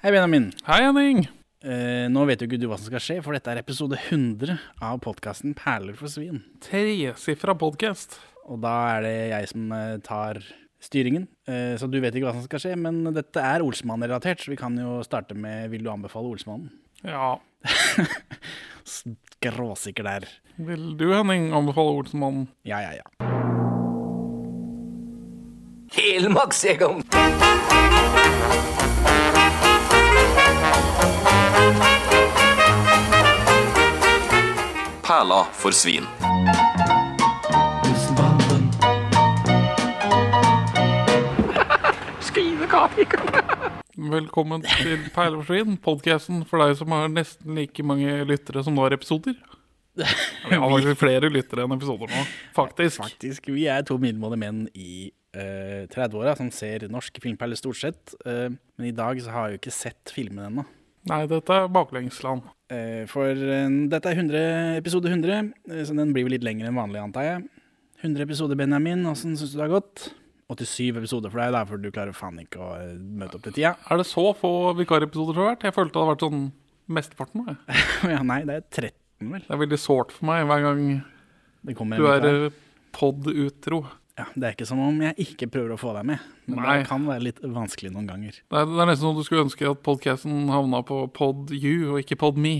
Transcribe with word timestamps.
Hei, 0.00 0.14
Benjamin. 0.14 0.46
Hei, 0.64 0.78
Henning. 0.80 1.26
Eh, 1.60 2.06
nå 2.08 2.22
vet 2.24 2.40
jo 2.40 2.46
ikke 2.48 2.56
du 2.56 2.62
hva 2.70 2.78
som 2.80 2.88
skal 2.88 3.02
skje, 3.04 3.16
for 3.20 3.36
dette 3.36 3.52
er 3.52 3.58
episode 3.60 3.98
100 3.98 4.54
av 4.80 4.96
podkasten 5.04 5.52
Perler 5.52 5.92
for 5.98 6.08
svin. 6.08 6.38
Tresifra 6.64 7.52
podkast. 7.60 8.16
Og 8.48 8.62
da 8.64 8.72
er 8.94 9.04
det 9.04 9.12
jeg 9.34 9.50
som 9.50 9.74
eh, 9.76 9.98
tar 10.00 10.40
styringen. 10.80 11.26
Eh, 11.44 11.74
så 11.76 11.84
du 11.84 11.98
vet 12.00 12.16
ikke 12.16 12.30
hva 12.30 12.32
som 12.32 12.46
skal 12.46 12.64
skje, 12.64 12.72
men 12.80 13.02
dette 13.12 13.44
er 13.44 13.60
Olsmann-relatert, 13.60 14.40
så 14.40 14.54
vi 14.54 14.56
kan 14.62 14.80
jo 14.80 15.02
starte 15.04 15.36
med 15.36 15.68
Vil 15.74 15.84
du 15.84 15.92
anbefale 15.92 16.32
Olsmannen? 16.32 16.72
Ja. 17.04 17.34
Skråsikker 18.96 20.08
der. 20.08 20.30
Vil 20.56 20.94
du, 20.96 21.10
Henning, 21.12 21.50
anbefale 21.52 21.92
Olsmannen? 22.00 22.48
Ja, 22.64 22.80
ja, 22.88 23.02
ja. 23.02 23.28
Helmaks, 25.92 26.64
Egon! 26.72 27.04
Perla 35.04 35.44
for 35.52 35.70
svin. 35.74 36.06
Velkommen 44.10 44.62
til 44.64 45.02
Perleforsvin, 45.12 45.76
podkasten 45.84 46.40
for 46.48 46.62
deg 46.62 46.72
som 46.78 46.94
har 46.94 47.10
nesten 47.12 47.52
like 47.58 47.84
mange 47.84 48.22
lyttere 48.26 48.62
som 48.64 48.74
nå 48.74 48.86
har 48.86 48.96
episoder. 48.96 49.36
Vi 50.48 50.56
har 50.56 50.64
faktisk 50.64 51.02
flere 51.02 51.28
lyttere 51.28 51.66
enn 51.66 51.76
episoder 51.76 52.08
nå, 52.08 52.24
faktisk. 52.56 53.02
Faktisk. 53.02 53.50
Vi 53.52 53.66
er 53.68 53.84
to 53.84 53.98
middelmådige 54.00 54.40
menn 54.40 54.64
i 54.72 55.10
uh, 55.36 55.84
30-åra 55.92 56.36
som 56.38 56.48
ser 56.54 56.88
norske 56.88 57.22
filmperler 57.22 57.58
stort 57.60 57.82
sett. 57.82 58.16
Uh, 58.24 58.48
men 58.78 58.88
i 58.88 58.96
dag 58.96 59.20
så 59.20 59.34
har 59.34 59.48
jeg 59.48 59.58
jo 59.58 59.62
ikke 59.64 59.78
sett 59.82 60.14
filmen 60.14 60.46
ennå. 60.48 60.66
Nei, 61.08 61.24
dette 61.30 61.56
er 61.56 61.70
baklengsland. 61.72 62.44
Eh, 62.70 63.06
for 63.10 63.32
eh, 63.32 63.68
dette 63.90 64.10
er 64.10 64.18
100, 64.18 64.40
episode 64.78 65.08
100, 65.08 65.52
eh, 65.70 65.82
så 65.88 65.96
den 65.96 66.12
blir 66.14 66.26
vel 66.26 66.36
litt 66.36 66.44
lengre 66.44 66.68
enn 66.68 66.76
vanlig, 66.76 67.00
antar 67.00 67.26
jeg. 67.26 67.44
100 68.02 68.26
episoder, 68.26 68.58
Benjamin. 68.60 69.06
Åssen 69.08 69.36
syns 69.38 69.54
du 69.54 69.58
det 69.58 69.66
har 69.66 69.72
gått? 69.80 70.10
87 70.50 70.98
episoder 70.98 71.32
for 71.32 71.40
deg, 71.40 71.54
derfor 71.54 71.76
for 71.76 71.84
du 71.84 71.92
klarer 71.94 72.16
faen 72.16 72.40
ikke 72.42 72.60
å 72.60 72.70
møte 72.98 73.38
opp 73.38 73.44
til 73.46 73.54
tida. 73.54 73.76
Er 73.88 74.00
det 74.00 74.08
så 74.10 74.24
få 74.36 74.52
vikarepisoder 74.80 75.36
det 75.36 75.42
har 75.42 75.52
vært? 75.52 75.66
Jeg 75.68 75.76
følte 75.76 75.94
det 75.94 76.02
hadde 76.02 76.14
vært 76.14 76.24
sånn 76.26 76.44
mesteparten. 76.90 77.50
ja, 78.14 78.20
nei, 78.26 78.40
det 78.48 78.58
er 78.58 78.66
13, 78.66 79.30
vel. 79.30 79.44
Det 79.46 79.54
er 79.56 79.62
veldig 79.64 79.80
sårt 79.80 80.14
for 80.16 80.30
meg 80.32 80.44
hver 80.50 80.66
gang 80.66 80.84
du 81.70 82.06
er 82.08 82.28
pod-utro. 82.96 83.84
Ja, 84.20 84.26
det 84.36 84.44
er 84.50 84.54
ikke 84.56 84.66
som 84.68 84.80
om 84.84 84.98
jeg 85.00 85.14
ikke 85.24 85.46
prøver 85.54 85.72
å 85.72 85.78
få 85.80 85.94
deg 85.96 86.04
med, 86.10 86.24
men 86.50 86.58
Nei. 86.60 86.74
det 86.82 86.88
kan 86.90 87.06
være 87.08 87.22
litt 87.24 87.38
vanskelig 87.40 87.92
noen 87.94 88.08
ganger. 88.10 88.36
Det 88.42 88.58
er, 88.60 88.66
det 88.68 88.82
er 88.84 88.90
nesten 88.90 89.06
som 89.06 89.16
du 89.16 89.22
skulle 89.24 89.46
ønske 89.46 89.70
at 89.70 89.80
podcasten 89.86 90.50
havna 90.52 90.82
på 90.84 90.98
PodU 91.16 91.94
og 91.94 92.00
ikke 92.02 92.18
PodMe. 92.20 92.52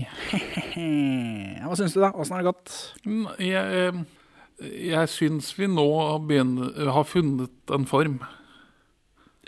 Ja, 0.73 1.67
hva 1.69 1.77
syns 1.77 1.93
du, 1.93 2.01
da? 2.01 2.09
Åssen 2.17 2.35
har 2.37 2.41
det 2.43 2.49
gått? 2.51 2.75
Mm, 3.05 3.25
Jeg, 3.45 3.81
eh, 3.91 4.71
jeg 4.91 5.11
syns 5.13 5.51
vi 5.59 5.69
nå 5.69 5.85
begynner, 6.29 6.91
har 6.97 7.05
funnet 7.09 7.75
en 7.77 7.85
form. 7.89 8.19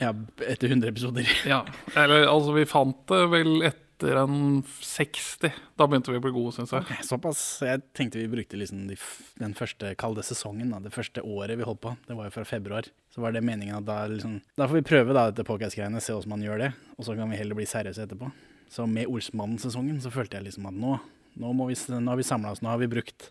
Ja, 0.01 0.09
etter 0.41 0.71
100 0.73 0.89
episoder. 0.89 1.27
Ja. 1.49 1.59
Eller 1.95 2.25
altså, 2.29 2.53
vi 2.55 2.63
fant 2.69 3.03
det 3.11 3.23
vel 3.33 3.59
etter 3.67 3.82
en 4.01 4.63
60. 4.63 5.53
Da 5.77 5.85
begynte 5.87 6.11
vi 6.11 6.19
å 6.19 6.23
bli 6.23 6.31
gode, 6.33 6.53
syns 6.55 6.73
jeg. 6.73 6.97
Såpass. 7.05 7.41
Jeg 7.61 7.83
tenkte 7.95 8.21
vi 8.21 8.31
brukte 8.31 8.57
liksom 8.57 8.87
de, 8.89 8.97
den 9.39 9.53
første, 9.57 9.93
kalde 9.99 10.25
sesongen, 10.25 10.73
da, 10.73 10.81
det 10.83 10.93
første 10.95 11.21
året 11.21 11.59
vi 11.59 11.67
holdt 11.67 11.83
på. 11.83 11.93
Det 12.07 12.17
var 12.17 12.27
jo 12.27 12.35
fra 12.35 12.45
februar. 12.47 12.89
Så 13.13 13.21
var 13.23 13.35
det 13.35 13.43
meningen 13.45 13.77
at 13.77 13.87
da 13.87 14.01
liksom 14.09 14.39
Da 14.57 14.67
får 14.67 14.81
vi 14.81 14.87
prøve 14.89 15.15
da 15.15 15.29
dette 15.29 15.45
podcast-greiene, 15.47 16.01
se 16.01 16.15
hvordan 16.15 16.33
man 16.33 16.45
gjør 16.47 16.65
det. 16.65 16.73
Og 16.97 17.07
så 17.07 17.15
kan 17.19 17.31
vi 17.31 17.39
heller 17.39 17.59
bli 17.59 17.69
seriøse 17.69 18.07
etterpå. 18.07 18.31
Så 18.73 18.87
med 18.89 19.11
Olsmannen-sesongen 19.11 20.01
så 20.01 20.11
følte 20.13 20.39
jeg 20.39 20.47
liksom 20.47 20.67
at 20.71 20.77
nå, 20.77 20.97
nå, 21.39 21.55
vi, 21.69 21.77
nå 21.93 22.03
har 22.09 22.19
vi 22.19 22.27
samla 22.27 22.55
oss. 22.55 22.63
Nå 22.65 22.71
har 22.73 22.81
vi 22.81 22.89
brukt 22.91 23.29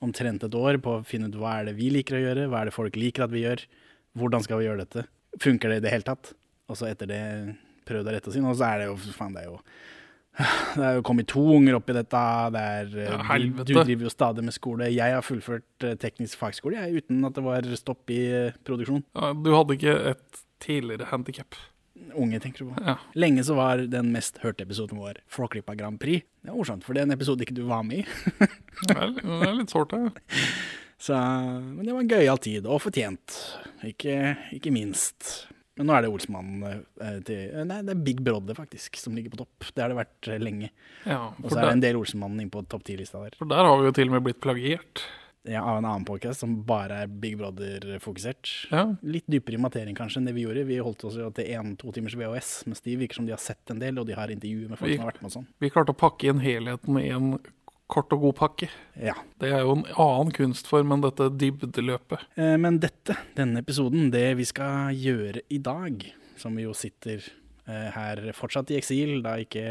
omtrent 0.00 0.44
et 0.46 0.56
år 0.56 0.80
på 0.80 0.96
å 0.96 1.04
finne 1.04 1.28
ut 1.28 1.36
hva 1.36 1.58
er 1.60 1.68
det 1.68 1.76
vi 1.76 1.90
liker 1.92 2.16
å 2.16 2.22
gjøre, 2.22 2.46
hva 2.48 2.62
er 2.62 2.70
det 2.70 2.76
folk 2.76 2.96
liker 2.96 3.26
at 3.26 3.34
vi 3.34 3.44
gjør, 3.44 3.66
hvordan 4.16 4.46
skal 4.46 4.60
vi 4.60 4.66
gjøre 4.66 4.86
dette, 4.86 5.04
funker 5.42 5.70
det 5.70 5.82
i 5.82 5.84
det 5.84 5.92
hele 5.92 6.08
tatt? 6.08 6.32
Og 6.70 6.78
så 6.78 6.88
etter 6.88 7.10
det 7.10 7.20
prøvd 7.90 8.10
å 8.10 8.14
rette 8.16 8.30
oss 8.32 8.38
inn, 8.40 8.46
og 8.48 8.56
så 8.58 8.70
er 8.70 8.84
det 8.84 8.90
jo, 8.90 8.98
faen, 9.16 9.34
det 9.36 9.44
er 9.44 9.50
jo 9.50 9.58
det 10.78 10.84
er 10.86 10.94
jo 11.00 11.02
kommet 11.04 11.26
to 11.28 11.42
unger 11.56 11.76
opp 11.80 11.90
i 11.90 11.96
dette. 11.96 12.20
Det 12.54 12.60
er, 12.76 12.92
eh, 13.02 13.10
Ja, 13.10 13.38
du, 13.42 13.64
du 13.66 13.74
driver 13.82 14.06
jo 14.06 14.12
stadig 14.12 14.44
med 14.46 14.54
skole. 14.56 14.86
Jeg 14.94 15.16
har 15.16 15.26
fullført 15.26 15.86
eh, 15.86 15.96
teknisk 16.00 16.38
fagskole 16.40 16.78
jeg, 16.78 17.02
uten 17.02 17.26
at 17.28 17.36
det 17.36 17.44
var 17.44 17.66
stopp 17.78 18.12
i 18.14 18.20
eh, 18.30 18.54
produksjon. 18.66 19.02
Ja, 19.18 19.32
Du 19.34 19.50
hadde 19.56 19.76
ikke 19.76 19.96
et 20.14 20.40
tidligere 20.62 21.10
handikap. 21.10 21.58
Unge, 22.16 22.38
tenker 22.40 22.64
du 22.64 22.70
på. 22.70 22.80
Ja. 22.86 22.94
Lenge 23.18 23.42
så 23.44 23.54
var 23.58 23.82
den 23.90 24.08
mest 24.14 24.38
hørte 24.40 24.64
episoden 24.64 25.00
vår 25.02 25.18
Flåklypa 25.28 25.74
Grand 25.76 26.00
Prix. 26.00 26.24
Det 26.40 26.48
er 26.48 26.56
morsomt, 26.56 26.86
for 26.86 26.96
det 26.96 27.02
er 27.02 27.10
en 27.10 27.16
episode 27.18 27.44
ikke 27.44 27.58
du 27.58 27.66
var 27.68 27.82
med 27.84 28.00
i. 28.00 28.04
Det 28.88 28.94
er, 28.96 29.10
det 29.18 29.48
er 29.50 29.56
litt 29.58 29.72
sårt, 29.74 29.92
det. 29.92 30.38
Så, 31.00 31.16
men 31.16 31.84
det 31.84 31.92
var 31.92 32.00
en 32.00 32.08
gøyal 32.08 32.38
tid, 32.40 32.64
og 32.64 32.80
fortjent. 32.80 33.34
Ikke, 33.84 34.14
ikke 34.56 34.72
minst. 34.72 35.50
Men 35.80 35.88
nå 35.88 35.94
er 35.96 36.04
det 36.04 36.10
Olsmannen 36.12 36.64
eh, 37.00 37.14
til 37.24 37.54
Nei, 37.70 37.78
det 37.86 37.94
er 37.94 38.02
Big 38.04 38.18
Brother, 38.26 38.52
faktisk, 38.58 38.98
som 39.00 39.14
ligger 39.16 39.32
på 39.32 39.40
topp. 39.40 39.70
Det 39.72 39.80
har 39.80 39.88
det 39.94 39.96
vært 40.02 40.28
eh, 40.28 40.42
lenge. 40.42 40.68
Ja, 41.08 41.30
Og 41.40 41.48
så 41.48 41.56
er 41.56 41.70
det 41.70 41.76
en 41.78 41.84
del 41.86 41.96
Olsenmannen 42.02 42.42
inne 42.44 42.52
på 42.52 42.60
topp 42.68 42.84
ti-lista 42.84 43.22
der. 43.24 43.38
for 43.40 43.48
der 43.48 43.64
har 43.64 43.80
vi 43.80 43.88
jo 43.88 43.94
til 43.96 44.10
og 44.12 44.18
med 44.18 44.26
blitt 44.28 44.42
plagiert. 44.44 45.06
Ja, 45.48 45.62
av 45.64 45.78
en 45.80 45.86
annen 45.88 46.04
podcast 46.04 46.42
som 46.44 46.58
bare 46.68 46.98
er 47.06 47.08
Big 47.08 47.38
Brother-fokusert. 47.40 48.50
Ja. 48.74 48.82
Litt 49.00 49.24
dypere 49.32 49.56
i 49.56 49.62
materien 49.64 49.96
kanskje 49.96 50.20
enn 50.20 50.26
det 50.28 50.34
vi 50.36 50.44
gjorde. 50.44 50.66
Vi 50.68 50.76
holdt 50.84 51.06
oss 51.08 51.16
jo 51.16 51.30
til 51.32 51.48
én-to 51.56 51.94
timers 51.96 52.12
VHS, 52.20 52.50
mens 52.68 52.84
de 52.84 52.98
virker 53.00 53.16
som 53.22 53.24
de 53.24 53.32
har 53.32 53.40
sett 53.40 53.72
en 53.72 53.80
del, 53.80 53.96
og 54.02 54.04
de 54.10 54.18
har 54.18 54.28
intervjuer 54.34 54.68
med 54.68 54.76
folk 54.76 54.90
Vi- 54.90 54.98
som 54.98 55.06
har 55.06 55.12
vært 55.14 55.22
med 55.24 55.30
og 55.30 55.36
sånn. 55.38 55.46
Vi 55.64 55.70
klarte 55.72 55.94
å 55.94 56.00
pakke 56.02 56.28
inn 56.28 56.44
helheten 56.44 57.00
i 57.00 57.08
en 57.08 57.30
kort 57.90 58.12
og 58.16 58.22
god 58.24 58.36
pakke. 58.38 58.68
Ja. 58.96 59.14
Det 59.42 59.50
er 59.52 59.64
jo 59.64 59.74
en 59.78 59.84
annen 59.94 60.32
kunstform 60.36 60.94
enn 60.96 61.04
dette 61.04 61.28
dybdeløpet. 61.40 62.24
Eh, 62.40 62.56
Men 62.60 62.78
dette, 62.82 63.16
denne 63.36 63.62
episoden, 63.64 64.10
det 64.14 64.36
vi 64.38 64.46
skal 64.48 64.94
gjøre 64.96 65.42
i 65.50 65.58
dag, 65.58 66.04
som 66.40 66.56
vi 66.56 66.64
jo 66.68 66.72
sitter 66.76 67.20
eh, 67.66 67.88
her 67.94 68.22
fortsatt 68.36 68.70
i 68.72 68.78
eksil, 68.80 69.18
da 69.26 69.36
ikke 69.42 69.64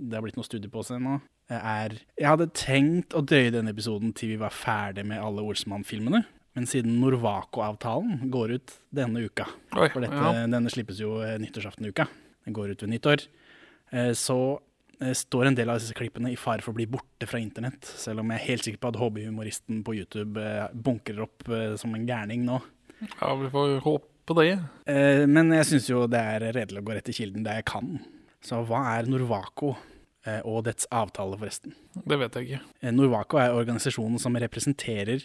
det 0.00 0.16
har 0.16 0.24
blitt 0.24 0.36
noe 0.38 0.46
studie 0.48 0.70
på 0.72 0.80
oss 0.82 0.90
ennå, 0.94 1.18
eh, 1.50 1.56
er 1.60 1.96
Jeg 2.18 2.28
hadde 2.30 2.50
tenkt 2.56 3.14
å 3.16 3.22
drøye 3.24 3.52
denne 3.54 3.72
episoden 3.74 4.14
til 4.16 4.34
vi 4.34 4.40
var 4.40 4.54
ferdig 4.54 5.04
med 5.06 5.20
alle 5.22 5.42
Olsmann-filmene. 5.44 6.24
Men 6.56 6.66
siden 6.66 6.96
Norvako-avtalen 6.98 8.24
går 8.30 8.56
ut 8.56 8.72
denne 8.92 9.22
uka, 9.22 9.44
Oi, 9.76 9.86
for 9.92 10.02
dette, 10.02 10.16
ja. 10.18 10.46
denne 10.50 10.70
slippes 10.72 10.98
jo 10.98 11.12
nyttårsaften-uka, 11.38 12.08
den 12.44 12.56
går 12.56 12.72
ut 12.72 12.82
ved 12.82 12.90
nyttår, 12.90 13.22
eh, 13.94 14.10
så 14.18 14.38
eh, 14.56 14.58
står 15.16 15.46
en 15.48 15.56
del 15.56 15.70
av 15.72 15.78
disse 15.80 15.94
klippene 15.96 16.30
i 16.32 16.36
fare 16.38 16.62
for 16.64 16.74
å 16.74 16.78
bli 16.78 16.86
borte 16.90 17.26
fra 17.28 17.40
internett, 17.40 17.84
selv 17.86 18.20
om 18.22 18.30
jeg 18.32 18.40
er 18.40 18.48
helt 18.50 18.66
sikker 18.66 18.82
på 18.82 18.90
at 18.92 18.98
hobbyhumoristen 19.00 19.82
på 19.86 19.94
YouTube 19.96 20.40
eh, 20.42 20.66
bunkrer 20.74 21.22
opp 21.24 21.48
eh, 21.48 21.74
som 21.80 21.94
en 21.96 22.06
gærning 22.08 22.44
nå. 22.48 22.60
ja, 23.20 23.34
vi 23.40 23.48
får 23.52 23.78
håpe 23.86 24.36
det. 24.38 24.50
Eh, 24.86 25.24
Men 25.26 25.50
jeg 25.56 25.66
syns 25.72 25.88
jo 25.90 26.04
det 26.10 26.20
er 26.20 26.50
redelig 26.54 26.82
å 26.82 26.86
gå 26.86 26.94
rett 26.98 27.08
til 27.08 27.16
kilden 27.22 27.46
der 27.46 27.62
jeg 27.62 27.70
kan. 27.72 27.96
Så 28.44 28.60
hva 28.68 28.84
er 28.94 29.08
Norwaco 29.10 29.74
eh, 30.28 30.40
og 30.46 30.64
dets 30.68 30.86
avtale, 30.94 31.38
forresten? 31.40 31.74
Det 32.04 32.18
vet 32.20 32.36
jeg 32.38 32.46
ikke. 32.50 32.60
Eh, 32.84 32.92
Norwaco 32.94 33.40
er 33.42 33.56
organisasjonen 33.56 34.20
som 34.22 34.36
representerer 34.38 35.24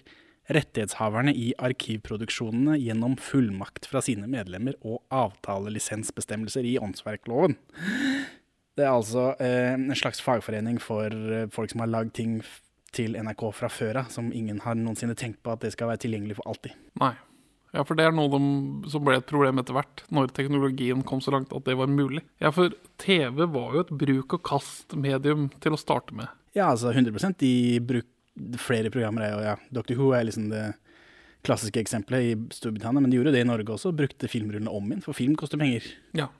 rettighetshaverne 0.55 1.31
i 1.33 1.51
arkivproduksjonene 1.57 2.75
gjennom 2.77 3.15
fullmakt 3.17 3.87
fra 3.89 4.01
sine 4.05 4.27
medlemmer 4.29 4.75
og 4.85 4.99
avtalelisensbestemmelser 5.09 6.67
i 6.69 6.75
åndsverkloven. 6.77 7.55
Det 8.75 8.83
er 8.83 8.91
altså 8.91 9.29
eh, 9.39 9.73
en 9.75 9.95
slags 9.95 10.19
fagforening 10.23 10.81
for 10.83 11.11
eh, 11.11 11.47
folk 11.53 11.71
som 11.71 11.83
har 11.83 11.91
lagd 11.91 12.15
ting 12.17 12.39
til 12.95 13.15
NRK 13.19 13.47
fra 13.55 13.69
før 13.71 14.01
av, 14.03 14.11
som 14.11 14.31
ingen 14.35 14.61
har 14.63 14.75
noensinne 14.79 15.15
tenkt 15.19 15.41
på 15.43 15.53
at 15.53 15.63
det 15.63 15.73
skal 15.75 15.91
være 15.91 16.03
tilgjengelig 16.05 16.37
for 16.39 16.51
alltid. 16.51 16.75
Nei. 17.01 17.13
Ja, 17.75 17.83
for 17.83 17.99
det 17.99 18.05
er 18.07 18.13
noe 18.15 18.31
de, 18.31 18.39
som 18.91 19.03
ble 19.03 19.17
et 19.19 19.27
problem 19.27 19.59
etter 19.59 19.75
hvert, 19.75 20.05
når 20.15 20.31
teknologien 20.35 21.03
kom 21.07 21.19
så 21.23 21.33
langt 21.35 21.51
at 21.55 21.65
det 21.67 21.75
var 21.75 21.91
mulig. 21.91 22.23
Ja, 22.43 22.53
for 22.55 22.71
TV 23.03 23.43
var 23.51 23.75
jo 23.75 23.83
et 23.83 23.91
bruk-og-kast-medium 24.03 25.49
til 25.63 25.75
å 25.75 25.79
starte 25.79 26.15
med. 26.15 26.31
Ja, 26.55 26.69
altså 26.69 26.93
100% 26.93 27.35
De 27.41 27.51
bruk, 27.83 28.07
flere 28.63 28.91
programmer 28.91 29.25
er 29.25 29.33
jo, 29.33 29.43
ja, 29.43 29.57
Dr. 29.75 29.97
Who 29.99 30.13
er 30.15 30.23
liksom 30.27 30.47
det 30.53 30.69
klassiske 31.45 31.83
eksempelet 31.83 32.29
i 32.29 32.55
Storbritannia, 32.55 33.03
men 33.03 33.11
de 33.11 33.19
gjorde 33.19 33.35
det 33.35 33.43
i 33.43 33.47
Norge 33.47 33.75
også, 33.75 33.91
brukte 33.95 34.31
filmrullene 34.31 34.71
om 34.71 34.87
igjen, 34.89 35.03
for 35.03 35.17
film 35.17 35.35
koster 35.39 35.59
penger. 35.61 35.85
Ja. 36.17 36.31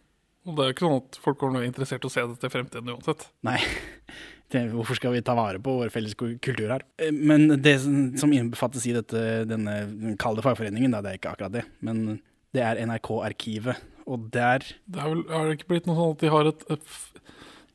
Og 0.45 0.53
det 0.56 0.62
er 0.63 0.69
jo 0.69 0.75
ikke 0.75 0.86
sånn 0.86 1.00
at 1.01 1.18
folk 1.24 1.39
kommer 1.42 1.57
noe 1.59 1.68
interessert 1.68 2.06
i 2.06 2.09
å 2.09 2.13
se 2.13 2.24
dette 2.30 2.50
i 2.50 2.53
fremtiden 2.53 2.92
uansett. 2.94 3.25
Nei, 3.47 3.57
det, 4.53 4.62
hvorfor 4.74 5.00
skal 5.00 5.15
vi 5.15 5.24
ta 5.25 5.33
vare 5.38 5.62
på 5.63 5.74
vår 5.80 5.92
felles 5.94 6.13
kultur 6.18 6.69
her? 6.69 6.86
Eh, 7.01 7.12
Men 7.15 7.47
det 7.63 7.80
som 7.81 8.33
innbefattes 8.36 8.86
i 8.89 8.94
dette, 8.95 9.25
denne 9.50 10.15
kalde 10.21 10.45
fagforeningen, 10.45 10.94
da, 10.94 11.01
det 11.01 11.15
er 11.15 11.19
ikke 11.21 11.33
akkurat 11.33 11.56
det, 11.57 11.65
men 11.86 12.19
det 12.56 12.63
er 12.63 12.80
NRK-arkivet, 12.86 13.81
og 14.06 14.30
der 14.31 14.62
Det 14.86 15.01
er 15.01 15.09
vel 15.12 15.24
er 15.33 15.47
det 15.50 15.57
ikke 15.57 15.71
blitt 15.74 15.88
noe 15.89 15.97
sånn 15.97 16.12
at 16.13 16.21
de 16.21 16.30
har 16.30 16.47
et 16.51 16.65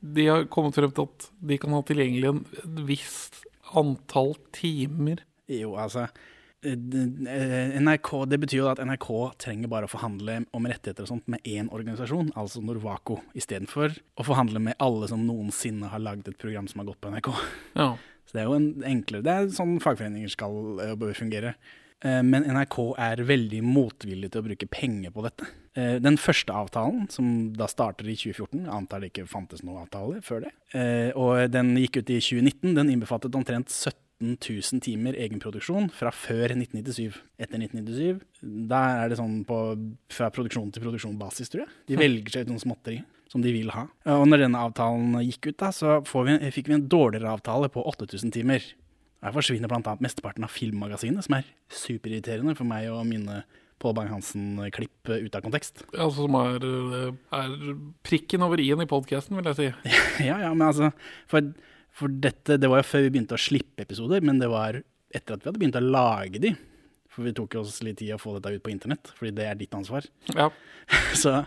De 0.01 0.27
har 0.31 0.45
kommet 0.55 0.77
frem 0.79 0.93
til 0.95 1.09
at 1.09 1.27
de 1.51 1.59
kan 1.61 1.75
ha 1.75 1.81
tilgjengelig 1.85 2.29
en, 2.31 2.39
et 2.63 2.79
visst 2.89 3.41
antall 3.77 4.37
timer. 4.57 5.21
Jo, 5.51 5.75
altså 5.79 6.07
NRK, 6.63 8.27
Det 8.29 8.39
betyr 8.41 8.59
jo 8.59 8.69
at 8.69 8.83
NRK 8.85 9.09
trenger 9.41 9.71
bare 9.73 9.89
å 9.89 9.91
forhandle 9.91 10.43
om 10.53 10.67
rettigheter 10.69 11.07
og 11.07 11.09
sånt 11.09 11.29
med 11.33 11.41
én 11.49 11.71
organisasjon, 11.73 12.33
altså 12.37 12.61
Norwaco, 12.65 13.21
istedenfor 13.35 13.97
å 14.21 14.27
forhandle 14.27 14.61
med 14.61 14.77
alle 14.79 15.09
som 15.09 15.25
noensinne 15.25 15.89
har 15.89 16.03
lagd 16.05 16.29
et 16.29 16.39
program 16.39 16.69
som 16.69 16.83
har 16.83 16.91
gått 16.91 17.01
på 17.01 17.13
NRK. 17.15 17.31
Ja. 17.81 17.95
Så 18.27 18.37
det 18.37 18.43
er 18.43 18.51
jo 18.51 18.59
en 18.59 18.85
enklere 18.87 19.25
Det 19.27 19.33
er 19.33 19.55
sånn 19.55 19.81
fagforeninger 19.83 20.31
skal 20.31 20.53
og 20.53 20.99
bør 21.01 21.17
fungere. 21.17 21.55
Eh, 22.05 22.23
Men 22.23 22.45
NRK 22.45 22.95
er 22.99 23.25
veldig 23.25 23.63
motvillig 23.65 24.31
til 24.31 24.41
å 24.41 24.47
bruke 24.47 24.69
penger 24.71 25.11
på 25.11 25.25
dette. 25.25 25.49
Eh, 25.75 25.99
Den 25.99 26.17
første 26.17 26.53
avtalen, 26.53 27.11
som 27.11 27.53
da 27.53 27.67
starter 27.67 28.05
i 28.09 28.15
2014, 28.15 28.69
antar 28.69 29.01
det 29.01 29.13
ikke 29.13 29.29
fantes 29.29 29.65
noen 29.65 29.83
avtale 29.83 30.21
før 30.23 30.45
det, 30.47 30.53
eh, 30.75 31.11
og 31.17 31.51
den 31.51 31.77
gikk 31.77 31.99
ut 31.99 32.11
i 32.11 32.21
2019, 32.21 32.75
den 32.75 32.91
innbefattet 32.91 33.35
omtrent 33.35 33.69
17 33.69 33.95
000 34.21 34.83
timer 34.85 35.17
egenproduksjon 35.17 35.89
fra 35.97 36.13
før 36.15 36.53
1997. 36.55 37.17
Etter 37.41 37.63
1997, 37.63 38.21
da 38.71 38.83
er 39.01 39.13
det 39.13 39.21
sånn 39.21 39.41
på, 39.49 39.61
fra 40.13 40.29
produksjon 40.35 40.69
til 40.75 40.85
produksjon-basis, 40.85 41.53
tror 41.53 41.65
jeg. 41.65 41.73
De 41.89 41.99
velger 42.01 42.35
seg 42.35 42.45
ut 42.45 42.53
noen 42.53 42.63
småtteri 42.63 43.01
som 43.31 43.45
de 43.45 43.53
vil 43.55 43.71
ha. 43.73 43.87
Og 44.11 44.27
når 44.27 44.45
denne 44.45 44.61
avtalen 44.67 45.15
gikk 45.23 45.53
ut, 45.53 45.59
da, 45.63 45.71
så 45.75 46.01
får 46.07 46.27
vi, 46.27 46.37
fikk 46.57 46.71
vi 46.71 46.77
en 46.81 46.87
dårligere 46.91 47.33
avtale 47.37 47.71
på 47.73 47.85
8000 47.93 48.35
timer. 48.35 48.65
Her 49.21 49.35
forsvinner 49.37 49.71
bl.a. 49.71 49.97
mesteparten 50.03 50.45
av 50.47 50.53
Filmmagasinet, 50.53 51.27
som 51.27 51.37
er 51.39 51.49
superirriterende 51.73 52.57
for 52.59 52.69
meg 52.69 52.89
og 52.91 53.05
mine 53.09 53.43
Pål 53.81 53.95
Bang-Hansen-klipp 53.97 55.09
ut 55.09 55.37
av 55.37 55.45
kontekst. 55.45 55.85
Altså, 55.95 56.27
som 56.27 56.35
er, 56.37 56.65
eh, 56.67 57.13
er 57.33 57.77
prikken 58.05 58.43
over 58.45 58.61
i-en 58.61 58.83
i 58.85 58.89
podkasten, 58.91 59.39
vil 59.39 59.49
jeg 59.49 59.57
si. 59.57 59.69
ja, 60.29 60.37
ja, 60.43 60.51
men 60.53 60.67
altså 60.67 60.91
for, 61.31 61.55
for 61.97 62.13
dette, 62.23 62.59
det 62.61 62.71
var 62.71 62.83
jo 62.83 62.89
før 62.91 63.05
vi 63.07 63.13
begynte 63.17 63.37
å 63.37 63.41
slippe 63.41 63.85
episoder, 63.85 64.23
men 64.25 64.41
det 64.41 64.51
var 64.53 64.81
etter 65.11 65.35
at 65.35 65.43
vi 65.43 65.51
hadde 65.51 65.61
begynt 65.61 65.81
å 65.81 65.85
lage 65.85 66.43
de. 66.43 66.55
For 67.11 67.27
vi 67.27 67.35
tok 67.35 67.59
oss 67.59 67.81
litt 67.83 67.99
tid 67.99 68.15
å 68.15 68.21
få 68.23 68.37
dette 68.37 68.55
ut 68.55 68.65
på 68.65 68.73
internett, 68.73 69.11
fordi 69.19 69.35
det 69.41 69.49
er 69.51 69.59
ditt 69.59 69.75
ansvar. 69.75 70.07
Ja. 70.37 70.51
Så, 71.21 71.41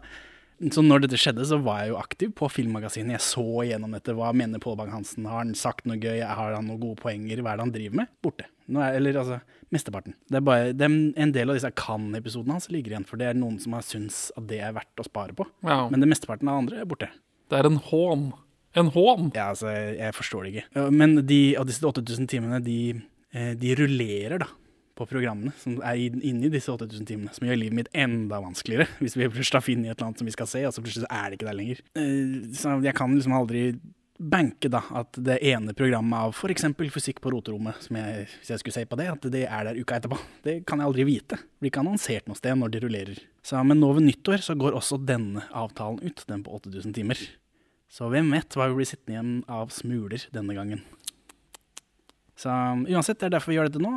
så 0.72 0.84
når 0.86 1.06
dette 1.06 1.18
skjedde, 1.20 1.44
så 1.48 1.58
var 1.64 1.82
jeg 1.82 1.94
jo 1.94 1.98
aktiv 2.00 2.30
på 2.38 2.48
Filmmagasinet. 2.52 3.18
Jeg 3.18 3.24
så 3.26 3.64
gjennom 3.68 3.96
dette. 3.96 4.14
Hva 4.16 4.30
mener 4.38 4.62
Pål 4.64 4.78
Bang-Hansen? 4.80 5.26
Har 5.28 5.42
han 5.42 5.52
sagt 5.58 5.88
noe 5.90 5.98
gøy? 6.00 6.22
Har 6.24 6.54
han 6.56 6.70
noen 6.70 6.80
gode 6.80 7.02
poenger? 7.02 7.42
Hva 7.42 7.52
er 7.52 7.60
det 7.60 7.66
han 7.66 7.74
driver 7.74 8.00
med? 8.00 8.12
Borte. 8.24 8.46
Er, 8.70 8.96
eller 9.00 9.20
altså, 9.20 9.40
mesteparten. 9.76 10.16
Det 10.32 10.40
er 10.40 10.46
bare, 10.48 10.70
det 10.78 10.88
er 10.88 10.96
en 11.26 11.34
del 11.36 11.52
av 11.52 11.60
disse 11.60 11.74
Kan-episodene 11.82 12.56
hans 12.56 12.70
ligger 12.72 12.96
igjen, 12.96 13.08
for 13.10 13.20
det 13.20 13.28
er 13.32 13.40
noen 13.40 13.58
som 13.64 13.76
har 13.76 13.84
syntes 13.88 14.30
at 14.40 14.48
det 14.52 14.62
er 14.64 14.78
verdt 14.78 15.04
å 15.04 15.08
spare 15.10 15.36
på. 15.36 15.48
ja. 15.68 15.82
Men 15.92 16.06
det 16.06 16.12
mesteparten 16.14 16.52
av 16.54 16.62
andre 16.64 16.84
er 16.84 16.88
borte. 16.88 17.12
Det 17.52 17.60
er 17.60 17.68
en 17.68 17.82
hån. 17.90 18.30
En 18.80 18.90
hån! 18.94 19.30
Ja, 19.36 19.52
altså, 19.54 19.70
jeg, 19.70 20.14
forstår 20.18 20.46
det 20.48 20.54
ikke. 20.54 20.90
Men 20.94 21.16
de, 21.30 21.40
av 21.60 21.68
disse 21.70 21.86
8000 21.86 22.30
timene, 22.32 22.60
de, 22.64 22.78
eh, 23.36 23.54
de 23.60 23.74
rullerer 23.80 24.42
da 24.42 24.50
på 24.94 25.08
programmene 25.10 25.54
som 25.58 25.80
er 25.82 25.98
inni 25.98 26.52
disse 26.54 26.70
8000 26.70 27.08
timene, 27.10 27.34
som 27.34 27.48
gjør 27.48 27.58
livet 27.58 27.78
mitt 27.80 27.90
enda 27.98 28.42
vanskeligere. 28.44 28.86
Hvis 29.02 29.18
vi 29.18 29.30
plutselig 29.30 29.66
funnet 29.66 29.90
et 29.90 29.98
eller 29.98 30.12
annet 30.12 30.22
som 30.22 30.30
vi 30.30 30.36
skal 30.36 30.50
se, 30.50 30.64
og 30.70 30.76
så 30.76 30.86
plutselig 30.86 31.10
er 31.10 31.28
det 31.30 31.40
ikke 31.40 31.50
der 31.50 31.60
lenger. 31.60 31.84
Eh, 31.98 32.40
Så 32.54 32.78
jeg 32.86 32.98
kan 32.98 33.14
liksom 33.18 33.38
aldri 33.38 33.68
banke 34.24 34.70
da, 34.72 34.84
at 34.96 35.18
det 35.26 35.40
ene 35.50 35.74
programmet 35.76 36.28
av 36.30 36.36
f.eks. 36.38 36.68
fysikk 36.94 37.20
på 37.24 37.32
roterommet, 37.34 37.80
som 37.82 37.98
jeg, 37.98 38.28
hvis 38.40 38.52
jeg 38.54 38.62
skulle 38.62 38.76
se 38.78 38.86
på 38.88 39.00
det, 39.00 39.08
at 39.10 39.26
det 39.34 39.42
er 39.48 39.68
der 39.68 39.80
uka 39.82 39.98
etterpå. 39.98 40.20
Det 40.46 40.60
kan 40.70 40.80
jeg 40.80 40.90
aldri 40.92 41.06
vite. 41.10 41.40
Det 41.42 41.64
blir 41.66 41.74
ikke 41.74 41.82
annonsert 41.84 42.30
noe 42.30 42.38
sted 42.40 42.56
når 42.62 42.76
de 42.76 42.84
rullerer. 42.86 43.24
Så, 43.44 43.60
men 43.66 43.82
nå 43.82 43.90
ved 43.98 44.06
nyttår 44.06 44.46
så 44.46 44.56
går 44.60 44.78
også 44.78 45.02
denne 45.04 45.44
avtalen 45.50 46.00
ut, 46.06 46.24
den 46.30 46.46
på 46.46 46.54
8000 46.62 46.96
timer. 46.96 47.20
Så 47.94 48.08
hvem 48.10 48.32
vet 48.34 48.56
hva 48.58 48.66
vi 48.72 48.80
blir 48.80 48.88
sittende 48.90 49.14
igjen 49.14 49.34
av 49.54 49.70
smuler 49.70 50.24
denne 50.34 50.56
gangen. 50.58 50.80
Så 52.34 52.50
uansett, 52.50 53.20
det 53.22 53.28
er 53.28 53.36
derfor 53.36 53.54
vi 53.54 53.60
gjør 53.60 53.70
dette 53.70 53.82
nå. 53.84 53.92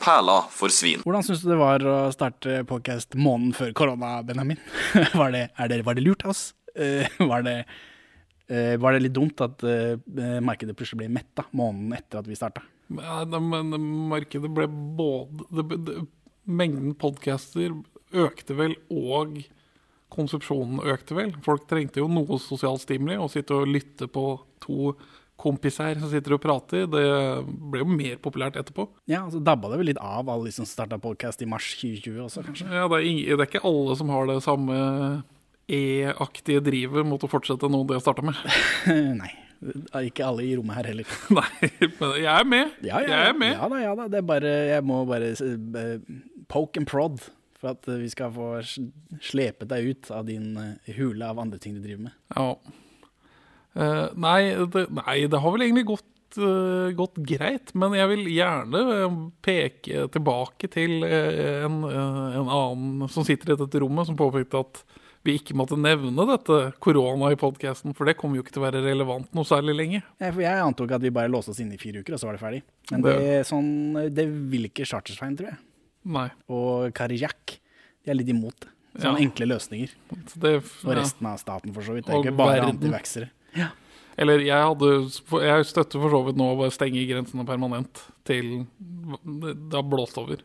Perla 0.00 0.38
for 0.48 0.72
svin. 0.72 1.02
Hvordan 1.04 1.26
syns 1.26 1.42
du 1.44 1.50
det 1.50 1.58
var 1.60 1.84
å 1.84 1.96
starte 2.14 2.62
podcast 2.70 3.12
måneden 3.12 3.52
før 3.58 3.76
korona, 3.76 4.14
Benjamin? 4.24 4.62
var, 5.20 5.36
det, 5.36 5.44
er 5.60 5.68
det, 5.68 5.82
var 5.84 5.98
det 5.98 6.06
lurt 6.06 6.24
av 6.24 6.32
oss? 6.32 6.46
Eh, 6.72 7.04
var, 7.20 7.44
det, 7.44 7.58
eh, 8.48 8.80
var 8.80 8.96
det 8.96 9.04
litt 9.04 9.18
dumt 9.20 9.44
at 9.44 9.60
eh, 9.68 10.40
markedet 10.40 10.78
plutselig 10.78 11.04
ble 11.04 11.12
metta 11.12 11.44
måneden 11.52 11.92
etter 12.00 12.22
at 12.22 12.32
vi 12.32 12.40
starta? 12.40 12.64
Ja, 12.96 13.20
Men 13.28 13.76
markedet 14.08 14.48
ble 14.56 14.70
både 14.72 15.50
det, 15.52 15.82
det, 15.84 16.02
Mengden 16.48 16.96
podcaster 16.98 17.76
økte 18.24 18.56
vel, 18.56 18.72
og 18.88 19.36
konsepsjonen 20.12 20.82
økte 20.92 21.16
vel. 21.18 21.32
Folk 21.44 21.64
trengte 21.70 22.02
jo 22.02 22.06
noe 22.12 22.38
sosialt 22.42 22.84
stimuli. 22.84 23.16
Å 23.18 23.26
sitte 23.32 23.56
og 23.62 23.68
lytte 23.72 24.06
på 24.12 24.26
to 24.62 24.92
kompiser 25.42 25.96
som 25.98 26.06
sitter 26.12 26.36
og 26.36 26.42
prater, 26.44 26.84
det 26.86 27.00
ble 27.72 27.80
jo 27.80 27.86
mer 27.90 28.18
populært 28.22 28.54
etterpå. 28.60 28.84
Ja, 29.10 29.24
så 29.32 29.40
dabba 29.42 29.72
det 29.72 29.80
vel 29.80 29.88
litt 29.90 29.98
av 29.98 30.28
alle 30.30 30.46
de 30.46 30.52
som 30.54 30.68
starta 30.68 31.00
podcast 31.02 31.42
i 31.42 31.48
mars 31.50 31.72
2020 31.80 32.20
også, 32.28 32.44
kanskje? 32.46 32.68
Ja, 32.70 32.84
det, 32.92 33.00
er 33.00 33.08
ing- 33.08 33.24
det 33.26 33.40
er 33.40 33.48
ikke 33.48 33.64
alle 33.66 33.96
som 33.98 34.12
har 34.14 34.28
det 34.30 34.36
samme 34.44 34.76
E-aktige 35.72 36.62
drivet 36.62 37.06
mot 37.08 37.22
å 37.26 37.30
fortsette 37.30 37.68
noe 37.72 37.86
det 37.88 37.96
jeg 37.98 38.04
starta 38.04 38.24
med. 38.26 38.38
Nei. 39.22 39.32
Ikke 40.08 40.26
alle 40.26 40.42
i 40.46 40.54
rommet 40.58 40.74
her 40.80 40.88
heller. 40.90 41.10
Nei, 41.38 41.70
men 42.00 42.16
jeg 42.18 42.30
er 42.32 42.48
med. 42.50 42.72
Ja, 42.82 42.98
ja, 43.02 43.10
Jeg 43.12 43.28
er 43.32 43.36
med. 43.38 43.52
Ja 43.56 43.68
da, 43.70 43.78
ja 43.82 43.92
da. 43.98 44.08
Det 44.10 44.18
er 44.22 44.26
bare, 44.30 44.54
jeg 44.72 44.86
må 44.88 45.02
bare 45.08 45.30
uh, 45.38 46.16
poke 46.50 46.82
and 46.82 46.90
prod 46.90 47.22
for 47.62 47.72
at 47.76 47.86
eh, 47.88 48.00
vi 48.02 48.08
skal 48.10 48.32
få 48.34 48.48
slepet 49.22 49.68
deg 49.70 49.92
ut 49.92 50.10
av 50.14 50.26
din 50.28 50.50
eh, 50.58 50.94
hule 50.98 51.28
av 51.30 51.38
andre 51.42 51.60
ting 51.62 51.76
du 51.78 51.82
driver 51.84 52.08
med. 52.08 52.16
Ja. 52.36 52.48
Uh, 53.72 54.08
nei, 54.20 54.40
det, 54.68 54.82
nei, 54.92 55.14
det 55.32 55.38
har 55.40 55.54
vel 55.54 55.62
egentlig 55.64 55.86
gått, 55.88 56.08
uh, 56.36 56.90
gått 56.98 57.16
greit, 57.24 57.70
men 57.78 57.94
jeg 57.96 58.10
vil 58.10 58.26
gjerne 58.34 58.82
peke 59.46 60.10
tilbake 60.12 60.68
til 60.74 60.98
en, 61.08 61.78
en 61.88 62.50
annen 62.52 63.08
som 63.08 63.24
sitter 63.24 63.54
i 63.54 63.56
dette 63.62 63.80
rommet, 63.80 64.10
som 64.10 64.18
påpekte 64.18 64.60
at 64.60 64.82
vi 65.24 65.38
ikke 65.38 65.54
måtte 65.56 65.78
nevne 65.78 66.26
dette 66.28 66.58
korona 66.82 67.30
i 67.32 67.38
podkasten, 67.40 67.94
for 67.96 68.04
det 68.10 68.16
kommer 68.18 68.36
jo 68.36 68.42
ikke 68.44 68.56
til 68.56 68.64
å 68.64 68.66
være 68.66 68.80
relevant 68.84 69.32
noe 69.38 69.46
særlig 69.46 69.76
lenge. 69.78 70.00
Ja, 70.18 70.32
for 70.34 70.42
jeg 70.44 70.64
antok 70.66 70.92
at 70.98 71.04
vi 71.06 71.12
bare 71.14 71.30
låste 71.32 71.54
oss 71.54 71.60
inne 71.62 71.78
i 71.78 71.80
fire 71.80 72.02
uker, 72.02 72.16
og 72.16 72.20
så 72.20 72.28
var 72.28 72.36
det 72.36 72.42
ferdig. 72.42 72.62
Men 72.90 73.04
Det- 73.06 73.18
det, 73.22 73.36
sånn, 73.46 73.70
det 74.12 74.26
vil 74.52 74.66
ikke 74.68 74.84
Chartersveien, 74.84 75.36
tror 75.38 75.52
jeg. 75.54 75.60
Nei. 76.04 76.28
Og 76.50 76.92
Karijak. 76.96 77.58
De 78.02 78.10
er 78.10 78.18
litt 78.18 78.28
imot 78.32 78.56
det. 78.60 78.68
Sånne 78.98 79.20
Ja. 79.20 79.24
enkle 79.24 79.46
løsninger. 79.48 79.90
Så 80.26 80.40
Det, 80.40 80.54
Og 80.84 80.96
resten 80.96 81.26
av 81.26 81.38
staten, 81.38 81.72
for 81.72 81.82
så 81.82 81.94
vidt. 81.94 82.06
Det 82.06 82.14
er 82.14 82.22
ikke 82.24 82.36
bare 82.36 82.60
antivaxere. 82.66 83.30
Ja. 83.56 83.68
Eller 84.18 84.38
jeg 84.40 84.52
hadde 84.52 85.08
Jeg 85.40 85.64
støtter 85.64 86.00
for 86.00 86.10
så 86.10 86.24
vidt 86.26 86.36
nå 86.36 86.52
å 86.52 86.58
bare 86.58 86.70
stenge 86.70 87.06
grensene 87.08 87.46
permanent 87.46 88.02
til 88.24 88.66
det 89.24 89.70
det 89.70 89.72
har 89.72 89.82
blåst 89.88 90.18
over. 90.18 90.42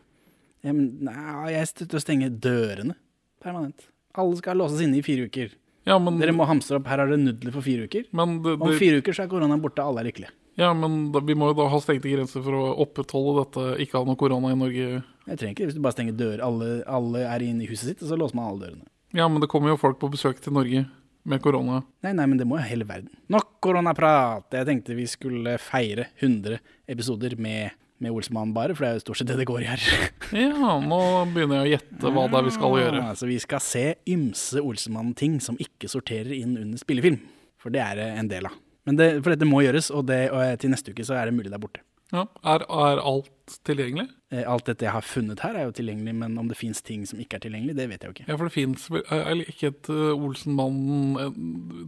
Ja, 0.64 0.72
men, 0.72 0.98
nei, 1.04 1.52
jeg 1.52 1.66
støtter 1.68 1.98
å 1.98 2.02
stenge 2.02 2.30
dørene 2.40 2.94
permanent. 3.42 3.88
Alle 4.14 4.36
skal 4.36 4.56
låses 4.56 4.80
inne 4.82 4.98
i 4.98 5.02
fire 5.02 5.28
uker. 5.28 5.52
Ja, 5.86 5.98
men, 5.98 6.18
Dere 6.18 6.32
må 6.32 6.46
hamstre 6.46 6.76
opp. 6.80 6.86
Her 6.86 7.00
er 7.04 7.12
det 7.12 7.20
nudler 7.20 7.52
for 7.52 7.62
fire 7.62 7.86
uker. 7.86 8.04
men, 8.12 8.42
det, 8.42 8.58
Om 8.60 8.72
fire 8.78 9.00
uker 9.02 9.12
så 9.12 9.24
er 9.24 9.28
koronaen 9.28 9.60
borte, 9.62 9.84
alle 9.84 10.00
er 10.00 10.10
lykkelige. 10.10 10.32
Ja, 10.58 10.72
men 10.74 10.98
da, 11.14 11.22
vi 11.22 11.36
må 11.38 11.52
jo 11.52 11.58
da 11.60 11.68
ha 11.70 11.78
stengte 11.82 12.10
grenser 12.10 12.42
for 12.42 12.58
å 12.58 12.66
opprettholde 12.82 13.44
dette 13.44 13.66
ikke 13.84 14.00
ha 14.00 14.06
noe 14.08 14.18
korona 14.18 14.50
i 14.50 14.58
Norge. 14.58 15.02
Jeg 15.28 15.38
trenger 15.40 15.54
ikke 15.54 15.68
hvis 15.68 15.76
du 15.78 15.82
bare 15.84 15.94
stenger 15.94 16.16
dører. 16.18 16.42
Alle, 16.42 16.70
alle 16.90 17.22
er 17.30 17.44
inne 17.46 17.62
i 17.62 17.70
huset 17.70 17.92
sitt, 17.92 18.02
og 18.02 18.10
så 18.10 18.18
låser 18.18 18.38
man 18.38 18.50
alle 18.50 18.64
dørene. 18.66 18.88
Ja, 19.16 19.28
men 19.30 19.40
det 19.40 19.48
kommer 19.52 19.70
jo 19.70 19.80
folk 19.80 20.00
på 20.02 20.10
besøk 20.12 20.42
til 20.42 20.56
Norge 20.56 20.82
med 21.28 21.42
korona. 21.44 21.82
Nei, 22.04 22.14
nei, 22.16 22.26
men 22.26 22.40
det 22.40 22.46
må 22.48 22.58
jo 22.58 22.66
hele 22.66 22.86
verden. 22.88 23.12
Nok 23.32 23.54
koronaprat! 23.64 24.48
Jeg 24.58 24.68
tenkte 24.68 24.96
vi 24.98 25.06
skulle 25.10 25.56
feire 25.62 26.08
100 26.18 26.58
episoder 26.90 27.38
med, 27.40 27.78
med 28.02 28.14
Olsmann 28.18 28.52
bare, 28.56 28.74
for 28.74 28.84
det 28.84 28.90
er 28.90 28.98
jo 28.98 29.06
stort 29.06 29.20
sett 29.22 29.30
det 29.30 29.38
det 29.40 29.48
går 29.48 29.64
i 29.64 29.70
her. 29.70 29.88
Ja, 30.42 30.74
nå 30.82 31.00
begynner 31.32 31.62
jeg 31.62 31.68
å 31.68 31.74
gjette 31.76 32.12
hva 32.12 32.26
det 32.28 32.40
er 32.40 32.48
vi 32.50 32.54
skal 32.58 32.78
gjøre. 32.82 33.00
Ja, 33.00 33.10
altså, 33.14 33.30
vi 33.30 33.38
skal 33.46 33.64
se 33.64 33.84
ymse 34.10 34.64
Olsmann-ting 34.64 35.38
som 35.44 35.60
ikke 35.62 35.90
sorterer 35.92 36.34
inn 36.36 36.56
under 36.58 36.80
spillefilm. 36.80 37.22
For 37.62 37.74
det 37.74 37.80
er 37.84 38.00
det 38.02 38.08
en 38.20 38.28
del 38.30 38.50
av. 38.50 38.58
Men 38.86 38.98
det, 39.00 39.08
for 39.22 39.34
dette 39.34 39.48
må 39.48 39.62
gjøres, 39.64 39.90
og, 39.90 40.06
det, 40.08 40.28
og 40.32 40.60
til 40.62 40.72
neste 40.72 40.94
uke 40.94 41.06
så 41.06 41.18
er 41.18 41.28
det 41.28 41.36
mulig 41.36 41.52
der 41.52 41.60
borte. 41.62 41.82
Ja, 42.08 42.22
er, 42.40 42.62
er 42.72 43.02
alt 43.04 43.58
tilgjengelig? 43.68 44.06
Eh, 44.32 44.44
Alt 44.48 44.68
dette 44.68 44.86
jeg 44.86 44.94
har 44.94 45.04
funnet 45.04 45.42
her 45.44 45.56
er 45.56 45.66
jo 45.66 45.74
tilgjengelig, 45.76 46.14
men 46.16 46.38
om 46.40 46.48
det 46.48 46.56
fins 46.56 46.80
ting 46.84 47.02
som 47.08 47.20
ikke 47.20 47.36
er 47.36 47.42
tilgjengelig, 47.44 47.74
det 47.76 47.88
vet 47.90 48.04
jeg 48.04 48.08
jo 48.08 48.14
ikke. 48.16 48.26
Ja, 48.30 48.36
for 48.38 48.48
det 48.48 48.54
fins 48.54 48.86
er 48.96 49.42
ikke 49.44 49.70
et 49.74 49.90
uh, 49.92 50.14
Olsenmann 50.16 50.78
eh, 51.20 51.36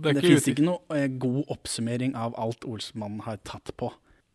Det 0.05 0.15
Det 0.19 0.25
fins 0.27 0.49
ikke 0.53 0.67
noe 0.67 0.99
eh, 0.99 1.09
god 1.21 1.55
oppsummering 1.57 2.13
av 2.21 2.37
alt 2.41 2.69
Olsenmann 2.69 3.23
har 3.25 3.41
tatt 3.49 3.73
på. 3.81 3.89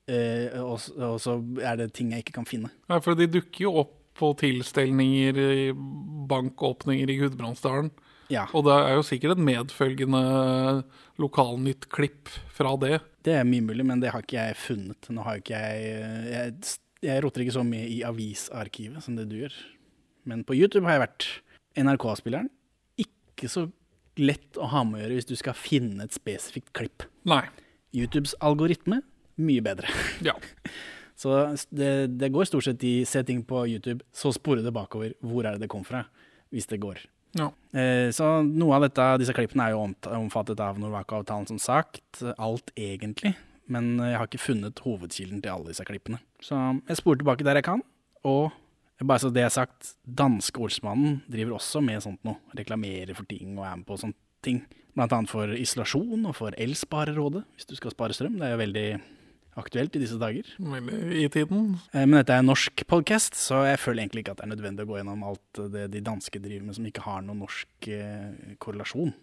Eh, 0.09 0.57
og, 0.61 0.81
så 1.21 1.37
er 1.61 1.77
det 1.81 1.91
ting 1.97 2.13
jeg 2.13 2.25
ikke 2.25 2.39
kan 2.39 2.49
finne. 2.49 2.73
Nei, 2.89 2.99
for 3.01 3.17
de 3.17 3.29
dukker 3.37 3.67
jo 3.67 3.75
opp 3.85 3.93
på 4.15 4.31
tilstelninger 4.39 5.37
i 5.41 5.69
bankåpninger 6.29 7.09
i 7.11 7.17
Gudbrandsdalen. 7.19 7.91
Ja, 8.31 8.47
Og 8.57 8.65
det 8.65 8.73
er 8.73 8.95
jo 8.97 9.03
sikkert 9.05 9.35
et 9.35 9.45
medfølgende 9.45 10.21
lokalnytt-klipp 11.21 12.31
fra 12.55 12.73
det. 12.81 12.99
det 13.23 13.37
er 13.39 13.47
mye 13.47 13.63
mulig, 13.63 13.85
men 13.87 14.01
det 14.03 14.11
har 14.13 14.25
ikke 14.25 14.41
jeg 14.49 14.59
funnet. 14.59 15.09
Nå 15.13 15.23
har 15.25 15.39
ikke 15.39 15.61
jeg 15.61 15.95
Jeg, 16.33 16.75
jeg 17.05 17.23
roter 17.23 17.45
ikke 17.45 17.55
så 17.55 17.63
mye 17.67 17.87
i 17.87 18.01
avisarkivet 18.07 19.03
som 19.03 19.15
det 19.17 19.29
du 19.31 19.37
gjør. 19.39 19.55
Men 20.25 20.43
på 20.43 20.57
YouTube 20.57 20.85
har 20.87 20.97
jeg 20.97 21.05
vært 21.05 21.27
NRK-spilleren. 21.85 22.49
Ikke 23.01 23.49
så 23.51 23.67
lett 24.19 24.57
å 24.57 24.69
ha 24.71 24.83
med 24.87 24.99
å 24.99 25.03
gjøre 25.03 25.19
hvis 25.19 25.29
du 25.29 25.35
skal 25.39 25.57
finne 25.59 26.05
et 26.05 26.15
spesifikt 26.15 26.71
klipp. 26.75 27.05
Nei. 27.27 27.43
YouTubes 27.95 28.35
algoritme 28.43 29.01
mye 29.41 29.63
bedre. 29.63 29.91
Ja. 30.25 30.35
Så 31.15 31.31
det, 31.71 32.17
det 32.19 32.27
går 32.35 32.47
stort 32.49 32.65
sett 32.67 32.81
i 32.83 33.05
se 33.07 33.21
ting 33.23 33.39
på 33.47 33.61
YouTube, 33.71 34.03
så 34.11 34.33
spore 34.35 34.59
det 34.65 34.73
bakover. 34.75 35.13
Hvor 35.23 35.45
er 35.45 35.55
det 35.55 35.63
det 35.63 35.69
kom 35.71 35.85
fra? 35.87 36.01
Hvis 36.51 36.67
det 36.67 36.81
går. 36.83 36.99
Ja. 37.35 37.49
Eh, 37.75 38.09
så 38.15 38.39
noe 38.47 38.77
av 38.77 38.85
dette, 38.85 39.05
disse 39.21 39.35
klippene 39.35 39.67
er 39.67 39.75
jo 39.75 39.83
omfattet 40.15 40.61
av 40.63 40.79
Norwaco-avtalen, 40.79 41.49
som 41.49 41.59
sagt. 41.61 42.21
Alt 42.39 42.71
egentlig. 42.79 43.35
Men 43.71 43.95
jeg 43.97 44.19
har 44.19 44.29
ikke 44.29 44.43
funnet 44.43 44.79
hovedkilden 44.85 45.41
til 45.43 45.51
alle 45.51 45.73
disse 45.73 45.85
klippene. 45.87 46.21
Så 46.43 46.57
jeg 46.87 46.99
sporer 47.01 47.21
tilbake 47.21 47.47
der 47.47 47.59
jeg 47.59 47.67
kan. 47.67 47.83
Og 48.25 48.53
bare 49.03 49.19
så 49.19 49.31
det 49.33 49.43
er 49.43 49.51
sagt, 49.51 49.95
danske 50.07 50.61
Olsmannen 50.61 51.19
driver 51.31 51.57
også 51.57 51.81
med 51.83 52.03
sånt 52.05 52.21
noe. 52.27 52.39
Reklamerer 52.55 53.15
for 53.17 53.27
ting 53.27 53.57
og 53.57 53.65
er 53.67 53.75
med 53.81 53.87
på 53.89 53.97
sånne 53.99 54.15
ting. 54.45 54.61
Blant 54.95 55.11
annet 55.11 55.31
for 55.31 55.51
isolasjon 55.51 56.29
og 56.29 56.37
for 56.37 56.55
Elsparerådet, 56.61 57.43
hvis 57.57 57.67
du 57.67 57.75
skal 57.75 57.91
spare 57.91 58.15
strøm. 58.15 58.37
Det 58.39 58.47
er 58.47 58.55
jo 58.55 58.61
veldig 58.61 58.87
aktuelt 59.57 59.95
i 59.95 60.01
disse 60.03 60.17
dager. 60.19 60.47
Veldig 60.59 61.23
i 61.23 61.27
tiden. 61.31 61.75
Eh, 61.93 62.05
Men 62.05 62.19
dette 62.19 62.35
er 62.35 62.43
en 62.43 62.49
norsk 62.51 62.85
podcast, 62.91 63.35
så 63.39 63.63
jeg 63.69 63.79
føler 63.79 64.03
egentlig 64.05 64.25
ikke 64.25 64.35
at 64.35 64.41
det 64.43 64.47
er 64.49 64.55
nødvendig 64.55 64.85
å 64.85 64.89
gå 64.91 64.97
gjennom 64.99 65.23
alt 65.27 65.61
det 65.73 65.89
de 65.93 66.01
danske 66.05 66.41
driver 66.43 66.65
med 66.67 66.75
som 66.75 66.85
ikke 66.89 67.05
har 67.07 67.21
noen 67.25 67.43
norsk 67.45 67.87
eh, 67.87 68.55
korrelasjon. 68.59 69.13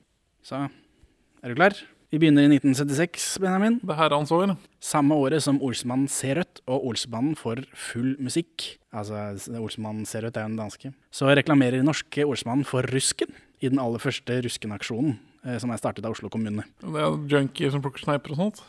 Så 0.43 0.65
er 0.65 1.49
du 1.53 1.59
klar? 1.59 1.77
Vi 2.13 2.19
begynner 2.21 2.45
i 2.45 2.51
1976, 2.59 3.39
Benjamin. 3.41 3.79
Det 3.81 3.95
herrens 3.97 4.29
år. 4.37 4.51
Samme 4.85 5.17
året 5.17 5.41
som 5.41 5.57
Olsmannen 5.65 6.11
ser 6.13 6.37
rødt 6.43 6.61
og 6.69 6.85
Olsmannen 6.91 7.33
får 7.41 7.63
full 7.73 8.11
musikk. 8.21 8.67
Altså, 8.93 9.31
Olsmannen 9.57 10.05
ser 10.05 10.27
rødt 10.27 10.37
er 10.37 10.45
jo 10.45 10.51
den 10.53 10.59
danske. 10.61 10.91
Så 11.09 11.31
reklamerer 11.33 11.81
norske 11.87 12.27
Olsmannen 12.29 12.69
for 12.69 12.85
Rusken 12.93 13.33
i 13.65 13.71
den 13.73 13.81
aller 13.81 14.03
første 14.03 14.43
Rusken-aksjonen, 14.45 15.17
eh, 15.47 15.57
som 15.63 15.73
er 15.73 15.81
startet 15.81 16.05
av 16.05 16.13
Oslo 16.13 16.29
kommune. 16.29 16.67
Det 16.85 17.01
er 17.01 17.17
junkier 17.33 17.73
som 17.73 17.81
plukker 17.81 18.05
sneiper 18.05 18.35
og 18.37 18.43
sånt. 18.43 18.61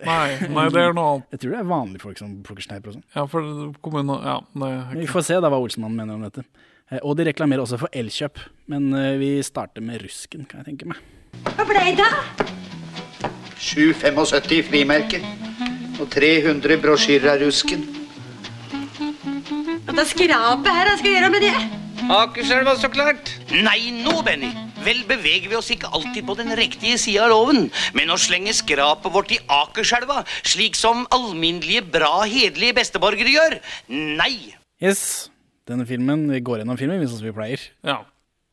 Nei, 0.00 0.48
nei, 0.48 0.64
det 0.72 0.80
er 0.80 0.94
noe 0.96 1.08
annet. 1.14 1.26
Jeg 1.34 1.42
tror 1.42 1.52
det 1.52 1.60
er 1.60 1.68
vanlige 1.68 2.00
folk 2.06 2.20
som 2.20 2.32
plukker 2.46 2.64
sneiper 2.64 2.88
og 2.92 2.94
sånn. 2.96 3.04
Ja, 3.14 3.24
for 3.28 3.42
kommunen 3.84 4.22
Ja, 4.24 4.38
nei, 4.56 4.70
Men 4.94 5.02
vi 5.02 5.08
får 5.10 5.26
se 5.28 5.40
da 5.44 5.50
hva 5.52 5.58
Olsenmannen 5.60 5.98
mener 6.00 6.16
om 6.16 6.24
dette. 6.24 6.44
Eh, 6.90 7.02
Og 7.04 7.18
de 7.18 7.26
reklamerer 7.28 7.60
også 7.66 7.78
for 7.82 7.92
Elkjøp, 7.92 8.40
men 8.72 8.88
eh, 8.96 9.18
vi 9.20 9.30
starter 9.44 9.84
med 9.84 10.00
Rusken, 10.02 10.46
kan 10.48 10.62
jeg 10.64 10.72
tenke 10.72 10.88
meg. 10.88 11.02
Hva 11.52 11.66
blei 11.68 11.92
det? 11.98 12.08
7,75 13.60 14.56
i 14.56 14.62
frimerker 14.64 15.26
og 16.00 16.08
300 16.08 16.80
brosjyrer 16.80 17.34
av 17.34 17.42
rusken. 17.44 17.82
Dette 19.84 19.96
det 19.98 20.06
skrapet 20.08 20.70
her, 20.72 20.88
hva 20.88 20.96
skal 20.96 21.10
jeg 21.10 21.18
gjøre 21.18 21.32
med 21.34 21.44
det? 21.44 21.54
Akerselva, 22.10 22.72
så 22.80 22.88
klart. 22.88 23.34
Nei, 23.52 23.90
nå, 24.00 24.16
Benny. 24.24 24.48
Vel 24.80 25.02
beveger 25.04 25.50
vi 25.50 25.58
oss 25.58 25.68
ikke 25.74 25.90
alltid 25.92 26.24
på 26.24 26.34
den 26.38 26.54
riktige 26.56 26.96
sida 27.00 27.26
av 27.26 27.34
loven, 27.34 27.66
men 27.96 28.12
å 28.12 28.16
slenge 28.20 28.54
skrapet 28.56 29.12
vårt 29.12 29.34
i 29.34 29.40
Akerselva, 29.52 30.22
slik 30.40 30.78
som 30.78 31.02
alminnelige, 31.12 31.82
bra, 31.92 32.22
hederlige 32.24 32.78
besteborgere 32.78 33.34
gjør? 33.34 33.58
Nei. 33.92 34.54
Yes, 34.80 35.28
denne 35.68 35.84
filmen, 35.88 36.24
vi 36.32 36.40
går 36.44 36.62
gjennom 36.62 36.80
filmen, 36.80 37.04
sånn 37.04 37.20
som 37.20 37.28
vi 37.28 37.36
pleier. 37.36 37.66
Ja. 37.84 37.98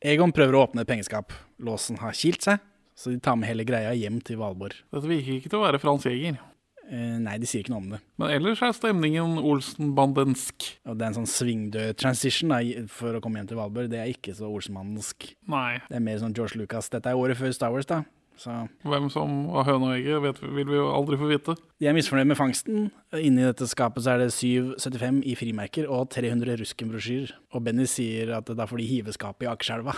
Egon 0.03 0.36
prøver 0.36 0.57
å 0.57 0.65
åpne 0.67 0.84
et 0.84 0.91
pengeskap. 0.91 1.31
Låsen 1.63 2.01
har 2.03 2.17
kilt 2.17 2.43
seg, 2.43 2.60
så 2.98 3.13
de 3.13 3.22
tar 3.24 3.39
med 3.39 3.48
hele 3.48 3.63
greia 3.67 3.96
hjem 3.96 4.19
til 4.25 4.41
Valborg. 4.41 4.75
Dette 4.91 5.07
virker 5.07 5.39
ikke 5.39 5.53
til 5.53 5.62
å 5.62 5.65
være 5.65 5.79
Frans 5.81 6.05
Jæger. 6.10 6.41
Eh, 6.88 7.17
nei, 7.20 7.38
de 7.41 7.48
sier 7.50 7.63
ikke 7.65 7.74
noe 7.74 7.84
om 7.84 7.89
det. 7.96 8.00
Men 8.22 8.32
ellers 8.38 8.62
er 8.63 8.75
stemningen 8.77 9.38
Olsen-bandensk. 9.44 10.70
Og 10.88 10.98
det 10.98 11.03
er 11.06 11.12
en 11.12 11.17
sånn 11.22 11.32
svingdød 11.32 11.98
transition 12.00 12.53
da, 12.53 12.62
for 12.91 13.17
å 13.17 13.24
komme 13.24 13.41
hjem 13.41 13.50
til 13.51 13.60
Valborg. 13.60 13.89
Det 13.91 14.00
er 14.01 14.12
ikke 14.13 14.36
så 14.38 14.48
Olsenmannsk. 14.50 15.34
Nei. 15.51 15.79
Det 15.89 16.00
er 16.00 16.06
mer 16.06 16.22
sånn 16.22 16.36
George 16.38 16.60
Lucas. 16.60 16.89
Dette 16.94 17.12
er 17.12 17.20
året 17.20 17.39
før 17.39 17.51
Star 17.56 17.74
Wars, 17.75 17.89
da. 17.89 18.03
Så 18.38 18.53
Hvem 18.86 19.08
som 19.10 19.48
var 19.50 19.65
høna 19.65 19.88
og 19.89 19.96
egget, 19.98 20.44
vil 20.53 20.67
vi 20.70 20.75
jo 20.77 20.91
aldri 20.94 21.17
få 21.17 21.25
vite. 21.32 21.56
de 21.82 21.88
er 21.89 21.96
misfornøyd 21.98 22.27
med 22.29 22.38
fangsten. 22.38 22.91
Inni 23.17 23.41
dette 23.41 23.65
skapet 23.65 24.06
så 24.06 24.13
er 24.13 24.20
det 24.22 24.27
7,75 24.36 25.24
i 25.25 25.34
frimerker 25.39 25.89
og 25.89 26.12
300 26.13 26.60
ruskenbrosjyrer. 26.62 27.34
Og 27.58 27.63
Benny 27.65 27.88
sier 27.89 28.36
at 28.38 28.46
da 28.46 28.67
får 28.70 28.77
de 28.77 28.86
hive 28.91 29.15
skapet 29.15 29.48
i 29.48 29.50
Akerselva. 29.50 29.96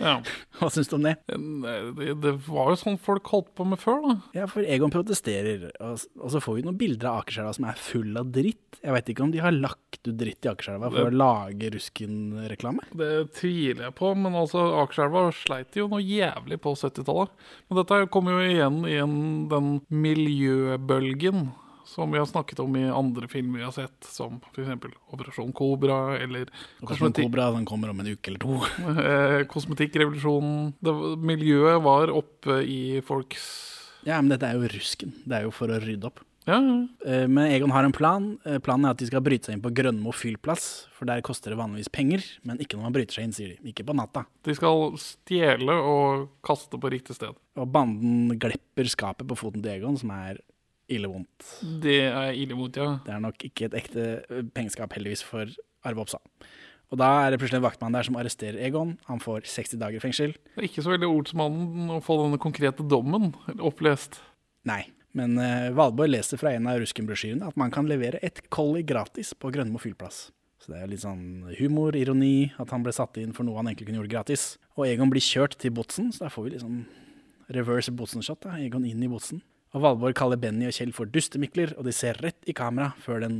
Ja. 0.00 0.16
Hva 0.58 0.70
syns 0.72 0.90
du 0.90 0.96
om 0.98 1.06
det? 1.06 1.14
Det, 1.28 2.14
det 2.22 2.32
var 2.48 2.72
jo 2.72 2.78
sånn 2.80 2.98
folk 3.00 3.30
holdt 3.32 3.52
på 3.58 3.66
med 3.68 3.80
før, 3.82 4.00
da. 4.04 4.14
Ja, 4.36 4.48
for 4.50 4.66
Egon 4.66 4.92
protesterer, 4.94 5.68
og, 5.78 6.04
og 6.20 6.34
så 6.34 6.42
får 6.42 6.58
vi 6.58 6.66
noen 6.66 6.78
bilder 6.80 7.10
av 7.10 7.22
Akerselva 7.22 7.54
som 7.56 7.68
er 7.70 7.80
full 7.80 8.14
av 8.20 8.30
dritt. 8.34 8.80
Jeg 8.80 8.94
veit 8.94 9.10
ikke 9.10 9.24
om 9.26 9.32
de 9.34 9.42
har 9.44 9.54
lagt 9.54 10.00
ut 10.04 10.14
dritt 10.20 10.44
i 10.44 10.50
Akerselva 10.50 10.90
for 10.92 11.08
å 11.08 11.14
lage 11.14 11.70
Rusken-reklame. 11.74 12.86
Det 12.92 13.12
tviler 13.38 13.88
jeg 13.88 13.96
på, 13.98 14.12
men 14.18 14.38
altså 14.38 14.66
Akerselva 14.82 15.26
sleit 15.36 15.78
jo 15.78 15.88
noe 15.92 16.02
jævlig 16.04 16.60
på 16.64 16.74
70-tallet. 16.78 17.34
Men 17.68 17.80
dette 17.80 18.00
kommer 18.14 18.38
jo 18.38 18.54
igjen 18.54 18.80
i 18.88 18.98
den 19.50 19.76
miljøbølgen 20.04 21.46
som 21.94 22.10
vi 22.10 22.18
har 22.18 22.26
snakket 22.26 22.58
om 22.64 22.74
i 22.76 22.84
andre 22.90 23.28
filmer 23.30 23.60
vi 23.62 23.66
har 23.68 23.74
sett, 23.74 24.08
som 24.10 24.40
f.eks. 24.50 24.88
Operasjon 25.14 25.52
Kobra 25.54 26.18
eller 26.18 26.50
Operasjon 26.82 27.14
Kobra 27.14 27.50
den 27.54 27.66
kommer 27.68 27.92
om 27.92 28.02
en 28.02 28.10
uke 28.10 28.32
eller 28.32 28.42
to. 28.42 28.58
eh, 29.06 29.40
Kosmetikkrevolusjonen. 29.50 30.72
Det 30.82 30.94
Miljøet 31.22 31.82
var 31.84 32.10
oppe 32.14 32.60
i 32.66 33.00
folks 33.06 33.46
Ja, 34.04 34.18
men 34.20 34.32
dette 34.34 34.50
er 34.50 34.58
jo 34.58 34.70
Rusken. 34.74 35.14
Det 35.24 35.38
er 35.38 35.46
jo 35.46 35.54
for 35.54 35.70
å 35.72 35.78
rydde 35.80 36.10
opp. 36.10 36.24
Ja, 36.44 36.58
ja. 36.60 36.74
Eh, 37.08 37.28
Men 37.28 37.46
Egon 37.52 37.70
har 37.72 37.86
en 37.86 37.92
plan. 37.92 38.26
Eh, 38.44 38.58
Planen 38.60 38.84
er 38.84 38.92
at 38.92 39.00
de 39.00 39.06
skal 39.08 39.22
bryte 39.24 39.48
seg 39.48 39.56
inn 39.56 39.62
på 39.64 39.72
Grønmo 39.72 40.12
fyllplass, 40.12 40.88
for 40.92 41.08
der 41.08 41.22
koster 41.24 41.54
det 41.54 41.56
vanligvis 41.60 41.88
penger, 41.88 42.24
men 42.44 42.60
ikke 42.60 42.76
når 42.76 42.84
man 42.88 42.96
bryter 42.98 43.16
seg 43.16 43.28
inn, 43.28 43.32
sier 43.36 43.54
de. 43.54 43.70
Ikke 43.72 43.86
på 43.88 43.96
natta. 43.96 44.26
De 44.44 44.56
skal 44.56 44.92
stjele 45.00 45.72
og 45.72 46.26
kaste 46.44 46.80
på 46.80 46.90
riktig 46.92 47.16
sted. 47.16 47.32
Og 47.56 47.70
banden 47.72 48.34
glepper 48.40 48.90
skapet 48.92 49.30
på 49.30 49.38
foten 49.40 49.64
til 49.64 49.72
Egon, 49.78 49.96
som 50.00 50.12
er 50.12 50.42
ille 50.92 51.08
vondt. 51.10 51.48
Det 51.82 52.00
er 52.10 52.36
ille 52.36 52.56
vondt, 52.58 52.80
ja. 52.80 52.98
Det 53.06 53.14
er 53.14 53.22
nok 53.24 53.46
ikke 53.46 53.68
et 53.70 53.78
ekte 53.80 54.06
pengeskap, 54.56 54.92
heldigvis, 54.96 55.24
for 55.26 55.50
Arve 55.86 56.04
Oppsal. 56.04 56.22
Og 56.92 57.00
da 57.00 57.08
er 57.24 57.32
det 57.32 57.40
plutselig 57.40 57.58
en 57.58 57.66
vaktmann 57.66 57.96
der 57.96 58.06
som 58.06 58.18
arresterer 58.20 58.60
Egon. 58.62 58.94
Han 59.08 59.22
får 59.22 59.48
60 59.50 59.80
dager 59.80 59.98
i 59.98 60.04
fengsel. 60.04 60.36
Det 60.54 60.60
er 60.60 60.68
ikke 60.68 60.84
så 60.84 60.92
veldig 60.92 61.08
ordsmannen 61.10 61.90
å 61.96 62.02
få 62.04 62.20
denne 62.20 62.38
konkrete 62.42 62.86
dommen 62.86 63.32
opplest. 63.56 64.20
Nei. 64.68 64.84
Men 65.14 65.38
uh, 65.38 65.70
Valborg 65.74 66.10
leser 66.10 66.38
fra 66.40 66.52
en 66.54 66.66
av 66.70 66.80
Rusken-brosjyrene 66.82 67.46
at 67.50 67.58
man 67.58 67.70
kan 67.74 67.86
levere 67.86 68.18
et 68.26 68.40
kolli 68.52 68.82
gratis 68.86 69.30
på 69.38 69.52
Grønmo 69.54 69.78
fyllplass. 69.82 70.28
Så 70.62 70.72
det 70.72 70.80
er 70.80 70.90
litt 70.90 71.02
sånn 71.04 71.52
humor, 71.58 71.94
ironi, 71.98 72.50
at 72.62 72.70
han 72.72 72.82
ble 72.86 72.94
satt 72.94 73.18
inn 73.20 73.34
for 73.36 73.46
noe 73.46 73.58
han 73.60 73.68
egentlig 73.68 73.90
kunne 73.90 74.00
gjort 74.00 74.14
gratis. 74.14 74.46
Og 74.78 74.88
Egon 74.88 75.12
blir 75.12 75.22
kjørt 75.22 75.58
til 75.60 75.74
Botsen, 75.76 76.08
så 76.14 76.24
da 76.24 76.30
får 76.32 76.46
vi 76.46 76.54
liksom 76.54 76.78
reverse 77.52 77.92
Botsen-shot. 77.94 78.48
Egon 78.56 78.86
inn 78.88 79.02
i 79.04 79.10
Botsen. 79.10 79.42
Og 79.74 79.82
Valborg 79.82 80.14
kaller 80.18 80.38
Benny 80.38 80.68
og 80.68 80.74
Kjell 80.76 80.92
for 80.94 81.10
dustemikler, 81.10 81.72
og 81.78 81.88
de 81.88 81.94
ser 81.94 82.20
rett 82.22 82.46
i 82.46 82.54
kamera 82.54 82.92
før 83.02 83.24
den 83.26 83.38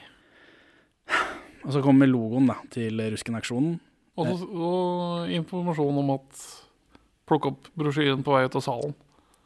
Og 1.64 1.72
så 1.72 1.80
kommer 1.84 2.08
logoen 2.08 2.50
da, 2.50 2.58
til 2.72 3.00
Rusken-aksjonen. 3.14 3.78
Og, 4.20 4.44
og 4.52 5.32
informasjon 5.32 6.02
om 6.04 6.12
at 6.14 6.42
Plukk 7.24 7.46
opp 7.48 7.68
brosjyren 7.78 8.20
på 8.24 8.34
vei 8.34 8.44
ut 8.44 8.56
av 8.58 8.64
salen. 8.64 8.92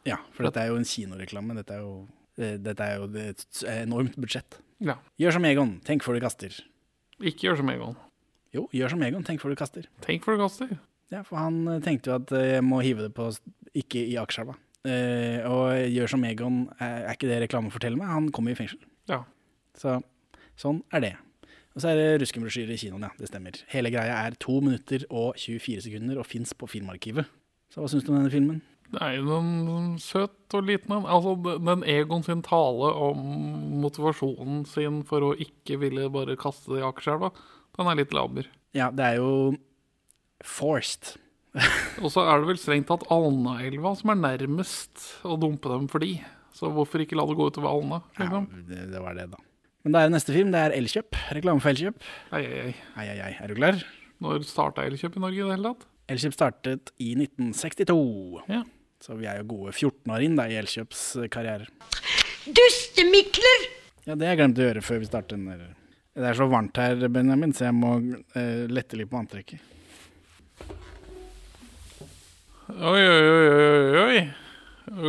Ja, 0.07 0.17
for 0.35 0.47
dette 0.47 0.59
er 0.59 0.73
jo 0.73 0.79
en 0.79 0.87
kinoreklame. 0.87 1.55
Dette 1.55 1.77
er 1.77 1.85
jo, 1.85 1.93
eh, 2.35 2.57
dette 2.59 2.83
er 2.83 2.99
jo 2.99 3.07
et 3.21 3.63
enormt 3.71 4.17
budsjett. 4.19 4.59
Ja. 4.83 4.97
Gjør 5.19 5.37
som 5.37 5.47
Egon, 5.47 5.73
tenk 5.87 6.03
før 6.03 6.19
du 6.19 6.23
kaster. 6.23 6.55
Ikke 7.19 7.47
gjør 7.47 7.61
som 7.61 7.71
Egon. 7.71 7.95
Jo, 8.55 8.67
gjør 8.75 8.95
som 8.95 9.03
Egon, 9.07 9.23
tenk 9.23 9.39
før 9.39 9.55
du 9.55 9.59
kaster. 9.59 9.87
Tenk 10.03 10.27
før 10.27 10.35
du 10.35 10.43
kaster. 10.43 10.75
Ja, 11.13 11.23
for 11.25 11.39
han 11.41 11.63
eh, 11.67 11.81
tenkte 11.85 12.11
jo 12.11 12.17
at 12.19 12.33
eh, 12.37 12.55
jeg 12.55 12.65
må 12.65 12.81
hive 12.85 13.07
det 13.07 13.13
på, 13.17 13.29
ikke 13.77 14.03
i 14.05 14.17
Akerselva. 14.21 14.55
Eh, 14.87 15.41
og 15.49 15.73
gjør 15.91 16.13
som 16.13 16.25
Egon, 16.27 16.61
er, 16.77 17.09
er 17.09 17.17
ikke 17.17 17.31
det 17.31 17.41
reklame 17.43 17.73
forteller 17.73 17.99
meg? 17.99 18.11
Han 18.13 18.29
kommer 18.35 18.53
i 18.53 18.59
fengsel. 18.59 18.81
Ja. 19.09 19.23
Så 19.77 19.99
sånn 20.59 20.83
er 20.93 21.05
det. 21.05 21.15
Og 21.75 21.83
så 21.83 21.91
er 21.91 21.99
det 21.99 22.21
ruskenbrosjyre 22.23 22.75
i 22.75 22.81
kinoen, 22.81 23.05
ja. 23.07 23.11
Det 23.19 23.29
stemmer. 23.29 23.57
Hele 23.73 23.91
greia 23.93 24.23
er 24.25 24.37
2 24.41 24.57
minutter 24.65 25.05
og 25.09 25.37
24 25.39 25.85
sekunder 25.87 26.19
og 26.19 26.27
fins 26.27 26.53
på 26.57 26.69
Filmarkivet. 26.69 27.29
Så 27.69 27.81
hva 27.81 27.89
syns 27.91 28.05
du 28.05 28.11
om 28.11 28.19
denne 28.19 28.33
filmen? 28.33 28.61
Det 28.89 29.01
er 29.05 29.19
jo 29.19 29.37
noen 29.45 29.91
søt 30.01 30.55
og 30.57 30.65
liten 30.65 30.95
en. 30.95 31.05
Altså, 31.05 31.35
den 31.61 31.85
Egon 31.85 32.25
sin 32.25 32.41
tale 32.45 32.89
om 33.05 33.19
motivasjonen 33.83 34.63
sin 34.69 35.03
for 35.05 35.27
å 35.27 35.35
ikke 35.37 35.77
ville 35.83 36.07
bare 36.13 36.37
kaste 36.41 36.73
det 36.73 36.81
i 36.81 36.87
Akerselva, 36.87 37.29
den 37.77 37.91
er 37.91 37.99
litt 37.99 38.15
laber. 38.17 38.49
Ja, 38.75 38.89
det 38.93 39.05
er 39.05 39.19
jo 39.21 39.29
forced. 40.45 41.15
Og 42.03 42.11
så 42.13 42.23
er 42.23 42.41
det 42.41 42.51
vel 42.51 42.59
strengt 42.61 42.89
tatt 42.91 43.07
Alnaelva 43.11 43.95
som 43.97 44.13
er 44.13 44.19
nærmest 44.21 45.05
å 45.25 45.37
dumpe 45.41 45.71
dem 45.71 45.87
for 45.91 46.03
de. 46.03 46.17
Så 46.55 46.69
hvorfor 46.73 47.01
ikke 47.03 47.17
la 47.17 47.25
det 47.29 47.37
gå 47.39 47.47
utover 47.49 47.71
Alna? 47.71 48.01
Ja, 48.17 48.25
Liksom? 48.25 48.49
det, 48.67 48.81
det 48.91 49.01
var 49.03 49.15
det, 49.17 49.29
da. 49.31 49.39
Men 49.85 49.95
da 49.95 50.01
er 50.01 50.09
det 50.09 50.17
neste 50.17 50.35
film. 50.35 50.51
Det 50.51 50.59
er 50.59 50.75
Elkjøp. 50.75 51.15
Reklame 51.37 51.63
for 51.63 51.71
Elkjøp. 51.71 52.01
Ei, 52.35 52.43
ei, 52.43 52.73
ei. 52.99 53.07
ei. 53.29 53.31
Er 53.39 53.51
du 53.51 53.55
klar? 53.55 53.79
Når 54.19 54.43
starta 54.47 54.83
Elkjøp 54.83 55.15
i 55.15 55.23
Norge 55.23 55.39
i 55.39 55.45
det 55.45 55.55
hele 55.55 55.71
tatt? 55.71 55.87
Elkjøp 56.11 56.35
startet 56.35 56.91
i 56.99 57.13
1962. 57.15 57.95
Ja. 58.51 58.63
Så 58.99 59.15
vi 59.15 59.29
er 59.31 59.39
jo 59.39 59.47
gode 59.53 59.71
14 59.71 60.11
år 60.11 60.25
inn 60.25 60.35
da 60.35 60.49
i 60.51 60.57
Elkjøps 60.59 61.03
eh, 61.21 61.29
karriere. 61.31 61.69
Dustemikler! 62.43 63.67
Ja, 64.03 64.15
det 64.17 64.27
har 64.27 64.33
jeg 64.33 64.41
glemt 64.41 64.59
å 64.59 64.65
gjøre 64.67 64.83
før 64.83 64.99
vi 64.99 65.07
starter. 65.07 65.43
Det 66.19 66.27
er 66.27 66.35
så 66.35 66.47
varmt 66.51 66.79
her, 66.81 67.07
Benjamin, 67.13 67.53
så 67.55 67.69
jeg 67.69 67.77
må 67.77 67.93
uh, 68.01 68.65
lette 68.67 68.99
litt 68.99 69.11
på 69.11 69.19
antrekket. 69.21 69.63
Oi, 72.79 73.01
oi, 73.03 73.23
oi, 73.27 73.47
oi, 73.51 73.97
oi. 73.99 74.19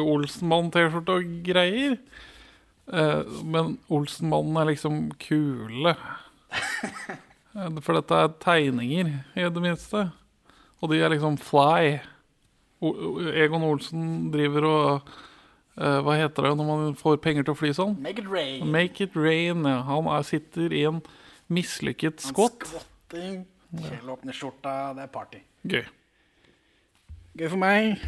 Olsenmann-T-skjorte 0.03 1.15
og 1.21 1.29
greier. 1.47 1.93
Eh, 2.91 3.37
men 3.47 3.77
Olsenmannen 3.95 4.59
er 4.59 4.73
liksom 4.73 4.97
kule. 5.23 5.93
Eh, 6.51 7.69
For 7.83 7.95
dette 8.01 8.19
er 8.25 8.33
tegninger, 8.43 9.13
i 9.39 9.47
det 9.47 9.63
minste. 9.63 10.09
Og 10.83 10.91
de 10.91 10.99
er 10.99 11.15
liksom 11.15 11.39
fly. 11.39 12.01
Egon 12.81 13.67
Olsen 13.69 14.05
driver 14.33 14.67
og 14.67 15.09
eh, 15.77 15.99
Hva 16.01 16.15
heter 16.17 16.47
det 16.49 16.53
når 16.57 16.69
man 16.73 16.95
får 16.99 17.19
penger 17.23 17.47
til 17.47 17.55
å 17.55 17.59
fly 17.61 17.71
sånn? 17.77 17.95
Make 18.03 18.23
it 18.25 18.31
rain. 18.31 18.67
Make 18.67 19.07
it 19.07 19.15
rain. 19.19 19.63
Ja. 19.69 19.85
Han 19.93 20.11
er, 20.11 20.27
sitter 20.27 20.75
i 20.75 20.83
en 20.91 21.03
mislykket 21.53 22.23
skvott. 22.27 22.67
Skvotting. 22.67 23.45
Kjell 23.79 24.11
åpner 24.11 24.35
skjorta, 24.35 24.77
det 24.99 25.07
er 25.07 25.11
party. 25.15 25.43
Gøy. 25.71 25.85
Gøy 27.39 27.47
for 27.49 27.61
meg. 27.63 28.01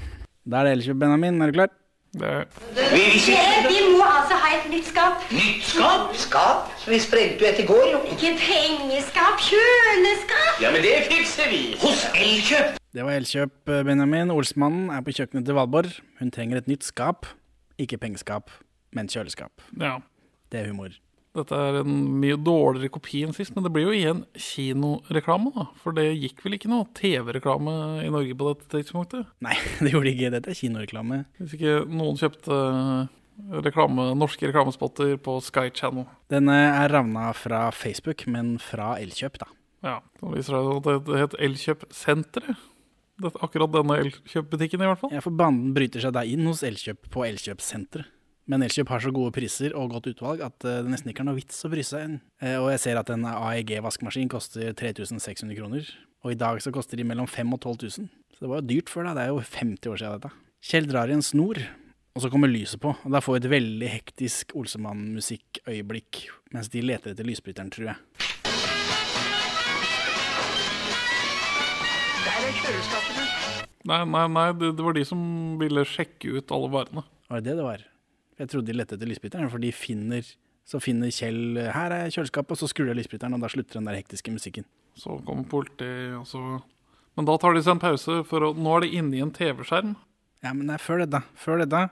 Da 0.43 0.59
er 0.61 0.67
det 0.67 0.73
Elkjøp, 0.79 0.97
Benjamin. 0.99 1.43
Er 1.43 1.47
du 1.47 1.53
klar? 1.53 1.69
Det 2.13 2.29
er 2.29 3.69
Vi 3.69 3.77
må 3.95 4.05
altså 4.05 4.35
ha 4.43 4.49
et 4.57 4.67
nytt 4.73 4.89
skap. 4.91 5.23
Nytt 5.33 5.63
skap? 5.65 6.17
Skap? 6.25 6.73
Vi 6.91 6.99
sprengte 7.01 7.45
jo 7.45 7.51
et 7.53 7.61
i 7.63 7.67
går, 7.69 7.85
jo. 7.93 8.01
Ikke 8.13 8.33
pengeskap, 8.41 9.39
kjøleskap. 9.47 10.59
Ja, 10.61 10.73
men 10.75 10.83
det 10.85 10.97
fikser 11.07 11.49
vi. 11.53 11.61
Hos 11.81 12.03
Elkjøp. 12.19 12.75
Det 12.93 13.07
var 13.07 13.15
Elkjøp, 13.21 13.55
Benjamin. 13.87 14.35
Olsmannen 14.35 14.91
er 14.91 15.07
på 15.07 15.15
kjøkkenet 15.15 15.47
til 15.47 15.57
Valborg. 15.57 15.95
Hun 16.19 16.35
trenger 16.35 16.59
et 16.61 16.69
nytt 16.69 16.85
skap. 16.85 17.31
Ikke 17.79 17.97
pengeskap, 18.03 18.51
men 18.93 19.09
kjøleskap. 19.09 19.65
Ja. 19.81 19.97
Det 20.53 20.61
er 20.61 20.69
humor. 20.69 20.93
Dette 21.33 21.57
er 21.57 21.79
en 21.81 21.93
mye 22.21 22.37
dårligere 22.37 22.93
kopi 22.93 23.23
enn 23.25 23.33
sist, 23.33 23.55
men 23.57 23.65
det 23.65 23.71
blir 23.73 23.87
jo 23.87 23.95
igjen 23.97 24.19
kinoreklame, 24.37 25.53
da. 25.55 25.65
For 25.81 25.97
det 25.97 26.11
gikk 26.11 26.43
vel 26.45 26.59
ikke 26.59 26.69
noe 26.69 26.85
TV-reklame 26.99 27.73
i 28.05 28.11
Norge 28.13 28.37
på 28.37 28.51
dette 28.51 28.69
tidspunktet? 28.75 29.31
Nei, 29.45 29.57
det 29.81 29.95
gjorde 29.95 30.13
ikke. 30.13 30.33
Dette 30.35 30.53
er 30.53 30.59
kinoreklame. 30.59 31.23
Hvis 31.41 31.57
ikke 31.57 31.79
noen 31.89 32.21
kjøpte 32.21 32.59
reklame, 33.65 34.11
norske 34.21 34.51
reklamespotter 34.51 35.17
på 35.25 35.39
Sky 35.45 35.71
Channel. 35.73 36.05
Den 36.33 36.53
er 36.53 36.93
ravna 36.93 37.31
fra 37.37 37.65
Facebook, 37.73 38.27
men 38.29 38.59
fra 38.61 38.93
Elkjøp, 39.01 39.41
da. 39.41 39.49
Ja, 39.83 39.97
Det 40.21 40.37
viser 40.37 40.55
det 40.55 40.63
seg 40.69 40.77
at 40.77 41.09
det 41.09 41.23
het 41.25 41.41
Elkjøp-senteret. 41.49 42.69
Akkurat 43.33 43.73
denne 43.73 43.97
Elkjøp-butikken, 44.05 44.83
i 44.83 44.89
hvert 44.91 45.01
fall. 45.01 45.17
Ja, 45.17 45.23
for 45.25 45.35
banden 45.37 45.73
bryter 45.77 46.03
seg 46.05 46.15
da 46.15 46.27
inn 46.29 46.45
hos 46.49 46.63
Elkjøp 46.67 47.09
på 47.13 47.25
Elkjøpsenteret. 47.27 48.13
Men 48.53 48.61
Elkjøp 48.67 48.91
har 48.93 49.01
så 49.01 49.09
gode 49.17 49.33
priser 49.33 49.73
og 49.79 49.95
godt 49.95 50.11
utvalg 50.11 50.43
at 50.45 50.65
eh, 50.69 50.83
det 50.85 50.91
nesten 50.93 51.09
ikke 51.09 51.23
er 51.25 51.29
noe 51.31 51.39
vits 51.39 51.63
å 51.65 51.71
bry 51.73 51.81
seg 51.89 52.03
inn. 52.05 52.17
Eh, 52.45 52.59
Og 52.61 52.69
jeg 52.75 52.83
ser 52.83 52.99
at 53.01 53.09
en 53.15 53.25
AEG-vaskemaskin 53.31 54.29
koster 54.33 54.75
3600 54.77 55.57
kroner. 55.57 55.87
Og 56.23 56.35
i 56.35 56.39
dag 56.39 56.61
så 56.61 56.69
koster 56.75 57.01
de 57.01 57.07
mellom 57.09 57.25
5000 57.25 57.55
og 57.57 57.63
12 57.65 58.03
000. 58.03 58.11
Så 58.37 58.45
det 58.45 58.51
var 58.53 58.61
jo 58.61 58.67
dyrt 58.75 58.93
før, 58.93 59.09
da. 59.09 59.15
Det 59.17 59.23
er 59.25 59.31
jo 59.33 59.41
50 59.41 59.89
år 59.95 60.03
siden 60.03 60.19
dette. 60.19 60.33
Kjell 60.69 60.87
drar 60.91 61.09
i 61.11 61.17
en 61.17 61.25
snor, 61.25 61.59
og 62.13 62.23
så 62.27 62.29
kommer 62.31 62.53
lyset 62.53 62.83
på. 62.83 62.93
Og 62.93 63.15
da 63.17 63.23
får 63.25 63.39
vi 63.39 63.41
et 63.41 63.49
veldig 63.55 63.89
hektisk 63.95 64.53
Olsemann-musikkøyeblikk 64.61 66.21
mens 66.53 66.69
de 66.75 66.83
leter 66.85 67.15
etter 67.15 67.25
lysbryteren, 67.27 67.73
tror 67.73 67.89
jeg. 67.89 67.97
Der 72.27 72.37
er 72.37 72.59
kjøleskapene. 72.61 73.25
Nei, 73.89 74.03
nei, 74.13 74.27
nei, 74.37 74.45
det, 74.61 74.75
det 74.79 74.85
var 74.87 74.95
de 75.01 75.07
som 75.09 75.25
ville 75.59 75.83
sjekke 75.89 76.37
ut 76.37 76.53
alle 76.55 76.69
varene. 76.77 77.03
Var 77.33 77.41
det 77.41 77.49
det 77.49 77.57
det 77.59 77.67
var? 77.67 77.89
Jeg 78.41 78.49
trodde 78.49 78.71
de 78.71 78.77
lette 78.77 78.97
etter 78.97 79.09
lysbryteren, 79.11 79.51
for 79.53 79.63
de 79.63 79.73
finner 79.75 80.25
så 80.69 80.79
finner 80.83 81.11
Kjell 81.11 81.59
Her 81.75 81.95
er 81.95 82.13
kjøleskapet, 82.13 82.55
og 82.55 82.61
så 82.61 82.71
skrur 82.71 82.93
av 82.93 82.99
lysbryteren, 82.99 83.35
og 83.35 83.43
da 83.43 83.51
slutter 83.51 83.81
den 83.81 83.89
der 83.89 83.99
hektiske 83.99 84.33
musikken. 84.35 84.67
Så 84.99 85.19
kommer 85.27 85.49
politiet, 85.49 86.15
og 86.21 86.27
så 86.29 86.63
Men 87.13 87.27
da 87.29 87.35
tar 87.37 87.53
de 87.53 87.61
seg 87.61 87.75
en 87.75 87.83
pause, 87.83 88.15
for 88.25 88.47
å, 88.47 88.55
nå 88.57 88.71
er 88.77 88.85
de 88.87 88.95
inne 88.97 89.19
i 89.19 89.21
en 89.21 89.33
TV-skjerm. 89.37 89.91
Ja, 90.41 90.55
men 90.57 90.71
det 90.71 90.79
er 90.79 90.81
før 90.81 91.03
det, 91.03 91.11
da. 91.13 91.21
Før 91.37 91.61
det, 91.61 91.67
da. 91.69 91.83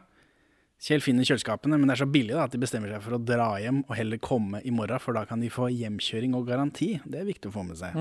Kjell 0.80 1.02
finner 1.04 1.26
kjøleskapene, 1.28 1.76
men 1.76 1.90
det 1.90 1.98
er 1.98 2.00
så 2.00 2.08
billig 2.08 2.32
da, 2.32 2.46
at 2.48 2.54
de 2.54 2.60
bestemmer 2.62 2.88
seg 2.88 3.02
for 3.04 3.18
å 3.18 3.20
dra 3.20 3.50
hjem 3.60 3.82
og 3.82 3.92
heller 3.98 4.20
komme 4.24 4.62
i 4.64 4.72
morgen, 4.72 5.02
for 5.02 5.12
da 5.12 5.26
kan 5.28 5.42
de 5.44 5.50
få 5.52 5.68
hjemkjøring 5.68 6.32
og 6.38 6.46
garanti. 6.48 6.94
Det 7.04 7.20
er 7.20 7.28
viktig 7.28 7.50
å 7.50 7.56
få 7.58 7.66
med 7.68 7.76
seg. 7.76 7.98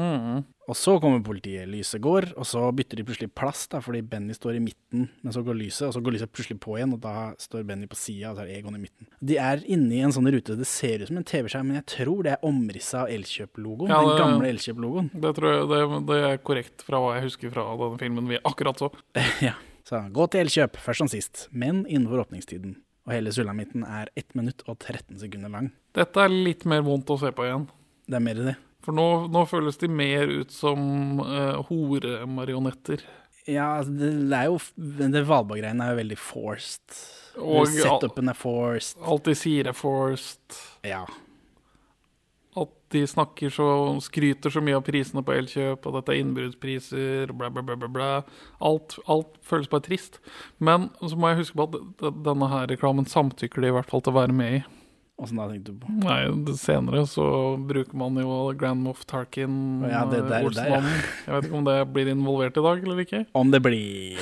Og 0.70 0.78
så 0.78 0.94
kommer 1.02 1.20
politiet. 1.26 1.68
Lyset 1.68 2.00
går, 2.06 2.30
og 2.40 2.48
så 2.48 2.62
bytter 2.78 3.02
de 3.02 3.06
plutselig 3.10 3.32
plass, 3.36 3.66
da, 3.68 3.82
fordi 3.84 4.00
Benny 4.08 4.38
står 4.38 4.60
i 4.60 4.64
midten, 4.64 5.10
men 5.10 5.36
så 5.36 5.44
går 5.44 5.60
lyset, 5.60 5.90
og 5.90 5.96
så 5.98 6.04
går 6.06 6.16
lyset 6.16 6.32
plutselig 6.32 6.60
på 6.64 6.78
igjen, 6.78 6.96
og 6.96 7.04
da 7.04 7.34
står 7.42 7.68
Benny 7.68 7.90
på 7.90 8.00
sida, 8.00 8.32
og 8.32 8.39
så 8.39 8.46
er 8.46 8.56
Egon 8.56 8.78
i 8.78 8.84
midten. 8.86 9.10
De 9.20 9.39
er 9.44 9.65
inne 9.68 9.98
i 9.98 10.04
en 10.06 10.15
sånn 10.15 10.32
rute, 10.32 10.56
det 10.56 10.68
ser 10.70 11.04
ut 11.04 11.12
som 11.12 11.20
en 11.20 11.28
TV-skjerm, 11.28 11.68
men 11.68 11.82
jeg 11.82 11.89
tror 11.98 12.24
det 12.24 12.38
er 12.38 12.46
omrissa 12.48 13.04
av 13.04 13.12
Elkjøp-logoen. 13.12 13.92
Ja, 13.92 14.04
den 14.08 14.22
gamle 14.24 14.54
Elkjøp-logoen. 14.54 15.12
Det 15.20 15.36
tror 15.36 15.52
jeg 15.52 15.72
det, 15.74 15.82
det 16.13 16.22
er 16.30 16.44
korrekt 16.48 16.88
fra 16.88 17.04
hva 17.04 17.18
jeg 17.18 17.28
husker 17.28 17.52
fra 17.52 17.68
denne 17.74 18.00
filmen 18.00 18.32
vi 18.32 18.39
akkurat 18.39 18.80
så. 18.80 18.94
ja. 19.50 19.58
Så 19.89 20.04
gå 20.13 20.28
til 20.30 20.45
Elkjøp, 20.45 20.78
først 20.78 21.02
som 21.02 21.10
sist, 21.10 21.47
men 21.49 21.82
innenfor 21.88 22.28
åpningstiden. 22.28 22.75
Og 23.08 23.15
hele 23.15 23.32
sulamitten 23.34 23.82
er 23.88 24.12
1 24.19 24.36
minutt 24.38 24.62
og 24.69 24.75
13 24.78 25.17
sekunder 25.17 25.49
lang. 25.49 25.71
Dette 25.97 26.21
er 26.21 26.30
litt 26.30 26.67
mer 26.69 26.84
vondt 26.86 27.10
å 27.10 27.17
se 27.17 27.32
på 27.34 27.47
igjen. 27.47 27.65
Det 28.06 28.19
er 28.19 28.21
mer 28.21 28.41
det. 28.52 28.54
For 28.86 28.95
nå, 28.95 29.08
nå 29.34 29.41
føles 29.49 29.80
de 29.82 29.89
mer 29.91 30.30
ut 30.30 30.54
som 30.54 31.23
uh, 31.23 31.58
horemarionetter. 31.71 33.02
Ja, 33.49 33.80
altså, 33.80 33.95
det, 33.97 34.12
det 34.30 34.38
er 34.38 34.52
jo 34.52 34.60
Det 35.10 35.23
Valborg-greiene 35.25 35.88
er 35.88 35.95
jo 35.95 36.02
veldig 36.04 36.19
forced. 36.21 36.99
Og 37.39 37.65
Setupen 37.71 38.30
er 38.30 38.38
forced. 38.38 38.99
alt 39.02 39.25
de 39.25 39.36
sier 39.38 39.71
er 39.71 39.78
forced. 39.78 40.60
Ja. 40.86 41.02
De 42.89 43.04
snakker 43.08 43.52
så 43.54 43.65
skryter 44.02 44.49
så 44.49 44.62
mye 44.65 44.75
av 44.80 44.84
prisene 44.88 45.21
på 45.25 45.36
Elkjøp, 45.38 45.86
og 45.86 45.93
dette 45.99 46.10
er 46.15 46.23
innbruddspriser, 46.23 47.32
bla, 47.38 47.49
bla, 47.54 47.62
bla, 47.62 47.75
bla, 47.78 47.88
bla. 47.88 48.08
Alt, 48.65 48.95
alt 49.08 49.36
føles 49.45 49.69
bare 49.69 49.86
trist. 49.86 50.17
Men 50.58 50.89
så 51.04 51.13
må 51.15 51.30
jeg 51.30 51.43
huske 51.43 51.60
på 51.60 51.67
at 51.69 52.17
denne 52.25 52.49
her 52.49 52.65
reklamen 52.71 53.06
samtykker 53.06 53.62
de 53.62 53.69
i 53.69 53.75
hvert 53.78 53.89
fall 53.91 54.02
til 54.02 54.13
å 54.15 54.19
være 54.21 54.34
med 54.34 54.58
i. 54.60 54.63
Åssen 55.19 55.36
da, 55.38 55.49
tenkte 55.52 55.73
du 55.75 55.82
på? 55.84 55.91
Nei, 56.02 56.56
senere 56.56 57.02
så 57.12 57.25
bruker 57.67 57.93
man 57.99 58.15
jo 58.21 58.54
Grand 58.58 58.82
Moff 58.86 59.02
Tarkin, 59.06 59.82
ja, 59.84 60.06
det 60.08 60.21
der- 60.30 60.49
der, 60.49 60.69
ja. 60.69 60.80
Jeg 61.28 61.34
vet 61.36 61.49
ikke 61.49 61.58
om 61.60 61.65
det 61.67 61.78
blir 61.93 62.08
involvert 62.08 62.58
i 62.58 62.63
dag 62.63 62.84
eller 62.88 63.04
ikke. 63.06 63.25
Om 63.36 63.52
det 63.52 63.62
blir 63.62 64.17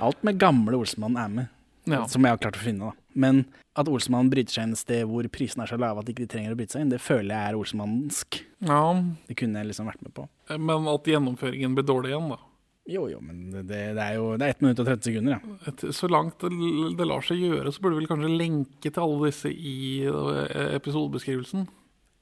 Alt 0.00 0.22
med 0.22 0.38
gamle 0.38 0.78
Olsenmann 0.78 1.16
er 1.18 1.28
med, 1.28 1.48
Ja. 1.90 2.06
som 2.06 2.22
jeg 2.22 2.30
har 2.30 2.38
klart 2.38 2.56
å 2.56 2.62
finne. 2.64 2.78
da. 2.78 2.92
Men 3.18 3.44
at 3.78 3.88
Olsemannen 3.90 4.30
bryter 4.32 4.54
seg 4.54 4.68
inn 4.68 4.76
et 4.76 4.80
sted 4.80 5.06
hvor 5.10 5.26
prisene 5.34 5.64
er 5.64 5.72
så 5.72 5.78
lave 5.80 6.02
at 6.02 6.06
de 6.06 6.14
ikke 6.14 6.28
trenger 6.30 6.54
å 6.54 6.58
bryte 6.58 6.76
seg 6.76 6.84
inn, 6.84 6.92
det 6.92 7.02
føler 7.02 7.34
jeg 7.34 7.52
er 7.52 7.58
olsemannsk. 7.58 8.42
ja, 8.68 8.82
Det 9.28 9.38
kunne 9.38 9.62
jeg 9.62 9.70
liksom 9.72 9.90
vært 9.90 10.04
med 10.06 10.14
på. 10.14 10.28
men 10.56 10.92
at 10.92 11.10
gjennomføringen 11.10 11.74
blir 11.76 11.86
dårlig 11.88 12.14
igjen, 12.14 12.30
da. 12.34 12.38
Jo, 12.88 13.02
jo, 13.10 13.18
men 13.20 13.50
det, 13.52 13.66
det 13.68 14.00
er 14.00 14.14
jo 14.16 14.30
det 14.40 14.46
er 14.46 14.54
1 14.54 14.62
minutt 14.64 14.78
og 14.80 14.86
30 14.88 15.08
sekunder, 15.10 15.34
ja. 15.36 15.56
Et, 15.68 15.82
så 15.92 16.08
langt 16.08 16.40
det, 16.40 16.70
det 16.96 17.06
lar 17.10 17.26
seg 17.26 17.42
gjøre, 17.42 17.72
så 17.74 17.82
burde 17.84 17.98
vi 17.98 18.04
vel 18.04 18.08
kanskje 18.14 18.30
lenke 18.32 18.88
til 18.88 19.02
alle 19.04 19.28
disse 19.28 19.52
i 19.52 19.74
eh, 20.08 20.70
episodebeskrivelsen. 20.78 21.66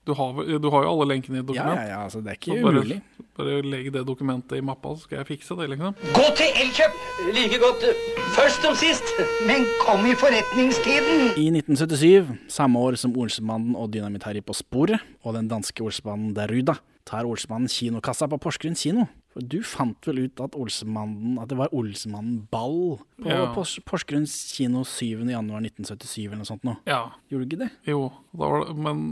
Du 0.07 0.12
har, 0.14 0.37
du 0.62 0.69
har 0.71 0.85
jo 0.87 0.90
alle 0.92 1.07
lenkene 1.11 1.40
i 1.40 1.40
et 1.42 1.49
Ja, 1.51 1.64
dokument. 1.64 1.81
ja, 1.81 1.87
ja, 1.90 1.99
altså 2.07 2.21
det 2.23 2.31
er 2.31 2.37
ikke 2.38 2.62
bare, 2.62 2.73
umulig. 2.79 2.99
bare 3.37 3.57
legg 3.66 3.88
det 3.92 4.05
dokumentet 4.07 4.55
i 4.59 4.62
mappa, 4.62 4.92
så 4.95 5.03
skal 5.09 5.19
jeg 5.19 5.27
fikse 5.33 5.57
det. 5.59 5.66
liksom. 5.73 5.97
Gå 6.14 6.27
til 6.38 6.61
Elkjøp! 6.62 6.95
Like 7.35 7.59
godt 7.59 7.83
eh, 7.90 8.23
først 8.37 8.62
som 8.62 8.75
sist. 8.79 9.03
Men 9.49 9.66
kom 9.83 10.07
i 10.07 10.14
forretningstiden. 10.14 11.35
I 11.37 11.49
1977, 11.51 12.31
samme 12.55 12.79
år 12.79 12.97
som 13.03 13.16
Olsemannen 13.19 13.75
og 13.77 13.90
Dynamitt-Harry 13.92 14.40
på 14.47 14.55
sporet, 14.55 15.03
og 15.27 15.35
den 15.35 15.49
danske 15.51 15.83
Olsemannen 15.83 16.33
Deruda, 16.38 16.79
tar 17.07 17.27
Olsemannen 17.27 17.69
kinokassa 17.71 18.29
på 18.31 18.38
Porsgrunn 18.42 18.79
kino. 18.79 19.09
For 19.37 19.44
du 19.53 19.59
fant 19.68 20.07
vel 20.09 20.22
ut 20.25 20.40
at 20.40 20.55
Olsemannen, 20.57 21.35
at 21.42 21.51
det 21.51 21.59
var 21.59 21.68
Olsemannen 21.77 22.38
ball 22.51 22.96
på 23.20 23.29
Ja. 23.29 23.51
Pors 23.53 23.75
Porsgrunn 23.85 24.25
kino 24.27 24.81
7. 24.88 25.27
januar 25.29 25.61
1977 25.61 26.25
eller 26.31 26.40
noe 26.40 26.49
sånt 26.49 26.64
nå. 26.64 26.77
Ja, 26.88 27.11
Gjorde 27.29 27.44
du 27.44 27.57
ikke 27.57 27.59
det? 27.66 27.70
jo. 27.92 28.07
Da 28.33 28.49
var 28.49 28.64
det, 28.66 28.77
men, 28.81 29.03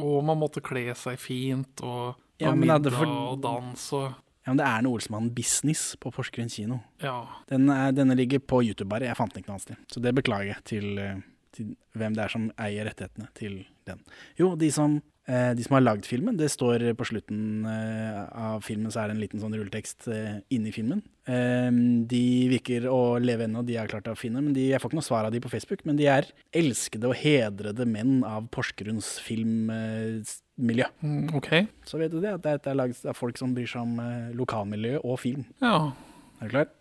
og 0.00 0.24
man 0.24 0.40
måtte 0.40 0.62
kle 0.64 0.94
seg 0.96 1.18
fint, 1.20 1.82
og 1.84 2.14
Ja, 2.40 2.54
middag 2.56 2.90
for- 2.96 3.06
og 3.34 3.40
dans 3.44 3.92
og 3.92 4.14
Ja, 4.46 4.52
men 4.52 4.56
det 4.58 4.66
er 4.66 4.82
noe 4.82 4.96
Olsemannen-business 4.98 5.96
på 6.00 6.10
Porsgrunn 6.12 6.50
kino. 6.50 6.80
Ja. 7.00 7.26
Den 7.48 7.68
er, 7.70 7.92
denne 7.92 8.16
ligger 8.16 8.38
på 8.40 8.62
YouTube 8.64 8.88
bare, 8.88 9.06
jeg 9.08 9.16
fant 9.16 9.32
den 9.32 9.42
ikke 9.42 9.48
noe 9.52 9.56
annet 9.56 9.68
sted. 9.68 9.76
Så 9.88 10.02
det 10.02 10.14
beklager 10.14 10.50
jeg 10.54 10.64
til, 10.64 10.98
eh, 10.98 11.20
til 11.52 11.76
hvem 11.96 12.14
det 12.14 12.24
er 12.24 12.28
som 12.28 12.50
eier 12.58 12.84
rettighetene 12.84 13.28
til 13.34 13.64
den. 13.86 14.00
Jo, 14.38 14.54
de 14.56 14.70
som, 14.70 14.96
eh, 14.96 15.00
de 15.26 15.64
som 15.64 15.78
har 15.78 15.84
lagd 15.84 16.04
filmen, 16.04 16.36
det 16.36 16.50
står 16.52 16.82
på 16.98 17.06
slutten 17.08 17.64
eh, 17.64 18.18
av 18.28 18.60
filmen, 18.66 18.90
så 18.92 19.00
er 19.00 19.08
det 19.08 19.14
en 19.16 19.22
liten 19.22 19.40
sånn 19.40 19.54
rulletekst 19.56 20.08
eh, 20.12 20.34
inni 20.52 20.72
filmen. 20.74 21.00
Eh, 21.24 21.70
de 22.10 22.20
virker 22.52 22.84
å 22.92 23.16
leve 23.22 23.46
ennå, 23.48 23.62
de 23.64 23.78
har 23.80 23.88
klart 23.88 24.10
å 24.12 24.16
finne, 24.18 24.42
men 24.44 24.52
de, 24.56 24.66
jeg 24.74 24.82
får 24.82 24.92
ikke 24.92 25.00
noe 25.00 25.06
svar 25.06 25.28
av 25.28 25.32
de 25.32 25.40
på 25.40 25.52
Facebook. 25.52 25.86
Men 25.88 25.96
de 26.00 26.10
er 26.12 26.28
elskede 26.52 27.08
og 27.08 27.16
hedrede 27.22 27.88
menn 27.88 28.20
av 28.28 28.50
Porsgrunns 28.52 29.14
filmmiljø. 29.24 30.92
Mm, 31.00 31.26
OK. 31.40 31.50
Så 31.88 32.00
vet 32.02 32.12
du 32.12 32.20
det, 32.20 32.36
at 32.36 32.44
det 32.44 32.74
er 32.74 32.80
laget 32.82 33.04
av 33.08 33.16
folk 33.16 33.40
som 33.40 33.56
bryr 33.56 33.70
seg 33.70 33.84
om 33.86 34.00
eh, 34.04 34.32
lokalmiljø 34.36 35.00
og 35.00 35.22
film. 35.24 35.48
Ja. 35.64 35.94
Er 36.40 36.50
du 36.50 36.58
klar? 36.58 36.72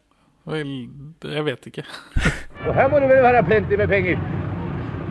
Vel, 0.52 0.72
jeg 1.32 1.48
vet 1.48 1.72
ikke. 1.72 1.88
Og 2.68 2.74
her 2.76 2.92
må 2.92 3.00
det 3.00 3.08
vel 3.12 3.24
være 3.24 3.46
plenty 3.48 3.80
med 3.80 3.88
penger. 3.92 4.43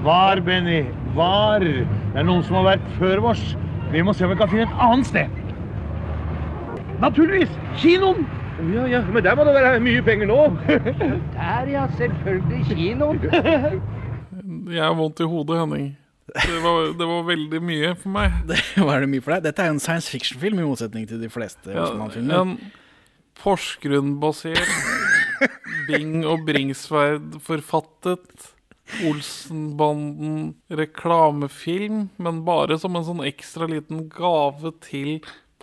Var, 0.03 0.41
Benny, 0.41 0.85
var. 1.15 1.63
Det 1.63 2.19
er 2.19 2.25
noen 2.27 2.43
som 2.43 2.57
har 2.59 2.73
vært 2.73 2.87
før 2.99 3.23
oss. 3.31 3.43
Vi 3.93 4.03
må 4.03 4.11
se 4.17 4.25
om 4.27 4.33
vi 4.33 4.39
kan 4.41 4.51
finne 4.51 4.67
et 4.67 4.81
annet 4.83 5.07
sted. 5.07 5.31
Naturligvis! 7.03 7.51
Kinoen! 7.79 8.27
Ja, 8.73 8.87
ja, 8.87 9.01
men 9.11 9.25
der 9.25 9.35
må 9.39 9.45
det 9.47 9.55
være 9.55 9.81
mye 9.83 10.03
penger 10.07 10.27
nå. 10.31 10.41
Der, 11.39 11.71
ja. 11.71 11.87
Selvfølgelig 11.99 12.65
kinoen. 12.69 13.19
Jeg 14.75 14.83
har 14.83 14.95
vondt 14.99 15.23
i 15.23 15.27
hodet, 15.27 15.59
Henning. 15.61 15.97
Det 16.33 16.59
var, 16.63 16.93
det 16.99 17.07
var 17.09 17.23
veldig 17.27 17.63
mye 17.63 17.95
for 17.99 18.09
meg. 18.15 18.31
Det 18.51 18.87
var 18.87 19.01
det 19.03 19.09
mye 19.11 19.23
for 19.23 19.31
deg. 19.37 19.45
Dette 19.47 19.63
er 19.63 19.67
jo 19.71 19.75
en 19.77 19.83
science 19.83 20.11
fiction-film, 20.11 20.59
i 20.63 20.67
motsetning 20.67 21.07
til 21.11 21.23
de 21.23 21.31
fleste 21.31 21.75
Ja, 21.75 21.87
en 21.95 22.57
Porsgrunn-basert 23.43 24.73
Bing 25.89 26.23
og 26.29 26.45
Bringsværd-forfattet 26.47 28.52
Olsenbanden 29.09 30.55
reklamefilm, 30.71 32.09
men 32.23 32.43
bare 32.47 32.77
som 32.81 32.97
en 32.99 33.07
sånn 33.07 33.23
ekstra 33.27 33.67
liten 33.71 33.99
gave 34.13 34.73
til 34.85 35.09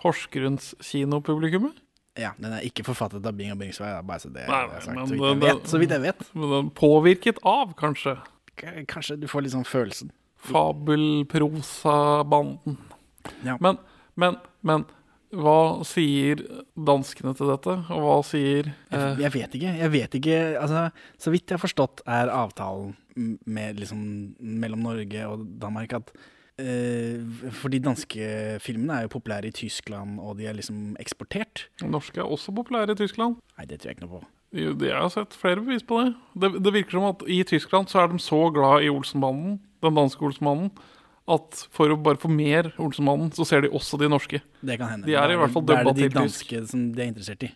Porsgrunns 0.00 0.72
kinopublikummet. 0.80 1.74
Ja, 2.18 2.30
Den 2.40 2.52
er 2.56 2.60
ikke 2.66 2.82
forfattet 2.84 3.24
av 3.24 3.32
Bing 3.38 3.52
og 3.54 3.58
Bingsvei, 3.60 3.92
bare 4.04 4.20
så 4.20 4.28
det 4.34 4.42
Nei, 4.48 4.62
er 4.64 4.68
nei, 4.72 4.80
sagt. 4.82 4.98
Så 4.98 5.04
vidt 5.14 5.24
jeg 5.30 5.40
vet. 5.44 5.62
Så 5.70 5.78
vidt 5.80 5.92
jeg 5.94 6.02
vet. 6.04 6.20
Men 6.34 6.48
den 6.56 6.70
Påvirket 6.76 7.36
av, 7.46 7.66
kanskje. 7.78 8.14
K- 8.60 8.82
Kanskje 8.90 9.14
du 9.22 9.26
får 9.30 9.40
litt 9.46 9.54
sånn 9.54 9.68
følelsen. 9.68 10.08
Fabelprosabanden. 10.50 12.76
Ja. 13.44 13.56
Men, 13.60 13.76
men, 14.14 14.36
men 14.60 14.84
hva 15.30 15.84
sier 15.86 16.40
danskene 16.74 17.32
til 17.38 17.50
dette? 17.52 17.76
Og 17.94 18.02
hva 18.02 18.16
sier 18.26 18.72
eh, 18.90 19.20
Jeg 19.22 19.32
vet 19.36 19.54
ikke. 19.54 19.74
jeg 19.78 19.92
vet 19.92 20.16
ikke, 20.18 20.38
altså, 20.58 20.88
Så 21.22 21.30
vidt 21.30 21.46
jeg 21.50 21.58
har 21.58 21.62
forstått, 21.62 22.02
er 22.06 22.32
avtalen 22.34 22.96
med, 23.46 23.78
liksom, 23.78 24.02
mellom 24.40 24.82
Norge 24.86 25.22
og 25.28 25.44
Danmark 25.62 25.92
at 26.00 26.10
eh, 26.58 27.22
For 27.54 27.70
de 27.70 27.78
danske 27.84 28.58
filmene 28.64 28.98
er 28.98 29.06
jo 29.06 29.14
populære 29.14 29.50
i 29.52 29.56
Tyskland, 29.56 30.18
og 30.18 30.38
de 30.38 30.46
er 30.50 30.58
liksom 30.58 30.96
eksportert. 31.02 31.68
Norske 31.82 32.18
er 32.22 32.26
også 32.26 32.54
populære 32.56 32.96
i 32.96 33.00
Tyskland? 33.04 33.38
Nei, 33.58 33.66
det 33.70 33.80
tror 33.80 33.90
jeg 33.92 33.98
ikke 34.00 34.06
noe 34.08 34.18
på. 34.20 34.26
Jo, 34.58 34.72
Jeg 34.82 34.96
har 34.98 35.10
sett 35.14 35.36
flere 35.38 35.62
bevis 35.62 35.84
på 35.86 36.00
det. 36.02 36.14
det. 36.42 36.56
Det 36.64 36.72
virker 36.74 36.98
som 36.98 37.04
at 37.12 37.20
i 37.30 37.42
Tyskland 37.46 37.86
så 37.86 38.02
er 38.02 38.08
de 38.10 38.18
så 38.18 38.48
glad 38.50 38.82
i 38.82 38.90
Olsenbanden, 38.90 39.60
den 39.82 39.94
danske 39.94 40.26
Olsenmannen, 40.26 40.72
at 41.30 41.60
for 41.74 41.92
å 41.92 41.96
bare 42.00 42.20
få 42.20 42.28
mer 42.32 42.70
Olsenmannen, 42.82 43.30
så 43.36 43.46
ser 43.48 43.64
de 43.64 43.70
også 43.76 43.98
de 44.00 44.08
norske. 44.10 44.40
Det 44.60 44.76
kan 44.80 44.90
hende. 44.92 45.06
De 45.08 45.14
er 45.18 45.34
i 45.34 45.38
hvert 45.40 45.54
fall 45.54 45.64
dubba 45.68 45.92
til 45.94 45.94
tysk. 45.94 46.00
det 46.00 46.06
er 46.06 46.14
de 46.14 46.18
danske 46.18 46.60
tysk. 46.60 46.70
som 46.72 46.86
de 46.96 47.02
er 47.04 47.10
interessert 47.12 47.46
i. 47.46 47.50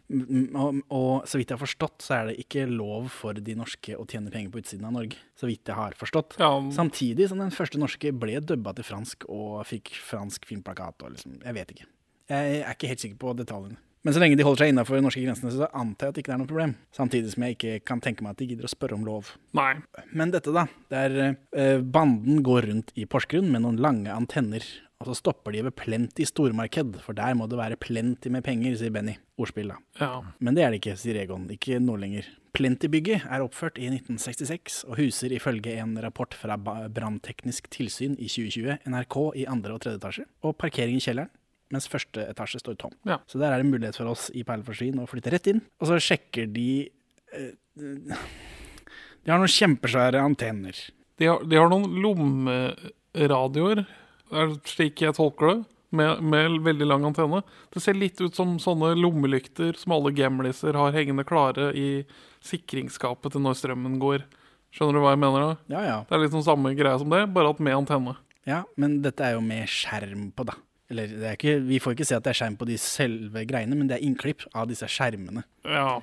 Og, 0.54 0.80
og 0.94 1.28
så 1.30 1.40
vidt 1.40 1.50
jeg 1.50 1.58
har 1.58 1.62
forstått, 1.64 1.96
så 2.06 2.16
er 2.18 2.30
det 2.30 2.36
ikke 2.44 2.66
lov 2.70 3.08
for 3.14 3.40
de 3.48 3.56
norske 3.58 3.96
å 3.98 4.06
tjene 4.10 4.32
penger 4.34 4.52
på 4.54 4.62
utsiden 4.62 4.86
av 4.88 4.94
Norge. 4.96 5.18
Så 5.38 5.50
vidt 5.50 5.66
jeg 5.68 5.78
har 5.78 5.96
forstått. 5.98 6.38
Ja, 6.42 6.52
Samtidig 6.74 7.28
som 7.30 7.42
den 7.42 7.54
første 7.54 7.80
norske 7.82 8.12
ble 8.14 8.38
dubba 8.40 8.74
til 8.78 8.86
fransk 8.86 9.26
og 9.28 9.64
fikk 9.68 9.94
fransk 10.04 10.46
filmplakat 10.48 11.02
og 11.04 11.16
liksom 11.16 11.40
Jeg 11.42 11.58
vet 11.58 11.74
ikke. 11.74 11.90
Jeg 12.30 12.62
er 12.62 12.72
ikke 12.72 12.88
helt 12.94 13.02
sikker 13.04 13.20
på 13.20 13.34
detaljene. 13.36 13.76
Men 14.04 14.12
så 14.12 14.20
lenge 14.20 14.36
de 14.36 14.44
holder 14.44 14.66
seg 14.66 14.70
innafor 14.74 15.00
norske 15.00 15.22
grensene, 15.24 15.50
så 15.54 15.68
antar 15.72 16.10
jeg 16.10 16.12
at 16.12 16.16
det 16.16 16.22
ikke 16.24 16.34
er 16.34 16.40
noe 16.42 16.48
problem. 16.50 16.74
Samtidig 16.92 17.32
som 17.32 17.46
jeg 17.46 17.56
ikke 17.56 17.76
kan 17.88 18.02
tenke 18.04 18.24
meg 18.24 18.34
at 18.34 18.42
de 18.42 18.48
gidder 18.50 18.68
å 18.68 18.72
spørre 18.72 18.98
om 18.98 19.06
lov. 19.06 19.30
Nei. 19.56 19.70
Men 20.12 20.34
dette, 20.34 20.52
da. 20.52 20.66
Der 20.92 21.16
eh, 21.24 21.78
banden 21.80 22.42
går 22.44 22.68
rundt 22.68 22.92
i 23.00 23.06
Porsgrunn 23.08 23.48
med 23.48 23.64
noen 23.64 23.80
lange 23.80 24.12
antenner. 24.12 24.66
Og 25.00 25.08
så 25.08 25.16
stopper 25.18 25.56
de 25.56 25.64
ved 25.66 25.74
Plenty 25.76 26.26
stormarked, 26.28 26.98
for 27.04 27.16
der 27.16 27.34
må 27.36 27.48
det 27.50 27.58
være 27.58 27.80
plenty 27.80 28.30
med 28.32 28.44
penger, 28.46 28.76
sier 28.78 28.92
Benny. 28.92 29.16
Ordspill, 29.40 29.72
da. 29.72 29.80
Ja. 30.00 30.10
Men 30.38 30.56
det 30.56 30.64
er 30.64 30.72
det 30.72 30.82
ikke, 30.82 30.94
sier 31.00 31.18
Egon. 31.20 31.48
Ikke 31.52 31.80
nå 31.82 31.96
lenger. 32.00 32.28
Plenty-bygget 32.54 33.24
er 33.26 33.42
oppført 33.42 33.80
i 33.82 33.88
1966, 33.90 34.84
og 34.86 35.00
huser 35.00 35.32
ifølge 35.34 35.74
en 35.82 35.96
rapport 36.04 36.36
fra 36.38 36.54
Brannteknisk 36.60 37.66
tilsyn 37.74 38.14
i 38.14 38.28
2020 38.30 38.84
NRK 38.92 39.18
i 39.42 39.48
andre 39.50 39.74
og 39.74 39.82
tredje 39.82 39.98
etasje, 39.98 40.28
og 40.46 40.54
parkering 40.60 41.00
i 41.00 41.02
kjelleren. 41.02 41.32
Mens 41.74 41.90
første 41.90 42.22
etasje 42.30 42.62
står 42.62 42.78
tom. 42.80 42.94
Ja. 43.08 43.18
Så 43.26 43.40
der 43.42 43.50
er 43.50 43.62
det 43.62 43.70
mulighet 43.70 43.98
for 43.98 44.12
oss 44.12 44.28
i 44.30 44.44
Perleforsvin 44.46 45.02
å 45.02 45.08
flytte 45.10 45.32
rett 45.34 45.50
inn. 45.50 45.62
Og 45.82 45.90
så 45.90 45.98
sjekker 46.02 46.46
de 46.54 46.68
eh, 47.34 47.52
De 47.74 49.32
har 49.32 49.40
noen 49.40 49.50
kjempesvære 49.50 50.22
antenner. 50.22 50.78
De 51.18 51.30
har, 51.30 51.42
de 51.46 51.58
har 51.58 51.70
noen 51.70 51.98
lommeradioer, 52.02 53.84
er 54.34 54.50
det 54.50 54.70
slik 54.70 55.02
jeg 55.04 55.16
tolker 55.16 55.50
det, 55.50 55.58
med, 55.94 56.22
med 56.26 56.56
veldig 56.66 56.88
lang 56.90 57.04
antenne. 57.06 57.42
Det 57.74 57.82
ser 57.82 57.94
litt 57.98 58.18
ut 58.22 58.34
som 58.34 58.56
sånne 58.62 58.94
lommelykter 58.98 59.78
som 59.78 59.94
alle 59.94 60.10
gamliser 60.14 60.74
har 60.78 60.94
hengende 60.96 61.26
klare 61.26 61.70
i 61.78 61.88
sikringsskapet 62.44 63.34
til 63.34 63.44
når 63.44 63.60
strømmen 63.60 64.00
går. 64.02 64.26
Skjønner 64.74 64.98
du 64.98 65.04
hva 65.04 65.14
jeg 65.14 65.22
mener? 65.22 65.44
da? 65.44 65.76
Ja, 65.76 65.82
ja. 65.86 65.98
Det 66.08 66.16
er 66.16 66.24
litt 66.24 66.34
sånn 66.34 66.46
samme 66.46 66.74
greie 66.74 66.98
som 66.98 67.12
det, 67.14 67.22
bare 67.34 67.54
at 67.54 67.62
med 67.62 67.78
antenne. 67.78 68.16
ja 68.48 68.64
men 68.76 68.98
dette 69.04 69.22
er 69.24 69.36
jo 69.36 69.44
med 69.44 69.70
skjerm 69.70 70.32
på, 70.34 70.46
da. 70.50 70.58
Eller 70.92 71.08
det 71.08 71.24
er 71.30 71.36
ikke, 71.38 71.54
vi 71.64 71.78
får 71.80 71.94
ikke 71.96 72.06
se 72.10 72.16
at 72.18 72.24
det 72.26 72.34
er 72.34 72.38
skjerm 72.42 72.56
på 72.60 72.66
de 72.68 72.76
selve 72.80 73.44
greiene, 73.48 73.76
men 73.78 73.88
det 73.88 73.96
er 73.98 74.04
innklipp 74.04 74.44
av 74.52 74.66
disse 74.68 74.84
skjermene. 74.90 75.44
Ja. 75.64 76.00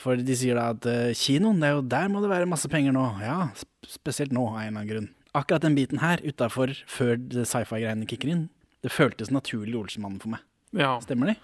For 0.00 0.16
de 0.20 0.36
sier 0.38 0.58
da 0.60 0.68
at 0.74 0.86
eh, 0.88 1.14
kinoen, 1.16 1.58
det 1.62 1.70
er 1.70 1.78
jo 1.78 1.86
der 1.92 2.10
må 2.12 2.20
det 2.22 2.30
være 2.32 2.48
masse 2.48 2.68
penger 2.72 2.92
nå. 2.96 3.06
Ja, 3.24 3.48
spesielt 3.88 4.32
nå, 4.36 4.44
av 4.52 4.60
en 4.60 4.68
eller 4.68 4.76
annen 4.82 4.90
grunn. 4.92 5.08
Akkurat 5.36 5.62
den 5.64 5.76
biten 5.78 6.00
her, 6.02 6.20
utafor, 6.26 6.72
før 6.90 7.16
sci-fi-greiene 7.46 8.06
kicker 8.10 8.32
inn, 8.32 8.44
det 8.84 8.92
føltes 8.92 9.30
naturlig 9.32 9.76
Olsenmannen 9.78 10.20
for 10.22 10.32
meg. 10.36 10.44
Ja, 10.76 10.94
Stemmer 11.02 11.32
det? 11.32 11.36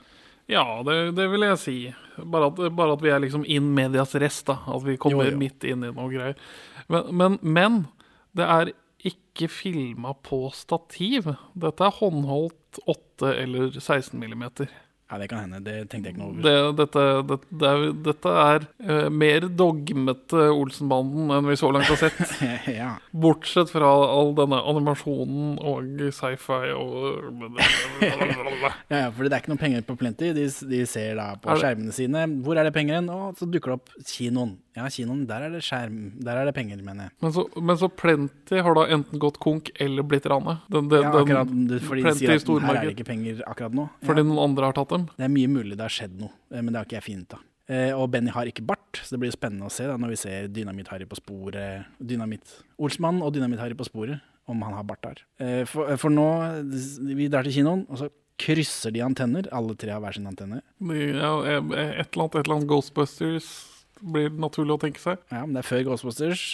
ja 0.52 0.62
det, 0.86 0.94
det 1.18 1.24
vil 1.32 1.42
jeg 1.42 1.58
si. 1.58 1.74
Bare 2.22 2.52
at, 2.52 2.60
bare 2.78 2.94
at 2.94 3.02
vi 3.02 3.10
er 3.10 3.18
liksom 3.24 3.42
in 3.50 3.72
medias 3.74 4.12
rest, 4.22 4.44
da. 4.46 4.60
At 4.70 4.84
vi 4.86 4.94
kommer 5.00 5.26
Jo, 5.26 5.32
jo. 5.34 5.40
midt 5.40 5.64
inn 5.66 5.82
i 5.82 5.90
noe 5.90 6.06
greier. 6.12 6.36
Men, 6.92 7.08
men, 7.18 7.38
men 7.42 7.78
det 8.38 8.46
er 8.46 8.70
ikke 9.36 9.52
filma 9.52 10.14
på 10.24 10.48
stativ. 10.56 11.28
Dette 11.54 11.84
er 11.84 11.96
håndholdt 12.00 12.80
8 12.88 13.34
eller 13.36 13.76
16 13.76 14.18
millimeter. 14.20 14.72
Ja, 15.06 15.18
det 15.22 15.28
kan 15.30 15.38
hende. 15.38 15.60
Det 15.62 15.74
tenkte 15.86 16.10
jeg 16.10 16.16
ikke 16.16 16.22
noe 16.24 16.32
over. 16.32 16.42
Det, 16.42 16.54
dette, 16.80 17.02
det, 17.30 17.36
det 17.60 17.68
er, 17.70 17.84
dette 18.08 18.32
er 18.42 18.64
uh, 18.88 19.08
mer 19.14 19.46
dogmete 19.54 20.48
Olsenbanden 20.50 21.30
enn 21.36 21.46
vi 21.46 21.54
så 21.60 21.70
langt 21.70 21.86
har 21.92 22.00
sett. 22.00 22.18
ja. 22.80 22.88
Bortsett 23.14 23.70
fra 23.70 23.86
all 23.86 24.34
denne 24.34 24.58
animasjonen 24.66 25.60
og 25.62 26.02
sci-fi 26.10 26.72
og 26.74 27.54
Ja, 28.02 28.98
ja, 29.06 29.06
for 29.14 29.22
det 29.28 29.30
er 29.30 29.44
ikke 29.44 29.54
noe 29.54 29.62
penger 29.62 29.86
på 29.86 29.94
Plenty. 30.00 30.32
De, 30.34 30.48
de 30.74 30.82
ser 30.90 31.14
da 31.20 31.32
på 31.38 31.52
Er 31.52 31.54
det- 31.54 31.62
skjermene 31.62 31.94
sine. 31.94 32.26
Hvor 32.42 32.58
er 32.58 32.66
det 32.66 32.74
penger 32.74 32.98
hen? 32.98 33.10
Og 33.14 33.38
så 33.38 33.46
dukker 33.46 33.76
det 33.76 33.78
opp 33.78 33.94
kinoen. 34.10 34.56
Ja, 34.76 34.90
kinoen, 34.92 35.22
der 35.24 35.46
er 35.46 35.54
det 35.54 35.62
skjerm. 35.64 36.00
Der 36.20 36.36
er 36.36 36.50
det 36.50 36.52
penger, 36.58 36.82
mener 36.84 37.06
jeg. 37.06 37.14
Men 37.24 37.32
så, 37.32 37.46
men 37.56 37.78
så 37.80 37.88
Plenty 37.88 38.58
har 38.60 38.76
da 38.76 38.82
enten 38.92 39.22
gått 39.22 39.38
konk 39.40 39.70
eller 39.80 40.04
blitt 40.04 40.26
ranet. 40.28 40.66
Den, 40.68 40.90
den, 40.92 41.06
Ja, 41.06 41.14
akkurat, 41.14 41.54
fordi 41.86 42.04
de 42.04 42.12
sier 42.18 42.34
at 42.36 42.66
her 42.66 42.80
er 42.82 42.90
det 42.90 42.96
ikke 42.98 43.06
penger 43.08 43.40
akkurat 43.48 43.72
nå. 43.78 43.86
Fordi 44.04 44.26
noen 44.26 44.42
andre 44.50 44.68
har 44.68 44.76
tatt 44.76 44.92
dem. 44.96 45.10
Det 45.16 45.26
er 45.26 45.32
mye 45.32 45.52
mulig 45.52 45.76
det 45.76 45.84
har 45.86 45.92
skjedd 45.92 46.16
noe, 46.20 46.32
eh, 46.52 46.62
men 46.62 46.72
det 46.72 46.80
har 46.80 46.88
ikke 46.88 46.98
jeg 46.98 47.08
funnet 47.10 47.36
av. 47.38 47.44
Eh, 47.66 47.90
og 47.98 48.10
Benny 48.12 48.30
har 48.30 48.46
ikke 48.46 48.64
bart, 48.66 49.00
så 49.02 49.16
det 49.16 49.24
blir 49.24 49.34
spennende 49.34 49.66
å 49.66 49.74
se 49.74 49.88
da, 49.88 49.96
når 49.98 50.12
vi 50.14 50.20
ser 50.20 50.50
Dynamitt-Harry 50.54 51.08
på 51.10 51.18
sporet. 51.18 51.88
Dynamitt 51.98 52.60
Olsmann 52.78 53.22
og 53.26 53.32
Dynamitt-Harry 53.34 53.78
på 53.78 53.88
sporet, 53.88 54.22
om 54.46 54.60
han 54.62 54.76
har 54.78 54.86
bart 54.86 55.02
der. 55.02 55.24
Eh, 55.42 55.64
for, 55.66 55.90
for 55.98 56.14
nå 56.14 56.26
Vi 57.16 57.26
drar 57.32 57.46
til 57.46 57.58
kinoen, 57.58 57.82
og 57.90 58.04
så 58.04 58.10
krysser 58.38 58.92
de 58.94 59.02
antenner. 59.02 59.48
Alle 59.54 59.74
tre 59.78 59.90
har 59.90 60.02
hver 60.04 60.14
sin 60.14 60.28
antenne. 60.28 60.60
Ja, 60.78 61.32
et 61.42 61.64
eller 61.64 61.96
annet, 61.96 62.36
et 62.36 62.44
eller 62.44 62.54
annet 62.58 62.70
Ghostbusters 62.70 63.48
blir 64.04 64.30
naturlig 64.36 64.76
å 64.76 64.82
tenke 64.82 65.02
seg. 65.02 65.18
Ja, 65.32 65.42
men 65.42 65.56
det 65.56 65.64
er 65.64 65.70
før 65.70 65.86
Ghostbusters. 65.88 66.44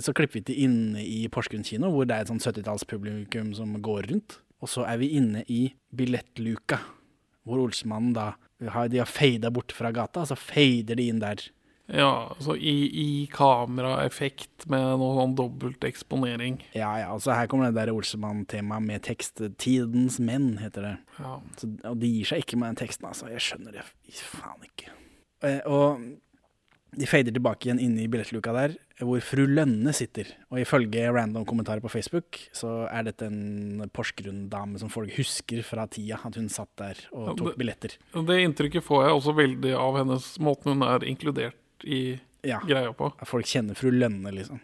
Så 0.00 0.14
klipper 0.16 0.38
vi 0.38 0.44
til 0.48 0.60
inne 0.64 1.02
i 1.02 1.26
Porsgrunn 1.28 1.66
kino, 1.66 1.90
hvor 1.92 2.06
det 2.08 2.16
er 2.16 2.24
et 2.24 2.30
sånn 2.30 2.40
70-tallspublikum 2.40 3.50
som 3.58 3.74
går 3.84 4.08
rundt. 4.12 4.38
Og 4.64 4.70
så 4.70 4.86
er 4.88 4.96
vi 5.02 5.10
inne 5.18 5.42
i 5.52 5.66
billettluka, 5.92 6.78
hvor 7.44 7.62
Olsmannen 7.66 8.14
da 8.16 8.32
De 8.58 8.70
har 8.70 9.10
fada 9.10 9.50
bort 9.52 9.74
fra 9.76 9.90
gata, 9.92 10.22
så 10.24 10.36
fader 10.38 10.96
de 10.96 11.08
inn 11.10 11.18
der. 11.20 11.42
Ja, 11.86 12.36
så 12.40 12.54
i, 12.56 12.74
i 13.02 13.08
kameraeffekt 13.28 14.64
med 14.72 14.86
noe 15.02 15.18
sånn 15.18 15.34
dobbelt 15.36 15.84
eksponering. 15.84 16.62
Ja, 16.72 16.94
ja, 17.02 17.10
altså 17.12 17.34
her 17.36 17.48
kommer 17.50 17.68
det 17.68 17.76
der 17.76 17.92
Olsemann-temaet 17.92 18.86
med 18.86 19.04
tekst. 19.04 19.42
'Tidens 19.60 20.16
menn' 20.16 20.62
heter 20.62 20.86
det. 20.88 20.94
Ja. 21.18 21.34
Så, 21.60 21.68
og 21.84 21.98
de 22.00 22.08
gir 22.08 22.30
seg 22.30 22.44
ikke 22.46 22.60
med 22.62 22.72
den 22.72 22.80
teksten, 22.86 23.10
altså. 23.10 23.28
Jeg 23.34 23.44
skjønner 23.44 23.76
det 23.76 23.84
faen 24.16 24.64
ikke. 24.64 24.94
Og, 25.44 25.68
og 25.68 26.06
de 26.96 27.06
fader 27.06 27.32
tilbake 27.34 27.66
igjen 27.68 27.80
inne 27.82 28.04
i 28.04 28.08
billettluka 28.10 28.52
der, 28.54 28.74
hvor 29.00 29.20
fru 29.24 29.44
Lønne 29.50 29.92
sitter. 29.96 30.28
Og 30.52 30.60
ifølge 30.62 31.08
random 31.12 31.44
kommentarer 31.48 31.80
på 31.82 31.90
Facebook, 31.90 32.38
så 32.54 32.86
er 32.90 33.02
dette 33.08 33.26
en 33.26 33.82
Porsgrunn-dame 33.92 34.78
som 34.78 34.88
folk 34.92 35.10
husker 35.16 35.62
fra 35.66 35.86
tida, 35.90 36.20
at 36.24 36.34
hun 36.38 36.48
satt 36.52 36.70
der 36.80 36.94
og 37.12 37.28
Ja, 37.28 37.34
tok 37.34 37.48
det- 37.52 37.58
billetter. 37.58 37.96
Det 38.12 38.38
inntrykket 38.44 38.82
får 38.84 39.04
jeg 39.06 39.12
også 39.18 39.34
veldig 39.34 39.74
av 39.76 39.96
hennes 39.98 40.38
måten 40.38 40.72
hun 40.74 40.82
er 40.82 40.98
inkludert 41.04 41.54
i 41.84 42.20
Ja, 42.44 42.60
greia 42.60 42.92
på. 42.94 43.12
folk 43.26 43.46
kjenner 43.46 43.74
fru 43.74 43.90
Lønne, 43.90 44.30
liksom. 44.32 44.60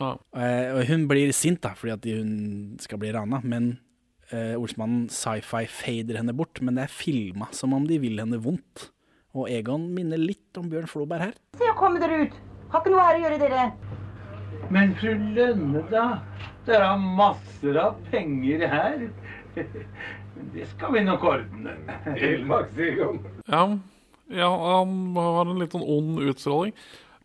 Ja. 0.00 0.16
Eh, 0.34 0.72
og 0.74 0.86
hun 0.86 1.06
blir 1.06 1.32
sint 1.32 1.60
da, 1.60 1.74
fordi 1.74 1.92
at 1.92 2.04
hun 2.04 2.76
skal 2.80 2.98
bli 2.98 3.12
rana, 3.12 3.40
men 3.44 3.78
eh, 4.32 4.54
ordsmannen 4.56 5.10
sci-fi 5.10 5.66
fader 5.68 6.16
henne 6.16 6.32
bort, 6.34 6.60
men 6.62 6.74
det 6.76 6.84
er 6.84 6.88
filma 6.88 7.48
som 7.52 7.74
om 7.74 7.86
de 7.86 7.98
vil 7.98 8.16
henne 8.18 8.40
vondt. 8.40 8.88
Og 9.32 9.48
Egon 9.48 9.86
minner 9.96 10.20
litt 10.20 10.58
om 10.60 10.66
Bjørn 10.68 10.88
Floberg 10.90 11.24
her. 11.28 11.36
Se 11.56 11.68
å 11.70 11.76
komme 11.78 12.00
dere 12.02 12.26
ut. 12.26 12.34
Har 12.72 12.82
ikke 12.82 12.92
noe 12.92 13.04
her 13.06 13.18
å 13.18 13.22
gjøre, 13.22 13.38
dere. 13.40 13.62
Men 14.72 14.92
fru 15.00 15.12
Lønne, 15.36 15.84
da? 15.90 16.06
Dere 16.66 16.90
har 16.92 17.00
masser 17.00 17.78
av 17.80 17.96
penger 18.12 18.66
her. 18.70 19.06
Men 19.56 20.50
det 20.54 20.68
skal 20.74 20.92
vi 20.94 21.04
nok 21.06 21.24
ordne. 21.28 21.78
Ja, 23.48 23.64
Ja, 24.32 24.48
han 24.48 24.92
har 25.16 25.48
en 25.48 25.58
litt 25.60 25.74
sånn 25.74 25.84
ond 25.84 26.20
utstråling. 26.24 26.72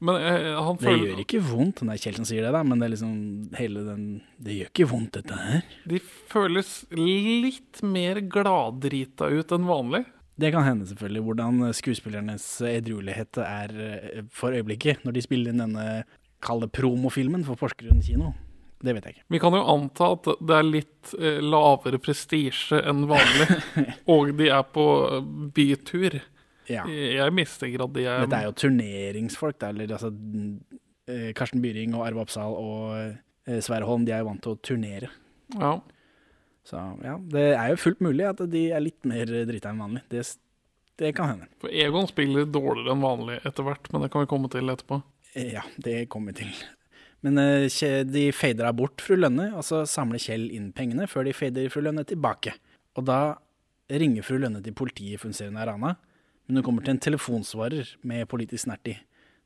Men 0.04 0.20
eh, 0.22 0.52
han 0.62 0.78
Det 0.78 0.94
gjør 0.94 1.22
ikke 1.24 1.40
vondt, 1.42 1.82
nei, 1.88 1.96
er 1.98 2.02
Kjell 2.04 2.20
sier 2.28 2.46
det, 2.46 2.52
da, 2.54 2.60
men 2.68 2.78
det 2.78 2.86
er 2.86 2.92
liksom 2.94 3.14
hele 3.58 3.82
den 3.88 4.04
Det 4.38 4.58
gjør 4.60 4.70
ikke 4.70 4.88
vondt, 4.92 5.16
dette 5.18 5.40
her. 5.42 5.64
De 5.90 6.02
føles 6.30 6.70
litt 6.94 7.82
mer 7.82 8.22
gladdrita 8.22 9.32
ut 9.34 9.56
enn 9.58 9.66
vanlig. 9.70 10.04
Det 10.38 10.52
kan 10.54 10.64
hende, 10.64 10.86
selvfølgelig, 10.86 11.24
hvordan 11.26 11.62
skuespillernes 11.74 12.46
edruelighet 12.70 13.40
er 13.42 13.72
eh, 13.82 14.26
for 14.30 14.54
øyeblikket, 14.54 15.02
når 15.06 15.16
de 15.16 15.24
spiller 15.26 15.54
inn 15.54 15.64
denne 15.64 15.88
kalde 16.46 16.70
promofilmen 16.70 17.46
for 17.48 17.58
Porsgrunn 17.58 18.04
kino. 18.06 18.36
Det 18.78 18.94
vet 18.94 19.08
jeg 19.08 19.16
ikke. 19.16 19.26
Vi 19.34 19.42
kan 19.42 19.58
jo 19.58 19.64
anta 19.74 20.12
at 20.14 20.30
det 20.38 20.58
er 20.60 20.68
litt 20.68 21.14
eh, 21.18 21.40
lavere 21.42 21.98
prestisje 21.98 22.84
enn 22.86 23.08
vanlig, 23.10 23.50
og 24.14 24.36
de 24.38 24.52
er 24.54 24.68
på 24.70 24.88
eh, 25.08 25.32
bytur. 25.58 26.20
Ja. 26.70 26.84
Jeg 26.86 27.34
mistenker 27.34 27.88
at 27.88 27.96
de 27.96 28.06
er 28.06 28.26
Dette 28.28 28.44
er 28.44 28.50
jo 28.50 28.58
turneringsfolk, 28.60 29.58
da. 29.64 29.72
Eller 29.72 29.94
altså 29.96 30.12
Karsten 31.34 31.62
Byring 31.64 31.94
og 31.96 32.04
Arve 32.04 32.26
Oppsal 32.26 32.58
og 32.60 33.62
Sverre 33.64 33.88
Holm, 33.88 34.04
de 34.04 34.12
er 34.12 34.20
jo 34.20 34.28
vant 34.28 34.44
til 34.44 34.52
å 34.58 34.60
turnere. 34.60 35.08
Ja. 35.56 35.78
Så 36.68 36.80
ja, 37.04 37.16
det 37.32 37.46
er 37.56 37.72
jo 37.72 37.80
fullt 37.80 38.02
mulig 38.04 38.26
at 38.28 38.42
de 38.52 38.66
er 38.76 38.84
litt 38.84 39.08
mer 39.08 39.30
drita 39.48 39.72
enn 39.72 39.84
vanlig. 39.86 40.04
Det, 40.12 40.24
det 41.00 41.14
kan 41.16 41.32
hende. 41.32 41.48
For 41.64 41.72
Egon 41.72 42.10
spiller 42.10 42.48
dårligere 42.50 42.96
enn 42.96 43.06
vanlig 43.06 43.38
etter 43.48 43.68
hvert, 43.68 43.88
men 43.94 44.04
det 44.04 44.12
kan 44.12 44.26
vi 44.26 44.32
komme 44.34 44.52
til 44.52 44.74
etterpå. 44.74 45.00
Ja, 45.38 45.64
det 45.84 46.10
kommer 46.12 46.36
vi 46.36 46.44
til. 46.44 46.58
Men 47.26 47.40
eh, 47.42 48.04
de 48.06 48.28
fader 48.36 48.76
bort 48.78 49.02
fru 49.02 49.16
Lønne, 49.18 49.50
og 49.58 49.64
så 49.66 49.86
samler 49.90 50.22
Kjell 50.22 50.50
inn 50.54 50.74
pengene 50.76 51.08
før 51.10 51.28
de 51.28 51.36
fader 51.38 51.72
fru 51.74 51.86
Lønne 51.86 52.04
tilbake. 52.08 52.58
Og 53.00 53.08
da 53.08 53.38
ringer 53.88 54.26
fru 54.28 54.38
Lønne 54.42 54.62
til 54.64 54.76
politiet 54.76 55.22
for 55.22 55.32
hun 55.32 55.38
ser 55.38 55.52
hun 55.52 55.60
er 55.62 55.72
rana, 55.72 55.96
men 56.48 56.60
hun 56.60 56.68
kommer 56.68 56.84
til 56.84 56.98
en 56.98 57.04
telefonsvarer 57.04 57.96
med 58.08 58.28
politisk 58.32 58.66
snert 58.66 58.92
i, 58.92 58.98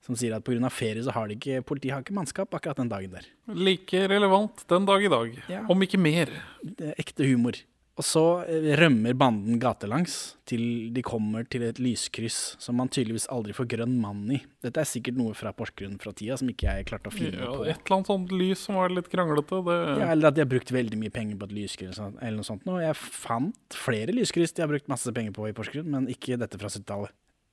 som 0.02 0.16
sier 0.18 0.34
at 0.36 0.44
pga. 0.44 0.70
ferie 0.72 1.04
så 1.04 1.12
har 1.14 1.28
de 1.28 1.36
ikke, 1.36 1.64
politiet 1.64 1.94
har 1.94 2.02
ikke 2.02 2.14
mannskap 2.18 2.50
akkurat 2.58 2.78
den 2.78 2.90
dagen 2.90 3.12
der. 3.12 3.26
Like 3.54 4.08
relevant 4.10 4.66
den 4.68 4.86
dag 4.86 5.04
i 5.04 5.08
dag, 5.10 5.44
Ja. 5.50 5.66
om 5.70 5.80
ikke 5.82 6.00
mer. 6.00 6.28
Det 6.64 6.90
er 6.92 6.96
ekte 7.00 7.26
humor. 7.30 7.54
Og 8.00 8.06
så 8.08 8.22
eh, 8.48 8.72
rømmer 8.80 9.14
banden 9.14 9.60
gatelangs 9.60 10.38
til 10.48 10.90
de 10.96 11.02
kommer 11.04 11.44
til 11.48 11.62
et 11.68 11.78
lyskryss 11.78 12.56
som 12.58 12.78
man 12.80 12.88
tydeligvis 12.90 13.28
aldri 13.30 13.52
får 13.54 13.68
grønn 13.68 14.00
mann 14.02 14.32
i. 14.32 14.40
Dette 14.64 14.80
er 14.80 14.88
sikkert 14.90 15.18
noe 15.20 15.36
fra 15.38 15.52
Porsgrunn 15.54 16.00
fra 16.02 16.14
tida 16.16 16.38
som 16.40 16.48
ikke 16.50 16.72
jeg 16.72 16.88
klarte 16.88 17.12
å 17.12 17.14
finne 17.14 17.38
Ja, 17.44 17.52
på. 17.52 17.68
et 17.68 17.84
eller 17.84 17.98
annet 17.98 18.08
sånt 18.10 18.32
lys 18.32 18.64
som 18.64 18.76
var 18.80 18.90
litt 18.96 19.10
kranglete. 19.12 19.60
Det, 19.68 20.00
Ja, 20.00 20.08
eller 20.16 20.30
at 20.32 20.34
de 20.40 20.42
har 20.42 20.50
brukt 20.50 20.72
veldig 20.72 20.98
mye 20.98 21.12
penger 21.14 21.36
på 21.38 21.44
et 21.52 21.52
lyskryss 21.60 22.00
eller 22.00 22.38
noe 22.40 22.48
sånt. 22.48 22.66
nå. 22.66 22.80
Jeg 22.82 22.96
fant 22.96 23.76
flere 23.76 24.16
lyskryss 24.16 24.54
de 24.56 24.64
har 24.64 24.70
brukt 24.72 24.88
masse 24.88 25.12
penger 25.14 25.32
på 25.36 25.50
i 25.50 25.54
Porsgrunn, 25.54 25.86
men 25.92 26.08
ikke 26.08 26.40
dette 26.40 26.58
fra 26.58 26.70
70-tallet. 26.72 27.12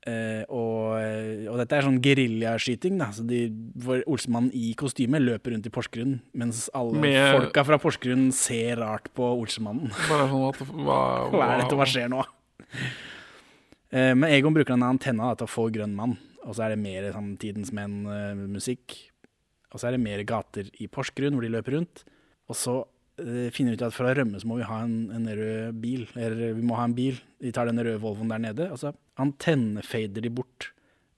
Eh, 0.09 0.45
og, 0.49 0.95
og 1.51 1.59
dette 1.61 1.77
er 1.77 1.85
sånn 1.85 1.99
geriljaskyting. 2.05 3.01
Så 3.13 3.25
hvor 3.83 4.01
Olsemannen 4.09 4.53
i 4.57 4.71
kostyme 4.79 5.21
løper 5.21 5.53
rundt 5.55 5.67
i 5.69 5.73
Porsgrunn, 5.75 6.19
mens 6.39 6.67
alle 6.79 7.03
Med- 7.03 7.35
folka 7.37 7.65
fra 7.69 7.79
Porsgrunn 7.83 8.29
ser 8.33 8.81
rart 8.81 9.11
på 9.19 9.27
Olsemannen. 9.43 9.93
Sånn 10.07 10.33
hva, 10.87 10.99
Hva 11.35 11.51
er 11.53 11.63
dette, 11.65 11.77
hva 11.79 11.89
skjer 11.89 12.09
nå? 12.13 12.23
Eh, 13.91 14.13
men 14.15 14.29
Egon 14.31 14.55
bruker 14.57 14.75
denne 14.75 14.91
antenna 14.93 15.31
da, 15.33 15.39
til 15.41 15.49
å 15.49 15.53
få 15.53 15.67
grønn 15.75 15.95
mann, 15.97 16.17
og 16.45 16.55
så 16.57 16.67
er 16.67 16.75
det 16.75 16.83
mer 16.83 17.09
sånn 17.15 17.35
Tidens 17.41 17.73
Menn-musikk. 17.77 18.97
og 19.73 19.81
så 19.81 19.89
er 19.89 19.97
det 19.97 20.05
mer 20.05 20.23
gater 20.29 20.69
i 20.81 20.89
Porsgrunn 20.93 21.37
hvor 21.37 21.45
de 21.45 21.53
løper 21.53 21.77
rundt. 21.77 22.05
Og 22.49 22.57
så 22.57 22.79
eh, 23.21 23.49
finner 23.53 23.75
vi 23.75 23.81
ut 23.81 23.85
at 23.89 23.97
for 23.97 24.09
å 24.09 24.15
rømme 24.17 24.41
så 24.41 24.49
må 24.49 24.57
vi 24.61 24.69
ha 24.69 24.79
en, 24.87 25.11
en 25.13 25.27
rød 25.29 25.81
bil. 25.83 26.07
Eller 26.17 26.55
vi 26.57 26.65
må 26.65 26.79
ha 26.79 26.87
en 26.89 26.97
bil. 26.97 27.19
Vi 27.43 27.53
tar 27.53 27.69
den 27.69 27.81
røde 27.81 28.01
Volvoen 28.01 28.33
der 28.33 28.41
nede, 28.47 28.71
og 28.73 28.81
så 28.81 28.95
antennefader 29.19 30.23
de 30.23 30.31
bort 30.31 30.71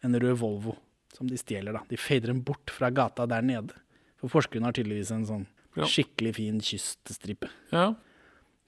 en 0.03 0.15
rød 0.21 0.37
Volvo 0.41 0.77
som 1.17 1.27
de 1.29 1.37
stjeler. 1.39 1.73
da. 1.77 1.81
De 1.89 1.97
fader 2.01 2.33
den 2.33 2.43
bort 2.43 2.71
fra 2.73 2.91
gata 2.91 3.27
der 3.29 3.43
nede. 3.43 3.75
For 4.21 4.29
Porsgrunn 4.29 4.65
har 4.65 4.73
tydeligvis 4.77 5.11
en 5.13 5.27
sånn 5.27 5.47
Ja. 5.77 5.85
skikkelig 5.85 6.35
fin 6.35 6.61
kyststripe. 6.61 7.49
Ja. 7.73 7.95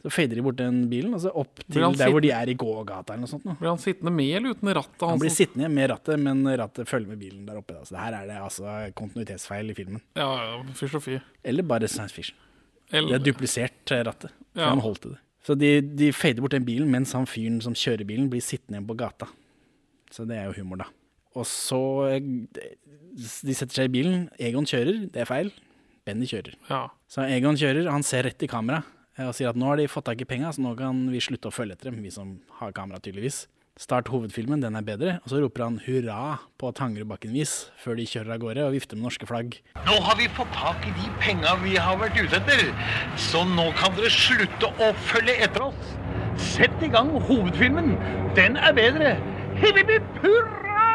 Så 0.02 0.10
fader 0.10 0.34
de 0.34 0.42
bort 0.42 0.56
den 0.56 0.88
bilen, 0.90 1.14
og 1.14 1.20
så 1.20 1.30
opp 1.34 1.60
til 1.70 1.80
der 1.94 2.10
hvor 2.10 2.20
de 2.20 2.30
er 2.30 2.48
i 2.50 2.54
gågata 2.54 3.12
eller 3.14 3.20
noe 3.22 3.30
sånt. 3.30 3.44
Nå. 3.44 3.56
Blir 3.58 3.68
han 3.70 3.78
sittende 3.78 4.10
med 4.12 4.34
eller 4.36 4.54
uten 4.54 4.68
rattet? 4.74 5.00
Han 5.08 5.18
blir 5.18 5.30
som- 5.30 5.46
sittende 5.46 5.70
med 5.70 5.90
rattet, 5.90 6.18
men 6.18 6.42
rattet 6.44 6.88
følger 6.88 7.06
med 7.08 7.18
bilen 7.20 7.46
der 7.46 7.56
oppe. 7.58 7.74
Da. 7.74 7.82
Så 7.84 7.96
her 7.96 8.12
er 8.12 8.26
det 8.26 8.36
altså 8.36 8.92
kontinuitetsfeil 8.94 9.70
i 9.70 9.74
filmen. 9.74 10.00
Ja, 10.16 10.26
ja, 10.36 10.58
og. 10.58 11.22
Eller 11.44 11.62
bare 11.62 11.86
science 11.88 12.12
fiction. 12.12 12.36
Eller- 12.92 13.18
Det 13.18 13.26
er 13.28 13.32
duplisert 13.32 13.86
rattet. 14.04 14.30
For 14.54 14.60
Ja. 14.60 14.68
han 14.70 14.80
holdt 14.80 15.00
til 15.02 15.10
det. 15.12 15.18
Så 15.42 15.56
de, 15.58 15.80
de 15.82 16.12
fader 16.14 16.42
bort 16.44 16.54
den 16.54 16.66
bilen, 16.66 16.90
mens 16.92 17.14
han 17.16 17.26
fyren 17.26 17.58
som 17.64 17.74
kjører 17.74 18.06
bilen, 18.06 18.28
blir 18.30 18.44
sittende 18.44 18.78
igjen 18.78 18.88
på 18.88 18.98
gata. 19.00 19.26
Så 20.12 20.26
det 20.28 20.38
er 20.38 20.48
jo 20.50 20.60
humor, 20.60 20.84
da. 20.84 20.88
Og 21.38 21.46
så 21.48 21.80
eh, 22.12 22.20
De 22.22 23.54
setter 23.56 23.74
seg 23.74 23.88
i 23.88 23.94
bilen. 23.96 24.26
Egon 24.42 24.68
kjører, 24.68 25.06
det 25.12 25.24
er 25.24 25.28
feil. 25.28 25.52
Benny 26.06 26.28
kjører. 26.28 26.54
Ja. 26.68 26.84
Så 27.10 27.24
Egon 27.30 27.58
kjører, 27.58 27.88
han 27.90 28.04
ser 28.06 28.26
rett 28.26 28.42
i 28.42 28.50
kamera 28.50 28.82
eh, 29.16 29.26
og 29.26 29.34
sier 29.38 29.50
at 29.50 29.58
nå 29.58 29.70
har 29.70 29.80
de 29.80 29.88
fått 29.90 30.08
tak 30.10 30.22
i 30.22 30.28
penga, 30.28 30.52
så 30.54 30.62
nå 30.64 30.74
kan 30.78 31.04
vi 31.12 31.22
slutte 31.22 31.50
å 31.50 31.54
følge 31.54 31.78
etter 31.78 31.90
dem, 31.90 32.02
vi 32.04 32.12
som 32.14 32.36
har 32.60 32.74
kamera, 32.76 33.02
tydeligvis. 33.02 33.44
Start 33.80 34.10
hovedfilmen, 34.12 34.60
den 34.60 34.76
er 34.76 34.84
bedre. 34.84 35.12
Og 35.24 35.30
så 35.32 35.38
roper 35.40 35.64
han 35.64 35.78
hurra 35.86 36.16
på 36.60 36.68
Tangerudbakken-vis 36.76 37.54
før 37.80 37.96
de 37.96 38.04
kjører 38.04 38.34
av 38.34 38.42
gårde 38.42 38.66
og 38.66 38.74
vifter 38.74 38.98
med 38.98 39.06
norske 39.06 39.28
flagg. 39.28 39.56
Nå 39.86 39.96
har 40.04 40.18
vi 40.18 40.28
fått 40.36 40.52
tak 40.52 40.84
i 40.84 40.92
de 40.98 41.08
penga 41.22 41.54
vi 41.62 41.78
har 41.80 41.96
vært 42.02 42.20
ute 42.20 42.36
etter, 42.36 42.66
så 43.16 43.46
nå 43.48 43.70
kan 43.80 43.96
dere 43.96 44.12
slutte 44.12 44.68
å 44.76 44.92
følge 45.08 45.38
etter 45.48 45.64
oss. 45.70 45.94
Sett 46.52 46.84
i 46.84 46.92
gang 46.92 47.14
hovedfilmen. 47.16 47.94
Den 48.36 48.60
er 48.60 48.76
bedre. 48.76 49.16
Hipp, 49.62 49.80
hurra! 50.20 50.88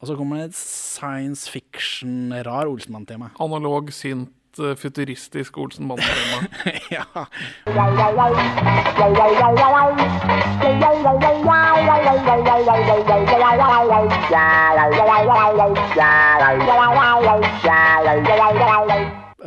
Og 0.00 0.08
så 0.08 0.16
kommer 0.18 0.40
det 0.40 0.48
et 0.50 0.56
science 0.58 1.52
fiction, 1.52 2.32
rar 2.48 2.66
Olsenmann-tema. 2.66 3.34
Analog, 3.44 3.92
sint, 3.94 4.32
eh, 4.60 4.74
futuristisk 4.78 5.56
Olsenmann-tema. 5.58 6.38
ja. 6.96 7.04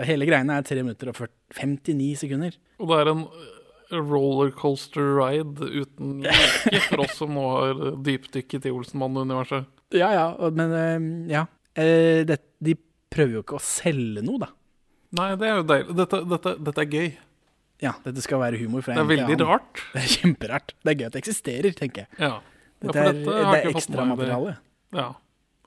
Hele 0.05 0.27
greiene 0.27 0.57
er 0.59 0.65
3 0.67 0.81
minutter 0.83 1.11
og 1.11 1.19
40, 1.21 1.35
59 1.61 2.09
sekunder. 2.25 2.57
Og 2.81 2.89
det 2.91 2.97
er 3.01 3.11
en 3.13 3.23
eh, 3.25 3.99
rollercoaster 3.99 5.13
ride 5.19 5.69
uten 5.83 6.17
like 6.25 6.81
for 6.89 7.05
oss 7.05 7.15
som 7.21 7.35
nå 7.37 7.45
har 7.53 7.85
eh, 7.91 8.01
dypdykket 8.09 8.67
i 8.67 8.73
Olsenmann-universet. 8.75 9.69
Ja, 9.95 10.09
ja, 10.11 10.27
men 10.51 11.29
ja. 11.29 11.45
Eh, 11.75 12.23
det, 12.27 12.39
de 12.63 12.75
prøver 13.11 13.37
jo 13.37 13.43
ikke 13.45 13.59
å 13.59 13.63
selge 13.63 14.23
noe, 14.25 14.41
da. 14.43 14.51
Nei, 15.15 15.29
det 15.39 15.47
er 15.49 15.55
jo 15.61 15.63
deilig. 15.69 15.95
Dette, 16.01 16.19
dette, 16.33 16.53
dette 16.67 16.83
er 16.83 16.91
gøy. 16.91 17.07
Ja, 17.83 17.91
dette 18.05 18.23
skal 18.23 18.39
være 18.41 18.59
humor. 18.61 18.83
Det 18.85 18.95
er 18.95 19.07
veldig 19.09 19.35
annen- 19.35 19.47
rart. 19.49 19.81
Det 19.93 20.01
er 20.03 20.11
kjemperart. 20.15 20.73
Det 20.83 20.93
er 20.93 20.99
gøy 21.01 21.07
at 21.09 21.15
det 21.17 21.21
eksisterer, 21.23 21.75
tenker 21.77 22.05
jeg. 22.05 22.19
Ja. 22.19 22.33
Ja, 22.83 22.91
Dette 22.91 23.03
er, 23.07 23.13
det 23.13 23.35
er 23.35 23.69
ekstramateriale. 23.71 23.73
ekstra 23.75 24.05
materiale. 24.11 24.53
Ja. 24.95 25.07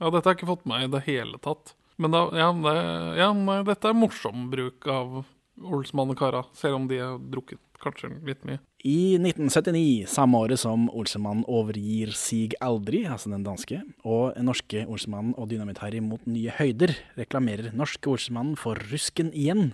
ja, 0.01 0.11
dette 0.15 0.29
har 0.29 0.35
jeg 0.35 0.39
ikke 0.39 0.51
fått 0.53 0.67
med 0.71 0.85
i 0.85 0.91
det 0.93 1.01
hele 1.09 1.41
tatt. 1.43 1.73
Men 1.99 2.13
da, 2.15 2.21
ja, 2.39 2.49
det, 2.55 2.75
ja, 3.19 3.29
nei, 3.35 3.57
dette 3.67 3.91
er 3.91 3.97
morsom 3.99 4.45
bruk 4.53 4.87
av 4.93 5.17
Olsmann 5.65 6.13
og 6.13 6.19
Kara, 6.21 6.45
selv 6.57 6.79
om 6.79 6.87
de 6.91 7.01
har 7.01 7.19
drukket 7.33 7.61
kanskje 7.83 8.11
litt 8.27 8.45
mye. 8.47 8.61
I 8.87 9.19
1979, 9.19 10.07
samme 10.11 10.39
året 10.39 10.61
som 10.63 10.87
Olsemann 10.95 11.45
overgir 11.51 12.13
Sig 12.15 12.55
aldri, 12.63 13.05
altså 13.11 13.33
den 13.33 13.47
danske, 13.47 13.81
og 14.07 14.39
norske 14.43 14.85
Olsemann 14.87 15.35
og 15.37 15.51
Dynamitt-Harry 15.53 16.03
mot 16.05 16.23
nye 16.31 16.55
høyder, 16.59 16.95
reklamerer 17.19 17.75
norske 17.77 18.11
Olsemann 18.11 18.55
for 18.59 18.79
Rusken 18.93 19.33
igjen. 19.35 19.73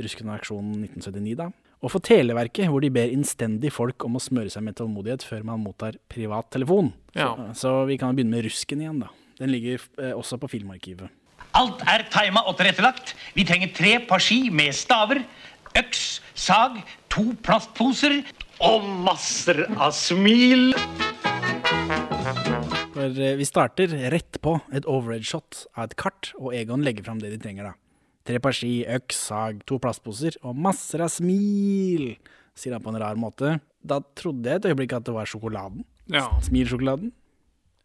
Rusken-aksjonen 0.00 0.86
1979, 0.88 1.36
da. 1.40 1.50
Og 1.82 1.90
for 1.90 2.04
Televerket, 2.04 2.68
hvor 2.70 2.82
de 2.84 2.92
ber 2.94 3.10
innstendig 3.10 3.72
folk 3.74 4.04
om 4.06 4.16
å 4.16 4.22
smøre 4.22 4.52
seg 4.52 4.62
med 4.64 4.76
tålmodighet 4.78 5.24
før 5.26 5.42
man 5.48 5.64
mottar 5.64 5.98
privattelefon. 6.12 6.92
Ja. 7.18 7.32
Så, 7.52 7.64
så 7.64 7.72
vi 7.90 7.98
kan 8.00 8.14
begynne 8.14 8.36
med 8.36 8.46
Rusken 8.46 8.84
igjen, 8.84 9.02
da. 9.02 9.10
Den 9.40 9.50
ligger 9.50 9.82
eh, 9.98 10.12
også 10.14 10.38
på 10.38 10.52
Filmarkivet. 10.52 11.10
Alt 11.52 11.82
er 11.84 12.06
tima 12.08 12.40
og 12.48 12.56
tilrettelagt. 12.56 13.12
Vi 13.36 13.44
trenger 13.44 13.72
tre 13.76 13.98
par 14.08 14.22
ski 14.24 14.46
med 14.48 14.72
staver, 14.76 15.20
øks, 15.76 16.22
sag, 16.32 16.78
to 17.12 17.34
plastposer 17.44 18.22
og 18.64 18.86
masser 19.04 19.66
av 19.76 19.92
smil. 19.92 20.72
For 22.92 23.08
eh, 23.12 23.36
vi 23.36 23.48
starter 23.48 23.92
rett 24.14 24.40
på 24.40 24.56
et 24.72 24.88
overhead-shot 24.88 25.66
av 25.76 25.90
et 25.90 25.96
kart, 26.00 26.32
og 26.40 26.56
Egon 26.56 26.84
legger 26.86 27.04
fram 27.04 27.20
det 27.20 27.34
de 27.34 27.40
trenger, 27.42 27.68
da. 27.68 27.76
Tre 28.28 28.40
par 28.40 28.56
ski, 28.56 28.86
øks, 28.88 29.20
sag, 29.28 29.60
to 29.68 29.76
plastposer 29.82 30.38
og 30.46 30.56
masser 30.56 31.04
av 31.04 31.12
smil, 31.12 32.14
sier 32.56 32.78
han 32.78 32.84
på 32.84 32.94
en 32.94 33.00
rar 33.02 33.18
måte. 33.20 33.58
Da 33.82 34.00
trodde 34.16 34.48
jeg 34.48 34.62
et 34.62 34.72
øyeblikk 34.72 34.96
at 34.96 35.04
det 35.04 35.16
var 35.16 35.28
sjokoladen. 35.28 35.84
Ja. 36.12 36.30
Smilsjokoladen. 36.46 37.12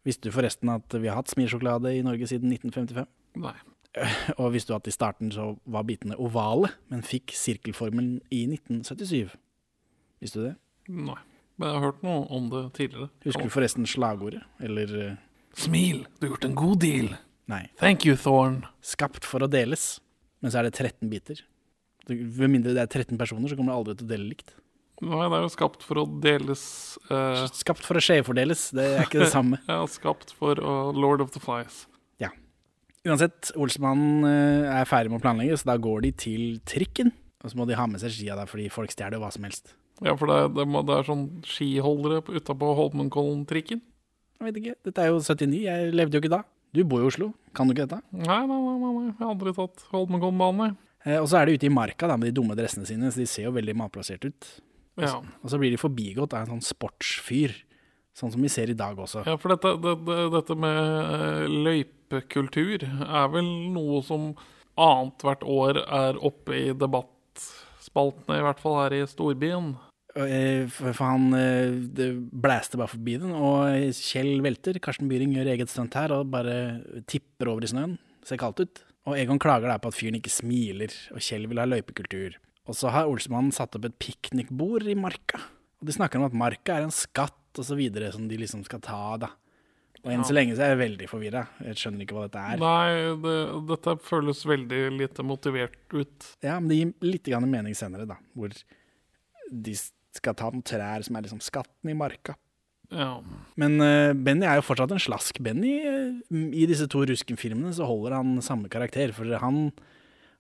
Visste 0.08 0.30
du 0.30 0.36
forresten 0.36 0.72
at 0.72 0.94
vi 0.94 1.10
har 1.10 1.18
hatt 1.20 1.34
smilsjokolade 1.34 1.98
i 1.98 2.04
Norge 2.06 2.30
siden 2.30 2.54
1955? 2.54 3.10
Nei. 3.38 3.56
Og 4.38 4.52
visste 4.54 4.74
du 4.74 4.78
at 4.78 4.90
i 4.90 4.94
starten 4.94 5.32
så 5.34 5.52
var 5.66 5.86
bitene 5.88 6.18
ovale, 6.22 6.70
men 6.92 7.02
fikk 7.06 7.34
sirkelformelen 7.34 8.20
i 8.34 8.44
1977? 8.52 9.34
Visste 10.22 10.42
du 10.42 10.46
det? 10.50 10.56
Nei. 10.88 11.18
Men 11.58 11.72
jeg 11.72 11.80
har 11.80 11.86
hørt 11.88 12.04
noe 12.06 12.26
om 12.38 12.52
det 12.52 12.64
tidligere. 12.78 13.10
Husker 13.26 13.48
du 13.50 13.54
forresten 13.54 13.88
slagordet? 13.90 14.44
Eller 14.62 14.92
eh, 15.02 15.16
Smil, 15.58 16.04
du 16.20 16.28
har 16.28 16.36
gjort 16.36 16.46
en 16.46 16.58
god 16.60 16.80
deal. 16.84 17.08
Nei. 17.50 17.64
Thank 17.82 18.06
you, 18.06 18.14
Thorn. 18.20 18.60
Skapt 18.86 19.26
for 19.26 19.42
å 19.42 19.50
deles, 19.50 19.96
men 20.44 20.54
så 20.54 20.62
er 20.62 20.68
det 20.68 20.76
13 20.78 21.10
biter. 21.10 21.42
Med 22.08 22.54
mindre 22.54 22.76
det 22.78 22.84
er 22.86 22.92
13 23.02 23.18
personer, 23.20 23.50
så 23.50 23.58
kommer 23.58 23.74
det 23.74 23.80
aldri 23.82 23.98
til 23.98 24.06
å 24.06 24.12
dele 24.14 24.30
likt. 24.30 24.54
Nei, 25.02 25.26
det 25.30 25.38
er 25.38 25.44
jo 25.46 25.50
skapt 25.54 25.84
for 25.86 26.02
å 26.02 26.06
deles 26.24 26.62
eh, 27.14 27.44
Skapt 27.54 27.84
for 27.86 28.00
å 28.00 28.02
skjevfordeles, 28.02 28.64
det 28.74 28.86
er 28.96 29.04
ikke 29.04 29.22
det 29.22 29.32
samme. 29.36 29.60
Ja, 29.70 29.84
skapt 29.90 30.34
for 30.38 30.58
uh, 30.62 30.90
Lord 30.94 31.22
of 31.26 31.34
the 31.36 31.42
Flies. 31.42 31.84
Uansett, 33.06 33.52
Olsmannen 33.56 34.26
eh, 34.28 34.80
er 34.82 34.88
ferdig 34.90 35.12
med 35.14 35.20
å 35.22 35.24
planlegge, 35.24 35.58
så 35.62 35.70
da 35.70 35.78
går 35.80 36.02
de 36.08 36.12
til 36.18 36.46
trikken. 36.68 37.12
Og 37.44 37.52
så 37.52 37.60
må 37.60 37.68
de 37.70 37.78
ha 37.78 37.86
med 37.88 38.02
seg 38.02 38.12
skia 38.16 38.36
der, 38.36 38.50
fordi 38.50 38.66
folk 38.74 38.92
stjeler 38.92 39.22
hva 39.22 39.30
som 39.32 39.46
helst. 39.46 39.76
Ja, 40.04 40.16
for 40.18 40.30
det, 40.30 40.40
det, 40.58 40.66
må, 40.70 40.82
det 40.86 40.96
er 40.98 41.08
sånn 41.08 41.28
skiholdere 41.48 42.24
på- 42.26 42.36
utapå 42.38 42.72
Holmenkollen-trikken. 42.78 43.80
Jeg 44.38 44.46
vet 44.50 44.60
ikke, 44.62 44.76
dette 44.90 45.02
er 45.06 45.12
jo 45.14 45.22
79, 45.24 45.62
jeg 45.66 45.94
levde 45.98 46.18
jo 46.18 46.24
ikke 46.26 46.34
da. 46.36 46.42
Du 46.76 46.82
bor 46.86 47.02
i 47.02 47.08
Oslo, 47.08 47.32
kan 47.58 47.70
du 47.70 47.74
ikke 47.74 47.88
dette? 47.88 48.02
Nei, 48.14 48.42
nei, 48.50 48.58
nei, 48.60 48.76
nei, 48.84 49.06
jeg 49.08 49.16
har 49.22 49.32
aldri 49.32 49.54
tatt 49.58 49.86
Holmenkollen-banen. 49.94 50.68
jeg. 50.74 50.78
Eh, 51.08 51.20
og 51.22 51.30
så 51.32 51.40
er 51.40 51.48
de 51.50 51.56
ute 51.58 51.70
i 51.70 51.74
marka 51.74 52.10
da, 52.12 52.18
med 52.20 52.30
de 52.30 52.36
dumme 52.42 52.58
dressene 52.58 52.86
sine, 52.90 53.10
så 53.14 53.22
de 53.24 53.30
ser 53.30 53.48
jo 53.48 53.54
veldig 53.56 53.78
malplassert 53.80 54.28
ut. 54.28 54.50
Ja. 55.00 55.14
Og 55.46 55.50
så 55.54 55.58
blir 55.62 55.72
de 55.74 55.80
forbigått 55.82 56.34
av 56.34 56.44
en 56.46 56.58
sånn 56.58 56.66
sportsfyr, 56.66 57.54
sånn 58.18 58.32
som 58.34 58.42
vi 58.42 58.50
ser 58.50 58.72
i 58.74 58.78
dag 58.78 58.98
også. 58.98 59.24
ja, 59.28 59.36
for 59.38 59.54
dette, 59.54 59.76
det, 59.84 59.96
det, 60.08 60.20
dette 60.34 60.56
med 60.58 60.78
eh, 61.18 61.58
løypekultur 61.68 62.86
er 62.88 63.28
vel 63.34 63.50
noe 63.76 64.02
som 64.06 64.32
annethvert 64.78 65.44
år 65.46 65.82
er 65.86 66.18
oppe 66.26 66.56
i 66.58 66.66
debattspaltene, 66.78 68.40
i 68.40 68.46
hvert 68.46 68.62
fall 68.62 68.80
her 68.84 68.96
i 68.98 69.04
storbyen. 69.10 69.76
Eh, 70.18 70.66
For 70.74 70.98
han 71.04 71.30
eh, 71.38 71.78
det 71.98 72.10
blæste 72.34 72.80
bare 72.80 72.94
forbi 72.96 73.18
den, 73.22 73.34
og 73.38 73.94
Kjell 73.98 74.42
velter. 74.46 74.80
Karsten 74.82 75.10
Byring 75.12 75.36
gjør 75.38 75.52
eget 75.54 75.70
stunt 75.74 75.98
her 75.98 76.14
og 76.16 76.32
bare 76.34 76.58
tipper 77.10 77.52
over 77.54 77.66
i 77.66 77.72
snøen. 77.74 77.98
Ser 78.26 78.42
kaldt 78.42 78.64
ut. 78.66 78.84
Og 79.08 79.16
Egon 79.16 79.40
klager 79.40 79.70
der 79.72 79.80
på 79.80 79.88
at 79.94 79.96
fyren 79.96 80.18
ikke 80.20 80.34
smiler, 80.34 80.92
og 81.14 81.22
Kjell 81.24 81.46
vil 81.48 81.62
ha 81.62 81.68
løypekultur. 81.70 82.36
Og 82.68 82.76
så 82.76 82.90
har 82.92 83.08
Olsmannen 83.08 83.54
satt 83.56 83.78
opp 83.78 83.86
et 83.88 83.96
piknikbord 84.04 84.84
i 84.90 84.98
marka. 85.00 85.40
Og 85.80 85.88
de 85.88 85.94
snakker 85.96 86.20
om 86.20 86.26
at 86.28 86.36
marka 86.36 86.76
er 86.76 86.88
en 86.88 86.92
skatt 86.92 87.38
så 87.66 87.78
videre 87.78 88.12
som 88.14 88.28
de 88.30 88.38
liksom 88.40 88.64
skal 88.68 88.82
ta, 88.84 89.02
da. 89.22 89.32
Og 90.04 90.14
enn 90.14 90.24
så 90.28 90.36
lenge 90.36 90.56
så 90.56 90.64
er 90.64 90.74
jeg 90.74 90.82
veldig 90.84 91.08
forvirra. 91.10 91.44
Jeg 91.66 91.80
skjønner 91.82 92.06
ikke 92.06 92.16
hva 92.16 92.26
dette 92.28 92.42
er. 92.54 92.60
Nei, 92.62 93.14
det, 93.24 93.38
dette 93.72 93.96
føles 94.06 94.44
veldig 94.48 94.82
lite 94.96 95.26
motivert 95.26 95.80
ut. 95.96 96.28
Ja, 96.46 96.60
men 96.60 96.70
det 96.70 96.78
gir 96.78 97.14
litt 97.16 97.28
grann 97.28 97.48
mening 97.50 97.76
senere, 97.78 98.06
da. 98.10 98.20
Hvor 98.38 98.54
de 98.54 99.74
skal 100.18 100.38
ta 100.38 100.52
noen 100.52 100.66
trær 100.66 101.04
som 101.06 101.18
er 101.18 101.26
liksom 101.26 101.42
skatten 101.44 101.92
i 101.92 101.98
marka. 101.98 102.38
Ja. 102.94 103.18
Men 103.60 103.82
uh, 103.84 104.14
Benny 104.16 104.48
er 104.48 104.62
jo 104.62 104.68
fortsatt 104.70 104.94
en 104.96 105.02
slask. 105.02 105.42
Benny, 105.44 105.74
eh, 105.84 106.40
I 106.56 106.68
disse 106.70 106.88
to 106.92 107.04
Rusken-filmene 107.08 107.74
så 107.76 107.88
holder 107.90 108.20
han 108.20 108.38
samme 108.46 108.72
karakter. 108.72 109.12
For 109.16 109.28
han, 109.42 109.66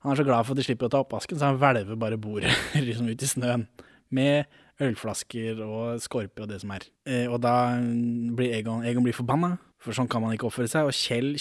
han 0.05 0.13
er 0.13 0.21
så 0.21 0.27
glad 0.27 0.47
for 0.47 0.55
at 0.55 0.61
de 0.61 0.67
slipper 0.69 0.87
å 0.87 0.93
ta 0.93 1.03
oppvasken, 1.03 1.39
så 1.39 1.51
han 1.51 1.59
hvelver 1.59 1.99
bare 1.99 2.19
bordet 2.21 2.53
liksom 2.87 3.09
ut 3.11 3.25
i 3.25 3.31
snøen. 3.33 3.67
Med 4.15 4.47
ølflasker 4.83 5.61
og 5.65 6.01
skorper 6.03 6.45
og 6.45 6.51
det 6.51 6.59
som 6.61 6.73
er. 6.75 6.85
Eh, 7.09 7.25
og 7.25 7.41
da 7.45 7.55
blir 8.37 8.53
Egon, 8.59 8.85
Egon 8.85 9.05
blir 9.05 9.17
forbanna, 9.17 9.55
for 9.81 9.97
sånn 9.97 10.09
kan 10.11 10.23
man 10.23 10.35
ikke 10.35 10.49
oppføre 10.49 10.69
seg. 10.71 10.89
Og 10.89 10.95
Kjell 10.95 11.33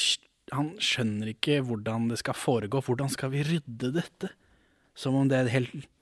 han 0.55 0.75
skjønner 0.83 1.33
ikke 1.33 1.61
hvordan 1.67 2.11
det 2.13 2.21
skal 2.23 2.37
foregå. 2.39 2.83
Hvordan 2.85 3.11
skal 3.13 3.33
vi 3.33 3.45
rydde 3.47 3.93
dette? 3.97 4.31
Som 4.97 5.19
om 5.19 5.29
det 5.29 5.43
er 5.43 5.53
helt 5.53 5.93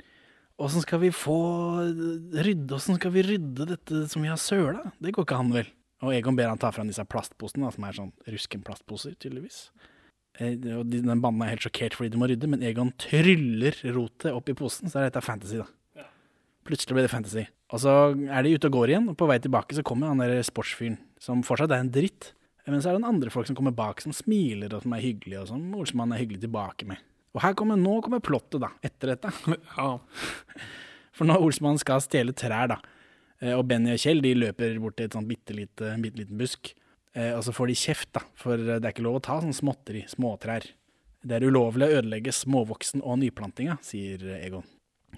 Åssen 0.62 0.84
skal 0.84 1.00
vi 1.02 1.08
få 1.10 1.34
rydde 1.82 2.76
Åssen 2.76 2.94
skal 2.94 3.10
vi 3.10 3.24
rydde 3.26 3.64
dette 3.72 4.04
som 4.06 4.22
vi 4.22 4.30
har 4.30 4.38
søla? 4.38 4.92
Det 5.02 5.10
går 5.16 5.26
ikke 5.26 5.38
han 5.40 5.50
vel? 5.50 5.72
Og 6.04 6.12
Egon 6.14 6.36
ber 6.38 6.52
han 6.52 6.60
ta 6.62 6.70
fram 6.74 6.86
disse 6.86 7.02
plastposene, 7.10 7.72
som 7.74 7.86
er 7.88 7.96
sånn 7.96 8.12
ruskenplastposer, 8.28 9.16
tydeligvis. 9.18 9.64
Eh, 10.38 10.54
og 10.76 10.90
den 10.92 11.22
banden 11.22 11.42
er 11.42 11.54
helt 11.54 11.64
sjokkert 11.64 11.96
fordi 11.98 12.12
de 12.12 12.20
må 12.20 12.28
rydde, 12.30 12.50
men 12.50 12.62
Egon 12.66 12.92
tryller 13.00 13.78
rotet 13.96 14.30
opp 14.34 14.52
i 14.52 14.56
posen, 14.58 14.92
så 14.92 15.00
er 15.00 15.08
dette 15.08 15.24
fantasy, 15.24 15.58
da. 15.62 15.66
Plutselig 16.64 16.96
ble 16.96 17.04
det 17.04 17.12
fantasy. 17.12 17.44
Og 17.74 17.82
så 17.82 17.92
er 18.14 18.44
de 18.44 18.54
ute 18.54 18.70
og 18.70 18.76
går 18.78 18.92
igjen, 18.92 19.10
og 19.10 19.18
på 19.20 19.28
vei 19.28 19.36
tilbake 19.42 19.76
så 19.76 19.84
kommer 19.86 20.12
han 20.12 20.22
der 20.22 20.44
sportsfyren, 20.46 20.96
som 21.20 21.42
fortsatt 21.46 21.74
er 21.74 21.84
en 21.84 21.92
dritt. 21.92 22.32
Men 22.64 22.80
så 22.80 22.90
er 22.90 22.96
det 22.96 23.02
en 23.02 23.10
andre 23.10 23.32
folk 23.32 23.48
som 23.48 23.56
kommer 23.58 23.74
bak, 23.76 24.00
som 24.00 24.14
smiler 24.16 24.72
og 24.72 24.84
som 24.86 24.94
er 24.96 25.02
hyggelige, 25.04 25.42
og 25.42 25.50
som 25.50 25.64
Olsmann 25.76 26.14
er 26.14 26.22
hyggelig 26.22 26.44
tilbake 26.46 26.88
med. 26.88 27.02
Og 27.34 27.42
her 27.42 27.56
kommer, 27.58 27.76
nå 27.76 27.98
kommer 28.04 28.22
plottet, 28.24 28.62
da, 28.62 28.70
etter 28.84 29.12
dette. 29.12 29.32
ja. 29.76 29.88
For 31.16 31.28
når 31.28 31.44
Olsmann 31.44 31.80
skal 31.82 32.00
stjele 32.02 32.34
trær, 32.36 32.70
da, 32.72 32.78
eh, 33.42 33.52
og 33.52 33.66
Benny 33.70 33.92
og 33.94 34.00
Kjell 34.00 34.22
de 34.24 34.32
løper 34.38 34.78
bort 34.82 34.96
til 34.98 35.10
et 35.10 35.18
sånt 35.18 35.28
bitte 35.28 35.56
lite, 35.56 35.92
bitte 36.02 36.22
liten 36.22 36.40
busk, 36.40 36.72
eh, 37.12 37.34
og 37.34 37.42
så 37.46 37.54
får 37.54 37.70
de 37.70 37.76
kjeft, 37.82 38.12
da, 38.16 38.24
for 38.38 38.60
det 38.60 38.80
er 38.80 38.94
ikke 38.94 39.04
lov 39.06 39.20
å 39.20 39.26
ta 39.28 39.40
sånn 39.42 39.54
småtteri, 39.54 40.06
småtrær. 40.10 40.70
Det 41.24 41.36
er 41.36 41.46
ulovlig 41.48 41.88
å 41.88 42.00
ødelegge 42.00 42.32
småvoksen 42.36 43.04
og 43.04 43.20
nyplantinga, 43.22 43.78
sier 43.84 44.24
Egon. 44.38 44.66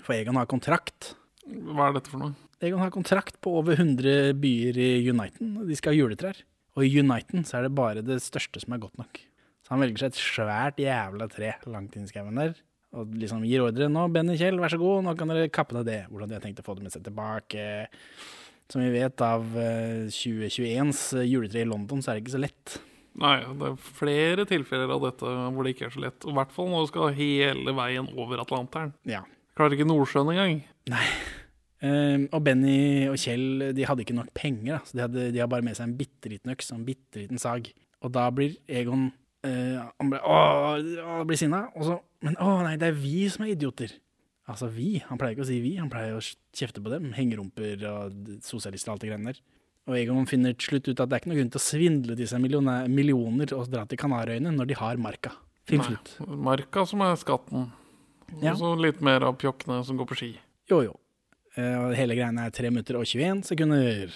For 0.02 0.14
Egon 0.16 0.38
har 0.38 0.50
kontrakt. 0.50 1.14
Hva 1.46 1.88
er 1.88 1.96
dette 1.96 2.12
for 2.12 2.22
noe? 2.22 2.35
Egon 2.64 2.80
har 2.80 2.92
kontrakt 2.94 3.37
på 3.44 3.52
over 3.61 3.76
100 3.76 4.32
byer 4.40 4.78
i 4.80 4.90
Uniten, 5.11 5.56
de 5.68 5.76
skal 5.76 5.92
ha 5.92 5.98
juletrær. 5.98 6.38
Og 6.76 6.85
i 6.85 7.00
Uniten 7.00 7.44
så 7.48 7.59
er 7.59 7.66
det 7.66 7.76
bare 7.76 8.04
det 8.04 8.18
største 8.24 8.61
som 8.62 8.74
er 8.76 8.82
godt 8.82 8.96
nok. 9.00 9.20
Så 9.64 9.74
han 9.74 9.82
velger 9.82 10.04
seg 10.04 10.14
et 10.14 10.22
svært 10.22 10.80
jævla 10.80 11.28
tre 11.32 11.54
langt 11.68 11.96
inn 11.96 12.06
i 12.06 12.11
skauen 12.11 12.40
der, 12.40 12.56
og 12.96 13.14
liksom 13.18 13.44
gir 13.48 13.64
ordre. 13.64 13.88
Nå, 13.92 14.06
Benny 14.14 14.37
Kjell, 14.38 14.61
vær 14.62 14.72
så 14.72 14.80
god, 14.80 15.04
nå 15.04 15.14
kan 15.18 15.32
dere 15.32 15.52
kappe 15.52 15.76
ned 15.76 15.88
det. 15.88 16.02
Hvordan 16.11 16.30
de 16.30 16.37
har 16.38 16.44
tenkt 16.44 16.62
å 16.62 16.66
få 16.66 16.76
det 16.78 16.87
med 16.87 16.94
seg 16.94 17.04
tilbake. 17.06 17.64
Som 18.72 18.82
vi 18.82 18.92
vet 18.94 19.22
av 19.22 19.46
eh, 19.61 20.06
2021s 20.11 21.02
juletre 21.26 21.62
i 21.62 21.68
London, 21.68 22.02
så 22.02 22.12
er 22.12 22.18
det 22.18 22.24
ikke 22.24 22.37
så 22.37 22.42
lett. 22.42 22.76
Nei, 23.16 23.37
det 23.59 23.68
er 23.70 23.76
flere 23.96 24.44
tilfeller 24.48 24.90
av 24.92 25.04
dette 25.06 25.35
hvor 25.54 25.64
det 25.64 25.72
ikke 25.72 25.87
er 25.88 25.94
så 25.94 26.02
lett. 26.04 26.26
I 26.28 26.35
hvert 26.37 26.52
fall 26.52 26.70
når 26.72 26.85
du 26.85 26.90
skal 26.90 27.14
hele 27.16 27.74
veien 27.78 28.09
over 28.14 28.42
Atlanteren. 28.42 28.92
Ja. 29.09 29.22
Klarer 29.56 29.76
ikke 29.76 29.88
Nordsjøen 29.88 30.35
engang. 30.35 30.59
Eh, 31.85 32.22
og 32.33 32.40
Benny 32.46 33.07
og 33.11 33.18
Kjell 33.20 33.68
de 33.77 33.85
hadde 33.88 34.07
ikke 34.07 34.16
nok 34.16 34.33
penger, 34.37 34.79
da, 34.79 34.81
så 34.87 34.96
de, 34.96 35.05
hadde, 35.05 35.29
de 35.35 35.42
har 35.42 35.51
bare 35.53 35.66
med 35.66 35.77
seg 35.77 35.90
en 35.90 35.99
bitte 35.99 36.33
liten 36.33 36.55
øks 36.55 36.72
og 36.72 36.81
en 36.81 36.88
bitte 36.88 37.20
liten 37.20 37.42
sag. 37.42 37.68
Og 38.05 38.12
da 38.14 38.27
blir 38.35 38.57
Egon 38.68 39.09
uh, 39.11 39.85
Han 39.99 40.11
ble, 40.12 40.20
åh, 40.20 41.22
blir 41.27 41.38
sinna. 41.40 41.66
Og 41.75 41.88
så 41.88 42.01
Men 42.25 42.37
å 42.42 42.59
nei, 42.64 42.77
det 42.81 42.90
er 42.90 42.99
vi 42.99 43.27
som 43.33 43.46
er 43.46 43.55
idioter. 43.55 43.94
Altså 44.46 44.68
vi. 44.70 45.01
Han 45.09 45.18
pleier 45.18 45.35
ikke 45.35 45.46
å 45.46 45.49
si 45.49 45.59
vi, 45.62 45.75
han 45.81 45.90
pleier 45.90 46.16
å 46.16 46.22
kjefte 46.22 46.83
på 46.83 46.92
dem. 46.92 47.11
Hengerumper 47.16 47.83
og 47.90 48.40
sosialister 48.46 48.92
og 48.92 48.96
alt 48.96 49.07
det 49.07 49.11
greiene 49.11 49.33
der. 49.33 49.40
Og 49.87 49.99
Egon 49.99 50.27
finner 50.27 50.55
til 50.55 50.72
slutt 50.72 50.88
ut 50.88 51.01
at 51.03 51.11
det 51.11 51.16
er 51.16 51.22
ikke 51.22 51.31
noe 51.31 51.40
grunn 51.40 51.51
til 51.55 51.62
å 51.62 51.66
svindle 51.66 52.16
disse 52.18 52.38
millioner, 52.42 52.88
millioner 52.90 53.53
og 53.55 53.68
dra 53.70 53.85
til 53.87 54.01
Kanarøyene 54.01 54.55
når 54.55 54.70
de 54.70 54.79
har 54.79 55.03
marka. 55.03 55.35
Nei, 55.70 55.83
slutt. 55.83 56.14
Marka 56.27 56.87
som 56.87 57.03
er 57.07 57.14
skatten. 57.18 57.68
Og 58.37 58.59
så 58.59 58.72
litt 58.79 59.03
mer 59.05 59.27
av 59.27 59.38
pjokkene 59.38 59.81
som 59.87 59.99
går 59.99 60.11
på 60.11 60.18
ski. 60.18 60.33
Jo, 60.70 60.81
jo. 60.83 60.94
Eh, 61.57 61.76
og 61.81 61.94
hele 61.96 62.16
greiene 62.18 62.46
er 62.48 62.55
3 62.55 62.70
minutter 62.72 62.98
og 62.98 63.07
21 63.09 63.44
sekunder. 63.48 64.11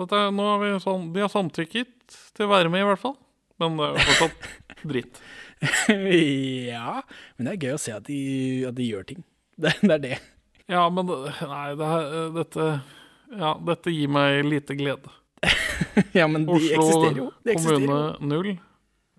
Dette, 0.00 0.20
nå 0.32 0.46
har 0.46 0.60
vi 0.62 0.70
sånn, 0.82 1.10
De 1.14 1.20
har 1.24 1.30
samtykket 1.32 2.16
til 2.36 2.46
å 2.46 2.50
være 2.52 2.70
med, 2.72 2.82
i 2.84 2.88
hvert 2.88 3.02
fall. 3.02 3.16
Men 3.60 3.76
det 3.76 3.86
er 3.86 3.98
jo 3.98 4.04
fortsatt 4.08 4.48
dritt. 4.94 5.20
ja, 6.70 7.02
men 7.36 7.46
det 7.46 7.52
er 7.52 7.64
gøy 7.66 7.74
å 7.76 7.80
se 7.82 7.92
at 7.92 8.06
de, 8.08 8.20
at 8.70 8.76
de 8.78 8.86
gjør 8.88 9.06
ting. 9.12 9.24
Det, 9.60 9.74
det 9.84 9.92
er 9.92 10.00
det. 10.00 10.16
Ja, 10.72 10.86
men 10.88 11.04
Nei, 11.04 11.66
det 11.76 11.86
her, 11.90 12.04
dette 12.32 12.66
Ja, 13.36 13.50
dette 13.68 13.92
gir 13.92 14.08
meg 14.08 14.38
lite 14.48 14.76
glede. 14.78 15.12
Ja, 16.16 16.24
men 16.30 16.46
de 16.48 16.54
Oslo 16.54 16.78
eksisterer 16.78 17.18
jo. 17.18 17.26
De 17.44 17.52
eksisterer 17.52 17.82
kommune 17.84 17.98
jo. 18.14 18.28
null. 18.30 18.50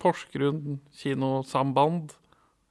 Porsgrunn 0.01 0.79
kinosamband 0.97 2.15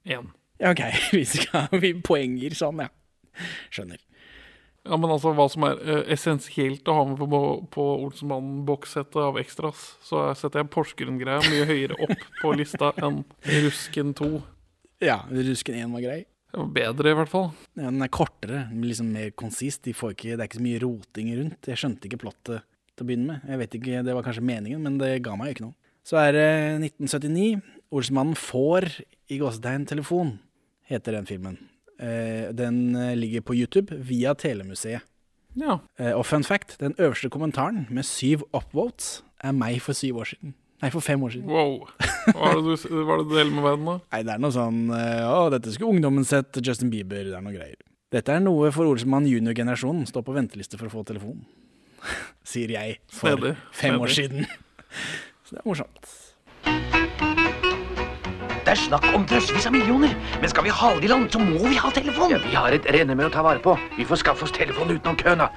én. 0.03 0.33
Ja, 0.59 0.73
OK, 0.73 0.83
vi 1.14 1.23
skal 1.29 1.68
vi 1.79 1.92
poenger 2.03 2.57
sånn, 2.59 2.83
ja. 2.83 2.90
Skjønner. 3.75 4.01
Ja, 4.81 4.97
men 4.97 5.12
altså 5.12 5.35
hva 5.37 5.45
som 5.53 5.66
er 5.69 5.81
eh, 5.85 6.07
essensielt 6.14 6.88
å 6.88 6.95
ha 6.97 7.05
med 7.11 7.21
på, 7.21 7.40
på 7.75 7.87
Olsenmannen-bokssettet 8.07 9.19
av 9.21 9.37
Extras, 9.40 9.83
så 10.05 10.31
setter 10.38 10.62
jeg 10.62 10.71
Porsgrunn-greia 10.73 11.43
mye 11.45 11.66
høyere 11.69 11.99
opp 12.07 12.25
på 12.40 12.55
lista 12.57 12.95
enn 12.97 13.21
Rusken 13.45 14.14
2. 14.16 14.31
Ja, 15.05 15.21
Rusken 15.29 15.77
1 15.77 15.93
var 15.93 16.05
grei. 16.05 16.21
Det 16.51 16.59
var 16.59 16.71
Bedre, 16.75 17.12
i 17.12 17.19
hvert 17.19 17.31
fall. 17.31 17.51
Ja, 17.79 17.87
den 17.90 18.03
er 18.03 18.11
kortere, 18.11 18.65
liksom 18.75 19.13
mer 19.15 19.31
konsist. 19.38 19.85
De 19.85 19.94
får 19.94 20.17
ikke, 20.17 20.33
det 20.33 20.40
er 20.40 20.48
ikke 20.48 20.59
så 20.59 20.65
mye 20.65 20.81
roting 20.83 21.29
rundt. 21.38 21.69
Jeg 21.71 21.79
skjønte 21.79 22.09
ikke 22.09 22.23
plottet 22.25 22.65
til 22.96 23.04
å 23.04 23.09
begynne 23.11 23.35
med. 23.37 23.52
Jeg 23.52 23.61
vet 23.61 23.77
ikke, 23.79 24.02
Det 24.09 24.17
var 24.17 24.27
kanskje 24.27 24.48
meningen, 24.48 24.83
men 24.83 24.98
det 24.98 25.13
ga 25.23 25.37
meg 25.38 25.52
jo 25.52 25.57
ikke 25.59 25.67
noe. 25.69 25.77
Så 26.09 26.19
er 26.19 26.33
det 26.35 26.48
1979. 26.90 27.61
Olsenmannen 27.94 28.38
får 28.38 28.88
i 29.31 29.38
gåsetegn 29.38 29.87
telefon, 29.87 30.38
heter 30.90 31.21
den 31.21 31.29
filmen. 31.29 31.61
Eh, 32.01 32.51
Den 32.57 32.94
eh, 32.96 33.15
ligger 33.19 33.44
på 33.44 33.55
YouTube 33.55 33.94
via 34.09 34.33
Telemuseet. 34.35 35.03
Ja. 35.59 35.81
Eh, 35.98 36.13
Og 36.17 36.25
fun 36.27 36.44
fact, 36.46 36.77
den 36.81 36.94
øverste 36.98 37.29
kommentaren 37.31 37.87
med 37.90 38.05
syv 38.09 38.46
upvotes 38.55 39.21
er 39.42 39.53
meg 39.53 39.81
for 39.85 39.92
syv 39.96 40.21
år 40.23 40.31
siden. 40.33 40.55
Nei, 40.81 40.88
for 40.94 41.05
fem 41.05 41.21
år 41.23 41.35
siden. 41.35 41.51
Wow. 41.51 41.88
Hva 42.33 42.51
er 42.55 42.57
det 42.57 42.65
du, 42.65 42.88
er 42.88 43.19
det 43.21 43.27
du 43.29 43.35
deler 43.35 43.51
med 43.53 43.65
verden, 43.67 43.85
da? 43.90 43.96
Nei, 44.15 44.23
det 44.25 44.33
er 44.33 44.40
noe 44.40 44.55
sånn 44.55 44.79
Å, 44.94 45.51
dette 45.53 45.75
skulle 45.75 45.92
ungdommen 45.92 46.25
sett. 46.25 46.57
Justin 46.65 46.88
Bieber. 46.92 47.27
Det 47.29 47.37
er 47.37 47.44
noe 47.44 47.53
greier. 47.53 47.77
Dette 48.11 48.33
er 48.33 48.40
noe 48.40 48.71
for 48.73 48.88
Olsmann 48.88 49.29
junior-generasjonen. 49.29 50.07
Står 50.09 50.25
på 50.25 50.33
venteliste 50.35 50.81
for 50.81 50.88
å 50.88 50.94
få 50.94 51.05
telefon. 51.11 51.42
sier 52.51 52.73
jeg 52.73 52.96
for 53.13 53.37
Snedig. 53.37 53.53
fem 53.77 54.01
år 54.01 54.15
siden. 54.17 54.48
Så 55.44 55.59
det 55.59 55.61
er 55.61 55.69
morsomt. 55.69 56.09
Det 58.71 58.77
er 58.77 58.85
snakk 58.87 59.06
om 59.18 59.25
drøssevis 59.27 59.64
av 59.66 59.73
millioner. 59.75 60.12
Men 60.38 60.50
skal 60.52 60.62
vi 60.62 60.71
hale 60.71 61.00
det 61.02 61.08
i 61.08 61.10
land, 61.10 61.25
så 61.35 61.40
må 61.42 61.58
vi 61.58 61.75
ha 61.75 61.88
telefon. 61.90 62.31
Ja, 62.31 62.37
vi 62.38 62.52
har 62.54 62.71
et 62.77 62.85
rennemø 62.94 63.25
å 63.27 63.31
ta 63.35 63.42
vare 63.42 63.58
på. 63.58 63.73
Vi 63.96 64.04
får 64.06 64.21
skaffe 64.21 64.44
oss 64.46 64.52
telefon 64.54 64.92
utenom 64.92 65.16
køen, 65.18 65.40
da. 65.42 65.48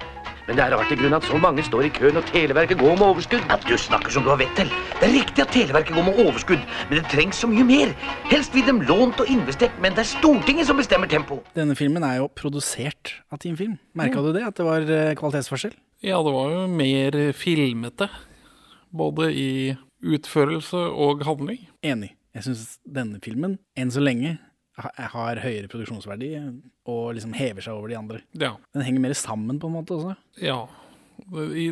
Men 0.48 0.58
det 0.58 0.64
er 0.64 0.74
rart 0.74 0.90
i 0.90 0.96
grunnen 0.98 1.20
at 1.20 1.28
så 1.30 1.38
mange 1.38 1.62
står 1.62 1.86
i 1.86 1.92
køen, 1.94 2.18
og 2.18 2.26
Televerket 2.32 2.80
går 2.80 2.96
med 2.98 3.04
overskudd. 3.06 3.44
Ja, 3.52 3.60
du 3.62 3.76
snakker 3.78 4.16
som 4.16 4.26
du 4.26 4.32
har 4.32 4.40
vett 4.42 4.56
til. 4.58 4.72
Det 4.96 5.06
er 5.06 5.14
riktig 5.14 5.44
at 5.44 5.54
Televerket 5.54 5.94
går 5.94 6.08
med 6.08 6.22
overskudd, 6.24 6.64
men 6.88 6.96
det 6.98 7.04
trengs 7.12 7.44
så 7.44 7.52
mye 7.52 7.68
mer. 7.70 7.94
Helst 8.32 8.58
vil 8.58 8.66
de 8.66 8.76
lånt 8.90 9.22
og 9.22 9.30
investert, 9.36 9.78
men 9.86 9.94
det 9.94 10.08
er 10.08 10.10
Stortinget 10.16 10.72
som 10.72 10.82
bestemmer 10.82 11.14
tempo. 11.14 11.38
Denne 11.54 11.78
filmen 11.78 12.08
er 12.10 12.18
jo 12.24 12.32
produsert 12.34 13.14
av 13.30 13.44
Team 13.46 13.62
Film. 13.62 13.78
Merka 13.94 14.26
du 14.26 14.32
det? 14.34 14.42
At 14.50 14.58
det 14.58 14.66
var 14.66 14.90
eh, 14.90 15.14
kvalitetsforskjell? 15.22 15.78
Ja, 16.02 16.18
det 16.26 16.34
var 16.34 16.50
jo 16.58 16.66
mer 16.82 17.22
filmete. 17.38 18.10
Både 18.90 19.30
i 19.38 19.54
utførelse 20.02 20.82
og 20.98 21.22
handling. 21.30 21.62
Enig. 21.86 22.16
Jeg 22.34 22.48
syns 22.48 22.64
denne 22.86 23.20
filmen, 23.24 23.58
enn 23.78 23.92
så 23.94 24.02
lenge, 24.04 24.38
har 24.74 25.38
høyere 25.44 25.70
produksjonsverdi 25.70 26.32
og 26.90 27.12
liksom 27.14 27.36
hever 27.38 27.62
seg 27.62 27.76
over 27.78 27.92
de 27.92 27.98
andre. 28.00 28.24
Ja. 28.42 28.56
Den 28.74 28.82
henger 28.88 29.04
mer 29.04 29.14
sammen 29.18 29.60
på 29.62 29.70
en 29.70 29.76
måte 29.78 30.00
også. 30.00 30.16
ja. 30.42 30.64
I 31.30 31.68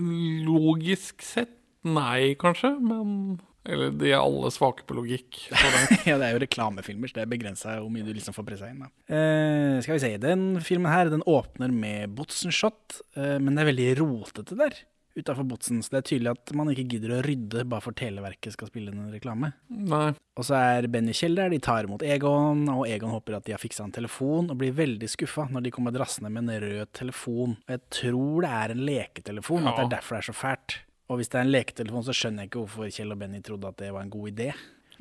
logisk 0.45 1.23
sett 1.25 1.55
nei, 1.83 2.35
kanskje, 2.39 2.69
men 2.77 3.39
Eller 3.65 3.89
de 3.93 4.11
er 4.11 4.21
alle 4.21 4.51
svake 4.53 4.85
på 4.85 4.95
logikk. 4.97 5.39
Ja, 6.07 6.15
det 6.21 6.27
er 6.27 6.35
jo 6.35 6.41
reklamefilmer, 6.45 7.09
så 7.09 7.17
det 7.17 7.23
er 7.25 7.31
begrensa 7.33 7.73
hvor 7.81 7.89
mye 7.93 8.05
du 8.05 8.13
liksom 8.13 8.33
får 8.37 8.45
pressa 8.47 8.69
inn. 8.69 8.85
Eh, 9.09 9.81
skal 9.81 9.97
vi 9.97 10.03
se, 10.05 10.13
den 10.21 10.45
filmen 10.65 10.89
her 10.93 11.09
den 11.13 11.25
åpner 11.29 11.73
med 11.73 12.13
Botsen-shot, 12.17 13.01
eh, 13.17 13.35
men 13.41 13.57
det 13.57 13.65
er 13.65 13.69
veldig 13.71 13.89
rotete 14.01 14.57
der 14.61 14.77
utafor 15.17 15.47
Botsen, 15.49 15.81
så 15.83 15.95
det 15.95 15.99
er 16.01 16.07
tydelig 16.09 16.31
at 16.31 16.53
man 16.57 16.69
ikke 16.71 16.85
gidder 16.95 17.15
å 17.17 17.21
rydde 17.25 17.65
bare 17.69 17.83
for 17.83 17.97
Televerket 17.97 18.55
skal 18.55 18.69
spille 18.71 18.93
en 18.93 19.11
reklame. 19.13 19.51
nei. 19.69 20.11
Og 20.39 20.45
så 20.47 20.55
er 20.55 20.87
Benny 20.87 21.11
Kjell 21.13 21.35
der, 21.37 21.51
de 21.51 21.59
tar 21.61 21.85
imot 21.85 22.01
Egon, 22.07 22.63
og 22.71 22.85
Egon 22.87 23.11
håper 23.11 23.35
at 23.37 23.45
de 23.45 23.53
har 23.53 23.59
fiksa 23.61 23.83
en 23.83 23.91
telefon, 23.93 24.47
og 24.49 24.57
blir 24.61 24.71
veldig 24.77 25.09
skuffa 25.11 25.49
når 25.51 25.65
de 25.67 25.73
kommer 25.75 25.93
drassende 25.93 26.31
med 26.31 26.47
en 26.47 26.61
rød 26.63 26.93
telefon. 26.97 27.57
Og 27.67 27.73
jeg 27.75 27.83
tror 27.97 28.45
det 28.47 28.53
er 28.61 28.73
en 28.75 28.85
leketelefon, 28.87 29.67
at 29.67 29.75
det 29.77 29.85
er 29.85 29.93
derfor 29.97 30.15
det 30.15 30.21
er 30.23 30.29
så 30.31 30.37
fælt. 30.39 30.77
Og 31.11 31.19
hvis 31.19 31.27
det 31.33 31.41
er 31.41 31.43
en 31.45 31.51
leketelefon, 31.51 32.05
så 32.07 32.15
skjønner 32.15 32.45
jeg 32.45 32.51
ikke 32.53 32.61
hvorfor 32.63 32.93
Kjell 32.95 33.11
og 33.11 33.19
Benny 33.19 33.41
trodde 33.43 33.67
at 33.73 33.81
det 33.83 33.91
var 33.91 34.05
en 34.07 34.13
god 34.13 34.31
idé. 34.31 34.49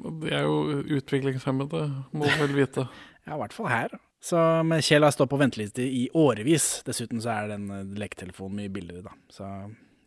De 0.00 0.30
er 0.34 0.42
jo 0.48 0.82
utviklingshemmede, 0.98 1.84
må 2.16 2.30
vel 2.40 2.56
vite. 2.58 2.88
Ja, 3.28 3.34
i 3.36 3.42
hvert 3.42 3.52
fall 3.52 3.68
her. 3.68 3.92
Så, 4.24 4.36
men 4.66 4.80
Kjell 4.82 5.04
har 5.04 5.12
stått 5.14 5.28
på 5.30 5.38
venteliste 5.38 5.84
i 5.84 6.06
årevis. 6.16 6.80
Dessuten 6.86 7.20
så 7.22 7.30
er 7.34 7.50
den 7.52 7.66
eh, 7.70 7.82
leketelefonen 8.00 8.56
mye 8.58 8.72
billigere, 8.72 9.04
da. 9.06 9.12
Så 9.30 9.44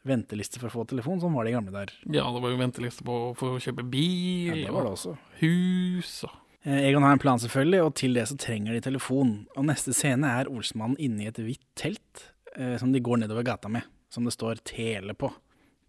venteliste 0.07 0.59
for 0.59 0.67
å 0.69 0.73
få 0.77 0.85
telefon, 0.89 1.19
sånn 1.21 1.33
var 1.35 1.45
det 1.47 1.53
i 1.53 1.57
gamle 1.57 1.71
der. 1.75 1.91
Ja, 2.11 2.25
det 2.35 2.41
var 2.43 2.51
jo 2.53 2.59
venteliste 2.59 3.05
på 3.07 3.17
for 3.39 3.55
å 3.55 3.61
kjøpe 3.63 3.85
bil 3.87 4.49
Ja, 4.51 4.57
det 4.67 4.73
var 4.75 4.83
det 4.87 4.93
og 4.93 4.97
også. 4.99 5.17
hus 5.43 6.15
og 6.27 6.39
Eh, 6.65 6.85
Egon 6.87 7.03
har 7.03 7.11
en 7.11 7.19
plan 7.19 7.35
selvfølgelig, 7.43 7.79
og 7.83 7.89
til 7.99 8.13
det 8.15 8.23
så 8.29 8.37
trenger 8.39 8.71
de 8.71 8.79
telefon. 8.85 9.33
Og 9.59 9.65
neste 9.67 9.91
scene 9.91 10.23
er 10.39 10.47
Olsmannen 10.47 10.95
inne 10.95 11.25
i 11.25 11.27
et 11.27 11.35
hvitt 11.43 11.59
telt 11.75 12.21
eh, 12.55 12.77
som 12.79 12.93
de 12.93 13.01
går 13.03 13.19
nedover 13.19 13.43
gata 13.43 13.67
med. 13.67 13.83
Som 14.07 14.23
det 14.23 14.31
står 14.31 14.61
Tele 14.63 15.11
på, 15.13 15.27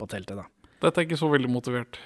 på 0.01 0.09
teltet, 0.11 0.35
da. 0.41 0.49
Dette 0.83 0.99
er 0.99 1.07
ikke 1.07 1.21
så 1.21 1.29
veldig 1.31 1.53
motivert. 1.55 2.01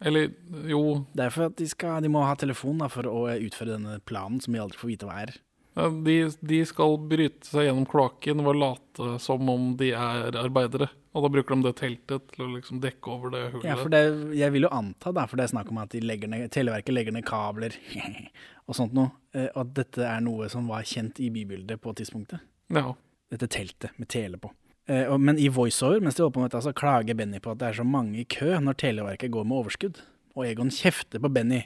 Eller 0.00 0.30
jo, 0.64 1.04
Det 1.12 1.26
er 1.26 1.34
for 1.34 1.50
at 1.50 1.58
de, 1.60 1.68
skal, 1.68 2.00
de 2.00 2.08
må 2.08 2.24
ha 2.24 2.32
telefon 2.40 2.80
da, 2.80 2.88
for 2.88 3.04
å 3.04 3.26
utføre 3.36 3.74
denne 3.76 3.98
planen, 4.08 4.40
som 4.40 4.56
vi 4.56 4.64
aldri 4.64 4.80
får 4.80 4.92
vite 4.94 5.10
hva 5.10 5.20
er. 5.26 5.34
ja, 5.76 5.90
de, 6.08 6.16
de 6.40 6.64
skal 6.72 6.96
bryte 7.12 7.44
seg 7.52 7.68
gjennom 7.68 7.84
kloakken 7.84 8.40
og 8.40 8.56
late 8.56 9.18
som 9.20 9.44
om 9.52 9.74
de 9.76 9.90
er 9.92 10.40
arbeidere. 10.40 10.88
Og 11.16 11.24
da 11.24 11.30
bruker 11.32 11.56
de 11.56 11.64
det 11.64 11.74
teltet 11.78 12.26
til 12.34 12.44
å 12.44 12.50
liksom 12.52 12.80
dekke 12.82 13.12
over 13.14 13.32
det 13.32 13.40
hullet. 13.54 13.64
Ja, 13.64 13.76
for 13.80 13.92
det, 13.92 14.02
jeg 14.36 14.52
vil 14.52 14.66
jo 14.66 14.72
anta, 14.76 15.14
da, 15.16 15.24
for 15.30 15.40
det 15.40 15.46
er 15.46 15.52
snakk 15.54 15.70
om 15.72 15.80
at 15.80 15.94
de 15.94 16.02
legger 16.04 16.28
ned, 16.28 16.50
Televerket 16.52 16.92
legger 16.92 17.16
ned 17.16 17.24
kabler 17.24 17.72
og 18.68 18.76
sånt 18.76 18.92
noe, 18.96 19.14
eh, 19.32 19.48
og 19.54 19.62
at 19.64 19.72
dette 19.78 20.04
er 20.04 20.20
noe 20.26 20.50
som 20.52 20.68
var 20.68 20.84
kjent 20.86 21.22
i 21.24 21.30
bybildet 21.32 21.80
på 21.80 21.94
tidspunktet. 21.96 22.44
Ja. 22.76 22.90
Dette 23.32 23.48
teltet 23.50 23.96
med 23.96 24.10
tele 24.12 24.36
på. 24.42 24.52
Eh, 24.92 25.08
Men 25.18 25.40
i 25.40 25.48
voiceover, 25.48 26.04
mens 26.04 26.18
de 26.18 26.22
holder 26.26 26.36
på 26.36 26.44
med 26.44 26.52
dette, 26.52 26.64
så 26.68 26.74
klager 26.76 27.16
Benny 27.18 27.40
på 27.40 27.54
at 27.54 27.62
det 27.62 27.70
er 27.70 27.80
så 27.80 27.86
mange 27.88 28.20
i 28.20 28.28
kø 28.28 28.52
når 28.60 28.76
Televerket 28.84 29.32
går 29.34 29.48
med 29.48 29.62
overskudd. 29.62 30.02
Og 30.36 30.44
Egon 30.46 30.68
kjefter 30.70 31.22
på 31.22 31.32
Benny. 31.32 31.62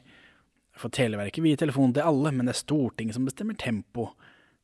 For 0.79 0.95
Televerket 0.95 1.43
vil 1.43 1.57
gi 1.57 1.65
telefon 1.65 1.93
til 1.97 2.07
alle, 2.07 2.31
men 2.33 2.47
det 2.47 2.55
er 2.55 2.63
Stortinget 2.63 3.19
som 3.19 3.27
bestemmer 3.27 3.59
tempo. 3.59 4.13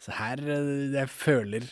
Så 0.00 0.14
her 0.20 0.40
eh, 0.46 0.94
jeg 0.94 1.10
føler 1.10 1.66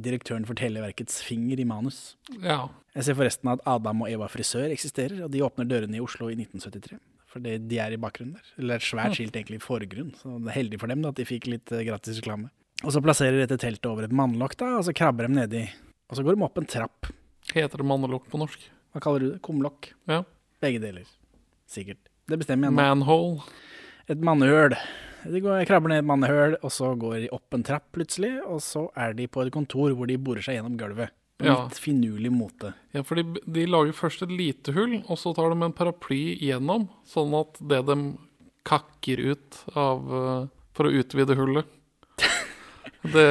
direktøren 0.00 0.44
for 0.48 0.58
Televerkets 0.58 1.22
finger 1.24 1.60
i 1.60 1.64
manus. 1.68 2.16
ja. 2.42 2.66
Jeg 2.96 3.04
ser 3.04 3.16
forresten 3.18 3.50
at 3.52 3.60
Adam 3.68 4.00
og 4.06 4.08
Eva 4.08 4.24
Frisør 4.32 4.70
eksisterer, 4.72 5.18
og 5.26 5.28
de 5.30 5.42
åpner 5.44 5.66
dørene 5.68 5.98
i 5.98 6.00
Oslo 6.00 6.30
i 6.32 6.36
1973. 6.38 6.96
For 7.28 7.44
det, 7.44 7.58
de 7.68 7.76
er 7.76 7.92
i 7.92 7.98
bakgrunnen 8.00 8.38
der. 8.38 8.46
Eller 8.56 8.78
et 8.80 8.86
svært 8.86 9.12
skilt 9.18 9.36
egentlig 9.36 9.58
i 9.60 9.64
forgrunn, 9.66 10.14
så 10.16 10.38
det 10.40 10.48
er 10.48 10.56
heldig 10.56 10.78
for 10.80 10.88
dem 10.88 11.02
da, 11.04 11.10
at 11.12 11.18
de 11.20 11.26
fikk 11.28 11.44
litt 11.52 11.72
eh, 11.76 11.82
gratis 11.84 12.22
reklame. 12.22 12.48
Og 12.84 12.94
så 12.94 13.02
plasserer 13.04 13.36
de 13.36 13.42
dette 13.44 13.58
teltet 13.60 13.84
over 13.90 14.06
et 14.08 14.14
mannlokk, 14.16 14.56
da, 14.56 14.70
og 14.78 14.86
så 14.88 14.94
krabber 14.96 15.28
de 15.28 15.36
nedi. 15.36 15.62
Og 16.08 16.16
så 16.16 16.24
går 16.24 16.38
de 16.38 16.46
opp 16.48 16.56
en 16.62 16.70
trapp. 16.72 17.10
Heter 17.52 17.82
det 17.84 17.88
mannelokk 17.92 18.30
på 18.32 18.40
norsk? 18.40 18.64
Hva 18.96 19.04
kaller 19.04 19.20
du 19.20 19.28
det? 19.34 19.42
Kumlokk? 19.44 19.90
Ja. 20.08 20.22
Begge 20.64 20.80
deler. 20.80 21.04
Sikkert. 21.68 22.00
Det 22.32 22.40
bestemmer 22.40 22.70
jeg 22.70 22.78
nå. 22.78 22.80
Manhole. 22.80 23.44
Et 24.08 24.24
mannehøl. 24.24 24.72
De 25.32 25.40
går, 25.42 25.64
krabber 25.68 25.90
ned 25.92 26.02
et 26.04 26.08
mannehull, 26.08 26.56
og 26.62 26.72
så 26.72 26.92
går 26.98 27.20
de 27.24 27.30
opp 27.34 27.54
en 27.56 27.64
trapp 27.66 27.86
plutselig, 27.96 28.34
og 28.46 28.60
så 28.64 28.86
er 28.96 29.14
de 29.18 29.26
på 29.30 29.42
et 29.44 29.52
kontor 29.54 29.94
hvor 29.96 30.06
de 30.10 30.16
borer 30.20 30.44
seg 30.44 30.58
gjennom 30.58 30.76
gulvet. 30.80 31.10
På 31.36 31.44
Ja. 31.50 31.56
litt 31.66 31.76
finurlig 31.82 32.30
måte. 32.32 32.70
Ja, 32.96 33.02
for 33.04 33.18
de, 33.20 33.24
de 33.44 33.66
lager 33.68 33.92
først 33.92 34.22
et 34.24 34.30
lite 34.32 34.72
hull, 34.72 35.02
og 35.04 35.18
så 35.20 35.34
tar 35.36 35.52
de 35.52 35.58
en 35.66 35.74
paraply 35.76 36.38
gjennom, 36.40 36.86
sånn 37.04 37.34
at 37.36 37.58
det 37.60 37.82
de 37.90 37.96
kakker 38.64 39.20
ut 39.34 39.58
av 39.76 40.14
eh, 40.16 40.46
for 40.72 40.88
å 40.88 40.94
utvide 40.96 41.36
hullet, 41.36 41.68
det, 43.14 43.26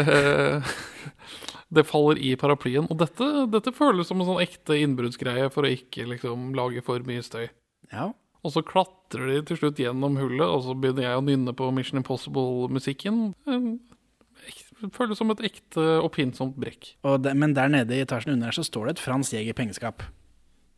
det 1.74 1.84
faller 1.90 2.22
i 2.22 2.36
paraplyen. 2.40 2.86
Og 2.94 3.00
dette, 3.02 3.26
dette 3.52 3.74
føles 3.76 4.08
som 4.08 4.22
en 4.22 4.30
sånn 4.30 4.44
ekte 4.46 4.78
innbruddsgreie 4.84 5.50
for 5.54 5.66
å 5.66 5.74
ikke 5.74 6.06
liksom 6.14 6.52
lage 6.58 6.84
for 6.86 7.02
mye 7.10 7.26
støy. 7.26 7.48
Ja. 7.92 8.12
Og 8.46 8.54
så 8.54 8.62
klatrer 8.62 9.32
de 9.32 9.40
til 9.50 9.58
slutt 9.58 9.80
gjennom 9.82 10.20
hullet, 10.22 10.46
og 10.46 10.62
så 10.68 10.76
begynner 10.78 11.08
jeg 11.08 11.18
å 11.18 11.24
nynne 11.26 11.54
på 11.58 11.72
Mission 11.74 11.98
Impossible-musikken. 11.98 13.24
Føles 14.94 15.18
som 15.18 15.32
et 15.34 15.42
ekte 15.50 15.86
oppfinnsomt 16.06 16.58
brekk. 16.62 16.92
Og 17.08 17.24
det, 17.26 17.34
men 17.42 17.56
der 17.58 17.72
nede 17.74 17.96
i 17.98 18.04
etasjen 18.04 18.36
under 18.36 18.52
her 18.52 18.58
så 18.60 18.66
står 18.68 18.90
det 18.92 18.98
et 18.98 19.04
Frans 19.06 19.32
Jæger 19.34 19.58
pengeskap. 19.58 20.04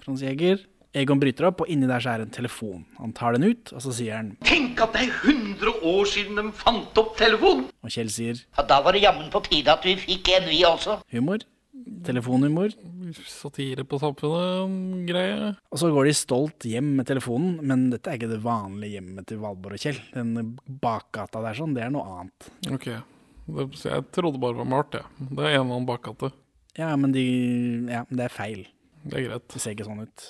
Frans 0.04 0.24
Jæger, 0.24 0.64
Egon 0.96 1.20
bryter 1.20 1.50
opp, 1.50 1.60
og 1.66 1.70
inni 1.70 1.90
der 1.90 2.00
så 2.02 2.14
er 2.16 2.24
en 2.24 2.32
telefon. 2.34 2.86
Han 3.02 3.12
tar 3.18 3.36
den 3.36 3.50
ut, 3.52 3.74
og 3.76 3.84
så 3.84 3.92
sier 3.94 4.16
han 4.16 4.30
Tenk 4.48 4.80
at 4.86 4.96
det 4.96 5.04
er 5.10 5.18
100 5.28 5.84
år 5.92 6.08
siden 6.10 6.40
de 6.40 6.46
fant 6.56 7.02
opp 7.02 7.12
telefonen! 7.20 7.68
Og 7.84 7.92
Kjell 7.94 8.10
sier 8.14 8.40
Ja, 8.56 8.64
da 8.70 8.80
var 8.86 8.96
det 8.96 9.04
jammen 9.04 9.28
på 9.34 9.42
tide 9.50 9.76
at 9.76 9.84
vi 9.86 9.98
fikk 10.00 10.32
en, 10.38 10.48
vi 10.48 10.62
også. 10.66 11.02
humor. 11.12 11.44
Telefonhumor. 12.08 12.72
Satire 13.28 13.84
på 13.88 14.00
samfunnet-greie. 14.02 15.52
Og 15.72 15.82
så 15.82 15.90
går 15.94 16.10
de 16.10 16.16
stolt 16.18 16.68
hjem 16.68 16.94
med 17.00 17.08
telefonen, 17.10 17.58
men 17.68 17.88
dette 17.94 18.12
er 18.12 18.20
ikke 18.20 18.32
det 18.32 18.42
vanlige 18.44 18.98
hjemmet 18.98 19.28
til 19.30 19.42
Valborg 19.44 19.78
og 19.78 19.84
Kjell. 19.84 20.00
Den 20.16 20.56
bakgata 20.84 21.42
der 21.46 21.58
sånn, 21.58 21.76
det 21.78 21.86
er 21.86 21.94
noe 21.94 22.08
annet. 22.22 22.50
Ok. 22.74 22.90
Det, 23.48 23.68
jeg 23.80 24.08
trodde 24.16 24.42
bare 24.44 24.58
det 24.58 24.64
var 24.64 24.72
malt, 24.74 24.98
jeg. 25.00 25.08
Det 25.30 25.38
er 25.46 25.54
en 25.54 25.62
eller 25.62 25.78
annen 25.78 25.88
bakgate. 25.88 26.32
Ja, 26.78 26.90
men 27.00 27.14
de 27.16 27.24
Ja, 27.90 28.04
det 28.10 28.28
er 28.28 28.34
feil. 28.34 28.66
Det 29.08 29.22
er 29.22 29.30
greit. 29.30 29.48
Det 29.54 29.62
ser 29.64 29.76
ikke 29.78 29.88
sånn 29.88 30.04
ut. 30.04 30.26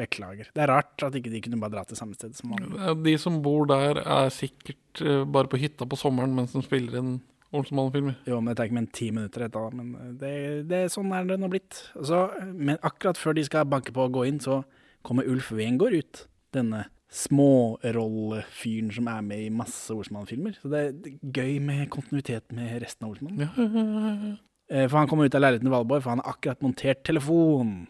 Beklager. 0.00 0.48
Det 0.54 0.62
er 0.64 0.70
rart 0.70 1.02
at 1.04 1.16
ikke 1.18 1.32
de 1.32 1.42
kunne 1.44 1.58
bare 1.60 1.74
dra 1.74 1.82
til 1.84 1.98
samme 1.98 2.14
sted 2.16 2.32
som. 2.38 2.54
Eh, 2.56 2.94
De 3.04 3.16
som 3.20 3.40
bor 3.44 3.66
der, 3.68 3.98
er 4.00 4.30
sikkert 4.32 5.02
eh, 5.04 5.24
bare 5.28 5.50
på 5.50 5.58
hytta 5.60 5.84
på 5.84 5.98
sommeren 6.00 6.32
mens 6.38 6.54
de 6.56 6.62
spiller 6.64 7.02
inn 7.02 7.18
Olsenmannen-filmer. 7.56 8.14
Jo, 8.30 8.38
men 8.40 8.52
det 8.52 8.56
tar 8.60 8.68
ikke 8.68 8.76
mer 8.78 8.84
enn 8.86 8.92
ti 8.94 9.08
minutter 9.14 9.44
etter, 9.48 9.74
men 9.74 10.16
det, 10.20 10.32
det, 10.70 10.84
sånn 10.94 11.10
er 11.16 11.26
det 11.26 11.38
nå 11.42 11.48
blitt. 11.50 11.80
Så, 12.06 12.20
men 12.54 12.78
akkurat 12.86 13.18
før 13.18 13.34
de 13.38 13.44
skal 13.48 13.66
banke 13.70 13.94
på 13.96 14.04
og 14.06 14.14
gå 14.14 14.26
inn, 14.30 14.38
så 14.42 14.60
kommer 15.06 15.26
Ulf 15.30 15.50
Wengård 15.56 15.96
ut. 15.98 16.24
Denne 16.54 16.84
smårollefyren 17.10 18.92
som 18.94 19.08
er 19.10 19.24
med 19.26 19.42
i 19.46 19.50
masse 19.54 19.90
Olsmann-filmer. 19.94 20.54
Så 20.62 20.70
det 20.70 20.82
er 20.84 21.16
gøy 21.34 21.56
med 21.64 21.88
kontinuitet 21.90 22.52
med 22.54 22.76
resten 22.84 23.06
av 23.08 23.14
Olsmann. 23.16 23.42
Ja, 23.42 24.36
Eh, 24.70 24.86
For 24.86 25.00
han 25.00 25.08
kommer 25.10 25.26
ut 25.26 25.34
av 25.34 25.42
leiligheten 25.42 25.66
til 25.66 25.72
Valborg, 25.74 26.02
for 26.04 26.12
han 26.14 26.20
har 26.22 26.30
akkurat 26.36 26.60
montert 26.62 27.00
telefon, 27.02 27.88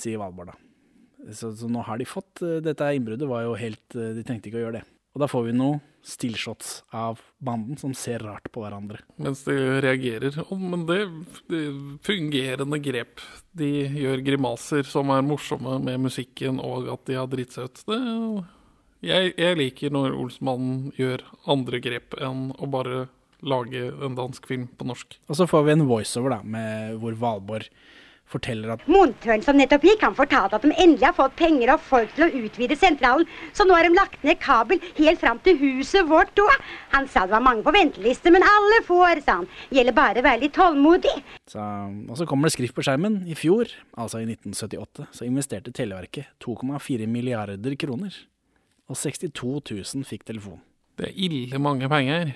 sier 0.00 0.16
Valborg 0.16 0.48
da. 0.48 0.54
Så, 1.36 1.50
så 1.52 1.68
nå 1.68 1.82
har 1.84 2.00
de 2.00 2.06
fått 2.08 2.40
eh, 2.40 2.62
Dette 2.64 2.88
innbruddet 2.96 3.28
var 3.28 3.44
jo 3.44 3.52
helt 3.54 3.94
eh, 3.94 4.14
De 4.16 4.24
trengte 4.26 4.48
ikke 4.48 4.58
å 4.58 4.62
gjøre 4.62 4.78
det. 4.78 4.86
Og 5.12 5.20
da 5.20 5.28
får 5.28 5.44
vi 5.44 5.52
noe 5.58 5.76
stillshots 6.02 6.82
av 6.90 7.20
banden 7.38 7.76
som 7.78 7.94
ser 7.94 8.24
rart 8.26 8.48
på 8.52 8.64
hverandre. 8.64 9.00
Mens 9.22 9.44
de 9.46 9.54
reagerer. 9.84 10.38
Å, 10.42 10.58
men 10.58 10.84
det, 10.88 11.04
det 11.52 11.62
fungerende 12.06 12.80
grep. 12.82 13.22
De 13.56 13.70
gjør 13.86 14.24
grimaser 14.26 14.88
som 14.88 15.12
er 15.14 15.24
morsomme 15.26 15.78
med 15.82 16.02
musikken, 16.08 16.60
og 16.62 16.90
at 16.92 17.06
de 17.08 17.18
har 17.20 17.30
dritt 17.30 17.54
seg 17.54 17.70
ut. 17.70 17.84
Det, 17.88 18.00
jeg, 19.06 19.32
jeg 19.38 19.58
liker 19.58 19.94
når 19.94 20.14
Olsmannen 20.18 20.92
gjør 20.98 21.24
andre 21.50 21.82
grep 21.82 22.18
enn 22.22 22.50
å 22.58 22.70
bare 22.70 23.06
lage 23.42 23.88
en 24.02 24.14
dansk 24.18 24.46
film 24.46 24.68
på 24.78 24.86
norsk. 24.86 25.18
Og 25.26 25.38
så 25.38 25.48
får 25.50 25.66
vi 25.66 25.74
en 25.74 25.88
voiceover 25.88 26.36
da, 26.36 26.42
med 26.46 27.00
hvor 27.02 27.18
Valborg 27.18 27.70
forteller 28.32 28.72
at 28.74 28.82
Montøren 28.90 29.44
som 29.44 29.58
nettopp 29.60 29.84
gikk, 29.86 30.02
han 30.06 30.16
fortalte 30.18 30.56
at 30.58 30.64
de 30.66 30.72
endelig 30.72 31.06
har 31.10 31.16
fått 31.16 31.36
penger 31.38 31.74
og 31.74 31.82
folk 31.84 32.14
til 32.16 32.24
å 32.26 32.30
utvide 32.46 32.78
sentralen, 32.80 33.28
så 33.52 33.66
nå 33.68 33.76
har 33.76 33.86
de 33.86 33.94
lagt 33.94 34.24
ned 34.26 34.40
kabel 34.42 34.80
helt 34.98 35.20
fram 35.22 35.40
til 35.44 35.58
huset 35.60 36.08
vårt 36.08 36.34
òg. 36.42 36.66
Han 36.96 37.08
sa 37.12 37.26
det 37.28 37.34
var 37.36 37.44
mange 37.44 37.64
på 37.66 37.74
venteliste, 37.76 38.32
men 38.34 38.44
alle 38.46 38.80
får, 38.88 39.22
sa 39.26 39.38
han. 39.42 39.48
Gjelder 39.72 39.96
bare 39.96 40.22
å 40.22 40.26
være 40.26 40.42
litt 40.46 40.56
tålmodig. 40.56 41.14
så, 41.50 41.62
Og 42.08 42.16
så 42.18 42.26
kommer 42.28 42.48
det 42.48 42.56
skrift 42.56 42.76
på 42.76 42.84
skjermen. 42.86 43.20
I 43.28 43.36
fjor, 43.38 43.70
altså 43.96 44.22
i 44.22 44.26
1978, 44.28 45.08
så 45.12 45.28
investerte 45.28 45.72
Televerket 45.74 46.32
2,4 46.44 47.06
milliarder 47.06 47.76
kroner. 47.80 48.16
Og 48.90 48.96
62 48.98 49.60
000 49.94 50.04
fikk 50.08 50.24
telefon. 50.28 50.60
Det 50.98 51.08
er 51.08 51.20
ille 51.28 51.58
mange 51.62 51.88
penger 51.88 52.34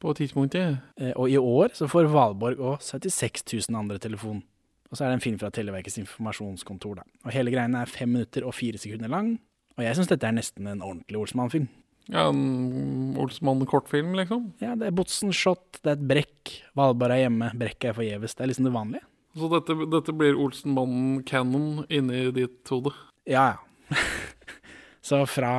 på 0.00 0.12
tidspunktet. 0.16 0.78
Eh, 1.00 1.12
Og 1.16 1.30
i 1.30 1.36
år 1.36 1.74
så 1.74 1.88
får 1.90 2.08
Valborg 2.12 2.60
og 2.60 2.78
76 2.80 3.42
000 3.68 3.78
andre 3.78 3.98
telefon. 3.98 4.42
Og 4.90 4.98
så 4.98 5.04
er 5.04 5.12
det 5.12 5.20
en 5.20 5.22
film 5.22 5.38
fra 5.38 5.52
Televerkets 5.54 6.00
informasjonskontor, 6.02 6.98
da. 6.98 7.04
Og 7.24 7.34
hele 7.34 7.52
greiene 7.54 7.84
er 7.84 7.90
fem 7.90 8.10
minutter 8.10 8.46
og 8.46 8.56
fire 8.56 8.80
sekunder 8.80 9.10
lang. 9.12 9.36
Og 9.78 9.84
jeg 9.86 9.96
syns 9.96 10.10
dette 10.10 10.26
er 10.26 10.34
nesten 10.34 10.66
en 10.66 10.82
ordentlig 10.82 11.20
Olsmann-film. 11.20 11.68
Ja, 12.10 12.26
en 12.26 13.14
Olsmann-kortfilm, 13.20 14.16
liksom. 14.18 14.50
Ja, 14.62 14.74
det 14.78 14.88
er 14.88 14.96
Botsen-shot, 14.98 15.78
det 15.84 15.92
er 15.92 15.96
et 15.98 16.08
brekk. 16.10 16.54
Valborg 16.78 17.14
er 17.14 17.24
hjemme, 17.26 17.52
brekket 17.60 17.92
er 17.92 17.96
forgjeves. 18.00 18.34
Det 18.34 18.44
er 18.44 18.50
liksom 18.50 18.66
det 18.66 18.74
vanlige. 18.74 19.06
Så 19.38 19.50
dette, 19.52 19.76
dette 19.94 20.14
blir 20.18 20.38
Olsenmannen-canon 20.42 21.84
inni 21.86 22.26
ditt 22.34 22.74
hode. 22.74 22.92
Ja, 23.30 23.52
ja. 23.54 23.98
så 25.06 25.22
fra 25.30 25.52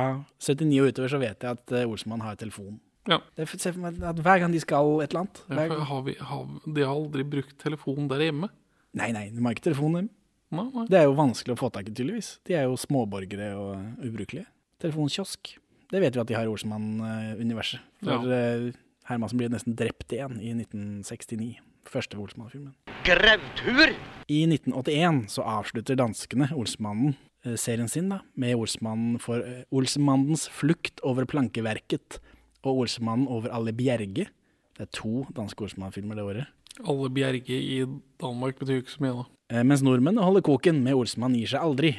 79 0.44 0.80
og 0.82 0.92
utover 0.92 1.12
så 1.12 1.20
vet 1.22 1.44
jeg 1.44 1.56
at 1.56 1.72
eh, 1.72 1.88
Olsmann 1.88 2.24
har 2.24 2.36
telefon. 2.40 2.76
Ja. 3.08 3.18
Det 3.34 3.46
er, 3.46 3.54
se 3.56 3.72
for 3.72 3.82
meg 3.82 3.96
at 4.06 4.20
hver 4.22 4.42
gang 4.44 4.52
de 4.54 4.60
skal 4.62 5.00
et 5.02 5.10
eller 5.10 5.24
annet 5.24 5.40
Ja, 5.50 5.84
har 5.88 6.02
vi, 6.06 6.12
har, 6.20 6.44
de 6.68 6.84
har 6.84 6.92
aldri 6.92 7.24
brukt 7.26 7.56
telefon 7.58 8.06
der 8.12 8.28
hjemme. 8.28 8.52
Nei, 8.98 9.08
nei, 9.14 9.28
de 9.32 9.40
har 9.40 9.56
ikke 9.56 9.68
telefon, 9.70 9.96
dem. 9.96 10.10
Nei, 10.52 10.66
nei. 10.74 10.86
Det 10.92 11.00
er 11.00 11.06
jo 11.08 11.16
vanskelig 11.16 11.54
å 11.54 11.60
få 11.62 11.70
tak 11.72 11.88
i, 11.88 11.94
tydeligvis. 11.94 12.34
De 12.48 12.56
er 12.58 12.66
jo 12.68 12.76
småborgere 12.80 13.52
og 13.56 14.04
ubrukelige. 14.04 14.44
Telefonkiosk. 14.84 15.54
Det 15.92 16.00
vet 16.00 16.16
vi 16.16 16.20
at 16.20 16.28
de 16.28 16.36
har 16.36 16.48
i 16.48 16.52
Olsmann-universet. 16.52 17.80
For 18.04 18.28
ja. 18.28 18.72
Hermansen 19.08 19.40
blir 19.40 19.50
nesten 19.52 19.76
drept 19.76 20.12
igjen 20.14 20.38
i 20.40 20.52
1969. 20.54 21.56
Første 21.88 22.18
Olsmann-filmen. 22.20 22.74
Grautur! 23.06 23.94
I 24.30 24.42
1981 24.46 25.24
så 25.34 25.44
avslutter 25.58 25.98
danskene 25.98 26.48
Olsmannen 26.54 27.16
eh, 27.44 27.56
serien 27.60 27.90
sin 27.90 28.12
da, 28.12 28.20
med 28.38 28.54
Olsmannen 28.60 29.18
for 29.22 29.42
eh, 29.42 29.64
Olsmannens 29.74 30.46
flukt 30.54 31.02
over 31.04 31.26
plankeverket 31.28 32.20
og 32.62 32.84
Olsmannen 32.84 33.26
over 33.26 33.52
alle 33.52 33.74
bjerge. 33.76 34.28
Det 34.72 34.86
er 34.86 34.92
to 34.94 35.26
danske 35.34 35.66
Olsmann-filmer 35.66 36.20
det 36.20 36.28
året. 36.28 36.52
Alle 36.80 37.10
bjerge 37.12 37.52
i 37.58 37.84
Danmark 38.22 38.58
betyr 38.58 38.80
ikke 38.80 38.94
så 38.94 39.02
mye, 39.04 39.14
da. 39.18 39.24
Eh, 39.52 39.62
Mens 39.68 39.82
nordmennene 39.84 40.24
holder 40.24 40.44
koken 40.46 40.80
med 40.82 40.96
Olsmann 40.96 41.36
gir 41.36 41.50
seg 41.52 41.60
aldri. 41.60 41.90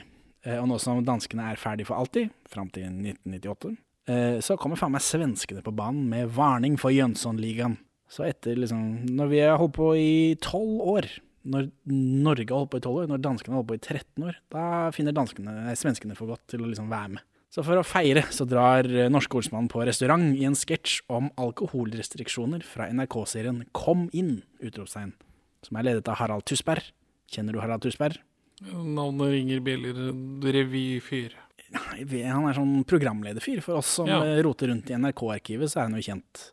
Eh, 0.45 0.57
Og 0.59 0.67
nå 0.67 0.79
som 0.81 1.03
danskene 1.05 1.51
er 1.51 1.61
ferdig 1.61 1.85
for 1.87 1.95
alltid, 2.01 2.31
fram 2.49 2.69
til 2.73 2.89
1998, 2.89 3.77
eh, 4.07 4.39
så 4.41 4.57
kommer 4.57 4.75
faen 4.79 4.91
meg 4.91 5.01
svenskene 5.05 5.61
på 5.63 5.75
banen 5.75 6.09
med 6.09 6.31
varning 6.33 6.77
for 6.79 6.91
Jönssonligaen. 6.91 7.77
Så 8.09 8.25
etter 8.27 8.55
liksom 8.57 9.05
Når 9.15 9.29
vi 9.29 9.39
har 9.39 9.57
holdt 9.57 9.73
på 9.77 9.95
i 9.97 10.35
tolv 10.41 10.81
år, 10.81 11.07
når 11.45 11.71
Norge 11.87 12.49
har 12.49 12.59
holdt 12.63 12.71
på 12.71 12.77
i 12.77 12.83
tolv 12.85 12.97
år, 13.03 13.07
når 13.07 13.21
danskene 13.21 13.53
har 13.53 13.63
holdt 13.63 13.71
på 13.71 13.75
i 13.75 13.85
13 13.87 14.23
år, 14.27 14.35
da 14.51 14.91
finner 14.91 15.13
danskene, 15.13 15.75
svenskene 15.75 16.15
for 16.15 16.27
godt 16.27 16.45
til 16.47 16.61
å 16.61 16.69
liksom 16.69 16.89
være 16.89 17.09
med. 17.15 17.23
Så 17.53 17.61
for 17.61 17.77
å 17.77 17.83
feire 17.85 18.23
så 18.33 18.47
drar 18.49 18.87
eh, 18.89 19.11
norske 19.13 19.37
ordsmannen 19.37 19.69
på 19.69 19.83
restaurant 19.85 20.31
i 20.33 20.45
en 20.47 20.55
sketsj 20.57 21.03
om 21.13 21.27
alkoholrestriksjoner 21.37 22.63
fra 22.65 22.87
NRK-serien 22.89 23.63
Kom 23.77 24.07
inn! 24.17 24.39
utropstegn, 24.63 25.11
som 25.65 25.77
er 25.77 25.85
ledet 25.91 26.07
av 26.09 26.17
Harald 26.21 26.45
Tusberg. 26.49 26.87
Kjenner 27.29 27.53
du 27.53 27.59
Harald 27.61 27.83
Tusberg? 27.85 28.17
Navnet 28.63 29.33
ringer 29.35 29.61
bjeller. 29.65 29.97
Revyfyr. 30.55 31.33
Han 31.73 32.47
er 32.49 32.57
sånn 32.57 32.73
programlederfyr. 32.89 33.61
For 33.65 33.77
oss 33.81 33.87
som 33.99 34.07
Ja. 34.07 34.21
eh, 34.23 34.41
roter 34.45 34.67
rundt 34.69 34.89
i 34.89 34.93
NRK-arkivet, 34.97 35.69
så 35.69 35.81
er 35.81 35.89
han 35.89 35.95
jo 36.01 36.05
kjent. 36.13 36.51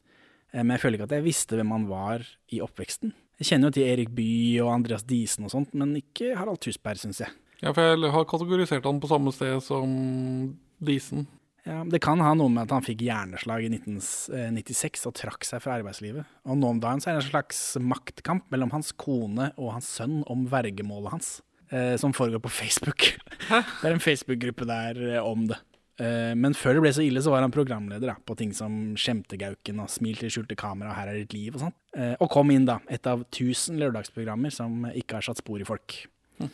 Eh, 0.52 0.62
Men 0.62 0.76
jeg 0.76 0.80
føler 0.80 0.98
ikke 0.98 1.08
at 1.08 1.16
jeg 1.16 1.24
visste 1.24 1.56
hvem 1.56 1.70
han 1.70 1.86
var 1.88 2.26
i 2.52 2.60
oppveksten. 2.60 3.12
Jeg 3.40 3.46
kjenner 3.48 3.68
jo 3.70 3.76
til 3.78 3.88
Erik 3.88 4.10
Bye 4.14 4.60
og 4.64 4.72
Andreas 4.74 5.02
Diesen 5.04 5.44
og 5.44 5.50
sånt, 5.52 5.72
men 5.72 5.94
ikke 5.96 6.36
Harald 6.36 6.60
Tusberg, 6.60 6.98
syns 7.00 7.20
jeg. 7.20 7.30
Ja, 7.62 7.72
for 7.72 7.80
jeg 7.96 8.10
har 8.12 8.24
kategorisert 8.24 8.84
han 8.84 9.00
på 9.00 9.08
samme 9.08 9.32
sted 9.32 9.62
som 9.62 10.56
Disen. 10.80 11.26
Ja, 11.66 11.82
det 11.84 12.00
kan 12.00 12.22
ha 12.24 12.32
noe 12.34 12.48
med 12.48 12.64
at 12.64 12.72
han 12.72 12.84
fikk 12.86 13.02
hjerneslag 13.04 13.66
i 13.66 13.68
1996 13.68 15.02
og 15.10 15.14
trakk 15.18 15.44
seg 15.44 15.60
fra 15.62 15.74
arbeidslivet. 15.76 16.24
Og 16.48 16.56
nå 16.56 16.70
om 16.72 16.80
dagen 16.80 17.02
så 17.02 17.10
er 17.10 17.18
det 17.18 17.24
en 17.26 17.30
slags 17.34 17.60
maktkamp 17.84 18.46
mellom 18.52 18.72
hans 18.72 18.92
kone 18.96 19.50
og 19.60 19.74
hans 19.76 19.90
sønn 19.98 20.22
om 20.32 20.46
vergemålet 20.50 21.12
hans, 21.14 21.28
eh, 21.70 21.96
som 22.00 22.14
foregår 22.16 22.40
på 22.46 22.52
Facebook. 22.62 23.10
Det 23.50 23.84
er 23.90 23.92
en 23.92 24.00
Facebook-gruppe 24.02 24.66
der 24.68 25.02
eh, 25.16 25.20
om 25.24 25.44
det. 25.50 25.58
Eh, 26.00 26.32
men 26.38 26.56
før 26.56 26.78
det 26.78 26.84
ble 26.86 26.92
så 26.96 27.04
ille, 27.04 27.20
så 27.20 27.34
var 27.34 27.44
han 27.44 27.52
programleder 27.52 28.08
da, 28.08 28.16
på 28.24 28.36
ting 28.40 28.54
som 28.56 28.94
Skjemtegauken 28.96 29.82
og 29.84 29.90
Smil 29.92 30.16
til 30.16 30.32
skjulte 30.32 30.56
kamera 30.56 30.94
og 30.94 30.96
Her 30.96 31.12
er 31.12 31.20
ditt 31.20 31.36
liv 31.36 31.58
og 31.58 31.66
sånn. 31.66 31.76
Eh, 31.92 32.14
og 32.24 32.30
kom 32.32 32.52
inn, 32.54 32.64
da, 32.68 32.78
et 32.88 33.04
av 33.10 33.26
tusen 33.36 33.76
lørdagsprogrammer 33.82 34.54
som 34.54 34.86
ikke 34.94 35.18
har 35.20 35.28
satt 35.28 35.42
spor 35.44 35.60
i 35.60 35.68
folk. 35.68 35.98
Eh, 36.40 36.48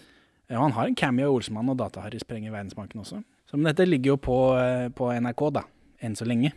Og 0.59 0.63
han 0.67 0.75
har 0.75 0.91
en 0.91 0.99
cameo 0.99 1.33
Olsmann 1.39 1.71
og 1.71 1.79
Data-Harry 1.79 2.19
sprenger 2.23 2.55
verdensbanken 2.55 3.03
også. 3.07 3.23
Så 3.47 3.57
men 3.57 3.69
dette 3.71 3.87
ligger 3.87 4.15
jo 4.15 4.17
på, 4.21 4.39
eh, 4.59 4.89
på 4.95 5.11
NRK, 5.15 5.43
da, 5.55 5.63
enn 6.03 6.17
så 6.19 6.27
lenge. 6.27 6.53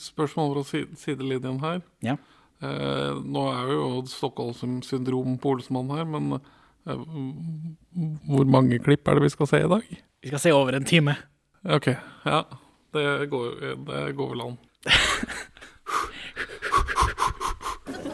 Spørsmål 0.00 0.54
fra 0.56 0.82
sidelinjen 0.96 1.60
her. 1.60 1.80
Ja. 2.04 2.16
Eh, 2.64 3.18
nå 3.20 3.42
er 3.52 3.72
jo 3.74 3.88
Stockholm-syndrom 4.08 5.36
på 5.40 5.52
Olsmann 5.56 5.90
her, 5.92 6.06
men 6.08 6.38
eh, 6.38 7.02
hvor 8.30 8.48
mange 8.48 8.78
klipp 8.80 9.08
er 9.08 9.18
det 9.18 9.26
vi 9.26 9.34
skal 9.34 9.50
se 9.50 9.60
i 9.64 9.68
dag? 9.68 9.84
Vi 10.22 10.32
skal 10.32 10.40
se 10.40 10.54
over 10.56 10.78
en 10.78 10.88
time. 10.88 11.16
Ok, 11.64 11.90
ja. 12.24 12.42
Det 12.96 13.28
går, 13.28 13.76
det 13.86 14.16
går 14.16 14.30
vel 14.32 14.40
an. 14.46 14.58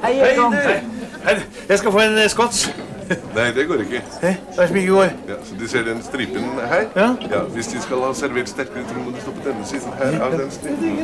Hei, 0.02 0.16
Hei, 0.18 1.36
jeg 1.68 1.78
skal 1.78 1.92
få 1.94 2.00
en 2.02 2.18
eh, 2.18 2.30
skots. 2.32 2.66
Nei, 3.36 3.48
det 3.57 3.66
går 3.68 3.82
ikke. 3.84 4.03
Hva 4.20 4.30
er 4.32 4.36
det 4.59 4.68
som 4.68 4.76
ikke 4.80 4.92
går? 4.96 5.12
Ja, 5.28 5.38
så 5.44 5.59
De 5.61 5.68
ser 5.68 5.84
den 5.88 6.03
stripen 6.03 6.46
her? 6.61 6.86
Ja. 6.96 7.09
ja 7.30 7.42
Hvis 7.57 7.72
de 7.72 7.82
skal 7.82 8.05
ha 8.07 8.12
servert 8.14 8.48
sterkere, 8.53 8.84
så 8.88 8.94
må 9.00 9.11
de 9.11 9.24
stå 9.24 9.34
på 9.38 9.48
denne 9.48 9.66
siden 9.66 9.98
her 9.98 10.20
av 10.22 10.38
den 10.38 10.50
stripen. 10.55 11.03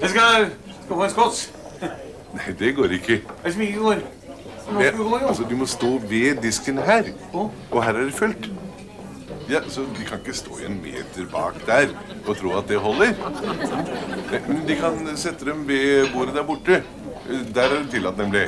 Jeg 0.00 0.14
skal, 0.14 0.48
skal 0.84 0.94
få 0.94 1.02
en 1.04 1.10
skots. 1.10 1.44
Nei, 2.36 2.56
det 2.58 2.74
går 2.78 2.96
ikke. 3.00 3.20
Hva 3.42 3.52
som 3.52 3.62
ikke 3.66 3.84
går? 3.84 4.02
Nå 4.70 4.80
skal 4.80 4.98
vi 4.98 5.04
gå, 5.04 5.18
jo. 5.18 5.26
altså, 5.28 5.44
Du 5.50 5.56
må 5.56 5.66
stå 5.66 5.96
ved 6.08 6.42
disken 6.42 6.78
her, 6.78 7.08
og 7.32 7.84
her 7.84 7.94
er 7.94 8.04
det 8.04 8.14
fullt. 8.14 8.50
Ja, 9.50 9.58
Så 9.68 9.82
de 9.98 10.04
kan 10.06 10.20
ikke 10.22 10.36
stå 10.36 10.60
en 10.66 10.76
meter 10.82 11.26
bak 11.32 11.56
der 11.66 11.88
og 12.26 12.36
tro 12.38 12.52
at 12.58 12.68
det 12.68 12.78
holder. 12.78 13.16
Men 14.48 14.60
de 14.68 14.76
kan 14.78 15.00
sette 15.16 15.44
dem 15.44 15.64
ved 15.68 16.12
bordet 16.14 16.34
der 16.34 16.46
borte. 16.46 16.82
Der 17.54 17.62
er 17.62 17.82
det 17.82 17.90
tillatt, 17.90 18.18
nemlig. 18.18 18.46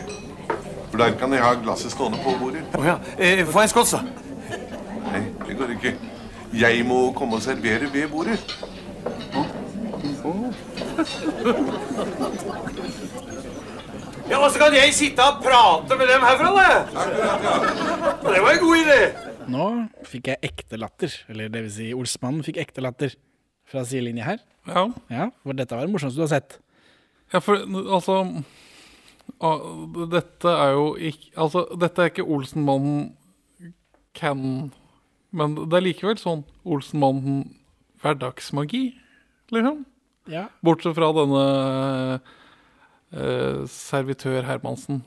For 0.92 1.00
der 1.00 1.14
kan 1.18 1.32
de 1.32 1.38
ha 1.40 1.54
glasset 1.56 1.92
stående 1.94 2.18
på 2.20 2.34
bordet. 2.40 2.64
Å 2.76 2.82
ja. 2.84 2.98
Eh, 3.16 3.42
Få 3.48 3.62
en 3.64 3.70
skott, 3.72 3.94
da. 3.96 4.02
Nei, 5.08 5.22
det 5.46 5.56
går 5.56 5.72
ikke. 5.78 5.94
Jeg 6.52 6.84
må 6.84 6.98
komme 7.16 7.38
og 7.40 7.44
servere 7.44 7.88
ved 7.94 8.10
bordet. 8.12 8.40
Ja, 14.30 14.38
og 14.38 14.48
så 14.54 14.60
kan 14.62 14.74
jeg 14.76 14.94
sitte 14.96 15.24
og 15.26 15.42
prate 15.44 15.96
med 15.98 16.08
dem 16.08 16.22
herfra, 16.24 16.52
da. 16.56 16.68
Det 18.22 18.40
var 18.44 18.54
en 18.54 18.62
god 18.62 18.78
idé. 18.84 18.98
Nå 19.52 19.66
fikk 20.06 20.30
jeg 20.30 20.40
ekte 20.52 20.78
latter, 20.78 21.14
eller 21.32 21.50
det 21.52 21.64
vil 21.66 21.72
si 21.74 21.88
Olsmannen 21.96 22.44
fikk 22.46 22.60
ekte 22.62 22.84
latter 22.84 23.16
fra 23.68 23.82
sidelinja 23.88 24.28
her. 24.28 24.42
Ja. 24.68 24.84
Ja, 25.10 25.26
For 25.42 25.58
dette 25.58 25.74
var 25.74 25.88
det 25.88 25.92
morsomste 25.96 26.20
du 26.20 26.24
har 26.26 26.30
sett. 26.36 26.60
Ja, 27.32 27.40
for 27.42 27.58
altså 27.96 28.20
Dette 30.12 30.52
er 30.52 30.76
jo 30.76 30.84
ikke 30.96 31.32
Altså, 31.40 31.64
dette 31.80 32.02
er 32.02 32.12
ikke 32.12 32.26
Olsenmannen 32.26 33.12
can 34.14 34.70
Men 35.32 35.56
det 35.56 35.78
er 35.78 35.86
likevel 35.86 36.20
sånn 36.20 36.44
Olsenmannen 36.68 37.44
hverdagsmagi, 38.02 38.88
liksom. 39.54 39.84
Ja. 40.30 40.48
Bortsett 40.66 40.96
fra 40.96 41.12
denne 41.14 41.42
uh, 43.14 43.60
servitør 43.70 44.42
Hermansen. 44.48 45.04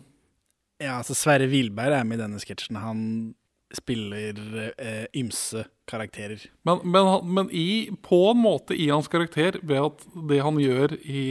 Ja, 0.80 1.02
altså 1.02 1.16
Sverre 1.16 1.50
Wilberg 1.52 1.98
er 1.98 2.08
med 2.08 2.20
i 2.20 2.24
denne 2.24 2.40
sketsjen. 2.40 2.80
Han 2.80 3.02
spiller 3.76 4.40
uh, 4.80 5.06
ymse 5.12 5.66
karakterer. 5.92 6.48
Men, 6.68 6.80
men, 6.88 7.12
men 7.36 7.52
i, 7.52 7.92
på 8.04 8.22
en 8.32 8.42
måte 8.46 8.80
i 8.80 8.88
hans 8.92 9.12
karakter, 9.12 9.60
ved 9.64 9.90
at 9.90 10.08
det 10.32 10.40
han 10.46 10.60
gjør 10.62 10.96
i 11.04 11.26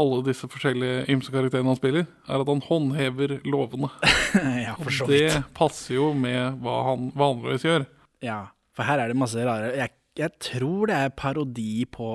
alle 0.00 0.22
disse 0.26 0.48
forskjellige 0.50 1.06
ymse 1.12 1.32
karakterene 1.34 1.72
han 1.72 1.78
spiller, 1.78 2.06
er 2.28 2.42
at 2.42 2.50
han 2.50 2.62
håndhever 2.66 3.38
lovene. 3.48 3.90
ja, 4.66 4.76
for 4.80 4.94
så 4.94 5.08
vidt. 5.08 5.32
det 5.34 5.42
passer 5.56 5.96
jo 5.98 6.10
med 6.16 6.60
hva 6.64 6.76
han 6.90 7.10
vanligvis 7.16 7.66
gjør. 7.66 7.86
Ja, 8.24 8.40
for 8.76 8.88
her 8.88 9.02
er 9.02 9.12
det 9.12 9.18
masse 9.18 9.42
rare 9.44 9.72
Jeg, 9.76 9.92
jeg 10.16 10.32
tror 10.40 10.88
det 10.90 10.96
er 10.96 11.12
parodi 11.16 11.84
på 11.88 12.14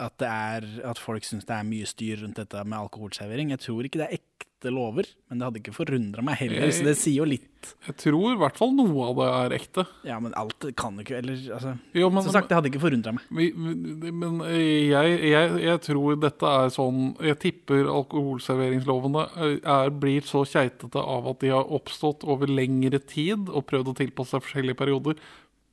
at 0.00 0.14
det 0.16 0.28
er 0.28 0.64
At 0.88 0.96
folk 0.96 1.26
syns 1.28 1.44
det 1.44 1.52
er 1.52 1.66
mye 1.68 1.88
styr 1.88 2.22
rundt 2.22 2.38
dette 2.40 2.62
med 2.64 2.78
alkoholservering. 2.78 3.52
Jeg 3.52 3.60
tror 3.66 3.84
ikke 3.84 4.00
det 4.00 4.06
er 4.08 4.20
ekte 4.20 4.49
ekte 4.60 4.72
lover, 4.74 5.06
men 5.28 5.38
det 5.40 5.46
hadde 5.46 5.60
ikke 5.62 5.72
forundra 5.72 6.22
meg 6.24 6.36
heller, 6.36 6.70
så 6.70 6.84
det 6.84 6.92
sier 7.00 7.22
jo 7.22 7.24
litt. 7.28 7.46
Jeg 7.86 7.96
tror 8.00 8.32
i 8.34 8.38
hvert 8.40 8.56
fall 8.56 8.72
noe 8.76 9.06
av 9.08 9.16
det 9.16 9.28
er 9.28 9.54
ekte. 9.56 9.84
Ja, 10.04 10.18
men 10.20 10.32
alt 10.36 10.64
kan 10.76 10.96
ikke 11.00 11.16
Eller 11.18 11.34
altså 11.52 11.78
Jo, 11.94 12.08
men- 12.10 12.22
Som 12.22 12.32
sagt, 12.32 12.48
det 12.48 12.56
hadde 12.56 12.70
ikke 12.70 12.80
forundra 12.80 13.12
meg. 13.12 13.24
Men 13.30 14.40
jeg, 14.40 15.20
jeg, 15.30 15.60
jeg 15.64 15.80
tror 15.80 16.16
dette 16.20 16.42
er 16.46 16.68
sånn 16.72 17.16
Jeg 17.20 17.38
tipper 17.38 17.84
alkoholserveringslovene 17.88 19.60
er, 19.64 19.90
blir 19.90 20.22
så 20.22 20.44
keitete 20.48 21.00
av 21.00 21.28
at 21.28 21.40
de 21.40 21.48
har 21.52 21.64
oppstått 21.70 22.24
over 22.24 22.46
lengre 22.46 22.98
tid 23.00 23.48
og 23.48 23.66
prøvd 23.68 23.92
å 23.92 23.96
tilpasse 23.96 24.30
seg 24.36 24.44
forskjellige 24.44 24.76
perioder, 24.80 25.16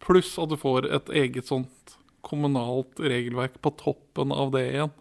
pluss 0.04 0.38
at 0.40 0.50
du 0.50 0.58
får 0.60 0.88
et 0.94 1.10
eget 1.24 1.48
sånt 1.48 1.98
kommunalt 2.28 3.00
regelverk 3.00 3.62
på 3.64 3.72
toppen 3.80 4.32
av 4.36 4.52
det 4.52 4.66
igjen. 4.74 4.92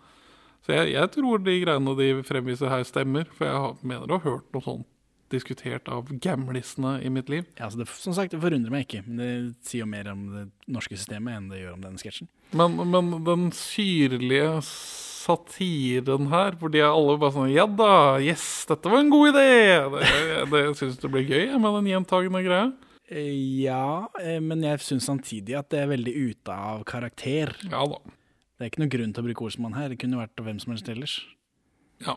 Så 0.66 0.74
jeg, 0.74 0.96
jeg 0.96 1.10
tror 1.14 1.42
de 1.46 1.52
greiene 1.62 1.92
de 1.98 2.10
fremviser 2.26 2.70
her, 2.72 2.82
stemmer. 2.88 3.28
For 3.38 3.46
jeg 3.46 3.86
mener 3.86 4.10
å 4.10 4.18
ha 4.18 4.24
hørt 4.32 4.48
noe 4.54 4.64
sånt 4.64 4.86
diskutert 5.30 5.88
av 5.90 6.10
gamlisene 6.22 7.00
i 7.02 7.10
mitt 7.10 7.30
liv. 7.30 7.46
Ja, 7.58 7.66
så 7.70 7.80
det, 7.80 7.88
som 7.98 8.14
sagt, 8.14 8.30
det 8.34 8.38
forundrer 8.42 8.70
meg 8.70 8.84
ikke, 8.86 9.00
men 9.08 9.18
det 9.18 9.30
sier 9.66 9.82
jo 9.82 9.88
mer 9.90 10.06
om 10.12 10.20
det 10.30 10.44
norske 10.70 10.94
systemet 10.98 11.34
enn 11.34 11.48
det 11.50 11.64
gjør 11.64 11.74
om 11.74 11.82
denne 11.82 11.98
sketsjen. 12.02 12.28
Men, 12.54 12.76
men 12.92 13.10
den 13.26 13.48
syrlige 13.54 14.60
satiren 15.26 16.28
her, 16.30 16.54
hvor 16.60 16.70
de 16.70 16.82
er 16.82 16.92
alle 16.92 17.16
bare 17.18 17.34
sånn 17.34 17.50
Ja 17.50 17.66
da, 17.66 17.90
yes, 18.22 18.46
dette 18.70 18.90
var 18.92 19.02
en 19.02 19.10
god 19.10 19.32
idé! 19.32 19.48
Det, 19.96 20.44
det 20.52 20.62
syns 20.78 21.00
det 21.02 21.10
blir 21.10 21.26
gøy 21.26 21.56
med 21.58 21.80
den 21.80 21.90
gjentagende 21.90 22.44
greia. 22.46 22.68
Eh, 23.10 23.32
Ja, 23.64 24.06
eh, 24.22 24.38
men 24.42 24.62
jeg 24.66 24.82
syns 24.86 25.10
samtidig 25.10 25.58
at 25.58 25.70
det 25.74 25.82
er 25.82 25.90
veldig 25.90 26.14
ute 26.30 26.54
av 26.70 26.86
karakter. 26.86 27.54
Ja 27.66 27.82
da. 27.90 27.98
Det 28.56 28.64
er 28.64 28.70
ikke 28.72 28.80
noen 28.80 28.92
grunn 28.94 29.12
til 29.12 29.22
å 29.22 29.26
bruke 29.26 29.44
Olsmann 29.44 29.76
her, 29.76 29.90
det 29.92 29.98
kunne 30.00 30.16
vært 30.16 30.40
hvem 30.40 30.60
som 30.62 30.72
helst 30.72 30.88
ellers. 30.88 31.18
Ja. 32.00 32.16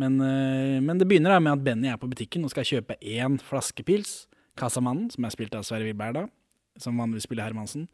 Men, 0.00 0.16
eh, 0.20 0.80
men 0.80 0.98
det 0.98 1.06
begynner 1.06 1.36
da 1.36 1.42
med 1.44 1.52
at 1.52 1.64
Benny 1.66 1.90
er 1.92 2.00
på 2.00 2.08
butikken 2.10 2.46
og 2.46 2.50
skal 2.54 2.66
kjøpe 2.66 2.96
én 2.98 3.36
flaske 3.42 3.84
pils. 3.86 4.24
Kassamannen, 4.58 5.10
som 5.12 5.26
er 5.26 5.34
spilt 5.34 5.54
av 5.54 5.66
Sverre 5.66 5.86
Wilberg, 5.86 6.30
som 6.80 6.96
vanligvis 6.98 7.26
spiller 7.28 7.46
Hermansen, 7.46 7.88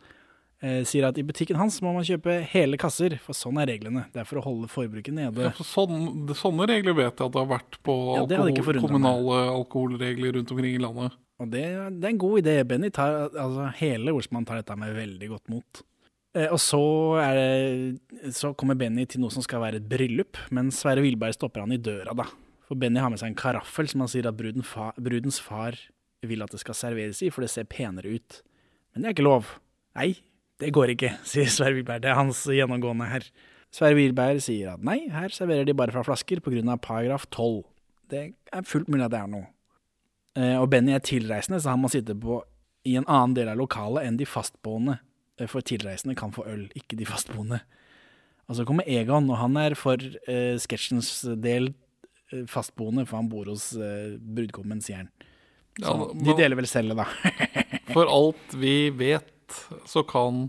eh, 0.63 0.85
sier 0.85 1.09
at 1.09 1.19
i 1.19 1.25
butikken 1.27 1.57
hans 1.57 1.81
må 1.81 1.93
man 1.97 2.07
kjøpe 2.07 2.39
hele 2.53 2.79
kasser, 2.81 3.19
for 3.19 3.37
sånn 3.37 3.61
er 3.61 3.73
reglene. 3.73 4.07
Det 4.13 4.23
er 4.23 4.29
for 4.29 4.41
å 4.41 4.45
holde 4.45 4.69
forbruket 4.69 5.17
nede. 5.17 5.49
Ja, 5.49 5.51
for 5.57 5.65
sånn, 5.65 6.29
sånne 6.37 6.69
regler 6.71 6.95
vet 6.95 7.17
jeg 7.17 7.27
at 7.27 7.33
det 7.33 7.43
har 7.43 7.51
vært 7.59 7.81
på 7.83 7.97
Ja, 8.15 8.25
alkohol, 8.45 8.81
kommunale 8.85 9.43
alkoholregler 9.57 10.39
rundt 10.39 10.53
omkring 10.53 10.77
i 10.77 10.83
landet. 10.83 11.19
Og 11.41 11.49
det, 11.51 11.65
det 11.99 12.05
er 12.05 12.13
en 12.13 12.21
god 12.21 12.43
idé. 12.43 12.59
Benny 12.69 12.91
tar, 12.93 13.31
altså 13.33 13.71
hele 13.81 14.13
Olsmann 14.13 14.45
tar 14.45 14.61
dette 14.61 14.77
med 14.77 14.93
veldig 14.95 15.29
godt 15.33 15.49
mot. 15.49 15.83
Eh, 16.37 16.47
og 16.47 16.61
så, 16.63 16.83
det, 17.35 18.33
så 18.37 18.53
kommer 18.59 18.79
Benny 18.79 19.07
til 19.11 19.23
noe 19.23 19.35
som 19.35 19.45
skal 19.45 19.63
være 19.65 19.81
et 19.81 19.89
bryllup, 19.91 20.39
men 20.55 20.71
Sverre 20.75 21.03
Wilberg 21.05 21.35
stopper 21.35 21.65
han 21.65 21.75
i 21.75 21.81
døra, 21.81 22.15
da. 22.17 22.29
For 22.69 22.79
Benny 22.79 23.03
har 23.03 23.11
med 23.11 23.19
seg 23.19 23.33
en 23.33 23.39
karaffel 23.39 23.89
som 23.91 24.05
han 24.05 24.11
sier 24.13 24.29
at 24.31 24.39
bruden 24.39 24.63
fa, 24.67 24.93
brudens 24.95 25.41
far 25.43 25.79
vil 26.27 26.45
at 26.45 26.53
det 26.55 26.61
skal 26.63 26.77
serveres 26.77 27.23
i, 27.25 27.31
for 27.35 27.43
det 27.43 27.51
ser 27.51 27.67
penere 27.71 28.15
ut. 28.15 28.43
Men 28.93 29.03
det 29.03 29.11
er 29.11 29.17
ikke 29.17 29.27
lov. 29.27 29.55
Nei, 29.99 30.13
det 30.63 30.71
går 30.77 30.95
ikke, 30.95 31.17
sier 31.33 31.51
Sverre 31.51 31.79
Wilberg. 31.79 32.05
Det 32.05 32.13
er 32.13 32.21
hans 32.21 32.45
gjennomgående 32.47 33.11
her. 33.11 33.27
Sverre 33.75 33.99
Wilberg 33.99 34.43
sier 34.45 34.75
at 34.75 34.87
nei, 34.87 35.01
her 35.11 35.35
serverer 35.35 35.67
de 35.67 35.75
bare 35.79 35.95
fra 35.95 36.05
flasker 36.07 36.43
pga. 36.45 36.77
paragraf 36.83 37.27
12. 37.31 37.65
Det 38.11 38.23
er 38.51 38.67
fullt 38.67 38.91
mulig 38.91 39.07
at 39.07 39.15
det 39.15 39.21
er 39.23 39.31
noe. 39.31 39.51
Eh, 40.39 40.57
og 40.59 40.71
Benny 40.71 40.95
er 40.95 41.03
tilreisende, 41.03 41.61
så 41.63 41.75
han 41.75 41.83
må 41.83 41.91
sitte 41.91 42.15
på 42.19 42.41
i 42.87 42.97
en 42.99 43.07
annen 43.07 43.35
del 43.37 43.51
av 43.51 43.59
lokalet 43.59 44.07
enn 44.07 44.19
de 44.19 44.27
fastboende. 44.27 44.99
Eh, 45.41 45.49
For 45.51 45.65
tilreisende 45.65 46.17
kan 46.19 46.33
få 46.37 46.45
øl, 46.51 46.67
ikke 46.77 46.99
de 47.01 47.09
fastboende. 47.09 47.63
Og 48.51 48.59
så 48.59 48.67
kommer 48.67 48.87
Egon, 48.91 49.29
og 49.31 49.39
han 49.41 49.57
er 49.63 49.77
for 49.79 49.97
eh, 50.03 50.57
sketsjens 50.61 51.11
del 51.41 51.71
eh, 52.33 52.45
fastboende, 52.51 53.07
for 53.09 53.21
han 53.21 53.29
bor 53.31 53.49
hos 53.51 53.71
eh, 53.79 54.17
brudgommen, 54.21 54.83
sier 54.85 55.05
han. 55.05 55.11
Så 55.79 55.93
Ja, 55.95 56.09
de 56.27 56.35
deler 56.37 56.59
vel 56.59 56.67
cellet, 56.69 56.99
da. 56.99 57.07
For 57.95 58.07
alt 58.11 58.53
vi 58.59 58.91
vet, 58.95 59.55
så 59.91 60.03
kan 60.07 60.45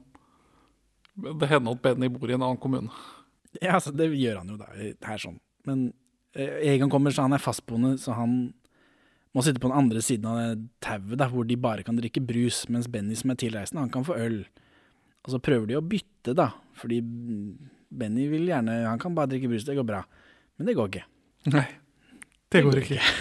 det 1.18 1.48
hende 1.50 1.72
at 1.74 1.82
Benny 1.82 2.10
bor 2.14 2.30
i 2.30 2.36
en 2.36 2.44
annen 2.44 2.60
kommune. 2.62 2.90
Ja, 3.62 3.76
altså, 3.80 3.94
det 3.94 4.12
gjør 4.14 4.42
han 4.42 4.52
jo 4.54 4.58
da, 4.60 4.68
her 5.08 5.22
sånn. 5.22 5.40
Men 5.66 5.88
eh, 6.38 6.58
Egon 6.74 6.90
kommer, 6.94 7.14
så 7.14 7.26
han 7.26 7.34
er 7.38 7.42
fastboende, 7.42 7.96
så 8.02 8.14
han 8.18 8.36
må 9.34 9.46
sitte 9.46 9.62
på 9.64 9.70
den 9.72 9.78
andre 9.78 10.02
siden 10.06 10.28
av 10.30 10.62
tauet, 10.84 11.22
hvor 11.32 11.48
de 11.48 11.58
bare 11.62 11.86
kan 11.88 11.98
drikke 11.98 12.22
brus, 12.26 12.64
mens 12.70 12.90
Benny 12.92 13.16
som 13.18 13.34
er 13.34 13.40
tilreisende, 13.42 13.86
han 13.86 13.94
kan 13.94 14.06
få 14.06 14.18
øl. 14.22 14.42
Og 15.22 15.34
så 15.34 15.42
prøver 15.44 15.70
de 15.70 15.78
å 15.78 15.86
bytte, 15.86 16.34
da, 16.38 16.50
fordi 16.80 17.02
Benny 17.92 18.28
vil 18.32 18.48
gjerne 18.50 18.80
Han 18.88 19.02
kan 19.02 19.14
bare 19.18 19.30
drikke 19.34 19.50
brus, 19.52 19.66
det 19.68 19.76
går 19.78 19.86
bra. 19.88 20.02
Men 20.58 20.70
det 20.70 20.78
går 20.78 20.90
ikke. 20.92 21.04
Nei, 21.52 21.68
det 22.54 22.64
går 22.66 22.82
ikke. 22.82 23.02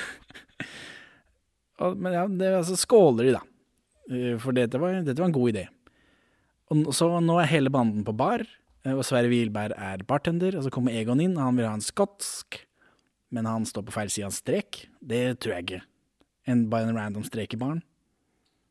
Og, 1.81 1.97
men 1.97 2.13
ja, 2.13 2.25
det, 2.29 2.55
altså, 2.61 2.77
skåler 2.77 3.31
de, 3.31 3.37
da. 3.39 3.43
Eh, 4.13 4.35
For 4.41 4.57
dette 4.57 4.81
var, 4.81 4.99
dette 5.05 5.21
var 5.21 5.31
en 5.31 5.37
god 5.37 5.53
idé. 5.55 5.67
Og 6.71 6.91
så 6.95 7.09
nå 7.25 7.39
er 7.41 7.51
hele 7.51 7.73
banden 7.73 8.05
på 8.07 8.15
bar, 8.15 8.45
eh, 8.85 8.93
og 8.95 9.03
Sverre 9.07 9.31
Wilberg 9.33 9.75
er 9.75 10.05
bartender, 10.07 10.59
og 10.59 10.67
så 10.67 10.73
kommer 10.75 10.95
Egon 10.95 11.23
inn, 11.25 11.39
han 11.41 11.57
vil 11.59 11.67
ha 11.67 11.73
en 11.79 11.85
skotsk, 11.85 12.61
men 13.35 13.49
han 13.49 13.67
står 13.67 13.87
på 13.89 13.95
feil 13.95 14.13
side 14.13 14.29
av 14.29 14.35
en 14.35 14.39
strek. 14.39 14.85
Det 15.01 15.25
tror 15.43 15.57
jeg 15.57 15.67
ikke. 15.67 15.83
En, 16.51 16.67
bare 16.71 16.89
en 16.89 16.97
random 16.97 17.25
strek 17.27 17.55
i 17.55 17.61
baren. 17.61 17.83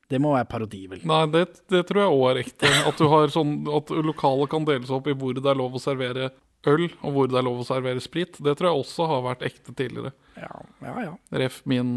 Det 0.10 0.18
må 0.22 0.34
være 0.34 0.48
parodi, 0.50 0.84
vel. 0.90 1.02
Nei, 1.08 1.24
det, 1.30 1.46
det 1.70 1.84
tror 1.90 2.02
jeg 2.02 2.14
òg 2.16 2.24
er 2.32 2.40
ekte. 2.42 2.70
At, 2.90 3.02
sånn, 3.34 3.60
at 3.78 3.92
lokalet 3.94 4.50
kan 4.50 4.66
deles 4.66 4.90
opp 4.94 5.10
i 5.10 5.14
hvor 5.14 5.38
det 5.38 5.46
er 5.46 5.60
lov 5.60 5.78
å 5.78 5.82
servere 5.84 6.32
øl, 6.68 6.88
og 7.06 7.14
hvor 7.14 7.30
det 7.30 7.38
er 7.40 7.46
lov 7.46 7.62
å 7.62 7.68
servere 7.68 8.02
sprit. 8.04 8.40
Det 8.42 8.56
tror 8.58 8.72
jeg 8.72 8.82
også 8.82 9.08
har 9.12 9.22
vært 9.28 9.46
ekte 9.48 9.76
tidligere. 9.78 10.14
Ja, 10.40 10.50
ja. 10.82 10.96
ja. 11.06 11.14
Ref 11.44 11.62
min 11.70 11.94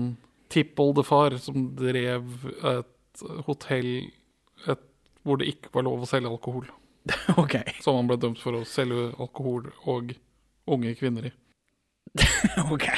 tippoldefar 0.53 1.39
som 1.41 1.71
drev 1.79 2.47
et 2.69 3.25
hotell 3.47 3.91
et, 4.69 4.85
hvor 5.25 5.41
det 5.41 5.49
ikke 5.55 5.73
var 5.73 5.87
lov 5.89 6.05
å 6.05 6.11
selge 6.11 6.31
alkohol. 6.31 6.69
ok. 7.43 7.57
Som 7.83 7.99
han 7.99 8.11
ble 8.11 8.21
dømt 8.21 8.43
for 8.43 8.61
å 8.61 8.67
selge 8.69 9.11
alkohol 9.17 9.71
og 9.89 10.13
unge 10.71 10.95
kvinner 11.01 11.31
i. 11.31 11.33
ok. 12.75 12.91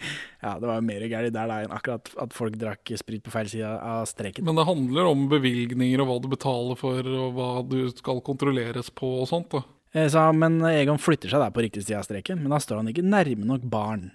Ja, 0.46 0.52
det 0.60 0.68
var 0.68 0.76
jo 0.78 0.84
mer 0.86 1.02
gærent 1.10 1.32
der 1.34 1.48
da 1.50 1.54
enn 1.64 1.72
akkurat 1.74 2.10
at 2.22 2.34
folk 2.36 2.54
drakk 2.60 2.90
sprit 3.00 3.22
på 3.24 3.32
feil 3.34 3.48
side 3.50 3.66
av 3.66 4.04
streken. 4.06 4.44
Men 4.46 4.58
det 4.60 4.66
handler 4.68 5.08
om 5.08 5.24
bevilgninger 5.32 6.02
og 6.04 6.10
hva 6.10 6.18
du 6.22 6.28
betaler 6.30 6.78
for, 6.78 7.00
og 7.08 7.32
hva 7.34 7.48
du 7.66 7.78
skal 7.96 8.20
kontrolleres 8.26 8.92
på 8.94 9.08
og 9.22 9.26
sånt. 9.32 9.48
da. 9.56 9.62
Eh, 9.96 10.06
Så, 10.12 10.22
men 10.36 10.60
Egon 10.68 11.00
flytter 11.02 11.32
seg 11.32 11.42
der 11.42 11.50
på 11.56 11.64
riktig 11.64 11.82
side 11.86 11.98
av 11.98 12.06
streken, 12.06 12.38
men 12.44 12.52
da 12.54 12.60
står 12.62 12.82
han 12.82 12.92
ikke 12.92 13.02
nærme 13.06 13.48
nok 13.48 13.64
barn. 13.72 14.10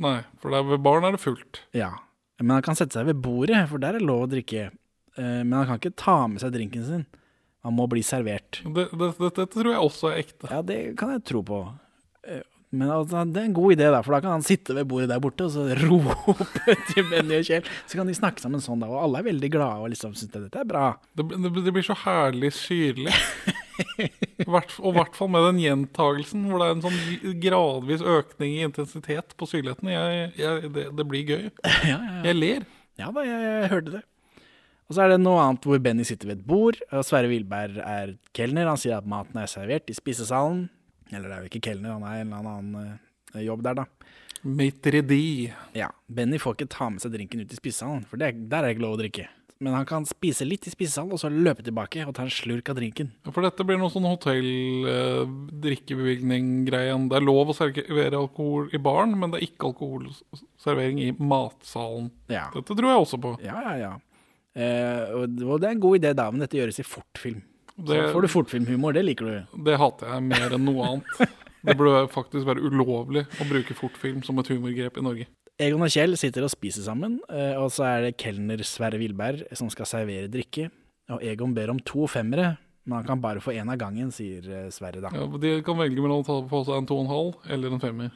Nei, 0.00 0.18
for 0.42 0.52
der 0.52 0.66
ved 0.68 0.82
baren 0.84 1.04
er 1.08 1.16
det 1.16 1.22
fullt. 1.22 1.62
Ja, 1.76 1.92
men 2.42 2.56
han 2.58 2.62
kan 2.66 2.76
sette 2.76 2.98
seg 2.98 3.06
ved 3.08 3.22
bordet, 3.24 3.62
for 3.70 3.78
der 3.80 3.94
er 3.94 4.00
det 4.02 4.08
lov 4.10 4.26
å 4.26 4.30
drikke. 4.34 4.68
Eh, 5.16 5.40
Men 5.44 5.52
han 5.62 5.66
kan 5.70 5.80
ikke 5.80 5.96
ta 5.96 6.18
med 6.26 6.40
seg 6.42 6.52
drinken 6.54 6.84
sin. 6.86 7.06
Han 7.64 7.74
må 7.76 7.84
bli 7.92 8.00
servert. 8.02 8.62
Det, 8.64 8.86
det, 8.92 9.10
det, 9.18 9.32
dette 9.36 9.48
tror 9.52 9.72
jeg 9.74 9.80
også 9.86 10.10
er 10.12 10.20
ekte. 10.22 10.48
Ja, 10.50 10.60
det 10.64 10.78
kan 11.00 11.10
jeg 11.12 11.24
tro 11.28 11.42
på. 11.44 11.58
Men 12.70 12.90
altså, 12.94 13.24
det 13.26 13.40
er 13.40 13.48
en 13.48 13.54
god 13.56 13.72
idé, 13.74 13.86
da, 13.90 13.98
for 14.06 14.14
da 14.14 14.20
kan 14.22 14.36
han 14.36 14.44
sitte 14.46 14.76
ved 14.76 14.86
bordet 14.90 15.08
der 15.10 15.22
borte 15.22 15.48
og 15.48 15.50
så 15.50 15.64
rope 15.80 16.46
til 16.92 17.08
Benny 17.10 17.40
og 17.40 17.48
Kjell. 17.48 17.66
Så 17.90 17.98
kan 17.98 18.06
de 18.06 18.14
snakke 18.14 18.42
sammen 18.44 18.62
sånn, 18.62 18.82
da, 18.84 18.90
og 18.92 19.00
alle 19.02 19.22
er 19.22 19.26
veldig 19.26 19.50
glade 19.50 19.82
og 19.82 19.90
liksom 19.90 20.14
syns 20.18 20.30
dette 20.36 20.62
er 20.62 20.68
bra. 20.68 20.92
Det, 21.18 21.26
det, 21.32 21.50
det 21.66 21.74
blir 21.74 21.86
så 21.86 21.98
herlig 22.04 22.52
syrlig. 22.54 23.10
Hvert, 24.46 24.76
og 24.78 24.92
i 24.92 24.96
hvert 24.98 25.16
fall 25.18 25.32
med 25.32 25.46
den 25.48 25.60
gjentagelsen, 25.64 26.46
hvor 26.46 26.62
det 26.62 26.68
er 26.68 26.76
en 26.76 26.84
sånn 26.84 27.34
gradvis 27.42 28.04
økning 28.06 28.54
i 28.58 28.64
intensitet 28.68 29.34
på 29.40 29.48
syrligheten. 29.50 29.90
Jeg, 29.90 30.30
jeg, 30.38 30.72
det, 30.76 30.86
det 31.00 31.08
blir 31.10 31.26
gøy. 31.26 31.44
Ja, 31.90 31.96
ja, 31.96 31.98
ja. 31.98 32.22
Jeg 32.28 32.38
ler. 32.38 32.66
Ja 33.00 33.10
da, 33.14 33.24
jeg, 33.24 33.44
jeg 33.46 33.70
hørte 33.72 33.94
det. 33.98 34.02
Og 34.90 34.96
så 34.96 35.04
er 35.04 35.12
det 35.12 35.20
noe 35.22 35.38
annet 35.42 35.66
hvor 35.66 35.78
Benny 35.82 36.04
sitter 36.06 36.30
ved 36.30 36.40
et 36.40 36.46
bord, 36.46 36.78
og 36.90 37.04
Sverre 37.06 37.30
Wilberg 37.30 37.78
er 37.82 38.16
kelner. 38.36 38.66
Han 38.70 38.78
sier 38.80 38.98
at 38.98 39.06
maten 39.08 39.38
er 39.38 39.50
servert 39.50 39.90
i 39.90 39.94
spisesalen. 39.96 40.64
Eller 41.10 41.28
det 41.28 41.36
er 41.36 41.44
jo 41.44 41.50
ikke 41.50 41.66
kelner, 41.70 41.96
han 41.96 42.06
er 42.06 42.22
en 42.22 42.32
eller 42.32 42.54
annen 42.54 42.98
uh, 43.34 43.42
jobb 43.42 43.66
der, 43.66 43.82
da. 43.82 43.86
Maitredi. 44.42 45.52
Ja, 45.76 45.90
Benny 46.08 46.38
får 46.40 46.54
ikke 46.56 46.72
ta 46.72 46.88
med 46.92 47.02
seg 47.02 47.12
drinken 47.12 47.42
ut 47.42 47.52
i 47.52 47.58
spisesalen, 47.58 48.06
for 48.08 48.16
det, 48.20 48.32
der 48.48 48.62
er 48.62 48.66
det 48.70 48.78
ikke 48.78 48.86
lov 48.86 48.96
å 48.96 49.00
drikke. 49.02 49.26
Men 49.60 49.74
han 49.76 49.84
kan 49.84 50.06
spise 50.08 50.40
litt 50.48 50.64
i 50.64 50.72
spisesalen, 50.72 51.12
og 51.12 51.20
så 51.20 51.28
løpe 51.28 51.60
tilbake 51.66 52.06
og 52.08 52.14
ta 52.16 52.24
en 52.24 52.32
slurk 52.32 52.70
av 52.72 52.78
drinken. 52.78 53.10
Ja, 53.26 53.30
For 53.36 53.44
dette 53.44 53.60
blir 53.68 53.76
noe 53.76 53.92
sånn 53.92 54.08
hotell-drikkebevilgning-greie. 54.08 56.94
det 57.10 57.16
er 57.18 57.26
lov 57.26 57.52
å 57.52 57.58
servere 57.58 58.22
alkohol 58.22 58.72
i 58.72 58.80
baren, 58.80 59.12
men 59.20 59.28
det 59.28 59.36
er 59.42 59.48
ikke 59.50 59.68
alkoholservering 59.74 60.96
i 61.04 61.12
matsalen. 61.12 62.08
Ja. 62.32 62.48
Dette 62.54 62.72
tror 62.72 62.88
jeg 62.88 63.04
også 63.04 63.20
på. 63.20 63.36
Ja, 63.44 63.60
ja, 63.68 63.76
ja. 63.76 64.00
Eh, 64.56 65.12
og 65.12 65.28
det 65.60 65.68
er 65.68 65.76
en 65.76 65.84
god 65.84 66.00
idé, 66.00 66.16
da, 66.16 66.32
men 66.32 66.40
dette 66.40 66.56
gjøres 66.56 66.80
i 66.80 66.90
fortfilm. 66.96 67.44
Så 67.86 68.12
får 68.14 68.22
du 68.22 68.28
fortfilmhumor, 68.28 68.92
det 68.96 69.04
liker 69.06 69.24
du. 69.30 69.58
Det 69.66 69.76
hater 69.80 70.10
jeg 70.14 70.22
mer 70.28 70.56
enn 70.56 70.64
noe 70.68 70.86
annet. 70.88 71.36
Det 71.60 71.74
burde 71.76 72.06
faktisk 72.12 72.46
være 72.48 72.62
ulovlig 72.64 73.26
å 73.40 73.46
bruke 73.48 73.74
fortfilm 73.76 74.22
som 74.24 74.38
et 74.40 74.48
humorgrep 74.48 74.96
i 74.96 75.02
Norge. 75.04 75.26
Egon 75.60 75.82
og 75.84 75.90
Kjell 75.92 76.16
sitter 76.16 76.46
og 76.46 76.52
spiser 76.54 76.86
sammen, 76.86 77.18
eh, 77.28 77.52
og 77.60 77.68
så 77.74 77.84
er 77.84 78.06
det 78.06 78.14
kelner 78.22 78.62
Sverre 78.64 78.96
Wilberg 79.00 79.42
som 79.58 79.68
skal 79.72 79.84
servere 79.90 80.30
drikke. 80.32 80.70
Og 81.12 81.20
Egon 81.26 81.52
ber 81.52 81.68
om 81.74 81.80
to 81.84 82.06
femmere, 82.08 82.54
men 82.88 82.96
han 82.96 83.04
kan 83.10 83.20
bare 83.20 83.42
få 83.44 83.52
én 83.52 83.68
av 83.68 83.76
gangen, 83.76 84.08
sier 84.14 84.46
eh, 84.48 84.70
Sverre 84.72 85.02
da. 85.04 85.10
Ja, 85.12 85.26
de 85.42 85.52
kan 85.66 85.76
velge 85.76 86.00
mellom 86.00 86.22
å 86.22 86.26
ta 86.26 86.38
på 86.48 86.62
seg 86.64 86.78
en 86.80 86.88
to 86.88 86.96
og 86.96 87.04
en 87.04 87.12
halv 87.12 87.52
eller 87.52 87.76
en 87.76 87.82
femmer. 87.82 88.10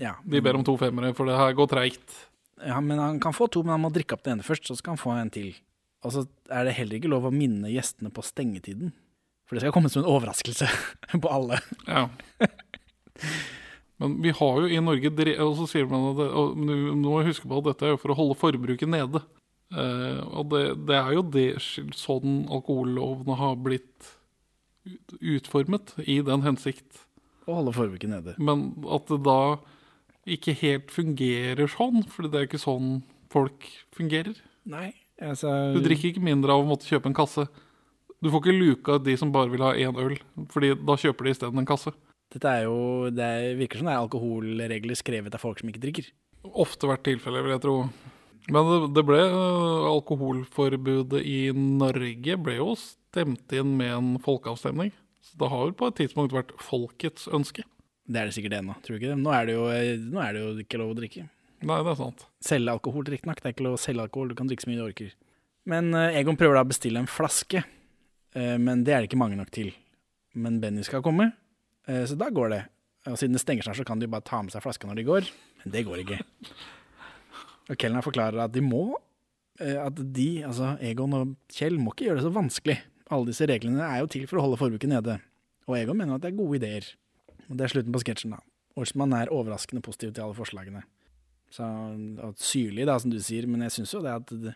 Ja, 0.00 0.14
De 0.24 0.40
ber 0.40 0.56
om 0.56 0.64
to 0.64 0.78
femmere, 0.80 1.12
for 1.18 1.28
det 1.28 1.36
her 1.36 1.52
går 1.58 1.68
treigt. 1.74 2.16
ja, 2.64 2.80
men 2.80 2.98
han 2.98 3.20
kan 3.20 3.36
få 3.36 3.50
to, 3.52 3.60
men 3.66 3.76
han 3.76 3.84
må 3.84 3.92
drikke 3.92 4.16
opp 4.16 4.22
det 4.24 4.32
ene 4.38 4.46
først, 4.46 4.64
så 4.70 4.78
skal 4.78 4.94
han 4.96 5.02
få 5.02 5.12
en 5.18 5.28
til. 5.34 5.52
Og 6.06 6.14
så 6.14 6.24
er 6.54 6.68
det 6.68 6.76
heller 6.78 6.98
ikke 6.98 7.10
lov 7.10 7.26
å 7.28 7.34
minne 7.34 7.70
gjestene 7.72 8.12
på 8.14 8.22
stengetiden. 8.26 8.92
For 9.48 9.56
det 9.56 9.64
skal 9.64 9.74
komme 9.74 9.90
som 9.90 10.04
en 10.04 10.10
overraskelse 10.10 10.68
på 11.24 11.32
alle. 11.32 11.58
Ja. 11.88 12.06
Men 13.98 14.20
vi 14.22 14.30
har 14.30 14.60
jo 14.62 14.68
i 14.70 14.78
Norge 14.78 15.10
Og 15.42 15.56
så 15.58 15.64
sier 15.66 15.88
man 15.90 16.12
at 16.12 16.20
det, 16.20 16.28
og 16.30 16.60
nå 16.60 16.76
må 17.00 17.16
jeg 17.22 17.32
huske 17.32 17.48
på 17.50 17.58
at 17.58 17.72
dette 17.72 17.88
er 17.88 17.96
jo 17.96 18.02
for 18.02 18.14
å 18.14 18.18
holde 18.20 18.38
forbruket 18.38 18.90
nede. 18.92 19.24
Uh, 19.74 20.22
og 20.38 20.52
det, 20.52 20.62
det 20.88 20.96
er 20.96 21.10
jo 21.16 21.24
det, 21.34 21.48
sånn 21.98 22.44
alkohollovene 22.46 23.36
har 23.40 23.58
blitt 23.60 24.14
utformet, 25.18 25.92
i 26.08 26.20
den 26.24 26.44
hensikt. 26.46 27.02
Å 27.48 27.58
holde 27.58 27.74
forbruket 27.76 28.12
nede. 28.12 28.36
Men 28.40 28.70
at 28.88 29.10
det 29.10 29.18
da 29.26 29.58
ikke 30.28 30.54
helt 30.60 30.92
fungerer 30.92 31.68
sånn, 31.72 32.04
for 32.08 32.28
det 32.28 32.38
er 32.38 32.48
ikke 32.48 32.60
sånn 32.60 33.02
folk 33.32 33.66
fungerer. 33.96 34.38
Nei, 34.68 34.92
altså 35.20 35.74
Du 35.74 35.80
drikker 35.84 36.12
ikke 36.12 36.22
mindre 36.24 36.52
av 36.54 36.62
å 36.62 36.68
måtte 36.68 36.86
kjøpe 36.88 37.06
en 37.10 37.16
kasse. 37.16 37.46
Du 38.22 38.30
får 38.30 38.42
ikke 38.42 38.58
luka 38.58 38.98
de 39.02 39.16
som 39.18 39.30
bare 39.34 39.50
vil 39.50 39.62
ha 39.62 39.72
én 39.78 39.94
øl, 39.98 40.16
Fordi 40.50 40.72
da 40.74 40.96
kjøper 40.98 41.24
de 41.24 41.30
isteden 41.34 41.58
en 41.62 41.66
kasse. 41.68 41.92
Dette 42.30 42.44
er 42.50 42.64
jo 42.66 43.10
Det 43.10 43.24
er- 43.24 43.56
virker 43.56 43.78
som 43.78 43.86
det 43.86 43.94
er 43.94 44.02
alkoholregler 44.04 44.96
skrevet 44.98 45.34
av 45.34 45.40
folk 45.40 45.58
som 45.60 45.68
ikke 45.70 45.80
drikker. 45.80 46.10
Ofte 46.44 46.86
vært 46.86 47.02
tilfelle, 47.04 47.42
vil 47.42 47.52
jeg 47.56 47.60
tro. 47.62 47.88
Men 48.50 48.64
det, 48.64 48.94
det 48.94 49.04
ble 49.06 49.18
øh, 49.18 49.86
alkoholforbudet 49.92 51.20
i 51.26 51.50
Norge 51.52 52.36
ble 52.40 52.56
jo 52.56 52.74
stemt 52.78 53.52
inn 53.52 53.76
med 53.76 53.90
en 53.92 54.10
folkeavstemning. 54.24 54.92
Så 55.20 55.36
det 55.40 55.48
har 55.50 55.66
jo 55.66 55.72
på 55.76 55.88
et 55.90 55.96
tidspunkt 56.00 56.32
vært 56.32 56.54
folkets 56.62 57.26
ønske. 57.28 57.64
Det 58.08 58.16
er 58.16 58.30
det 58.30 58.34
sikkert 58.38 58.56
ennå, 58.62 58.76
tror 58.80 58.96
du 58.96 59.00
ikke 59.02 59.10
det? 59.12 59.18
Nå 59.20 59.32
er 59.36 59.46
det, 59.50 59.54
jo, 59.58 59.66
nå 60.14 60.22
er 60.24 60.32
det 60.32 60.40
jo 60.40 60.52
ikke 60.64 60.78
lov 60.80 60.94
å 60.94 60.96
drikke. 60.96 61.26
Nei, 61.58 61.80
det 61.82 61.90
er 61.90 61.98
sant. 61.98 62.22
Selge 62.44 62.70
alkohol, 62.70 63.06
riktignok. 63.10 63.40
Det 63.42 63.50
er 63.50 63.56
ikke 63.56 63.66
lov 63.66 63.78
å 63.78 63.82
selge 63.82 64.04
alkohol, 64.04 64.30
du 64.30 64.38
kan 64.38 64.50
drikke 64.50 64.64
så 64.64 64.70
mye 64.70 64.78
du 64.78 64.84
orker. 64.84 65.10
Men 65.68 65.90
eh, 65.96 66.20
Egon 66.20 66.38
prøver 66.38 66.58
da 66.58 66.64
å 66.64 66.70
bestille 66.70 67.02
en 67.02 67.10
flaske, 67.10 67.64
eh, 68.38 68.56
men 68.62 68.84
det 68.86 68.94
er 68.94 69.02
det 69.02 69.10
ikke 69.10 69.20
mange 69.20 69.38
nok 69.38 69.50
til. 69.54 69.72
Men 70.38 70.60
Benny 70.62 70.84
skal 70.86 71.02
komme, 71.04 71.32
eh, 71.88 72.04
så 72.08 72.16
da 72.18 72.30
går 72.34 72.54
det. 72.54 72.62
Og 73.10 73.18
siden 73.18 73.34
det 73.34 73.42
stenger 73.42 73.66
snart, 73.66 73.80
så 73.80 73.86
kan 73.88 74.00
de 74.00 74.10
bare 74.10 74.26
ta 74.26 74.40
med 74.44 74.54
seg 74.54 74.62
flaska 74.64 74.88
når 74.88 75.00
de 75.00 75.06
går, 75.08 75.28
men 75.62 75.74
det 75.74 75.84
går 75.88 76.04
ikke. 76.04 76.20
Og 77.68 77.78
Kellner 77.80 78.04
forklarer 78.04 78.40
at 78.44 78.54
de 78.54 78.62
må, 78.64 78.92
at 79.58 79.98
de, 80.14 80.28
altså 80.46 80.76
Egon 80.84 81.16
og 81.18 81.32
Kjell, 81.50 81.80
må 81.82 81.90
ikke 81.92 82.06
gjøre 82.06 82.20
det 82.20 82.26
så 82.28 82.34
vanskelig. 82.36 82.76
Alle 83.10 83.30
disse 83.30 83.48
reglene 83.48 83.82
er 83.82 84.04
jo 84.04 84.10
til 84.12 84.28
for 84.30 84.38
å 84.38 84.44
holde 84.44 84.60
forbruket 84.60 84.92
nede. 84.92 85.16
Og 85.66 85.76
Egon 85.80 85.98
mener 85.98 86.16
at 86.16 86.24
det 86.24 86.30
er 86.30 86.38
gode 86.38 86.60
ideer. 86.60 86.86
Og 87.48 87.56
det 87.56 87.66
er 87.66 87.72
slutten 87.72 87.94
på 87.94 88.02
sketsjen, 88.04 88.36
da. 88.36 88.40
Olsmann 88.78 89.16
er 89.16 89.32
overraskende 89.34 89.82
positiv 89.84 90.12
til 90.14 90.24
alle 90.24 90.36
forslagene. 90.36 90.84
Så 91.54 91.66
Syrlig, 92.36 92.86
da, 92.88 92.98
som 93.00 93.12
du 93.12 93.18
sier, 93.24 93.48
men 93.48 93.64
jeg 93.66 93.78
syns 93.78 93.94
jo 93.94 94.02
det 94.04 94.14
at 94.20 94.32
det, 94.44 94.54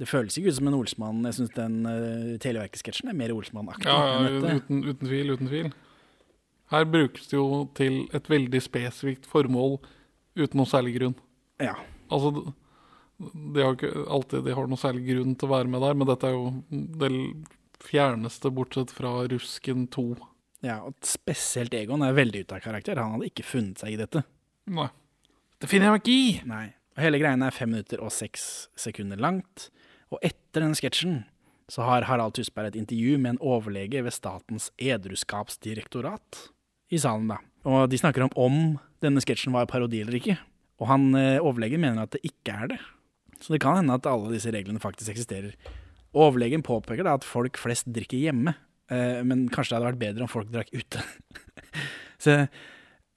det 0.00 0.08
føles 0.08 0.36
ikke 0.38 0.52
ut 0.52 0.58
som 0.58 0.70
en 0.70 0.78
Olsmann. 0.78 1.24
Jeg 1.28 1.38
syns 1.38 1.54
den 1.56 1.80
uh, 1.86 2.34
Televerket-sketsjen 2.42 3.12
er 3.12 3.18
mer 3.18 3.34
Olsmann-aktig 3.34 3.88
Ja, 3.90 3.98
ja 4.24 4.54
uten, 4.56 4.84
uten 4.88 5.06
tvil, 5.06 5.34
uten 5.36 5.50
tvil. 5.50 5.72
Her 6.72 6.88
brukes 6.88 7.28
det 7.28 7.36
jo 7.36 7.66
til 7.76 8.06
et 8.16 8.30
veldig 8.32 8.62
spesifikt 8.64 9.28
formål 9.28 9.76
uten 10.40 10.56
noe 10.56 10.68
særlig 10.68 10.96
grunn. 10.96 11.16
Ja. 11.60 11.74
Altså, 12.12 12.54
de 13.20 13.60
har 13.62 13.76
ikke 13.76 13.92
alltid 14.08 14.46
de 14.46 14.54
har 14.56 14.70
noe 14.70 14.80
særlig 14.80 15.04
grunn 15.10 15.36
til 15.36 15.50
å 15.50 15.52
være 15.52 15.72
med 15.72 15.84
der, 15.84 15.98
men 15.98 16.08
dette 16.08 16.30
er 16.30 16.38
jo 16.38 16.46
det 17.02 17.10
fjerneste 17.82 18.52
bortsett 18.54 18.94
fra 18.94 19.12
Rusken 19.28 19.86
2. 19.92 20.06
ja, 20.64 20.78
og 20.86 20.96
spesielt 21.04 21.74
Egon 21.76 22.04
er 22.06 22.16
veldig 22.16 22.46
ute 22.46 22.56
av 22.56 22.64
karakter. 22.64 23.00
Han 23.02 23.18
hadde 23.18 23.28
ikke 23.28 23.46
funnet 23.46 23.82
seg 23.82 23.94
i 23.94 24.00
dette. 24.00 24.24
Nei. 24.72 24.88
Det 25.62 25.68
finner 25.70 25.86
jeg 25.86 25.94
meg 25.94 26.02
ikke 26.02 26.14
i! 26.18 26.30
Nei. 26.50 26.64
Og 26.96 27.04
hele 27.04 27.18
greiene 27.22 27.46
er 27.46 27.54
fem 27.54 27.70
minutter 27.70 28.00
og 28.02 28.10
seks 28.10 28.66
sekunder 28.78 29.20
langt. 29.22 29.68
Og 30.10 30.18
etter 30.26 30.64
den 30.64 30.74
sketsjen 30.74 31.20
så 31.70 31.86
har 31.86 32.08
Harald 32.08 32.34
Tusberg 32.36 32.72
et 32.72 32.78
intervju 32.80 33.14
med 33.22 33.36
en 33.36 33.44
overlege 33.54 34.02
ved 34.02 34.12
Statens 34.12 34.72
edruskapsdirektorat 34.82 36.40
i 36.92 36.98
salen, 37.00 37.30
da. 37.30 37.38
Og 37.62 37.86
de 37.92 38.00
snakker 38.00 38.26
om 38.26 38.34
om 38.34 38.58
denne 39.04 39.22
sketsjen 39.22 39.54
var 39.54 39.70
parodi 39.70 40.02
eller 40.02 40.18
ikke. 40.18 40.36
Og 40.82 40.90
han 40.90 41.06
eh, 41.14 41.38
overlegen 41.38 41.80
mener 41.80 42.02
at 42.02 42.16
det 42.16 42.24
ikke 42.26 42.58
er 42.58 42.74
det. 42.74 42.80
Så 43.38 43.54
det 43.54 43.62
kan 43.62 43.78
hende 43.78 43.94
at 43.94 44.10
alle 44.10 44.34
disse 44.34 44.50
reglene 44.52 44.82
faktisk 44.82 45.14
eksisterer. 45.14 45.54
Overlegen 46.12 46.66
påpeker 46.66 47.06
da 47.06 47.14
at 47.16 47.26
folk 47.26 47.56
flest 47.60 47.86
drikker 47.94 48.18
hjemme, 48.18 48.56
eh, 48.90 49.22
men 49.22 49.46
kanskje 49.46 49.76
det 49.76 49.78
hadde 49.78 49.92
vært 49.92 50.02
bedre 50.02 50.26
om 50.26 50.34
folk 50.34 50.50
drakk 50.50 50.74
ute. 50.74 51.06
så 52.24 52.42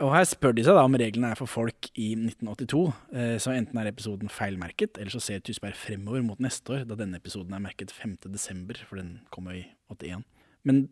og 0.04 0.12
her 0.12 0.26
spør 0.28 0.56
de 0.58 0.64
seg 0.66 0.76
da 0.76 0.84
om 0.84 0.98
reglene 1.00 1.30
er 1.32 1.39
for 1.39 1.48
folk 1.48 1.88
i 1.93 2.10
1982, 2.18 2.82
eh, 3.16 3.36
så 3.39 3.54
enten 3.56 3.80
er 3.80 3.88
episoden 3.88 4.32
feilmerket, 4.32 5.00
eller 5.00 5.14
så 5.14 5.22
ser 5.24 5.43
Tusberg 5.46 5.78
fremover 5.80 6.26
mot 6.26 6.41
neste 6.43 6.76
år, 6.76 6.84
da 6.89 6.98
denne 7.00 7.22
episoden 7.22 7.56
er 7.56 7.64
merket 7.64 7.93
5. 7.96 8.18
desember, 8.28 8.80
for 8.89 9.00
den 9.00 9.22
kommer 9.32 9.56
i 9.56 9.64
81. 9.93 10.26
Men 10.68 10.86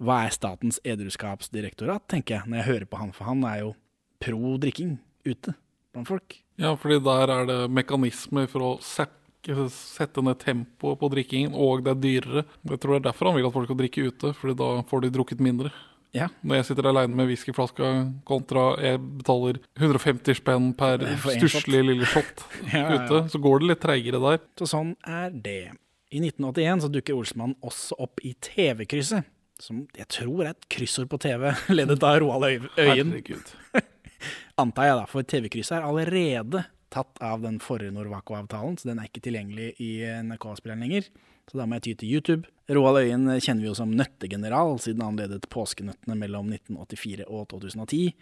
hva 0.00 0.22
er 0.26 0.34
Statens 0.36 0.80
edruskapsdirektorat, 0.84 2.04
tenker 2.12 2.38
jeg, 2.38 2.48
når 2.50 2.60
jeg 2.60 2.68
hører 2.68 2.90
på 2.90 3.00
han, 3.00 3.16
for 3.16 3.30
han 3.30 3.44
er 3.48 3.62
jo 3.62 3.74
pro 4.20 4.54
drikking 4.60 4.98
ute 5.24 5.56
blant 5.94 6.08
folk. 6.08 6.36
Ja, 6.60 6.74
fordi 6.76 7.00
der 7.04 7.32
er 7.32 7.48
det 7.48 7.60
mekanismer 7.72 8.48
for 8.50 8.66
å 8.66 8.72
sette 8.84 10.24
ned 10.24 10.40
tempoet 10.42 11.00
på 11.00 11.08
drikkingen, 11.12 11.56
og 11.56 11.86
det 11.86 11.94
er 11.94 12.02
dyrere. 12.04 12.44
Jeg 12.68 12.80
tror 12.82 12.96
det 12.96 13.00
er 13.00 13.06
derfor 13.08 13.30
han 13.30 13.38
vil 13.38 13.48
at 13.48 13.56
folk 13.56 13.70
skal 13.70 13.80
drikke 13.80 14.04
ute, 14.10 14.32
fordi 14.36 14.56
da 14.60 14.68
får 14.90 15.06
de 15.06 15.12
drukket 15.16 15.40
mindre. 15.44 15.72
Ja. 16.16 16.26
Når 16.42 16.58
jeg 16.58 16.66
sitter 16.70 16.88
aleine 16.90 17.14
med 17.14 17.28
whiskyflaska 17.30 17.90
kontra 18.26 18.64
jeg 18.82 18.98
betaler 19.20 19.60
150 19.78 20.40
spenn 20.40 20.72
per 20.78 21.04
stusslig 21.22 21.84
lille 21.86 22.08
shot 22.10 22.42
Ja, 22.72 22.80
ja, 22.82 22.96
ute, 23.04 23.20
så 23.30 23.38
går 23.42 23.62
det 23.62 23.68
litt 23.70 23.82
treigere 23.84 24.18
der. 24.24 24.40
Så 24.58 24.66
sånn 24.72 24.96
er 25.06 25.30
det. 25.30 25.60
I 26.10 26.18
1981 26.24 26.82
så 26.82 26.90
dukker 26.90 27.14
Olsmann 27.14 27.54
også 27.62 27.94
opp 28.02 28.18
i 28.26 28.32
TV-krysset, 28.42 29.28
som 29.62 29.84
jeg 29.94 30.08
tror 30.10 30.42
er 30.48 30.52
et 30.56 30.66
kryssord 30.72 31.06
på 31.12 31.20
TV, 31.22 31.52
ledet 31.78 32.02
av 32.02 32.18
Roald 32.24 32.48
Øy- 32.48 32.70
Øyen. 32.82 33.14
Antar 34.60 34.90
jeg, 34.90 34.96
da, 34.98 35.06
for 35.08 35.24
TV-krysset 35.24 35.78
er 35.78 35.86
allerede 35.86 36.64
tatt 36.90 37.20
av 37.22 37.44
den 37.44 37.60
forrige 37.62 37.94
Norwaco-avtalen, 37.94 38.74
så 38.80 38.90
den 38.90 38.98
er 38.98 39.06
ikke 39.06 39.22
tilgjengelig 39.22 39.68
i 39.78 39.92
NRK-spilleren 40.26 40.82
lenger. 40.82 41.06
Så 41.50 41.58
da 41.58 41.66
må 41.66 41.80
jeg 41.80 41.82
ty 41.82 41.92
til 41.98 42.12
YouTube. 42.14 42.50
Roald 42.70 43.00
Øyen 43.02 43.26
kjenner 43.42 43.64
vi 43.64 43.66
jo 43.66 43.74
som 43.74 43.90
nøttegeneral, 43.98 44.76
siden 44.78 45.02
han 45.02 45.16
ledet 45.18 45.48
Påskenøttene 45.50 46.14
mellom 46.14 46.52
1984 46.54 47.26
og 47.26 47.48
2010. 47.50 48.12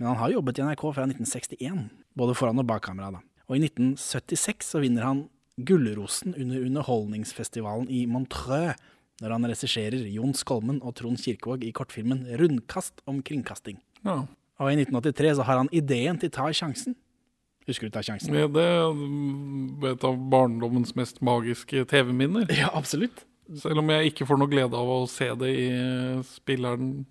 Men 0.00 0.08
han 0.10 0.18
har 0.18 0.32
jobbet 0.32 0.58
i 0.58 0.64
NRK 0.66 0.82
fra 0.88 1.04
1961, 1.06 1.84
både 2.18 2.34
foran 2.34 2.58
og 2.58 2.66
bak 2.66 2.82
kamera. 2.88 3.12
da. 3.14 3.20
Og 3.46 3.54
i 3.54 3.62
1976 3.62 4.72
så 4.74 4.82
vinner 4.82 5.06
han 5.06 5.28
Gullrosen 5.62 6.34
under 6.34 6.64
Underholdningsfestivalen 6.66 7.86
i 7.86 8.02
Montreux, 8.10 8.74
når 9.22 9.36
han 9.36 9.46
regisserer 9.46 10.08
Jon 10.10 10.34
Skolmen 10.34 10.80
og 10.82 10.96
Trond 10.98 11.22
Kirkevåg 11.22 11.62
i 11.62 11.70
kortfilmen 11.70 12.26
'Rundkast 12.26 13.04
om 13.06 13.22
kringkasting'. 13.22 13.78
Ja. 14.02 14.26
Og 14.58 14.72
i 14.72 14.74
1983 14.82 15.36
så 15.36 15.46
har 15.46 15.56
han 15.62 15.70
ideen 15.70 16.18
til 16.18 16.30
Ta 16.30 16.50
sjansen. 16.50 16.96
Husker 17.68 17.88
du 17.88 17.94
Ta 17.94 18.02
sjansen? 18.02 18.34
Ja, 18.34 18.48
Det 18.50 18.64
er 18.64 19.92
et 19.92 20.06
av 20.06 20.18
barndommens 20.32 20.96
mest 20.98 21.22
magiske 21.24 21.84
TV-minner. 21.90 22.50
Ja, 22.50 22.72
absolutt. 22.74 23.24
Selv 23.58 23.82
om 23.82 23.90
jeg 23.92 24.12
ikke 24.12 24.26
får 24.28 24.38
noe 24.40 24.50
glede 24.50 24.78
av 24.78 24.90
å 24.90 25.00
se 25.10 25.28
det 25.38 25.50
i 25.50 25.66
spilleren. 26.26 27.02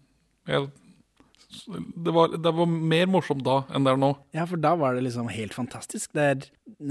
Jeg, 0.50 0.70
det, 1.96 2.12
var, 2.16 2.34
det 2.40 2.54
var 2.56 2.70
mer 2.72 3.10
morsomt 3.12 3.44
da 3.46 3.62
enn 3.70 3.86
det 3.86 3.94
er 3.94 4.00
nå. 4.02 4.12
Ja, 4.36 4.48
for 4.50 4.62
da 4.64 4.74
var 4.80 4.96
det 4.96 5.06
liksom 5.06 5.30
helt 5.32 5.56
fantastisk. 5.56 6.12
Det 6.18 6.28
er 6.34 6.46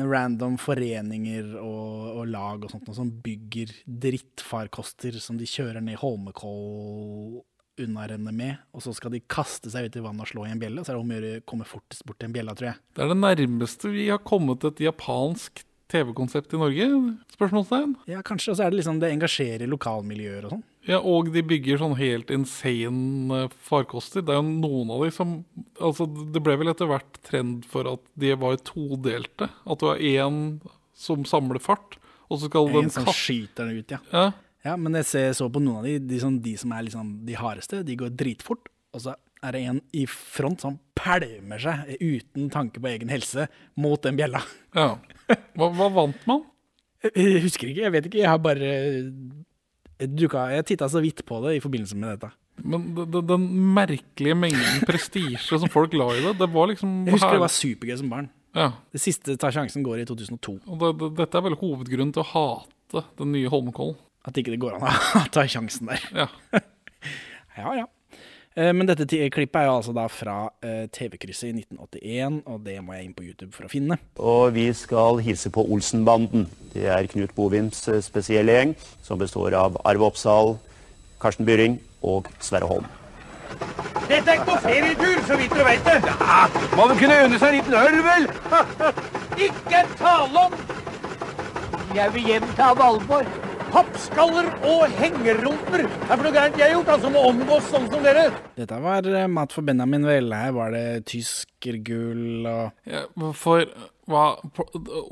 random 0.06 0.58
foreninger 0.61 1.56
og, 1.58 2.20
og 2.20 2.28
lag 2.30 2.64
og 2.64 2.72
sånt 2.72 2.88
noe 2.88 2.96
som 2.96 3.11
bygger 3.24 3.72
drittfarkoster 4.06 5.18
som 5.22 5.40
de 5.40 5.48
kjører 5.48 5.82
ned 5.84 6.00
Holmenkoll 6.00 7.40
unnarennet 7.80 8.34
med, 8.36 8.60
og 8.74 8.84
så 8.84 8.92
skal 8.96 9.14
de 9.14 9.22
kaste 9.30 9.70
seg 9.72 9.88
ut 9.88 9.96
i 9.96 10.04
vannet 10.04 10.26
og 10.26 10.30
slå 10.32 10.46
i 10.46 10.52
en 10.52 10.60
bjelle, 10.60 10.80
og 10.80 10.86
så 10.86 10.92
er 10.92 10.98
det 10.98 11.04
om 11.04 11.10
å 11.10 11.18
gjøre 11.18 11.40
å 11.40 11.48
komme 11.52 11.68
fortest 11.68 12.04
bort 12.08 12.20
til 12.20 12.30
en 12.30 12.36
bjelle, 12.36 12.54
tror 12.58 12.72
jeg. 12.72 12.80
Det 12.96 13.04
er 13.04 13.12
det 13.12 13.20
nærmeste 13.22 13.92
vi 13.94 14.08
har 14.10 14.22
kommet 14.26 14.66
et 14.68 14.82
japansk 14.84 15.62
TV-konsept 15.90 16.54
i 16.54 16.60
Norge? 16.60 16.88
Spørsmålstegn. 17.34 17.94
Ja, 18.10 18.20
kanskje, 18.26 18.52
og 18.52 18.58
så 18.58 18.66
er 18.66 18.72
det 18.72 18.80
liksom 18.80 19.00
det 19.02 19.10
engasjerer 19.14 19.70
lokalmiljøer 19.70 20.46
og 20.46 20.54
sånn. 20.54 20.66
Ja, 20.88 21.00
og 21.04 21.28
de 21.34 21.42
bygger 21.44 21.80
sånn 21.82 21.96
helt 21.98 22.30
insane 22.32 23.40
eh, 23.44 23.56
farkoster. 23.68 24.24
Det 24.24 24.32
er 24.32 24.40
jo 24.40 24.46
noen 24.48 24.92
av 24.94 25.04
de 25.04 25.10
som 25.14 25.40
Altså, 25.80 26.06
det 26.08 26.42
ble 26.44 26.56
vel 26.60 26.72
etter 26.72 26.88
hvert 26.88 27.18
trend 27.24 27.66
for 27.68 27.88
at 27.88 28.02
de 28.20 28.32
var 28.40 28.58
todelte. 28.64 29.48
At 29.64 29.80
du 29.80 29.86
har 29.88 30.00
én 30.00 30.60
som 30.96 31.24
samler 31.28 31.60
fart, 31.62 31.96
og 32.28 32.40
så 32.40 32.50
skal 32.50 32.68
den 32.68 32.88
En 32.88 32.92
som 32.92 33.08
skyter 33.08 33.68
den 33.68 33.80
ut, 33.80 33.94
ja. 33.96 34.00
ja. 34.12 34.24
Ja, 34.64 34.74
men 34.76 34.92
jeg 34.98 35.06
ser 35.08 35.32
så 35.38 35.46
på 35.52 35.61
noen 35.62 35.78
av 35.80 35.86
de, 35.88 35.94
de, 36.04 36.18
som, 36.20 36.34
de 36.44 36.52
som 36.61 36.72
er 36.76 36.84
liksom 36.88 37.14
de 37.24 37.36
hardeste, 37.40 37.82
de 37.86 37.96
går 37.96 38.11
dritfort. 38.20 38.68
Og 38.92 39.00
så 39.06 39.14
er 39.40 39.54
det 39.56 39.62
en 39.70 39.78
i 39.96 40.02
front 40.11 40.61
som 40.61 40.74
pælmer 40.98 41.62
seg 41.62 41.94
uten 42.02 42.50
tanke 42.52 42.80
på 42.82 42.90
egen 42.90 43.08
helse 43.08 43.46
mot 43.80 44.02
den 44.04 44.18
bjella. 44.20 44.42
ja. 44.76 44.96
Hva, 45.54 45.68
hva 45.78 45.86
vant 45.94 46.24
man? 46.26 46.40
Jeg, 47.06 47.38
husker 47.44 47.70
ikke, 47.70 47.84
jeg 47.86 47.92
vet 47.94 48.06
ikke. 48.11 48.18
Jeg 48.20 48.28
har 48.28 48.40
bare 48.42 48.66
jeg, 50.00 50.08
duka- 50.18 50.48
jeg 50.52 50.66
titta 50.68 50.88
så 50.90 51.00
vidt 51.04 51.22
på 51.28 51.38
det 51.44 51.54
i 51.56 51.62
forbindelse 51.62 51.96
med 51.96 52.16
dette. 52.16 52.32
Men 52.61 52.90
det, 52.98 53.22
den 53.30 53.46
merkelige 53.76 54.36
mengden 54.36 54.82
prestisje 54.88 55.56
som 55.62 55.70
folk 55.72 55.94
la 55.96 56.11
i 56.12 56.20
det, 56.26 56.34
det 56.42 56.48
var 56.52 56.68
liksom 56.68 57.06
Jeg 57.08 57.14
husker 57.16 57.38
det 57.38 57.44
var 57.46 57.54
supergøy 57.54 57.96
som 58.02 58.11
barn. 58.12 58.28
Ja. 58.58 58.66
Det 58.92 59.00
siste 59.00 59.36
Ta 59.40 59.48
sjansen 59.54 59.84
går 59.86 60.02
i 60.02 60.06
2002. 60.11 60.58
Og 60.66 60.82
det, 60.82 60.90
det, 61.00 61.11
dette 61.22 61.38
er 61.40 61.46
vel 61.46 61.56
hovedgrunnen 61.62 62.12
til 62.16 62.24
å 62.26 62.28
hate 62.34 63.04
den 63.22 63.32
nye 63.36 63.48
Holmenkollen. 63.52 63.96
At 64.28 64.36
ikke 64.36 64.52
det 64.52 64.60
går 64.60 64.76
an 64.76 64.84
å 65.22 65.24
ta 65.32 65.46
sjansen 65.48 65.90
der. 65.92 66.04
Ja. 66.14 66.28
Ja, 67.60 67.72
ja. 67.74 67.86
Eh, 68.56 68.70
Men 68.72 68.86
dette 68.88 69.04
klippet 69.04 69.58
er 69.58 69.66
jo 69.66 69.72
altså 69.80 69.92
da 69.92 70.06
fra 70.08 70.36
eh, 70.64 70.86
TV-krysset 70.94 71.50
i 71.50 71.64
1981, 71.64 72.38
og 72.48 72.62
det 72.64 72.76
må 72.84 72.94
jeg 72.96 73.08
inn 73.08 73.16
på 73.18 73.26
YouTube 73.26 73.50
for 73.52 73.66
å 73.66 73.70
finne. 73.72 73.98
Og 74.22 74.54
vi 74.54 74.68
skal 74.76 75.20
hilse 75.24 75.50
på 75.52 75.64
Olsenbanden. 75.74 76.46
Det 76.72 76.86
er 76.88 77.08
Knut 77.10 77.34
Bovims 77.36 77.82
eh, 77.90 78.00
spesielle 78.06 78.54
gjeng, 78.56 78.72
som 79.04 79.20
består 79.20 79.56
av 79.58 79.76
Arve 79.84 80.08
Oppsal, 80.08 80.54
Karsten 81.20 81.44
Byring 81.48 81.76
og 82.06 82.30
Sverre 82.40 82.70
Holm. 82.70 82.88
Dette 84.08 84.24
er 84.30 84.38
ikke 84.38 84.48
noe 84.48 84.62
ferietur, 84.62 85.20
så 85.26 85.36
vidt 85.36 85.52
du 85.58 85.62
vet 85.66 85.84
det. 85.90 85.98
Ja, 86.06 86.40
må 86.78 86.86
vel 86.90 87.02
kunne 87.02 87.20
unne 87.26 87.42
seg 87.42 87.50
en 87.50 87.58
liten 87.58 87.78
øl, 87.82 88.00
vel? 88.06 88.30
ikke 89.50 89.84
tale 90.00 90.46
om! 90.46 90.58
Jeg 91.98 92.14
vil 92.14 92.28
hjem 92.30 92.50
til 92.54 92.76
Valborg. 92.78 93.49
Pappskaller 93.70 94.48
og 94.66 94.82
hengerumper. 94.98 95.84
Det 95.86 96.06
er 96.10 96.16
for 96.16 96.24
noe 96.26 96.34
gærent 96.34 96.58
jeg 96.58 96.66
har 96.66 96.74
gjort, 96.74 96.90
altså, 96.96 97.10
må 97.14 97.22
omgås 97.28 97.68
sånn 97.70 97.86
som 97.92 98.02
dere. 98.04 98.24
Dette 98.58 98.78
var 98.82 99.06
eh, 99.06 99.28
mat 99.30 99.54
for 99.54 99.66
Benjamin 99.66 100.06
vel. 100.08 100.32
Her 100.34 100.52
var 100.56 100.74
det 100.74 100.84
tyskergull 101.10 102.48
og 102.50 102.90
Ja, 102.90 103.04
for 103.38 103.64
hva 104.10 104.24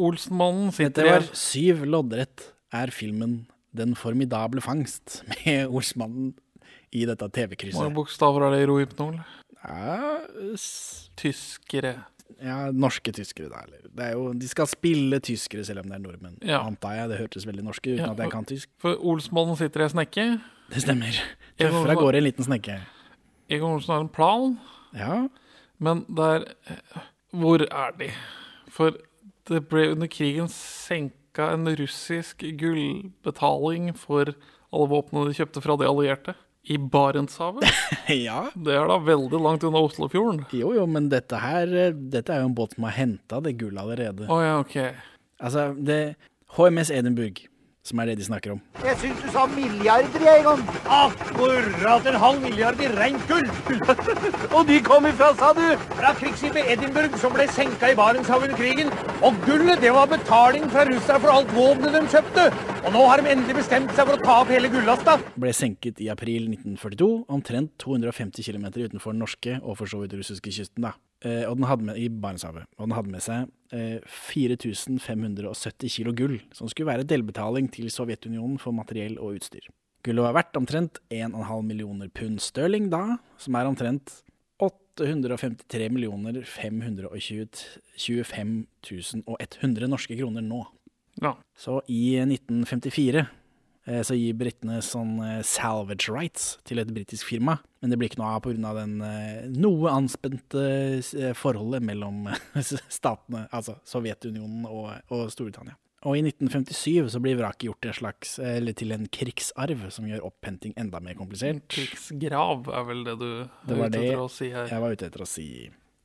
Olsenmannen 0.02 0.72
sitter 0.74 1.06
Dette 1.06 1.14
var 1.14 1.28
syv 1.38 1.84
loddrett 1.86 2.48
er 2.74 2.90
filmen 2.94 3.44
Den 3.78 3.94
formidable 3.98 4.62
fangst, 4.64 5.20
med 5.44 5.68
Olsmannen 5.70 6.32
i 6.90 7.04
dette 7.06 7.20
Hvor 7.20 7.28
mange 7.28 7.36
TV-krysset. 7.52 7.94
bokstaver 7.94 8.46
er 8.48 8.54
det 8.56 8.62
i 8.64 8.68
Rohypnol? 8.70 9.18
Ja, 9.60 10.18
s- 10.56 11.10
Tyskere. 11.20 11.94
Ja, 12.42 12.70
norske 12.72 13.12
tyskere, 13.12 13.48
da. 13.50 13.62
Eller. 13.66 13.88
Det 13.94 14.12
jo, 14.12 14.32
de 14.32 14.48
skal 14.48 14.66
spille 14.70 15.18
tyskere 15.20 15.64
selv 15.66 15.80
om 15.82 15.88
det 15.90 15.96
er 15.98 16.04
nordmenn, 16.04 16.38
Ja. 16.46 16.60
antar 16.62 16.94
jeg. 16.96 17.08
Det 17.10 17.18
hørtes 17.20 17.46
veldig 17.46 17.64
norske 17.64 17.90
ut 17.90 17.98
uten 17.98 18.04
Ja, 18.06 18.12
at 18.12 18.18
jeg 18.18 18.30
kan 18.30 18.44
tysk. 18.44 18.68
For 18.78 18.94
Olsmannen 18.96 19.56
sitter 19.56 19.80
i 19.80 19.84
ei 19.84 19.88
snekke. 19.94 20.26
Det 20.70 20.82
stemmer. 20.84 21.18
Tøffer 21.58 21.90
av 21.90 21.96
gårde 21.96 22.14
i 22.14 22.18
en 22.18 22.24
liten 22.28 22.44
snekke. 22.44 22.80
Egon 23.50 23.74
Olsen 23.78 23.94
har 23.94 24.00
en 24.00 24.08
plan, 24.08 24.58
Ja, 24.94 25.28
men 25.78 26.04
der 26.08 26.44
Hvor 27.34 27.60
er 27.60 27.90
de? 27.98 28.10
For 28.70 28.92
det 29.48 29.68
ble 29.68 29.90
under 29.92 30.06
krigen 30.08 30.48
senka 30.48 31.52
en 31.52 31.66
russisk 31.76 32.38
gullbetaling 32.58 33.94
for 33.96 34.34
alle 34.72 34.88
våpnene 34.90 35.28
de 35.30 35.36
kjøpte 35.38 35.62
fra 35.64 35.76
de 35.80 35.86
allierte. 35.88 36.34
I 36.68 36.78
Barentshavet. 36.78 37.64
ja. 38.28 38.42
Det 38.54 38.74
er 38.76 38.88
da 38.90 38.98
veldig 39.00 39.40
langt 39.40 39.64
unna 39.64 39.80
Oslofjorden. 39.86 40.42
Jo, 40.52 40.74
jo, 40.76 40.84
men 40.90 41.08
dette 41.12 41.40
her 41.40 41.70
eh, 41.72 41.94
Dette 41.96 42.34
er 42.34 42.42
jo 42.42 42.50
en 42.50 42.56
båt 42.58 42.76
som 42.76 42.84
har 42.88 42.96
henta 42.98 43.40
det 43.44 43.54
gullet 43.60 43.80
allerede. 43.80 44.26
Oh, 44.28 44.42
ja, 44.44 44.58
ok. 44.60 44.76
Altså, 45.40 45.70
det 45.74 46.18
HMS 46.58 46.90
Edinburgh, 46.92 47.48
som 47.88 48.00
er 48.02 48.10
det 48.10 48.18
de 48.20 48.26
snakker 48.26 48.54
om. 48.54 48.60
Jeg 48.84 48.96
syns 49.02 49.22
du 49.24 49.28
sa 49.32 49.46
milliarder, 49.50 50.24
jeg, 50.24 50.42
Egon. 50.42 50.62
Akkurat 50.98 52.08
en 52.10 52.18
halv 52.22 52.44
milliard 52.44 52.82
i 52.84 52.90
rent 52.92 53.24
gull. 53.30 53.48
og 54.56 54.68
de 54.68 54.78
kom 54.84 55.08
ifra, 55.08 55.30
sa 55.38 55.50
du? 55.56 55.64
Fra 55.96 56.12
krigsskipet 56.18 56.70
Edinburgh, 56.74 57.16
som 57.22 57.34
ble 57.34 57.48
senka 57.54 57.92
i 57.92 57.98
Barentshavet 57.98 58.50
under 58.50 58.60
krigen. 58.60 58.92
Og 59.24 59.38
gullet, 59.46 59.80
det 59.82 59.92
var 59.96 60.10
betaling 60.12 60.68
fra 60.72 60.86
russerne 60.88 61.24
for 61.24 61.34
alt 61.34 61.54
våpenet 61.56 61.96
de 61.96 62.04
kjøpte. 62.14 62.46
Og 62.84 62.94
nå 62.94 63.04
har 63.10 63.22
de 63.22 63.32
endelig 63.34 63.58
bestemt 63.62 63.92
seg 63.96 64.08
for 64.08 64.16
å 64.16 64.22
ta 64.22 64.38
opp 64.44 64.52
hele 64.52 64.70
gullasta. 64.72 65.18
Ble 65.40 65.52
senket 65.56 66.00
i 66.04 66.10
april 66.12 66.50
1942, 66.52 67.10
omtrent 67.34 67.74
250 67.82 68.46
km 68.46 68.70
utenfor 68.78 69.16
den 69.16 69.24
norske 69.24 69.58
og 69.62 69.80
for 69.80 69.90
så 69.90 70.04
vidt 70.04 70.16
russiske 70.18 70.52
kysten. 70.54 70.86
da. 70.86 70.94
Eh, 71.24 71.42
og 71.48 71.56
den 71.58 71.66
hadde 71.66 71.88
med, 71.88 71.98
I 71.98 72.08
Barentshavet. 72.08 72.68
Og 72.78 72.86
den 72.86 72.94
hadde 72.94 73.10
med 73.10 73.24
seg 73.24 73.48
4570 73.72 75.88
kilo 75.92 76.12
gull, 76.16 76.38
som 76.56 76.68
skulle 76.70 76.92
være 76.92 77.08
delbetaling 77.08 77.66
til 77.72 77.90
Sovjetunionen 77.92 78.58
for 78.62 78.72
materiell 78.72 79.18
og 79.18 79.34
utstyr. 79.38 79.66
Gullet 80.06 80.24
var 80.24 80.34
verdt 80.38 80.56
omtrent 80.56 80.98
1,5 81.10 81.62
millioner 81.66 82.08
pund 82.14 82.40
stirling 82.40 82.90
da, 82.92 83.18
som 83.40 83.54
er 83.58 83.66
omtrent 83.68 84.22
853 84.62 85.90
millioner 85.94 86.42
525 86.42 88.66
100 88.88 89.88
norske 89.90 90.16
kroner 90.18 90.42
nå. 90.42 90.66
Ja. 91.22 91.34
Så 91.58 91.80
i 91.90 92.18
1954 92.22 93.20
eh, 93.20 93.26
så 94.04 94.16
gir 94.18 94.36
britene 94.36 94.82
sånn 94.84 95.16
eh, 95.24 95.40
salvage 95.46 96.12
rights 96.12 96.56
til 96.68 96.82
et 96.82 96.90
britisk 96.92 97.28
firma, 97.30 97.58
men 97.80 97.92
det 97.92 97.98
blir 98.00 98.10
ikke 98.10 98.20
noe 98.20 98.34
av 98.36 98.44
pga. 98.44 98.72
den 98.76 98.96
eh, 99.04 99.46
noe 99.54 99.92
anspente 99.94 100.64
eh, 101.00 101.34
forholdet 101.38 101.84
mellom 101.86 102.26
statene, 102.98 103.46
altså 103.48 103.78
Sovjetunionen 103.88 104.66
og, 104.68 104.90
og 105.14 105.28
Storbritannia. 105.32 105.78
Og 106.06 106.14
i 106.14 106.22
1957 106.22 107.08
så 107.10 107.18
blir 107.18 107.40
vraket 107.40 107.66
gjort 107.66 107.80
til, 107.82 107.90
en 107.90 107.96
slags, 107.96 108.36
eller 108.38 108.76
til 108.78 108.94
en 108.94 109.08
krigsarv, 109.10 109.88
som 109.90 110.06
gjør 110.06 110.28
opphenting 110.28 110.76
enda 110.78 111.00
mer 111.02 111.16
komplisert. 111.18 111.64
Krigsgrav 111.74 112.68
er 112.70 112.86
vel 112.86 113.02
det 113.08 113.16
du 113.18 113.30
Det 113.66 113.78
var 113.80 113.90
ute 113.90 113.96
det 113.96 114.04
etter 114.12 114.22
å 114.22 114.28
si 114.30 114.52
her. 114.54 114.70
jeg 114.70 114.84
var 114.84 114.94
ute 114.94 115.08
etter 115.08 115.24
å 115.24 115.28
si. 115.28 115.48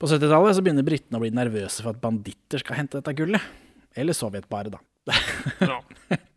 På 0.02 0.10
70-tallet 0.10 0.58
så 0.58 0.66
begynner 0.66 0.88
britene 0.88 1.20
å 1.20 1.22
bli 1.22 1.30
nervøse 1.36 1.86
for 1.86 1.94
at 1.94 2.02
banditter 2.02 2.64
skal 2.64 2.82
hente 2.82 2.98
dette 2.98 3.14
gullet. 3.20 3.54
Eller 3.94 4.18
Sovjet 4.18 4.50
bare, 4.50 4.74
da. 4.74 4.82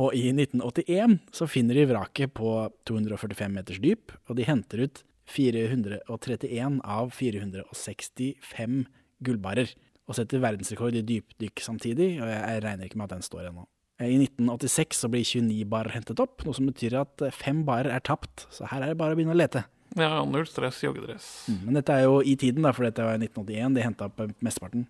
og 0.00 0.14
i 0.16 0.28
1981 0.32 1.18
så 1.34 1.48
finner 1.50 1.78
de 1.78 1.88
vraket 1.90 2.34
på 2.36 2.54
245 2.88 3.52
meters 3.54 3.82
dyp, 3.82 4.14
og 4.28 4.38
de 4.38 4.46
henter 4.48 4.86
ut 4.86 5.02
431 5.26 6.80
av 6.84 7.10
465 7.14 8.82
gullbarer. 9.26 9.72
Og 10.06 10.14
setter 10.14 10.38
verdensrekord 10.38 10.94
i 10.94 11.02
dypdykk 11.02 11.62
samtidig, 11.64 12.12
og 12.22 12.28
jeg, 12.30 12.60
regner 12.62 12.86
ikke 12.86 13.00
med 13.00 13.08
at 13.08 13.16
den 13.16 13.26
står 13.26 13.48
ennå. 13.48 13.64
I 13.96 14.18
1986 14.20 15.00
så 15.02 15.08
blir 15.10 15.24
29 15.24 15.64
barer 15.72 15.96
hentet 15.96 16.20
opp, 16.22 16.44
noe 16.44 16.54
som 16.54 16.68
betyr 16.68 16.98
at 17.00 17.24
fem 17.34 17.64
barer 17.66 17.90
er 17.96 18.04
tapt. 18.04 18.44
Så 18.54 18.68
her 18.70 18.84
er 18.84 18.92
det 18.92 19.00
bare 19.00 19.16
å 19.16 19.18
begynne 19.18 19.34
å 19.34 19.38
lete. 19.38 19.64
Ja, 19.96 20.20
null 20.28 20.44
stress, 20.46 20.82
joggedress. 20.84 21.30
Men 21.64 21.78
dette 21.78 21.94
er 21.94 22.04
jo 22.04 22.20
i 22.20 22.36
tiden, 22.38 22.66
da, 22.66 22.74
for 22.76 22.86
dette 22.86 23.02
var 23.02 23.16
i 23.16 23.24
1981. 23.24 23.78
De 23.78 23.86
henta 23.86 24.10
opp 24.10 24.20
mesteparten. 24.44 24.84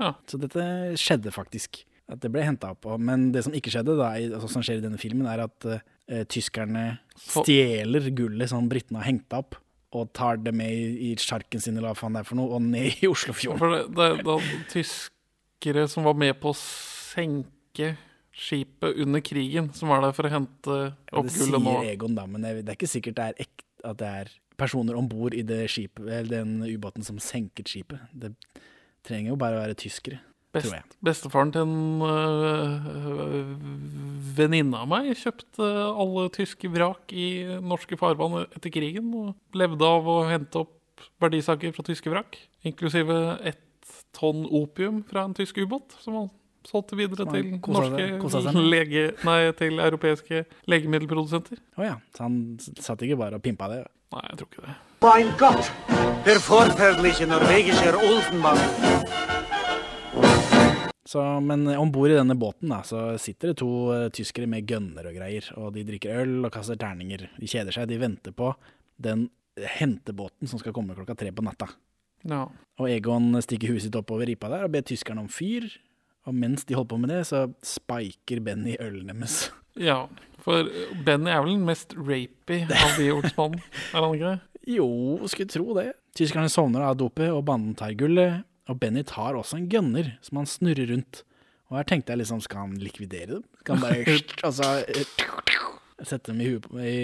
Ja. 0.00 0.14
Så 0.30 0.40
dette 0.40 0.64
skjedde 0.98 1.32
faktisk. 1.34 1.82
At 2.10 2.20
det 2.24 2.32
ble 2.34 2.42
henta 2.42 2.72
opp. 2.74 2.88
Men 2.98 3.30
det 3.34 3.44
som 3.46 3.54
ikke 3.54 3.72
skjedde, 3.72 3.94
da, 3.98 4.12
altså, 4.18 4.50
som 4.50 4.64
skjer 4.66 4.80
i 4.80 4.84
denne 4.84 4.98
filmen, 5.00 5.28
er 5.30 5.44
at 5.44 5.66
uh, 5.70 5.80
tyskerne 6.30 6.84
stjeler 7.20 8.10
gullet 8.16 8.50
som 8.50 8.68
britene 8.70 9.02
har 9.02 9.10
hengt 9.12 9.36
opp, 9.36 9.58
og 9.94 10.10
tar 10.14 10.40
det 10.42 10.52
med 10.54 10.74
i, 10.74 11.10
i 11.10 11.14
sjarken 11.18 11.62
sin, 11.62 11.78
eller 11.78 11.92
hva 11.92 11.98
faen 11.98 12.18
det 12.18 12.24
er 12.24 12.28
for 12.28 12.38
noe, 12.38 12.58
og 12.58 12.66
ned 12.66 13.00
i 13.02 13.10
Oslofjorden. 13.10 13.62
For 13.62 13.76
det, 13.76 13.82
det, 13.94 14.10
det 14.26 14.60
tyskere 14.74 15.86
som 15.90 16.06
var 16.06 16.18
med 16.18 16.36
på 16.42 16.52
å 16.52 16.58
senke 16.58 17.94
skipet 18.40 19.00
under 19.02 19.22
krigen, 19.24 19.70
som 19.76 19.90
var 19.92 20.02
der 20.04 20.14
for 20.16 20.26
å 20.26 20.32
hente 20.32 20.76
opp 21.10 21.30
gullet 21.30 21.58
nå. 21.58 21.64
Det 21.64 21.74
sier 21.82 21.94
Egon, 21.94 22.14
da, 22.18 22.26
men 22.30 22.46
det, 22.46 22.54
er 22.64 22.78
ikke 22.78 22.90
sikkert 22.90 23.18
det 23.18 23.26
er 23.26 23.44
ekte 23.46 23.66
at 23.86 23.98
det 24.00 24.08
er 24.22 24.32
personer 24.60 24.96
om 24.98 25.06
bord 25.08 25.34
i 25.36 25.44
det 25.46 25.62
skipet, 25.72 26.04
eller 26.04 26.42
den 26.42 26.58
ubåten 26.68 27.06
som 27.06 27.20
senket 27.22 27.70
skipet. 27.70 28.02
Det 28.12 28.34
trenger 29.06 29.32
jo 29.32 29.38
bare 29.40 29.56
å 29.56 29.62
være 29.62 29.78
tyskere, 29.80 30.20
Best, 30.50 30.66
tror 30.66 30.80
jeg. 30.80 30.84
bestefaren 31.06 31.52
til 31.54 31.62
en 31.62 32.02
øh, 32.02 33.50
venninne 34.34 34.80
av 34.82 34.88
meg 34.90 35.12
kjøpte 35.20 35.62
alle 35.62 36.26
tyske 36.34 36.70
vrak 36.72 37.14
i 37.14 37.28
norske 37.62 37.98
farvann 38.00 38.40
etter 38.48 38.72
krigen, 38.74 39.12
og 39.14 39.56
levde 39.56 39.86
av 39.86 40.10
å 40.10 40.16
hente 40.26 40.64
opp 40.64 41.06
verdisaker 41.22 41.72
fra 41.76 41.86
tyske 41.86 42.10
vrak, 42.10 42.36
inklusive 42.66 43.38
ett 43.46 43.62
tonn 44.16 44.42
opium 44.46 45.04
fra 45.06 45.24
en 45.28 45.36
tysk 45.38 45.62
ubåt, 45.62 45.94
som 46.02 46.18
han 46.18 46.28
solgte 46.66 46.98
videre 46.98 47.24
til 47.30 47.54
norske 47.62 48.58
lege, 48.74 49.06
nei, 49.24 49.38
til 49.56 49.80
europeiske 49.80 50.44
legemiddelprodusenter. 50.70 51.62
Å 51.78 51.86
ja, 51.86 51.96
så 52.16 52.26
han 52.26 52.58
satt 52.60 53.06
ikke 53.06 53.20
bare 53.20 53.38
og 53.38 53.44
pimpa 53.46 53.70
det? 53.72 53.84
Nei, 54.10 54.24
jeg 54.32 54.40
tror 54.40 54.50
ikke 54.50 54.66
det. 54.66 54.76
Mein 55.00 55.30
Gott, 55.40 55.70
der 56.26 56.42
forferdelige 56.42 57.30
norwegische 57.30 57.94
Olsenmann. 57.96 58.58
Så, 61.10 61.22
men 61.42 61.66
om 61.74 61.90
bord 61.90 62.12
i 62.12 62.14
denne 62.14 62.36
båten 62.38 62.70
da, 62.70 62.84
så 62.86 63.16
sitter 63.18 63.50
det 63.50 63.58
to 63.58 63.70
uh, 63.90 64.06
tyskere 64.14 64.46
med 64.50 64.68
gønner 64.70 65.08
og 65.10 65.16
greier, 65.16 65.48
og 65.58 65.72
de 65.74 65.82
drikker 65.88 66.22
øl 66.22 66.46
og 66.46 66.52
kaster 66.54 66.78
terninger. 66.78 67.24
De 67.34 67.48
kjeder 67.50 67.74
seg, 67.74 67.88
de 67.90 67.98
venter 67.98 68.34
på 68.36 68.52
den 69.02 69.26
hentebåten 69.58 70.46
som 70.46 70.60
skal 70.60 70.74
komme 70.76 70.94
klokka 70.94 71.16
tre 71.18 71.32
på 71.34 71.42
natta. 71.42 71.66
Ja. 72.28 72.44
Og 72.78 72.90
Egon 72.92 73.32
stikker 73.42 73.72
huet 73.72 73.86
sitt 73.86 73.96
oppover 73.98 74.28
ripa 74.28 74.50
der 74.52 74.66
og 74.66 74.74
ber 74.74 74.84
tyskerne 74.86 75.24
om 75.24 75.30
fyr. 75.32 75.66
Og 76.28 76.36
mens 76.36 76.66
de 76.68 76.76
holder 76.76 76.90
på 76.92 76.98
med 77.00 77.10
det, 77.14 77.22
så 77.30 77.46
spiker 77.64 78.42
Benny 78.44 78.76
ølen 78.80 79.10
deres. 79.12 79.48
Ja, 79.78 80.08
for 80.42 80.66
Benny 81.06 81.30
er 81.30 81.44
vel 81.44 81.54
den 81.54 81.62
mest 81.68 81.92
rapy 81.94 82.56
av 82.66 82.96
de 82.98 83.04
ordsmannen, 83.14 83.60
er 83.94 84.02
han 84.02 84.16
ikke 84.16 84.32
det? 84.32 84.64
Jo, 84.74 84.88
skulle 85.30 85.52
tro 85.54 85.76
det. 85.78 85.84
Tyskerne 86.18 86.50
sovner 86.52 86.82
av 86.88 86.96
dopet, 86.98 87.30
og 87.30 87.44
banden 87.46 87.76
tar 87.78 87.94
gullet. 87.96 88.42
Og 88.68 88.78
Benny 88.82 89.02
tar 89.08 89.34
også 89.38 89.56
en 89.58 89.68
gønner 89.72 90.12
som 90.22 90.36
han 90.42 90.46
snurrer 90.50 90.90
rundt. 90.92 91.22
Og 91.70 91.78
her 91.78 91.86
tenkte 91.86 92.12
jeg 92.12 92.18
liksom, 92.24 92.40
skal 92.42 92.64
han 92.66 92.76
likvidere 92.82 93.36
dem? 93.38 93.44
Skal 93.62 93.76
han 93.78 93.84
bare 93.86 94.18
altså, 94.48 94.68
sette 96.06 96.32
dem 96.32 96.40
i, 96.42 96.50
i 96.86 96.98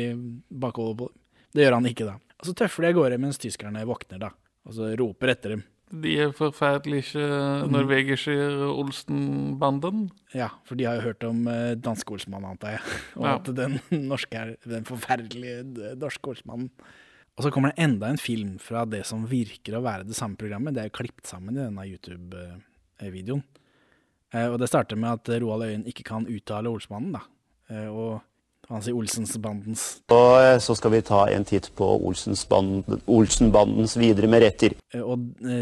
bakhodet 0.51 0.99
på 1.01 1.09
dem? 1.13 1.23
Det 1.57 1.65
gjør 1.65 1.79
han 1.79 1.87
ikke, 1.89 2.07
da. 2.09 2.19
Og 2.37 2.51
så 2.51 2.55
tøffer 2.59 2.85
de 2.85 2.91
av 2.91 2.99
gårde 2.99 3.19
mens 3.23 3.39
tyskerne 3.41 3.87
våkner, 3.89 4.21
da. 4.27 4.31
Og 4.67 4.75
så 4.77 4.91
roper 4.99 5.33
etter 5.33 5.55
dem. 5.57 5.63
De 6.03 6.17
er 6.19 6.33
forferdelige 6.35 7.15
norvegiske 7.71 8.35
Olsen-banden. 9.07 10.09
Ja, 10.35 10.49
for 10.67 10.75
de 10.79 10.85
har 10.89 10.99
jo 10.99 11.05
hørt 11.07 11.25
om 11.29 11.45
eh, 11.49 11.75
danske 11.79 12.11
Olsmannen, 12.17 12.51
antar 12.57 12.75
jeg. 12.77 12.83
Og 13.21 13.27
Ja. 13.29 13.35
at 13.39 13.51
den 13.57 13.79
norske 14.09 14.43
den 14.67 14.85
forferdelige 14.89 15.63
d- 15.77 15.93
norske 16.01 16.33
Olsmannen. 16.35 16.71
Og 17.37 17.45
så 17.45 17.51
kommer 17.53 17.73
det 17.75 17.83
enda 17.85 18.09
en 18.09 18.17
film 18.21 18.55
fra 18.63 18.85
det 18.89 19.03
som 19.07 19.27
virker 19.29 19.77
å 19.77 19.83
være 19.85 20.07
det 20.09 20.17
samme 20.17 20.39
programmet. 20.41 20.73
Det 20.75 20.81
er 20.81 20.89
jo 20.89 20.97
klippet 21.03 21.27
sammen 21.29 21.57
i 21.57 21.61
denne 21.67 21.85
YouTube-videoen. 21.85 23.43
Eh, 24.33 24.47
Og 24.49 24.59
det 24.59 24.69
starter 24.71 24.97
med 24.97 25.13
at 25.21 25.29
Roald 25.43 25.67
Øyen 25.69 25.85
ikke 25.87 26.03
kan 26.09 26.25
uttale 26.27 26.69
Olsmannen, 26.73 27.13
da. 27.13 27.21
Eh, 27.69 27.89
Og 27.93 28.23
han 28.71 28.83
sier 28.83 28.97
Olsensbandens. 28.99 30.01
Og 30.11 30.61
så 30.65 30.75
skal 30.75 30.91
vi 30.97 31.03
ta 31.07 31.27
en 31.31 31.45
titt 31.45 31.69
på 31.77 31.87
Olsenbandens 33.07 33.97
videre 34.01 34.27
meretter. 34.33 34.75
Eh, 34.95 35.01
Og 35.05 35.19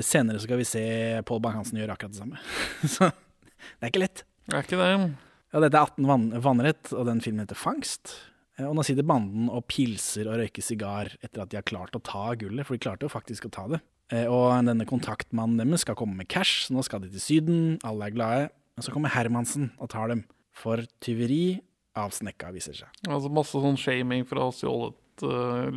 senere 0.07 0.39
skal 0.41 0.57
vi 0.63 0.65
se 0.69 0.85
Pål 1.27 1.41
Bang-Hansen 1.43 1.79
gjøre 1.83 1.93
akkurat 1.99 2.13
det 2.15 2.23
samme. 2.23 2.39
Så 2.95 3.11
det 3.11 3.83
er 3.83 3.91
ikke 3.91 4.05
lett. 4.07 4.23
Det 4.47 4.55
er 4.55 4.63
ikke 4.63 4.79
det. 4.79 5.11
Ja, 5.55 5.61
dette 5.61 5.75
er 5.79 5.87
18 5.91 6.07
vann 6.07 6.31
vannrett, 6.43 6.93
og 6.93 7.07
den 7.07 7.21
filmen 7.25 7.45
heter 7.45 7.57
Fangst. 7.59 8.15
Eh, 8.59 8.67
Og 8.69 8.75
nå 8.79 8.85
sitter 8.87 9.07
banden 9.07 9.49
og 9.51 9.67
pilser 9.71 10.29
og 10.31 10.39
røyker 10.43 10.63
sigar 10.63 11.11
etter 11.23 11.43
at 11.43 11.51
de 11.51 11.59
har 11.59 11.67
klart 11.67 11.97
å 11.97 12.03
ta 12.03 12.35
gullet, 12.39 12.67
for 12.67 12.77
de 12.77 12.85
klarte 12.85 13.07
jo 13.09 13.13
faktisk 13.13 13.49
å 13.49 13.53
ta 13.55 13.67
det. 13.75 13.81
Eh, 14.13 14.27
Og 14.31 14.53
denne 14.67 14.87
kontaktmannen 14.87 15.59
deres 15.59 15.81
skal 15.87 15.97
komme 15.99 16.17
med 16.17 16.29
cash, 16.29 16.67
så 16.69 16.75
nå 16.77 16.85
skal 16.85 17.01
de 17.01 17.09
til 17.11 17.21
Syden, 17.25 17.79
alle 17.85 18.07
er 18.07 18.15
glade. 18.15 18.51
Men 18.77 18.83
så 18.83 18.93
kommer 18.93 19.11
Hermansen 19.15 19.71
og 19.79 19.89
tar 19.91 20.09
dem 20.09 20.25
for 20.55 20.83
tyveri 21.01 21.61
av 21.97 22.11
snekka, 22.11 22.53
viser 22.55 22.75
seg. 22.75 22.89
Altså 23.07 23.31
masse 23.31 23.55
sånn 23.55 23.79
shaming 23.79 24.25
for 24.27 24.37
å 24.43 24.49
ha 24.49 24.55
stjålet 24.55 25.23
uh, 25.23 25.71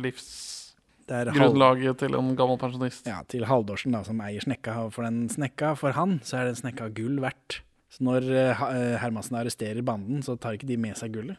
er 1.08 1.30
halv- 1.30 1.96
til 1.96 2.14
en 2.18 2.34
gammel 2.36 2.58
pensjonist. 2.58 3.06
Ja, 3.06 3.22
til 3.22 3.46
Haldorsen 3.46 3.94
da, 3.94 4.02
som 4.04 4.18
eier 4.20 4.42
snekka, 4.42 4.74
og 4.84 4.92
for 4.92 5.06
den 5.06 5.28
snekka, 5.28 5.76
for 5.78 5.94
han, 5.96 6.18
så 6.26 6.40
er 6.40 6.50
den 6.50 6.58
snekka 6.58 6.90
gull 6.94 7.20
verdt. 7.22 7.60
Så 7.88 8.02
når 8.04 8.26
uh, 8.28 8.98
Hermansen 9.00 9.38
arresterer 9.38 9.80
banden, 9.86 10.20
så 10.26 10.36
tar 10.36 10.58
ikke 10.58 10.66
de 10.68 10.76
med 10.76 10.98
seg 10.98 11.14
gullet. 11.14 11.38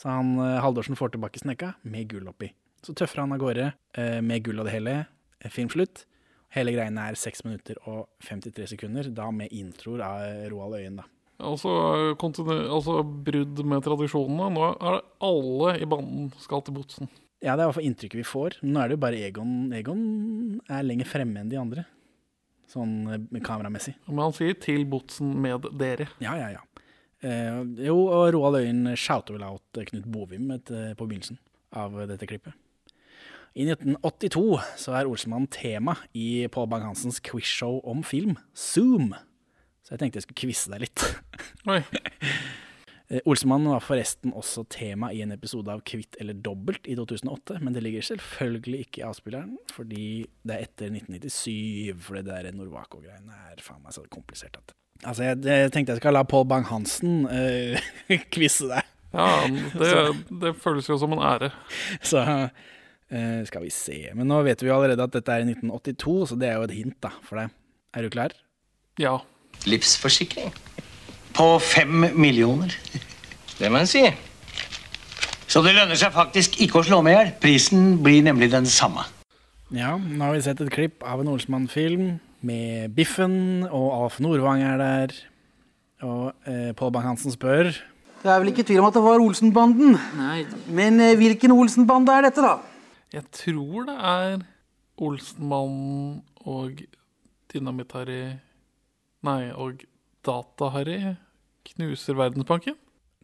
Så 0.00 0.08
han, 0.08 0.36
eh, 0.40 0.60
Haldorsen 0.64 0.96
får 0.96 1.12
tilbake 1.14 1.42
snekka 1.42 1.74
med 1.82 2.08
gull 2.08 2.28
oppi. 2.30 2.52
Så 2.80 2.94
tøffer 2.96 3.20
han 3.20 3.34
av 3.36 3.42
gårde 3.42 3.72
eh, 4.00 4.20
med 4.24 4.46
gull 4.46 4.62
og 4.62 4.68
det 4.68 4.78
hele. 4.78 4.94
Filmslutt. 5.40 5.52
Film 5.56 5.74
slutt. 5.74 6.06
Hele 6.56 6.72
greiene 6.74 7.06
er 7.06 7.18
6 7.18 7.44
minutter 7.46 7.78
og 7.86 8.08
53 8.26 8.72
sekunder, 8.72 9.06
da 9.14 9.28
med 9.34 9.52
introer 9.54 10.02
av 10.02 10.22
eh, 10.26 10.46
Roald 10.50 10.80
Øyen, 10.80 10.98
da. 10.98 11.06
Altså, 11.40 11.70
altså 12.18 12.98
brudd 13.04 13.62
med 13.64 13.84
tradisjonene. 13.86 14.48
Nå 14.52 14.64
er 14.72 14.96
det 14.98 15.04
alle 15.24 15.76
i 15.80 15.88
banden 15.88 16.28
skal 16.42 16.64
til 16.66 16.76
Botsen. 16.76 17.08
Ja, 17.40 17.54
det 17.54 17.62
er 17.62 17.62
i 17.62 17.68
hvert 17.70 17.78
fall 17.78 17.88
inntrykket 17.88 18.20
vi 18.20 18.26
får. 18.28 18.58
Nå 18.66 18.82
er 18.82 18.90
det 18.90 18.98
jo 18.98 19.04
bare 19.06 19.22
Egon 19.24 19.54
Egon 19.72 20.02
er 20.68 20.84
lenger 20.84 21.08
fremme 21.08 21.40
enn 21.40 21.52
de 21.52 21.60
andre. 21.60 21.86
Sånn 22.70 22.98
eh, 23.14 23.40
kameramessig. 23.46 23.94
Men 24.10 24.26
han 24.26 24.36
sier 24.36 24.58
'til 24.58 24.84
Botsen 24.90 25.32
med 25.40 25.70
dere'. 25.78 26.10
Ja, 26.20 26.34
ja, 26.38 26.50
ja. 26.58 26.66
Eh, 27.20 27.60
jo, 27.84 27.96
og 28.08 28.32
Roald 28.32 28.62
Øyen 28.62 28.96
shouter 28.96 29.36
vel 29.36 29.44
out 29.44 29.76
eh, 29.76 29.84
Knut 29.90 30.06
Bovim 30.08 30.50
et, 30.54 30.70
eh, 30.72 30.94
på 30.96 31.04
begynnelsen 31.04 31.36
av 31.76 31.98
eh, 32.00 32.08
dette 32.08 32.28
klippet. 32.28 32.56
I 33.52 33.66
1982 33.66 34.60
så 34.78 34.94
er 34.94 35.10
Olsemann 35.10 35.48
tema 35.50 35.96
i 36.16 36.46
Pål 36.52 36.70
Bang-Hansens 36.70 37.20
quizshow 37.26 37.80
om 37.84 38.04
film, 38.06 38.38
Zoom. 38.54 39.10
Så 39.84 39.96
jeg 39.96 40.04
tenkte 40.04 40.20
jeg 40.20 40.28
skulle 40.28 40.40
quize 40.44 40.72
deg 40.72 40.86
litt. 40.86 41.04
Oi. 41.68 41.82
Olsemann 43.26 43.66
var 43.66 43.82
forresten 43.82 44.30
også 44.38 44.62
tema 44.70 45.10
i 45.10 45.18
en 45.24 45.34
episode 45.34 45.72
av 45.74 45.82
Kvitt 45.82 46.14
eller 46.22 46.38
dobbelt 46.38 46.86
i 46.86 46.94
2008, 46.94 47.58
men 47.58 47.74
det 47.74 47.82
ligger 47.82 48.06
selvfølgelig 48.06 48.84
ikke 48.86 49.02
i 49.02 49.08
avspilleren, 49.08 49.56
fordi 49.74 50.04
det 50.46 50.54
er 50.54 50.68
etter 50.68 50.94
1997, 50.94 52.04
for 52.06 52.20
det 52.20 52.28
der 52.30 52.54
Norwaco-greiene 52.54 53.48
er 53.50 53.64
faen 53.66 53.82
meg 53.82 53.98
så 53.98 54.06
komplisert 54.14 54.62
at 54.62 54.76
Altså, 55.00 55.24
jeg, 55.24 55.40
jeg 55.46 55.72
tenkte 55.72 55.94
jeg 55.94 56.02
skal 56.02 56.16
la 56.16 56.24
Pål 56.28 56.46
Bang-Hansen 56.50 57.22
uh, 57.30 58.24
quize 58.32 58.68
deg. 58.70 58.88
Ja, 59.14 59.28
det, 59.48 59.94
det 60.42 60.54
føles 60.62 60.88
jo 60.90 60.98
som 61.00 61.16
en 61.16 61.24
ære. 61.24 61.50
Så 62.04 62.22
uh, 62.22 63.40
skal 63.48 63.64
vi 63.64 63.72
se. 63.74 64.02
Men 64.14 64.30
nå 64.30 64.42
vet 64.46 64.62
vi 64.62 64.70
jo 64.70 64.76
allerede 64.76 65.06
at 65.06 65.16
dette 65.16 65.34
er 65.34 65.44
i 65.44 65.50
1982, 65.50 66.18
så 66.30 66.40
det 66.40 66.50
er 66.50 66.58
jo 66.58 66.68
et 66.68 66.76
hint 66.76 66.98
da, 67.02 67.14
for 67.26 67.40
deg. 67.40 67.54
Er 67.96 68.06
du 68.06 68.12
klar? 68.12 68.34
Ja. 69.00 69.18
Livsforsikring. 69.66 70.52
På 71.34 71.54
fem 71.62 72.10
millioner. 72.14 72.74
Det 73.58 73.70
må 73.70 73.80
en 73.80 73.88
si. 73.90 74.04
Så 75.50 75.62
det 75.64 75.72
lønner 75.74 75.98
seg 75.98 76.12
faktisk 76.14 76.60
ikke 76.62 76.80
å 76.80 76.86
slå 76.86 77.00
med 77.02 77.16
i 77.16 77.16
hjel. 77.16 77.32
Prisen 77.42 77.86
blir 78.04 78.22
nemlig 78.22 78.52
den 78.52 78.68
samme. 78.70 79.02
Ja, 79.74 79.96
nå 79.98 80.22
har 80.22 80.36
vi 80.36 80.42
sett 80.44 80.60
et 80.62 80.70
klipp 80.74 81.02
av 81.06 81.22
en 81.22 81.30
Olsmann-film 81.32 82.18
med 82.46 82.94
Biffen, 82.96 83.64
og 83.68 83.88
Alf 84.04 84.20
Nordvang 84.22 84.62
er 84.64 84.80
der. 84.80 85.14
Og 86.06 86.32
eh, 86.48 86.70
Pål 86.76 86.92
Bang-Hansen 86.94 87.34
spør 87.34 87.68
Det 88.22 88.28
er 88.32 88.38
vel 88.40 88.52
ikke 88.52 88.64
tvil 88.64 88.80
om 88.80 88.88
at 88.88 88.96
det 88.96 89.02
var 89.04 89.20
Olsenbanden. 89.20 89.98
Nei. 90.16 90.44
Men 90.72 91.00
eh, 91.00 91.16
hvilken 91.20 91.52
Olsenbande 91.52 92.14
er 92.16 92.28
dette, 92.28 92.44
da? 92.44 92.56
Jeg 93.12 93.26
tror 93.34 93.88
det 93.88 93.96
er 93.96 94.44
Olsenmannen 95.00 96.20
og 96.48 96.80
Dynamitt-Harry 97.52 98.38
Nei, 99.26 99.50
og 99.52 99.82
Data-Harry 100.24 101.16
knuser 101.74 102.16
Verdensbanken. 102.16 102.76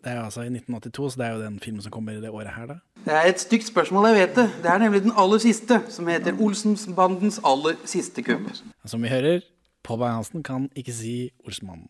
Det 0.06 0.12
er 0.14 0.20
altså 0.22 0.40
i 0.44 0.50
1982, 0.52 1.12
så 1.12 1.18
det 1.18 1.26
er 1.26 1.32
jo 1.34 1.40
den 1.42 1.56
filmen 1.60 1.82
som 1.82 1.90
kommer 1.90 2.12
i 2.14 2.20
det 2.22 2.30
året 2.30 2.52
her, 2.54 2.66
da. 2.70 2.74
Det 3.04 3.14
er 3.14 3.26
et 3.26 3.40
stygt 3.42 3.66
spørsmål, 3.66 4.06
jeg 4.06 4.16
vet 4.20 4.36
det. 4.36 4.44
Det 4.62 4.70
er 4.70 4.78
nemlig 4.78 5.00
den 5.02 5.12
aller 5.18 5.38
siste, 5.42 5.80
som 5.90 6.06
heter 6.06 6.38
Olsenbandens 6.40 7.40
aller 7.44 7.74
siste 7.84 8.22
kupp. 8.22 8.46
Som 8.86 9.02
vi 9.02 9.10
hører, 9.10 9.40
Pål 9.82 9.98
Bang-Hansen 9.98 10.42
kan 10.46 10.68
ikke 10.78 10.92
si 10.94 11.16
Olsenmannen. 11.46 11.88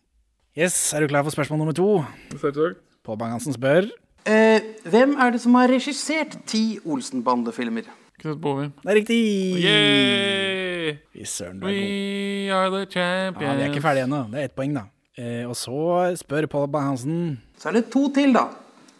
Yes, 0.57 0.93
er 0.93 0.99
du 1.05 1.07
klar 1.13 1.21
for 1.23 1.29
spørsmål 1.29 1.61
nummer 1.61 1.77
to? 1.77 2.03
Selvsagt. 2.41 2.81
Pål 3.05 3.17
Bang-Hansen 3.21 3.53
spør 3.53 3.85
Eh, 4.27 4.59
hvem 4.83 5.13
er 5.15 5.29
det 5.31 5.39
som 5.41 5.53
har 5.55 5.69
regissert 5.71 6.33
ti 6.45 6.79
Olsenbande-filmer? 6.85 7.85
Knut 8.19 8.41
Bovim. 8.41 8.71
Det 8.83 8.89
er 8.91 8.95
riktig! 8.95 9.21
Yay! 9.63 10.97
Fy 11.13 11.23
søren, 11.23 11.59
du 11.61 11.67
er 11.67 11.71
god. 11.71 11.79
We 11.79 12.53
are 12.53 12.69
the 12.73 12.85
champions. 12.91 13.45
Ja, 13.47 13.55
Vi 13.55 13.61
er 13.61 13.69
ikke 13.69 13.81
ferdige 13.81 14.03
ennå. 14.03 14.23
Det 14.31 14.39
er 14.41 14.49
ett 14.49 14.55
poeng, 14.57 14.73
da. 14.75 14.81
Eh, 15.17 15.43
og 15.49 15.55
så 15.57 15.73
spør 16.19 16.45
Pål 16.51 16.67
Bang-Hansen 16.69 17.39
Så 17.57 17.71
er 17.71 17.79
det 17.79 17.87
to 17.89 18.03
til, 18.13 18.35
da. 18.35 18.51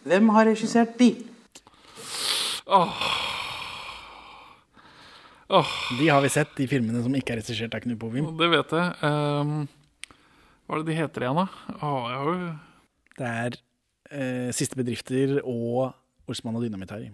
Hvem 0.08 0.32
har 0.34 0.48
regissert 0.50 0.96
de? 0.98 1.12
Åh. 2.66 3.02
Åh. 5.48 5.74
De 6.00 6.08
har 6.10 6.24
vi 6.24 6.32
sett, 6.32 6.50
de 6.58 6.66
filmene 6.68 7.04
som 7.04 7.14
ikke 7.14 7.36
er 7.36 7.40
regissert 7.40 7.76
av 7.76 7.84
Knut 7.84 8.00
Bovim. 8.02 8.32
Det 8.40 8.50
vet 8.50 8.74
jeg. 8.74 8.88
Um, 9.06 9.62
hva 10.66 10.76
er 10.76 10.82
det 10.82 10.90
de 10.90 10.98
heter 10.98 11.24
igjen, 11.24 11.38
da? 11.38 11.46
Åh, 11.78 12.02
jeg 12.10 12.18
har 12.18 12.28
jo 12.28 12.50
Det 13.18 13.30
er 13.44 13.58
eh, 14.10 14.50
Siste 14.56 14.78
Bedrifter 14.80 15.38
og 15.44 15.94
Olsmann 16.28 16.58
og 16.58 16.66
Dynamitt 16.66 16.92
her. 16.92 17.06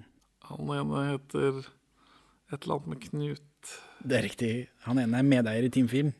Han 0.48 0.72
ene 0.74 1.04
heter 1.12 1.60
et 1.60 2.56
eller 2.62 2.78
annet 2.78 2.90
med 2.94 3.04
Knut 3.04 3.44
Det 4.04 4.18
er 4.18 4.22
riktig. 4.22 4.68
Han 4.84 4.98
ene 5.00 5.16
er 5.16 5.24
medeier 5.24 5.64
i 5.64 5.70
Team 5.72 5.86
Film. 5.88 6.10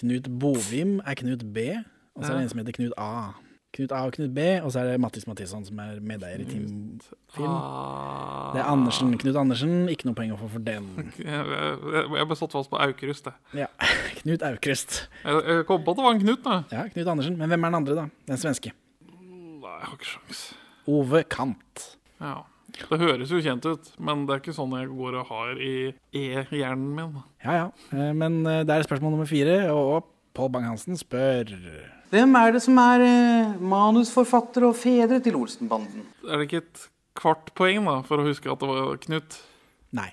Knut 0.00 0.30
Bovim 0.40 1.02
er 1.04 1.14
Knut 1.20 1.44
B, 1.52 1.58
og 2.14 2.24
så 2.24 2.32
er 2.32 2.36
det 2.38 2.42
en 2.46 2.48
som 2.54 2.62
heter 2.62 2.72
Knut 2.72 2.96
A. 2.96 3.36
Knut 3.74 3.92
A 3.94 4.04
og 4.06 4.14
Knut 4.14 4.30
B, 4.34 4.44
og 4.62 4.70
så 4.70 4.80
er 4.84 4.92
det 4.92 5.00
Mattis 5.02 5.26
Mattisson 5.26 5.64
som 5.66 5.80
er 5.82 5.98
medeier 6.04 6.44
i 6.44 6.46
Team 6.46 6.68
Film. 7.34 7.48
Ah. 7.50 8.52
Det 8.54 8.62
er 8.62 8.70
Andersen, 8.70 9.10
Knut 9.18 9.38
Andersen. 9.40 9.74
Ikke 9.90 10.06
noe 10.06 10.14
poeng 10.18 10.30
å 10.34 10.38
få 10.38 10.48
for 10.52 10.62
den. 10.64 10.86
Jeg, 11.18 12.28
ble 12.30 12.38
satt 12.38 12.54
fast 12.54 12.70
på 12.70 12.78
Aukrust, 12.78 13.26
jeg. 13.30 13.64
Ja, 13.64 13.68
Knut 14.20 14.46
Aukrust. 14.46 15.04
Jeg, 15.24 15.66
kom 15.66 15.82
på 15.82 15.94
at 15.94 16.00
det 16.00 16.06
var 16.06 16.16
en 16.16 16.22
Knut, 16.22 16.42
da. 16.46 16.60
Ja, 16.70 16.86
Knut 16.94 17.12
Andersen. 17.16 17.38
Men 17.40 17.50
hvem 17.50 17.66
er 17.66 17.74
den 17.74 17.80
andre, 17.82 17.98
da? 17.98 18.06
Den 18.30 18.40
svenske. 18.40 18.74
Nei, 19.10 19.76
jeg 19.80 19.90
har 19.90 19.98
ikke 19.98 20.10
sjans. 20.12 20.44
Ove 20.94 21.24
Kant. 21.32 21.86
Ja. 22.22 22.42
Det 22.74 22.98
høres 22.98 23.30
jo 23.30 23.38
kjent 23.42 23.66
ut, 23.68 23.90
men 24.02 24.24
det 24.26 24.34
er 24.34 24.40
ikke 24.42 24.54
sånn 24.56 24.72
jeg 24.74 24.88
går 24.90 25.20
og 25.20 25.28
har 25.30 25.60
i 25.62 25.74
E-hjernen 26.14 26.88
min. 26.96 27.20
Ja, 27.44 27.54
ja. 27.60 27.68
Eh, 27.94 28.10
Men 28.16 28.40
eh, 28.50 28.64
det 28.66 28.74
er 28.74 28.86
spørsmål 28.86 29.14
nummer 29.14 29.30
fire, 29.30 29.60
og 29.70 30.08
Pål 30.34 30.50
Bang-Hansen 30.56 30.98
spør 30.98 31.52
Hvem 32.14 32.36
er 32.38 32.52
det 32.54 32.60
som 32.62 32.76
er 32.78 33.02
manusforfatter 33.02 33.70
manusforfattere 33.70 34.68
og 34.70 34.76
fedre 34.78 35.16
til 35.22 35.34
Olsenbanden? 35.34 36.04
Er 36.22 36.38
det 36.38 36.44
ikke 36.46 36.60
et 36.62 36.82
kvart 37.18 37.48
poeng 37.58 37.88
da, 37.88 37.96
for 38.06 38.22
å 38.22 38.26
huske 38.28 38.50
at 38.52 38.60
det 38.60 38.68
var 38.70 39.00
Knut? 39.02 39.38
Nei. 39.98 40.12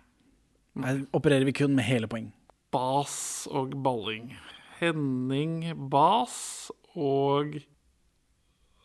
Her 0.82 1.04
opererer 1.14 1.46
vi 1.46 1.54
kun 1.60 1.76
med 1.78 1.86
hele 1.86 2.10
poeng. 2.10 2.32
Bas 2.74 3.46
og 3.52 3.76
Balling. 3.86 4.32
Henning 4.80 5.76
Bas 5.92 6.72
og 6.96 7.60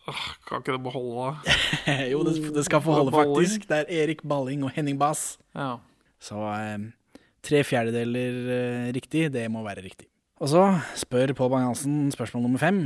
Åh, 0.07 0.27
Kan 0.47 0.61
ikke 0.61 0.77
det 0.77 0.83
beholde? 0.85 1.55
jo, 2.12 2.21
det, 2.29 2.35
det 2.55 2.67
skal 2.69 2.83
få 2.85 2.99
holde, 2.99 3.14
faktisk. 3.17 3.64
Det 3.67 3.81
er 3.81 3.95
Erik 4.05 4.21
Balling 4.29 4.61
og 4.62 4.75
Henning 4.77 5.01
Bas. 5.01 5.39
Ja. 5.57 5.79
Så 6.23 6.45
eh, 6.53 6.85
tre 7.43 7.64
fjerdedeler 7.67 8.39
eh, 8.59 8.93
riktig, 8.95 9.25
det 9.35 9.49
må 9.51 9.64
være 9.64 9.83
riktig. 9.89 10.07
Og 10.37 10.51
så 10.53 10.62
spør 10.99 11.32
Pål 11.37 11.51
Bang-Hansen 11.55 12.11
spørsmål 12.12 12.43
nummer 12.45 12.61
fem. 12.61 12.80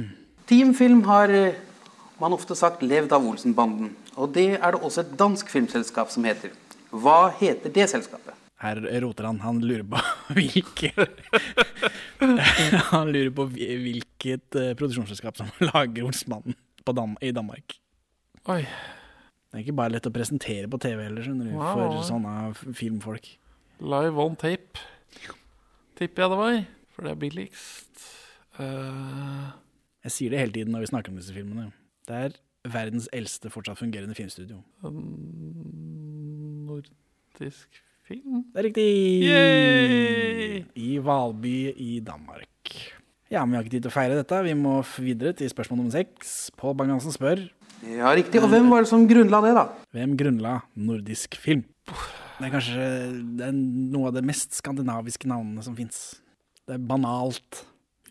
Teamfilm 0.51 1.03
har 1.09 1.33
eh, 1.35 1.57
man 2.23 2.35
ofte 2.37 2.55
sagt 2.59 2.83
levd 2.87 3.11
av 3.17 3.27
Olsenbanden. 3.27 3.93
Og 4.21 4.31
det 4.35 4.53
er 4.61 4.77
det 4.77 4.83
også 4.87 5.03
et 5.03 5.17
dansk 5.19 5.51
filmselskap 5.51 6.13
som 6.15 6.27
heter. 6.29 6.53
Hva 6.95 7.31
heter 7.41 7.73
det 7.75 7.89
selskapet? 7.91 8.37
Her 8.61 8.79
roter 9.03 9.27
han. 9.31 9.41
Han 9.43 9.59
lurer 9.65 9.83
på 9.89 9.99
hvilket 10.37 10.95
Han 12.93 13.11
lurer 13.15 13.31
på 13.35 13.47
hvilket 13.55 14.59
eh, 14.61 14.73
produksjonsselskap 14.79 15.39
som 15.41 15.51
lager 15.73 16.07
Olsmannen 16.07 16.55
på 16.87 16.95
Dam 16.97 17.17
i 17.25 17.33
Danmark. 17.35 17.79
Oi. 18.51 18.63
Det 19.51 19.59
er 19.59 19.65
ikke 19.65 19.75
bare 19.81 19.97
lett 19.97 20.07
å 20.07 20.13
presentere 20.15 20.69
på 20.71 20.79
TV 20.79 21.01
heller, 21.03 21.25
skjønner 21.27 21.49
du, 21.51 21.55
Wow. 21.59 21.73
for 21.75 22.05
sånne 22.07 22.75
filmfolk. 22.79 23.25
Live 23.83 24.21
on 24.23 24.37
tape, 24.39 24.79
tipper 25.99 26.23
jeg 26.23 26.31
det 26.31 26.39
var. 26.39 26.59
For 27.01 27.09
det 27.09 27.15
er 27.15 27.21
billigst. 27.23 28.03
Uh... 28.61 29.49
Jeg 30.05 30.13
sier 30.13 30.33
det 30.33 30.41
hele 30.43 30.53
tiden 30.53 30.75
når 30.75 30.83
vi 30.85 30.89
snakker 30.91 31.09
om 31.09 31.17
disse 31.17 31.33
filmene. 31.33 31.71
Det 32.05 32.17
er 32.27 32.35
verdens 32.69 33.07
eldste 33.17 33.49
fortsatt 33.49 33.81
fungerende 33.81 34.13
filmstudio. 34.13 34.59
nordisk 36.69 37.81
film? 38.05 38.45
Det 38.53 38.61
er 38.61 38.69
riktig! 38.69 38.85
Yay! 39.25 40.61
I 40.77 41.01
Valby 41.01 41.73
i 41.73 42.05
Danmark. 42.05 42.77
Ja, 43.33 43.47
men 43.47 43.55
vi 43.55 43.57
har 43.57 43.65
ikke 43.65 43.75
tid 43.79 43.89
til 43.89 43.95
å 43.95 43.97
feire 43.97 44.21
dette. 44.21 44.45
Vi 44.45 44.55
må 44.61 44.85
videre 45.01 45.33
til 45.41 45.49
spørsmål 45.49 45.81
nummer 45.81 45.97
seks. 45.97 46.51
Pål 46.61 46.77
Bang-Hansen 46.77 47.17
spør 47.17 47.47
Ja, 47.89 48.13
riktig. 48.13 48.45
Og 48.45 48.53
hvem 48.53 48.69
var 48.69 48.85
det 48.85 48.93
som 48.93 49.09
grunnla 49.09 49.41
det, 49.49 49.57
da? 49.57 49.71
Hvem 49.97 50.21
grunnla 50.21 50.59
nordisk 50.77 51.41
film? 51.41 51.65
Det 51.89 52.45
er 52.45 52.53
kanskje 52.53 52.89
det 53.41 53.47
er 53.49 53.57
noe 53.57 54.13
av 54.13 54.21
det 54.21 54.29
mest 54.29 54.53
skandinaviske 54.61 55.29
navnene 55.33 55.65
som 55.65 55.77
fins. 55.81 56.21
Det 56.71 56.77
er 56.77 56.83
banalt. 56.87 57.65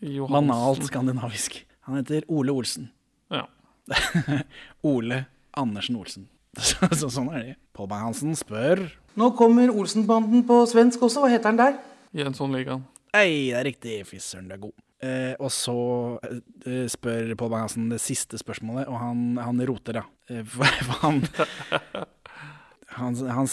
Johansen. 0.04 0.34
Banalt 0.34 0.82
skandinavisk. 0.84 1.54
Han 1.88 1.96
heter 1.96 2.26
Ole 2.28 2.52
Olsen. 2.52 2.90
Ja. 3.32 3.46
Ole 4.92 5.22
Andersen 5.56 5.96
Olsen. 5.96 6.28
Så, 6.60 6.90
så, 6.92 7.08
sånn 7.08 7.30
er 7.32 7.42
det. 7.46 7.54
Pål 7.78 7.86
Bang-Hansen 7.92 8.34
spør 8.34 8.80
Nå 9.20 9.28
kommer 9.38 9.70
Olsenbanden 9.70 10.42
på 10.48 10.56
svensk 10.66 11.04
også. 11.06 11.22
Hva 11.22 11.30
heter 11.30 11.54
den 11.54 11.60
der? 11.60 11.76
Jönssonligaen. 12.20 12.82
Ei, 13.14 13.48
det 13.48 13.56
er 13.60 13.66
riktig. 13.70 13.94
Fy 14.08 14.18
søren, 14.20 14.50
du 14.50 14.56
er 14.56 14.62
god. 14.66 14.74
Eh, 15.00 15.32
og 15.40 15.48
så 15.54 15.76
eh, 16.26 16.84
spør 16.90 17.32
Pål 17.38 17.52
Bang-Hansen 17.54 17.88
det 17.94 18.02
siste 18.02 18.38
spørsmålet, 18.42 18.90
og 18.90 19.00
han, 19.00 19.22
han 19.40 19.64
roter, 19.70 20.02
da. 20.02 20.04
Eh, 20.28 20.42
for, 20.44 20.82
for 20.84 21.06
han, 21.06 21.22
han, 22.96 23.16
han 23.30 23.48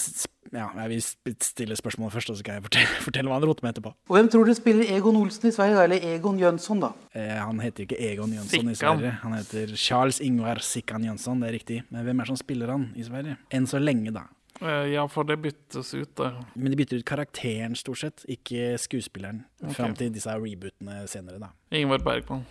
Ja, 0.53 0.69
jeg 0.79 0.89
vil 0.93 1.01
stille 1.43 1.75
spørsmålet 1.75 2.13
først, 2.13 2.29
og 2.31 2.37
så 2.37 2.39
skal 2.39 2.57
jeg 2.57 2.63
fortelle, 2.63 2.99
fortelle 3.07 3.31
hva 3.31 3.39
han 3.39 3.47
roter 3.49 3.65
med 3.65 3.75
etterpå. 3.75 3.91
Og 4.07 4.15
hvem 4.15 4.29
tror 4.31 4.47
du 4.47 4.53
spiller 4.55 4.93
Egon 4.95 5.19
Olsen 5.19 5.49
i 5.49 5.51
Sverige. 5.51 5.83
Eller 5.83 6.07
Egon 6.15 6.39
Jønsson, 6.39 6.79
da? 6.85 6.93
Eh, 7.11 7.35
han 7.35 7.59
heter 7.59 7.83
ikke 7.83 7.99
Egon 7.99 8.33
Jønsson 8.37 8.71
i 8.71 8.77
Sverige. 8.79 9.11
Han 9.25 9.35
heter 9.35 9.75
Charles 9.75 10.21
Ingvar 10.23 10.63
Sikkan 10.63 11.03
Jønsson, 11.03 11.43
det 11.43 11.51
er 11.51 11.57
riktig. 11.59 11.83
Men 11.91 12.07
hvem 12.07 12.23
er 12.23 12.27
det 12.29 12.35
som 12.35 12.39
spiller 12.39 12.71
han 12.73 12.89
i 12.95 13.05
Sverige? 13.07 13.37
Enn 13.53 13.67
så 13.69 13.81
lenge, 13.83 14.15
da. 14.15 14.27
Eh, 14.61 14.93
ja, 14.95 15.03
for 15.11 15.27
det 15.27 15.37
byttes 15.43 15.91
ut, 15.93 16.13
der. 16.17 16.39
Men 16.55 16.71
de 16.73 16.79
bytter 16.79 17.01
ut 17.01 17.05
karakteren, 17.07 17.75
stort 17.77 18.01
sett, 18.01 18.23
ikke 18.31 18.77
skuespilleren. 18.81 19.43
Okay. 19.61 19.75
Fram 19.77 19.97
til 19.99 20.13
disse 20.15 20.31
rebootene 20.33 21.03
senere, 21.11 21.41
da. 21.43 21.51
Ingvar 21.75 22.01
Bergman. 22.05 22.47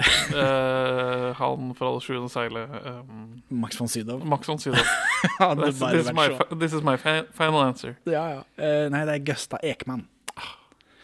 Eh, 0.30 1.36
han 1.36 1.72
fra 1.74 1.88
Det 1.96 2.04
sjuende 2.04 2.30
seilet. 2.32 2.70
Um, 2.86 3.42
Max 3.48 3.76
von 3.80 3.88
Sydow. 3.90 4.22
Max 4.24 4.46
von 4.48 4.58
Sydow. 4.58 4.78
This, 5.64 5.78
this, 5.78 6.06
is 6.06 6.12
my, 6.12 6.28
this 6.56 6.72
is 6.72 6.82
my 6.82 6.96
final 6.96 7.60
answer. 7.62 7.96
Ja, 8.06 8.22
ja. 8.30 8.40
Uh, 8.56 8.86
nei, 8.92 9.02
det 9.08 9.16
er 9.18 9.24
Gøsta 9.26 9.60
Ekman. 9.66 10.06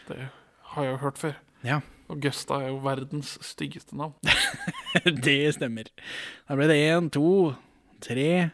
Det 0.08 0.28
har 0.72 0.86
jeg 0.86 0.94
jo 0.94 0.98
hørt 1.02 1.20
før. 1.20 1.36
Ja. 1.66 1.80
Og 2.08 2.22
Gøsta 2.22 2.60
er 2.62 2.70
jo 2.70 2.78
verdens 2.84 3.34
styggeste 3.44 3.98
navn. 3.98 4.14
det 5.26 5.40
stemmer. 5.56 5.90
Da 6.46 6.58
ble 6.58 6.68
det 6.70 6.78
én, 6.86 7.10
to, 7.12 7.54
tre, 8.04 8.50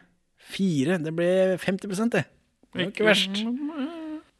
fire. 0.53 0.97
Det 1.03 1.13
ble 1.15 1.29
50 1.61 2.15
det. 2.15 2.25
Det 2.25 2.79
var 2.79 2.89
ikke 2.89 3.11
verst. 3.11 3.43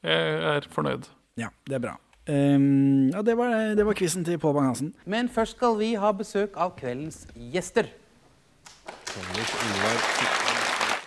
Jeg 0.03 0.39
er 0.55 0.71
fornøyd. 0.73 1.11
Ja, 1.39 1.53
det 1.69 1.77
er 1.77 1.85
bra. 1.85 1.99
Um, 2.23 3.09
ja, 3.11 3.21
det 3.25 3.35
var, 3.35 3.75
det 3.75 3.83
var 3.83 3.97
quizen 3.99 4.23
til 4.23 4.39
Pål 4.39 4.55
Bang-Hansen. 4.55 4.93
Men 5.05 5.27
først 5.31 5.57
skal 5.57 5.75
vi 5.79 5.93
ha 5.99 6.13
besøk 6.15 6.55
av 6.55 6.71
kveldens 6.77 7.25
gjester. 7.35 7.89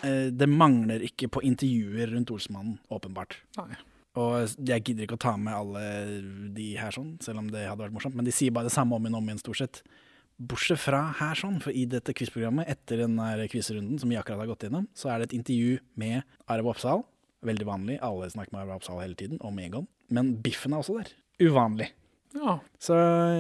Eh, 0.05 0.29
det 0.31 0.49
mangler 0.51 1.05
ikke 1.09 1.31
på 1.33 1.43
intervjuer 1.47 2.13
rundt 2.13 2.33
Olsmannen, 2.35 2.77
åpenbart. 2.93 3.39
Nei. 3.59 3.79
Og 4.17 4.55
jeg 4.65 4.85
gidder 4.85 5.05
ikke 5.05 5.19
å 5.19 5.25
ta 5.27 5.35
med 5.41 5.53
alle 5.53 5.83
de 6.57 6.71
her 6.81 6.95
sånn, 6.95 7.17
selv 7.25 7.43
om 7.43 7.51
det 7.53 7.67
hadde 7.67 7.83
vært 7.85 7.97
morsomt. 7.97 8.17
Men 8.17 8.29
de 8.29 8.33
sier 8.33 8.55
bare 8.55 8.71
det 8.71 8.77
samme 8.77 8.97
om 8.97 9.05
igjen 9.05 9.19
og 9.19 9.25
om 9.25 9.33
igjen, 9.33 9.43
stort 9.43 9.61
sett. 9.61 9.83
Bortsett 10.37 10.81
fra 10.81 11.03
her 11.19 11.37
sånn, 11.37 11.59
for 11.65 11.73
i 11.73 11.85
dette 11.89 12.13
quizprogrammet, 12.17 12.69
etter 12.69 13.05
den 13.05 13.19
quizrunden 13.53 14.01
som 14.01 14.13
vi 14.13 14.19
akkurat 14.21 14.45
har 14.45 14.53
gått 14.53 14.69
gjennom, 14.69 14.89
så 14.97 15.13
er 15.13 15.21
det 15.21 15.31
et 15.31 15.39
intervju 15.41 15.81
med 16.01 16.25
Arve 16.53 16.73
Oppsal. 16.73 17.05
Veldig 17.45 17.69
vanlig, 17.69 17.99
alle 18.05 18.29
snakker 18.33 18.53
med 18.53 18.65
Arve 18.65 18.79
Oppsal 18.81 19.03
hele 19.05 19.17
tiden, 19.17 19.41
om 19.45 19.61
Egon. 19.61 19.89
Men 20.15 20.35
Biffen 20.43 20.75
er 20.75 20.83
også 20.83 20.99
der. 21.01 21.15
Uvanlig. 21.43 21.91
Ja. 22.37 22.59
Så, 22.79 22.97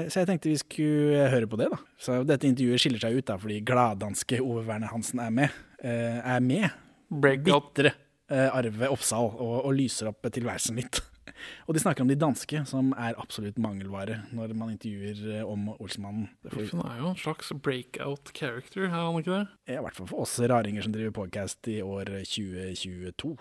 så 0.08 0.22
jeg 0.22 0.28
tenkte 0.30 0.50
vi 0.50 0.58
skulle 0.60 1.26
høre 1.32 1.48
på 1.50 1.58
det, 1.60 1.68
da. 1.72 1.80
Så 2.00 2.20
dette 2.26 2.48
intervjuet 2.48 2.82
skiller 2.82 3.02
seg 3.02 3.18
ut 3.18 3.28
da, 3.28 3.36
fordi 3.40 3.60
gladdanske 3.66 4.40
Ove 4.44 4.64
Werner 4.68 4.92
Hansen 4.92 5.20
er 5.22 5.34
med. 5.34 5.60
Uh, 5.82 6.20
er 6.22 6.40
med. 6.44 6.70
Bitre 7.12 7.92
uh, 8.32 8.48
Arve 8.56 8.88
Oppsal, 8.90 9.28
og, 9.34 9.58
og 9.66 9.76
lyser 9.76 10.10
opp 10.10 10.26
tilværelsen 10.32 10.80
litt. 10.80 11.02
og 11.66 11.76
de 11.76 11.82
snakker 11.82 12.04
om 12.04 12.10
de 12.10 12.18
danske, 12.18 12.62
som 12.68 12.92
er 12.96 13.18
absolutt 13.20 13.60
mangelvare 13.62 14.22
når 14.34 14.54
man 14.58 14.72
intervjuer 14.74 15.20
eh, 15.36 15.44
om 15.46 15.68
Olsmannen. 15.76 16.30
Det 16.44 16.54
Biffen 16.54 16.82
er 16.86 17.02
jo 17.02 17.10
en 17.12 17.20
slags 17.20 17.52
breakout 17.62 18.32
character, 18.36 18.88
er 18.88 18.96
han 18.96 19.20
ikke 19.20 19.34
det? 19.34 19.44
I 19.76 19.82
hvert 19.84 19.98
fall 19.98 20.10
for 20.10 20.24
oss 20.24 20.38
raringer 20.40 20.86
som 20.86 20.94
driver 20.96 21.14
podcast 21.20 21.68
i 21.70 21.80
år 21.84 22.16
2022. 22.24 23.36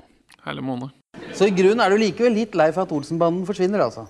Herlig 0.45 0.65
måned. 0.65 0.93
Så 1.35 1.47
i 1.49 1.55
grunnen 1.55 1.81
er 1.81 1.91
du 1.91 1.99
likevel 1.99 2.35
litt 2.37 2.55
lei 2.57 2.69
for 2.75 2.85
at 2.85 2.93
Olsenbanden 2.93 3.47
forsvinner, 3.47 3.81
altså? 3.85 4.05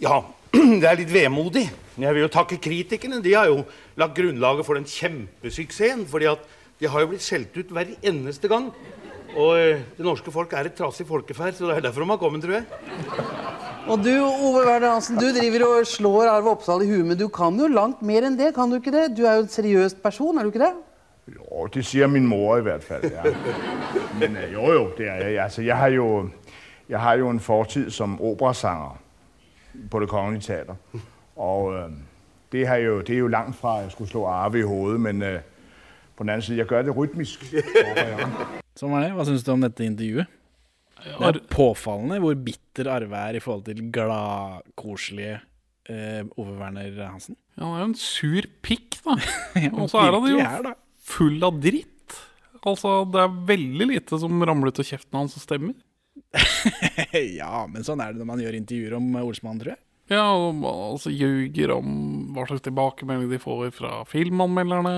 Ja, 0.00 0.20
det 0.80 0.86
er 0.86 1.00
litt 1.00 1.12
vemodig. 1.12 1.66
Men 1.96 2.06
jeg 2.08 2.16
vil 2.16 2.24
jo 2.26 2.34
takke 2.36 2.60
kritikerne. 2.62 3.22
De 3.24 3.34
har 3.34 3.50
jo 3.50 3.64
lagt 3.98 4.16
grunnlaget 4.18 4.66
for 4.68 4.78
den 4.78 4.86
kjempesuksessen. 4.86 6.06
fordi 6.06 6.30
at 6.30 6.46
de 6.78 6.86
har 6.86 7.02
jo 7.02 7.10
blitt 7.10 7.26
skjelt 7.26 7.56
ut 7.58 7.72
hver 7.74 7.90
eneste 8.06 8.50
gang. 8.50 8.70
Og 9.34 9.58
eh, 9.58 9.82
det 9.98 10.06
norske 10.06 10.32
folk 10.32 10.52
er 10.56 10.70
et 10.70 10.76
trasig 10.78 11.04
folkeferd, 11.08 11.56
så 11.56 11.68
det 11.68 11.76
er 11.76 11.88
derfor 11.88 12.04
de 12.04 12.12
har 12.12 12.20
kommet, 12.22 12.44
tror 12.44 12.54
jeg. 12.56 12.64
Og 13.88 14.00
du, 14.04 14.12
Ove 14.22 14.62
Werner 14.62 14.94
Hansen, 14.94 15.18
du 15.20 15.28
driver 15.34 15.66
og 15.66 15.88
slår 15.88 16.30
Arve 16.30 16.52
Oppsal 16.54 16.84
i 16.84 16.88
huet, 16.88 17.06
men 17.08 17.18
du 17.18 17.26
kan 17.32 17.56
jo 17.58 17.68
langt 17.72 18.00
mer 18.04 18.26
enn 18.28 18.38
det, 18.38 18.54
kan 18.56 18.70
du 18.70 18.78
ikke 18.78 18.94
det? 18.94 19.10
Du 19.18 19.24
er 19.26 19.38
jo 19.38 19.46
en 19.46 19.52
seriøs 19.52 19.98
person, 20.02 20.38
er 20.38 20.46
du 20.46 20.52
ikke 20.52 20.64
det? 20.64 20.74
Jo, 21.34 21.66
det 21.74 21.84
sier 21.86 22.06
min 22.06 22.26
mor 22.26 22.56
i 22.58 22.62
hvert 22.62 22.84
fall. 22.84 23.04
ja. 23.12 23.22
Men 24.20 24.36
øh, 24.36 24.52
jo, 24.52 24.72
jo, 24.72 24.90
det 24.98 25.08
er 25.08 25.14
jeg. 25.14 25.42
Altså, 25.42 25.62
jeg 25.62 25.76
har 25.76 25.88
jo, 25.88 26.28
jeg 26.88 27.00
har 27.00 27.14
jo 27.14 27.30
en 27.30 27.40
fortid 27.40 27.90
som 27.90 28.20
operasanger 28.22 28.98
på 29.90 30.00
Det 30.00 30.08
Kongelige 30.08 30.42
Teater. 30.42 30.74
Og 31.36 31.74
øh, 31.74 31.90
det, 32.52 32.66
har 32.68 32.76
jo, 32.76 33.00
det 33.00 33.14
er 33.14 33.18
jo 33.18 33.26
langt 33.28 33.56
fra, 33.56 33.76
at 33.78 33.82
jeg 33.82 33.92
skulle 33.92 34.10
slå 34.10 34.26
Arve 34.26 34.58
i 34.58 34.62
hovedet, 34.62 35.00
men 35.00 35.22
øh, 35.22 35.40
på 36.16 36.22
den 36.22 36.28
anden 36.28 36.42
side, 36.42 36.58
jeg 36.58 36.66
gør 36.66 36.82
det 36.82 36.96
rytmisk. 36.96 37.44
Sånn 38.78 38.92
var 38.94 39.02
det. 39.04 39.12
Hva 39.14 39.24
syns 39.26 39.44
du 39.46 39.52
om 39.52 39.62
dette 39.62 39.84
intervjuet? 39.86 40.26
Det 40.98 41.28
er 41.28 41.38
påfallende 41.50 42.18
hvor 42.22 42.34
bitter 42.34 42.88
Arve 42.90 43.16
er 43.28 43.36
i 43.38 43.42
forhold 43.42 43.64
til 43.68 43.84
gladkoselige 43.94 45.36
eh, 45.90 46.24
Ove 46.36 46.56
Werner 46.58 47.06
Hansen. 47.06 47.36
Ja, 47.58 47.64
han 47.64 47.74
er 47.74 47.84
jo 47.84 47.88
en 47.92 47.94
sur 47.98 48.48
pikk, 48.62 48.98
da. 49.04 49.14
Ja, 49.62 49.70
Og 49.74 49.90
så 49.90 49.98
er 50.02 50.14
han 50.14 50.30
jo 50.30 50.38
er. 50.42 50.72
Full 51.08 51.42
av 51.46 51.58
dritt. 51.62 52.16
Altså, 52.66 53.02
det 53.08 53.20
er 53.22 53.36
veldig 53.48 53.90
lite 53.92 54.18
som 54.20 54.42
ramler 54.44 54.72
ut 54.72 54.80
av 54.82 54.88
kjeften 54.88 55.20
hans 55.20 55.36
som 55.36 55.44
stemmer. 55.44 55.76
ja, 57.40 57.66
men 57.70 57.84
sånn 57.86 58.02
er 58.02 58.12
det 58.12 58.20
når 58.20 58.32
man 58.32 58.42
gjør 58.42 58.56
intervjuer 58.58 58.96
om 58.98 59.12
Olsmann, 59.22 59.60
tror 59.62 59.76
jeg. 59.76 59.82
Ja, 60.08 60.24
og 60.32 60.62
altså 60.64 61.10
ljuger 61.12 61.74
om 61.74 61.88
hva 62.32 62.46
slags 62.48 62.64
tilbakemelding 62.64 63.28
de 63.28 63.40
får 63.42 63.74
fra 63.76 63.90
filmanmelderne. 64.08 64.92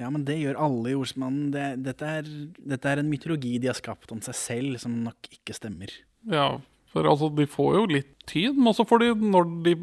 Ja, 0.00 0.08
men 0.08 0.24
det 0.28 0.38
gjør 0.40 0.62
alle 0.64 0.92
i 0.92 0.96
Olsmannen. 0.96 1.50
Det, 1.52 1.66
dette, 1.84 2.12
er, 2.20 2.30
dette 2.72 2.88
er 2.88 3.02
en 3.02 3.10
mytologi 3.12 3.58
de 3.60 3.68
har 3.68 3.76
skapt 3.76 4.12
om 4.14 4.22
seg 4.24 4.38
selv, 4.38 4.78
som 4.80 4.96
nok 5.04 5.28
ikke 5.28 5.56
stemmer. 5.56 5.92
Ja, 6.32 6.54
for 6.90 7.06
altså, 7.06 7.28
de 7.36 7.44
får 7.50 7.76
jo 7.76 7.84
litt 7.92 8.14
tid, 8.30 8.56
men 8.56 8.72
også 8.72 8.88
får 8.88 9.04
de, 9.04 9.10
når 9.34 9.52
de 9.66 9.76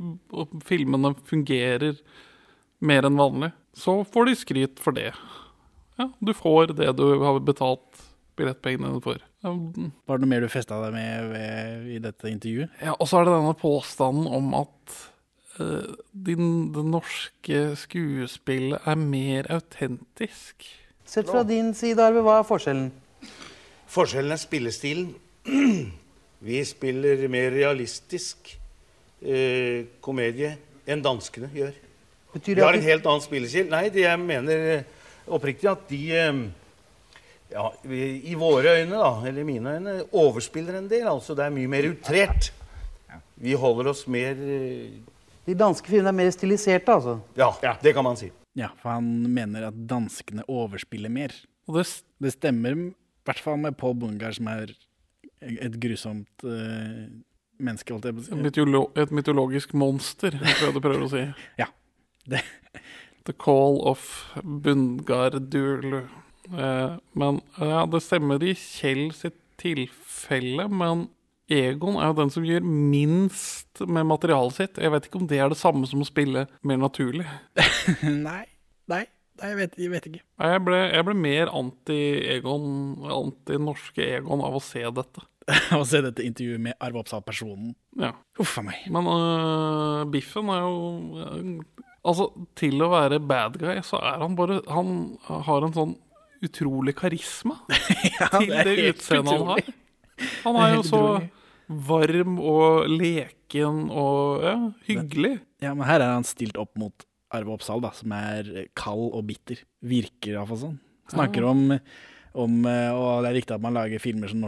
filmene 0.65 1.13
fungerer 1.29 2.01
mer 2.81 3.05
enn 3.05 3.19
vanlig, 3.19 3.53
så 3.77 3.99
får 4.09 4.25
de 4.25 4.39
skryt 4.41 4.81
for 4.81 4.97
det. 4.97 5.11
Ja, 5.97 6.11
du 6.19 6.33
får 6.37 6.73
det 6.77 6.91
du 6.97 7.05
har 7.23 7.39
betalt 7.43 8.05
billettpengene 8.37 9.01
for. 9.01 9.21
Var 9.41 10.17
det 10.17 10.23
noe 10.23 10.29
mer 10.29 10.45
du 10.45 10.49
festa 10.51 10.79
deg 10.83 10.95
med 10.95 11.29
ved, 11.31 11.85
i 11.95 11.99
dette 12.03 12.29
intervjuet? 12.29 12.73
Ja, 12.83 12.95
og 12.97 13.09
så 13.09 13.19
er 13.19 13.27
det 13.27 13.37
denne 13.37 13.53
påstanden 13.57 14.27
om 14.29 14.51
at 14.57 14.97
uh, 15.59 15.95
din, 16.13 16.69
det 16.75 16.85
norske 16.85 17.63
skuespillet 17.81 18.85
er 18.85 18.99
mer 19.01 19.49
autentisk. 19.53 20.67
Sett 21.07 21.29
fra 21.31 21.45
din 21.47 21.71
side, 21.77 22.03
Arve, 22.03 22.21
hva 22.25 22.41
er 22.41 22.47
forskjellen? 22.49 22.91
Forskjellen 23.87 24.35
er 24.35 24.41
spillestilen. 24.41 25.13
Vi 26.47 26.61
spiller 26.67 27.27
mer 27.31 27.49
realistisk. 27.55 28.57
eh, 29.21 29.85
komedie 30.03 30.51
enn 30.85 31.01
danskene 31.01 31.49
gjør. 31.53 31.73
Betyr 32.35 32.53
det 32.53 32.61
de 32.61 32.65
har 32.67 32.77
en 32.77 32.85
helt 32.85 33.07
annen 33.09 33.23
spillestil. 33.23 33.69
Nei, 33.71 33.87
det 33.93 34.03
jeg 34.03 34.21
mener 34.21 34.65
eh, 34.75 34.96
oppriktig 35.33 35.69
at 35.71 35.85
de 35.89 35.99
eh, 36.15 36.41
ja, 37.51 37.65
i 37.87 38.35
våre 38.35 38.77
øyne, 38.81 38.97
da, 38.99 39.11
eller 39.29 39.47
mine 39.47 39.75
øyne, 39.77 39.93
overspiller 40.11 40.79
en 40.79 40.89
del. 40.91 41.07
Altså, 41.07 41.35
det 41.37 41.45
er 41.45 41.53
mye 41.55 41.71
mer 41.71 41.87
utrert. 41.91 42.51
Vi 43.37 43.53
holder 43.53 43.91
oss 43.93 44.07
mer 44.09 44.33
eh, 44.41 44.97
De 45.47 45.53
danske 45.55 45.87
filmene 45.87 46.09
er 46.11 46.17
mer 46.17 46.31
stiliserte, 46.35 46.91
altså. 46.91 47.19
Ja, 47.39 47.51
det 47.83 47.93
kan 47.95 48.03
man 48.03 48.17
si. 48.19 48.31
Ja, 48.57 48.71
for 48.81 48.97
han 48.97 49.05
mener 49.31 49.69
at 49.69 49.77
danskene 49.87 50.43
overspiller 50.49 51.11
mer. 51.13 51.31
Og 51.69 51.77
det, 51.77 51.85
det 52.23 52.33
stemmer 52.35 52.75
i 52.75 52.89
hvert 53.27 53.39
fall 53.43 53.59
med 53.61 53.77
Paul 53.79 53.95
Bungar, 53.99 54.33
som 54.35 54.49
er 54.51 54.73
et 55.43 55.75
grusomt 55.79 56.43
uh, 56.43 57.05
menneske, 57.61 57.93
holdt 57.93 58.07
jeg 58.09 58.15
på 58.17 58.23
å 58.23 58.25
Et, 58.25 58.29
si. 58.31 58.39
mytolo 58.41 58.81
et 58.97 59.11
mytologisk 59.13 59.75
monster, 59.77 60.33
tror 60.39 60.65
jeg 60.71 60.75
du 60.75 60.81
prøver 60.83 61.05
å 61.05 61.11
si. 61.13 61.23
Ja. 61.61 61.67
Det. 62.27 62.41
The 63.27 63.35
Call 63.35 63.81
of 63.87 64.07
Bungardur. 64.43 66.07
Eh, 66.47 66.95
men 67.13 67.41
ja, 67.59 67.83
det 67.91 68.01
stemmer 68.05 68.43
i 68.43 68.55
Kjell 68.55 69.11
sitt 69.15 69.37
tilfelle, 69.59 70.67
men 70.69 71.07
Egon 71.47 71.95
er 71.95 72.09
jo 72.09 72.17
den 72.17 72.31
som 72.31 72.45
gjør 72.45 72.65
minst 72.67 73.79
med 73.87 74.09
materialet 74.09 74.57
sitt. 74.57 74.79
Jeg 74.83 74.91
vet 74.91 75.07
ikke 75.07 75.21
om 75.21 75.29
det 75.29 75.39
er 75.39 75.51
det 75.51 75.59
samme 75.59 75.87
som 75.87 76.03
å 76.03 76.07
spille 76.07 76.43
mer 76.67 76.81
naturlig. 76.81 77.23
nei, 78.03 78.43
nei, 78.91 79.05
nei, 79.39 79.51
jeg 79.53 79.59
vet, 79.61 79.79
jeg 79.79 79.93
vet 79.93 80.09
ikke. 80.11 80.23
Jeg 80.43 80.65
ble, 80.67 80.81
jeg 80.91 81.07
ble 81.07 81.15
mer 81.23 81.53
anti-Egon, 81.55 82.67
anti-norske 83.15 84.11
Egon 84.19 84.43
av 84.43 84.59
å 84.59 84.63
se 84.63 84.83
dette. 84.99 85.23
Å 85.79 85.83
se 85.87 86.01
dette 86.03 86.25
intervjuet 86.27 86.59
med 86.59 86.75
Arve 86.83 86.99
Oppsal-personen. 86.99 87.69
Ja. 87.95 88.09
Uff 88.43 88.57
a 88.59 88.65
meg. 88.67 88.81
Men 88.91 89.07
uh, 89.07 90.01
Biffen 90.11 90.51
er 90.51 90.65
jo 90.65 90.81
øh, 91.23 91.53
Altså, 92.07 92.29
til 92.55 92.79
å 92.85 92.89
være 92.93 93.19
bad 93.27 93.57
guy, 93.59 93.81
så 93.83 93.99
er 93.99 94.21
han 94.23 94.35
bare 94.37 94.61
Han 94.71 94.91
har 95.43 95.65
en 95.67 95.73
sånn 95.75 95.95
utrolig 96.45 96.93
karisma 96.99 97.55
til 97.67 98.51
det 98.51 98.63
det 98.67 98.75
utseendet 98.93 99.33
han 99.33 99.47
har. 99.49 99.69
Han 100.45 100.59
er 100.61 100.75
jo 100.77 100.83
så 100.93 101.01
varm 101.67 102.37
og 102.39 102.85
leken 102.93 103.87
og 103.91 104.45
ja, 104.45 104.55
hyggelig. 104.87 105.33
Ja, 105.65 105.73
men 105.75 105.87
her 105.89 105.99
er 106.05 106.13
han 106.15 106.27
stilt 106.27 106.57
opp 106.61 106.77
mot 106.79 107.03
Arve 107.35 107.51
Oppsal, 107.57 107.81
da, 107.83 107.89
som 107.91 108.13
er 108.15 108.67
kald 108.77 109.09
og 109.11 109.25
bitter. 109.27 109.59
Virker 109.83 110.37
iallfall 110.37 110.61
sånn. 110.61 110.77
Snakker 111.11 111.43
Ja. 111.43 111.51
om, 111.51 111.73
om 112.37 112.65
eh, 112.69 112.91
Og 112.93 113.23
det 113.23 113.31
er 113.31 113.37
viktig 113.39 113.55
at 113.55 113.63
man 113.63 113.75
lager 113.77 114.01
filmer 114.03 114.31
som 114.31 114.45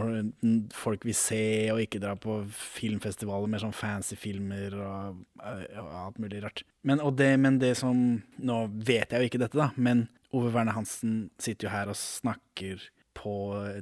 folk 0.74 1.04
vil 1.08 1.16
se, 1.16 1.42
og 1.72 1.82
ikke 1.82 2.02
dra 2.02 2.14
på 2.18 2.40
filmfestivaler 2.54 3.50
med 3.50 3.64
sånn 3.64 3.76
fancy 3.76 4.18
filmer 4.20 4.76
og, 4.78 5.20
eh, 5.42 5.66
og 5.82 5.92
alt 6.04 6.22
mulig 6.22 6.42
rart. 6.44 6.64
Men, 6.86 7.02
det, 7.18 7.32
men 7.42 7.60
det 7.60 7.74
som 7.80 7.98
Nå 8.40 8.62
vet 8.72 9.12
jeg 9.12 9.20
jo 9.20 9.30
ikke 9.30 9.42
dette, 9.42 9.58
da, 9.58 9.70
men 9.76 10.08
Ove 10.36 10.52
Werner 10.54 10.76
Hansen 10.76 11.30
sitter 11.42 11.66
jo 11.66 11.74
her 11.74 11.90
og 11.90 11.98
snakker 11.98 12.82
på, 13.18 13.32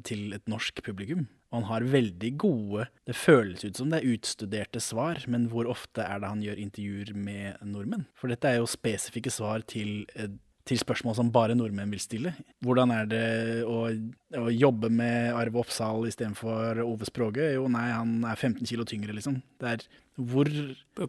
til 0.08 0.32
et 0.36 0.48
norsk 0.50 0.80
publikum. 0.86 1.26
Og 1.48 1.62
han 1.62 1.68
har 1.70 1.86
veldig 1.88 2.30
gode 2.40 2.88
Det 3.08 3.16
føles 3.16 3.64
ut 3.64 3.78
som 3.78 3.92
det 3.92 4.02
er 4.02 4.10
utstuderte 4.14 4.82
svar, 4.84 5.22
men 5.32 5.46
hvor 5.52 5.68
ofte 5.70 6.04
er 6.04 6.20
det 6.20 6.32
han 6.32 6.42
gjør 6.44 6.60
intervjuer 6.64 7.14
med 7.16 7.62
nordmenn? 7.64 8.04
For 8.18 8.32
dette 8.32 8.50
er 8.50 8.60
jo 8.60 8.68
spesifikke 8.68 9.32
svar 9.32 9.64
til, 9.68 10.04
eh, 10.14 10.28
til 10.68 10.78
spørsmål 10.80 11.16
som 11.16 11.30
bare 11.34 11.56
nordmenn 11.56 11.90
vil 11.94 12.02
stille. 12.02 12.34
Hvordan 12.64 12.92
er 12.94 13.06
det 13.08 13.24
å, 13.64 13.86
å 14.36 14.48
jobbe 14.52 14.90
med 14.92 15.32
Arve 15.36 15.62
Oppsal 15.62 16.04
istedenfor 16.10 16.82
Ove 16.84 17.08
Språge? 17.08 17.54
Jo, 17.56 17.64
nei, 17.72 17.86
han 17.94 18.18
er 18.28 18.36
15 18.36 18.68
kilo 18.68 18.84
tyngre, 18.88 19.16
liksom. 19.16 19.40
Det 19.60 19.72
er 19.76 19.88
hvor 20.18 20.48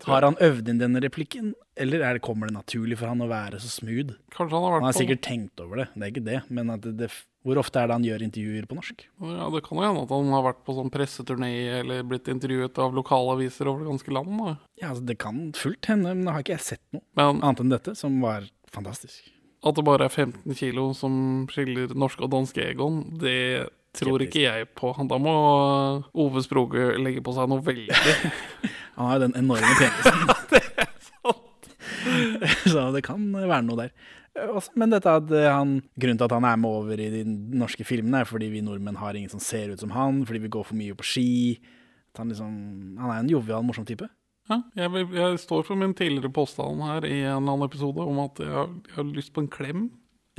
Har 0.06 0.22
han 0.22 0.36
øvd 0.38 0.68
inn 0.70 0.78
denne 0.78 1.00
replikken, 1.02 1.48
eller 1.82 2.04
er 2.06 2.14
det, 2.20 2.22
kommer 2.22 2.46
det 2.46 2.54
naturlig 2.54 3.00
for 3.00 3.10
han 3.10 3.24
å 3.26 3.30
være 3.32 3.58
så 3.58 3.72
smooth? 3.80 4.12
Kanskje 4.36 4.54
han 4.54 4.66
har 4.68 4.76
vært 4.76 4.84
Han 4.84 4.88
har 4.92 4.94
på- 4.94 5.02
sikkert 5.02 5.24
tenkt 5.26 5.64
over 5.64 5.82
det, 5.82 5.88
det 5.96 6.04
er 6.06 6.12
ikke 6.14 6.26
det, 6.28 6.38
men 6.54 6.70
at 6.76 6.84
det, 6.86 6.92
det, 7.00 7.08
hvor 7.42 7.58
ofte 7.58 7.82
er 7.82 7.90
det 7.90 7.96
han 7.98 8.06
gjør 8.06 8.26
intervjuer 8.28 8.68
på 8.70 8.78
norsk? 8.78 9.02
Ja, 9.26 9.48
Det 9.50 9.64
kan 9.66 9.80
jo 9.82 9.88
hende 9.88 10.04
at 10.06 10.14
han 10.14 10.30
har 10.36 10.46
vært 10.46 10.62
på 10.68 10.76
sånn 10.78 10.94
presseturné 10.94 11.50
eller 11.80 12.06
blitt 12.06 12.30
intervjuet 12.30 12.78
av 12.86 12.94
lokalaviser 13.00 13.66
over 13.72 13.82
det 13.82 13.90
ganske 13.96 14.14
land. 14.14 14.38
Da. 14.46 14.54
Ja, 14.84 14.92
altså 14.94 15.06
Det 15.10 15.18
kan 15.26 15.42
fullt 15.58 15.90
hende, 15.90 16.14
men 16.14 16.30
da 16.30 16.38
har 16.38 16.46
ikke 16.46 16.60
jeg 16.60 16.68
sett 16.70 16.86
noe 16.94 17.02
Men 17.18 17.42
annet 17.42 17.66
enn 17.66 17.74
dette, 17.74 17.98
som 17.98 18.22
var 18.22 18.46
fantastisk. 18.70 19.26
At 19.60 19.76
det 19.76 19.86
bare 19.88 20.08
er 20.08 20.14
15 20.14 20.56
kilo 20.56 20.90
som 20.96 21.48
skiller 21.52 21.92
norsk 21.98 22.22
og 22.24 22.32
dansk 22.32 22.58
Egon, 22.64 23.02
det 23.20 23.68
tror 23.98 24.24
ikke 24.24 24.46
jeg 24.46 24.70
på. 24.78 24.94
Da 25.10 25.18
må 25.20 25.34
Ove 26.14 26.44
Sproge 26.46 26.94
legge 27.02 27.24
på 27.26 27.34
seg 27.36 27.50
noe 27.52 27.66
veldig. 27.66 27.98
Han 29.00 29.10
har 29.10 29.18
jo 29.18 29.26
den 29.28 29.36
enorme 29.40 29.74
penisen. 29.80 30.88
Så 32.72 32.90
det 32.94 33.04
kan 33.08 33.24
være 33.34 33.64
noe 33.66 33.86
der. 33.86 33.92
Eh, 34.38 34.70
Men 34.80 34.94
dette 34.94 35.16
at 35.22 35.32
eh, 35.36 35.50
han, 35.52 35.80
grunnen 36.00 36.20
til 36.20 36.28
at 36.28 36.36
han 36.36 36.48
er 36.48 36.60
med 36.62 36.70
over 36.82 37.02
i 37.02 37.10
de 37.14 37.24
norske 37.60 37.86
filmene, 37.88 38.22
er 38.22 38.30
fordi 38.30 38.50
vi 38.54 38.64
nordmenn 38.66 39.00
har 39.02 39.18
ingen 39.18 39.32
som 39.32 39.42
ser 39.44 39.74
ut 39.74 39.82
som 39.82 39.94
han, 39.96 40.24
fordi 40.28 40.44
vi 40.46 40.54
går 40.54 40.68
for 40.68 40.80
mye 40.80 40.98
på 40.98 41.08
ski. 41.08 41.28
Han, 42.20 42.32
liksom, 42.32 42.54
han 43.00 43.14
er 43.14 43.22
en 43.22 43.32
jovial, 43.32 43.64
morsom 43.66 43.88
type. 43.88 44.08
Ja, 44.50 44.60
jeg, 44.76 45.08
jeg 45.14 45.40
står 45.44 45.64
for 45.68 45.78
min 45.80 45.94
tidligere 45.98 46.32
påstand 46.34 46.82
her 46.82 47.06
i 47.06 47.20
en 47.22 47.38
eller 47.44 47.54
annen 47.56 47.68
episode 47.70 48.02
om 48.02 48.20
at 48.24 48.40
jeg 48.42 48.50
har, 48.50 48.70
jeg 48.90 48.96
har 48.96 49.10
lyst 49.14 49.34
på 49.36 49.44
en 49.46 49.50
klem 49.54 49.88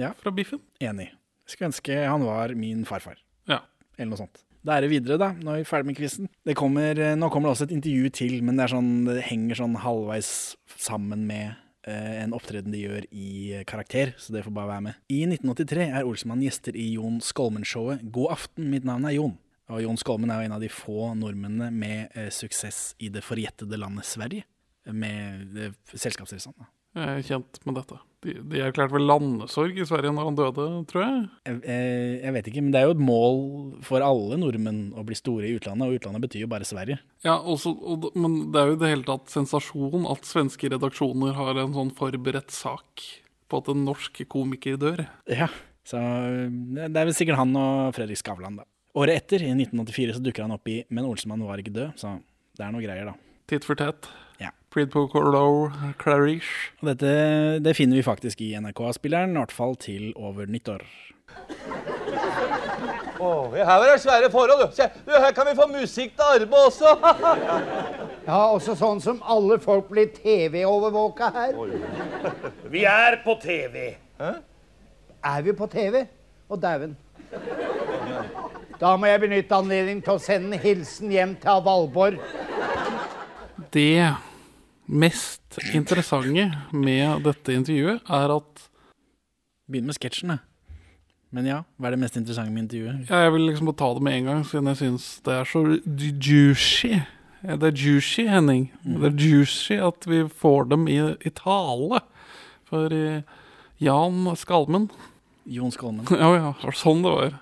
Ja. 0.01 0.13
fra 0.19 0.33
Biffen. 0.35 0.61
Enig. 0.83 1.11
Jeg 1.11 1.55
Skulle 1.55 1.71
ønske 1.73 1.97
han 2.07 2.25
var 2.27 2.55
min 2.59 2.85
farfar. 2.89 3.19
Ja. 3.51 3.61
Eller 3.99 4.11
noe 4.15 4.21
sånt. 4.25 4.43
Da 4.67 4.77
er 4.77 4.85
det 4.85 4.91
videre, 4.93 5.17
da. 5.17 5.31
Nå 5.41 5.55
er 5.55 5.63
vi 5.63 5.69
ferdig 5.71 5.87
med 5.89 5.97
quizen. 5.97 6.29
Kommer, 6.59 6.99
eh, 6.99 7.15
nå 7.17 7.31
kommer 7.33 7.49
det 7.49 7.57
også 7.57 7.67
et 7.71 7.75
intervju 7.79 8.11
til, 8.13 8.43
men 8.45 8.57
det, 8.59 8.67
er 8.67 8.75
sånn, 8.75 8.91
det 9.09 9.23
henger 9.31 9.57
sånn 9.63 9.79
halvveis 9.81 10.57
sammen 10.77 11.23
med 11.27 11.55
eh, 11.89 12.19
en 12.25 12.35
opptreden 12.37 12.71
de 12.75 12.83
gjør 12.85 13.07
i 13.09 13.31
eh, 13.57 13.65
karakter, 13.65 14.13
så 14.21 14.35
det 14.37 14.45
får 14.45 14.53
bare 14.59 14.69
være 14.75 14.85
med. 14.91 14.99
I 15.09 15.23
1983 15.31 15.87
er 15.97 16.05
Olsemann 16.05 16.43
gjester 16.45 16.77
i 16.77 16.91
Jon 16.99 17.23
Skolmen-showet 17.25 18.05
God 18.13 18.35
aften, 18.37 18.69
mitt 18.75 18.85
navn 18.85 19.09
er 19.09 19.17
Jon. 19.17 19.39
Og 19.71 19.85
Jon 19.85 20.01
Skolmen 20.01 20.33
er 20.33 20.43
jo 20.43 20.51
en 20.51 20.57
av 20.57 20.65
de 20.65 20.73
få 20.73 21.13
nordmennene 21.19 21.71
med 21.71 22.19
eh, 22.19 22.31
suksess 22.35 22.97
i 22.99 23.11
det 23.13 23.23
forjettede 23.23 23.79
landet 23.79 24.09
Sverige, 24.09 24.45
med 24.91 25.59
eh, 25.59 25.75
selskapsreisene. 25.95 26.59
da. 26.59 26.71
Jeg 26.91 27.07
er 27.07 27.27
kjent 27.29 27.59
med 27.69 27.77
dette. 27.79 27.97
De, 28.21 28.33
de 28.51 28.63
erklærte 28.67 28.97
vel 28.97 29.05
landesorg 29.07 29.77
i 29.79 29.85
Sverige 29.87 30.11
når 30.13 30.27
han 30.27 30.39
døde, 30.41 30.65
tror 30.91 31.05
jeg. 31.05 31.21
Jeg, 31.47 31.61
eh, 31.71 32.17
jeg 32.25 32.35
vet 32.35 32.51
ikke, 32.51 32.65
men 32.67 32.75
det 32.75 32.81
er 32.81 32.89
jo 32.89 32.97
et 32.97 33.05
mål 33.07 33.39
for 33.87 34.03
alle 34.05 34.39
nordmenn 34.43 34.81
å 34.99 35.05
bli 35.07 35.17
store 35.17 35.47
i 35.47 35.55
utlandet, 35.55 35.87
og 35.87 36.01
utlandet 36.01 36.25
betyr 36.27 36.45
jo 36.45 36.51
bare 36.51 36.67
Sverige. 36.67 36.99
Ja, 37.23 37.39
også, 37.39 37.77
og, 37.79 38.11
Men 38.19 38.51
det 38.51 38.61
er 38.61 38.73
jo 38.73 38.77
i 38.77 38.83
det 38.83 38.91
hele 38.91 39.07
tatt 39.07 39.31
sensasjon 39.31 40.09
at 40.11 40.27
svenske 40.27 40.73
redaksjoner 40.75 41.39
har 41.39 41.63
en 41.63 41.79
sånn 41.79 41.95
forberedt 41.97 42.51
sak 42.55 43.07
på 43.51 43.63
at 43.63 43.71
en 43.71 43.87
norsk 43.87 44.25
komiker 44.31 44.79
dør. 44.81 45.07
Ja, 45.31 45.49
så 45.87 46.03
det 46.75 46.91
er 46.91 47.07
vel 47.07 47.17
sikkert 47.17 47.39
han 47.39 47.55
og 47.59 47.95
Fredrik 47.97 48.19
Skavlan, 48.19 48.59
da. 48.61 48.67
Året 48.99 49.21
etter, 49.21 49.43
i 49.47 49.51
1984, 49.55 50.17
så 50.17 50.23
dukker 50.25 50.43
han 50.43 50.55
opp 50.57 50.67
i 50.69 50.81
Men 50.91 51.07
Olsenmann 51.07 51.45
var 51.47 51.61
ikke 51.63 51.75
død, 51.75 51.93
så 52.01 52.17
det 52.59 52.65
er 52.67 52.73
noe 52.75 52.83
greier, 52.83 53.13
da. 53.13 53.15
Titt 53.51 53.67
for 53.67 53.79
tett. 53.79 54.09
Ja. 54.43 54.51
Prid 54.75 54.91
på 54.91 55.05
Corlo, 55.13 55.71
Clarish. 56.01 56.73
Og 56.83 56.91
dette 56.91 57.13
det 57.63 57.77
finner 57.79 58.01
vi 58.01 58.07
faktisk 58.07 58.43
i 58.43 58.53
NRK-spilleren, 58.59 59.37
i 59.37 59.39
hvert 59.39 59.55
fall 59.55 59.77
til 59.79 60.11
over 60.19 60.51
nyttår. 60.51 60.83
Åh, 63.21 63.55
her 63.55 63.71
er 63.77 63.93
det 63.93 64.01
svære 64.03 64.31
forhold, 64.33 64.65
du. 64.65 64.75
Se, 64.75 64.87
du, 65.07 65.13
her 65.13 65.35
kan 65.37 65.47
vi 65.51 65.55
få 65.59 65.67
musikk 65.71 66.17
til 66.19 66.37
arbe 66.41 66.65
også. 66.67 66.95
Ja, 68.31 68.37
også 68.53 68.75
sånn 68.79 69.01
som 69.03 69.23
alle 69.27 69.57
folk 69.59 69.89
blir 69.91 70.11
TV-overvåka 70.15 71.31
her. 71.35 71.57
Vi 72.71 72.83
er 72.87 73.17
på 73.25 73.35
TV. 73.43 73.95
Er 74.21 75.41
vi 75.47 75.55
på 75.57 75.67
TV? 75.73 76.05
Og 76.53 76.61
dæven. 76.63 76.93
Da 78.81 78.95
må 78.97 79.09
jeg 79.11 79.21
benytte 79.21 79.57
anledningen 79.57 80.01
til 80.05 80.17
å 80.17 80.23
sende 80.23 80.57
en 80.57 80.63
hilsen 80.63 81.11
hjem 81.13 81.35
til 81.43 81.65
Valborg. 81.67 82.21
Det 83.75 84.15
mest 84.91 85.59
interessante 85.77 86.47
med 86.73 87.21
dette 87.27 87.55
intervjuet 87.55 88.09
er 88.11 88.37
at 88.41 88.67
Begynn 89.71 89.87
med 89.87 89.95
sketsjen, 89.95 90.33
da. 90.33 90.41
Men 91.31 91.47
ja, 91.47 91.61
hva 91.79 91.87
er 91.87 91.95
det 91.95 92.01
mest 92.03 92.17
interessante 92.19 92.51
med 92.51 92.65
intervjuet? 92.65 93.05
ja, 93.07 93.21
Jeg 93.23 93.33
vil 93.37 93.45
liksom 93.47 93.69
bare 93.69 93.79
ta 93.79 93.91
det 93.95 94.03
med 94.03 94.17
en 94.17 94.25
gang, 94.27 94.41
siden 94.49 94.67
jeg 94.73 94.79
syns 94.81 95.05
det 95.29 95.37
er 95.37 95.47
så 95.47 95.61
juicy. 96.27 96.97
Det 97.45 97.69
er 97.69 97.77
juicy, 97.79 98.25
Henning. 98.27 98.65
Det 98.83 99.13
er 99.13 99.23
juicy 99.29 99.77
at 99.79 100.09
vi 100.11 100.25
får 100.27 100.67
dem 100.73 100.89
i, 100.91 100.97
i 101.23 101.31
tale. 101.39 102.03
For 102.67 102.91
eh, 102.91 103.23
Jan 103.79 104.27
Skalmen 104.37 104.91
Jon 105.47 105.71
Skalmen. 105.71 106.03
Ja, 106.19 106.33
ja, 106.35 106.51
det 106.59 106.67
var 106.67 106.77
sånn 106.81 107.07
det 107.07 107.15
var. 107.15 107.39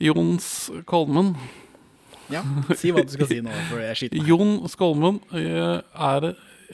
Jons 0.00 0.70
Kolmen. 0.88 1.34
Ja, 2.30 2.44
si 2.78 2.92
hva 2.94 3.02
du 3.02 3.10
skal 3.10 3.26
si 3.26 3.40
nå, 3.42 3.50
for 3.68 3.82
jeg 3.82 3.96
skyter 3.98 4.20
meg. 4.20 4.28
Jon 4.30 4.52
Skolmen 4.70 5.16
eh, 5.34 5.80
er 5.82 6.28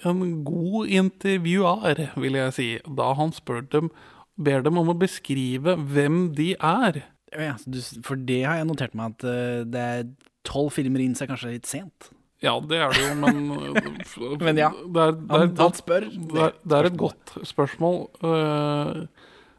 en 0.04 0.20
god 0.44 0.90
intervjuar, 0.92 2.02
vil 2.20 2.36
jeg 2.36 2.52
si, 2.52 2.66
da 2.98 3.06
han 3.16 3.32
spør 3.32 3.62
dem, 3.72 3.88
ber 4.36 4.60
dem 4.66 4.76
om 4.76 4.90
å 4.92 4.96
beskrive 5.00 5.78
hvem 5.80 6.26
de 6.36 6.50
er. 6.60 6.98
Ja, 7.32 7.54
for 8.04 8.20
det 8.20 8.42
har 8.44 8.60
jeg 8.60 8.68
notert 8.68 8.92
meg 8.96 9.16
at 9.16 9.24
eh, 9.32 9.62
det 9.64 9.86
er 9.96 10.04
tolv 10.46 10.74
filmer 10.76 11.00
inn, 11.02 11.16
så 11.16 11.24
er 11.24 11.32
kanskje 11.32 11.54
litt 11.56 11.66
sent. 11.72 12.10
Ja, 12.44 12.52
det 12.60 12.76
er 12.84 12.92
det 12.92 13.00
jo, 13.00 13.14
men 13.16 13.38
Men 14.44 14.60
ja, 14.60 14.68
det 14.76 15.06
er, 15.06 15.14
det 15.16 15.32
er, 15.32 15.40
han- 15.40 15.54
han 15.56 15.72
spør 15.78 16.04
Det 16.12 16.42
er, 16.50 16.52
det 16.68 16.76
er 16.82 16.88
et 16.90 16.98
godt 17.00 17.32
spørsmål. 17.48 18.02
øh, 18.28 19.06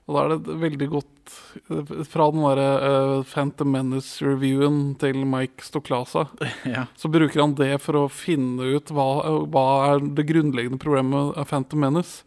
og 0.07 0.15
da 0.15 0.21
er 0.23 0.29
det 0.31 0.37
et 0.39 0.61
veldig 0.61 0.87
godt 0.93 1.13
Fra 2.07 2.27
den 2.31 2.43
derre 2.45 2.67
uh, 2.79 3.23
Phantom 3.27 3.67
Menace-reviewen 3.75 4.93
til 5.01 5.19
Mike 5.27 5.65
Stoklasa, 5.67 6.27
Ja. 6.75 6.85
så 6.95 7.11
bruker 7.11 7.41
han 7.43 7.55
det 7.59 7.73
for 7.83 8.05
å 8.05 8.05
finne 8.11 8.69
ut 8.77 8.93
hva, 8.95 9.07
hva 9.51 9.65
er 9.91 10.05
det 10.15 10.27
grunnleggende 10.29 10.79
problemet 10.79 11.35
av 11.35 11.49
Phantom 11.51 11.83
Menace. 11.83 12.23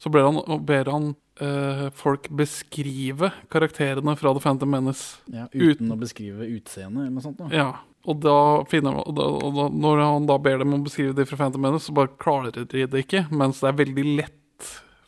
Så 0.00 0.08
ber 0.08 0.24
han, 0.24 0.40
ber 0.64 0.88
han 0.88 1.10
uh, 1.42 1.90
folk 1.92 2.30
beskrive 2.32 3.28
karakterene 3.52 4.16
fra 4.16 4.32
The 4.32 4.40
Phantom 4.40 4.72
Menace. 4.72 5.18
Ja, 5.28 5.44
uten 5.52 5.92
å 5.92 6.00
beskrive 6.00 6.48
utseendet 6.48 7.04
eller 7.04 7.18
noe 7.18 7.26
sånt. 7.26 7.36
Da. 7.42 7.50
Ja, 7.52 7.68
og 8.08 8.22
da 8.24 8.38
finner 8.70 8.96
og 9.02 9.12
da, 9.18 9.26
og 9.28 9.52
da, 9.58 9.66
Når 9.76 10.00
han 10.06 10.28
da 10.30 10.38
ber 10.40 10.62
dem 10.62 10.72
om 10.72 10.80
å 10.80 10.88
beskrive 10.88 11.12
det 11.18 11.28
fra 11.28 11.36
Phantom 11.42 11.60
Menace, 11.68 11.90
så 11.90 11.96
bare 12.00 12.14
klarer 12.16 12.56
de 12.64 12.86
det 12.88 13.04
ikke, 13.04 13.26
mens 13.28 13.60
det 13.60 13.68
er 13.74 13.80
veldig 13.84 14.06
lett 14.22 14.38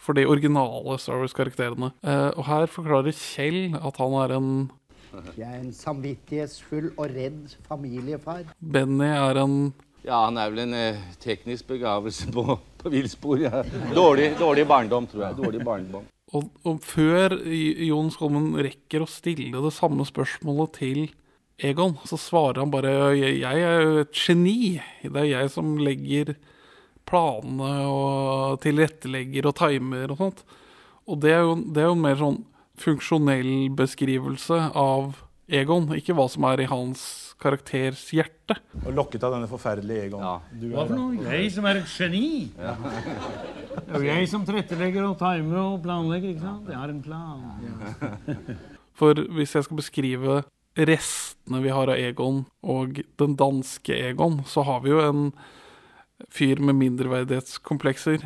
for 0.02 0.18
de 0.18 0.26
originale 0.26 0.98
Star 0.98 1.20
Wars-karakterene. 1.22 1.92
Eh, 2.02 2.30
og 2.34 2.46
her 2.48 2.66
forklarer 2.70 3.14
Kjell 3.14 3.76
at 3.78 4.00
han 4.02 4.16
er 4.24 4.36
en 4.38 4.52
Jeg 5.36 5.44
er 5.44 5.60
en 5.60 5.72
samvittighetsfull 5.76 6.92
og 6.96 7.10
redd 7.12 7.56
familiefar. 7.68 8.46
Benny 8.58 9.10
er 9.12 9.42
en 9.44 9.56
Ja, 10.02 10.24
han 10.24 10.38
er 10.40 10.50
vel 10.50 10.64
en 10.64 10.74
eh, 10.74 11.02
teknisk 11.22 11.68
begavelse 11.70 12.32
på, 12.34 12.58
på 12.82 12.90
villspor. 12.90 13.38
Ja. 13.44 13.62
Dårlig, 13.94 14.32
dårlig 14.40 14.66
barndom, 14.66 15.06
tror 15.06 15.28
jeg. 15.28 15.38
Dårlig 15.38 15.64
barndom. 15.64 16.08
og, 16.32 16.48
og 16.64 16.80
før 16.82 17.36
Jon 17.44 18.10
Skolmen 18.10 18.54
rekker 18.56 19.04
å 19.04 19.10
stille 19.10 19.60
det 19.62 19.74
samme 19.76 20.06
spørsmålet 20.08 20.78
til 20.80 21.02
Egon, 21.62 21.94
så 22.08 22.16
svarer 22.18 22.62
han 22.62 22.72
bare 22.72 23.12
jeg, 23.14 23.36
jeg 23.44 23.62
er 23.62 23.84
jo 23.84 24.00
et 24.02 24.16
geni. 24.16 24.80
Det 25.04 25.20
er 25.20 25.28
jeg 25.28 25.50
som 25.52 25.76
legger 25.78 26.32
planene 27.08 27.72
og 27.88 28.60
tilrettelegger 28.62 29.48
og 29.50 29.56
timer 29.58 30.14
og 30.14 30.22
sånt. 30.22 30.44
Og 31.10 31.18
det 31.22 31.34
er 31.34 31.44
jo, 31.44 31.58
det 31.58 31.82
er 31.82 31.90
jo 31.90 31.96
en 31.96 32.06
mer 32.06 32.18
sånn 32.20 32.40
funksjonell 32.82 33.70
beskrivelse 33.76 34.58
av 34.78 35.20
Egon, 35.52 35.90
ikke 35.98 36.14
hva 36.16 36.28
som 36.30 36.46
er 36.48 36.62
i 36.62 36.70
hans 36.70 37.02
karakters 37.42 38.04
hjerte. 38.14 38.54
Og 38.84 38.92
lokket 38.94 39.24
av 39.26 39.34
denne 39.34 39.48
forferdelige 39.50 40.06
Egon. 40.06 40.22
Du 40.56 40.68
Hva 40.70 40.86
for 40.86 40.96
noe? 40.96 41.18
Jeg 41.26 41.50
som 41.52 41.66
er 41.68 41.80
et 41.82 41.90
geni. 41.90 42.28
Det 42.54 43.82
er 43.82 43.98
jo 43.98 44.06
jeg 44.06 44.28
som 44.30 44.46
tilrettelegger 44.46 45.08
og 45.08 45.18
timer 45.20 45.58
og 45.64 45.80
planlegger, 45.84 46.32
ikke 46.32 46.46
sant? 46.46 46.70
Jeg 46.70 46.78
har 46.78 46.92
en 46.92 47.02
plan. 47.04 47.42
For 48.98 49.18
hvis 49.36 49.56
jeg 49.56 49.66
skal 49.66 49.78
beskrive 49.80 50.42
restene 50.76 51.60
vi 51.64 51.72
har 51.72 51.90
av 51.90 52.00
Egon 52.00 52.44
og 52.62 53.02
den 53.20 53.34
danske 53.40 53.96
Egon, 54.10 54.40
så 54.48 54.64
har 54.68 54.84
vi 54.84 54.92
jo 54.92 55.02
en 55.02 55.24
fyr 56.30 56.60
med 56.62 56.78
mindreverdighetskomplekser 56.80 58.24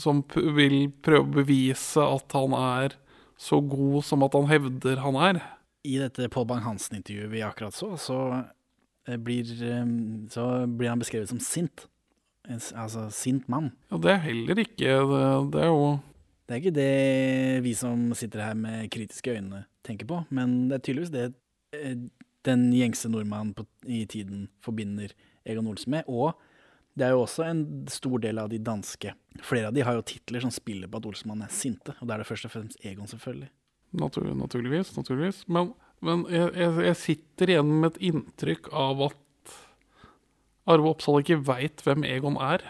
som 0.00 0.22
vil 0.56 0.88
prøve 1.04 1.26
å 1.26 1.34
bevise 1.42 2.04
at 2.04 2.36
han 2.36 2.54
er 2.56 2.96
så 3.40 3.58
god 3.60 4.04
som 4.06 4.24
at 4.24 4.36
han 4.36 4.48
hevder 4.48 5.02
han 5.04 5.18
er. 5.20 5.40
I 5.84 5.98
dette 6.00 6.30
Pål 6.32 6.46
Bang-Hansen-intervjuet 6.48 7.32
vi 7.32 7.42
akkurat 7.44 7.76
så, 7.76 7.90
så 8.00 8.18
eh, 9.08 9.18
blir, 9.20 9.50
eh, 9.66 9.84
så 10.32 10.46
blir 10.70 10.92
han 10.92 11.02
beskrevet 11.02 11.28
som 11.28 11.42
sint. 11.42 11.86
Altså 12.48 13.08
sint 13.12 13.48
mann. 13.48 13.72
Ja, 13.90 13.98
det 14.00 14.10
er 14.12 14.18
heller 14.26 14.58
ikke 14.60 14.96
Det, 15.08 15.22
det 15.54 15.60
er 15.62 15.70
jo 15.70 15.84
Det 16.44 16.52
er 16.52 16.58
ikke 16.60 16.74
det 16.76 17.62
vi 17.64 17.72
som 17.72 18.10
sitter 18.12 18.42
her 18.44 18.58
med 18.58 18.90
kritiske 18.92 19.32
øyne 19.32 19.62
tenker 19.84 20.08
på, 20.08 20.18
men 20.28 20.68
det 20.68 20.76
er 20.76 20.84
tydeligvis 20.84 21.12
det 21.12 21.24
eh, 21.76 21.96
den 22.44 22.66
gjengse 22.76 23.08
nordmannen 23.08 23.54
på, 23.56 23.64
i 23.88 24.04
tiden 24.04 24.48
forbinder 24.64 25.12
Egon 25.44 25.68
Olsen 25.70 25.94
med. 25.96 26.08
Og 26.08 26.34
det 26.94 27.08
er 27.08 27.14
jo 27.14 27.24
også 27.24 27.46
en 27.48 27.64
stor 27.90 28.20
del 28.22 28.38
av 28.38 28.50
de 28.52 28.60
danske. 28.62 29.14
Flere 29.42 29.70
av 29.70 29.76
de 29.76 29.82
har 29.86 29.98
jo 29.98 30.06
titler 30.06 30.44
som 30.44 30.52
spiller 30.54 30.90
på 30.90 31.00
at 31.00 31.08
Olsenmannen 31.10 31.48
er 31.48 31.54
sinte, 31.54 31.96
og 31.98 32.06
da 32.08 32.16
er 32.16 32.22
det 32.22 32.28
først 32.28 32.48
og 32.48 32.54
fremst 32.54 32.86
Egon, 32.86 33.10
selvfølgelig. 33.10 33.50
Natur, 33.98 34.30
naturligvis, 34.38 34.94
naturligvis. 34.96 35.42
Men, 35.50 35.72
men 36.04 36.24
jeg, 36.30 36.52
jeg, 36.58 36.76
jeg 36.88 37.00
sitter 37.02 37.54
igjen 37.54 37.74
med 37.82 37.92
et 37.92 38.02
inntrykk 38.10 38.70
av 38.74 39.04
at 39.10 39.20
Arve 40.70 40.94
Oppsal 40.94 41.20
ikke 41.20 41.42
veit 41.44 41.82
hvem 41.84 42.06
Egon 42.08 42.38
er, 42.40 42.62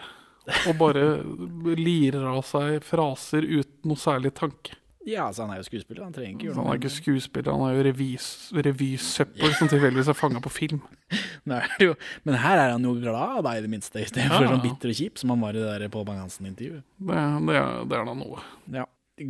og 0.65 0.73
bare 0.81 1.05
lirer 1.87 2.25
av 2.33 2.41
seg 2.45 2.81
fraser 2.85 3.45
uten 3.45 3.91
noe 3.91 4.01
særlig 4.01 4.33
tanke. 4.37 4.77
Ja, 5.05 5.27
altså 5.27 5.45
han 5.45 5.53
er 5.53 5.59
jo 5.59 5.67
skuespiller, 5.67 6.01
han 6.01 6.13
trenger 6.15 6.33
ikke 6.33 6.47
gjøre 6.47 6.57
Han 6.57 6.71
er 6.71 6.79
ikke 6.79 6.89
skuespiller, 6.89 7.53
han 7.53 7.63
er 7.67 7.75
jo 7.77 7.83
revis, 7.85 8.27
revysøppel 8.57 9.51
som 9.53 9.69
tilfeldigvis 9.69 10.09
er 10.09 10.17
fanga 10.17 10.41
på 10.41 10.51
film. 10.53 10.79
Nå 11.47 11.59
er 11.59 11.83
jo, 11.83 11.97
men 12.25 12.39
her 12.41 12.57
er 12.57 12.73
han 12.73 12.87
jo 12.87 12.95
glad 12.97 13.43
da, 13.45 13.53
i 13.53 13.61
det 13.61 13.69
minste, 13.69 14.01
istedenfor 14.01 14.47
Ja, 14.47 14.55
sånn 14.55 14.63
bitter 14.65 14.93
og 14.93 14.97
kjip, 14.97 15.21
som 15.21 15.35
han 15.35 15.43
var 15.45 15.57
i 15.57 15.61
det 15.61 15.67
der 15.69 15.93
Pål 15.93 16.07
Bang-Hansen-intervjuet. 16.09 16.81
Det, 16.81 17.25
det, 17.51 17.59
det 17.91 17.99
er 17.99 18.09
da 18.09 18.15
noe. 18.17 18.45
Ja. 18.73 18.87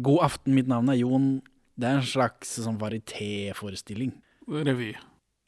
God 0.07 0.23
aften, 0.29 0.55
mitt 0.55 0.71
navn 0.71 0.93
er 0.93 1.01
Jon. 1.01 1.27
Det 1.75 1.89
er 1.89 1.99
en 1.99 2.07
slags 2.07 2.55
sånn 2.63 2.79
varietéforestilling. 2.79 4.15
Revy. 4.47 4.93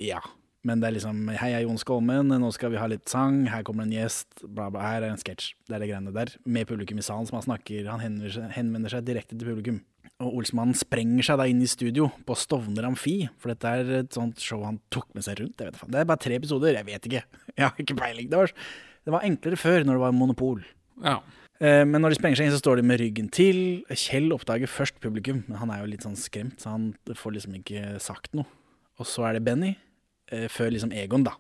Ja. 0.04 0.20
Men 0.68 0.82
det 0.82 0.90
er 0.90 0.96
liksom 0.98 1.20
Hei, 1.32 1.52
jeg 1.54 1.62
er 1.62 1.66
Jon 1.66 1.80
Skolmen, 1.80 2.34
nå 2.42 2.50
skal 2.56 2.74
vi 2.74 2.80
ha 2.82 2.88
litt 2.92 3.08
sang, 3.10 3.46
her 3.52 3.64
kommer 3.68 3.86
en 3.86 3.94
gjest, 3.94 4.42
bla, 4.44 4.68
bla. 4.74 4.84
Her 4.84 5.06
er 5.06 5.14
en 5.14 5.22
sketsj. 5.22 5.54
Det 5.68 5.78
er 5.78 5.84
det 5.84 5.92
greiene 5.92 6.14
der. 6.16 6.34
Med 6.44 6.68
publikum 6.68 7.00
i 7.00 7.06
salen 7.06 7.30
som 7.30 7.38
han 7.40 7.46
snakker 7.46 7.88
Han 7.92 8.04
henvender 8.04 8.34
seg, 8.36 8.50
henvender 8.58 8.92
seg 8.92 9.06
direkte 9.08 9.38
til 9.38 9.48
publikum. 9.48 9.80
Og 10.24 10.40
Olsmannen 10.40 10.74
sprenger 10.74 11.22
seg 11.28 11.38
da 11.38 11.46
inn 11.46 11.60
i 11.62 11.68
studio 11.70 12.08
på 12.26 12.34
Stovner 12.40 12.88
Amfi, 12.88 13.28
for 13.38 13.52
dette 13.54 13.70
er 13.70 13.92
et 14.00 14.16
sånt 14.18 14.42
show 14.42 14.64
han 14.66 14.80
tok 14.94 15.12
med 15.14 15.26
seg 15.28 15.38
rundt. 15.44 15.60
Det 15.62 16.00
er 16.00 16.08
bare 16.10 16.18
tre 16.24 16.40
episoder, 16.40 16.74
jeg 16.80 16.88
vet 16.88 17.06
ikke. 17.10 17.22
Jeg 17.58 17.66
har 17.68 17.82
ikke 17.82 17.96
peiling. 17.98 18.30
Det 18.32 18.38
var, 18.38 18.52
det 19.06 19.14
var 19.14 19.24
enklere 19.26 19.58
før, 19.62 19.86
når 19.86 19.98
det 20.00 20.02
var 20.08 20.16
monopol. 20.18 20.64
Ja. 21.06 21.20
Eh, 21.62 21.84
Men 21.86 22.02
når 22.02 22.14
de 22.14 22.18
sprenger 22.20 22.38
seg 22.42 22.48
inn, 22.50 22.54
så 22.54 22.62
står 22.62 22.78
de 22.82 22.86
med 22.90 23.00
ryggen 23.02 23.30
til. 23.34 23.60
Kjell 23.94 24.30
oppdager 24.34 24.70
først 24.70 24.98
publikum, 25.02 25.44
men 25.48 25.58
han 25.62 25.72
er 25.74 25.84
jo 25.84 25.92
litt 25.94 26.06
sånn 26.06 26.18
skremt, 26.18 26.58
så 26.62 26.74
han 26.74 26.92
får 27.18 27.34
liksom 27.38 27.56
ikke 27.62 27.96
sagt 28.02 28.34
noe. 28.38 28.46
Og 28.98 29.06
så 29.10 29.26
er 29.30 29.38
det 29.38 29.44
Benny, 29.46 29.76
eh, 30.34 30.46
før 30.50 30.74
liksom 30.74 30.94
Egon, 30.98 31.26
da. 31.30 31.34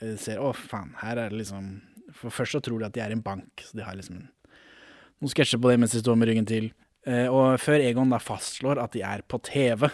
eh, 0.00 0.16
Ser 0.20 0.40
å, 0.40 0.54
faen, 0.56 0.94
her 1.04 1.16
er 1.26 1.28
det 1.32 1.42
liksom 1.44 1.70
For 2.16 2.32
først 2.32 2.56
så 2.56 2.60
tror 2.64 2.80
de 2.80 2.86
at 2.88 2.96
de 2.96 3.00
er 3.04 3.12
i 3.12 3.16
en 3.18 3.24
bank, 3.24 3.60
så 3.68 3.76
de 3.76 3.84
har 3.84 3.96
liksom 3.96 4.20
noen 4.24 5.32
sketsjer 5.32 5.60
på 5.60 5.68
det 5.68 5.76
mens 5.80 5.92
de 5.92 6.00
står 6.00 6.16
med 6.16 6.28
ryggen 6.30 6.46
til. 6.48 6.70
Eh, 7.06 7.26
Og 7.30 7.58
før 7.62 7.84
Egon 7.84 8.10
da 8.10 8.18
fastslår 8.22 8.80
at 8.82 8.92
de 8.96 9.04
er 9.06 9.22
på 9.28 9.40
TV, 9.44 9.88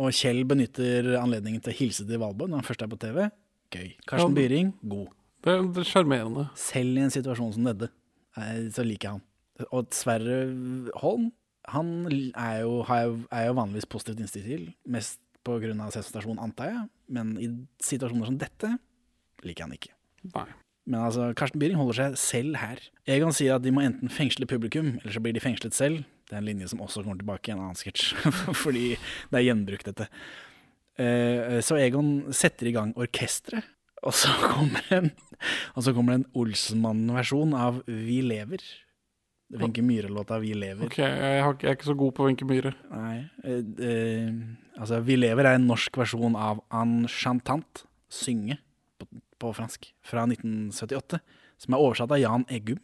og 0.00 0.12
Kjell 0.16 0.44
benytter 0.48 1.14
anledningen 1.20 1.60
til 1.62 1.72
å 1.72 1.76
hilse 1.76 2.06
til 2.08 2.20
Valborg 2.20 2.50
når 2.50 2.62
han 2.62 2.68
først 2.68 2.84
er 2.84 2.92
på 2.92 3.00
TV, 3.00 3.24
gøy. 3.72 3.88
Karsten 4.08 4.32
Ja, 4.32 4.36
Byring, 4.36 4.74
god. 4.82 5.08
Det, 5.44 5.56
er 5.80 5.88
sjarmerende. 5.88 6.46
Selv 6.58 6.96
i 6.98 7.04
en 7.04 7.12
situasjon 7.12 7.52
som 7.56 7.64
dette, 7.68 7.90
eh, 8.36 8.68
så 8.72 8.84
liker 8.84 9.08
jeg 9.08 9.18
han. 9.18 9.26
Og 9.76 9.92
Sverre 9.92 10.38
Holm, 11.02 11.30
han 11.68 11.90
er 12.08 12.62
jo, 12.64 12.80
er 12.88 13.46
jo 13.46 13.58
vanligvis 13.58 13.88
positivt 13.88 14.20
innstilt 14.20 14.48
til, 14.48 14.70
mest 14.88 15.20
av 15.50 15.90
sensasjon, 15.90 16.38
antar 16.38 16.68
jeg, 16.68 16.82
men 17.08 17.32
i 17.40 17.48
situasjoner 17.82 18.28
som 18.28 18.36
dette 18.38 18.68
liker 19.42 19.64
han 19.64 19.72
ikke. 19.74 19.92
Nei. 20.34 20.46
Men 20.90 21.04
altså, 21.06 21.30
Karsten 21.36 21.60
Byring 21.60 21.78
holder 21.80 21.96
seg 21.96 22.16
selv 22.20 22.58
her. 22.60 22.80
Egon 23.08 23.32
sier 23.32 23.56
at 23.56 23.64
de 23.64 23.72
må 23.74 23.82
enten 23.84 24.12
fengsle 24.12 24.46
publikum, 24.48 24.98
eller 25.00 25.14
så 25.14 25.22
blir 25.22 25.36
de 25.36 25.42
fengslet 25.42 25.76
selv. 25.76 26.04
Det 26.30 26.36
er 26.36 26.40
en 26.44 26.46
linje 26.46 26.68
som 26.70 26.80
også 26.84 27.02
kommer 27.02 27.18
tilbake 27.18 27.50
i 27.50 27.54
en 27.56 27.62
annen 27.64 27.78
sketsj, 27.78 28.14
fordi 28.64 28.92
det 28.94 29.40
er 29.40 29.46
gjenbrukt, 29.48 29.88
dette. 29.90 30.06
Eh, 31.00 31.58
Så 31.66 31.78
Egon 31.80 32.30
setter 32.34 32.70
i 32.70 32.74
gang 32.76 32.92
orkestret, 32.98 33.66
og 34.06 34.14
så 34.16 34.30
kommer 34.54 34.86
en, 34.94 35.10
og 35.74 35.82
så 35.84 35.92
kommer 35.96 36.14
det 36.14 36.20
en 36.22 36.30
Olsenmann-versjon 36.44 37.56
av 37.58 37.82
Vi 37.88 38.20
lever. 38.24 38.62
Wenche 39.50 39.82
Myhre-låta 39.82 40.38
Vi 40.38 40.52
lever. 40.54 40.86
Ok, 40.86 41.00
jeg, 41.02 41.40
har, 41.42 41.56
jeg 41.58 41.72
er 41.72 41.74
ikke 41.74 41.88
så 41.90 41.96
god 41.98 42.12
på 42.14 42.28
Wenche 42.28 42.46
Myhre. 42.46 42.70
Nei. 42.94 43.16
eh, 43.42 43.64
eh, 43.88 44.30
altså, 44.78 45.00
Vi 45.02 45.16
lever 45.18 45.48
er 45.50 45.58
en 45.58 45.66
norsk 45.66 45.98
versjon 45.98 46.38
av 46.38 46.62
En 46.70 47.00
chantant, 47.10 47.82
synge, 48.10 48.60
på, 49.02 49.08
på 49.42 49.50
fransk, 49.58 49.90
fra 50.06 50.22
1978, 50.30 51.18
som 51.60 51.74
er 51.74 51.82
oversatt 51.84 52.12
av 52.14 52.18
Jan 52.20 52.44
Eggum. 52.48 52.78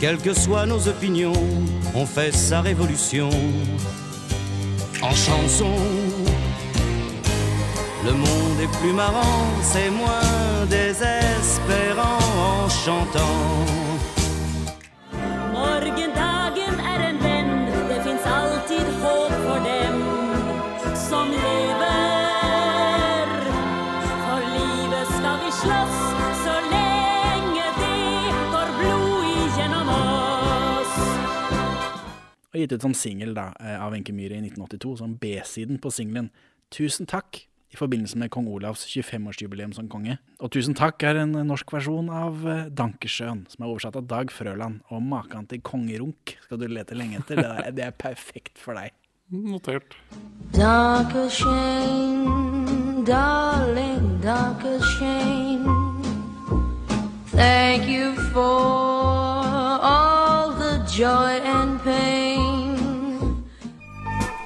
Quelles 0.00 0.22
que 0.22 0.32
soient 0.34 0.66
nos 0.66 0.88
opinions, 0.88 1.36
on 1.94 2.06
fait 2.06 2.32
sa 2.32 2.60
révolution 2.62 3.28
en 5.02 5.14
chanson. 5.14 5.74
Le 8.04 8.12
monde 8.12 8.60
est 8.62 8.78
plus 8.80 8.92
marrant, 8.92 9.46
c'est 9.62 9.90
moins 9.90 10.66
désespérant 10.70 12.18
en 12.38 12.68
chantant. 12.68 13.84
Gitt 32.64 32.76
ut 32.76 32.86
som 32.88 32.94
singel 32.96 33.34
da, 33.36 33.52
eh, 33.60 33.78
av 33.78 33.92
Wenche 33.94 34.14
Myhre 34.14 34.38
i 34.38 34.44
1982, 34.44 34.96
som 34.98 35.16
B-siden 35.16 35.80
på 35.80 35.92
singelen 35.92 36.30
'Tusen 36.70 37.06
takk, 37.06 37.46
i 37.74 37.76
forbindelse 37.76 38.18
med 38.18 38.30
kong 38.30 38.46
Olavs 38.48 38.86
25-årsjubileum 38.86 39.74
som 39.74 39.88
konge. 39.90 40.18
Og 40.40 40.50
Tusen 40.54 40.76
takk 40.78 41.02
er 41.02 41.18
en 41.22 41.32
norsk 41.46 41.72
versjon 41.74 42.08
av 42.10 42.42
'Dankesjøen', 42.42 42.74
Dankersjøen, 42.74 43.46
som 43.50 43.64
er 43.64 43.68
oversatt 43.68 43.96
av 43.96 44.06
Dag 44.06 44.30
Frøland. 44.30 44.80
Og 44.90 45.02
maken 45.02 45.48
til 45.48 45.60
kongerunk 45.60 46.36
skal 46.42 46.58
du 46.58 46.66
lete 46.66 46.94
lenge 46.94 47.18
etter. 47.18 47.36
Det 47.36 47.44
er, 47.44 47.70
det 47.70 47.84
er 47.84 47.90
perfekt 47.90 48.58
for 48.58 48.74
deg. 48.74 48.90
Notert. 49.30 49.96
Shame, 51.30 53.04
darling, 53.04 54.20
shame. 54.98 55.64
Thank 57.26 57.88
you 57.88 58.14
for 58.32 58.40
all 59.82 60.52
the 60.52 60.86
joy 60.88 61.40
and 61.42 61.80
pain. 61.80 62.23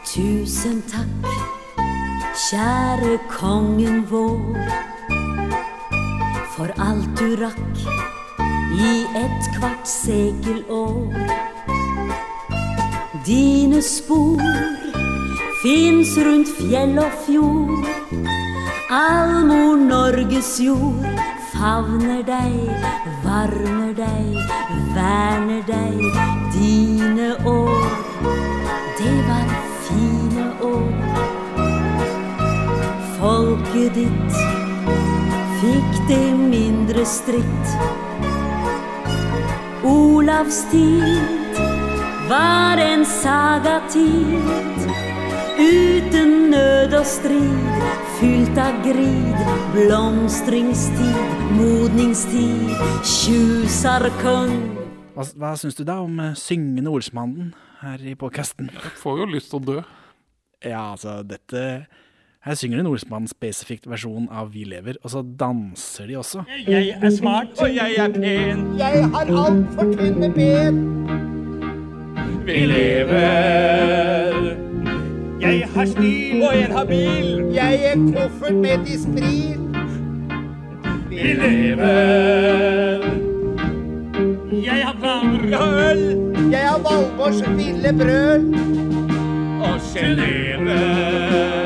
Tusen 0.08 0.78
takk, 0.88 1.26
kjære 2.48 3.18
kongen 3.28 4.06
vår, 4.08 4.56
for 6.54 6.72
alt 6.80 7.10
du 7.20 7.34
rakk 7.36 7.82
i 8.72 9.04
et 9.20 9.50
kvart 9.58 9.84
sekelår. 9.84 11.12
Dine 13.26 13.82
spor 13.84 14.40
fins 15.60 16.16
rundt 16.24 16.56
fjell 16.56 16.96
og 17.04 17.12
fjord. 17.26 17.84
Allmor 18.88 19.76
Norges 19.76 20.54
jord 20.64 21.04
favner 21.52 22.24
deg, 22.24 22.60
varmer 23.28 23.92
deg, 23.92 24.40
verner 24.96 25.66
deg. 25.68 26.00
Dine 26.56 27.34
år, 27.44 28.07
år. 30.64 30.92
Folket 33.18 33.94
ditt 33.98 34.38
fikk 35.60 36.00
det 36.08 36.26
mindre 36.38 37.04
stritt. 37.08 37.74
Olavs 39.88 40.64
tid 40.70 41.58
var 42.28 42.78
en 42.82 43.04
sagatid 43.08 44.88
uten 45.58 46.50
nød 46.52 46.94
og 46.98 47.06
strid, 47.06 47.84
fylt 48.18 48.58
av 48.60 48.78
grid, 48.84 49.40
blomstringstid, 49.74 51.46
modningstid, 51.58 52.74
tjusarkung. 53.02 54.54
Hva, 55.16 55.26
hva 55.34 55.54
syns 55.58 55.78
du 55.78 55.82
da 55.86 55.98
om 56.04 56.20
eh, 56.22 56.36
syngende 56.38 56.92
Olsmannen 56.94 57.50
her 57.82 58.02
i 58.06 58.14
podkasten? 58.18 58.70
Jeg 58.70 58.98
får 59.00 59.24
jo 59.24 59.30
lyst 59.32 59.50
til 59.50 59.58
å 59.58 59.66
dø. 59.66 59.80
Ja, 60.64 60.92
altså, 60.92 61.22
dette 61.22 61.86
Her 62.44 62.54
synger 62.54 62.80
en 62.80 62.86
Olsmann 62.86 63.28
spesifikt 63.30 63.86
versjon 63.90 64.28
av 64.30 64.52
Vi 64.54 64.64
lever, 64.64 64.96
og 65.02 65.10
så 65.10 65.22
danser 65.22 66.06
de 66.06 66.16
også. 66.18 66.44
Jeg 66.66 66.94
er 67.02 67.10
smart, 67.10 67.58
og 67.58 67.74
jeg 67.74 67.98
er 67.98 68.12
pen. 68.14 68.78
Jeg 68.78 69.04
har 69.12 69.32
altfor 69.42 69.90
tynne 69.98 70.30
ben. 70.34 70.78
Vi 72.46 72.60
lever. 72.70 74.38
Jeg 75.40 75.68
har 75.74 75.86
stil, 75.86 76.42
og 76.42 76.56
en 76.56 76.72
har 76.78 76.84
bil. 76.84 77.44
Jeg 77.54 77.74
er 77.90 78.06
koffert 78.14 78.54
med 78.54 78.86
dispril. 78.86 79.60
Vi 81.10 81.34
lever. 81.42 83.04
Jeg 84.64 84.86
har 84.86 84.96
planer. 85.02 85.58
og 85.58 85.68
øl. 85.90 86.02
Jeg 86.50 86.68
har 86.68 86.78
Valborgs 86.78 87.42
ville 87.56 87.92
brøl. 87.98 89.07
Og 89.68 89.80
sjenerer. 89.92 91.58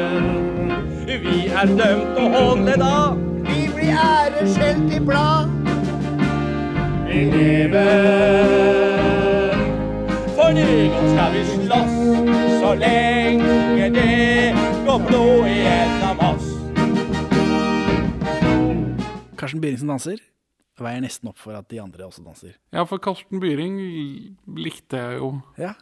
Vi 1.22 1.48
er 1.48 1.66
dømt 1.78 2.16
å 2.18 2.24
holde 2.32 2.74
da. 2.80 2.96
Vi 3.46 3.68
blir 3.74 3.92
æreskjelt 3.94 4.90
i 4.96 5.00
blad. 5.02 5.52
Vi 7.06 7.20
lever. 7.30 8.82
For 10.34 10.50
egen 10.58 11.08
skal 11.12 11.30
vi 11.36 11.42
slåss 11.52 11.96
så 12.62 12.74
lenge 12.80 13.88
det 13.94 14.52
går 14.86 15.00
blod 15.06 15.48
igjennom 15.52 16.22
oss. 16.32 16.48
Karsten 19.38 19.62
Byring 19.62 19.80
som 19.82 19.94
danser 19.94 20.18
veier 20.82 21.02
nesten 21.04 21.30
opp 21.30 21.38
for 21.38 21.54
at 21.54 21.68
de 21.70 21.78
andre 21.82 22.06
også 22.08 22.24
danser. 22.24 22.56
Ja, 22.74 22.84
for 22.88 23.02
Karsten 23.02 23.42
Byring 23.42 23.78
likte 24.58 24.98
jeg 24.98 25.20
jo. 25.20 25.36
Ja, 25.60 25.76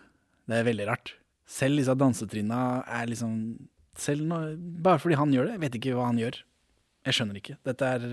det 0.51 0.60
er 0.60 0.68
veldig 0.68 0.90
rart. 0.90 1.14
Selv 1.51 1.81
disse 1.81 1.94
dansetrinna 1.98 2.60
er 2.86 3.10
liksom 3.10 3.35
selv 3.98 4.22
når, 4.31 4.52
Bare 4.85 5.01
fordi 5.02 5.18
han 5.18 5.32
gjør 5.35 5.48
det, 5.48 5.56
jeg 5.56 5.62
vet 5.64 5.78
ikke 5.81 5.94
hva 5.98 6.06
han 6.09 6.20
gjør. 6.20 6.39
Jeg 7.09 7.16
skjønner 7.16 7.39
ikke. 7.40 7.56
Dette 7.66 7.89
er, 7.97 8.05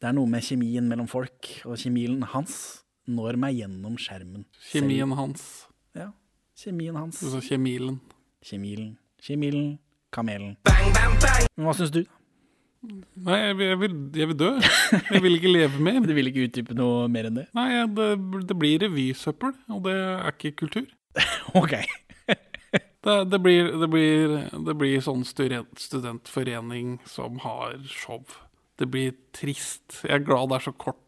det 0.00 0.08
er 0.08 0.14
noe 0.16 0.30
med 0.30 0.44
kjemien 0.46 0.86
mellom 0.88 1.08
folk, 1.10 1.48
og 1.66 1.78
kjemien 1.80 2.20
hans 2.34 2.56
når 3.10 3.36
meg 3.40 3.58
gjennom 3.58 3.96
skjermen. 4.00 4.44
Kjemien 4.70 5.10
Selv- 5.10 5.18
hans. 5.20 5.46
Ja. 5.98 6.10
Kjemien 6.60 6.96
hans. 6.96 7.18
Altså 7.24 7.42
kjemilen. 7.44 7.98
Kjemilen. 8.44 8.94
Kjemilen. 9.24 9.72
Kamelen. 10.14 10.54
Men 10.64 11.66
hva 11.66 11.74
syns 11.74 11.90
du? 11.90 12.04
Nei, 12.84 13.38
jeg 13.40 13.56
vil, 13.58 13.66
jeg, 13.66 13.78
vil, 13.80 13.94
jeg 14.20 14.28
vil 14.30 14.38
dø. 14.38 14.50
Jeg 15.10 15.22
vil 15.24 15.38
ikke 15.38 15.50
leve 15.52 15.80
mer. 15.82 15.98
Du 16.08 16.12
vil 16.14 16.28
ikke 16.30 16.44
utdype 16.46 16.76
noe 16.76 17.06
mer 17.10 17.30
enn 17.30 17.38
det? 17.40 17.46
Nei, 17.56 17.68
det, 17.96 18.08
det 18.50 18.56
blir 18.60 18.82
revysøppel, 18.84 19.54
og 19.72 19.82
det 19.88 19.94
er 19.98 20.30
ikke 20.36 20.54
kultur. 20.64 20.86
Ok. 21.58 21.74
Det, 23.04 23.14
det, 23.28 23.38
blir, 23.44 23.70
det, 23.82 23.88
blir, 23.92 24.34
det 24.64 24.74
blir 24.80 25.02
sånn 25.04 25.24
student, 25.28 25.76
studentforening 25.78 26.98
som 27.08 27.36
har 27.44 27.76
show. 27.90 28.24
Det 28.80 28.88
blir 28.90 29.12
trist. 29.36 30.00
Jeg 30.02 30.16
er 30.16 30.24
glad 30.26 30.50
det 30.50 30.56
er 30.58 30.64
så 30.70 30.72
kort. 30.72 31.00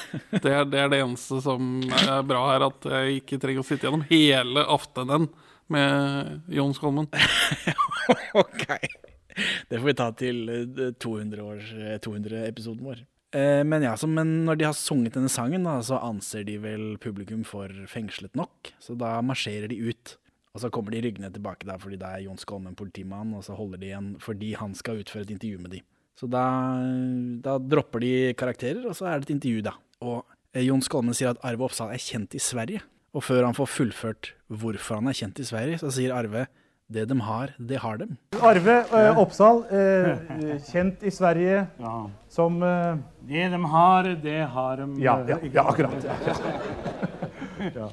Det 0.40 0.48
er, 0.48 0.64
det 0.70 0.78
er 0.80 0.88
det 0.88 1.00
eneste 1.02 1.40
som 1.44 1.82
er 1.90 2.22
bra 2.24 2.46
her, 2.48 2.62
at 2.70 2.86
jeg 2.88 3.18
ikke 3.20 3.38
trenger 3.42 3.60
å 3.60 3.66
sitte 3.66 3.84
gjennom 3.88 4.06
hele 4.08 4.62
aftenen 4.72 5.26
med 5.70 6.46
Jon 6.54 6.72
Skolmen. 6.74 7.10
ok. 8.42 8.64
Det 9.68 9.78
får 9.78 9.86
vi 9.90 9.96
ta 9.98 10.08
til 10.16 10.40
eh, 10.54 10.94
200-episoden 11.02 12.00
200 12.00 12.86
vår. 12.86 13.02
Eh, 13.36 13.60
Men 13.68 13.84
ja, 13.84 13.92
men 14.08 14.32
når 14.48 14.58
de 14.62 14.68
har 14.70 14.78
sunget 14.78 15.18
denne 15.18 15.30
sangen, 15.30 15.66
da, 15.68 15.76
så 15.86 16.00
anser 16.02 16.46
de 16.48 16.56
vel 16.62 16.86
publikum 17.02 17.44
for 17.46 17.68
fengslet 17.90 18.34
nok. 18.38 18.72
Så 18.82 18.96
da 18.98 19.18
marsjerer 19.22 19.70
de 19.70 19.78
ut. 19.92 20.16
Og 20.54 20.62
så 20.64 20.70
kommer 20.74 20.94
de 20.94 21.02
ryggende 21.04 21.30
tilbake 21.30 21.66
der 21.68 21.78
fordi 21.78 21.98
det 22.00 22.08
er 22.08 22.24
Jon 22.24 22.40
Skolmen 22.40 22.74
politimann, 22.78 23.34
og 23.38 23.44
så 23.46 23.54
holder 23.54 23.78
de 23.78 23.90
igjen 23.90 24.12
fordi 24.22 24.54
han 24.58 24.74
skal 24.74 25.02
utføre 25.02 25.26
et 25.28 25.34
intervju 25.36 25.60
med 25.62 25.76
de. 25.76 25.82
Så 26.18 26.28
da, 26.28 26.44
da 27.44 27.56
dropper 27.62 28.02
de 28.02 28.14
karakterer, 28.36 28.82
og 28.88 28.96
så 28.98 29.08
er 29.08 29.20
det 29.20 29.30
et 29.30 29.36
intervju, 29.38 29.62
da. 29.64 29.76
Og 30.04 30.24
eh, 30.52 30.66
Jon 30.66 30.82
Skolmen 30.84 31.16
sier 31.16 31.32
at 31.32 31.44
Arve 31.46 31.64
Oppsal 31.68 31.94
er 31.94 32.02
kjent 32.02 32.34
i 32.36 32.42
Sverige. 32.42 32.82
Og 33.16 33.24
før 33.26 33.46
han 33.46 33.56
får 33.56 33.70
fullført 33.72 34.32
hvorfor 34.60 35.00
han 35.00 35.10
er 35.10 35.16
kjent 35.16 35.40
i 35.42 35.46
Sverige, 35.46 35.80
så 35.82 35.90
sier 35.94 36.14
Arve 36.14 36.44
det 36.90 37.04
de 37.06 37.20
har, 37.22 37.52
det 37.58 37.78
har 37.78 38.00
dem. 38.00 38.16
Arve 38.42 38.76
eh, 38.82 39.18
Oppsal, 39.22 39.62
eh, 39.78 40.56
kjent 40.66 41.04
i 41.06 41.12
Sverige 41.14 41.62
som 42.28 42.58
eh, 42.66 42.96
Det 43.30 43.44
de 43.52 43.60
har, 43.74 44.08
det 44.24 44.40
har 44.54 44.82
de 44.82 44.88
Ja, 45.02 45.20
ja, 45.28 45.38
ja 45.52 45.68
akkurat. 45.70 46.10
Ja. 47.76 47.90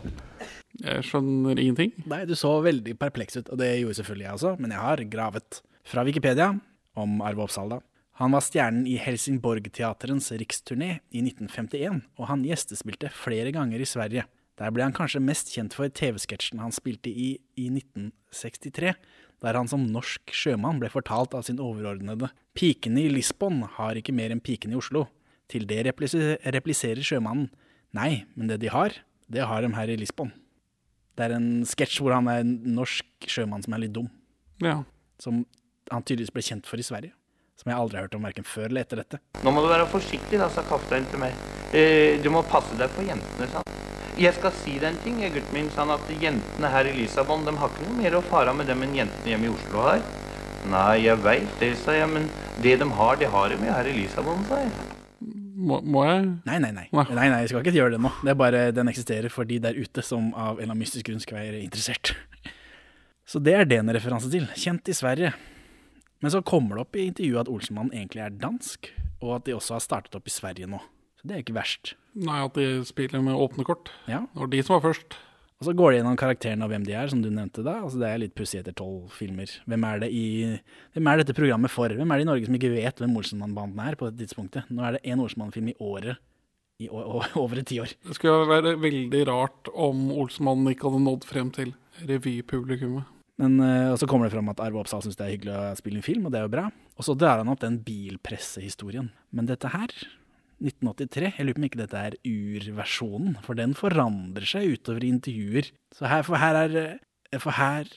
Jeg 0.83 1.05
skjønner 1.07 1.57
ingenting. 1.57 1.93
Nei, 2.09 2.23
du 2.29 2.35
så 2.37 2.51
veldig 2.65 2.95
perpleks 3.01 3.39
ut, 3.39 3.49
og 3.49 3.59
det 3.61 3.71
gjorde 3.79 3.97
selvfølgelig 3.99 4.27
jeg 4.27 4.37
også, 4.37 4.55
men 4.61 4.73
jeg 4.75 4.83
har 4.83 5.03
gravet. 5.11 5.61
Fra 5.87 6.03
Wikipedia, 6.03 6.51
om 6.99 7.21
Arve 7.23 7.45
Oppsal 7.45 7.71
da. 7.71 7.81
Han 8.17 8.33
var 8.33 8.41
stjernen 8.41 8.87
i 8.89 8.95
Helsingborg-teaterens 8.97 10.31
riksturné 10.41 10.97
i 11.13 11.21
1951, 11.21 12.01
og 12.17 12.29
han 12.31 12.45
gjestespilte 12.45 13.11
flere 13.13 13.53
ganger 13.53 13.83
i 13.83 13.89
Sverige. 13.89 14.25
Der 14.57 14.73
ble 14.73 14.87
han 14.87 14.95
kanskje 14.97 15.21
mest 15.21 15.51
kjent 15.53 15.75
for 15.77 15.89
TV-sketsjen 15.93 16.63
han 16.63 16.73
spilte 16.73 17.11
i 17.13 17.35
i 17.57 17.67
1963, 17.69 18.95
der 19.45 19.59
han 19.59 19.69
som 19.69 19.85
norsk 19.85 20.33
sjømann 20.33 20.81
ble 20.81 20.89
fortalt 20.89 21.35
av 21.37 21.45
sin 21.45 21.61
overordnede 21.61 22.31
Pikene 22.57 23.03
i 23.05 23.11
Lisbon 23.13 23.61
har 23.75 23.99
ikke 23.99 24.15
mer 24.17 24.33
enn 24.33 24.41
pikene 24.41 24.73
i 24.73 24.79
Oslo. 24.79 25.05
Til 25.47 25.67
det 25.69 25.83
repliserer 25.85 27.05
sjømannen 27.05 27.51
Nei, 27.95 28.25
men 28.35 28.49
det 28.49 28.57
de 28.65 28.73
har, 28.73 28.97
det 29.31 29.45
har 29.45 29.61
de 29.63 29.69
her 29.77 29.93
i 29.93 29.99
Lisbon. 30.01 30.33
Det 31.17 31.25
er 31.25 31.33
en 31.33 31.65
sketsj 31.65 32.01
hvor 32.03 32.13
han 32.13 32.27
er 32.29 32.43
en 32.43 32.57
norsk 32.77 33.25
sjømann 33.25 33.63
som 33.65 33.73
er 33.73 33.87
litt 33.87 33.95
dum. 33.95 34.09
Ja. 34.61 34.83
Som 35.21 35.45
han 35.89 36.03
tydeligvis 36.05 36.33
ble 36.35 36.43
kjent 36.45 36.69
for 36.69 36.77
i 36.77 36.85
Sverige. 36.85 37.15
Som 37.57 37.71
jeg 37.71 37.79
aldri 37.81 37.97
har 37.97 38.05
hørt 38.05 38.17
om 38.19 38.27
verken 38.27 38.45
før 38.45 38.67
eller 38.69 38.85
etter 38.85 39.01
dette. 39.01 39.19
Nå 39.41 39.53
må 39.53 39.63
du 39.65 39.69
være 39.71 39.87
forsiktig, 39.89 40.37
da, 40.37 40.49
sa 40.53 40.61
kapteinen 40.67 41.09
til 41.09 41.23
meg. 41.23 41.33
Eh, 41.73 42.19
du 42.21 42.29
må 42.33 42.43
passe 42.45 42.77
deg 42.77 42.93
på 42.93 43.07
jentene, 43.07 43.47
sa 43.49 43.63
han. 43.63 43.73
Jeg 44.17 44.33
skal 44.37 44.53
si 44.61 44.75
deg 44.77 44.91
en 44.91 44.99
ting, 45.01 45.17
jeg, 45.21 45.33
gutten 45.33 45.57
min, 45.57 45.71
sa 45.73 45.83
han, 45.85 45.95
at 45.97 46.21
jentene 46.21 46.71
her 46.73 46.89
i 46.89 46.93
Lisabon, 46.99 47.45
de 47.45 47.55
har 47.57 47.73
ikke 47.73 47.89
noe 47.89 47.97
mer 47.97 48.19
å 48.19 48.23
fare 48.29 48.53
med 48.57 48.69
dem 48.69 48.85
enn 48.85 48.95
jentene 48.97 49.33
hjemme 49.33 49.49
i 49.49 49.53
Oslo 49.55 49.87
har. 49.89 50.05
Nei, 50.69 50.93
jeg 51.05 51.21
veit 51.25 51.57
det, 51.61 51.73
sa 51.81 51.97
jeg, 51.97 52.09
men 52.13 52.29
det 52.61 52.77
de 52.81 52.91
har, 52.99 53.17
det 53.17 53.33
har 53.33 53.49
de 53.49 53.57
jo 53.57 53.73
her 53.73 53.89
i 53.89 53.97
Lisabon, 53.97 54.45
sa 54.49 54.61
jeg. 54.61 54.96
Må, 55.67 55.81
må 55.83 56.03
jeg? 56.07 56.23
Nei, 56.47 56.57
nei, 56.63 56.71
nei. 56.71 56.85
Nei, 56.95 57.27
nei, 57.27 57.41
jeg 57.43 57.51
skal 57.51 57.65
ikke 57.65 57.75
gjøre 57.75 57.97
det 57.97 58.01
nå. 58.03 58.11
Det 58.23 58.31
er 58.31 58.39
bare 58.39 58.63
den 58.75 58.91
eksisterer 58.91 59.33
for 59.33 59.47
de 59.49 59.59
der 59.63 59.75
ute 59.75 60.03
som 60.05 60.29
av 60.31 60.55
en 60.55 60.63
eller 60.63 60.71
annen 60.71 60.83
mystisk 60.85 61.09
grunn 61.09 61.19
skal 61.23 61.41
være 61.41 61.59
interessert. 61.65 62.13
Så 63.27 63.41
det 63.43 63.57
er 63.57 63.67
det 63.67 63.81
en 63.81 63.91
referanse 63.91 64.31
til. 64.31 64.47
Kjent 64.55 64.87
i 64.87 64.95
Sverige. 64.95 65.33
Men 66.23 66.31
så 66.33 66.39
kommer 66.41 66.77
det 66.77 66.85
opp 66.85 66.95
i 66.97 67.09
intervjuet 67.09 67.43
at 67.43 67.49
Olsenmannen 67.51 67.93
egentlig 67.93 68.23
er 68.23 68.37
dansk, 68.39 68.87
og 69.19 69.35
at 69.35 69.45
de 69.45 69.53
også 69.57 69.75
har 69.75 69.83
startet 69.83 70.15
opp 70.17 70.29
i 70.29 70.33
Sverige 70.33 70.69
nå. 70.71 70.79
Så 71.19 71.27
det 71.27 71.35
er 71.35 71.43
ikke 71.43 71.57
verst. 71.57 71.91
Nei, 72.17 72.39
at 72.45 72.55
de 72.57 72.85
spiller 72.87 73.21
med 73.25 73.37
åpne 73.37 73.65
kort. 73.67 73.91
Ja. 74.09 74.23
Det 74.31 74.41
var 74.41 74.49
de 74.53 74.63
som 74.63 74.77
var 74.77 74.85
først. 74.87 75.17
Og 75.57 75.65
så 75.65 75.73
går 75.73 75.91
de 75.91 75.97
gjennom 75.97 76.17
karakterene 76.19 76.65
og 76.67 76.69
hvem 76.69 76.83
de 76.85 76.93
er, 76.93 77.09
som 77.09 77.21
du 77.23 77.31
nevnte 77.33 77.63
da. 77.65 77.79
Altså 77.81 77.97
det 77.97 78.09
er 78.11 78.19
litt 78.21 78.35
pussig 78.37 78.59
etter 78.59 78.75
tolv 78.77 79.09
filmer. 79.15 79.49
Hvem 79.65 79.85
er, 79.89 80.03
det 80.03 80.11
i, 80.13 80.25
hvem 80.93 81.09
er 81.09 81.23
dette 81.23 81.33
programmet 81.37 81.73
for? 81.73 81.89
Hvem 81.97 82.13
er 82.13 82.21
det 82.21 82.27
i 82.27 82.29
Norge 82.29 82.49
som 82.49 82.57
ikke 82.59 82.75
vet 82.75 83.01
hvem 83.01 83.17
Olsenmann-banden 83.17 83.81
er 83.81 83.97
på 83.97 84.09
dette 84.09 84.21
tidspunktet? 84.21 84.69
Nå 84.69 84.85
er 84.85 84.97
det 84.97 85.05
én 85.09 85.23
Olsenmann-film 85.23 85.71
i 85.73 85.77
året 85.81 86.21
i 86.77 86.89
over 87.41 87.57
et 87.57 87.67
tiår. 87.69 87.93
Det 88.05 88.17
skulle 88.17 88.45
være 88.49 88.75
veldig 88.81 89.23
rart 89.29 89.71
om 89.73 90.11
Olsmannen 90.13 90.73
ikke 90.73 90.91
hadde 90.91 91.05
nådd 91.07 91.25
frem 91.25 91.49
til 91.55 91.73
revypublikummet. 92.05 93.13
Men, 93.41 93.59
eh, 93.61 93.91
og 93.91 93.99
så 94.01 94.07
kommer 94.09 94.27
det 94.27 94.33
fram 94.33 94.49
at 94.49 94.61
Arve 94.63 94.81
Oppsal 94.81 95.03
syns 95.05 95.17
det 95.17 95.25
er 95.25 95.33
hyggelig 95.35 95.57
å 95.57 95.65
spille 95.77 95.99
en 96.01 96.05
film, 96.05 96.25
og 96.25 96.33
det 96.33 96.39
er 96.39 96.47
jo 96.47 96.53
bra. 96.53 96.67
Og 96.97 97.05
så 97.05 97.13
drar 97.17 97.41
han 97.41 97.51
opp 97.53 97.61
den 97.61 97.79
bilpressehistorien. 97.85 99.11
Men 99.29 99.49
dette 99.49 99.69
her, 99.73 99.93
1983, 100.63 101.31
jeg 101.37 101.45
lurer 101.45 101.57
på 101.57 101.61
om 101.61 101.67
ikke 101.67 101.81
dette 101.83 102.03
er 102.09 102.17
urversjonen, 102.25 103.37
for 103.45 103.59
den 103.59 103.75
forandrer 103.77 104.47
seg 104.49 104.77
utover 104.77 105.05
i 105.05 105.11
intervjuer. 105.13 105.71
Så 105.95 106.09
her, 106.09 106.23
for 106.25 106.41
her 106.41 106.59
er, 106.65 106.77
eh, 107.31 107.41
for 107.41 107.57
her 107.57 107.89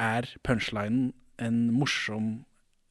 er 0.00 0.28
punchlinen 0.46 1.10
en 1.38 1.58
morsom 1.74 2.30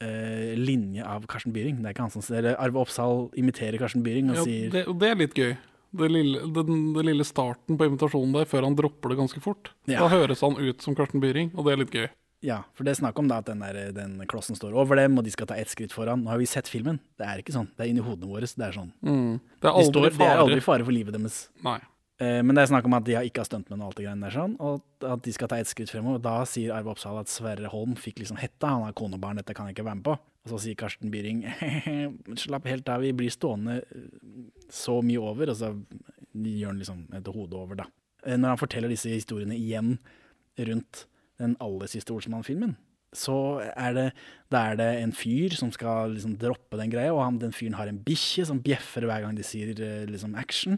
eh, 0.03 0.53
linje 0.59 1.05
av 1.05 1.25
Karsten 1.29 1.55
Byring. 1.55 1.81
Det 1.81 1.89
er 1.89 1.95
ikke 1.95 2.05
han 2.05 2.13
som 2.13 2.25
sier 2.25 2.53
Arve 2.55 2.83
Oppsal 2.83 3.27
imiterer 3.39 3.79
Karsten 3.81 4.05
Byring 4.05 4.31
og 4.31 4.39
Ja, 4.41 4.45
sier 4.45 4.71
det, 4.75 4.85
det 5.01 5.09
er 5.09 5.19
litt 5.23 5.35
gøy. 5.37 5.57
Det 5.97 6.09
lille, 6.11 6.43
den, 6.53 6.91
den 6.93 7.07
lille 7.07 7.25
starten 7.25 7.77
på 7.79 7.87
invitasjonen 7.87 8.35
der, 8.35 8.47
før 8.49 8.67
han 8.67 8.75
dropper 8.77 9.13
det 9.13 9.19
ganske 9.21 9.41
fort. 9.41 9.71
Ja. 9.87 10.03
Da 10.03 10.11
høres 10.11 10.43
han 10.43 10.59
ut 10.59 10.83
som 10.83 10.97
Karsten 10.97 11.23
Byring, 11.23 11.53
og 11.55 11.65
det 11.65 11.73
er 11.73 11.81
litt 11.81 11.95
gøy. 11.95 12.07
Ja, 12.45 12.59
for 12.77 12.85
det 12.85 12.93
er 12.93 12.99
snakk 12.99 13.17
om 13.17 13.29
da 13.29 13.39
at 13.41 13.47
den, 13.49 13.63
der, 13.65 13.91
den 13.95 14.19
klossen 14.29 14.57
står 14.57 14.75
over 14.77 14.99
dem, 14.99 15.17
og 15.17 15.25
de 15.25 15.33
skal 15.33 15.49
ta 15.49 15.55
ett 15.57 15.71
skritt 15.71 15.93
foran. 15.95 16.21
Nå 16.21 16.29
har 16.29 16.37
vi 16.41 16.45
sett 16.49 16.69
filmen. 16.69 16.99
Det 17.17 17.25
er 17.25 17.41
ikke 17.41 17.55
sånn. 17.55 17.69
Det 17.73 17.85
er 17.85 17.89
inni 17.91 18.03
hodene 18.05 18.29
våre. 18.29 18.45
Det 18.45 18.65
er 18.67 18.75
sånn. 18.75 18.91
Mm. 19.01 19.39
Det 19.57 19.71
er 19.71 19.79
de, 19.79 19.85
står, 19.89 20.09
det 20.13 20.27
er 20.27 20.41
aldri 20.43 20.61
fare 20.61 20.85
for 20.85 20.93
livet 20.93 21.17
deres. 21.17 21.47
Nei. 21.65 21.79
Eh, 22.21 22.39
men 22.45 22.57
det 22.57 22.63
er 22.63 22.69
snakk 22.71 22.85
om 22.89 22.95
at 22.97 23.05
de 23.05 23.13
har 23.17 23.25
ikke 23.25 23.43
har 23.43 23.49
stuntmenn 23.49 23.81
og 23.81 23.91
alt 23.91 23.99
det 23.99 24.05
greiene 24.07 24.25
der, 24.25 24.33
sånn, 24.33 24.55
og 24.61 25.05
at 25.05 25.25
de 25.25 25.33
skal 25.33 25.49
ta 25.51 25.59
ett 25.61 25.69
skritt 25.69 25.91
fremover. 25.93 26.21
Da 26.23 26.39
sier 26.49 26.73
Arve 26.73 26.93
Oppsal 26.93 27.19
at 27.19 27.29
Sverre 27.29 27.69
Holm 27.73 27.97
fikk 27.97 28.21
liksom 28.21 28.39
hetta, 28.41 28.71
han 28.73 28.87
har 28.87 28.95
kone 28.97 29.19
og 29.19 29.25
barn, 29.25 29.41
dette 29.41 29.57
kan 29.57 29.69
jeg 29.69 29.77
ikke 29.77 29.85
være 29.89 29.99
med 29.99 30.07
på. 30.07 30.15
Og 30.47 30.53
så 30.53 30.61
sier 30.63 30.79
Karsten 30.79 31.13
Byring 31.13 31.43
slapp 32.45 32.69
helt 32.69 32.89
av, 32.89 33.05
vi 33.05 33.13
blir 33.17 33.33
stående 33.33 33.81
eh, 33.81 34.07
så 34.73 34.97
mye 35.05 35.21
over, 35.21 35.53
og 35.53 35.59
så 35.59 35.73
gjør 36.37 36.71
han 36.71 36.81
liksom 36.81 37.05
et 37.17 37.29
hode 37.33 37.57
over, 37.57 37.83
da. 37.83 37.89
Eh, 38.25 38.37
Når 38.37 38.55
han 38.55 38.61
forteller 38.65 38.93
disse 38.93 39.13
historiene 39.13 39.57
igjen 39.57 39.97
rundt 40.69 41.05
den 41.41 41.55
aller 41.63 41.89
siste 41.91 42.13
Olsenmann-filmen, 42.15 42.75
så 43.15 43.35
er 43.71 43.93
det, 43.95 44.05
er 44.51 44.79
det 44.79 44.87
en 45.01 45.13
fyr 45.15 45.53
som 45.57 45.69
skal 45.73 46.15
liksom 46.15 46.35
droppe 46.41 46.79
den 46.79 46.91
greia, 46.91 47.13
og 47.15 47.23
han, 47.23 47.37
den 47.41 47.53
fyren 47.55 47.77
har 47.79 47.87
en 47.89 48.01
bikkje 48.03 48.47
som 48.49 48.59
bjeffer 48.63 49.07
hver 49.07 49.23
gang 49.23 49.37
de 49.37 49.45
sier 49.47 49.71
eh, 49.73 50.03
liksom 50.09 50.35
action. 50.37 50.75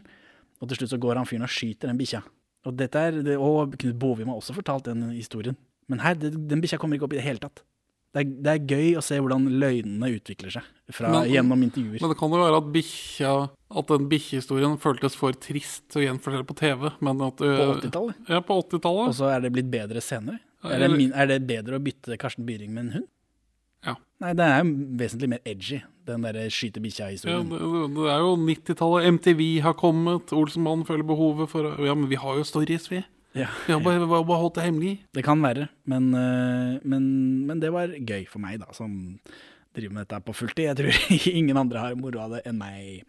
Og 0.60 0.68
til 0.70 0.78
slutt 0.80 0.92
så 0.94 1.00
går 1.02 1.18
han 1.18 1.26
fyren 1.28 1.46
og 1.46 1.52
skyter 1.52 1.90
den 1.90 1.98
bikkja. 1.98 2.22
Og 2.68 2.76
dette 2.76 3.00
er, 3.00 3.18
det, 3.24 3.38
og 3.40 3.74
Knut 3.80 3.98
Bovim 3.98 4.28
har 4.30 4.38
også 4.38 4.54
fortalt 4.56 4.86
den 4.90 5.08
historien. 5.14 5.56
Men 5.90 6.02
her, 6.04 6.14
det, 6.14 6.34
den 6.48 6.62
bikkja 6.62 6.78
kommer 6.78 6.98
ikke 6.98 7.08
opp 7.08 7.16
i 7.16 7.20
det 7.20 7.26
hele 7.26 7.42
tatt. 7.42 7.64
Det 8.10 8.24
er, 8.24 8.30
det 8.42 8.52
er 8.52 8.64
gøy 8.74 8.96
å 8.98 9.02
se 9.06 9.18
hvordan 9.22 9.44
løgnene 9.62 10.08
utvikler 10.16 10.50
seg 10.50 10.66
fra, 10.90 11.12
Men- 11.14 11.28
gjennom 11.30 11.60
intervjuer. 11.62 12.02
Men 12.02 12.10
det 12.10 12.18
kan 12.18 12.32
jo 12.34 12.40
være 12.42 12.58
at 12.58 12.70
bikkja 12.74 13.34
At 13.70 13.92
den 13.92 14.08
bikkjehistorien 14.10 14.72
føltes 14.82 15.14
for 15.14 15.36
trist 15.38 15.94
å 15.94 16.02
gjenfortelle 16.02 16.46
på 16.46 16.56
TV. 16.58 16.88
Men 17.06 17.22
at, 17.22 17.38
På 17.38 17.46
øh, 17.46 17.76
80-tallet? 17.76 18.22
Ja, 18.26 18.40
på 18.42 18.56
80-tallet. 18.64 19.12
Og 19.12 19.14
så 19.14 19.28
er 19.30 19.44
det 19.44 19.52
blitt 19.54 19.70
bedre 19.70 20.02
senere. 20.02 20.40
Ja, 20.60 20.74
Er 20.76 20.82
det, 20.84 20.90
min, 20.96 21.12
er 21.16 21.26
det 21.30 21.38
bedre 21.48 21.78
å 21.78 21.82
bytte 21.82 22.18
Karsten 22.20 22.44
Byring 22.48 22.72
med 22.74 22.84
en 22.84 22.92
hund? 22.98 23.08
Ja. 23.86 23.94
Nei, 24.20 24.34
det 24.36 24.44
er 24.44 24.66
vesentlig 25.00 25.30
mer 25.32 25.40
edgy, 25.48 25.78
den 26.04 26.26
derre 26.26 26.42
skyte 26.52 26.82
bikkja-historien. 26.84 27.46
det, 27.48 27.60
det 27.96 28.10
er 28.12 28.20
jo 28.20 28.34
90-tallet. 28.36 29.06
MTV 29.16 29.40
har 29.64 29.76
kommet. 29.80 30.34
Olsenmannen 30.36 30.84
føler 30.88 31.06
behovet 31.08 31.48
for 31.48 31.70
Ja, 31.80 31.94
men 31.96 32.10
vi 32.10 32.18
har 32.20 32.36
jo 32.36 32.44
stories, 32.44 32.90
vi. 32.92 33.00
Ja. 33.38 33.46
Vi 33.64 33.72
har 33.72 33.80
bare, 33.80 34.02
vi 34.02 34.10
bare 34.10 34.40
holdt 34.42 34.58
det 34.58 34.66
hemmelig. 34.66 34.92
Det 35.16 35.24
kan 35.24 35.40
være, 35.40 35.68
men, 35.88 36.10
øh, 36.18 36.80
men, 36.84 37.04
men 37.46 37.60
det 37.62 37.70
var 37.72 37.92
gøy 37.94 38.26
for 38.28 38.42
meg, 38.42 38.58
da, 38.60 38.68
som 38.76 38.92
driver 39.76 39.94
med 39.94 40.08
dette 40.08 40.18
på 40.26 40.34
fulltid. 40.34 40.66
Jeg 40.66 40.76
tror 40.80 41.30
ingen 41.40 41.56
andre 41.60 41.84
har 41.84 41.96
moro 41.98 42.24
av 42.24 42.34
det 42.36 42.42
enn 42.50 42.58
meg. 42.60 43.04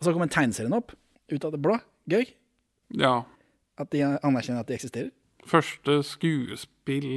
Og 0.00 0.06
så 0.06 0.14
kommer 0.16 0.32
tegneserien 0.32 0.74
opp, 0.74 0.94
ut 1.30 1.44
av 1.44 1.52
det 1.54 1.60
blå. 1.62 1.76
Gøy. 2.10 2.24
Ja. 2.98 3.20
At 3.78 3.92
de 3.92 4.02
anerkjenner 4.02 4.64
at 4.64 4.70
de 4.72 4.78
eksisterer. 4.78 5.12
Første 5.46 6.02
skuespill 6.02 7.10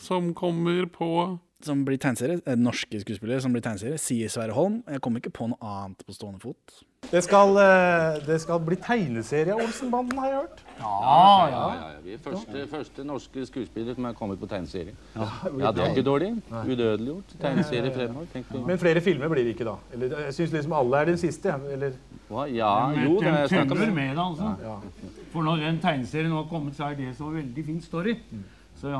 som 0.00 0.34
kommer 0.34 0.86
på 0.92 1.38
Som 1.60 1.84
blir 1.84 1.98
tegneserie. 1.98 2.40
eh, 2.46 2.54
Norske 2.56 3.00
skuespillere 3.02 3.40
som 3.42 3.52
blir 3.52 3.62
tegneserie, 3.62 3.98
sier 3.98 4.28
Sverre 4.30 4.52
Holm. 4.54 4.82
Jeg 4.86 5.00
kommer 5.00 5.18
ikke 5.18 5.32
på 5.34 5.48
noe 5.50 5.58
annet 5.60 6.04
på 6.06 6.14
stående 6.14 6.38
fot. 6.40 6.84
Det 7.10 7.22
skal, 7.24 7.56
eh, 7.56 8.18
det 8.26 8.40
skal 8.40 8.60
bli 8.60 8.76
tegneserie 8.76 9.52
av 9.54 9.60
Olsenbanden, 9.62 10.18
har 10.18 10.26
jeg 10.26 10.36
hørt. 10.36 10.60
Ja, 10.78 11.48
ja, 11.50 11.74
ja. 11.74 12.00
Vi 12.04 12.12
er 12.14 12.18
første, 12.18 12.66
første 12.70 13.04
norske 13.04 13.46
skuespiller 13.46 13.94
som 13.94 14.04
er 14.04 14.12
kommet 14.12 14.38
på 14.38 14.46
tegneserie. 14.50 14.94
Ja, 15.16 15.72
det 15.72 15.82
er 15.82 15.94
ikke 15.94 16.04
dårlig. 16.06 16.42
Udødeliggjort. 16.50 17.34
Tegneserie 17.40 17.94
fremover. 17.94 18.26
Tenk 18.32 18.46
på. 18.48 18.66
Men 18.66 18.78
flere 18.78 19.00
filmer 19.00 19.28
blir 19.28 19.44
det 19.44 19.56
ikke 19.56 19.64
da? 19.64 19.76
Eller, 19.92 20.14
jeg 20.26 20.34
syns 20.34 20.52
liksom 20.52 20.72
alle 20.72 20.96
er 21.00 21.04
den 21.06 21.18
siste. 21.18 21.54
Eller? 21.72 21.92
Hva? 22.28 22.44
Ja, 22.52 22.90
jo, 22.92 23.18
det 23.18 23.26
er 23.28 23.38
jeg 23.46 23.48
snakk 23.48 23.72
om 23.72 23.78
det, 23.78 24.18
altså. 24.18 24.54
Ja. 24.62 24.76
For 25.32 25.42
når 25.42 25.56
den 25.64 25.80
tegneserien 25.80 26.30
nå 26.30 26.42
har 26.42 26.48
kommet, 26.50 26.76
så 26.76 26.90
er 26.90 26.94
det 26.94 27.16
så 27.16 27.30
veldig 27.32 27.64
fin 27.66 27.80
story. 27.82 28.14
Så 28.78 28.92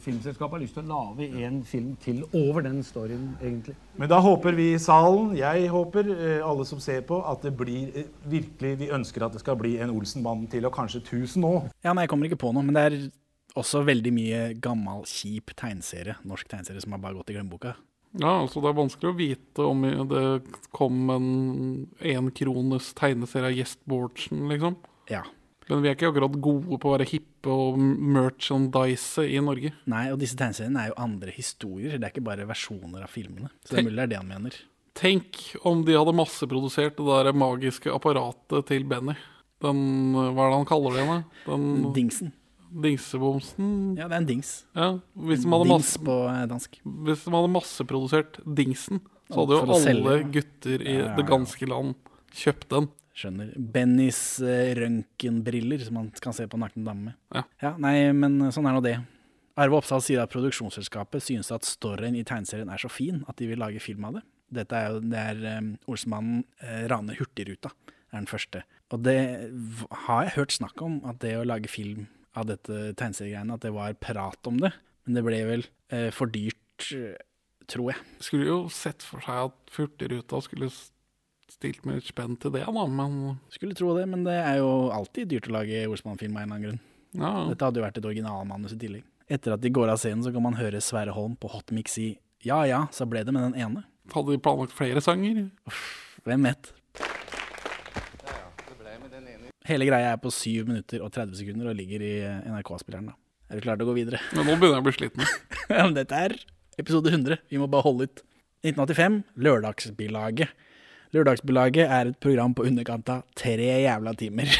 filmselskapet 0.00 0.56
har 0.56 0.62
lyst 0.62 0.78
til 0.78 0.86
å 0.86 0.94
lage 0.94 1.26
en 1.44 1.58
film 1.68 1.90
til 2.00 2.22
over 2.32 2.64
den 2.64 2.78
storyen, 2.86 3.34
egentlig. 3.42 3.74
Men 4.00 4.08
da 4.08 4.20
håper 4.24 4.56
vi 4.56 4.70
i 4.72 4.80
salen, 4.80 5.34
jeg 5.36 5.68
håper, 5.72 6.08
eh, 6.14 6.38
alle 6.44 6.64
som 6.64 6.80
ser 6.80 7.02
på, 7.04 7.18
at 7.20 7.44
det 7.44 7.52
blir 7.56 7.92
eh, 7.92 8.08
virkelig 8.24 8.78
Vi 8.80 8.88
ønsker 8.96 9.26
at 9.26 9.36
det 9.36 9.42
skal 9.44 9.58
bli 9.60 9.76
en 9.78 9.92
Olsenbanden 9.92 10.48
til, 10.50 10.64
og 10.64 10.72
kanskje 10.72 11.02
1000 11.02 11.44
òg. 11.44 11.68
Ja, 11.84 11.92
nei, 11.92 12.06
jeg 12.06 12.14
kommer 12.14 12.30
ikke 12.30 12.40
på 12.46 12.54
noe, 12.56 12.64
men 12.64 12.74
det 12.74 12.86
er 12.86 12.96
også 13.60 13.84
veldig 13.84 14.12
mye 14.14 14.40
gammel, 14.64 15.04
kjip 15.04 15.52
tegneserie, 15.54 16.16
norsk 16.24 16.48
tegneserie, 16.48 16.80
som 16.80 16.96
har 16.96 17.04
bare 17.04 17.18
gått 17.18 17.30
i 17.30 17.36
glemmeboka. 17.36 17.76
Ja, 18.14 18.40
altså 18.40 18.62
det 18.62 18.70
er 18.70 18.78
vanskelig 18.78 19.10
å 19.10 19.18
vite 19.18 19.64
om 19.66 19.84
det 20.10 20.26
kom 20.74 21.10
en 21.10 21.30
enkrones 21.98 22.92
tegneserie 22.94 23.50
av 23.50 23.56
Gjest 23.58 23.80
Bårdsen, 23.90 24.46
liksom. 24.48 24.78
Ja. 25.10 25.24
Men 25.70 25.80
vi 25.80 25.88
er 25.88 25.96
ikke 25.96 26.10
akkurat 26.10 26.36
gode 26.44 26.78
på 26.80 26.90
å 26.90 26.94
være 26.96 27.08
hippe 27.08 27.52
og 27.52 27.80
merchandise 27.80 29.24
i 29.24 29.40
Norge. 29.44 29.72
Nei, 29.90 30.04
og 30.12 30.20
disse 30.20 30.36
tegneseriene 30.38 30.82
er 30.82 30.92
jo 30.92 31.00
andre 31.06 31.32
historier, 31.34 31.96
det 31.96 32.08
er 32.08 32.12
ikke 32.12 32.26
bare 32.26 32.48
versjoner 32.48 33.06
av 33.06 33.12
filmene. 33.12 33.50
Så 33.64 33.76
det 33.76 33.82
er 33.82 33.88
mulig 33.88 33.96
det 33.96 34.06
er 34.06 34.12
det 34.12 34.20
han 34.20 34.30
mener. 34.30 34.58
Tenk 34.94 35.40
om 35.66 35.82
de 35.86 35.96
hadde 35.96 36.14
masseprodusert 36.14 37.00
det 37.00 37.06
der 37.08 37.34
magiske 37.34 37.90
apparatet 37.90 38.68
til 38.70 38.84
Benny. 38.90 39.16
Den, 39.64 39.78
hva 40.14 40.44
er 40.44 40.52
det 40.52 40.58
han 40.60 40.68
kaller 40.68 40.98
det? 40.98 41.06
da? 41.08 41.20
Den 41.48 41.92
Dingsen. 41.96 42.34
Dingsebomsen? 42.74 43.94
Ja, 43.94 44.08
det 44.10 44.16
er 44.16 44.22
en 44.22 44.28
dings. 44.28 44.50
Ja, 44.74 44.88
hvis 45.14 45.44
en 45.46 45.52
Dings 45.54 45.70
masse, 45.70 46.00
på 46.02 46.16
eh, 46.26 46.40
dansk. 46.50 46.80
Hvis 47.06 47.22
de 47.22 47.34
hadde 47.36 47.50
masseprodusert 47.54 48.40
Dingsen, 48.44 49.00
så 49.30 49.44
hadde 49.44 49.60
jo 49.60 49.76
alle 49.78 50.16
gutter 50.34 50.82
i 50.82 50.96
ja, 50.96 51.04
ja. 51.04 51.12
det 51.14 51.26
ganske 51.28 51.68
land 51.70 51.94
kjøpt 52.34 52.68
den. 52.74 52.88
Skjønner. 53.14 53.52
Bennys 53.54 54.20
uh, 54.42 54.72
røntgenbriller 54.78 55.84
som 55.86 55.98
man 56.00 56.12
kan 56.22 56.34
se 56.36 56.48
på 56.50 56.60
nakne 56.60 56.86
damer 56.86 57.12
med. 57.12 57.50
Ja. 57.62 57.74
Nei, 57.80 57.96
men 58.16 58.40
sånn 58.54 58.66
er 58.66 58.76
nå 58.76 58.82
det. 58.84 58.98
Arve 59.60 59.78
Oppsal 59.78 60.02
sier 60.02 60.24
at 60.24 60.32
produksjonsselskapet 60.34 61.22
synes 61.22 61.52
at 61.54 61.66
storyen 61.68 62.16
i 62.18 62.24
tegneserien 62.26 62.72
er 62.74 62.80
så 62.82 62.90
fin 62.90 63.22
at 63.30 63.38
de 63.38 63.46
vil 63.52 63.62
lage 63.62 63.82
film 63.82 64.08
av 64.08 64.18
det. 64.18 64.24
Dette 64.54 64.78
er 64.78 64.90
jo, 64.90 65.02
der 65.12 65.38
er 65.38 65.60
um, 65.62 65.74
Olsmannen 65.90 66.42
uh, 66.62 66.82
raner 66.90 67.18
Hurtigruta, 67.18 67.70
er 68.10 68.18
den 68.18 68.30
første. 68.30 68.64
Og 68.94 69.02
det 69.06 69.18
har 70.06 70.26
jeg 70.26 70.34
hørt 70.36 70.54
snakk 70.54 70.82
om, 70.84 70.98
at 71.08 71.22
det 71.22 71.36
å 71.38 71.46
lage 71.46 71.70
film 71.70 72.06
av 72.38 72.48
dette 72.50 72.92
tegneseriegreiene, 72.98 73.56
at 73.56 73.64
det 73.64 73.72
var 73.74 73.94
prat 74.02 74.50
om 74.50 74.58
det. 74.62 74.72
Men 75.04 75.18
det 75.18 75.24
ble 75.26 75.40
vel 75.48 75.64
eh, 75.92 76.10
for 76.14 76.30
dyrt, 76.32 76.88
eh, 76.94 77.16
tror 77.70 77.92
jeg. 77.92 78.04
Skulle 78.24 78.48
jo 78.48 78.58
sett 78.72 79.04
for 79.04 79.24
seg 79.24 79.48
at 79.48 79.74
Hurtigruta 79.76 80.40
skulle 80.44 80.70
stilt 81.52 81.84
med 81.84 81.98
litt 81.98 82.08
spenn 82.08 82.36
til 82.40 82.52
det, 82.54 82.64
da, 82.66 82.84
men 82.88 83.38
Skulle 83.52 83.76
tro 83.78 83.94
det, 83.98 84.06
men 84.10 84.24
det 84.26 84.36
er 84.40 84.60
jo 84.62 84.90
alltid 84.94 85.30
dyrt 85.32 85.48
å 85.50 85.56
lage 85.58 85.84
Olsmann-film 85.90 86.36
av 86.36 86.42
en 86.42 86.44
eller 86.44 86.56
annen 86.56 86.68
grunn. 86.68 86.82
Ja. 87.14 87.32
Dette 87.50 87.68
hadde 87.68 87.80
jo 87.80 87.86
vært 87.86 87.98
et 88.00 88.08
originalmanus 88.10 88.74
i 88.74 88.80
tillegg. 88.80 89.04
Etter 89.30 89.54
at 89.54 89.62
de 89.62 89.72
går 89.72 89.88
av 89.92 90.00
scenen, 90.00 90.24
så 90.24 90.32
kan 90.34 90.44
man 90.44 90.58
høre 90.58 90.82
Sverre 90.84 91.14
Holm 91.16 91.36
på 91.40 91.48
Hot 91.52 91.72
Mix 91.72 91.96
si 91.96 92.14
ja 92.44 92.58
ja, 92.68 92.82
så 92.92 93.06
ble 93.08 93.22
det 93.24 93.32
med 93.32 93.40
den 93.46 93.54
ene. 93.56 93.86
hadde 94.12 94.34
de 94.34 94.40
planlagt 94.44 94.74
flere 94.76 95.00
sanger? 95.00 95.46
Hvem 96.28 96.44
vet? 96.44 96.74
Hele 99.64 99.86
greia 99.88 100.10
er 100.12 100.18
på 100.20 100.28
7 100.28 100.66
minutter 100.68 101.00
og 101.00 101.08
30 101.14 101.38
sekunder 101.38 101.70
og 101.70 101.78
ligger 101.78 102.02
i 102.04 102.12
NRK-spilleren. 102.52 103.06
da. 103.08 103.14
Er 103.48 103.56
du 103.56 103.64
klar 103.64 103.78
til 103.78 103.86
å 103.86 103.88
gå 103.88 103.94
videre? 103.96 104.20
Men 104.36 104.44
nå 104.44 104.58
begynner 104.60 104.76
jeg 104.76 104.82
å 104.82 104.84
bli 104.84 104.92
sliten. 104.98 105.24
ja, 105.72 105.80
men 105.86 105.96
dette 105.96 106.18
er 106.20 106.34
episode 106.76 107.08
100. 107.08 107.40
Vi 107.48 107.60
må 107.60 107.68
bare 107.72 107.86
holde 107.86 108.10
ut. 108.10 108.22
1985, 108.64 109.16
Lørdagsbilaget. 109.44 110.52
Lørdagsbilaget 111.14 111.86
er 111.86 112.10
et 112.10 112.18
program 112.22 112.54
på 112.56 112.66
underkant 112.66 113.10
av 113.12 113.22
tre 113.38 113.54
jævla 113.84 114.14
timer. 114.18 114.50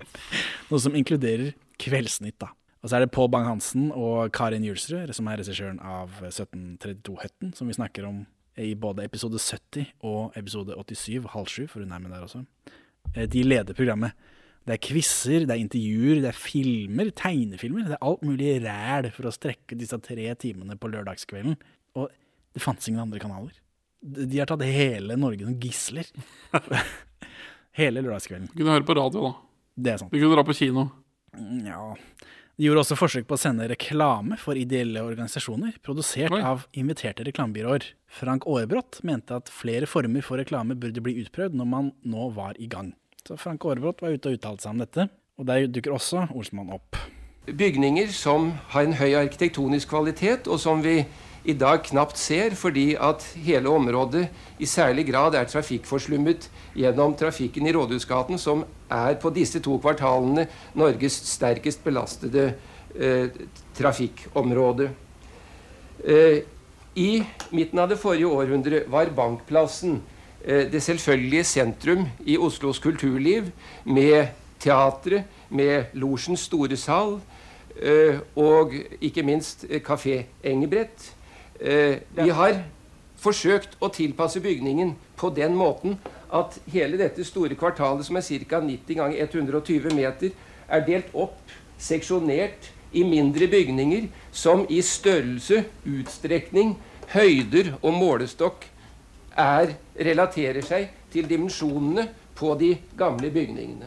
Noe 0.70 0.80
som 0.80 0.96
inkluderer 0.96 1.52
Kveldsnytt, 1.80 2.38
da. 2.40 2.50
Og 2.80 2.88
så 2.88 2.96
er 2.96 3.04
det 3.04 3.12
Pål 3.12 3.28
Bang-Hansen 3.34 3.90
og 3.92 4.30
Karin 4.32 4.64
Julsrud, 4.64 5.10
som 5.16 5.28
er 5.28 5.42
regissøren 5.42 5.80
av 5.84 6.14
1732-Høtten, 6.24 7.52
som 7.56 7.68
vi 7.68 7.76
snakker 7.76 8.06
om 8.08 8.22
i 8.60 8.72
både 8.80 9.04
episode 9.04 9.40
70 9.40 9.90
og 10.08 10.36
episode 10.40 10.76
87, 10.76 11.28
halv 11.34 11.48
sju, 11.52 11.66
for 11.68 11.84
hun 11.84 11.92
er 11.92 12.00
med 12.02 12.14
der 12.14 12.24
også. 12.24 12.42
Eh, 13.14 13.26
De 13.28 13.44
leder 13.44 13.76
programmet. 13.76 14.16
Det 14.64 14.76
er 14.76 14.82
quizer, 14.84 15.44
det 15.48 15.54
er 15.54 15.60
intervjuer, 15.62 16.20
det 16.24 16.30
er 16.32 16.36
filmer, 16.36 17.10
tegnefilmer. 17.16 17.86
Det 17.88 17.96
er 17.96 18.06
alt 18.08 18.24
mulig 18.24 18.54
ræl 18.64 19.08
for 19.12 19.28
å 19.28 19.32
strekke 19.34 19.76
disse 19.80 19.96
tre 20.04 20.26
timene 20.40 20.76
på 20.80 20.90
lørdagskvelden. 20.92 21.56
Og 21.96 22.08
det 22.54 22.62
fantes 22.64 22.88
ingen 22.88 23.04
andre 23.04 23.20
kanaler. 23.22 23.56
De 24.00 24.24
de 24.26 24.40
har 24.40 24.48
tatt 24.48 24.64
hele 24.64 25.16
Norge 25.20 25.44
som 25.44 25.56
gisler. 25.60 26.08
hele 27.80 28.02
lørdagskvelden. 28.02 28.48
Du 28.54 28.62
kunne 28.62 28.78
høre 28.78 28.88
på 28.88 28.96
radio, 28.96 29.28
da. 29.28 29.32
Det 29.80 29.92
er 29.92 30.02
sant. 30.02 30.12
Du 30.12 30.18
kunne 30.18 30.36
dra 30.36 30.44
på 30.46 30.56
kino. 30.56 30.88
Ja. 31.66 31.94
De 32.60 32.66
gjorde 32.66 32.82
også 32.82 32.96
forsøk 32.98 33.24
på 33.28 33.38
å 33.38 33.40
sende 33.40 33.64
reklame 33.70 34.36
for 34.36 34.58
ideelle 34.58 35.00
organisasjoner, 35.06 35.78
produsert 35.84 36.34
av 36.36 36.66
inviterte 36.76 37.24
reklamebyråer. 37.24 37.86
Frank 38.12 38.44
Aarebrot 38.44 38.98
mente 39.08 39.38
at 39.38 39.48
flere 39.48 39.88
former 39.88 40.24
for 40.26 40.36
reklame 40.42 40.76
burde 40.76 41.00
bli 41.00 41.14
utprøvd 41.22 41.56
når 41.56 41.70
man 41.70 41.88
nå 42.04 42.26
var 42.36 42.60
i 42.60 42.68
gang. 42.68 42.92
Så 43.24 43.38
Frank 43.40 43.64
Aarebrot 43.64 44.04
var 44.04 44.12
ute 44.12 44.28
og 44.28 44.36
uttalte 44.36 44.66
seg 44.66 44.74
om 44.74 44.82
dette, 44.84 45.08
og 45.40 45.48
der 45.48 45.70
dukker 45.72 45.96
også 45.96 46.26
Olsmann 46.36 46.72
opp. 46.76 47.00
bygninger 47.46 48.12
som 48.12 48.52
har 48.74 48.84
en 48.84 48.98
høy 48.98 49.14
arkitektonisk 49.16 49.88
kvalitet, 49.88 50.44
og 50.44 50.60
som 50.60 50.84
vi 50.84 51.00
i 51.44 51.54
dag 51.56 51.82
knapt 51.88 52.18
ser 52.20 52.54
fordi 52.58 52.94
at 53.00 53.24
hele 53.40 53.70
området 53.72 54.26
i 54.60 54.66
særlig 54.68 55.06
grad 55.08 55.34
er 55.34 55.48
trafikkforslummet 55.48 56.50
gjennom 56.76 57.14
trafikken 57.16 57.66
i 57.66 57.72
Rådhusgaten, 57.72 58.38
som 58.38 58.64
er 58.90 59.16
på 59.20 59.30
disse 59.32 59.60
to 59.64 59.78
kvartalene 59.80 60.46
Norges 60.74 61.16
sterkest 61.30 61.84
belastede 61.84 62.54
eh, 62.94 63.30
trafikkområde. 63.76 64.90
Eh, 66.04 66.42
I 66.96 67.22
midten 67.52 67.78
av 67.78 67.88
det 67.88 68.00
forrige 68.02 68.28
århundre 68.28 68.82
var 68.90 69.12
Bankplassen 69.16 70.02
eh, 70.44 70.66
det 70.68 70.82
selvfølgelige 70.82 71.44
sentrum 71.44 72.04
i 72.26 72.36
Oslos 72.36 72.78
kulturliv, 72.78 73.48
med 73.84 74.28
teatret, 74.60 75.24
med 75.48 75.96
Losjens 75.96 76.44
store 76.50 76.76
sal, 76.76 77.16
eh, 77.80 78.20
og 78.36 78.74
ikke 79.00 79.24
minst 79.24 79.64
eh, 79.70 79.80
Kafé 79.80 80.24
Engebrett. 80.44 81.14
Eh, 81.60 82.00
Vi 82.16 82.30
har 82.30 82.62
forsøkt 83.20 83.76
å 83.80 83.90
tilpasse 83.92 84.40
bygningen 84.40 84.94
på 85.20 85.28
den 85.36 85.56
måten 85.56 85.98
at 86.32 86.56
hele 86.72 86.96
dette 86.96 87.24
store 87.26 87.54
kvartalet, 87.58 88.06
som 88.06 88.16
er 88.16 88.24
ca. 88.48 88.60
90 88.60 88.96
ganger 88.96 89.18
120 89.26 89.94
meter, 89.94 90.30
er 90.70 90.86
delt 90.86 91.10
opp, 91.14 91.36
seksjonert, 91.78 92.70
i 92.92 93.04
mindre 93.06 93.46
bygninger 93.46 94.08
som 94.32 94.64
i 94.68 94.80
størrelse, 94.82 95.64
utstrekning, 95.86 96.74
høyder 97.12 97.76
og 97.82 97.94
målestokk 97.94 98.64
er, 99.38 99.76
relaterer 99.94 100.64
seg 100.66 100.88
til 101.12 101.28
dimensjonene 101.30 102.08
på 102.34 102.54
de 102.58 102.72
gamle 102.98 103.30
bygningene. 103.30 103.86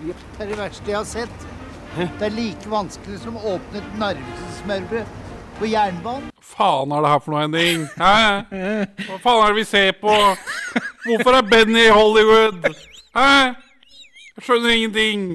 Det 0.00 0.16
er 0.40 0.48
det 0.48 0.58
verste 0.58 0.88
jeg 0.88 0.96
har 0.96 1.04
sett. 1.08 1.46
Det 1.94 2.26
er 2.26 2.34
like 2.34 2.70
vanskelig 2.70 3.20
som 3.22 3.36
å 3.36 3.44
åpne 3.54 3.82
et 3.82 4.00
narvesmørbrød 4.00 5.20
på 5.58 5.68
jernbanen. 5.70 6.30
faen 6.42 6.92
er 6.92 7.04
det 7.04 7.10
her 7.12 7.20
for 7.24 7.34
noe, 7.34 7.42
Henning? 7.44 7.84
Hæ? 7.98 8.14
Hva 9.08 9.18
faen 9.22 9.42
er 9.44 9.52
det 9.52 9.58
vi 9.60 9.64
ser 9.68 9.92
på? 10.00 10.14
Hvorfor 11.04 11.38
er 11.38 11.46
Benny 11.50 11.84
i 11.86 11.92
Hollywood? 11.94 12.66
Hæ? 13.14 13.26
Jeg 14.34 14.42
skjønner 14.48 14.74
ingenting. 14.74 15.26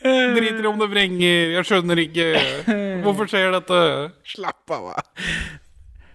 Driter 0.00 0.64
i 0.64 0.68
om 0.70 0.78
det 0.80 0.88
vrenger. 0.90 1.50
Jeg 1.56 1.66
skjønner 1.68 2.00
ikke. 2.06 2.28
Hvorfor 3.04 3.28
skjer 3.28 3.52
dette? 3.58 3.80
Slapp 4.32 4.72
av, 4.72 4.88
da. 4.94 5.26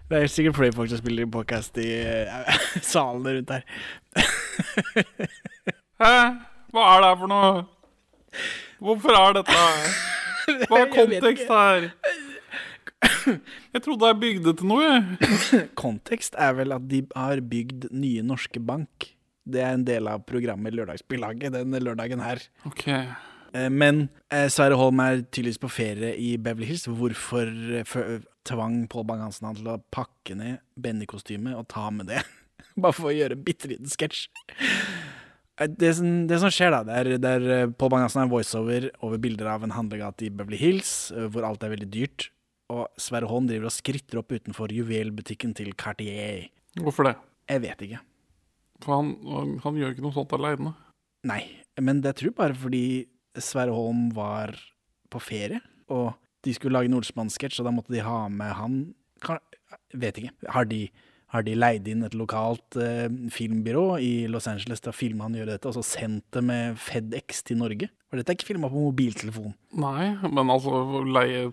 Det 0.10 0.22
er 0.22 0.28
sikkert 0.30 0.58
flere 0.58 0.74
folk 0.74 0.90
som 0.90 1.02
spiller 1.02 1.30
podcast 1.34 1.78
i 1.82 1.88
uh, 2.26 2.58
salene 2.94 3.38
rundt 3.38 3.54
her. 3.54 3.64
Hæ? 6.02 6.18
Hva 6.76 6.90
er 6.92 7.02
det 7.02 7.10
her 7.10 7.22
for 7.22 7.32
noe? 7.32 7.64
Hvorfor 8.86 9.18
er 9.18 9.38
dette 9.40 9.56
her? 9.56 9.96
Hva 10.68 10.78
er 10.78 10.84
Jeg 10.84 10.90
vet 10.90 10.96
kontekst 11.00 11.50
her? 11.50 11.88
Jeg 13.76 13.82
trodde 13.86 14.08
jeg 14.12 14.20
bygde 14.22 14.54
til 14.60 14.70
noe, 14.70 14.86
jeg. 14.88 15.66
Kontekst 15.82 16.36
er 16.40 16.54
vel 16.58 16.74
at 16.76 16.86
de 16.92 17.04
har 17.16 17.42
bygd 17.44 17.90
Nye 17.96 18.24
Norske 18.26 18.62
Bank. 18.64 19.12
Det 19.46 19.62
er 19.62 19.76
en 19.78 19.84
del 19.86 20.08
av 20.10 20.24
programmet 20.26 20.74
Lørdagsbilaget 20.74 21.54
denne 21.54 21.82
lørdagen 21.84 22.24
her. 22.26 22.42
Ok. 22.66 22.88
Eh, 22.90 23.68
Men 23.70 24.08
eh, 24.34 24.48
Sverre 24.54 24.78
Holm 24.80 25.00
er 25.04 25.22
tydeligvis 25.28 25.62
på 25.62 25.70
ferie 25.72 26.16
i 26.18 26.32
Beverly 26.42 26.72
Hills. 26.72 26.88
Hvorfor 26.90 27.52
eh, 27.82 28.16
tvang 28.50 28.82
Pål 28.92 29.06
Bang-Hansen 29.12 29.46
han 29.52 29.60
til 29.60 29.70
å 29.74 29.80
pakke 29.94 30.38
ned 30.40 30.64
Benny-kostymet 30.82 31.54
og 31.60 31.68
ta 31.72 31.92
med 31.94 32.10
det? 32.14 32.24
Bare 32.82 32.96
for 32.98 33.12
å 33.12 33.16
gjøre 33.16 33.38
en 33.38 33.46
bitte 33.46 33.70
liten 33.72 33.88
sketsj. 33.92 34.26
Det, 35.56 35.94
som- 35.96 36.26
det 36.28 36.40
som 36.42 36.52
skjer, 36.52 36.74
da, 36.74 36.82
det 36.84 36.96
er, 37.00 37.12
det 37.22 37.30
er 37.38 37.70
Pål 37.80 37.94
Bang-Hansen 37.94 38.26
er 38.26 38.32
voiceover 38.34 38.90
over 39.06 39.22
bilder 39.24 39.48
av 39.54 39.64
en 39.64 39.72
handlegate 39.78 40.26
i 40.28 40.32
Beverly 40.36 40.58
Hills, 40.60 40.90
hvor 41.32 41.46
alt 41.48 41.64
er 41.64 41.72
veldig 41.78 41.88
dyrt. 41.94 42.26
Og 42.74 42.88
Sverre 43.02 43.30
Holm 43.30 43.48
driver 43.50 43.70
og 43.70 43.76
skritter 43.76 44.22
opp 44.22 44.34
utenfor 44.34 44.74
juvelbutikken 44.74 45.54
til 45.58 45.74
Cartier. 45.78 46.48
Hvorfor 46.82 47.10
det? 47.10 47.16
Jeg 47.52 47.62
vet 47.62 47.84
ikke. 47.86 48.02
For 48.84 48.98
han, 48.98 49.12
han, 49.64 49.80
gjør 49.80 49.94
ikke 49.94 50.06
noe 50.06 50.16
sånt 50.16 50.34
aleine. 50.36 50.74
Nei, 51.30 51.44
men 51.82 52.02
det 52.04 52.18
tror 52.18 52.32
jeg 52.32 52.38
bare 52.38 52.58
fordi 52.58 52.86
Sverre 53.42 53.74
Holm 53.76 54.10
var 54.16 54.56
på 55.14 55.22
ferie, 55.22 55.62
og 55.92 56.16
de 56.46 56.54
skulle 56.54 56.78
lage 56.78 56.90
en 56.90 56.98
Olsmann-sketsj, 56.98 57.62
og 57.62 57.68
da 57.68 57.74
måtte 57.74 57.94
de 57.94 58.04
ha 58.06 58.26
med 58.30 58.54
han 58.58 58.80
kan, 59.24 59.42
Vet 59.98 60.20
ikke. 60.20 60.32
Har 60.54 60.68
de, 60.70 60.82
har 61.34 61.44
de 61.46 61.56
leid 61.58 61.88
inn 61.90 62.06
et 62.06 62.16
lokalt 62.18 62.78
eh, 62.80 63.08
filmbyrå 63.34 63.98
i 64.04 64.12
Los 64.32 64.48
Angeles 64.48 64.84
til 64.84 64.92
å 64.92 64.96
filme 64.96 65.26
han 65.26 65.36
gjøre 65.36 65.56
dette, 65.56 65.72
og 65.72 65.78
så 65.78 65.84
sendt 65.86 66.26
det 66.36 66.44
med 66.46 66.78
FedEx 66.80 67.42
til 67.48 67.60
Norge? 67.60 67.90
For 68.08 68.20
dette 68.20 68.32
er 68.32 68.38
ikke 68.38 68.52
filma 68.54 68.70
på 68.72 68.84
mobiltelefon. 68.86 69.56
Nei, 69.82 70.14
men 70.30 70.54
altså 70.54 71.02
leie 71.04 71.50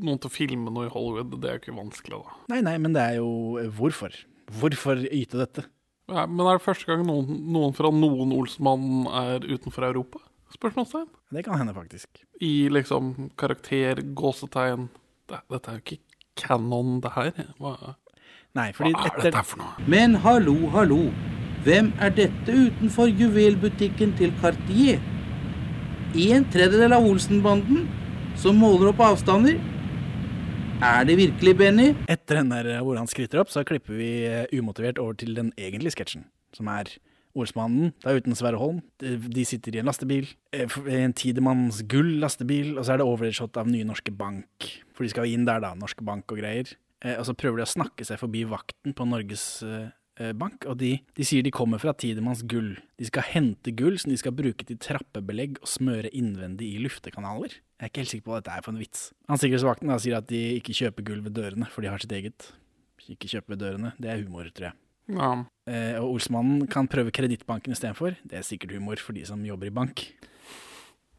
noen 0.00 0.20
til 0.20 0.30
å 0.30 0.32
filme 0.32 0.72
noe 0.72 0.88
i 0.88 0.92
Hollywood, 0.92 1.36
det 1.42 1.50
er 1.50 1.58
jo 1.58 1.62
ikke 1.64 1.76
vanskelig, 1.76 2.20
da. 2.22 2.36
Nei, 2.52 2.60
nei, 2.64 2.76
men 2.80 2.96
det 2.96 3.04
er 3.04 3.20
jo 3.20 3.30
eh, 3.60 3.70
Hvorfor? 3.76 4.14
Hvorfor 4.52 5.00
yte 5.08 5.40
dette? 5.40 5.66
Ja, 6.10 6.26
men 6.26 6.44
er 6.44 6.58
det 6.58 6.64
første 6.64 6.88
gang 6.88 7.04
noen, 7.06 7.28
noen 7.54 7.74
fra 7.76 7.92
noen 7.94 8.32
Olsmann 8.36 9.06
er 9.08 9.44
utenfor 9.46 9.86
Europa? 9.88 10.20
Spørsmålstegn. 10.52 11.08
Det 11.32 11.44
kan 11.46 11.56
hende, 11.60 11.72
faktisk. 11.76 12.24
I 12.44 12.68
liksom 12.72 13.30
karakter, 13.40 14.02
gåsetegn 14.16 14.90
det, 15.30 15.40
Dette 15.48 15.70
er 15.70 15.78
jo 15.78 15.84
ikke 15.86 16.00
canon, 16.36 16.98
det 17.00 17.12
her. 17.14 17.32
Hva, 17.60 17.94
Nei, 18.58 18.68
fordi 18.76 18.92
Hva 18.92 19.06
er 19.06 19.14
etter... 19.14 19.30
dette 19.30 19.44
for 19.48 19.62
noe? 19.62 19.86
Men 19.88 20.18
hallo, 20.26 20.56
hallo. 20.74 21.00
Hvem 21.64 21.92
er 22.02 22.12
dette 22.16 22.52
utenfor 22.52 23.08
juvelbutikken 23.08 24.12
til 24.18 24.34
Cartier? 24.42 25.00
En 26.12 26.44
tredjedel 26.52 26.92
av 26.92 27.06
Olsenbanden 27.08 27.86
som 28.36 28.58
måler 28.60 28.90
opp 28.90 29.00
avstander? 29.06 29.56
Er 30.82 31.04
det 31.06 31.14
virkelig 31.14 31.52
Benny? 31.54 31.92
Etter 32.10 32.40
den 32.40 32.50
der 32.50 32.80
hvor 32.82 32.98
han 32.98 33.06
skryter 33.06 33.38
opp, 33.38 33.50
så 33.54 33.62
klipper 33.62 33.94
vi 33.94 34.10
eh, 34.26 34.50
umotivert 34.58 34.98
over 34.98 35.14
til 35.14 35.36
den 35.36 35.52
egentlige 35.54 35.94
sketsjen, 35.94 36.24
som 36.56 36.70
er 36.72 36.90
Olsmannen, 37.38 37.92
det 38.02 38.10
er 38.10 38.18
uten 38.18 38.34
Sverre 38.36 38.58
Holm. 38.60 38.82
De 38.98 39.44
sitter 39.48 39.76
i 39.76 39.80
en 39.80 39.86
lastebil, 39.88 40.26
eh, 40.52 40.66
en 40.98 41.14
Tidemanns 41.16 41.84
gull 41.88 42.18
lastebil, 42.20 42.74
og 42.74 42.84
så 42.84 42.96
er 42.96 43.00
det 43.00 43.06
overshot 43.06 43.56
av 43.62 43.70
Nye 43.70 43.86
Norske 43.88 44.10
Bank. 44.10 44.68
For 44.92 45.06
de 45.06 45.14
skal 45.14 45.30
inn 45.30 45.46
der, 45.46 45.62
da, 45.62 45.70
Norske 45.78 46.04
Bank 46.04 46.26
og 46.34 46.42
greier. 46.42 46.74
Eh, 47.00 47.14
Og 47.14 47.24
så 47.30 47.38
prøver 47.38 47.62
de 47.62 47.68
å 47.68 47.72
snakke 47.78 48.04
seg 48.04 48.18
forbi 48.18 48.42
vakten 48.50 48.92
på 48.98 49.06
Norges 49.06 49.62
eh, 49.62 49.88
eh, 50.18 50.34
Bank, 50.34 50.66
og 50.66 50.76
de, 50.82 50.96
de 51.14 51.24
sier 51.24 51.46
de 51.46 51.54
kommer 51.54 51.78
fra 51.78 51.94
Tidemanns 51.94 52.42
gull. 52.42 52.74
De 52.98 53.06
skal 53.06 53.30
hente 53.30 53.70
gull 53.78 54.02
som 54.02 54.10
de 54.10 54.18
skal 54.18 54.34
bruke 54.34 54.66
til 54.66 54.82
trappebelegg 54.82 55.62
og 55.62 55.70
smøre 55.78 56.10
innvendig 56.10 56.74
i 56.74 56.82
luftekanaler. 56.82 57.54
Jeg 57.82 57.88
er 57.88 57.90
ikke 57.90 58.02
helt 58.04 58.10
sikker 58.12 58.26
på 58.28 58.30
hva 58.30 58.36
dette 58.38 58.52
er 58.54 58.62
for 58.62 58.70
en 58.70 58.78
vits. 58.78 58.98
Han 59.26 59.40
sikkerhetsvakten 59.42 59.90
da 59.90 59.94
sier 59.98 60.14
at 60.20 60.26
de 60.30 60.38
ikke 60.60 60.74
kjøper 60.78 61.02
gull 61.08 61.24
ved 61.24 61.34
dørene, 61.34 61.66
for 61.66 61.82
de 61.82 61.88
har 61.90 61.98
sitt 61.98 62.12
eget. 62.14 62.44
Ikke 63.10 63.26
kjøpe 63.26 63.56
ved 63.56 63.58
dørene. 63.58 63.90
Det 63.98 64.12
er 64.12 64.20
humor, 64.22 64.46
tror 64.54 64.68
jeg. 64.68 64.76
Ja. 65.10 65.30
Eh, 65.66 65.96
og 65.98 66.12
Olsmannen 66.12 66.68
kan 66.70 66.86
prøve 66.86 67.10
kredittbanken 67.10 67.74
istedenfor. 67.74 68.14
Det 68.22 68.38
er 68.38 68.46
sikkert 68.46 68.76
humor 68.76 69.02
for 69.02 69.18
de 69.18 69.24
som 69.26 69.42
jobber 69.42 69.66
i 69.66 69.74
bank. 69.74 70.04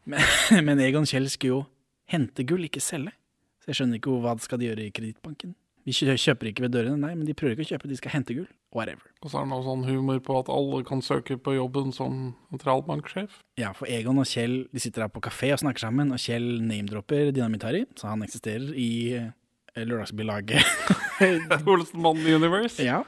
Men, 0.08 0.24
men 0.70 0.80
Egon 0.80 1.04
Kjell 1.04 1.28
skulle 1.28 1.52
jo 1.52 1.60
hente 2.08 2.48
gull, 2.48 2.64
ikke 2.64 2.80
selge. 2.80 3.12
Så 3.60 3.68
jeg 3.68 3.82
skjønner 3.82 4.00
ikke 4.00 4.16
hva 4.24 4.32
skal 4.40 4.64
de 4.64 4.70
gjøre 4.70 4.88
i 4.88 4.94
kredittbanken. 4.96 5.52
Vi 5.84 5.92
kjøper 5.92 6.48
ikke 6.48 6.64
ved 6.64 6.72
dørene, 6.78 6.96
nei, 6.96 7.12
men 7.12 7.28
de 7.28 7.36
prøver 7.36 7.58
ikke 7.58 7.68
å 7.68 7.72
kjøpe, 7.74 7.92
de 7.92 8.00
skal 8.00 8.16
hente 8.16 8.40
gull. 8.40 8.48
Whatever. 8.74 9.06
Og 9.22 9.30
så 9.30 9.38
er 9.38 9.44
det 9.46 9.52
noe 9.52 9.64
sånn 9.64 9.84
humor 9.86 10.18
på 10.24 10.36
at 10.40 10.50
alle 10.52 10.80
kan 10.86 11.02
søke 11.04 11.36
på 11.38 11.54
jobben 11.54 11.92
som 11.94 12.32
sentralbanksjef. 12.50 13.38
Ja, 13.60 13.70
for 13.76 13.86
Egon 13.86 14.18
og 14.18 14.26
Kjell 14.26 14.64
de 14.74 14.82
sitter 14.82 15.06
her 15.06 15.12
på 15.14 15.22
kafé 15.22 15.52
og 15.54 15.62
snakker 15.62 15.86
sammen, 15.86 16.10
og 16.14 16.18
Kjell 16.18 16.48
name-dropper 16.66 17.30
Dynamitt-Harry, 17.36 17.84
så 17.94 18.10
han 18.10 18.26
eksisterer 18.26 18.74
i 18.74 18.90
eh, 19.20 19.30
lørdagsbilaget. 19.78 20.74
Olsenmann 21.70 22.18
Universe. 22.26 22.82
Ja. 22.82 23.04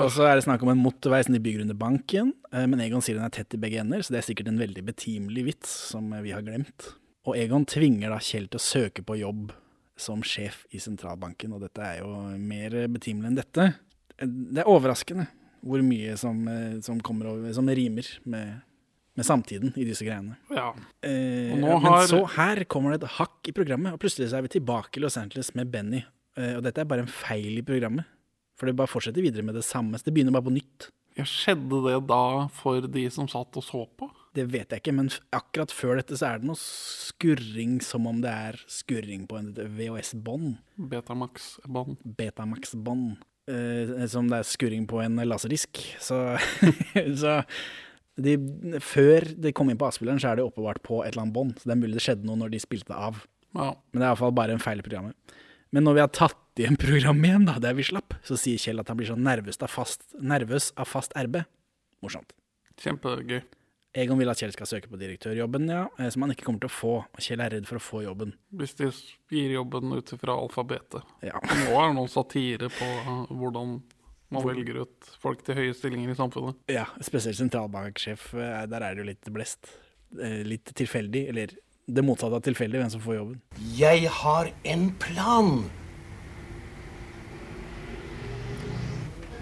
Og 0.00 0.08
så 0.14 0.24
er 0.24 0.38
det 0.38 0.46
snakk 0.46 0.64
om 0.64 0.72
en 0.72 0.80
motorvei 0.80 1.20
som 1.26 1.36
de 1.36 1.42
bygger 1.44 1.66
under 1.66 1.76
banken, 1.76 2.32
eh, 2.54 2.64
men 2.64 2.80
Egon 2.80 3.04
sier 3.04 3.20
den 3.20 3.28
er 3.28 3.34
tett 3.34 3.58
i 3.58 3.60
begge 3.60 3.82
ender, 3.82 4.00
så 4.00 4.14
det 4.14 4.22
er 4.22 4.28
sikkert 4.30 4.48
en 4.48 4.62
veldig 4.62 4.86
betimelig 4.88 5.46
vits 5.50 5.76
som 5.92 6.08
eh, 6.16 6.24
vi 6.24 6.32
har 6.32 6.46
glemt. 6.46 6.94
Og 7.28 7.36
Egon 7.36 7.68
tvinger 7.68 8.14
da 8.14 8.22
Kjell 8.24 8.48
til 8.48 8.56
å 8.56 8.64
søke 8.64 9.04
på 9.04 9.20
jobb 9.20 9.52
som 10.00 10.24
sjef 10.24 10.62
i 10.72 10.80
sentralbanken, 10.80 11.52
og 11.52 11.60
dette 11.66 11.84
er 11.84 12.00
jo 12.00 12.14
mer 12.40 12.78
betimelig 12.88 13.28
enn 13.28 13.40
dette. 13.42 13.66
Det 14.20 14.62
er 14.62 14.68
overraskende 14.70 15.26
hvor 15.64 15.82
mye 15.84 16.14
som, 16.16 16.46
eh, 16.48 16.78
som 16.80 17.00
kommer 17.04 17.26
over, 17.32 17.52
som 17.52 17.66
rimer 17.68 18.06
med, 18.24 18.60
med 19.16 19.26
samtiden 19.26 19.74
i 19.76 19.84
disse 19.84 20.04
greiene. 20.06 20.36
Ja. 20.50 20.70
Eh, 21.04 21.52
Og 21.52 21.58
nå 21.60 21.66
Men 21.74 21.82
har- 21.84 22.06
så 22.08 22.22
her 22.36 22.64
kommer 22.64 22.94
det 22.94 23.02
et 23.04 23.16
hakk 23.18 23.48
i 23.48 23.52
programmet, 23.52 23.92
og 23.92 24.00
plutselig 24.00 24.30
så 24.30 24.38
er 24.38 24.42
vi 24.46 24.54
tilbake 24.60 24.96
i 24.96 25.00
Los 25.04 25.16
Angeles 25.20 25.54
med 25.54 25.70
Benny. 25.70 26.02
Eh, 26.36 26.54
og 26.56 26.62
dette 26.64 26.78
er 26.80 26.84
bare 26.88 27.00
en 27.04 27.06
feil 27.12 27.58
i 27.58 27.62
programmet. 27.62 28.04
For 28.56 28.66
det 28.66 28.76
bare 28.76 28.88
fortsetter 28.88 29.22
videre 29.24 29.42
med 29.44 29.54
det 29.54 29.64
samme. 29.64 29.96
Det 30.02 30.12
begynner 30.14 30.32
bare 30.32 30.48
på 30.48 30.52
nytt. 30.52 30.90
Ja, 31.16 31.24
skjedde 31.24 31.80
det 31.84 32.06
da 32.06 32.46
for 32.48 32.80
de 32.86 33.08
som 33.10 33.26
satt 33.28 33.56
og 33.56 33.64
så 33.64 33.86
på? 33.98 34.08
Det 34.32 34.46
vet 34.48 34.68
jeg 34.70 34.80
ikke, 34.82 34.94
men 34.94 35.08
akkurat 35.34 35.72
før 35.74 35.96
dette 35.96 36.14
så 36.16 36.28
er 36.34 36.38
det 36.38 36.46
noe 36.46 36.54
skurring 36.56 37.80
som 37.82 38.06
om 38.06 38.20
det 38.22 38.30
er 38.30 38.60
skurring 38.70 39.26
på 39.26 39.36
en 39.40 39.52
VHS-bånd. 39.54 40.58
Betamax-bånd. 40.78 41.96
Betamax-bånd. 42.16 43.16
Eh, 43.50 44.06
som 44.10 44.28
det 44.30 44.40
er 44.40 44.48
skurring 44.48 44.86
på 44.90 45.00
en 45.02 45.18
laserdisk. 45.26 45.82
Så, 46.02 46.18
så 47.22 47.40
de, 48.20 48.36
før 48.84 49.26
de 49.36 49.52
kom 49.56 49.72
inn 49.72 49.80
på 49.80 49.88
avspilleren, 49.88 50.20
så 50.22 50.30
er 50.30 50.40
det 50.40 50.46
oppbevart 50.46 50.82
på 50.86 51.02
et 51.02 51.12
eller 51.12 51.26
annet 51.26 51.36
bånd. 51.36 51.54
Så 51.58 51.68
det 51.68 51.76
er 51.76 51.82
mulig 51.82 51.98
det 51.98 52.04
skjedde 52.06 52.28
noe 52.28 52.40
når 52.40 52.54
de 52.54 52.62
spilte 52.62 52.92
det 52.92 52.98
av. 53.10 53.22
Ja. 53.56 53.72
Men 53.90 53.98
det 53.98 54.04
er 54.04 54.10
iallfall 54.12 54.36
bare 54.36 54.56
en 54.56 54.62
feil 54.62 54.82
i 54.82 54.86
programmet. 54.86 55.38
Men 55.74 55.86
når 55.86 55.96
vi 55.96 56.04
har 56.04 56.12
tatt 56.14 56.60
igjen 56.60 56.78
programmet 56.86 57.30
igjen, 57.30 57.48
da, 57.48 57.56
der 57.62 57.78
vi 57.78 57.86
slapp, 57.86 58.16
så 58.26 58.38
sier 58.38 58.60
Kjell 58.60 58.82
at 58.82 58.90
han 58.90 59.00
blir 59.00 59.10
så 59.10 59.18
nervøs 59.18 59.60
av 59.62 59.72
fast, 59.72 60.04
nervøs 60.18 60.70
av 60.78 60.90
fast 60.90 61.16
RB. 61.18 61.42
Morsomt. 62.04 62.34
Kjempegøy. 62.80 63.42
Egon 63.92 64.20
vil 64.20 64.30
at 64.30 64.38
Kjell 64.38 64.52
skal 64.54 64.68
søke 64.70 64.86
på 64.86 64.98
direktørjobben, 65.00 65.64
ja, 65.66 65.86
eh, 65.98 66.08
som 66.14 66.22
han 66.22 66.30
ikke 66.30 66.44
kommer 66.46 66.62
til 66.62 66.70
å 66.70 66.74
få. 66.74 66.92
Og 67.10 67.24
Kjell 67.24 67.40
er 67.42 67.50
redd 67.56 67.66
for 67.66 67.80
å 67.80 67.82
få 67.82 68.02
jobben. 68.04 68.36
Hvis 68.54 68.76
de 68.78 68.86
gir 69.34 69.50
jobben 69.56 69.90
ut 69.96 70.12
ifra 70.14 70.36
alfabetet. 70.38 71.02
Ja. 71.26 71.40
Nå 71.64 71.72
er 71.74 71.88
det 71.88 71.96
noen 71.98 72.12
satire 72.12 72.68
på 72.70 72.86
uh, 73.08 73.24
hvordan 73.34 73.80
man 74.30 74.46
velger 74.46 74.84
ut 74.84 75.08
folk 75.18 75.42
til 75.42 75.58
høye 75.58 75.74
stillinger 75.74 76.12
i 76.12 76.14
samfunnet. 76.14 76.60
Ja, 76.70 76.84
spesielt 77.02 77.34
sentralbanksjef. 77.40 78.28
eh, 78.38 78.60
Der 78.70 78.84
er 78.86 78.94
det 78.94 79.02
jo 79.02 79.08
litt 79.10 79.32
blest. 79.34 79.72
Eh, 80.22 80.44
Litt 80.46 80.70
tilfeldig, 80.78 81.24
eller 81.32 81.56
det 81.90 82.04
motsatte 82.06 82.38
av 82.38 82.44
tilfeldig, 82.46 82.78
hvem 82.84 82.92
som 82.94 83.02
får 83.02 83.16
jobben. 83.18 83.40
Jeg 83.74 84.06
har 84.20 84.52
en 84.70 84.86
plan. 85.02 85.64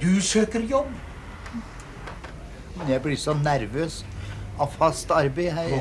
Du 0.00 0.08
søker 0.24 0.64
jobb. 0.70 0.88
Jeg 2.88 3.02
blir 3.04 3.18
så 3.20 3.34
nervøs 3.36 4.00
av 4.60 4.72
fast 4.78 5.10
arbeid 5.14 5.52
her. 5.52 5.74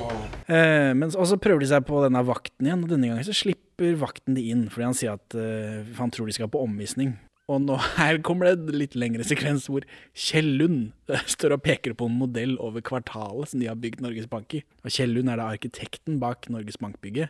Eh, 0.48 0.94
men 0.94 1.10
så- 1.12 1.20
og 1.20 1.28
så 1.28 1.38
prøver 1.38 1.60
de 1.60 1.68
seg 1.68 1.86
på 1.86 2.02
denne 2.04 2.24
vakten 2.26 2.66
igjen, 2.68 2.84
og 2.84 2.90
denne 2.90 3.08
gangen 3.10 3.24
så 3.26 3.34
slipper 3.36 3.96
vakten 3.98 4.36
de 4.36 4.50
inn, 4.52 4.70
fordi 4.70 4.84
han 4.84 4.94
sier 4.94 5.14
at 5.14 5.36
eh, 5.36 5.84
han 5.98 6.12
tror 6.12 6.26
de 6.28 6.34
skal 6.34 6.48
på 6.50 6.62
omvisning. 6.64 7.18
Og 7.50 7.62
nå 7.62 7.78
her 7.98 8.18
kommer 8.20 8.46
det 8.50 8.60
en 8.74 8.80
litt 8.80 8.96
lengre 8.96 9.24
sekvens 9.24 9.68
hvor 9.72 9.86
Kjell 10.14 10.58
Lund 10.58 10.92
eh, 11.10 11.22
står 11.26 11.54
og 11.54 11.64
peker 11.64 11.94
på 11.94 12.06
en 12.10 12.18
modell 12.20 12.58
over 12.60 12.82
kvartalet 12.82 13.48
som 13.48 13.60
de 13.60 13.68
har 13.68 13.76
bygd 13.80 14.02
Norges 14.02 14.28
Bank 14.28 14.54
i. 14.54 14.64
Og 14.84 14.92
Kjell 14.92 15.14
Lund 15.16 15.30
er 15.30 15.38
da 15.38 15.48
arkitekten 15.54 16.20
bak 16.20 16.50
Norges 16.50 16.78
Bank-bygget, 16.78 17.30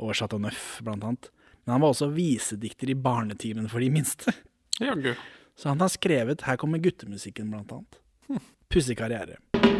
og 0.00 0.14
Chateau 0.14 0.38
Neuf 0.42 0.80
blant 0.82 1.04
annet. 1.04 1.30
Men 1.64 1.74
han 1.76 1.80
var 1.84 1.92
også 1.94 2.10
visedikter 2.12 2.90
i 2.90 2.94
Barnetimen 2.98 3.68
for 3.70 3.78
de 3.78 3.88
minste. 3.90 4.34
Jaggu. 4.80 5.14
Så 5.54 5.68
han 5.68 5.78
har 5.78 5.88
skrevet 5.88 6.40
'Her 6.42 6.56
kommer 6.56 6.78
guttemusikken', 6.82 7.50
blant 7.50 7.70
annet. 7.70 7.98
Pussig 8.68 8.96
karriere. 8.96 9.36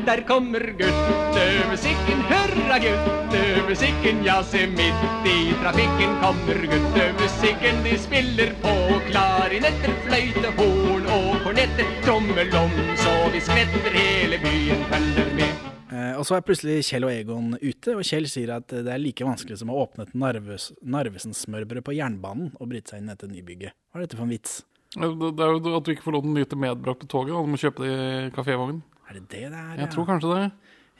Der 0.06 0.20
kommer 0.26 0.60
guttemusikken, 0.78 2.22
hurra 2.30 2.78
guttemusikken, 2.82 4.24
ja 4.26 4.42
se 4.42 4.66
midt 4.66 5.26
i 5.30 5.54
trafikken 5.62 6.16
kommer 6.22 6.58
guttemusikken. 6.72 7.84
De 7.84 7.98
spiller 7.98 8.50
på 8.64 8.72
klarinetter, 9.06 9.94
fløyte, 10.02 10.50
horn 10.58 11.06
og 11.06 11.38
kornetter, 11.44 11.86
trommelom, 12.02 12.74
så 12.98 13.14
vi 13.30 13.44
skvetter 13.46 13.94
hele 13.94 14.42
byen 14.42 14.82
følger 14.90 15.32
med. 15.38 15.70
Eh, 15.94 16.12
og 16.18 16.26
så 16.26 16.40
er 16.40 16.46
plutselig 16.50 16.82
Kjell 16.90 17.06
og 17.06 17.14
Egon 17.14 17.54
ute, 17.62 17.94
og 17.94 18.02
Kjell 18.02 18.26
sier 18.26 18.56
at 18.58 18.74
det 18.74 18.90
er 18.90 19.02
like 19.02 19.22
vanskelig 19.28 19.62
som 19.62 19.70
å 19.70 19.80
åpne 19.84 20.08
et 20.08 20.14
Narves, 20.18 20.72
Narvesen-smørbrød 20.82 21.86
på 21.86 21.94
jernbanen 22.00 22.50
og 22.58 22.74
bryte 22.74 22.96
seg 22.96 23.04
inn 23.04 23.14
etter 23.14 23.30
nybygget. 23.30 23.78
Hva 23.92 24.02
er 24.02 24.08
dette 24.08 24.18
for 24.18 24.26
en 24.26 24.34
vits? 24.34 24.64
Det 24.92 25.08
det 25.22 25.44
er 25.46 25.54
jo 25.54 25.76
at 25.78 25.86
du 25.86 25.94
ikke 25.94 26.10
får 26.10 26.18
lov 26.18 26.26
til 26.26 26.34
å 26.34 26.40
nyte 26.40 26.58
medbrakte 26.58 27.06
toget. 27.08 27.36
og 27.38 27.46
Du 27.46 27.54
må 27.54 27.60
kjøpe 27.60 27.86
det 27.86 27.92
i 27.94 28.32
kafévognen. 28.34 28.82
Er 29.12 29.18
det 29.20 29.28
det 29.28 29.48
det 29.52 29.58
er? 29.60 29.72
Jeg 29.82 29.92
tror 29.92 30.06
kanskje 30.08 30.36
det. 30.38 30.44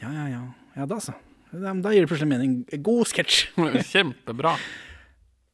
Ja, 0.03 0.11
ja, 0.13 0.25
ja. 0.29 0.41
Ja, 0.77 0.87
da 0.89 0.99
så. 1.01 1.15
Da, 1.53 1.73
gir 1.93 2.05
det 2.05 2.09
plutselig 2.11 2.29
mening. 2.29 2.59
God 2.85 3.09
sketsj. 3.09 3.47
Kjempebra. 3.93 4.53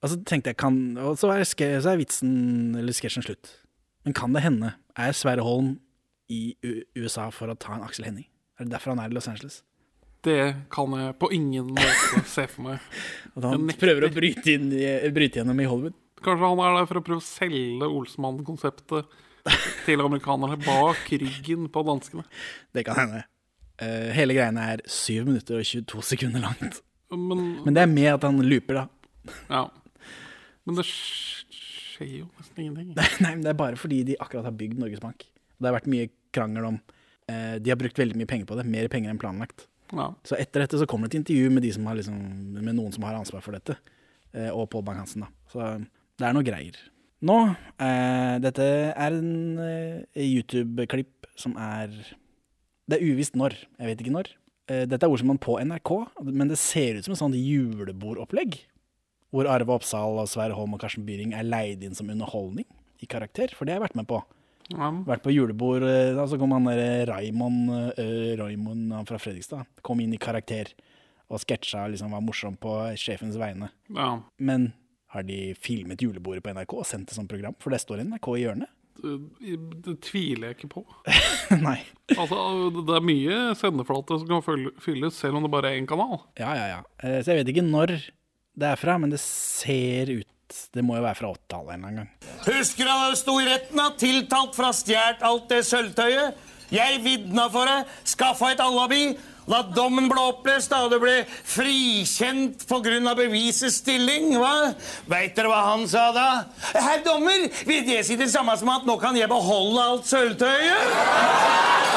Og 0.03 0.11
så 0.11 0.19
tenkte 0.27 0.51
jeg, 0.51 0.59
kan, 0.59 0.75
og 0.99 1.15
så 1.19 1.31
er, 1.35 1.47
så 1.47 1.93
er 1.93 2.01
vitsen, 2.01 2.75
eller 2.79 2.95
sketsjen 2.95 3.23
slutt. 3.27 3.53
Men 4.07 4.15
kan 4.15 4.35
det 4.35 4.43
hende, 4.43 4.73
er 4.99 5.15
Sverre 5.15 5.47
Holm 5.47 5.77
i 6.31 6.57
U 6.67 6.75
USA 7.03 7.29
for 7.35 7.51
å 7.51 7.57
ta 7.59 7.77
en 7.77 7.87
Aksel 7.87 8.09
Henning? 8.09 8.27
Er 8.59 8.67
det 8.67 8.75
derfor 8.75 8.95
han 8.95 9.03
er 9.05 9.11
i 9.11 9.15
Los 9.15 9.31
Angeles? 9.31 9.61
Det 10.27 10.67
kan 10.75 10.95
jeg 10.99 11.15
på 11.19 11.31
ingen 11.35 11.71
måte 11.77 12.25
se 12.27 12.49
for 12.51 12.67
meg. 12.73 12.91
At 13.39 13.47
han 13.53 13.71
prøver 13.79 14.09
å 14.09 14.13
bryte, 14.15 14.55
inn 14.55 14.71
bryte 15.15 15.43
gjennom 15.43 15.63
i 15.63 15.71
Hollywood? 15.71 15.99
Kanskje 16.27 16.51
han 16.51 16.63
er 16.63 16.79
der 16.81 16.91
for 16.91 16.99
å 16.99 17.07
prøve 17.07 17.23
å 17.23 17.27
selge 17.27 17.87
Olsmannen-konseptet 17.87 19.19
til 19.87 20.03
amerikanerne 20.05 20.59
bak 20.65 21.09
ryggen 21.23 21.69
på 21.73 21.83
danskene. 21.87 22.25
Det 22.75 22.85
kan 22.89 22.99
hende. 23.03 23.25
Eh, 23.79 24.11
hele 24.17 24.35
greiene 24.35 24.65
er 24.75 24.83
7 24.91 25.25
minutter 25.29 25.61
og 25.61 25.67
22 25.69 26.05
sekunder 26.13 26.43
langt. 26.43 26.81
Men, 27.15 27.63
Men 27.65 27.77
det 27.77 27.83
er 27.85 27.91
med 27.91 28.11
at 28.17 28.27
han 28.27 28.41
looper, 28.45 28.83
da. 28.83 29.35
Ja. 29.49 29.65
Men 30.67 30.77
det 30.77 30.85
skjer 30.89 32.11
jo 32.21 32.27
nesten 32.37 32.65
ingenting. 32.65 32.93
Nei, 32.99 33.09
nei, 33.25 33.33
men 33.37 33.47
det 33.47 33.55
er 33.55 33.61
bare 33.61 33.79
fordi 33.81 34.03
de 34.11 34.19
akkurat 34.21 34.49
har 34.51 34.57
bygd 34.59 34.81
Norges 34.83 35.03
Bank. 35.05 35.25
Det 35.59 35.69
har 35.69 35.77
vært 35.79 35.89
mye 35.91 36.11
krangel 36.35 36.67
om 36.69 36.77
eh, 37.31 37.57
De 37.63 37.73
har 37.73 37.79
brukt 37.81 37.99
veldig 37.99 38.19
mye 38.19 38.29
penger 38.31 38.49
på 38.51 38.59
det, 38.59 38.67
mer 38.69 38.91
penger 38.93 39.15
enn 39.15 39.21
planlagt. 39.21 39.67
Ja. 39.95 40.11
Så 40.29 40.37
etter 40.37 40.67
dette 40.67 40.81
så 40.81 40.87
kommer 40.91 41.09
det 41.09 41.17
et 41.17 41.23
intervju 41.23 41.55
med, 41.55 41.65
de 41.65 41.73
som 41.73 41.87
har 41.89 41.97
liksom, 41.97 42.19
med 42.59 42.77
noen 42.77 42.93
som 42.93 43.07
har 43.09 43.17
ansvar 43.17 43.43
for 43.45 43.57
dette, 43.57 43.79
eh, 44.35 44.51
og 44.53 44.69
Pål 44.75 44.85
Bang-Hansen. 44.91 45.25
da. 45.25 45.33
Så 45.53 45.65
det 46.19 46.29
er 46.29 46.37
noe 46.37 46.47
greier. 46.47 46.77
Nå, 47.27 47.37
eh, 47.83 48.35
dette 48.43 48.67
er 48.95 49.15
en 49.17 49.59
eh, 49.59 50.23
YouTube-klipp 50.23 51.27
som 51.39 51.57
er 51.59 51.91
Det 52.89 52.99
er 52.99 53.05
uvisst 53.05 53.35
når. 53.37 53.57
Jeg 53.77 53.91
vet 53.91 54.03
ikke 54.05 54.15
når. 54.15 54.31
Eh, 54.71 54.85
dette 54.89 55.05
er 55.05 55.11
Olsenmann 55.13 55.41
på 55.43 55.59
NRK, 55.61 55.93
men 56.31 56.49
det 56.49 56.59
ser 56.61 56.97
ut 56.97 57.05
som 57.05 57.15
et 57.15 57.21
sånt 57.21 57.37
julebordopplegg. 57.37 58.61
Hvor 59.35 59.49
Arve 59.51 59.75
Oppsal 59.75 60.23
og 60.23 60.31
Sverre 60.31 60.57
Holm 60.57 60.77
og 60.77 60.81
Karsten 60.81 61.05
Byring 61.05 61.35
er 61.37 61.45
leid 61.45 61.83
inn 61.85 61.97
som 61.97 62.09
underholdning 62.09 62.69
i 63.03 63.09
karakter, 63.11 63.53
for 63.55 63.67
det 63.67 63.75
har 63.75 63.83
jeg 63.83 63.89
vært 63.91 63.99
med 63.99 64.09
på. 64.09 64.23
Ja. 64.73 64.91
Vært 65.09 65.25
på 65.25 65.33
julebord, 65.33 65.85
eh, 65.85 66.15
da 66.17 66.27
så 66.29 66.39
kom 66.41 66.53
han 66.53 66.69
der 66.69 67.07
Raymond, 67.09 67.95
eh, 67.99 68.37
Raymond 68.41 68.93
han 68.93 69.09
fra 69.09 69.19
Fredrikstad, 69.21 69.67
kom 69.83 70.01
inn 70.01 70.15
i 70.15 70.21
karakter 70.21 70.73
og 71.29 71.41
sketsja 71.41 71.87
liksom 71.93 72.13
var 72.13 72.25
morsom 72.25 72.57
på 72.57 72.73
sjefens 72.97 73.37
vegne. 73.41 73.71
Ja. 73.93 74.21
Men 74.39 74.73
har 75.15 75.25
de 75.29 75.39
filmet 75.57 76.03
julebordet 76.05 76.43
på 76.45 76.53
NRK 76.53 76.75
og 76.81 76.87
sendt 76.89 77.09
det 77.11 77.17
som 77.17 77.29
program? 77.31 77.55
For 77.63 77.73
det 77.73 77.81
står 77.83 78.03
NRK 78.05 78.29
i 78.37 78.43
hjørnet. 78.45 78.73
Det, 78.99 79.53
det 79.87 79.95
tviler 80.03 80.51
jeg 80.51 80.57
ikke 80.59 80.71
på. 80.73 80.83
Nei. 81.67 81.77
Altså, 82.17 82.39
det 82.83 82.97
er 82.99 83.05
mye 83.07 83.37
sendeflate 83.61 84.19
som 84.21 84.27
kan 84.33 84.43
fylles, 84.83 85.15
selv 85.21 85.39
om 85.39 85.47
det 85.47 85.53
bare 85.55 85.71
er 85.71 85.79
én 85.79 85.87
kanal. 85.89 86.19
Ja, 86.41 86.51
ja, 86.59 86.67
ja. 86.73 86.81
Eh, 86.99 87.21
Så 87.23 87.31
jeg 87.33 87.45
vet 87.45 87.53
ikke 87.55 87.65
når 87.69 87.95
det 88.59 88.73
er 88.73 88.81
fra, 88.81 88.97
men 88.99 89.13
det 89.15 89.21
ser 89.23 90.11
ut 90.17 90.27
Det 90.75 90.81
må 90.83 90.97
jo 90.97 91.03
være 91.05 91.19
fra 91.19 91.29
80-tallet 91.37 91.75
en 91.77 91.99
gang. 92.01 92.11
Husker 92.49 92.89
du 92.89 92.91
han 92.91 93.17
sto 93.21 93.35
i 93.39 93.47
retten, 93.47 93.77
da? 93.79 93.91
Tiltalt 94.01 94.55
for 94.57 94.65
å 94.67 94.71
ha 94.73 94.77
stjålet 94.77 95.25
alt 95.29 95.45
det 95.53 95.59
sølvtøyet. 95.69 96.39
Jeg 96.73 97.03
vidna 97.05 97.47
for 97.53 97.69
det, 97.69 97.83
skaffa 98.09 98.51
et 98.55 98.61
alibi. 98.65 99.13
Da 99.49 99.63
dommen 99.63 100.11
bli 100.11 100.21
opplest, 100.21 100.69
da, 100.71 100.83
og 100.85 100.93
du 100.93 100.99
ble 101.01 101.23
frikjent 101.49 102.67
pga. 102.69 103.15
bevisets 103.17 103.81
stilling, 103.81 104.35
hva? 104.37 104.75
Veit 105.09 105.37
dere 105.37 105.49
hva 105.49 105.63
han 105.71 105.87
sa 105.89 106.11
da? 106.13 106.29
Herr 106.75 107.01
dommer, 107.05 107.49
vil 107.65 107.87
det 107.87 108.05
si 108.05 108.17
det 108.21 108.29
samme 108.31 108.57
som 108.61 108.69
at 108.69 108.85
nå 108.85 108.99
kan 109.01 109.17
jeg 109.17 109.29
beholde 109.29 109.81
alt 109.81 110.07
sølvtøyet? 110.07 111.97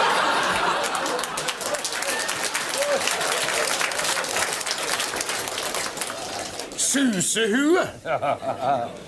Susehue! 6.91 7.83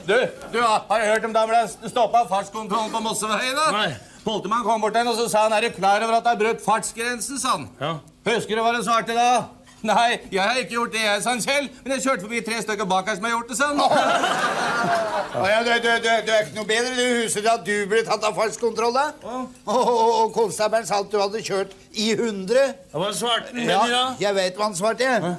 Du, 0.07 0.15
du 0.51 0.59
har 0.61 0.83
har 0.89 0.99
du 0.99 1.05
hørt 1.05 1.25
om 1.25 1.33
da 1.35 1.45
ble 1.47 1.63
stoppa 1.91 2.25
fartskontrollen 2.29 2.91
på 2.91 2.99
Mosseveien? 3.03 3.55
da? 3.55 3.71
Nei. 3.71 4.12
Politimannen 4.23 4.63
kom 4.65 4.81
bort 4.83 4.93
til 4.95 5.01
henne 5.03 5.11
og 5.11 5.17
så 5.19 5.25
sa 5.31 5.41
han, 5.47 5.53
er 5.57 5.65
du 5.67 5.75
klar 5.75 6.03
over 6.05 6.15
at 6.19 6.23
du 6.23 6.29
har 6.31 6.39
brutt 6.39 6.61
fartsgrensen, 6.63 7.39
sa 7.41 7.57
han. 7.57 7.99
Husker 8.29 8.55
du 8.55 8.61
hva 8.63 8.71
han 8.71 8.85
svarte 8.85 9.15
da? 9.17 9.27
Nei, 9.83 10.13
jeg 10.31 10.39
har 10.39 10.55
ikke 10.61 10.77
gjort 10.77 10.93
det, 10.95 11.01
jeg, 11.03 11.21
sa 11.25 11.33
han 11.33 11.41
Kjell. 11.43 11.65
Men 11.83 11.91
jeg 11.97 12.03
kjørte 12.05 12.23
forbi 12.23 12.39
tre 12.47 12.61
stykker 12.63 12.87
bak 12.87 13.09
her 13.11 13.17
som 13.17 13.25
har 13.27 13.33
gjort 13.33 13.49
det, 13.51 13.57
sa 13.59 13.67
han. 13.67 13.81
Å 15.43 15.47
ja, 15.49 15.57
du, 15.65 15.71
du, 15.83 15.89
du, 16.05 16.07
du 16.23 16.31
er 16.31 16.45
ikke 16.45 16.55
noe 16.55 16.69
bedre. 16.69 16.93
Du 16.95 17.17
husker 17.25 17.49
at 17.51 17.65
du 17.67 17.73
ble 17.91 17.99
tatt 18.07 18.23
av 18.23 18.37
fartskontroll, 18.37 18.95
da? 18.95 19.09
Og, 19.27 19.49
og, 19.73 20.05
og 20.21 20.31
konstabelen 20.37 20.87
sa 20.87 21.01
at 21.03 21.11
du 21.11 21.17
hadde 21.19 21.43
kjørt 21.43 21.75
i 21.99 22.13
100. 22.15 22.63
Hva 22.95 23.09
svarte 23.17 23.51
han, 23.51 23.65
Ja, 23.67 23.81
da? 23.91 24.03
jeg 24.23 24.37
vet 24.39 24.55
hva 24.61 24.69
han 24.69 24.77
svarte. 24.79 25.03
jeg. 25.03 25.35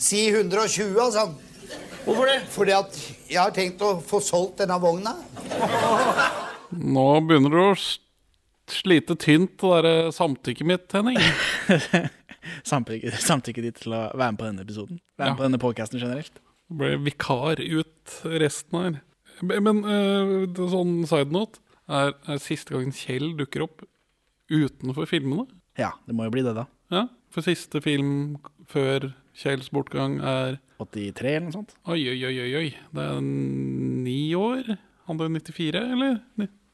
Si 0.00 0.26
120, 0.34 1.00
altså. 1.00 1.30
Hvorfor 2.04 2.28
det? 2.28 2.38
Fordi 2.52 2.76
at 2.76 3.00
jeg 3.30 3.40
har 3.40 3.56
tenkt 3.56 3.80
å 3.88 3.94
få 4.04 4.20
solgt 4.24 4.60
denne 4.60 4.76
vogna. 4.84 5.16
Nå 6.70 7.06
begynner 7.26 7.50
du 7.54 7.60
å 7.64 7.74
slite 8.70 9.16
tynt 9.18 9.56
det 9.58 9.70
derre 9.74 10.12
samtykket 10.14 10.66
mitt, 10.68 10.92
Henning. 10.94 11.18
Samtykke, 12.70 13.62
ditt 13.64 13.80
til 13.82 13.94
å 13.96 14.04
være 14.16 14.32
med 14.32 14.40
på 14.40 14.46
denne 14.48 14.64
episoden? 14.64 15.00
Være 15.18 15.26
Ja. 15.26 15.32
med 15.34 15.40
på 15.40 15.46
denne 15.48 15.60
podcasten 15.62 16.00
generelt? 16.00 16.38
Det 16.70 16.76
ble 16.78 16.92
vikar 17.02 17.60
ut 17.60 18.14
resten 18.40 18.78
her. 18.80 19.00
Men 19.42 19.82
uh, 19.84 20.46
sånn 20.70 21.00
side 21.08 21.32
note 21.34 21.58
er, 21.90 22.14
er 22.28 22.38
siste 22.42 22.74
gangen 22.74 22.92
Kjell 22.94 23.32
dukker 23.38 23.64
opp 23.66 23.82
utenfor 24.50 25.08
filmene. 25.10 25.46
Ja, 25.80 25.92
det 26.06 26.14
må 26.14 26.26
jo 26.28 26.34
bli 26.34 26.44
det, 26.46 26.54
da. 26.58 26.66
Ja, 26.92 27.06
For 27.30 27.42
siste 27.46 27.80
film 27.82 28.38
før 28.70 29.12
Kjells 29.40 29.70
bortgang 29.72 30.18
er 30.20 30.58
83 30.82 31.30
eller 31.36 31.46
noe 31.48 31.54
sånt? 31.54 31.74
Oi, 31.86 32.00
oi, 32.10 32.18
oi. 32.26 32.48
oi. 32.58 32.68
Det 32.92 33.04
er 33.04 33.20
ni 33.22 34.34
år. 34.36 34.74
Han 35.06 35.20
døde 35.20 35.32
94, 35.38 35.84
eller? 35.94 36.18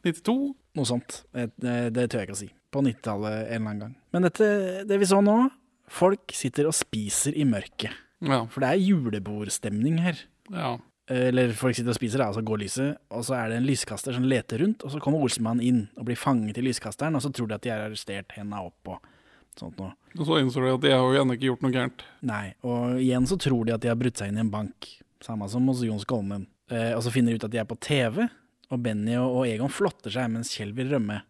Ni- 0.06 0.14
92? 0.14 0.54
Noe 0.76 0.88
sånt. 0.88 1.22
Det, 1.34 1.50
det, 1.94 2.08
tør 2.12 2.22
jeg 2.22 2.28
ikke 2.28 2.36
å 2.36 2.40
si. 2.40 2.50
På 2.72 2.82
90-tallet 2.84 3.36
en 3.36 3.46
eller 3.46 3.60
annen 3.60 3.84
gang. 3.84 3.94
Men 4.14 4.26
dette, 4.28 4.48
det 4.88 5.00
vi 5.02 5.08
så 5.08 5.22
nå 5.24 5.38
Folk 5.86 6.32
sitter 6.34 6.66
og 6.66 6.74
spiser 6.74 7.36
i 7.38 7.44
mørket. 7.46 7.94
Ja. 8.26 8.40
For 8.50 8.64
det 8.64 8.72
er 8.72 8.80
julebordstemning 8.82 10.00
her. 10.02 10.18
Ja. 10.50 10.72
Eller 11.06 11.52
folk 11.54 11.76
sitter 11.78 11.92
og 11.92 11.98
spiser, 11.98 12.24
og 12.24 12.34
så 12.34 12.42
går 12.42 12.58
lyset, 12.64 12.96
og 13.14 13.22
så 13.28 13.36
er 13.38 13.52
det 13.52 13.60
en 13.60 13.68
lyskaster 13.68 14.16
som 14.16 14.26
leter 14.26 14.64
rundt, 14.64 14.82
og 14.82 14.90
så 14.90 14.98
kommer 15.02 15.22
Olsenmannen 15.22 15.62
inn 15.62 15.78
og 15.94 16.08
blir 16.08 16.18
fanget 16.18 16.58
i 16.58 16.64
lyskasteren, 16.66 17.14
og 17.14 17.22
så 17.22 17.30
tror 17.30 17.52
de 17.52 17.54
at 17.54 17.62
de 17.62 17.70
er 17.70 17.84
arrestert, 17.84 18.34
henda 18.34 18.64
opp 18.66 18.90
og 18.90 19.06
sånt 19.54 19.78
noe. 19.78 19.94
Og 20.16 20.24
så 20.26 20.40
innså 20.40 20.64
de 20.64 20.72
at 20.74 20.82
de 20.82 20.90
har 20.96 21.06
jo 21.06 21.22
ennå 21.22 21.36
ikke 21.36 21.52
gjort 21.52 21.62
noe 21.62 21.76
gærent. 21.76 22.02
Nei, 22.26 22.48
og 22.66 22.98
igjen 22.98 23.30
så 23.30 23.38
tror 23.38 23.68
de 23.68 23.76
at 23.76 23.84
de 23.84 23.92
har 23.92 24.00
brutt 24.00 24.18
seg 24.18 24.32
inn 24.32 24.40
i 24.40 24.42
en 24.42 24.50
bank, 24.50 24.90
samme 25.22 25.46
som 25.52 25.70
hos 25.70 25.84
Jon 25.86 26.02
Skolmen. 26.02 26.48
Eh, 26.74 26.90
og 26.96 27.04
så 27.06 27.14
finner 27.14 27.30
de 27.30 27.38
ut 27.38 27.46
at 27.46 27.54
de 27.54 27.62
er 27.62 27.70
på 27.70 27.78
TV, 27.78 28.24
og 28.72 28.82
Benny 28.82 29.14
og, 29.20 29.40
og 29.40 29.48
Egon 29.48 29.72
flotter 29.72 30.12
seg 30.14 30.30
mens 30.32 30.50
Kjell 30.56 30.74
vil 30.76 30.90
rømme. 30.94 31.20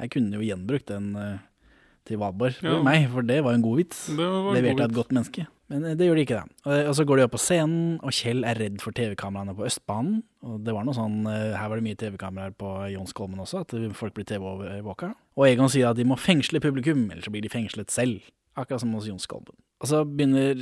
Her 0.00 0.10
kunne 0.12 0.32
de 0.32 0.40
jo 0.40 0.48
gjenbrukt 0.48 0.90
den 0.90 1.12
uh, 1.16 1.42
til 2.04 2.18
Valborg, 2.20 2.58
Ja. 2.64 2.80
meg, 2.84 3.06
for 3.12 3.24
det 3.24 3.38
var 3.46 3.56
en 3.56 3.62
god 3.64 3.78
vits. 3.80 4.06
Det 4.12 4.18
var 4.20 4.50
en 4.50 4.56
Levert 4.58 4.82
av 4.82 4.90
et 4.90 4.96
godt 4.96 5.12
menneske. 5.14 5.46
Men 5.72 5.86
eh, 5.88 5.94
det 5.96 6.04
gjør 6.04 6.18
de 6.18 6.24
ikke, 6.26 6.40
da. 6.42 6.58
Og, 6.68 6.88
og 6.90 6.96
så 6.98 7.06
går 7.08 7.16
de 7.16 7.24
opp 7.24 7.32
på 7.32 7.40
scenen, 7.40 7.94
og 8.04 8.12
Kjell 8.12 8.44
er 8.44 8.58
redd 8.60 8.82
for 8.84 8.92
TV-kameraene 8.92 9.54
på 9.56 9.64
Østbanen. 9.64 10.18
Og 10.44 10.58
det 10.66 10.74
var 10.76 10.84
noe 10.84 10.96
sånn, 10.98 11.22
uh, 11.24 11.54
her 11.56 11.70
var 11.72 11.80
det 11.80 11.86
mye 11.86 12.00
TV-kameraer 12.02 12.56
på 12.60 12.74
Jons 12.92 13.16
Kolmen 13.16 13.40
også, 13.40 13.62
at 13.64 13.72
folk 13.96 14.18
blir 14.18 14.28
TV-våka. 14.28 15.14
Og 15.38 15.48
Egon 15.48 15.72
sier 15.72 15.88
at 15.94 15.96
de 15.96 16.04
må 16.04 16.18
fengsle 16.20 16.60
publikum, 16.60 17.06
ellers 17.08 17.30
så 17.30 17.32
blir 17.32 17.46
de 17.46 17.52
fengslet 17.52 17.94
selv. 17.94 18.20
Akkurat 18.60 18.84
som 18.84 18.92
hos 18.98 19.08
Jons 19.08 19.24
Skolmen. 19.26 19.56
Og 19.84 19.90
så 19.90 19.98
begynner, 20.08 20.56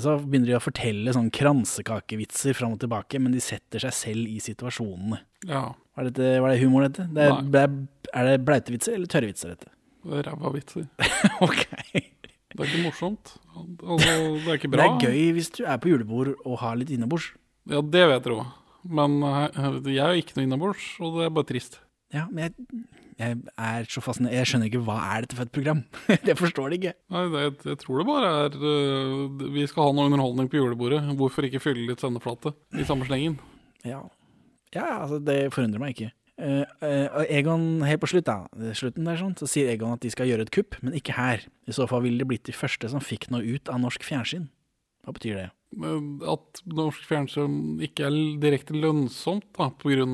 så 0.00 0.14
begynner 0.22 0.48
de 0.48 0.56
å 0.56 0.62
fortelle 0.64 1.12
sånn 1.12 1.28
kransekakevitser 1.36 2.56
fram 2.56 2.72
og 2.72 2.80
tilbake, 2.80 3.20
men 3.20 3.34
de 3.36 3.42
setter 3.44 3.82
seg 3.84 3.92
selv 3.92 4.30
i 4.32 4.38
situasjonene. 4.40 5.18
Ja. 5.50 5.66
Var, 5.98 6.08
dette, 6.08 6.30
var 6.40 6.54
det 6.54 6.62
humor, 6.62 6.86
dette? 6.86 7.04
Det 7.12 7.26
er, 7.26 7.42
det 7.44 7.64
er, 7.66 8.30
det 8.30 8.38
bleitevitser 8.48 8.96
eller 8.96 9.10
tørre 9.12 9.28
vitser, 9.28 9.52
dette? 9.52 9.68
Det 10.06 10.22
er 10.22 10.30
ræva 10.30 10.54
vitser. 10.56 10.88
Det 12.50 12.64
er 12.64 12.66
ikke 12.66 12.80
morsomt. 12.82 13.30
Altså, 13.54 14.14
det 14.42 14.50
er 14.50 14.56
ikke 14.58 14.68
bra. 14.72 14.88
Det 14.98 15.06
er 15.06 15.12
gøy 15.14 15.28
hvis 15.36 15.52
du 15.54 15.60
er 15.62 15.76
på 15.80 15.92
julebord 15.92 16.32
og 16.42 16.56
har 16.64 16.74
litt 16.80 16.90
innebords. 16.90 17.28
Ja, 17.70 17.78
det 17.78 18.02
vet 18.10 18.26
jeg 18.26 18.34
òg. 18.34 18.48
Men 18.90 19.20
jeg 19.22 20.00
er 20.02 20.16
jo 20.16 20.24
ikke 20.24 20.34
noe 20.34 20.48
innebords, 20.48 20.88
og 20.98 21.20
det 21.20 21.28
er 21.28 21.32
bare 21.36 21.46
trist. 21.46 21.78
Ja, 22.10 22.24
men 22.26 22.48
jeg, 22.48 22.82
jeg 23.20 23.36
er 23.60 23.88
så 23.92 24.00
fascinert. 24.04 24.32
Jeg 24.32 24.48
skjønner 24.48 24.70
ikke 24.70 24.82
hva 24.86 24.96
er 25.12 25.24
dette 25.24 25.36
for 25.36 25.44
et 25.44 25.52
program. 25.52 25.82
det 26.26 26.36
forstår 26.38 26.72
det 26.72 26.78
ikke. 26.80 26.94
Nei, 27.12 27.24
det, 27.34 27.42
jeg 27.68 27.80
tror 27.82 28.00
det 28.00 28.06
bare 28.08 28.30
er 28.46 28.56
uh, 28.56 29.50
Vi 29.56 29.66
skal 29.68 29.88
ha 29.88 29.96
noe 29.96 30.08
underholdning 30.08 30.48
på 30.50 30.60
julebordet. 30.60 31.02
Hvorfor 31.18 31.46
ikke 31.48 31.60
fylle 31.62 31.84
litt 31.90 32.00
sendeflate 32.00 32.54
i 32.72 32.86
samme 32.88 33.08
slengen? 33.08 33.36
Ja, 33.84 34.00
ja 34.76 34.86
altså, 35.02 35.20
det 35.24 35.42
forundrer 35.54 35.82
meg 35.82 35.96
ikke. 35.96 36.10
Uh, 36.40 36.64
uh, 36.80 37.20
Egon, 37.28 37.84
helt 37.84 38.00
på 38.00 38.08
slutt 38.14 38.30
da, 38.30 38.46
slutten 38.76 39.04
der 39.04 39.20
sånn, 39.20 39.36
så 39.36 39.48
sier 39.50 39.68
Egon 39.74 39.98
at 39.98 40.04
de 40.04 40.12
skal 40.14 40.30
gjøre 40.30 40.48
et 40.48 40.54
kupp, 40.54 40.78
men 40.80 40.96
ikke 40.96 41.18
her. 41.18 41.44
I 41.68 41.76
så 41.76 41.84
fall 41.90 42.06
ville 42.06 42.22
de 42.22 42.30
blitt 42.30 42.48
de 42.48 42.56
første 42.56 42.88
som 42.88 43.04
fikk 43.04 43.28
noe 43.34 43.44
ut 43.44 43.68
av 43.68 43.82
norsk 43.84 44.06
fjernsyn. 44.06 44.48
Hva 45.04 45.16
betyr 45.16 45.36
det? 45.36 45.48
At 45.70 46.60
norsk 46.66 47.04
fjernsyn 47.06 47.78
ikke 47.86 48.08
er 48.08 48.16
direkte 48.42 48.74
lønnsomt 48.74 49.46
da, 49.54 49.68
pga. 49.70 50.06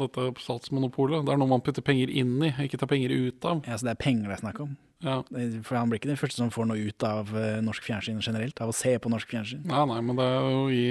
dette 0.00 0.30
statsmonopolet. 0.40 1.26
Det 1.26 1.34
er 1.34 1.40
noe 1.40 1.50
man 1.50 1.64
putter 1.64 1.84
penger 1.84 2.08
inn 2.08 2.38
i, 2.40 2.54
ikke 2.64 2.80
tar 2.80 2.88
penger 2.88 3.12
ut 3.12 3.44
av. 3.44 3.60
Ja, 3.68 3.76
Så 3.76 3.84
det 3.84 3.92
er 3.94 4.00
penger 4.00 4.30
det 4.32 4.38
er 4.38 4.44
snakk 4.46 4.62
om? 4.64 4.76
Ja. 5.04 5.18
For 5.66 5.76
han 5.76 5.90
blir 5.92 6.00
ikke 6.00 6.08
den 6.08 6.20
første 6.20 6.40
som 6.40 6.52
får 6.54 6.70
noe 6.70 6.86
ut 6.88 7.04
av 7.04 7.34
eh, 7.36 7.60
norsk 7.64 7.84
fjernsyn 7.84 8.22
generelt, 8.24 8.60
av 8.64 8.72
å 8.72 8.76
se 8.76 8.94
på 8.96 9.12
norsk 9.12 9.28
fjernsyn. 9.28 9.66
Nei, 9.68 9.82
nei, 9.90 10.00
men 10.00 10.16
det 10.16 10.24
er 10.24 10.48
jo 10.48 10.62
i 10.72 10.86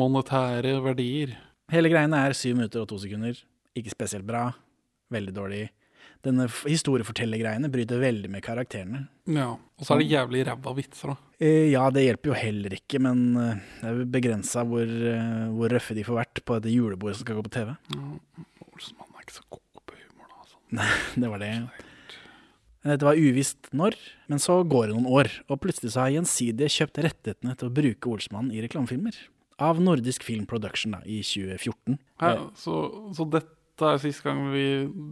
monetære 0.00 0.74
verdier. 0.82 1.36
Hele 1.70 1.92
greiene 1.92 2.24
er 2.26 2.34
syv 2.34 2.58
minutter 2.58 2.82
og 2.82 2.90
to 2.90 2.98
sekunder. 2.98 3.38
Ikke 3.78 3.94
spesielt 3.94 4.26
bra. 4.26 4.48
Veldig 5.14 5.34
dårlig. 5.36 5.68
Denne 6.20 6.44
historiefortellergreiene 6.68 7.70
bryter 7.72 8.00
veldig 8.02 8.28
med 8.28 8.42
karakterene. 8.44 9.06
Ja, 9.30 9.54
Og 9.56 9.86
så 9.86 9.94
er 9.94 10.02
det 10.02 10.10
jævlig 10.10 10.42
ræva 10.50 10.74
vitser, 10.76 11.14
da. 11.14 11.16
Eh, 11.40 11.70
Ja, 11.72 11.86
det 11.90 12.02
hjelper 12.04 12.32
jo 12.32 12.36
heller 12.36 12.74
ikke, 12.76 13.00
men 13.00 13.22
eh, 13.40 13.62
det 13.80 13.88
er 13.88 14.00
begrensa 14.04 14.64
hvor, 14.68 14.84
eh, 14.84 15.46
hvor 15.54 15.72
røffe 15.72 15.96
de 15.96 16.04
får 16.04 16.18
vært 16.20 16.42
på 16.44 16.58
dette 16.58 16.74
julebordet 16.74 17.16
som 17.16 17.24
skal 17.24 17.38
gå 17.40 17.44
på 17.46 17.54
TV. 17.56 17.70
Olsmann 18.68 19.14
er 19.16 19.24
ikke 19.24 19.38
så 19.38 19.46
god 19.48 19.84
på 19.88 19.96
humor, 19.96 20.26
da. 20.28 20.42
Altså. 20.44 20.58
Nei, 20.76 20.90
det 21.24 21.30
var 21.32 21.40
det. 21.46 21.52
Dette 22.84 23.04
var 23.04 23.18
uvisst 23.20 23.68
når, 23.76 23.96
men 24.32 24.40
så 24.40 24.58
går 24.64 24.88
det 24.88 24.96
noen 24.96 25.08
år, 25.20 25.28
og 25.52 25.60
plutselig 25.60 25.92
så 25.92 26.04
har 26.06 26.14
Gjensidige 26.14 26.68
kjøpt 26.76 27.00
rettighetene 27.04 27.56
til 27.60 27.68
å 27.68 27.74
bruke 27.76 28.12
Olsmann 28.12 28.52
i 28.52 28.60
reklamefilmer. 28.64 29.16
Av 29.60 29.76
Nordisk 29.80 30.24
Film 30.24 30.46
Production 30.48 30.94
da, 30.96 31.02
i 31.04 31.18
2014. 31.24 31.98
Ja, 32.20 32.46
så, 32.56 32.76
så 33.16 33.26
dette 33.28 33.56
er 33.88 34.00
siste 34.02 34.26
gang 34.26 34.40
vi 34.52 34.64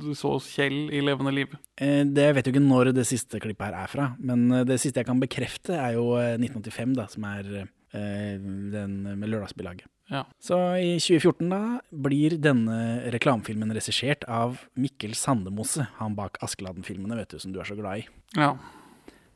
du 0.03 0.11
så 0.19 0.35
Kjell 0.43 0.89
i 0.95 1.01
levende 1.05 1.33
liv? 1.35 1.55
Eh, 1.81 2.05
Det 2.05 2.29
jeg 2.29 2.37
vet 2.37 2.47
jo 2.49 2.53
ikke 2.55 2.65
når 2.65 2.93
det 2.97 3.07
siste 3.09 3.41
klippet 3.43 3.69
her 3.71 3.77
er 3.85 3.93
fra, 3.93 4.09
men 4.19 4.51
eh, 4.53 4.65
det 4.69 4.81
siste 4.83 5.01
jeg 5.01 5.09
kan 5.09 5.21
bekrefte 5.23 5.77
er 5.79 5.95
jo 5.97 6.11
eh, 6.21 6.37
1985, 6.39 6.97
da, 6.99 7.07
som 7.13 7.25
er 7.31 7.53
eh, 7.63 8.35
den 8.75 8.99
med 9.19 9.29
lørdagsbilaget. 9.29 9.87
Ja. 10.09 10.23
Så 10.41 10.57
i 10.81 10.95
2014 10.97 11.51
da 11.53 11.61
blir 11.93 12.39
denne 12.41 13.11
reklamefilmen 13.13 13.75
regissert 13.77 14.25
av 14.25 14.63
Mikkel 14.81 15.13
Sandemose, 15.19 15.85
han 15.99 16.17
bak 16.17 16.41
Askeladden-filmene, 16.45 17.17
vet 17.21 17.35
du, 17.35 17.39
som 17.43 17.53
du 17.53 17.61
er 17.61 17.69
så 17.69 17.77
glad 17.77 18.05
i. 18.05 18.07
Ja. 18.39 18.55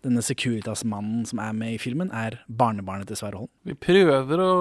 Denne 0.02 0.22
Securitas-mannen 0.24 1.26
som 1.28 1.38
er 1.44 1.52
med 1.54 1.76
i 1.76 1.78
filmen, 1.78 2.08
er 2.10 2.40
barnebarnet 2.48 3.06
til 3.10 3.20
Sverre 3.20 3.42
Holm. 3.44 3.52
Vi 3.68 3.76
prøver 3.78 4.40
å 4.42 4.54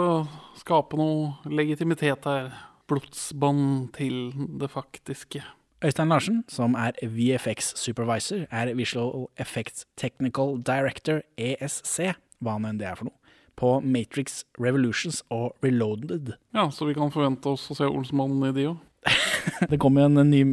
skape 0.59 0.99
noe 0.99 1.31
legitimitet 1.49 2.27
her. 2.29 2.51
Blodsbånd 2.91 3.93
til 3.95 4.33
det 4.59 4.69
faktiske. 4.73 5.43
Øystein 5.81 6.11
Larsen, 6.13 6.43
som 6.51 6.75
er 6.77 6.93
VFX 7.01 7.71
Supervisor, 7.79 8.43
er 8.51 8.73
Visual 8.77 9.29
Effects 9.39 9.87
Technical 9.97 10.59
Director, 10.61 11.23
ESC, 11.41 12.11
hva 12.43 12.59
nå 12.59 12.69
enn 12.69 12.81
det 12.81 12.89
er 12.91 12.99
for 12.99 13.09
noe, 13.09 13.17
på 13.57 13.71
Matrix 13.81 14.43
Revolutions 14.61 15.23
og 15.33 15.55
Reloaded. 15.65 16.35
Ja, 16.53 16.67
så 16.69 16.85
vi 16.89 16.93
kan 16.97 17.13
forvente 17.13 17.49
oss 17.55 17.65
å 17.73 17.77
se 17.79 17.89
Olsmannen 17.89 18.51
i 18.51 18.53
de 18.59 18.67
òg. 18.73 18.77
Det 19.71 19.79
kommer 19.81 20.05
jo 20.05 20.11
en 20.11 20.29
ny 20.29 20.43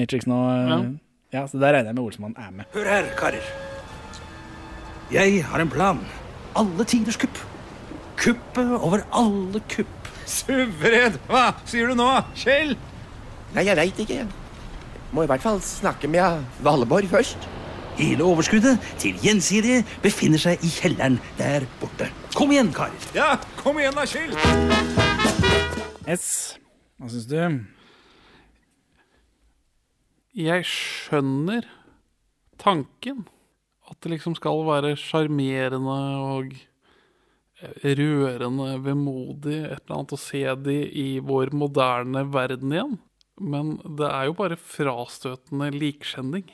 Matrix 0.00 0.26
nå. 0.26 0.40
Ja. 0.72 0.80
Ja, 1.32 1.46
så 1.48 1.56
der 1.62 1.72
regner 1.76 1.92
jeg 1.92 1.96
med 1.96 2.04
Olsmann 2.04 2.34
er 2.36 2.50
med. 2.52 2.66
Hør 2.74 2.88
her, 2.90 3.06
karer. 3.16 3.46
Jeg 5.14 5.44
har 5.46 5.62
en 5.62 5.70
plan. 5.72 6.02
Alle 6.58 6.84
tiders 6.84 7.16
kupp. 7.20 7.38
Kuppet 8.20 8.76
over 8.78 9.04
alle 9.10 9.62
kupp. 9.72 10.10
Suveren! 10.28 11.16
Hva 11.28 11.48
sier 11.68 11.90
du 11.90 11.96
nå, 11.98 12.08
Kjell? 12.38 12.76
Nei, 13.52 13.64
jeg 13.66 13.76
veit 13.76 13.98
ikke. 14.04 14.22
Må 15.12 15.26
i 15.26 15.28
hvert 15.28 15.44
fall 15.44 15.58
snakke 15.64 16.08
med 16.08 16.44
Valborg 16.64 17.10
først. 17.10 17.48
Hele 17.98 18.24
overskuddet 18.24 18.80
til 19.02 19.18
Gjensidige 19.20 19.82
befinner 20.04 20.40
seg 20.40 20.62
i 20.64 20.70
kjelleren 20.72 21.18
der 21.36 21.66
borte. 21.82 22.08
Kom 22.32 22.54
igjen, 22.54 22.70
karer. 22.72 23.10
Ja, 23.16 23.34
kom 23.60 23.76
igjen 23.82 23.98
da, 23.98 24.06
Kjell! 24.08 24.32
S, 26.08 26.56
hva 26.96 27.10
syns 27.12 27.28
du? 27.28 27.36
Jeg 30.32 30.64
skjønner 30.64 31.68
tanken. 32.62 33.26
At 33.90 33.98
det 34.00 34.14
liksom 34.14 34.32
skal 34.38 34.62
være 34.64 34.94
sjarmerende 34.96 35.98
og 36.24 36.54
rørende, 37.82 38.68
vemodig, 38.84 39.58
et 39.68 39.80
eller 39.84 39.96
annet 39.98 40.14
å 40.16 40.20
se 40.20 40.42
de 40.66 40.76
i 41.02 41.06
vår 41.24 41.52
moderne 41.56 42.24
verden 42.32 42.74
igjen. 42.74 42.98
Men 43.42 43.76
det 43.98 44.08
er 44.10 44.28
jo 44.28 44.36
bare 44.38 44.58
frastøtende 44.60 45.70
likskjending. 45.74 46.44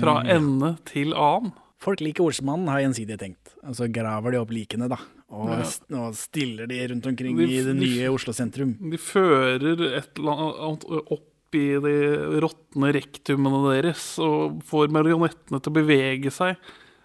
Fra 0.00 0.20
ende 0.36 0.74
til 0.88 1.14
annen. 1.14 1.52
Folk 1.82 2.00
liker 2.00 2.24
ordsmannen, 2.24 2.70
har 2.72 2.80
gjensidig 2.86 3.18
tenkt. 3.20 3.52
Og 3.68 3.76
så 3.76 3.86
graver 3.92 4.32
de 4.32 4.40
opp 4.40 4.50
likene, 4.54 4.88
da. 4.90 4.96
Og, 5.28 5.50
Ja. 5.52 5.66
og 6.00 6.14
stiller 6.16 6.66
de 6.70 6.78
rundt 6.88 7.06
omkring 7.10 7.36
De- 7.36 7.44
i 7.44 7.60
det 7.62 7.74
de- 7.76 7.80
nye 7.82 8.08
Oslo 8.14 8.32
sentrum. 8.32 8.76
De 8.90 8.96
fører 8.96 9.74
et 9.98 10.10
eller 10.18 10.44
annet 10.56 10.86
opp 11.12 11.32
i 11.56 11.66
de 11.80 11.94
råtne 12.42 12.90
rektumene 12.96 13.60
deres 13.74 14.18
og 14.22 14.62
får 14.66 14.88
marionettene 14.92 15.60
til 15.62 15.72
å 15.72 15.76
bevege 15.76 16.32
seg. 16.34 16.56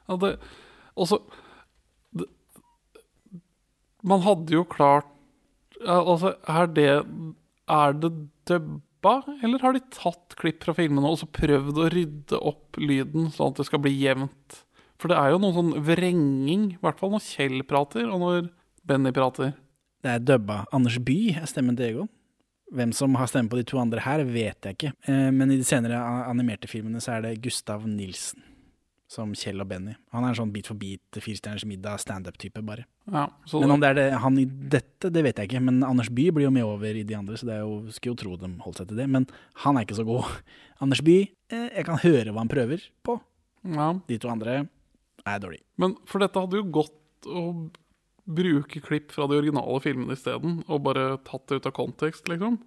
Ja, 0.09 0.15
det, 0.17 0.31
også, 0.97 1.19
det, 1.21 1.40
man 4.03 4.23
hadde 4.25 4.53
jo 4.55 4.65
klart 4.67 5.07
Altså, 5.81 6.35
er 6.45 6.67
det 6.69 6.89
Er 7.71 7.93
det 7.97 8.11
dubba, 8.45 9.13
eller 9.41 9.63
har 9.63 9.73
de 9.73 9.81
tatt 9.89 10.35
klipp 10.37 10.61
fra 10.61 10.75
filmene 10.77 11.09
og 11.09 11.17
så 11.17 11.25
prøvd 11.25 11.79
å 11.81 11.87
rydde 11.89 12.37
opp 12.37 12.77
lyden, 12.77 13.31
sånn 13.33 13.49
at 13.49 13.61
det 13.61 13.65
skal 13.65 13.81
bli 13.81 13.95
jevnt? 13.97 14.59
For 15.01 15.09
det 15.09 15.17
er 15.17 15.31
jo 15.33 15.39
noe 15.41 15.55
sånn 15.55 15.71
vrenging, 15.81 16.67
i 16.75 16.79
hvert 16.83 16.99
fall 17.01 17.15
når 17.15 17.23
Kjell 17.25 17.63
prater, 17.65 18.05
og 18.05 18.21
når 18.21 18.51
Benny 18.85 19.09
prater. 19.15 19.55
Det 20.05 20.11
er 20.13 20.21
dubba. 20.21 20.59
Anders 20.75 20.99
By 21.01 21.17
er 21.39 21.49
stemmen 21.49 21.79
til 21.79 21.87
Egon. 21.87 22.11
Hvem 22.71 22.93
som 22.93 23.17
har 23.17 23.31
stemme 23.31 23.49
på 23.49 23.57
de 23.57 23.65
to 23.71 23.81
andre 23.81 24.05
her, 24.05 24.21
vet 24.29 24.69
jeg 24.69 24.77
ikke. 24.77 24.93
Eh, 25.09 25.31
Men 25.33 25.49
i 25.49 25.57
de 25.57 25.65
senere 25.65 25.97
animerte 26.29 26.69
filmene 26.69 27.01
så 27.01 27.15
er 27.17 27.25
det 27.25 27.41
Gustav 27.41 27.87
Nilsen 27.89 28.50
som 29.11 29.33
Kjell 29.35 29.59
og 29.59 29.67
Benny. 29.67 29.93
Han 30.15 30.23
er 30.23 30.31
en 30.31 30.37
sånn 30.39 30.51
Beat 30.53 30.69
for 30.69 30.79
beat, 30.79 31.03
Firestjerners 31.19 31.65
middag, 31.67 31.99
standup-type, 31.99 32.61
bare. 32.63 32.85
Ja, 33.11 33.25
så 33.49 33.59
men 33.59 33.73
om 33.75 33.81
det 33.81 33.89
er 33.89 33.97
det, 33.97 34.05
han 34.23 34.37
i 34.39 34.45
dette, 34.47 35.11
det 35.11 35.23
vet 35.25 35.41
jeg 35.41 35.49
ikke. 35.49 35.63
Men 35.67 35.81
Anders 35.83 36.11
By 36.15 36.29
blir 36.31 36.47
jo 36.47 36.53
med 36.55 36.63
over 36.63 36.95
i 36.95 37.03
de 37.07 37.17
andre, 37.17 37.35
så 37.39 37.49
det 37.49 37.57
er 37.57 37.65
jo, 37.65 37.91
skulle 37.91 38.15
jo 38.15 38.21
tro 38.21 38.37
de 38.39 38.53
holdt 38.63 38.79
seg 38.79 38.91
til 38.91 39.01
det. 39.01 39.09
Men 39.11 39.27
han 39.65 39.75
er 39.75 39.87
ikke 39.87 39.99
så 39.99 40.07
god. 40.07 40.31
Anders 40.83 41.03
By, 41.03 41.17
eh, 41.51 41.67
jeg 41.67 41.87
kan 41.89 41.99
høre 42.05 42.31
hva 42.31 42.45
han 42.45 42.53
prøver 42.53 42.87
på. 43.03 43.17
Ja. 43.75 43.91
De 44.07 44.19
to 44.21 44.31
andre 44.31 44.61
er 45.27 45.43
dårlige. 45.43 45.65
Men 45.81 45.99
for 46.09 46.23
dette 46.23 46.45
hadde 46.45 46.61
jo 46.61 46.71
gått 46.79 47.27
å 47.27 47.45
bruke 48.31 48.79
klipp 48.85 49.11
fra 49.11 49.27
de 49.27 49.41
originale 49.41 49.81
filmene 49.83 50.15
isteden, 50.15 50.61
og 50.71 50.85
bare 50.87 51.17
tatt 51.27 51.49
det 51.49 51.59
ut 51.59 51.67
av 51.67 51.75
kontekst, 51.75 52.31
liksom. 52.31 52.61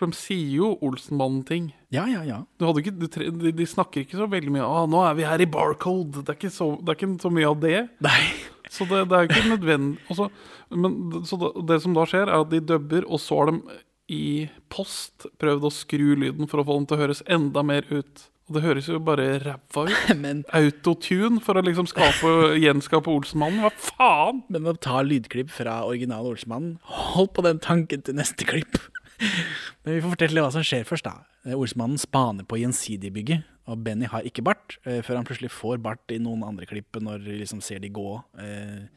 For 0.00 0.08
de 0.08 0.16
sier 0.16 0.54
jo 0.56 0.70
Olsenmannen-ting. 0.86 1.66
Ja, 1.92 2.06
ja, 2.08 2.22
ja. 2.24 2.38
Ikke, 2.80 2.94
de, 2.96 3.52
de 3.52 3.66
snakker 3.68 4.06
ikke 4.06 4.16
så 4.16 4.28
veldig 4.32 4.54
mye 4.54 4.64
ah, 4.64 4.86
nå 4.88 5.02
er 5.04 5.18
vi 5.18 5.26
her 5.28 5.44
i 5.44 5.48
Barcode. 5.50 6.22
Det 6.22 6.32
er 6.32 6.38
ikke 6.38 6.52
så, 6.54 6.70
det 6.80 6.94
er 6.94 6.96
ikke 6.96 7.10
så 7.20 7.32
mye 7.36 7.50
av 7.50 7.58
det. 7.60 7.82
Så 8.72 8.86
det, 8.88 9.02
det 9.10 9.18
er 9.18 9.28
ikke 9.28 9.50
nødvendig 9.50 9.98
også, 10.08 10.30
men, 10.70 10.96
Så 11.26 11.36
det, 11.42 11.52
det 11.68 11.80
som 11.84 11.96
da 11.96 12.06
skjer, 12.08 12.30
er 12.30 12.40
at 12.40 12.52
de 12.52 12.62
dubber, 12.64 13.04
og 13.04 13.20
så 13.20 13.42
har 13.42 13.50
de 13.50 13.78
i 14.10 14.24
post 14.72 15.28
prøvd 15.42 15.68
å 15.68 15.72
skru 15.74 16.14
lyden 16.18 16.48
for 16.50 16.62
å 16.62 16.66
få 16.66 16.78
den 16.78 16.86
til 16.88 16.96
å 16.96 17.02
høres 17.04 17.24
enda 17.30 17.62
mer 17.66 17.84
ut. 17.90 18.24
Og 18.48 18.56
det 18.56 18.62
høres 18.64 18.88
jo 18.90 18.98
bare 19.06 19.26
ræva 19.44 19.84
ut. 19.86 20.46
Autotune 20.58 21.42
for 21.44 21.60
å 21.60 21.62
liksom 21.66 21.86
skape, 21.90 22.32
gjenskape 22.58 23.12
Olsenmannen. 23.12 23.60
Hva 23.62 23.70
faen? 23.90 24.40
Men 24.50 24.66
å 24.66 24.74
ta 24.74 25.04
lydklipp 25.06 25.52
fra 25.54 25.82
original 25.86 26.26
Olsenmannen, 26.32 26.80
Hold 27.12 27.30
på 27.36 27.44
den 27.46 27.62
tanken 27.62 28.02
til 28.06 28.18
neste 28.18 28.48
klipp. 28.48 28.80
Men 29.84 29.96
vi 29.96 30.02
får 30.04 30.14
fortelle 30.14 30.44
hva 30.44 30.52
som 30.54 30.64
skjer 30.66 30.86
først, 30.88 31.08
da. 31.08 31.54
Ordsmannen 31.56 32.00
spaner 32.00 32.46
på 32.48 32.60
Gjensidigbygget, 32.60 33.46
og 33.70 33.84
Benny 33.84 34.08
har 34.10 34.26
ikke 34.26 34.44
bart, 34.44 34.78
eh, 34.84 35.00
før 35.06 35.20
han 35.20 35.28
plutselig 35.28 35.52
får 35.54 35.78
bart 35.84 36.12
i 36.12 36.18
noen 36.22 36.42
andre 36.46 36.66
klipp 36.68 36.98
når 37.00 37.22
de 37.26 37.38
liksom 37.42 37.62
ser 37.64 37.82
de 37.82 37.92
gå 37.94 38.08
eh, 38.42 38.88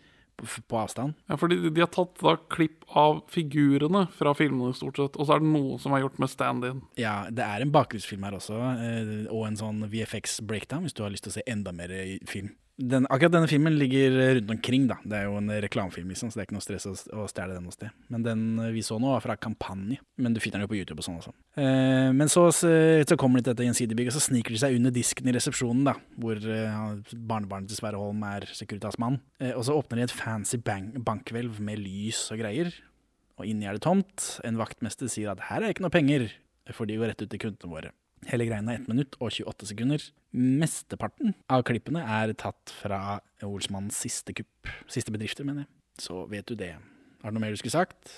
på, 0.41 0.77
avstand. 0.77 1.13
Ja, 1.29 1.37
fordi 1.37 1.59
de, 1.61 1.71
de 1.73 1.83
har 1.83 1.91
tatt 1.93 2.17
da 2.23 2.35
klipp 2.51 2.87
av 2.89 3.21
figurene 3.31 4.05
fra 4.17 4.33
filmene, 4.37 4.73
stort 4.77 4.99
sett. 4.99 5.19
Og 5.19 5.27
så 5.27 5.37
er 5.37 5.43
det 5.43 5.51
noe 5.53 5.77
som 5.81 5.93
er 5.93 6.03
gjort 6.03 6.19
med 6.21 6.31
stand-in. 6.31 6.81
Ja, 6.99 7.15
det 7.29 7.45
er 7.45 7.63
en 7.63 7.73
bakgrunnsfilm 7.73 8.25
her 8.27 8.39
også, 8.39 8.59
eh, 8.73 9.13
og 9.29 9.47
en 9.47 9.59
sånn 9.59 9.85
VFX 9.91 10.41
breakdown, 10.49 10.87
hvis 10.87 10.97
du 10.97 11.03
har 11.05 11.13
lyst 11.13 11.27
til 11.27 11.35
å 11.35 11.37
se 11.37 11.47
enda 11.49 11.75
mer 11.75 11.93
eh, 11.93 12.17
film. 12.29 12.53
Den, 12.81 13.05
akkurat 13.05 13.35
denne 13.35 13.47
filmen 13.49 13.75
ligger 13.77 14.15
eh, 14.17 14.31
rundt 14.39 14.49
omkring, 14.55 14.87
da. 14.89 14.95
Det 15.05 15.17
er 15.19 15.27
jo 15.27 15.35
en 15.37 15.51
reklamefilm, 15.61 16.09
liksom, 16.09 16.31
så 16.31 16.39
det 16.39 16.41
er 16.41 16.47
ikke 16.47 16.55
noe 16.55 16.65
stress 16.65 16.87
å, 16.89 16.93
å 17.21 17.27
stjele 17.29 17.53
den 17.53 17.67
noe 17.67 17.75
sted. 17.75 17.93
Men 18.09 18.25
den 18.25 18.41
eh, 18.63 18.71
vi 18.73 18.81
så 18.85 18.97
nå, 18.97 19.11
var 19.13 19.21
fra 19.21 19.35
Kampanje. 19.37 19.99
Men 20.17 20.33
du 20.33 20.41
finner 20.41 20.57
den 20.57 20.65
jo 20.65 20.71
på 20.71 20.79
YouTube 20.79 20.97
og 21.03 21.05
sånn 21.05 21.19
også. 21.19 21.35
Eh, 21.61 22.09
men 22.17 22.31
så, 22.33 22.47
så, 22.49 23.17
kommer 23.19 23.37
de 23.37 23.45
til 23.45 23.53
dette 23.53 23.67
gjensidigbygget, 23.69 24.17
og 24.17 24.17
så 24.17 24.31
sniker 24.31 24.55
de 24.55 24.63
seg 24.63 24.79
under 24.79 24.95
disken 24.95 25.29
i 25.29 25.37
resepsjonen, 25.37 25.85
da. 25.91 25.95
Hvor 26.17 26.41
eh, 26.41 27.13
barnebarnet 27.13 27.69
til 27.69 27.77
Sverre 27.77 28.01
Holm 28.01 28.25
er 28.31 28.49
Securitas-mann. 28.57 29.21
Eh, 29.37 29.53
og 29.53 29.67
så 29.69 29.77
åpner 29.77 30.01
de 30.01 30.07
et 30.09 30.17
fancy 30.17 30.57
bank 30.57 30.97
bankhvelv 31.05 31.61
med 31.61 31.83
lys 31.83 32.25
og 32.33 32.41
greier. 32.41 32.73
Og 33.37 33.49
inni 33.49 33.69
er 33.69 33.77
det 33.77 33.85
tomt. 33.85 34.31
En 34.47 34.57
vaktmester 34.57 35.13
sier 35.13 35.29
at 35.33 35.45
her 35.51 35.61
er 35.61 35.75
ikke 35.75 35.85
noe 35.85 35.93
penger, 35.93 36.31
for 36.73 36.89
de 36.89 36.97
går 36.97 37.13
rett 37.13 37.21
ut 37.21 37.29
til 37.29 37.45
kundene 37.45 37.77
våre. 37.77 37.93
Hele 38.29 38.47
greia 38.49 38.63
er 38.63 38.81
1 38.81 38.89
minutt 38.91 39.17
og 39.19 39.31
28 39.31 39.71
sekunder. 39.73 40.03
Mesteparten 40.33 41.35
av 41.51 41.65
klippene 41.67 42.03
er 42.19 42.33
tatt 42.39 42.73
fra 42.81 43.19
Olsmannens 43.45 43.99
siste 44.05 44.35
kupp. 44.37 44.71
Siste 44.91 45.13
bedrifter, 45.13 45.47
mener 45.47 45.65
jeg. 45.65 45.71
Så 46.03 46.23
vet 46.31 46.47
du 46.49 46.57
det. 46.57 46.75
Har 47.23 47.31
du 47.31 47.37
noe 47.37 47.45
mer 47.45 47.53
du 47.53 47.59
skulle 47.61 47.75
sagt? 47.75 48.15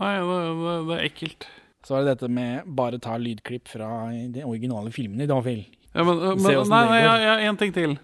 Nei, 0.00 0.16
det, 0.18 0.40
det, 0.60 0.74
det 0.88 0.96
er 0.96 1.06
ekkelt. 1.08 1.46
Så 1.84 1.96
er 1.96 2.04
det 2.04 2.14
dette 2.14 2.30
med 2.32 2.68
bare 2.76 3.00
ta 3.02 3.16
lydklipp 3.20 3.68
fra 3.68 3.88
de 4.32 4.44
originale 4.46 4.92
filmene, 4.94 5.26
i 5.26 5.30
dag, 5.30 5.42
Phil. 5.44 5.64
Ja, 5.94 6.02
men, 6.06 6.20
men 6.40 6.42
nei, 6.72 6.82
nei, 6.90 6.98
jeg 7.04 7.30
har 7.30 7.44
en 7.48 7.60
ting 7.60 7.74
til. 7.76 7.96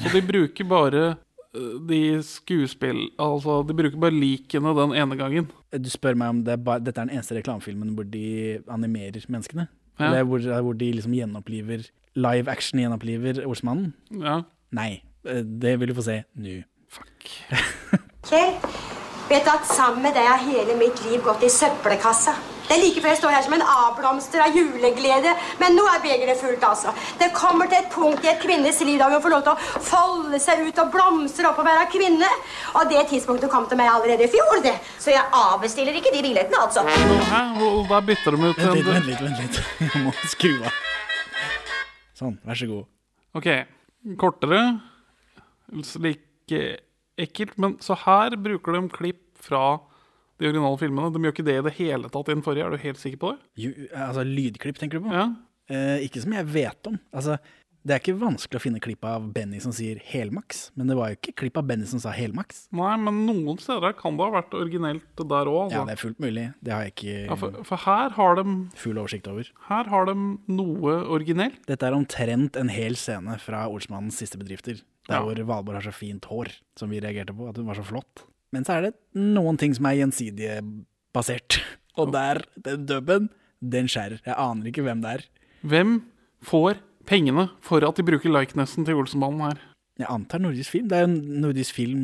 Så 0.00 0.12
de 0.12 0.22
bruker 0.24 0.68
bare 0.68 1.02
øh, 1.56 1.76
de 1.88 2.00
skuespill... 2.26 3.06
Altså, 3.22 3.60
de 3.68 3.76
bruker 3.76 4.00
bare 4.00 4.16
likene 4.16 4.72
den 4.76 4.94
ene 4.98 5.18
gangen. 5.20 5.50
Du 5.72 5.90
spør 5.92 6.18
meg 6.18 6.32
om 6.32 6.42
det 6.44 6.56
er 6.56 6.64
bare, 6.68 6.82
dette 6.84 7.00
er 7.00 7.08
den 7.08 7.16
eneste 7.16 7.36
reklamefilmen 7.38 7.94
hvor 7.96 8.08
de 8.08 8.26
animerer 8.72 9.28
menneskene? 9.28 9.68
Ja. 9.98 10.10
Eller 10.10 10.24
hvor, 10.28 10.38
hvor 10.62 10.76
de 10.76 10.90
liksom 10.92 11.14
gjenoppliver 11.16 11.86
Live 12.16 12.50
action 12.52 12.80
gjenoppliver 12.80 13.42
Olsmannen? 13.46 13.92
Ja. 14.10 14.42
Nei. 14.76 15.02
eh, 15.24 15.42
Det 15.44 15.78
vil 15.80 15.88
du 15.88 15.94
få 15.94 16.04
se 16.04 16.18
nå. 16.36 16.58
Kjell, 18.26 18.54
vet 19.30 19.44
du 19.46 19.50
at 19.52 19.66
sammen 19.68 20.02
med 20.02 20.14
deg 20.16 20.26
har 20.26 20.42
hele 20.42 20.76
mitt 20.78 21.00
liv 21.06 21.22
gått 21.24 21.44
i 21.46 21.50
søppelkassa. 21.52 22.34
Det 22.66 22.74
er 22.74 22.80
like 22.82 23.02
før 23.02 23.12
jeg 23.12 23.20
står 23.20 23.34
her 23.36 23.44
som 23.46 23.54
en 23.56 23.62
avblomster 23.62 24.42
av 24.42 24.56
juleglede, 24.56 25.32
men 25.60 25.76
nå 25.78 25.84
er 25.92 26.00
begeret 26.02 26.40
fullt, 26.40 26.64
altså. 26.66 26.90
Det 27.20 27.28
kommer 27.36 27.70
til 27.70 27.78
et 27.78 27.90
punkt 27.94 28.24
i 28.26 28.30
et 28.32 28.40
kvinnes 28.42 28.80
liv 28.88 28.98
da 28.98 29.08
hun 29.12 29.22
får 29.22 29.34
lov 29.36 29.44
til 29.46 29.52
å 29.54 29.82
folde 29.86 30.40
seg 30.42 30.64
ut 30.66 30.80
og 30.82 30.90
blomstre 30.94 31.46
opp 31.50 31.60
og 31.62 31.68
være 31.68 31.86
kvinne. 31.92 32.30
Og 32.74 32.90
det 32.90 33.04
tidspunktet 33.12 33.52
kom 33.52 33.68
til 33.70 33.78
meg 33.80 33.92
allerede 33.92 34.26
i 34.26 34.32
fjor, 34.32 34.58
det. 34.66 34.74
Så 34.98 35.14
jeg 35.14 35.22
avbestiller 35.38 35.94
ikke 36.00 36.12
de 36.16 36.24
billettene, 36.26 36.64
altså. 36.66 36.82
Hæ? 37.30 37.42
Der 37.86 38.04
bytter 38.10 38.34
de 38.34 38.50
ut 38.50 38.58
Vent 38.58 38.74
litt, 38.74 38.86
vent 38.90 39.06
litt. 39.06 39.22
vent 39.22 39.40
litt. 39.44 39.62
Jeg 39.94 40.02
må 40.04 40.12
skru 40.28 40.52
av. 40.66 40.82
Sånn, 42.16 42.38
vær 42.48 42.58
så 42.58 42.66
god. 42.70 42.86
Ok, 43.36 43.48
kortere. 44.20 44.60
Like 46.02 46.60
ekkelt. 47.20 47.56
Men 47.60 47.76
så 47.84 47.96
her 48.06 48.36
bruker 48.40 48.76
de 48.76 48.82
klipp 48.92 49.22
fra 49.46 49.78
de 50.38 50.48
originale 50.50 50.78
filmene. 50.80 51.12
De 51.14 51.22
gjør 51.24 51.32
ikke 51.36 51.46
det 51.48 51.58
i 51.58 51.66
det 51.68 51.74
hele 51.78 52.08
tatt 52.12 52.28
i 52.28 52.34
den 52.34 52.42
forrige. 52.46 52.66
Er 52.66 52.70
du 52.76 52.82
helt 52.82 52.98
sikker 53.02 53.18
på 53.22 53.34
det? 53.34 53.38
Jo, 53.66 53.70
altså 54.06 54.24
lydklipp, 54.26 54.78
tenker 54.82 55.00
du 55.00 55.06
på? 55.08 55.14
Ja. 55.14 55.28
Eh, 55.68 56.04
ikke 56.06 56.22
som 56.22 56.32
jeg 56.36 56.46
vet 56.54 56.86
om. 56.86 56.98
Altså, 57.16 57.38
det 57.86 57.94
er 57.94 58.00
ikke 58.02 58.18
vanskelig 58.18 58.58
å 58.58 58.62
finne 58.64 58.80
klipp 58.82 59.04
av 59.06 59.28
Benny 59.32 59.60
som 59.62 59.70
sier 59.74 60.00
helmaks, 60.02 60.72
men 60.74 60.88
det 60.90 60.96
var 60.98 61.12
jo 61.12 61.18
ikke 61.20 61.34
klipp 61.38 61.56
av 61.60 61.68
Benny 61.68 61.86
som 61.86 62.00
sa 62.02 62.10
helmaks. 62.10 62.64
Nei, 62.74 62.96
men 62.98 63.20
noen 63.28 63.60
steder 63.62 63.94
kan 63.94 64.16
det 64.18 64.26
ha 64.26 64.32
vært 64.34 64.56
originelt 64.58 65.06
der 65.22 65.46
òg. 65.50 65.70
Ja, 65.70 65.82
Altså. 65.82 65.84
det 65.86 65.94
er 65.94 66.02
fullt 66.02 66.18
mulig. 66.22 66.46
Det 66.66 66.72
har 66.74 66.82
jeg 66.82 66.94
ikke 66.96 67.14
Ja, 67.28 67.36
for, 67.38 67.60
for 67.68 67.76
her 67.86 68.10
har 68.18 68.34
de 68.40 68.44
full 68.74 68.98
oversikt 68.98 69.28
over. 69.30 69.50
Her 69.68 69.84
har 69.94 70.06
de 70.10 70.16
noe 70.50 70.96
originelt. 71.14 71.62
Dette 71.70 71.86
er 71.86 71.94
omtrent 71.94 72.56
en 72.58 72.68
hel 72.74 72.98
scene 72.98 73.38
fra 73.38 73.68
Olsmannens 73.70 74.18
siste 74.18 74.36
bedrifter. 74.38 74.82
Der 75.06 75.20
Ja. 75.20 75.22
hvor 75.22 75.38
Valborg 75.46 75.78
har 75.78 75.86
så 75.86 75.94
fint 75.94 76.24
hår, 76.26 76.50
som 76.76 76.90
vi 76.90 76.98
reagerte 76.98 77.30
på, 77.38 77.48
at 77.48 77.56
hun 77.56 77.66
var 77.66 77.78
så 77.78 77.84
flott. 77.86 78.24
Men 78.54 78.64
så 78.66 78.76
er 78.78 78.86
det 78.88 78.92
noen 79.18 79.58
ting 79.60 79.74
som 79.76 79.88
er 79.90 79.98
gjensidige 80.02 80.60
basert. 81.16 81.58
Og 81.96 82.12
der, 82.14 82.42
den 82.62 82.84
dubben, 82.86 83.30
den 83.64 83.88
skjærer. 83.90 84.20
Jeg 84.26 84.36
aner 84.36 84.68
ikke 84.70 84.84
hvem 84.86 85.00
det 85.02 85.14
er. 85.18 85.24
Hvem 85.66 85.96
får 86.46 86.78
pengene 87.08 87.48
for 87.64 87.84
at 87.86 87.96
de 87.98 88.04
bruker 88.06 88.30
likenessen 88.34 88.84
til 88.86 88.98
Olsenbanen 89.00 89.40
her? 89.48 89.58
Jeg 89.96 90.10
antar 90.12 90.42
Nordisk 90.44 90.74
Film. 90.74 90.88
Det 90.92 90.98
er 90.98 91.06
jo 91.06 91.40
Nordisk 91.46 91.72
Film 91.78 92.02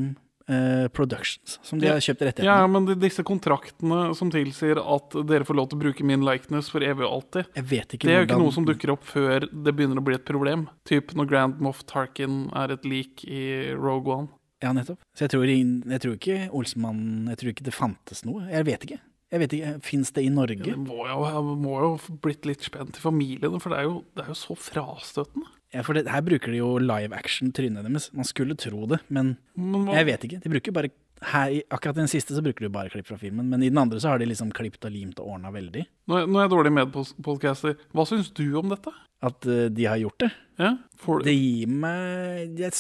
eh, 0.48 0.86
Productions 0.96 1.58
som 1.62 1.78
de 1.78 1.86
Ja. 1.90 1.92
har 1.98 2.00
kjøpt 2.00 2.22
rettighetene. 2.24 2.48
Ja, 2.48 2.66
men 2.66 2.86
de, 2.88 2.94
disse 3.02 3.22
kontraktene 3.22 4.14
som 4.16 4.30
tilsier 4.32 4.80
at 4.80 5.12
dere 5.28 5.44
får 5.44 5.58
lov 5.60 5.68
til 5.68 5.76
å 5.78 5.82
bruke 5.84 6.06
min 6.08 6.24
likeness 6.24 6.70
for 6.72 6.80
evig 6.80 7.04
og 7.04 7.18
alltid, 7.20 7.50
Jeg 7.60 7.68
vet 7.68 7.92
ikke 7.98 8.08
det 8.08 8.14
er 8.16 8.22
jo 8.22 8.28
ikke 8.30 8.40
noe 8.40 8.54
som 8.56 8.64
dukker 8.64 8.94
opp 8.96 9.04
før 9.04 9.44
det 9.52 9.74
begynner 9.76 10.00
å 10.00 10.06
bli 10.08 10.16
et 10.16 10.24
problem. 10.24 10.68
Typ 10.88 11.12
når 11.14 11.28
Grand 11.28 11.60
Moff 11.60 11.84
Tarkin 11.84 12.46
er 12.56 12.72
et 12.72 12.88
lik 12.88 13.26
i 13.28 13.74
Rogue 13.76 14.08
One. 14.16 14.28
Ja, 14.62 14.72
nettopp. 14.76 15.00
Så 15.16 15.26
jeg 15.26 15.32
tror, 15.34 15.48
jeg 15.50 16.02
tror 16.04 16.12
ikke 16.14 16.36
Olsmann 16.54 17.30
Jeg 17.32 17.40
tror 17.40 17.50
ikke 17.52 17.64
det 17.66 17.74
fantes 17.74 18.22
noe. 18.28 18.44
Jeg 18.50 18.68
vet 18.68 18.86
ikke. 18.86 19.00
Jeg 19.32 19.40
vet 19.40 19.54
ikke, 19.56 19.72
Fins 19.84 20.12
det 20.12 20.26
i 20.26 20.30
Norge? 20.32 20.60
Det 20.60 20.76
må 20.76 21.06
jo, 21.08 21.54
må 21.56 21.78
jo 21.80 22.16
blitt 22.22 22.44
litt 22.44 22.64
spent 22.66 22.98
i 23.00 23.02
familiene, 23.02 23.60
for 23.62 23.72
det 23.72 23.78
er 23.80 23.86
jo, 23.88 24.02
det 24.12 24.26
er 24.26 24.34
jo 24.34 24.36
så 24.36 24.56
frastøtende. 24.60 25.48
Ja, 25.72 25.80
for 25.86 25.96
det, 25.96 26.04
Her 26.12 26.20
bruker 26.20 26.52
de 26.52 26.60
jo 26.60 26.74
live 26.82 27.16
action-trynet 27.16 27.86
deres. 27.86 28.10
Man 28.12 28.28
skulle 28.28 28.56
tro 28.60 28.84
det, 28.90 29.00
men 29.08 29.38
Men 29.56 29.88
jeg 29.88 30.08
vet 30.10 30.26
ikke. 30.28 30.42
De 30.44 30.52
bruker 30.52 30.76
bare 30.76 30.92
her, 31.22 31.62
Akkurat 31.70 31.96
den 31.96 32.10
siste 32.10 32.34
så 32.36 32.42
bruker 32.44 32.66
de 32.66 32.72
bare 32.74 32.90
klipp 32.92 33.06
fra 33.08 33.16
filmen, 33.16 33.48
men 33.48 33.62
i 33.62 33.70
den 33.70 33.78
andre 33.80 34.00
så 34.02 34.12
har 34.12 34.18
de 34.20 34.26
liksom 34.28 34.52
klippet 34.52 34.84
og 34.84 34.92
limt 34.92 35.20
og 35.22 35.32
ordna 35.36 35.52
veldig. 35.54 35.86
Nå 36.10 36.18
er, 36.18 36.28
jeg 36.42 36.52
dårlig 36.52 36.74
medpodcaster. 36.76 37.78
Hva 37.94 38.04
syns 38.08 38.28
du 38.36 38.44
om 38.60 38.68
dette? 38.68 38.92
At 39.22 39.46
eh, 39.46 39.68
de 39.72 39.86
har 39.88 40.00
gjort 40.02 40.24
det. 40.24 40.32
Ja, 40.60 40.74
for... 40.98 41.22
Det 41.24 41.34
gir 41.34 41.70
meg 41.70 42.56
det 42.58 42.72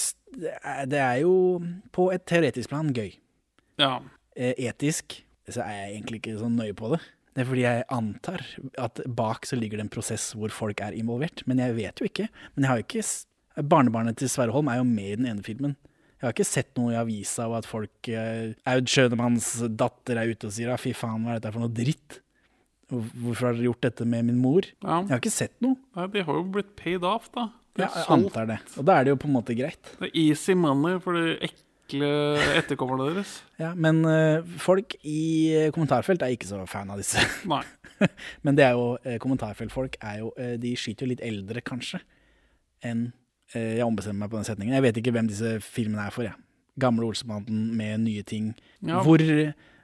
det 0.88 0.96
er, 0.96 1.18
jo 1.20 1.60
på 1.92 2.06
et 2.14 2.24
teoretisk 2.28 2.72
plan 2.72 2.88
gøy. 2.96 3.10
Ja. 3.80 3.98
Eh, 4.32 4.54
Etisk 4.70 5.18
så 5.50 5.60
er 5.64 5.74
jeg 5.76 5.98
egentlig 5.98 6.22
ikke 6.22 6.38
så 6.40 6.48
nøye 6.48 6.76
på 6.76 6.94
det. 6.94 7.02
Det 7.32 7.42
er 7.42 7.48
fordi 7.48 7.64
jeg 7.64 7.84
antar 7.92 8.44
at 8.80 9.00
bak 9.08 9.48
så 9.48 9.56
ligger 9.56 9.80
det 9.80 9.86
en 9.86 9.92
prosess 9.92 10.30
hvor 10.36 10.52
folk 10.52 10.80
er 10.84 10.96
involvert. 10.96 11.44
Men 11.48 11.60
jeg 11.60 11.76
vet 11.76 12.00
jo 12.00 12.08
ikke. 12.08 12.28
Men 12.54 12.64
jeg 12.64 12.70
har 12.70 12.80
jo 12.80 12.86
ikke 12.86 13.06
Barnebarnet 13.68 14.16
til 14.16 14.30
Sverre 14.32 14.54
Holm 14.54 14.70
er 14.72 14.78
jo 14.80 14.88
med 14.88 15.10
i 15.10 15.16
den 15.20 15.28
ene 15.28 15.44
filmen. 15.44 15.74
Jeg 16.16 16.28
har 16.28 16.34
ikke 16.36 16.46
sett 16.46 16.70
noe 16.78 16.92
i 16.94 16.96
avisa 17.00 17.48
av 17.48 17.58
at 17.58 17.66
folk 17.68 18.08
eh, 18.08 18.54
Aud 18.70 18.88
Schønemanns 18.88 19.48
datter 19.74 20.20
er 20.20 20.30
ute 20.30 20.48
og 20.48 20.54
sier 20.54 20.72
fy 20.80 20.94
faen, 20.96 21.24
hva 21.24 21.34
er 21.34 21.40
dette 21.40 21.52
for 21.52 21.64
noe 21.64 21.74
dritt? 21.74 22.20
Hvor- 22.92 23.08
Hvorfor 23.24 23.46
har 23.48 23.56
dere 23.56 23.64
gjort 23.70 23.80
dette 23.88 24.04
med 24.04 24.26
min 24.28 24.38
mor? 24.42 24.66
Ja. 24.84 25.00
Jeg 25.00 25.14
har 25.14 25.20
ikke 25.22 25.32
sett 25.32 25.54
noe. 25.64 25.78
Nei, 25.96 26.06
de 26.12 26.22
har 26.28 26.34
jo 26.38 26.44
blitt 26.52 26.74
paid 26.76 27.04
off, 27.08 27.30
da. 27.32 27.48
Ja, 27.80 27.86
jeg 27.88 28.04
antar 28.12 28.46
det. 28.50 28.58
Og 28.76 28.84
da 28.84 28.98
er 29.00 29.06
det 29.06 29.14
jo 29.14 29.20
på 29.22 29.28
en 29.30 29.36
måte 29.38 29.54
greit. 29.56 29.94
Det 29.98 30.10
er 30.10 30.18
easy 30.28 30.52
money 30.52 30.98
for 31.00 31.16
de 31.16 31.38
ekle 31.48 32.10
etterkommerne 32.60 33.06
deres. 33.14 33.38
Ja, 33.62 33.70
men 33.74 34.02
uh, 34.04 34.42
folk 34.60 34.92
i 35.08 35.22
eh, 35.56 35.70
kommentarfelt 35.72 36.20
er 36.26 36.34
ikke 36.36 36.50
så 36.50 36.60
fan 36.68 36.90
av 36.92 37.00
disse. 37.00 37.22
Nei. 37.48 37.62
men 38.44 38.56
det 38.58 38.66
er 38.66 38.76
jo, 38.76 38.98
uh, 39.00 39.16
kommentarfeltfolk 39.22 39.96
er 40.02 40.18
jo 40.20 40.32
uh, 40.36 40.56
De 40.60 40.74
skyter 40.76 41.06
jo 41.06 41.12
litt 41.14 41.24
eldre, 41.24 41.62
kanskje, 41.64 42.00
enn 42.84 43.12
Jeg 43.54 43.84
ombestemmer 43.84 44.24
meg 44.26 44.30
på 44.32 44.38
den 44.40 44.46
setningen. 44.48 44.74
Jeg 44.78 44.82
vet 44.86 44.96
ikke 45.00 45.12
hvem 45.12 45.26
disse 45.28 45.58
filmene 45.60 46.06
er 46.08 46.12
for, 46.14 46.24
jeg. 46.24 46.32
Gamle 46.80 47.04
Olsemannen 47.04 47.66
med 47.76 48.00
nye 48.00 48.22
ting. 48.24 48.54
Ja. 48.80 49.02
Hvor, 49.04 49.20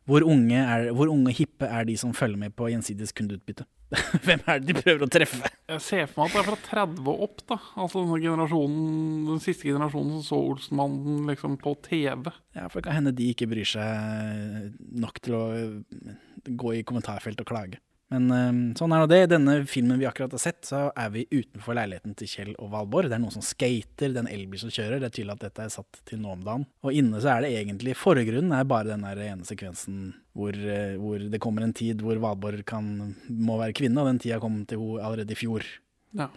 hvor, 0.09 0.25
unge 0.25 0.61
er, 0.61 0.91
hvor 0.97 1.11
unge 1.13 1.35
hippe 1.37 1.69
er 1.69 1.85
de 1.89 1.97
som 2.01 2.15
følger 2.17 2.41
med 2.41 2.55
på 2.57 2.71
gjensidig 2.73 3.11
kundeutbytte? 3.17 3.67
hvem 4.25 4.43
er 4.45 4.61
det 4.61 4.69
de 4.69 4.77
prøver 4.77 5.05
å 5.05 5.09
treffe? 5.13 5.49
Jeg 5.69 5.85
ser 5.85 6.09
for 6.11 6.25
meg 6.25 6.33
at 6.33 6.35
det 6.35 6.41
er 6.41 6.49
fra 6.49 6.85
30 6.85 7.11
og 7.13 7.25
opp, 7.25 7.43
da. 7.49 7.59
Altså 7.81 8.05
Den 8.05 9.43
siste 9.45 9.69
generasjonen 9.69 10.19
som 10.19 10.25
så 10.27 10.41
Olsenmannen 10.53 11.29
liksom 11.31 11.57
på 11.61 11.75
TV. 11.85 12.29
Ja, 12.57 12.69
for 12.69 12.81
det 12.81 12.89
kan 12.89 12.99
hende 12.99 13.15
de 13.17 13.31
ikke 13.33 13.49
bryr 13.49 13.69
seg 13.69 14.73
nok 15.05 15.21
til 15.25 15.37
å 15.39 15.45
gå 16.49 16.75
i 16.77 16.85
kommentarfelt 16.89 17.41
og 17.45 17.49
klage. 17.49 17.81
Men 18.13 18.31
eh, 18.33 18.59
sånn 18.79 18.93
er 18.97 19.05
det. 19.11 19.19
I 19.25 19.31
denne 19.35 19.55
filmen 19.69 19.99
vi 20.01 20.07
akkurat 20.09 20.33
har 20.33 20.41
sett, 20.41 20.63
så 20.65 20.87
er 20.97 21.11
vi 21.13 21.27
utenfor 21.29 21.77
leiligheten 21.77 22.15
til 22.17 22.31
Kjell 22.31 22.55
og 22.57 22.71
Valborg. 22.73 23.11
Det 23.11 23.19
er 23.19 23.23
noen 23.23 23.35
som 23.35 23.45
skater, 23.45 24.15
det 24.15 24.23
er 24.23 24.25
en 24.25 24.31
elbil 24.33 24.63
som 24.63 24.73
kjører. 24.73 25.03
Det 25.03 25.11
er 25.11 25.17
tydelig 25.19 25.37
at 25.37 25.45
dette 25.45 25.67
er 25.67 25.75
satt 25.75 26.01
til 26.09 26.23
nå 26.23 26.33
om 26.33 26.47
dagen. 26.47 26.65
Og 26.89 26.97
inne 26.97 27.21
så 27.21 27.35
er 27.35 27.45
det 27.45 27.53
egentlig 27.59 27.97
Forgrunnen 27.99 28.55
er 28.57 28.69
bare 28.69 28.95
den 28.95 29.05
der 29.05 29.21
ene 29.27 29.49
sekvensen 29.49 30.15
hvor, 30.39 30.57
eh, 30.57 30.97
hvor 31.01 31.21
det 31.21 31.43
kommer 31.43 31.67
en 31.67 31.77
tid 31.77 32.01
hvor 32.05 32.21
Valborg 32.23 32.65
kan, 32.69 32.89
må 33.29 33.61
være 33.61 33.77
kvinne, 33.77 34.01
og 34.01 34.13
den 34.13 34.23
tida 34.25 34.41
kom 34.43 34.63
til 34.69 34.81
henne 34.81 35.05
allerede 35.05 35.37
i 35.37 35.39
fjor. 35.39 35.69
Ja. 36.17 36.31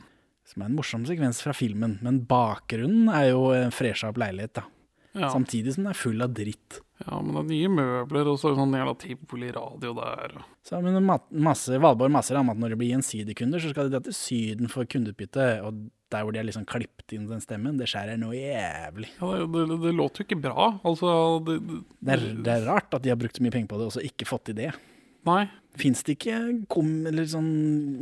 Som 0.52 0.64
er 0.64 0.72
en 0.72 0.76
morsom 0.76 1.08
sekvens 1.08 1.40
fra 1.46 1.56
filmen. 1.56 2.00
Men 2.04 2.24
bakgrunnen 2.28 3.08
er 3.14 3.30
jo 3.32 3.52
en 3.56 3.72
fresha 3.72 4.12
opp 4.12 4.20
leilighet, 4.20 4.58
da. 4.60 4.68
Ja. 5.16 5.32
Samtidig 5.32 5.76
som 5.76 5.86
den 5.86 5.94
er 5.94 6.00
full 6.00 6.24
av 6.24 6.34
dritt. 6.36 6.82
Ja, 7.06 7.18
men 7.22 7.34
det 7.34 7.42
er 7.42 7.48
nye 7.50 7.72
møbler 7.78 8.30
og 8.32 8.38
så 8.42 8.52
sånn 8.58 8.76
jævla 8.78 8.94
tivoli-radio 9.02 9.94
der. 9.98 10.36
Så 10.68 10.82
men 10.84 11.00
masse, 11.06 11.80
Valborg 11.82 12.14
masser 12.14 12.38
om 12.40 12.52
at 12.54 12.60
når 12.62 12.74
det 12.74 12.80
blir 12.82 12.94
gjensidige-kunder, 12.94 13.64
så 13.64 13.72
skal 13.74 13.90
de 13.90 13.96
dra 13.96 14.04
til 14.06 14.16
Syden 14.18 14.70
for 14.72 14.90
kundeutbytte. 14.90 15.48
Og 15.66 15.88
der 16.12 16.26
hvor 16.26 16.36
de 16.36 16.42
har 16.42 16.48
liksom 16.48 16.68
klippet 16.70 17.16
inn 17.16 17.30
den 17.30 17.42
stemmen, 17.44 17.80
det 17.80 17.88
skjærer 17.90 18.20
noe 18.22 18.36
jævlig. 18.36 19.10
Ja, 19.18 19.32
det, 19.42 19.66
det, 19.72 19.80
det 19.86 19.96
låter 19.98 20.22
jo 20.24 20.28
ikke 20.28 20.42
bra. 20.44 20.68
Altså 20.88 21.16
det, 21.48 21.58
Det 21.98 22.16
er, 22.18 22.26
det 22.46 22.56
er 22.58 22.68
rart 22.70 22.98
at 22.98 23.06
de 23.06 23.14
har 23.14 23.20
brukt 23.20 23.40
så 23.40 23.46
mye 23.46 23.56
penger 23.56 23.72
på 23.72 23.80
det, 23.82 23.90
og 23.90 23.96
så 23.96 24.06
ikke 24.06 24.30
fått 24.30 24.50
til 24.52 24.60
det. 24.62 24.72
Nei. 25.28 25.46
Fins 25.80 26.02
det 26.04 26.18
ikke 26.18 26.38
kom, 26.72 26.90
eller 27.08 27.28
sånn 27.32 27.52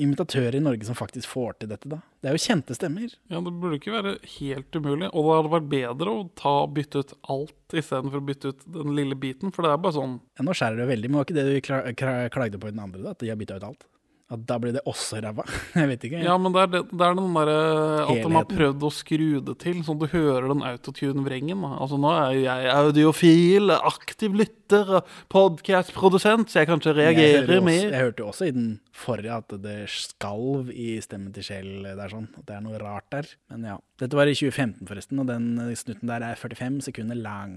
imitatører 0.02 0.58
i 0.58 0.62
Norge 0.64 0.88
som 0.88 0.98
faktisk 0.98 1.30
får 1.30 1.60
til 1.62 1.70
dette, 1.70 1.90
da? 1.92 2.00
Det 2.20 2.32
er 2.32 2.36
jo 2.36 2.42
kjente 2.42 2.76
stemmer. 2.76 3.12
Ja, 3.30 3.42
Det 3.46 3.54
burde 3.62 3.78
ikke 3.78 3.94
være 3.94 4.16
helt 4.40 4.74
umulig. 4.80 5.12
Og 5.14 5.28
det 5.28 5.36
hadde 5.38 5.54
vært 5.54 5.70
bedre 5.76 6.16
å 6.16 6.26
ta 6.40 6.56
bytte 6.66 7.04
ut 7.04 7.14
alt 7.36 7.78
istedenfor 7.78 8.20
å 8.24 8.26
bytte 8.26 8.54
ut 8.54 8.66
den 8.80 8.96
lille 8.98 9.16
biten. 9.20 9.54
For 9.54 9.64
det 9.66 9.72
er 9.76 9.84
bare 9.86 9.98
sånn 10.00 10.18
Ja, 10.40 10.48
nå 10.48 10.56
skjærer 10.58 10.82
det 10.82 10.90
veldig, 10.96 11.12
men 11.12 11.22
var 11.22 11.30
ikke 11.30 11.38
det 11.38 11.46
du 11.46 11.62
kla 11.62 11.82
kla 11.94 12.16
klagde 12.34 12.60
på 12.62 12.72
i 12.72 12.74
den 12.74 12.84
andre, 12.84 13.04
da? 13.06 13.14
At 13.14 13.22
de 13.22 13.30
har 13.30 13.40
bytta 13.40 13.62
ut 13.62 13.70
alt? 13.70 13.86
At 14.30 14.44
da 14.46 14.60
blir 14.62 14.76
det 14.76 14.84
også 14.86 15.18
ræva? 15.26 15.42
Jeg 15.80 15.90
vet 15.90 16.04
ikke. 16.06 16.20
Ja, 16.22 16.36
men 16.38 16.54
det 16.54 16.62
er, 16.62 16.68
det, 16.76 16.82
det 16.92 17.06
er 17.08 17.16
den 17.18 17.32
derre 17.34 17.56
at 18.04 18.20
de 18.22 18.34
har 18.36 18.46
prøvd 18.46 18.84
å 18.86 18.92
skru 18.94 19.30
det 19.42 19.56
til, 19.64 19.80
sånn 19.88 19.98
at 19.98 20.04
du 20.06 20.14
hører 20.14 20.46
den 20.52 20.62
autotune-vrengen. 20.70 21.64
Altså 21.66 21.98
Nå 21.98 22.12
er 22.14 22.36
jo 22.38 22.44
jeg 22.44 22.70
audiofil, 22.76 23.74
aktiv 23.80 24.38
lytter, 24.38 25.00
podkast-produsent, 25.34 26.50
så 26.52 26.62
jeg 26.62 26.70
kanskje 26.70 26.94
reagerer 26.98 27.50
jeg 27.58 27.66
mer. 27.66 27.90
Jeg 27.90 28.04
hørte 28.06 28.24
jo 28.24 28.30
også 28.32 28.48
i 28.50 28.54
den 28.56 28.70
forrige 28.96 29.38
at 29.42 29.56
det 29.64 29.78
skalv 29.94 30.70
i 30.74 30.92
stemmen 31.04 31.34
til 31.36 31.46
Kjell. 31.50 31.72
Det 31.88 31.96
er 31.98 32.14
sånn, 32.14 32.30
at 32.38 32.46
det 32.48 32.58
er 32.58 32.64
noe 32.66 32.80
rart 32.82 33.10
der. 33.14 33.30
Men 33.52 33.66
ja. 33.72 33.78
Dette 34.00 34.16
var 34.18 34.30
i 34.32 34.36
2015 34.38 34.88
forresten, 34.90 35.22
og 35.24 35.30
den 35.30 35.52
snutten 35.80 36.10
der 36.12 36.26
er 36.30 36.40
45 36.40 36.82
sekunder 36.90 37.18
lang. 37.20 37.56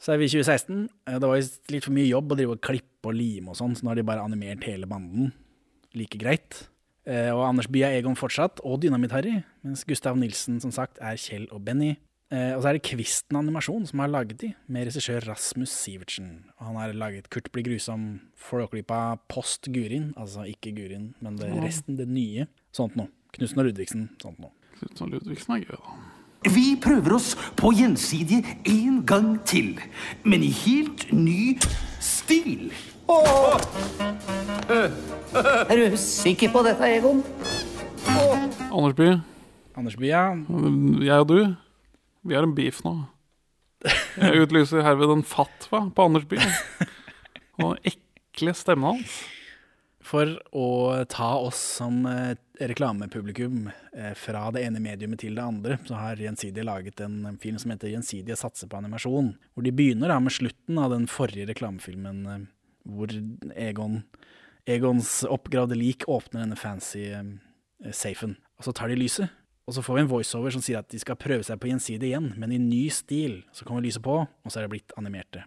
Så 0.00 0.14
er 0.14 0.20
vi 0.22 0.28
i 0.28 0.32
2016. 0.36 0.84
Eh, 1.08 1.18
Det 1.20 1.28
var 1.32 1.40
litt 1.74 1.86
for 1.86 1.96
mye 1.96 2.08
jobb 2.08 2.32
å 2.32 2.38
drive 2.38 2.56
og 2.56 2.64
klippe 2.64 3.10
og 3.10 3.16
lime 3.16 3.52
og 3.52 3.58
sånn, 3.58 3.74
så 3.76 3.84
nå 3.84 3.92
har 3.94 4.00
de 4.00 4.06
bare 4.12 4.24
animert 4.24 4.64
hele 4.68 4.88
banden. 4.90 5.32
Like 5.94 6.18
greit. 6.20 6.68
Eh, 7.06 7.30
Og 7.34 7.42
Anders 7.48 7.66
Bye 7.70 7.88
er 7.88 7.98
Egon 7.98 8.16
fortsatt, 8.18 8.60
og 8.64 8.80
Dynamitt-Harry. 8.82 9.42
Mens 9.64 9.84
Gustav 9.88 10.16
Nilsen 10.16 10.60
som 10.62 10.70
sagt 10.74 11.00
er 11.00 11.16
Kjell 11.18 11.48
og 11.50 11.64
Benny. 11.64 11.96
Eh, 12.30 12.52
og 12.54 12.62
så 12.62 12.68
er 12.70 12.76
det 12.78 12.84
Kvisten 12.86 13.34
Animasjon 13.40 13.88
som 13.88 13.98
har 14.04 14.08
laget 14.12 14.38
de, 14.38 14.52
med 14.70 14.86
regissør 14.86 15.24
Rasmus 15.26 15.72
Sivertsen. 15.74 16.44
Og 16.60 16.68
han 16.68 16.76
har 16.78 16.92
laget 16.94 17.26
Kurt 17.32 17.50
blir 17.50 17.64
grusom, 17.66 18.20
Flåklypa, 18.38 19.18
Post 19.28 19.66
Gurin, 19.74 20.12
altså 20.16 20.44
ikke 20.46 20.70
Gurin, 20.76 21.08
men 21.20 21.40
det 21.40 21.50
resten, 21.58 21.96
det 21.98 22.06
nye. 22.06 22.46
Sånt 22.76 22.94
noe. 22.94 23.10
Knutsen 23.34 23.58
og 23.58 23.66
Ludvigsen, 23.66 24.06
sånt 24.22 24.38
noe. 24.42 24.54
Knutsen 24.78 25.08
og 25.08 25.16
Ludvigsen 25.16 25.56
er 25.56 25.66
gøy, 25.66 25.74
da. 25.74 25.98
Vi 26.54 26.76
prøver 26.80 27.12
oss 27.18 27.34
på 27.58 27.72
gjensidige 27.76 28.54
en 28.64 29.02
gang 29.04 29.34
til, 29.44 29.74
men 30.24 30.46
i 30.46 30.48
helt 30.62 31.10
ny 31.12 31.58
stil. 32.00 32.70
Er 34.70 35.76
du 35.76 35.96
sikker 35.98 36.50
på 36.54 36.62
dette, 36.66 36.86
Egon? 36.86 37.22
Anders 38.70 38.96
Bye. 38.98 39.16
Anders 39.78 39.96
Bye, 39.98 40.12
ja. 40.12 40.34
Jeg 41.06 41.24
og 41.24 41.28
du, 41.30 41.38
vi 42.26 42.36
har 42.38 42.46
en 42.46 42.54
beef 42.54 42.82
nå. 42.86 42.94
Jeg 44.20 44.44
utlyser 44.44 44.84
herved 44.84 45.14
en 45.14 45.26
fatwa 45.26 45.86
på 45.94 46.06
Anders 46.06 46.26
Bye. 46.30 46.46
Og 47.60 47.76
den 47.76 47.92
ekle 47.92 48.54
stemmen 48.56 48.92
hans. 48.92 49.20
For 50.10 50.26
å 50.56 50.66
ta 51.12 51.34
oss 51.38 51.58
som 51.76 52.02
eh, 52.08 52.32
reklamepublikum 52.58 53.68
eh, 53.68 54.14
fra 54.18 54.48
det 54.54 54.64
ene 54.66 54.80
mediumet 54.82 55.20
til 55.22 55.36
det 55.36 55.44
andre, 55.44 55.76
så 55.86 55.98
har 56.00 56.22
Gjensidige 56.22 56.64
laget 56.66 57.02
en 57.04 57.36
film 57.42 57.58
som 57.60 57.70
heter 57.70 57.92
'Gjensidige 57.92 58.38
satser 58.40 58.66
på 58.66 58.80
animasjon'. 58.80 59.34
Hvor 59.54 59.66
de 59.66 59.74
begynner 59.76 60.10
da 60.10 60.18
med 60.18 60.34
slutten 60.34 60.80
av 60.82 60.90
den 60.96 61.06
forrige 61.06 61.46
reklamefilmen 61.52 62.18
eh, 62.26 62.48
hvor 62.88 63.12
Egon, 63.54 64.02
Egons 64.68 65.20
oppgravde 65.28 65.78
lik 65.78 66.06
åpner 66.10 66.44
denne 66.44 66.58
fancy 66.58 67.06
eh, 67.14 67.92
safen. 67.92 68.36
Og 68.60 68.68
så 68.68 68.74
tar 68.76 68.92
de 68.92 68.98
lyset. 68.98 69.30
Og 69.68 69.76
så 69.76 69.84
får 69.86 69.96
vi 69.96 70.02
en 70.02 70.10
voiceover 70.10 70.54
som 70.54 70.62
sier 70.64 70.80
at 70.80 70.90
de 70.90 70.98
skal 70.98 71.18
prøve 71.20 71.44
seg 71.46 71.60
på 71.62 71.68
Gjensidige 71.70 72.10
igjen, 72.10 72.32
men 72.40 72.52
i 72.52 72.58
ny 72.58 72.88
stil. 72.90 73.42
Så 73.54 73.66
kommer 73.66 73.84
lyset 73.84 74.02
på, 74.02 74.16
og 74.26 74.50
så 74.50 74.58
er 74.58 74.66
det 74.66 74.72
blitt 74.72 74.94
animerte. 74.98 75.44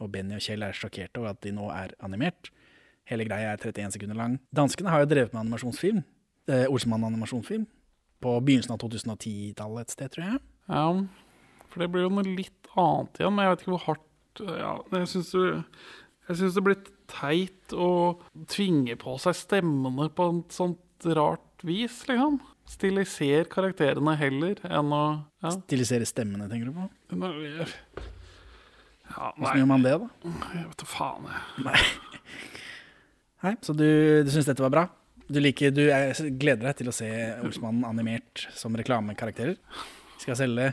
Og 0.00 0.08
Benny 0.12 0.36
og 0.38 0.44
Kjell 0.44 0.64
er 0.64 0.76
sjokkerte 0.76 1.20
over 1.20 1.34
at 1.34 1.42
de 1.44 1.52
nå 1.56 1.68
er 1.72 1.92
animert. 2.04 2.50
Hele 3.10 3.26
greia 3.28 3.52
er 3.52 3.60
31 3.60 3.94
sekunder 3.98 4.18
lang. 4.18 4.38
Danskene 4.56 4.92
har 4.92 5.04
jo 5.04 5.10
drevet 5.10 5.34
med 5.34 5.44
animasjonsfilm. 5.44 6.02
Eh, 6.48 6.66
Olsemann-animasjonsfilm, 6.70 7.66
På 8.22 8.38
begynnelsen 8.40 8.72
av 8.72 8.80
2010-tallet 8.80 9.84
et 9.84 9.92
sted, 9.92 10.10
tror 10.14 10.24
jeg. 10.24 10.38
Ja, 10.72 10.86
for 11.68 11.82
det 11.82 11.90
blir 11.92 12.06
jo 12.06 12.12
noe 12.16 12.24
litt 12.24 12.70
annet 12.72 13.18
igjen, 13.20 13.34
men 13.36 13.44
jeg 13.44 13.52
vet 13.52 13.64
ikke 13.64 13.72
hvor 13.74 13.82
hardt 13.84 14.40
ja, 14.40 14.70
Jeg 14.94 15.08
syns 15.10 15.32
det, 15.34 15.50
jeg 16.26 16.40
synes 16.40 16.56
det 16.56 16.64
blir 16.66 16.78
teit 17.10 17.74
å 17.76 17.90
tvinge 18.50 18.96
på 18.98 19.14
seg 19.22 19.36
stemmene 19.38 20.08
på 20.14 20.28
et 20.32 20.56
sånt 20.56 21.06
rart 21.16 21.64
vis, 21.66 22.02
liksom. 22.08 22.40
Stiliser 22.66 23.46
karakterene 23.50 24.16
heller 24.18 24.58
enn 24.66 24.90
å 24.90 25.02
ja. 25.44 25.52
Stilisere 25.54 26.08
stemmene, 26.08 26.48
tenker 26.50 26.72
du 26.72 26.74
på? 26.74 26.88
Ja, 29.06 29.30
Hvordan 29.36 29.60
gjør 29.60 29.68
man 29.70 29.84
det, 29.86 29.94
da? 30.02 30.08
Jeg 30.26 30.64
vet 30.64 30.80
da 30.82 30.88
faen, 30.90 31.28
jeg. 31.30 31.66
Nei. 31.68 31.82
Nei, 33.46 33.52
så 33.62 33.76
du, 33.76 33.86
du 34.26 34.32
syns 34.34 34.48
dette 34.50 34.64
var 34.64 34.74
bra? 34.74 34.84
Du, 35.26 35.38
liker, 35.42 35.70
du 35.74 35.84
er, 35.90 36.10
gleder 36.38 36.68
deg 36.68 36.80
til 36.80 36.90
å 36.90 36.94
se 36.94 37.08
Olsmannen 37.44 37.86
animert 37.86 38.48
som 38.58 38.74
reklamekarakterer? 38.78 39.54
Skal 40.22 40.38
selge 40.38 40.72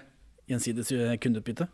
gjensidig 0.49 1.17
kundeutbytte? 1.21 1.69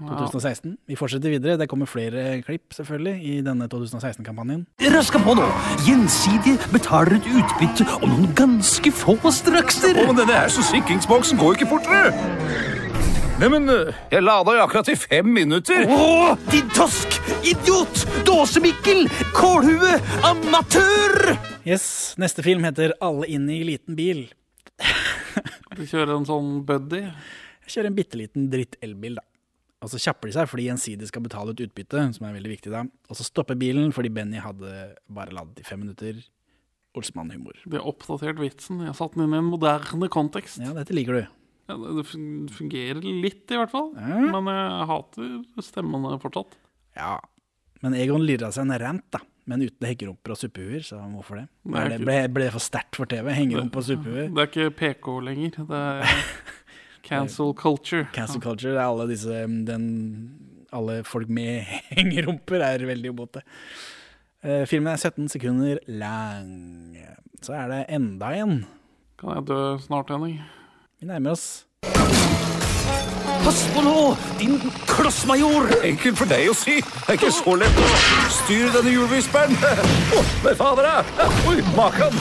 Ja. 0.00 0.16
2016. 0.16 0.76
Vi 0.88 0.96
fortsetter 0.96 1.32
videre. 1.32 1.58
Det 1.60 1.68
kommer 1.68 1.88
flere 1.90 2.40
klipp 2.46 2.72
selvfølgelig 2.72 3.20
i 3.20 3.34
denne 3.44 3.68
2016-kampanjen. 3.68 4.64
Raska 4.94 5.20
på 5.20 5.34
nå! 5.36 5.46
Gjensidige 5.84 6.56
betaler 6.72 7.18
et 7.18 7.28
utbytte 7.28 7.86
om 8.00 8.08
noen 8.14 8.34
ganske 8.38 8.92
få 8.96 9.18
strakser. 9.34 10.00
Å, 10.00 10.06
men 10.08 10.20
denne 10.22 10.38
her 10.40 10.52
sikringsboksen 10.52 11.40
går 11.40 11.58
ikke 11.58 11.70
fortere! 11.74 12.14
Neimen, 13.40 13.68
jeg 14.12 14.20
lada 14.20 14.52
jo 14.52 14.64
akkurat 14.66 14.88
i 14.92 14.96
fem 15.00 15.28
minutter. 15.32 15.86
Å, 15.88 16.34
din 16.52 16.68
tosk! 16.76 17.20
Idiot! 17.48 18.02
Dåsemikkel! 18.28 19.06
Kålhue! 19.36 19.94
Amatør! 20.28 21.34
Yes, 21.64 22.14
Neste 22.20 22.44
film 22.44 22.64
heter 22.68 22.92
'Alle 23.00 23.28
inn 23.32 23.48
i 23.52 23.62
liten 23.64 23.96
bil'. 23.96 24.28
Du 25.76 25.86
kjører 25.86 26.16
en 26.18 26.28
sånn 26.28 26.64
buddy? 26.68 27.00
Jeg 27.64 27.72
kjører 27.72 27.88
en 27.88 27.96
bitte 27.96 28.18
liten 28.20 28.48
dritt-elbil, 28.52 29.16
da. 29.20 29.24
Og 29.80 29.88
så 29.88 30.00
kjapper 30.02 30.28
de 30.28 30.34
seg 30.36 30.48
fordi 30.50 30.66
Gjensidig 30.68 31.08
skal 31.08 31.24
betale 31.24 31.54
ut 31.54 31.62
utbytte, 31.64 32.02
som 32.16 32.26
er 32.28 32.36
veldig 32.36 32.52
viktig 32.52 32.72
da. 32.72 32.82
Og 33.08 33.16
så 33.16 33.24
stopper 33.24 33.56
bilen 33.60 33.94
fordi 33.96 34.12
Benny 34.12 34.42
hadde 34.44 34.90
bare 35.08 35.32
ladd 35.34 35.56
i 35.60 35.64
fem 35.66 35.80
minutter. 35.84 36.20
Olsmann-humor. 36.98 37.60
Vi 37.70 37.78
har 37.78 37.86
oppdatert 37.86 38.40
vitsen. 38.42 38.80
Jeg 38.82 38.90
har 38.90 38.98
satt 38.98 39.14
den 39.14 39.28
inn 39.28 39.36
i 39.36 39.38
en 39.38 39.50
moderne 39.52 40.08
kontekst. 40.10 40.58
Ja, 40.58 40.72
dette 40.74 40.96
liker 40.96 41.20
du. 41.20 41.22
Ja, 41.70 41.76
Det 41.78 42.02
fungerer 42.10 42.98
litt, 42.98 43.44
i 43.46 43.58
hvert 43.60 43.70
fall. 43.70 43.92
Men 43.94 44.50
jeg 44.50 44.88
hater 44.90 45.36
stemmene 45.62 46.16
fortsatt. 46.22 46.56
Ja, 46.98 47.20
men 47.80 47.94
Egon 47.96 48.24
lirer 48.26 48.50
seg 48.52 48.66
en 48.66 48.76
rant, 48.82 49.06
da. 49.14 49.22
Men 49.48 49.62
uten 49.64 49.86
hekkerumper 49.88 50.34
og 50.34 50.38
suppehuer, 50.38 50.82
så 50.84 50.98
hvorfor 51.10 51.40
det? 51.40 51.46
Det 51.64 51.84
det, 51.94 51.98
ble, 52.04 52.16
ble 52.30 52.44
det 52.46 52.52
for 52.54 52.62
sterkt 52.62 52.98
for 52.98 53.08
TV? 53.10 53.30
Hengerumpe 53.34 53.80
og 53.80 53.86
suppehuer? 53.86 54.28
Det 54.28 54.42
er 54.44 54.50
ikke 54.50 54.74
PK 54.78 55.08
lenger. 55.26 55.56
Det 55.70 55.80
er 55.80 56.20
cancel 57.06 57.54
culture. 57.54 58.06
Cancel 58.14 58.42
culture 58.42 58.76
er 58.76 58.84
alle 58.86 59.08
disse 59.10 59.44
den, 59.66 59.86
Alle 60.72 61.00
folk 61.04 61.28
med 61.28 61.64
hengerumper 61.96 62.62
er 62.62 62.86
veldig 62.86 63.14
imot 63.14 63.34
det. 63.38 63.46
Eh, 64.42 64.66
filmen 64.70 64.92
er 64.92 65.00
17 65.00 65.28
sekunder 65.28 65.80
lang. 65.86 66.96
Så 67.42 67.56
er 67.56 67.68
det 67.72 67.84
enda 67.92 68.32
en. 68.36 68.62
Kan 69.20 69.34
jeg 69.36 69.48
dø 69.50 69.60
snart, 69.84 70.12
Henning? 70.12 70.40
Vi 71.00 71.06
nærmer 71.08 71.34
oss. 71.36 71.66
Pass 73.40 73.62
på 73.74 73.82
nå, 73.82 74.16
din 74.38 74.58
klossmajor! 74.88 75.70
Enkelt 75.84 76.18
for 76.20 76.28
deg 76.28 76.50
å 76.52 76.56
si. 76.56 76.76
Det 76.84 77.06
er 77.08 77.16
ikke 77.16 77.32
så 77.32 77.54
lett 77.56 77.80
å 77.80 77.88
styre 78.42 78.74
denne 78.76 78.92
hjulvisperen. 78.92 79.56
Oh, 80.16 80.34
men 80.44 80.58
fader! 80.60 80.92
Oi, 81.48 81.56
makan! 81.72 82.20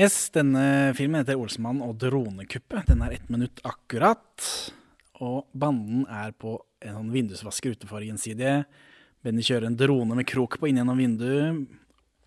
Yes, 0.00 0.30
denne 0.32 0.94
filmen 0.96 1.20
heter 1.20 1.36
'Olsemann 1.36 1.82
og 1.84 1.98
dronekuppet'. 2.00 2.88
Den 2.88 3.02
er 3.02 3.12
ett 3.12 3.28
minutt 3.28 3.60
akkurat. 3.62 4.72
Og 5.20 5.44
banden 5.52 6.06
er 6.08 6.32
på 6.32 6.58
en 6.80 6.94
sånn 6.94 7.12
vindusvasker 7.12 7.70
utenfor 7.76 8.00
Gjensidige. 8.00 8.64
Benny 9.22 9.42
kjører 9.42 9.66
en 9.66 9.76
drone 9.76 10.14
med 10.16 10.26
krok 10.26 10.58
på 10.58 10.68
inn 10.68 10.76
gjennom 10.80 10.96
vinduet 10.96 11.66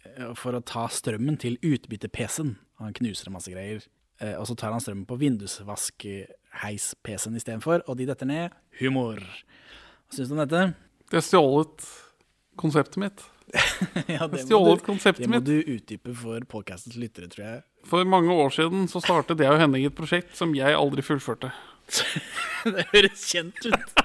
eh, 0.06 0.34
for 0.36 0.54
å 0.54 0.64
ta 0.64 0.88
strømmen 0.88 1.38
til 1.40 1.58
utbytte-PC-en. 1.58 2.58
Han 2.78 2.94
knuser 2.94 3.32
masse 3.32 3.50
greier. 3.50 3.82
Eh, 4.22 4.36
Og 4.38 4.46
så 4.46 4.56
tar 4.56 4.72
han 4.72 4.80
strømmen 4.80 5.08
på 5.08 5.18
vindusvask-heis-PC-en 5.18 7.36
istedenfor, 7.36 7.82
og 7.90 7.98
de 7.98 8.06
detter 8.06 8.26
ned. 8.28 8.52
Humor. 8.82 9.16
Hva 9.18 10.14
syns 10.14 10.30
du 10.30 10.34
om 10.38 10.48
dette? 10.48 10.76
Det 11.10 11.18
er 11.18 11.22
stjålet 11.26 11.82
konseptet 12.56 12.98
mitt. 12.98 13.24
ja, 14.16 14.28
det 14.28 14.44
Stjålet 14.48 14.82
du, 14.82 14.86
konseptet 14.86 15.26
det 15.26 15.30
må 15.32 15.42
du 15.44 15.56
utdype 15.62 16.14
for 16.18 16.44
podcastens 16.50 16.98
lyttere, 17.00 17.30
tror 17.32 17.46
jeg. 17.46 17.62
For 17.90 18.08
mange 18.08 18.34
år 18.34 18.54
siden 18.56 18.88
så 18.92 19.02
startet 19.04 19.42
jeg 19.44 19.54
og 19.54 19.60
Henning 19.62 19.86
et 19.88 19.98
prosjekt 19.98 20.34
som 20.40 20.56
jeg 20.58 20.74
aldri 20.78 21.06
fullførte. 21.06 21.52
det 22.74 22.88
høres 22.94 23.26
kjent 23.30 23.60
ut. 23.68 24.00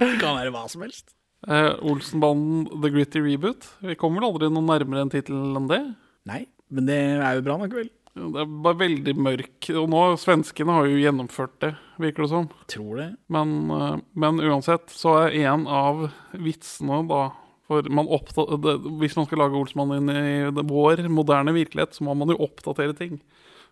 Det 0.00 0.12
kan 0.20 0.36
være 0.38 0.52
hva 0.54 0.66
som 0.70 0.84
helst. 0.84 1.14
Eh, 1.48 1.72
Olsenbanden 1.88 2.68
The 2.82 2.90
Gritty 2.92 3.22
Reboot. 3.24 3.66
Vi 3.84 3.96
kommer 3.98 4.20
vel 4.20 4.30
aldri 4.30 4.50
noe 4.52 4.66
nærmere 4.66 5.06
en 5.06 5.12
tittel 5.12 5.56
enn 5.56 5.70
det. 5.70 5.80
Nei, 6.28 6.44
men 6.70 6.86
det 6.88 7.00
er 7.16 7.38
jo 7.38 7.46
bra 7.46 7.56
nok, 7.60 7.74
vel? 7.80 7.90
Det 8.20 8.42
er 8.42 8.54
bare 8.66 8.80
veldig 8.82 9.14
mørk. 9.22 9.70
Og 9.80 9.86
nå, 9.90 10.00
svenskene 10.20 10.76
har 10.76 10.88
jo 10.90 11.00
gjennomført 11.00 11.56
det, 11.64 11.72
virker 12.02 12.26
det 12.26 12.32
som. 12.32 12.48
Tror 12.70 13.00
det. 13.00 13.10
Men, 13.32 13.54
eh, 13.72 14.00
men 14.14 14.42
uansett 14.44 14.92
så 14.92 15.16
er 15.24 15.38
en 15.46 15.66
av 15.70 16.08
vitsene 16.36 17.02
da 17.10 17.22
For 17.70 17.86
man 17.86 18.08
det, 18.10 18.72
hvis 18.98 19.14
man 19.14 19.28
skal 19.28 19.44
lage 19.44 19.54
Olsmann 19.54 19.94
inn 19.94 20.10
i 20.10 20.32
vår 20.50 21.04
moderne 21.06 21.54
virkelighet, 21.54 21.94
så 21.94 22.06
må 22.06 22.16
man 22.18 22.32
jo 22.32 22.40
oppdatere 22.42 22.96
ting. 22.98 23.20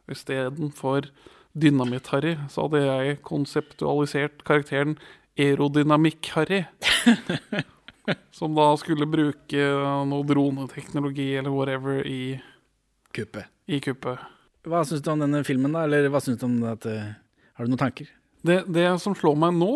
Istedenfor 0.06 1.10
Dynamitt-Harry, 1.58 2.36
så 2.52 2.68
hadde 2.68 2.84
jeg 2.84 3.18
konseptualisert 3.26 4.44
karakteren 4.46 4.94
Aerodynamikk-Harry. 5.38 6.62
som 8.38 8.54
da 8.56 8.70
skulle 8.80 9.08
bruke 9.10 9.66
noe 10.08 10.26
droneteknologi 10.26 11.32
eller 11.40 11.52
whatever 11.52 12.06
i 12.06 12.38
Kuppet. 13.14 13.48
I 13.66 13.80
kuppet. 13.80 14.20
Hva 14.68 14.82
syns 14.86 15.02
du 15.02 15.10
om 15.10 15.22
denne 15.22 15.40
filmen, 15.46 15.72
da? 15.74 15.86
Eller 15.88 16.10
hva 16.12 16.20
syns 16.22 16.40
du 16.40 16.44
om 16.46 16.58
at 16.68 16.84
eh, 16.88 17.14
Har 17.56 17.66
du 17.66 17.72
noen 17.72 17.80
tanker? 17.80 18.10
Det, 18.44 18.60
det 18.70 18.84
som 19.02 19.16
slår 19.16 19.36
meg 19.40 19.56
nå, 19.56 19.72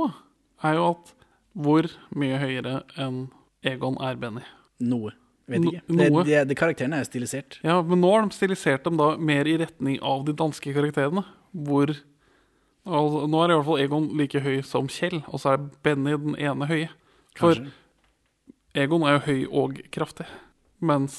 er 0.63 0.77
jo 0.79 0.91
at 0.93 1.15
hvor 1.53 1.89
mye 2.17 2.39
høyere 2.41 2.83
enn 3.01 3.25
Egon 3.65 3.99
er 4.03 4.17
Benny? 4.21 4.43
Noe. 4.83 5.13
Vet 5.51 5.67
ikke. 5.67 5.83
No, 5.91 6.07
noe. 6.07 6.23
det, 6.27 6.39
det, 6.51 6.57
karakterene 6.59 6.99
er 6.99 7.05
jo 7.05 7.11
stilisert. 7.11 7.59
Ja, 7.67 7.81
men 7.83 8.01
nå 8.03 8.11
har 8.15 8.25
de 8.27 8.35
stilisert 8.37 8.85
dem 8.87 8.97
da 9.01 9.13
mer 9.19 9.49
i 9.51 9.57
retning 9.61 9.99
av 10.07 10.25
de 10.27 10.35
danske 10.39 10.73
karakterene. 10.75 11.25
Hvor 11.53 11.91
altså, 11.93 13.25
Nå 13.29 13.43
er 13.43 13.53
i 13.53 13.57
hvert 13.59 13.69
fall 13.69 13.83
Egon 13.85 14.09
like 14.19 14.43
høy 14.43 14.61
som 14.67 14.89
Kjell, 14.91 15.21
og 15.29 15.43
så 15.43 15.55
er 15.57 15.67
Benny 15.85 16.15
den 16.19 16.39
ene 16.39 16.69
høye. 16.71 16.91
For 17.39 17.59
Kanskje. 17.59 17.75
Egon 18.83 19.05
er 19.05 19.19
jo 19.19 19.25
høy 19.27 19.41
og 19.63 19.81
kraftig, 19.93 20.25
mens 20.81 21.15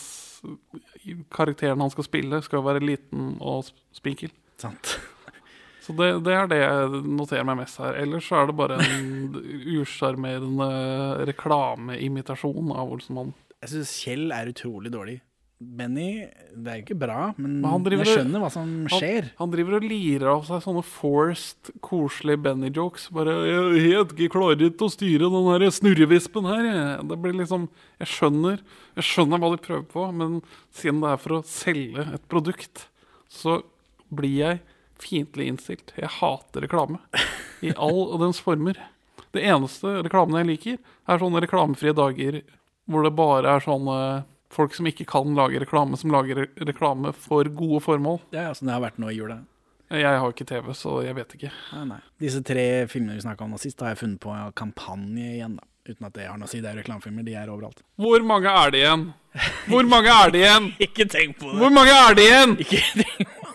karakteren 1.34 1.84
han 1.84 1.92
skal 1.94 2.08
spille, 2.08 2.40
skal 2.44 2.64
være 2.66 2.82
liten 2.84 3.36
og 3.40 3.68
sp- 3.68 3.84
spinkel. 4.00 4.32
Sant. 4.58 4.96
Så 5.84 5.96
det, 5.98 6.10
det 6.24 6.36
er 6.38 6.48
det 6.48 6.62
jeg 6.62 7.04
noterer 7.12 7.44
meg 7.48 7.60
mest 7.60 7.82
her. 7.84 7.98
Ellers 8.00 8.30
så 8.30 8.40
er 8.40 8.50
det 8.50 8.56
bare 8.60 8.80
en 8.80 9.36
usjarmerende 9.82 10.70
reklameimitasjon 11.28 12.72
av 12.72 12.96
Olsenmannen. 12.96 13.36
Jeg 13.64 13.72
syns 13.76 13.94
Kjell 14.04 14.34
er 14.36 14.52
utrolig 14.52 14.92
dårlig. 14.94 15.20
Benny, 15.64 16.26
det 16.52 16.70
er 16.70 16.80
jo 16.80 16.84
ikke 16.84 16.98
bra, 17.00 17.30
men, 17.38 17.60
Men 17.64 17.84
driver 17.86 18.08
jeg 18.10 18.18
skjønner 18.18 18.42
hva 18.44 18.50
som 18.52 18.72
skjer. 18.92 19.30
Han, 19.30 19.38
han 19.40 19.54
driver 19.54 19.78
og 19.78 19.86
lirer 19.88 20.32
av 20.34 20.42
seg 20.48 20.64
sånne 20.66 20.84
forced, 20.84 21.72
koselige 21.86 22.42
Benny-jokes. 22.44 23.06
Bare 23.16 23.36
'Jeg 23.48 24.10
jeg 24.20 24.32
klarer 24.34 24.66
ikke 24.68 24.90
å 24.90 24.92
styre 24.92 25.30
den 25.32 25.48
her 25.52 25.70
snurrevispen 25.72 26.50
her'. 26.50 26.68
jeg». 26.68 27.08
Det 27.08 27.20
blir 27.22 27.38
liksom 27.40 27.70
Jeg 28.00 28.08
skjønner 28.08 28.60
Jeg 28.96 29.04
skjønner 29.08 29.40
hva 29.40 29.52
de 29.54 29.64
prøver 29.64 29.88
på, 29.88 30.12
men 30.12 30.42
siden 30.74 31.02
det 31.02 31.14
er 31.14 31.18
for 31.24 31.40
å 31.40 31.46
selge 31.48 32.14
et 32.14 32.28
produkt, 32.28 32.88
så 33.30 33.64
blir 34.12 34.38
jeg 34.38 34.60
fiendtlig 35.04 35.50
innstilt. 35.52 35.94
Jeg 36.00 36.12
hater 36.20 36.66
reklame. 36.66 37.00
I 37.64 37.74
all 37.76 38.18
dens 38.22 38.42
former. 38.44 38.80
Det 39.34 39.44
eneste 39.50 40.00
reklamen 40.06 40.40
jeg 40.42 40.50
liker, 40.52 40.78
er 41.10 41.22
sånne 41.22 41.42
reklamefrie 41.44 41.96
dager 41.98 42.44
hvor 42.90 43.06
det 43.06 43.14
bare 43.18 43.56
er 43.56 43.64
sånne 43.64 43.98
folk 44.54 44.76
som 44.78 44.88
ikke 44.90 45.08
kan 45.10 45.34
lage 45.38 45.62
reklame, 45.64 45.98
som 45.98 46.14
lager 46.14 46.46
reklame 46.62 47.14
for 47.18 47.48
gode 47.58 47.82
formål. 47.86 48.20
Ja, 48.36 48.52
sånn 48.54 48.70
det 48.70 48.78
har 48.78 48.84
vært 48.86 49.02
nå 49.02 49.10
i 49.10 49.18
jula. 49.18 49.40
Jeg 49.94 50.22
har 50.22 50.32
ikke 50.32 50.48
TV, 50.50 50.72
så 50.78 51.00
jeg 51.06 51.14
vet 51.18 51.36
ikke. 51.38 51.52
Nei, 51.74 51.84
nei. 51.92 52.00
Disse 52.22 52.42
tre 52.46 52.66
filmene 52.90 53.18
vi 53.18 53.26
snakka 53.26 53.46
om 53.46 53.54
nå 53.54 53.60
sist, 53.62 53.82
har 53.84 53.94
jeg 53.94 54.02
funnet 54.04 54.22
på 54.24 54.34
en 54.34 54.54
kampanje 54.58 55.36
igjen. 55.36 55.58
da 55.60 55.70
Uten 55.84 56.08
at 56.08 56.14
det 56.16 56.30
har 56.30 56.38
noe 56.40 56.48
å 56.48 56.52
si. 56.52 56.62
Det 56.64 56.70
er 56.72 56.78
reklamefilmer, 56.80 57.26
de 57.28 57.34
er 57.36 57.50
overalt. 57.52 57.82
Hvor 58.00 58.24
mange 58.24 58.48
er 58.48 58.72
det 58.72 58.80
igjen? 58.86 59.02
Hvor 59.68 59.90
mange 59.92 60.14
er 60.16 60.32
det 60.32 60.40
igjen? 60.46 60.70
ikke 60.88 61.08
tenk 61.12 61.36
på 61.42 61.50
det. 61.50 61.58
Hvor 61.60 61.74
mange 61.76 61.96
er 61.98 62.16
det 62.16 62.28
igjen? 62.30 62.54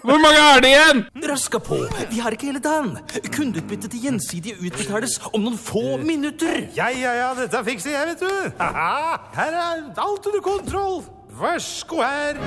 Hvor 0.09 0.17
mange 0.23 0.41
er 0.41 0.63
det 0.65 0.69
igjen? 0.73 1.01
Raska 1.29 1.59
på, 1.61 1.83
vi 2.09 2.21
har 2.25 2.33
ikke 2.33 2.47
hele 2.49 2.63
dagen. 2.65 2.95
Kundeutbyttet 3.35 3.93
til 3.93 4.07
gjensidige 4.07 4.57
utbetales 4.57 5.19
om 5.35 5.43
noen 5.45 5.59
få 5.61 5.99
minutter. 6.01 6.63
Ja, 6.79 6.87
ja, 6.89 7.13
ja, 7.19 7.27
dette 7.37 7.61
fikser 7.67 7.93
jeg, 7.93 8.15
vet 8.15 8.23
du. 8.25 8.55
Haha, 8.57 9.19
her 9.37 9.53
er 9.53 9.83
alt 10.01 10.31
under 10.31 10.41
kontroll. 10.47 11.03
Vær 11.37 11.61
så 11.61 11.85
god 11.93 12.05
her. 12.09 12.41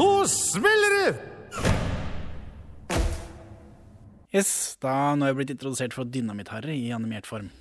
Nå 0.00 0.08
smeller 0.32 0.96
det! 0.96 1.10
Yes, 4.32 4.78
da 4.80 5.12
Nå 5.12 5.26
er 5.26 5.34
jeg 5.34 5.42
blitt 5.42 5.52
introdusert 5.58 5.92
for 5.92 6.08
Dynamitt-Harry 6.08 6.80
i 6.80 6.94
animert 6.96 7.28
form. 7.28 7.52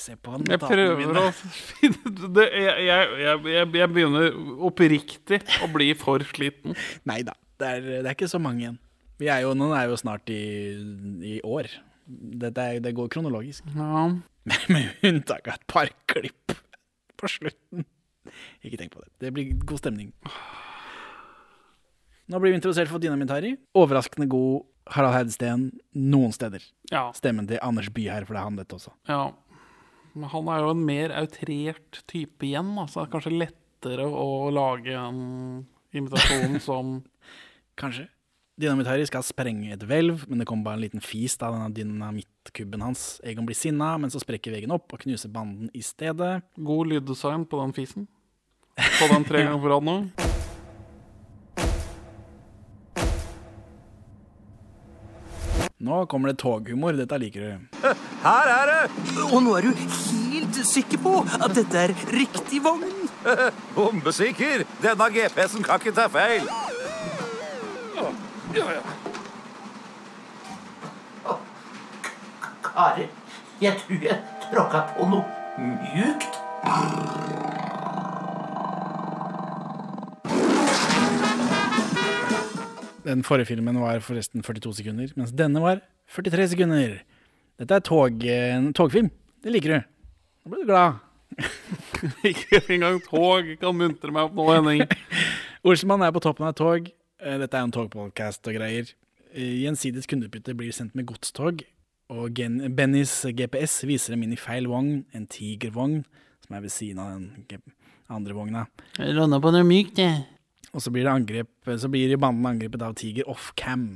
Se 0.00 0.14
på 0.16 0.32
han. 0.32 0.46
Jeg 0.48 0.60
prøver 0.62 1.18
å 1.20 1.26
finne 1.36 2.12
det, 2.32 2.46
jeg, 2.56 2.86
jeg, 2.86 3.08
jeg, 3.20 3.66
jeg, 3.76 3.90
begynner 3.92 4.38
oppriktig 4.70 5.40
å 5.60 5.68
bli 5.72 5.90
for 5.98 6.24
sliten. 6.24 6.76
Nei 7.08 7.20
da, 7.26 7.34
det 7.60 7.74
det 7.90 8.00
er 8.06 8.14
ikke 8.14 8.30
så 8.30 8.40
mange 8.40 8.64
igjen. 8.64 8.78
Vi 9.20 9.28
er 9.28 9.44
jo, 9.44 9.52
nå 9.52 9.68
er 9.76 9.90
jo 9.90 9.98
snart 10.00 10.32
i, 10.32 10.40
i 11.28 11.36
år. 11.44 11.68
Dette 12.40 12.64
er, 12.64 12.80
det 12.80 12.94
går 12.96 13.10
kronologisk. 13.12 13.66
Ja. 13.76 14.06
Med 14.72 15.04
unntak 15.04 15.50
av 15.50 15.58
et 15.58 15.66
par 15.68 15.92
klipp 16.08 16.56
på 17.20 17.28
slutten. 17.28 17.84
Ikke 18.64 18.80
tenk 18.80 18.94
på 18.94 19.02
det. 19.04 19.10
Det 19.20 19.34
blir 19.36 19.52
god 19.60 19.82
stemning. 19.82 20.14
Nå 22.30 22.40
blir 22.40 22.54
vi 22.54 22.60
introdusert 22.60 22.88
for 22.88 23.02
Dynamitt-Harry. 23.02 23.56
Overraskende 23.76 24.30
god 24.30 24.64
Harald 24.94 25.14
Heidsten 25.18 25.68
noen 25.92 26.32
steder. 26.34 26.64
Ja. 26.90 27.10
Stemmen 27.16 27.48
til 27.50 27.60
Anders 27.62 27.90
Bye 27.92 28.14
her, 28.14 28.26
for 28.26 28.36
det 28.36 28.40
er 28.40 28.48
han 28.48 28.58
dette 28.58 28.76
også. 28.78 28.94
Ja. 29.10 29.24
Han 30.14 30.48
er 30.50 30.64
jo 30.64 30.72
en 30.74 30.86
mer 30.86 31.14
outrert 31.20 32.00
type 32.10 32.46
igjen, 32.46 32.72
da, 32.76 32.86
så 32.90 33.02
det 33.02 33.08
er 33.08 33.12
kanskje 33.14 33.36
lettere 33.36 34.06
å 34.06 34.48
lage 34.54 34.96
en 34.98 35.20
imitasjon 35.96 36.58
som 36.68 36.98
Kanskje. 37.80 38.10
Dynamitt-Harry 38.60 39.06
skal 39.08 39.24
sprenge 39.24 39.72
et 39.72 39.84
hvelv, 39.88 40.26
men 40.28 40.42
det 40.42 40.46
kommer 40.48 40.66
bare 40.66 40.76
en 40.76 40.82
liten 40.84 41.00
fis 41.00 41.38
av 41.40 41.54
denne 41.54 41.70
dynamittkubben 41.78 42.84
hans. 42.84 43.14
Egon 43.24 43.48
blir 43.48 43.56
sinna, 43.56 43.94
men 43.96 44.12
så 44.12 44.20
sprekker 44.20 44.52
veggen 44.52 44.74
opp 44.76 44.92
og 44.92 45.00
knuser 45.06 45.32
banden 45.32 45.72
i 45.72 45.80
stedet. 45.86 46.42
God 46.60 46.92
lyddesign 46.92 47.48
på 47.48 47.62
den 47.62 47.72
fisen. 47.78 48.10
På 48.76 49.08
den 49.14 49.24
tre 49.24 49.42
ganger 49.46 49.64
på 49.64 49.72
rad 49.72 49.88
nå. 49.88 49.98
Nå 55.80 56.06
kommer 56.06 56.28
det 56.28 56.36
toghumor. 56.36 56.92
Dette 56.92 57.16
liker 57.18 57.40
du. 57.40 57.78
Her 58.26 58.50
er 58.52 58.66
det! 58.68 58.80
Og 59.30 59.38
nå 59.40 59.54
er 59.56 59.64
du 59.64 59.70
helt 59.72 60.58
sikker 60.68 61.00
på 61.00 61.12
at 61.24 61.54
dette 61.56 61.86
er 61.86 61.94
riktig 62.12 62.60
vogn? 62.64 62.84
Bombesikker! 63.76 64.66
Denne 64.84 65.08
GPS-en 65.14 65.64
kan 65.64 65.80
ikke 65.80 65.94
ta 65.96 66.04
feil. 66.12 66.44
Karer, 72.66 73.08
jeg 73.64 73.80
tror 73.80 74.04
jeg 74.04 74.20
tråkka 74.50 74.84
på 74.92 75.08
noe 75.14 75.24
mjukt. 75.64 76.40
Den 83.04 83.22
forrige 83.24 83.48
filmen 83.52 83.78
var 83.80 84.02
forresten 84.04 84.42
42 84.44 84.74
sekunder, 84.80 85.12
mens 85.16 85.32
denne 85.36 85.62
var 85.62 85.80
43 86.12 86.50
sekunder. 86.54 86.98
Dette 87.60 87.76
er 87.76 87.84
tog, 87.84 88.24
en 88.24 88.72
togfilm. 88.76 89.10
Det 89.44 89.52
liker 89.54 89.74
du. 89.74 89.80
Da 90.44 90.52
blir 90.52 90.64
du 90.64 90.70
glad. 90.72 90.98
Ikke 92.30 92.60
engang 92.74 92.98
tog 93.06 93.52
kan 93.60 93.76
muntre 93.76 94.12
meg 94.12 94.28
opp 94.28 94.36
nå, 94.36 94.46
Henning. 94.52 94.84
Olsenmann 95.66 96.04
er 96.04 96.12
på 96.14 96.22
toppen 96.24 96.46
av 96.48 96.54
et 96.54 96.60
tog. 96.60 96.88
Eh, 97.20 97.36
Dette 97.40 97.56
er 97.58 97.66
en 97.66 97.74
togpodcast 97.74 98.48
og 98.50 98.56
greier. 98.56 98.90
Eh, 99.34 99.60
Gjensidig 99.64 100.06
kundeutbytte 100.10 100.56
blir 100.58 100.72
sendt 100.76 100.96
med 100.98 101.08
godstog, 101.08 101.62
og 102.10 102.34
Gen 102.36 102.58
Bennys 102.76 103.12
GPS 103.36 103.82
viser 103.88 104.16
dem 104.16 104.24
inn 104.26 104.34
i 104.34 104.40
feil 104.40 104.66
vogn, 104.70 105.04
en 105.14 105.28
tigervogn, 105.30 106.00
som 106.46 106.56
er 106.56 106.64
ved 106.64 106.74
siden 106.74 107.00
av 107.02 107.12
den 107.14 107.62
andre 108.10 108.34
vogna. 108.34 108.64
Jeg 108.98 109.14
låna 109.14 109.38
på 109.42 109.52
noe 109.54 109.66
mykt, 109.68 110.00
jeg. 110.02 110.24
Og 110.74 110.82
så 110.84 110.92
blir 110.94 111.06
det 111.06 111.12
angrep, 111.12 111.50
så 111.82 111.88
blir 111.90 112.14
banden 112.20 112.46
angrepet 112.46 112.82
av 112.86 112.94
tiger 112.98 113.26
off-cam. 113.30 113.88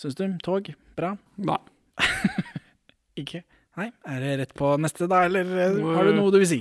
Syns 0.00 0.14
du? 0.18 0.26
Tog? 0.44 0.70
Bra? 0.96 1.14
Nei. 1.42 1.58
Ikke? 3.20 3.42
Nei? 3.78 3.88
Er 4.08 4.22
det 4.22 4.36
rett 4.40 4.54
på 4.58 4.74
neste, 4.80 5.08
da, 5.10 5.24
eller 5.26 5.50
eh, 5.66 5.80
har 5.96 6.06
du 6.08 6.14
noe 6.16 6.30
du 6.34 6.38
vil 6.42 6.48
si? 6.48 6.60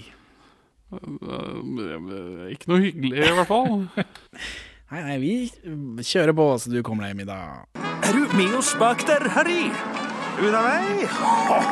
Eh, 0.93 2.49
Ikke 2.55 2.71
noe 2.71 2.81
hyggelig, 2.83 3.21
i 3.21 3.37
hvert 3.37 3.49
fall. 3.49 3.85
Nei, 4.89 5.03
nei, 5.05 5.15
vi 5.21 6.01
kjører 6.01 6.33
på, 6.33 6.45
så 6.57 6.71
du 6.73 6.79
kommer 6.81 7.05
deg 7.05 7.11
hjem 7.11 7.19
i 7.21 7.25
dag. 7.29 7.67
Er 8.09 8.15
du 8.15 8.23
med 8.33 8.55
oss 8.57 8.71
bak 8.79 9.03
der, 9.05 9.27
Harry? 9.35 9.67
Unna 10.41 10.63
meg? 10.65 11.03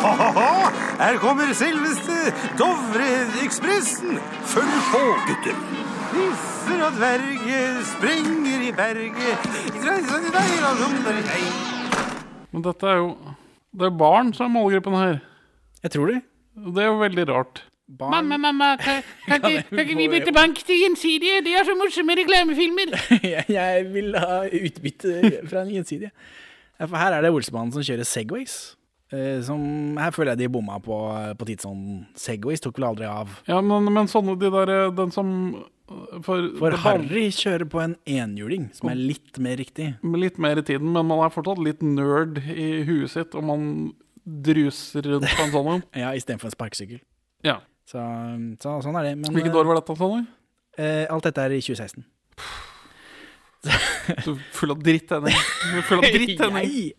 Her 1.02 1.18
kommer 1.24 1.50
selveste 1.58 2.20
Dovre-ekspressen. 2.62 4.22
Følg 4.54 4.78
på, 4.92 5.02
gutter. 5.32 5.58
Nisser 6.68 6.84
og 6.84 6.96
dverger 6.98 7.78
springer 7.88 8.64
i 8.68 8.72
berget. 8.76 9.46
Men 12.52 12.64
dette 12.66 12.88
er 12.88 12.98
jo 13.00 13.14
Det 13.72 13.86
er 13.88 13.94
barn 13.96 14.34
som 14.34 14.50
er 14.50 14.52
målgruppen 14.52 14.96
her. 14.98 15.20
Jeg 15.84 15.92
tror 15.92 16.12
det. 16.12 16.18
Det 16.56 16.84
er 16.84 16.88
jo 16.90 16.98
veldig 17.00 17.26
rart. 17.30 17.64
Mamma, 17.88 18.38
mamma, 18.38 18.76
kan, 18.76 19.04
kan, 19.28 19.40
Ja, 19.44 19.48
ikke, 19.48 19.70
kan 19.70 19.80
ikke 19.80 19.98
vi 19.98 20.08
bytte 20.12 20.34
bank 20.34 20.60
til 20.60 20.82
Gjensidige? 20.82 21.40
De 21.46 21.54
har 21.56 21.64
så 21.64 21.76
morsomme 21.78 22.18
reklamefilmer. 22.20 22.92
jeg, 23.60 23.86
vil 23.94 24.18
ha 24.18 24.42
utbytte 24.52 25.48
fra 25.48 25.64
en 25.64 25.72
gjensidige. 25.72 26.12
For 26.82 26.98
her 26.98 27.16
er 27.16 27.24
det 27.24 27.32
Olsemannen 27.32 27.72
som 27.72 27.86
kjører 27.86 28.04
Segways. 28.04 28.58
Eh, 29.14 29.40
som, 29.44 29.96
her 29.96 30.12
føler 30.12 30.36
jeg 30.36 30.44
de 30.44 30.52
bomma 30.52 30.82
på, 30.84 31.00
på 31.40 31.48
tidsånden. 31.48 32.04
Segways 32.20 32.60
tok 32.60 32.82
vel 32.82 32.90
aldri 32.90 33.08
av. 33.08 33.40
Ja, 33.48 33.62
men, 33.62 33.88
men 33.94 34.12
sånne 34.12 34.36
de 34.36 34.52
der 34.52 34.74
eh, 34.74 34.94
Den 34.98 35.16
som 35.16 35.30
For, 36.26 36.50
For 36.60 36.76
Harry 36.84 37.28
kjører 37.36 37.68
på 37.70 37.82
en 37.84 37.96
enhjuling, 38.10 38.68
som 38.78 38.90
er 38.92 39.00
litt 39.00 39.38
mer 39.44 39.58
riktig. 39.60 39.92
Litt 40.18 40.38
mer 40.42 40.60
i 40.62 40.66
tiden, 40.66 40.90
men 40.96 41.08
man 41.10 41.24
er 41.26 41.34
fortsatt 41.34 41.62
litt 41.64 41.84
nerd 41.86 42.40
i 42.44 42.68
huet 42.88 43.12
sitt, 43.14 43.36
og 43.38 43.46
man 43.48 43.66
druser 44.28 45.06
rundt 45.08 45.30
på 45.30 45.46
en 45.46 45.54
sånn 45.54 45.72
en. 45.76 45.86
Ja, 46.04 46.12
istedenfor 46.18 46.50
en 46.50 46.56
sparkesykkel. 46.56 47.00
Ja. 47.48 47.60
Så, 47.88 48.02
så 48.64 48.78
sånn 48.84 48.98
er 49.00 49.12
det. 49.12 49.16
Men, 49.22 49.32
Hvilket 49.36 49.56
år 49.56 49.70
var 49.70 49.80
dette, 49.80 49.96
sa? 50.00 50.10
Eh, 50.78 51.06
alt 51.10 51.30
dette 51.30 51.46
er 51.48 51.58
i 51.58 51.62
2016. 51.64 52.06
Du 54.08 54.32
er 54.32 54.38
full 54.56 54.72
av 54.72 54.80
dritt, 54.80 55.10
Henning. 55.12 55.40
Full 55.90 56.00
av 56.00 56.06
dritt, 56.16 56.40
Henning. 56.40 56.94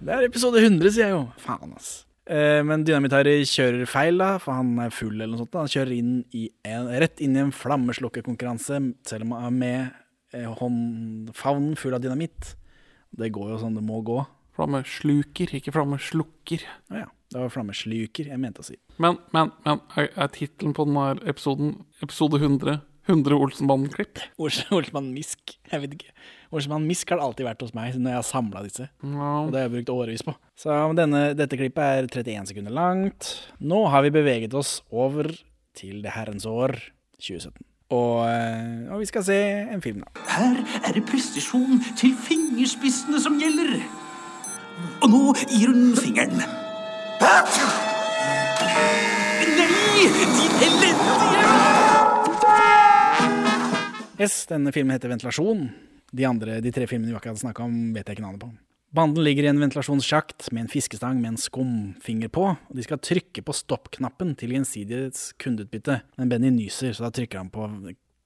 Det 0.00 0.14
er 0.14 0.24
episode 0.24 0.62
100, 0.62 0.94
sier 0.94 1.10
jeg 1.10 1.12
jo. 1.12 1.24
Faen, 1.42 1.74
ass. 1.76 1.90
Eh, 2.30 2.60
men 2.66 2.84
Dynamitt-Harry 2.86 3.42
kjører 3.48 3.88
feil, 3.90 4.20
da, 4.22 4.36
for 4.42 4.54
han 4.54 4.76
er 4.84 4.94
full 4.94 5.16
eller 5.16 5.32
noe 5.32 5.42
sånt. 5.42 5.52
da. 5.54 5.64
Han 5.64 5.72
kjører 5.72 5.94
inn 5.96 6.12
i 6.36 6.46
en, 6.68 6.90
rett 7.02 7.22
inn 7.24 7.34
i 7.34 7.42
en 7.42 7.54
flammeslukkerkonkurranse, 7.54 8.82
selv 9.08 9.26
om 9.26 9.34
han 9.34 9.48
er 9.48 9.56
med 9.56 10.36
eh, 10.36 10.50
håndfavnen 10.60 11.78
full 11.80 11.96
av 11.96 12.04
dynamitt. 12.04 12.54
Det 13.10 13.32
går 13.34 13.54
jo 13.54 13.62
sånn 13.64 13.78
det 13.78 13.86
må 13.86 13.98
gå. 14.06 14.20
Flammesluker, 14.54 15.56
ikke 15.58 15.74
flammeslukker. 15.74 16.68
Å 16.94 17.02
ja. 17.02 17.08
Det 17.30 17.38
var 17.38 17.52
flammesluker 17.54 18.26
jeg 18.26 18.42
mente 18.42 18.62
å 18.62 18.66
si. 18.66 18.74
Men, 18.98 19.20
men, 19.34 19.52
men 19.62 19.82
er, 19.94 20.08
er 20.18 20.30
tittelen 20.34 20.74
på 20.74 20.86
denne 20.88 21.12
episoden 21.30 21.76
episode 22.02 22.40
100 22.42 22.80
100 23.10 23.34
Olsenbanden-klipp? 23.34 24.20
Olsmann 24.38 25.10
Misk. 25.14 25.56
Jeg 25.70 25.82
vet 25.82 25.96
ikke. 25.96 26.12
Olsmann 26.50 26.86
Misk 26.86 27.10
har 27.12 27.20
det 27.20 27.26
alltid 27.28 27.46
vært 27.46 27.60
hos 27.62 27.74
meg 27.76 27.94
når 27.94 28.10
jeg 28.10 28.18
har 28.18 28.26
samla 28.26 28.62
disse. 28.66 28.88
Og 29.06 29.52
det 29.52 29.60
har 29.60 29.68
jeg 29.68 29.74
brukt 29.76 29.92
årevis 29.94 30.24
på. 30.26 30.34
Så 30.58 30.74
denne, 30.98 31.20
dette 31.38 31.58
klippet 31.58 31.82
er 31.84 32.08
31 32.10 32.50
sekunder 32.50 32.74
langt. 32.74 33.28
Nå 33.62 33.84
har 33.92 34.02
vi 34.02 34.10
beveget 34.14 34.54
oss 34.58 34.80
over 34.90 35.30
til 35.78 36.00
det 36.02 36.16
herrens 36.16 36.46
år 36.50 36.74
2017. 37.22 37.62
Og, 37.90 38.16
eh, 38.26 38.90
og 38.90 39.00
vi 39.02 39.06
skal 39.06 39.24
se 39.26 39.36
en 39.74 39.82
film, 39.82 40.02
da. 40.02 40.24
Her 40.30 40.58
er 40.86 40.94
det 40.94 41.04
presisjon 41.06 41.82
til 41.98 42.14
fingerspissene 42.26 43.22
som 43.22 43.38
gjelder. 43.38 43.78
Og 45.02 45.10
nå 45.10 45.22
gir 45.50 45.70
hun 45.70 45.94
fingeren. 45.98 46.42
Nei, 47.20 47.40
din 49.40 49.54
elendige 49.58 51.00
Yes, 54.20 54.42
denne 54.50 54.68
filmen 54.72 54.92
heter 54.92 55.08
Ventilasjon. 55.08 55.70
De 56.16 56.26
andre, 56.26 56.58
de 56.64 56.72
tre 56.74 56.88
filmene 56.90 57.12
vi 57.12 57.18
akkurat 57.18 57.40
snakka 57.40 57.64
om, 57.66 57.78
vet 57.94 58.08
jeg 58.08 58.18
ikke 58.18 58.26
navnet 58.26 58.42
på. 58.42 58.50
Banden 58.90 59.22
ligger 59.22 59.46
i 59.46 59.50
en 59.52 59.60
ventilasjonssjakt 59.62 60.48
med 60.50 60.64
en 60.64 60.70
fiskestang 60.72 61.20
med 61.20 61.36
en 61.36 61.38
skumfinger 61.38 62.30
på, 62.34 62.48
og 62.58 62.74
de 62.74 62.82
skal 62.82 62.98
trykke 62.98 63.44
på 63.46 63.54
stoppknappen 63.54 64.32
til 64.38 64.56
gjensidighets 64.56 65.28
kundeutbytte. 65.38 66.00
Men 66.18 66.32
Benny 66.32 66.50
nyser, 66.56 66.96
så 66.96 67.06
da 67.06 67.12
trykker 67.14 67.38
han 67.38 67.52
på 67.54 67.68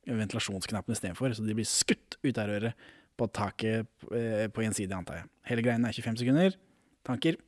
ventilasjonsknappen 0.09 0.97
istedenfor, 0.97 1.37
så 1.37 1.45
de 1.45 1.57
blir 1.59 1.69
skutt 1.69 2.17
ut 2.25 2.41
av 2.41 2.49
røret 2.49 2.87
på 3.21 3.29
taket 3.37 3.85
eh, 4.17 4.47
på 4.49 4.65
gjensidig, 4.65 4.95
antar 4.97 5.21
jeg. 5.21 5.29
Hele 5.51 5.67
greien 5.67 5.85
er 5.85 5.95
25 5.95 6.23
sekunder. 6.25 6.57
Tanker? 7.05 7.39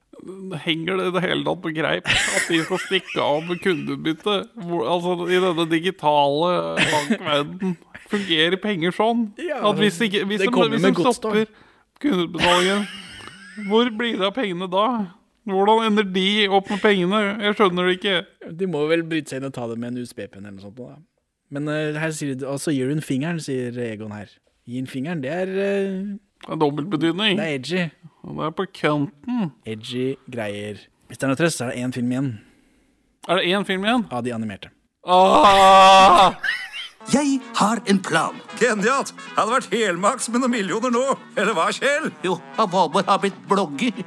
Henger 0.65 0.97
det 0.97 1.09
i 1.11 1.13
det 1.15 1.23
hele 1.27 1.45
tatt 1.45 1.61
på 1.65 1.73
greip 1.77 2.07
at 2.09 2.47
de 2.49 2.61
skal 2.65 2.81
stikke 2.81 3.21
av 3.21 3.43
med 3.45 3.61
kundeutbytte? 3.65 4.37
Altså, 4.57 5.17
I 5.29 5.41
denne 5.45 5.67
digitale 5.71 6.53
bankverden 6.81 7.77
fungerer 8.11 8.57
penger 8.63 8.97
sånn? 8.97 9.27
At 9.61 9.81
hvis, 9.81 10.01
ikke, 10.07 10.25
hvis 10.31 10.47
de, 10.47 10.53
hvis 10.73 10.87
de 10.87 10.95
stopper 10.97 11.53
kundeutbetalingen, 12.03 12.89
hvor 13.69 13.93
blir 13.97 14.19
det 14.21 14.29
av 14.29 14.35
pengene 14.37 14.69
da? 14.73 14.87
Hvordan 15.47 15.85
ender 15.87 16.09
de 16.11 16.49
opp 16.51 16.71
med 16.73 16.81
pengene? 16.83 17.21
Jeg 17.45 17.55
skjønner 17.59 17.87
det 17.87 17.99
ikke. 18.01 18.17
De 18.59 18.67
må 18.71 18.83
vel 18.91 19.05
bryte 19.07 19.31
seg 19.31 19.41
inn 19.41 19.49
og 19.49 19.55
ta 19.55 19.69
det 19.71 19.77
med 19.79 19.93
en 19.93 20.01
USB-penn 20.03 20.43
eller 20.43 20.57
noe 20.57 20.65
sånt. 20.65 20.81
Da. 20.81 20.97
Men 21.55 21.71
eh, 21.71 21.99
her 22.03 22.15
sier 22.15 22.35
de, 22.35 22.49
og 22.51 22.59
så 22.63 22.75
gir 22.75 22.91
en 22.91 23.05
fingeren, 23.05 23.39
sier 23.43 23.77
Egon 23.87 24.15
her. 24.17 24.33
Gi 24.67 24.83
en 24.83 24.91
fingeren, 24.91 25.23
det 25.23 25.31
er 25.31 25.53
uh, 25.55 26.17
Det 26.43 26.51
er 26.57 26.59
dobbeltbetydning. 26.59 27.39
Det 27.39 27.47
er 27.47 27.61
edgy. 27.61 27.85
Og 28.27 28.35
det 28.39 28.47
er 28.49 28.55
på 28.59 28.67
kanten. 28.75 29.51
Edgy 29.67 30.17
greier. 30.33 30.81
Hvis 31.07 31.21
det 31.21 31.27
er 31.29 31.31
noe 31.31 31.39
trøst, 31.39 31.61
så 31.61 31.69
er 31.69 31.75
det 31.75 31.85
én 31.87 31.95
film 31.95 32.11
igjen. 32.13 32.31
Er 33.29 33.39
det 33.39 33.53
én 33.55 33.67
film 33.69 33.85
igjen? 33.87 34.07
Av 34.11 34.25
de 34.27 34.33
animerte. 34.35 34.73
Ah! 35.07 36.35
Jeg 37.13 37.39
har 37.55 37.79
en 37.87 38.01
plan. 38.03 38.35
Genialt! 38.59 39.13
Hadde 39.37 39.53
vært 39.53 39.71
helmaks 39.71 40.27
med 40.33 40.43
noen 40.43 40.55
millioner 40.57 40.91
nå. 40.91 41.05
Eller 41.39 41.55
hva, 41.55 41.69
Kjell? 41.75 42.11
Jo, 42.27 42.41
Valborg 42.59 43.07
har 43.07 43.23
blitt 43.23 43.39
blogger. 43.47 44.03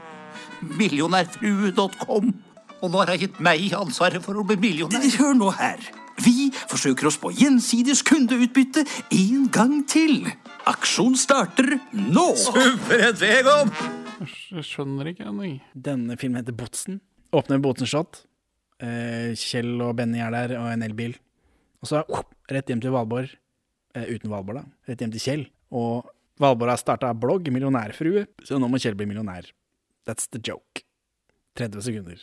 Millionærfrue.com. 0.76 2.34
Og 2.80 2.92
nå 2.92 3.00
har 3.02 3.14
jeg 3.14 3.26
gitt 3.26 3.40
meg 3.44 3.72
ansvaret 3.76 4.24
for 4.24 4.40
å 4.40 4.44
bli 4.48 4.60
millionær. 4.60 5.08
Hør 5.20 5.34
nå 5.40 5.54
her. 5.56 5.80
Vi 6.20 6.50
forsøker 6.68 7.08
oss 7.08 7.16
på 7.20 7.32
gjensidiges 7.32 8.04
kundeutbytte 8.08 8.84
en 9.16 9.48
gang 9.56 9.80
til. 9.88 10.28
Aksjon 10.68 11.16
starter 11.20 11.78
nå. 11.96 12.28
Superhett, 12.36 13.24
Egon! 13.24 13.72
Jeg 14.20 14.66
skjønner 14.68 15.12
ikke, 15.12 15.28
ennå. 15.30 15.54
Denne 15.74 16.18
filmen 16.20 16.42
heter 16.42 16.56
Botsen. 16.58 17.00
Åpner 17.36 17.62
Botsen-shot. 17.64 18.24
Eh, 18.84 19.36
Kjell 19.40 19.80
og 19.84 19.96
Benny 20.00 20.22
er 20.24 20.34
der, 20.36 20.56
og 20.60 20.70
en 20.72 20.84
elbil. 20.86 21.16
Og 21.80 21.92
så 21.92 22.02
rett 22.52 22.72
hjem 22.72 22.82
til 22.84 22.94
Valborg. 22.96 23.32
Eh, 23.96 24.10
uten 24.12 24.32
Valborg, 24.32 24.62
da. 24.62 24.92
Rett 24.92 25.04
hjem 25.04 25.14
til 25.16 25.24
Kjell. 25.24 25.46
Og 25.76 26.10
Valborg 26.40 26.74
har 26.74 26.82
starta 26.82 27.14
blogg, 27.16 27.48
millionærfrue, 27.54 28.26
så 28.48 28.60
nå 28.60 28.70
må 28.72 28.80
Kjell 28.82 28.98
bli 29.00 29.08
millionær. 29.10 29.48
That's 30.08 30.28
the 30.32 30.42
joke. 30.44 30.84
30 31.60 31.84
sekunder. 31.84 32.22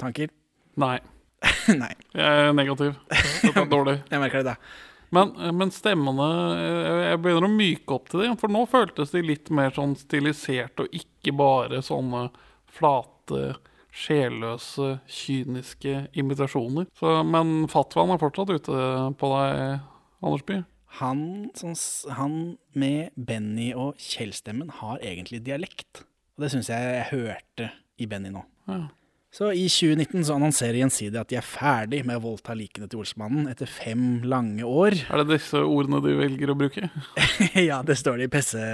Tanker? 0.00 0.32
Nei. 0.80 0.98
Nei. 1.82 1.92
Jeg 2.16 2.48
er 2.48 2.56
negativ. 2.56 2.96
Dette 3.44 3.64
er 3.64 3.70
dårlig. 3.70 3.98
Jeg 4.10 4.22
merker 4.22 4.44
det, 4.44 4.54
da. 4.54 4.93
Men, 5.14 5.32
men 5.58 5.70
stemmene 5.74 6.26
jeg- 6.58 7.04
Jeg 7.10 7.20
begynner 7.22 7.46
å 7.48 7.52
myke 7.56 7.94
opp 7.94 8.08
til 8.10 8.20
dem, 8.24 8.36
for 8.40 8.48
nå 8.52 8.64
føltes 8.70 9.12
de 9.14 9.22
litt 9.22 9.50
mer 9.54 9.70
sånn 9.76 9.94
stilisert, 9.96 10.80
og 10.82 10.88
ikke 10.92 11.34
bare 11.36 11.80
sånne 11.86 12.26
flate, 12.74 13.54
sjelløse, 13.94 14.98
kyniske 15.06 16.08
imitasjoner. 16.18 16.88
Så, 16.98 17.12
men 17.26 17.66
fatwaen 17.70 18.10
er 18.14 18.18
fortsatt 18.22 18.50
ute 18.50 18.78
på 19.20 19.30
deg, 19.34 19.80
Andersby. 20.24 20.64
han, 20.98 21.20
som, 21.54 21.74
han 22.16 22.34
med 22.74 23.10
Benny 23.16 23.72
og 23.74 23.96
Kjell-stemmen 24.00 24.70
har 24.80 24.98
egentlig 25.04 25.42
dialekt. 25.46 26.02
Og 26.36 26.44
det 26.44 26.50
syns 26.54 26.70
jeg 26.72 26.90
jeg 26.96 27.08
hørte 27.12 27.70
i 28.02 28.06
Benny 28.10 28.30
nå. 28.34 28.42
Ja. 28.68 28.88
Så 29.34 29.48
i 29.50 29.64
2019 29.66 30.22
så 30.28 30.36
annonserer 30.36 30.76
Gjensidige 30.78 31.18
at 31.24 31.30
de 31.32 31.38
er 31.40 31.46
ferdig 31.46 32.04
med 32.06 32.20
å 32.20 32.22
voldta 32.22 32.54
likene 32.54 32.86
til 32.86 33.00
Olsmannen 33.02 33.48
etter 33.50 33.66
fem 33.66 34.20
lange 34.30 34.62
år. 34.62 34.94
Er 35.10 35.22
det 35.24 35.40
disse 35.40 35.58
ordene 35.58 35.98
du 36.04 36.12
velger 36.20 36.52
å 36.52 36.54
bruke? 36.58 36.86
ja, 37.70 37.80
det 37.82 37.96
står 37.98 38.20
det 38.20 38.28
i, 38.28 38.30
presse, 38.30 38.66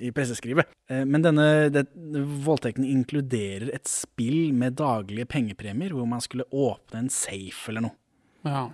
i 0.00 0.12
presseskrivet. 0.16 0.72
Eh, 0.88 1.02
Men 1.04 1.26
denne 1.26 1.48
det, 1.74 1.82
voldtekten 2.46 2.86
inkluderer 2.88 3.68
et 3.76 3.90
spill 3.90 4.54
med 4.56 4.78
daglige 4.80 5.28
pengepremier, 5.28 5.92
hvor 5.92 6.08
man 6.08 6.24
skulle 6.24 6.48
åpne 6.48 7.04
en 7.04 7.12
safe 7.12 7.68
eller 7.68 7.90
noe. 7.90 7.98
Ja. 8.48 8.70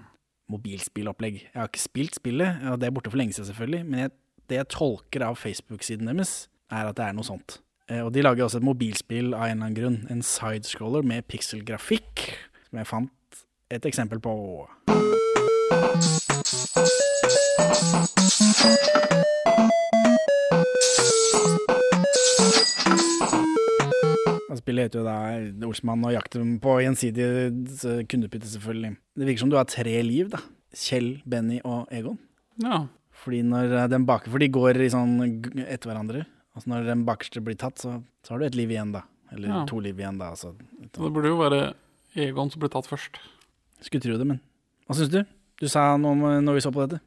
Mobilspillopplegg. 0.54 1.40
Jeg 1.48 1.58
har 1.58 1.72
ikke 1.72 1.82
spilt 1.82 2.20
spillet, 2.20 2.62
og 2.70 2.78
det 2.78 2.86
er 2.86 2.94
borte 2.94 3.10
for 3.10 3.18
lenge 3.18 3.34
siden 3.34 3.50
selvfølgelig, 3.50 3.82
men 3.90 4.04
jeg, 4.04 4.14
det 4.46 4.62
jeg 4.62 4.70
tolker 4.76 5.26
av 5.26 5.42
Facebook-siden 5.42 6.06
deres, 6.12 6.44
er 6.70 6.86
at 6.86 7.02
det 7.02 7.08
er 7.08 7.18
noe 7.18 7.26
sånt. 7.26 7.58
Eh, 7.90 8.00
Og 8.04 8.12
de 8.14 8.22
lager 8.22 8.44
også 8.44 8.60
et 8.60 8.66
mobilspill 8.66 9.34
av 9.34 9.48
en 9.48 9.50
eller 9.50 9.66
annen 9.66 9.78
grunn. 9.78 9.98
En 10.10 10.22
sidescroller 10.22 11.02
med 11.06 11.26
pixelgrafikk, 11.28 12.26
som 12.68 12.78
jeg 12.82 12.86
fant 12.86 13.42
et 13.70 13.86
eksempel 13.86 14.20
på. 14.22 14.36
Og 24.50 24.58
Spillet 24.58 24.88
heter 24.88 25.00
jo 25.00 25.06
da 25.06 25.66
Olsmann 25.68 26.02
og 26.06 26.14
jakten 26.14 26.56
på 26.62 26.78
gjensidig 26.82 27.26
kundeutbytte, 28.10 28.50
selvfølgelig. 28.50 28.94
Det 29.18 29.28
virker 29.28 29.44
som 29.44 29.52
du 29.52 29.58
har 29.58 29.68
tre 29.70 30.00
liv, 30.06 30.30
da. 30.32 30.40
Kjell, 30.76 31.12
Benny 31.28 31.60
og 31.66 31.86
Egon. 31.94 32.18
Ja. 32.62 32.84
Fordi 33.22 33.42
når 33.46 33.74
eh, 33.76 33.88
den 33.90 34.06
baker, 34.08 34.30
for 34.32 34.42
de 34.42 34.48
går 34.52 34.78
i 34.80 34.90
sånn 34.92 35.16
etter 35.66 35.90
hverandre. 35.90 36.24
Og 36.56 36.62
så 36.64 36.70
når 36.72 36.88
den 36.88 37.04
bakerste 37.06 37.42
blir 37.44 37.54
tatt, 37.60 37.78
så, 37.78 38.00
så 38.26 38.34
har 38.34 38.40
du 38.42 38.46
et 38.48 38.56
liv 38.58 38.72
igjen, 38.74 38.92
da. 38.96 39.04
Eller 39.32 39.48
Ja. 39.52 39.64
to 39.70 39.78
liv 39.80 39.98
igjen, 40.00 40.18
da. 40.18 40.32
Altså. 40.34 40.54
Det 40.80 40.98
burde 41.14 41.30
jo 41.30 41.36
være 41.38 41.60
Egon 42.18 42.50
som 42.50 42.58
blir 42.64 42.72
tatt 42.74 42.88
først. 42.90 43.20
Skulle 43.80 44.02
tro 44.02 44.16
det, 44.18 44.26
men 44.26 44.40
hva 44.88 44.96
syns 44.98 45.12
du? 45.12 45.20
Du 45.60 45.68
sa 45.70 45.92
noe 46.00 46.10
om 46.16 46.24
eh, 46.26 46.40
når 46.42 46.56
vi 46.58 46.64
så 46.64 46.72
på 46.74 46.82
dette. 46.88 46.98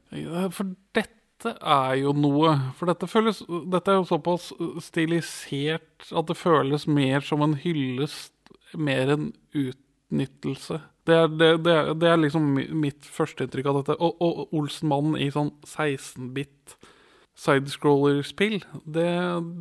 For 0.56 0.70
dette 0.95 1.52
er 1.60 1.98
jo 1.99 2.14
noe 2.15 2.53
For 2.78 2.88
dette 2.88 3.10
føles 3.11 3.41
Dette 3.74 3.91
er 3.91 3.98
jo 3.98 4.06
såpass 4.07 4.45
stilisert 4.86 6.07
at 6.15 6.30
det 6.30 6.38
føles 6.40 6.86
mer 6.88 7.20
som 7.26 7.41
en 7.44 7.57
hyllest, 7.60 8.32
mer 8.80 9.11
enn 9.18 9.26
utnyttelse. 9.52 10.80
Det 11.03 11.15
er, 11.20 11.28
det, 11.28 11.49
det, 11.65 11.74
er, 11.76 11.94
det 11.99 12.07
er 12.14 12.22
liksom 12.22 12.45
mi- 12.56 12.70
mitt 12.86 13.03
førsteinntrykk 13.03 13.68
av 13.74 13.82
dette. 13.82 13.98
Og, 13.99 14.15
og 14.24 14.53
Olsenmannen 14.56 15.18
i 15.20 15.28
sånn 15.36 15.52
16-bit 15.68 16.78
sidescroller-spill, 17.40 18.60
det, 18.86 19.10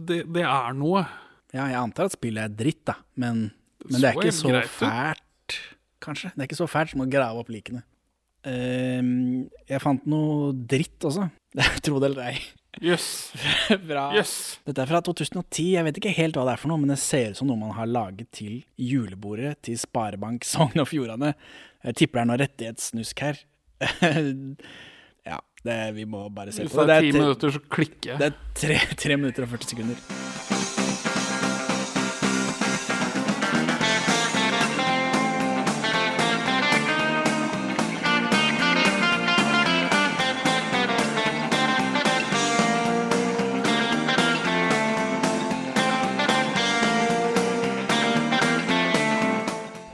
det, 0.09 0.23
det 0.35 0.45
er 0.47 0.77
noe. 0.77 1.05
Ja, 1.53 1.67
jeg 1.69 1.81
antar 1.81 2.09
at 2.09 2.17
spillet 2.17 2.45
er 2.47 2.57
dritt, 2.57 2.83
da. 2.89 2.99
Men, 3.21 3.47
men 3.85 3.99
det 3.99 4.11
er 4.11 4.19
ikke 4.21 4.35
så 4.37 4.53
greit 4.53 4.73
fælt, 4.73 5.59
kanskje. 6.05 6.33
Det 6.35 6.45
er 6.45 6.51
ikke 6.51 6.61
så 6.63 6.71
fælt 6.71 6.95
som 6.95 7.05
å 7.05 7.11
grave 7.13 7.43
opp 7.43 7.53
likene. 7.53 7.85
Uh, 8.43 9.45
jeg 9.71 9.83
fant 9.83 10.09
noe 10.11 10.51
dritt 10.53 11.05
også. 11.09 11.29
Tro 11.85 12.01
det 12.03 12.13
eller 12.13 12.33
ei. 12.33 12.37
Jøss. 12.81 13.07
fra, 13.89 14.07
Yes. 14.17 14.35
Dette 14.65 14.81
er 14.83 14.89
fra 14.89 15.03
2010. 15.05 15.75
Jeg 15.75 15.87
vet 15.87 16.01
ikke 16.01 16.15
helt 16.17 16.39
hva 16.39 16.47
det 16.49 16.55
er 16.55 16.63
for 16.63 16.73
noe, 16.73 16.81
men 16.81 16.95
det 16.95 17.01
ser 17.03 17.33
ut 17.33 17.41
som 17.41 17.51
noe 17.51 17.61
man 17.61 17.75
har 17.77 17.91
laget 17.91 18.31
til 18.35 18.63
julebordet 18.81 19.59
til 19.69 19.77
Sparebank 19.81 20.47
Sogn 20.49 20.81
og 20.81 20.89
Fjordane. 20.91 21.35
Jeg 21.85 22.01
tipper 22.01 22.21
det 22.21 22.25
er 22.25 22.31
noe 22.31 22.41
rettighetssnusk 22.43 23.25
her. 23.27 23.45
det, 25.65 25.79
vi 25.95 26.05
må 26.05 26.25
bare 26.35 26.53
se 26.53 26.67
på 26.67 26.87
det 26.87 26.97
er 26.97 27.05
det. 27.07 27.13
ti 27.13 27.19
minutter, 27.19 27.55
så 27.55 27.61
klikker 27.71 28.11
jeg. 28.15 28.19
Det 28.19 28.31
er 28.33 28.39
tre, 28.65 28.81
tre 28.99 29.17
minutter 29.17 29.47
og 29.47 29.55
40 29.55 29.75
sekunder. 29.75 31.13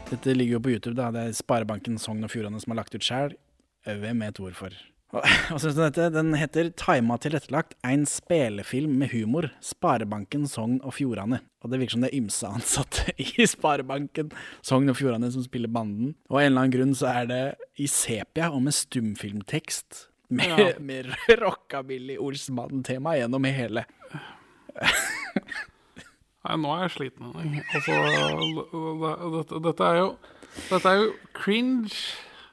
Dette 0.09 0.33
ligger 0.35 0.57
jo 0.57 0.61
på 0.65 0.71
YouTube, 0.73 0.97
da. 0.97 1.11
Det 1.13 1.21
er 1.29 1.35
Sparebanken 1.37 1.99
Sogn 2.01 2.25
og 2.25 2.33
Fjordane 2.33 2.61
som 2.63 2.73
har 2.73 2.81
lagt 2.81 2.97
ut 2.97 3.05
sjæl. 3.05 3.37
Hvem 3.85 4.25
vet 4.25 4.41
hvorfor. 4.41 4.75
Og, 5.17 5.25
syns 5.61 5.73
du 5.73 5.81
om 5.81 5.87
dette? 5.87 6.09
Den 6.13 6.35
heter 6.37 6.69
Tima 6.77 7.17
tilrettelagt, 7.23 7.77
en 7.87 8.03
spelefilm 8.09 8.99
med 9.01 9.09
humor. 9.15 9.49
Sparebanken 9.65 10.45
Sogn 10.51 10.77
og 10.85 10.93
Fjordane. 10.99 11.41
Og 11.65 11.73
det 11.73 11.81
virker 11.81 11.97
som 11.97 12.05
det 12.05 12.11
er 12.13 12.19
ymse 12.21 12.51
ansatte 12.51 13.15
i 13.25 13.47
Sparebanken 13.49 14.29
Sogn 14.61 14.93
og 14.93 14.99
Fjordane 15.01 15.31
som 15.33 15.47
spiller 15.47 15.73
banden. 15.73 16.13
Og 16.29 16.37
av 16.37 16.43
en 16.45 16.51
eller 16.53 16.67
annen 16.67 16.77
grunn 16.77 16.95
så 16.99 17.09
er 17.15 17.31
det 17.31 17.41
i 17.81 17.89
sepia 17.89 18.51
og 18.53 18.61
med 18.69 18.77
stumfilmtekst. 18.77 20.05
Med, 20.29 20.53
Ja. 20.61 20.73
med 20.91 21.09
rockabilly 21.41 22.19
Olsmannen-tema 22.21 23.17
gjennom 23.17 23.49
hele. 23.49 23.87
Nei, 26.45 26.57
nå 26.61 26.71
er 26.77 26.85
jeg 26.85 26.93
sliten. 26.99 27.33
Altså, 27.33 27.97
dette, 29.35 29.59
dette 29.65 29.89
er 29.89 29.99
jo 30.03 30.11
Dette 30.69 30.91
er 30.93 31.01
jo 31.01 31.09
cringe. 31.37 31.97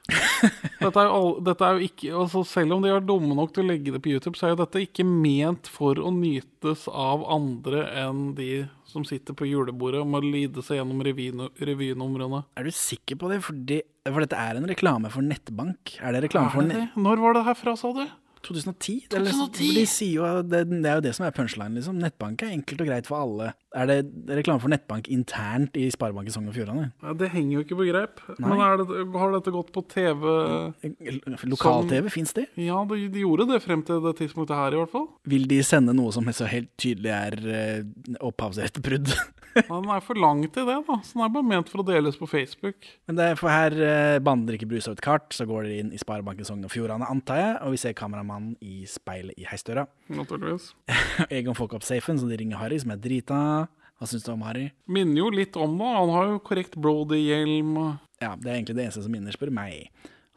Dette 0.82 1.02
er 1.02 1.08
jo, 1.08 1.30
dette 1.42 1.66
er 1.66 1.78
jo 1.78 1.86
ikke 1.88 2.10
altså 2.14 2.42
Selv 2.46 2.76
om 2.76 2.84
de 2.84 2.92
er 2.92 3.02
dumme 3.02 3.34
nok 3.34 3.54
til 3.54 3.64
å 3.64 3.70
legge 3.72 3.94
det 3.94 4.00
på 4.04 4.12
YouTube, 4.12 4.36
så 4.38 4.46
er 4.46 4.52
jo 4.54 4.60
dette 4.60 4.82
ikke 4.84 5.06
ment 5.06 5.70
for 5.72 5.98
å 5.98 6.12
nytes 6.14 6.84
av 6.92 7.24
andre 7.32 7.86
enn 8.04 8.28
de 8.38 8.66
som 8.86 9.04
sitter 9.08 9.34
på 9.36 9.48
julebordet 9.48 10.00
og 10.04 10.12
må 10.12 10.20
lide 10.22 10.62
seg 10.64 10.78
gjennom 10.78 11.02
revynumrene. 11.02 12.44
Er 12.56 12.68
du 12.68 12.74
sikker 12.74 13.18
på 13.20 13.32
det? 13.32 13.40
Fordi, 13.44 13.80
for 14.06 14.22
dette 14.22 14.38
er 14.38 14.60
en 14.60 14.68
reklame 14.70 15.10
for 15.12 15.26
nettbank. 15.26 15.96
Er 15.98 16.14
det 16.14 16.28
reklame 16.28 16.52
Er 16.52 16.54
det 16.54 16.60
for 16.60 16.70
det? 16.70 16.86
Når 17.08 17.24
var 17.24 17.36
det 17.36 17.44
herfra, 17.50 17.76
sa 17.80 17.92
du? 17.96 18.04
2010? 18.46 18.96
Eller, 19.16 19.34
2010? 19.34 19.70
de 19.76 19.84
sier 19.90 20.14
jo 20.16 20.42
det, 20.46 20.62
det 20.70 20.90
er 20.90 21.00
jo 21.00 21.04
det 21.08 21.14
som 21.18 21.26
er 21.26 21.34
punchline, 21.36 21.74
liksom. 21.78 21.98
Nettbank 22.02 22.44
er 22.46 22.54
enkelt 22.54 22.82
og 22.84 22.90
greit 22.90 23.10
for 23.10 23.20
alle. 23.20 23.52
Er 23.76 23.90
det 23.90 23.98
reklame 24.38 24.62
for 24.62 24.72
nettbank 24.72 25.10
internt 25.12 25.76
i 25.76 25.88
Sparebanken 25.92 26.32
Sogn 26.34 26.48
og 26.50 26.56
Fjordane? 26.56 26.88
Ja, 27.04 27.14
det 27.18 27.30
henger 27.34 27.58
jo 27.58 27.64
ikke 27.66 27.78
på 27.78 27.88
greip. 27.90 28.22
Nei. 28.38 28.48
Men 28.48 28.62
er 28.64 28.80
det, 28.80 29.00
har 29.20 29.34
dette 29.36 29.54
gått 29.54 29.72
på 29.74 29.84
TV? 29.92 30.26
Lokal-TV, 31.50 32.10
fins 32.12 32.32
det? 32.36 32.46
Ja, 32.60 32.80
de, 32.88 33.02
de 33.12 33.24
gjorde 33.24 33.48
det 33.52 33.60
frem 33.64 33.84
til 33.86 34.00
det 34.06 34.16
tidspunktet 34.22 34.56
her, 34.56 34.76
i 34.76 34.80
hvert 34.80 34.94
fall. 34.94 35.08
Vil 35.28 35.48
de 35.50 35.60
sende 35.66 35.94
noe 35.96 36.14
som 36.14 36.26
så 36.36 36.48
helt 36.50 36.72
tydelig 36.80 37.12
er 37.14 37.36
uh, 37.44 38.20
opphavsrettsbrudd? 38.30 39.12
Ja, 39.12 39.26
den 39.70 39.90
er 39.92 40.04
for 40.04 40.18
lang 40.20 40.42
til 40.52 40.68
det, 40.68 40.76
da. 40.88 40.98
Så 41.04 41.16
den 41.16 41.24
er 41.26 41.32
bare 41.34 41.48
ment 41.50 41.70
for 41.72 41.82
å 41.82 41.86
deles 41.86 42.18
på 42.20 42.28
Facebook. 42.30 42.88
Men 43.08 43.18
det 43.18 43.28
er 43.30 43.40
for 43.40 43.52
her 43.52 43.76
eh, 43.76 44.18
banden 44.24 44.56
ikke 44.56 44.68
brus 44.70 44.88
av 44.90 44.96
et 44.96 45.04
kart, 45.04 45.28
så 45.34 45.46
går 45.48 45.66
dere 45.66 45.84
inn 45.84 45.94
i 45.96 46.00
Sparebanken 46.00 46.48
Sogn 46.48 46.66
og 46.66 46.72
Fjordane, 46.74 47.08
antar 47.12 47.40
jeg, 47.40 47.54
og 47.64 47.76
vi 47.76 47.80
ser 47.82 47.96
kameramannen 47.98 48.56
i 48.64 48.84
speilet 48.90 49.38
i 49.40 49.48
heisdøra. 49.48 49.86
Naturligvis. 50.12 50.72
Egon 51.30 51.56
får 51.58 51.70
ikke 51.70 51.80
opp 51.80 51.88
safen, 51.88 52.20
så 52.20 52.28
de 52.30 52.40
ringer 52.40 52.60
Harry, 52.60 52.80
som 52.82 52.94
er 52.94 53.00
drita. 53.00 53.40
Hva 53.96 54.10
syns 54.10 54.26
du 54.26 54.34
om 54.34 54.44
Harry? 54.44 54.68
Minner 54.92 55.22
jo 55.22 55.30
litt 55.32 55.56
om 55.56 55.78
det. 55.80 55.94
Han 55.96 56.12
har 56.12 56.28
jo 56.34 56.42
korrekt 56.44 56.76
Brody-hjelm. 56.76 57.78
Ja, 58.20 58.34
det 58.36 58.50
er 58.50 58.58
egentlig 58.58 58.76
det 58.76 58.86
eneste 58.88 59.04
som 59.06 59.14
minner, 59.14 59.32
spør 59.32 59.54
meg. 59.56 59.88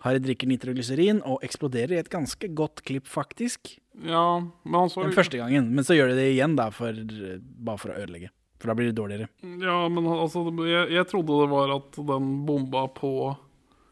Harry 0.06 0.22
drikker 0.24 0.48
nitroglyserin 0.48 1.20
og 1.28 1.44
eksploderer 1.44 1.98
i 1.98 2.00
et 2.00 2.12
ganske 2.12 2.50
godt 2.56 2.84
klipp, 2.88 3.08
faktisk. 3.12 3.74
Ja, 4.00 4.40
men 4.64 4.78
han 4.80 4.92
så 4.92 5.04
Den 5.04 5.16
første 5.16 5.42
gangen, 5.42 5.74
men 5.76 5.84
så 5.84 5.98
gjør 5.98 6.14
de 6.14 6.22
det 6.22 6.30
igjen, 6.32 6.56
da, 6.56 6.70
for, 6.72 6.96
bare 6.96 7.82
for 7.82 7.92
å 7.92 7.98
ødelegge. 8.00 8.32
For 8.60 8.72
da 8.72 8.76
blir 8.76 8.90
det 8.92 8.98
dårligere. 9.00 9.30
Ja, 9.64 9.78
men 9.90 10.08
altså, 10.12 10.44
jeg, 10.68 10.90
jeg 10.92 11.08
trodde 11.08 11.38
det 11.42 11.50
var 11.52 11.72
at 11.78 12.00
den 12.10 12.30
bomba 12.48 12.86
på 12.92 13.12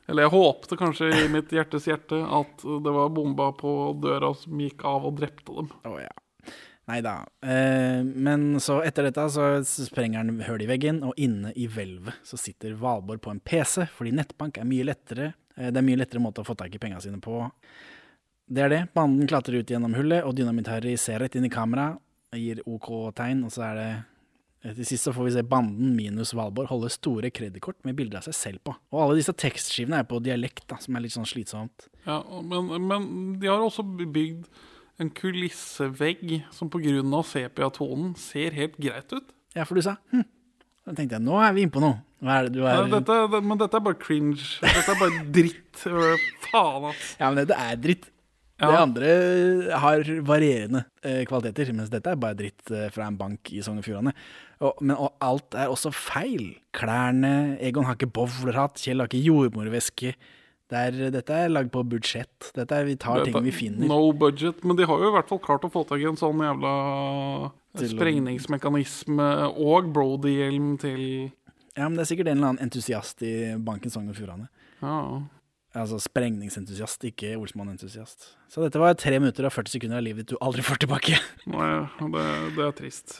Eller 0.08 0.26
jeg 0.26 0.34
håpte 0.36 0.78
kanskje 0.80 1.08
i 1.16 1.26
mitt 1.32 1.52
hjertes 1.56 1.88
hjerte 1.88 2.20
at 2.20 2.64
det 2.64 2.94
var 2.96 3.12
bomba 3.16 3.52
på 3.56 3.72
døra 4.04 4.34
som 4.36 4.60
gikk 4.60 4.84
av 4.88 5.08
og 5.08 5.20
drepte 5.20 5.56
dem. 5.56 5.72
Oh, 5.88 5.98
ja. 6.00 6.12
Nei 6.88 7.02
da. 7.04 7.18
Eh, 7.44 8.00
men 8.04 8.62
så 8.64 8.80
etter 8.88 9.10
dette 9.10 9.26
så 9.30 9.50
sprenger 9.66 10.22
han 10.22 10.40
hull 10.48 10.64
i 10.64 10.70
veggen, 10.70 11.02
og 11.04 11.20
inne 11.20 11.52
i 11.60 11.68
hvelvet 11.68 12.24
så 12.24 12.40
sitter 12.40 12.78
Valborg 12.80 13.20
på 13.26 13.34
en 13.34 13.42
PC, 13.44 13.90
fordi 13.92 14.16
nettbank 14.16 14.62
er 14.62 14.70
mye 14.70 14.86
lettere. 14.88 15.34
Eh, 15.58 15.68
det 15.68 15.82
er 15.82 15.88
mye 15.90 16.00
lettere 16.00 16.24
måte 16.24 16.46
å 16.46 16.48
få 16.48 16.56
tak 16.56 16.72
i 16.72 16.80
penga 16.80 17.02
sine 17.04 17.20
på. 17.20 17.42
Det 18.48 18.64
er 18.64 18.72
det. 18.72 18.82
Banden 18.96 19.28
klatrer 19.28 19.60
ut 19.60 19.74
gjennom 19.74 19.98
hullet, 20.00 20.24
og 20.24 20.38
Dynamitt-Harry 20.38 20.96
ser 20.96 21.20
rett 21.20 21.36
inn 21.36 21.50
i 21.50 21.52
kamera, 21.52 21.90
gir 22.32 22.64
OK-tegn, 22.64 23.44
og 23.44 23.52
så 23.52 23.68
er 23.68 23.82
det 23.82 23.92
til 24.66 24.88
sist 24.90 25.06
så 25.06 25.14
får 25.14 25.28
vi 25.28 25.34
se 25.36 25.44
banden 25.48 25.92
minus 25.96 26.34
Valborg 26.36 26.72
holde 26.72 26.90
store 26.92 27.30
kredittkort 27.34 27.78
med 27.88 27.96
bilder 27.98 28.20
av 28.20 28.26
seg 28.28 28.36
selv 28.38 28.64
på. 28.66 28.74
Og 28.94 29.04
alle 29.04 29.20
disse 29.20 29.36
tekstskivene 29.38 30.02
er 30.02 30.08
på 30.10 30.20
dialekt, 30.24 30.66
da, 30.72 30.80
som 30.82 30.98
er 30.98 31.06
litt 31.06 31.14
sånn 31.14 31.30
slitsomt. 31.30 31.88
Ja, 32.08 32.24
men, 32.42 32.72
men 32.90 33.06
de 33.42 33.52
har 33.52 33.62
også 33.62 33.86
bygd 33.86 34.48
en 34.98 35.12
kulissevegg 35.14 36.40
som 36.56 36.72
pga. 36.74 37.22
sepiatonen 37.24 38.16
ser 38.18 38.58
helt 38.58 38.78
greit 38.82 39.14
ut. 39.14 39.30
Ja, 39.56 39.64
for 39.66 39.78
du 39.78 39.86
sa 39.86 39.98
hm. 40.12 40.26
Da 40.88 40.94
tenkte 40.96 41.18
jeg, 41.18 41.26
nå 41.28 41.38
er 41.44 41.54
vi 41.54 41.66
inne 41.66 41.74
på 41.76 41.84
noe. 41.84 42.00
Er 42.24 42.48
det 42.48 42.56
du 42.56 42.62
er 42.64 42.80
Nei, 42.80 42.92
dette, 42.96 43.16
det, 43.30 43.42
men 43.44 43.60
dette 43.60 43.78
er 43.78 43.84
bare 43.84 44.00
cringe. 44.00 44.40
Dette 44.64 44.94
er 44.94 45.02
bare 45.02 45.24
dritt. 45.38 45.82
Faen, 46.48 46.88
ass. 46.90 47.10
Ja, 47.20 47.28
men 47.30 47.44
det 47.44 47.58
er 47.58 47.82
dritt. 47.84 48.08
Ja. 48.58 48.72
Det 48.72 48.78
andre 48.80 49.10
har 49.84 50.08
varierende 50.26 50.86
eh, 51.06 51.22
kvaliteter, 51.30 51.70
mens 51.78 51.92
dette 51.94 52.10
er 52.10 52.18
bare 52.18 52.40
dritt 52.40 52.72
eh, 52.74 52.88
fra 52.90 53.06
en 53.06 53.20
bank 53.20 53.52
i 53.54 53.62
Sogn 53.62 53.84
og 53.84 53.86
Fjordane. 53.86 54.16
Og, 54.60 54.80
men 54.82 54.96
og 54.98 55.14
alt 55.22 55.54
er 55.54 55.70
også 55.70 55.92
feil. 55.94 56.56
Klærne 56.74 57.58
Egon 57.62 57.86
har 57.86 57.98
ikke 57.98 58.10
bowlerhatt, 58.16 58.80
Kjell 58.82 59.04
har 59.04 59.10
ikke 59.12 59.22
jordmorveske. 59.28 60.16
Det 60.68 60.80
er, 60.90 60.96
dette 61.14 61.32
er 61.32 61.52
lagd 61.54 61.70
på 61.72 61.84
budsjett. 61.88 62.50
Dette 62.58 62.76
er, 62.76 62.88
vi 62.90 62.98
tar 63.00 63.22
ting 63.24 63.38
vi 63.46 63.54
finner. 63.56 63.88
No 63.88 64.10
budget. 64.12 64.66
Men 64.68 64.76
de 64.76 64.88
har 64.90 65.00
jo 65.00 65.12
i 65.12 65.16
hvert 65.16 65.30
fall 65.30 65.40
klart 65.44 65.64
å 65.64 65.72
få 65.72 65.86
tak 65.88 66.02
i 66.04 66.10
en 66.10 66.20
sånn 66.20 66.42
jævla 66.44 66.74
Til- 67.78 67.94
sprengningsmekanisme 67.94 69.30
og 69.54 69.94
Brody-hjelm 69.96 70.76
til 70.82 71.02
Ja, 71.78 71.86
men 71.88 71.96
det 71.96 72.04
er 72.08 72.10
sikkert 72.10 72.32
en 72.32 72.40
eller 72.42 72.52
annen 72.56 72.66
entusiast 72.66 73.22
i 73.24 73.54
banken 73.62 73.94
Sogn 73.94 74.10
og 74.10 74.18
Fjordane. 74.18 74.50
Ja. 74.82 75.22
Altså 75.78 76.00
sprengningsentusiast, 76.02 77.04
ikke 77.06 77.36
Olsmann-entusiast. 77.38 78.32
Så 78.50 78.64
dette 78.66 78.80
var 78.82 78.96
tre 78.98 79.20
minutter 79.22 79.46
og 79.46 79.54
40 79.54 79.76
sekunder 79.76 80.00
av 80.02 80.04
livet 80.08 80.28
du 80.32 80.36
aldri 80.42 80.66
får 80.66 80.82
tilbake. 80.84 81.20
Nei, 81.54 81.70
det, 82.02 82.28
det 82.58 82.66
er 82.66 82.76
trist. 82.80 83.20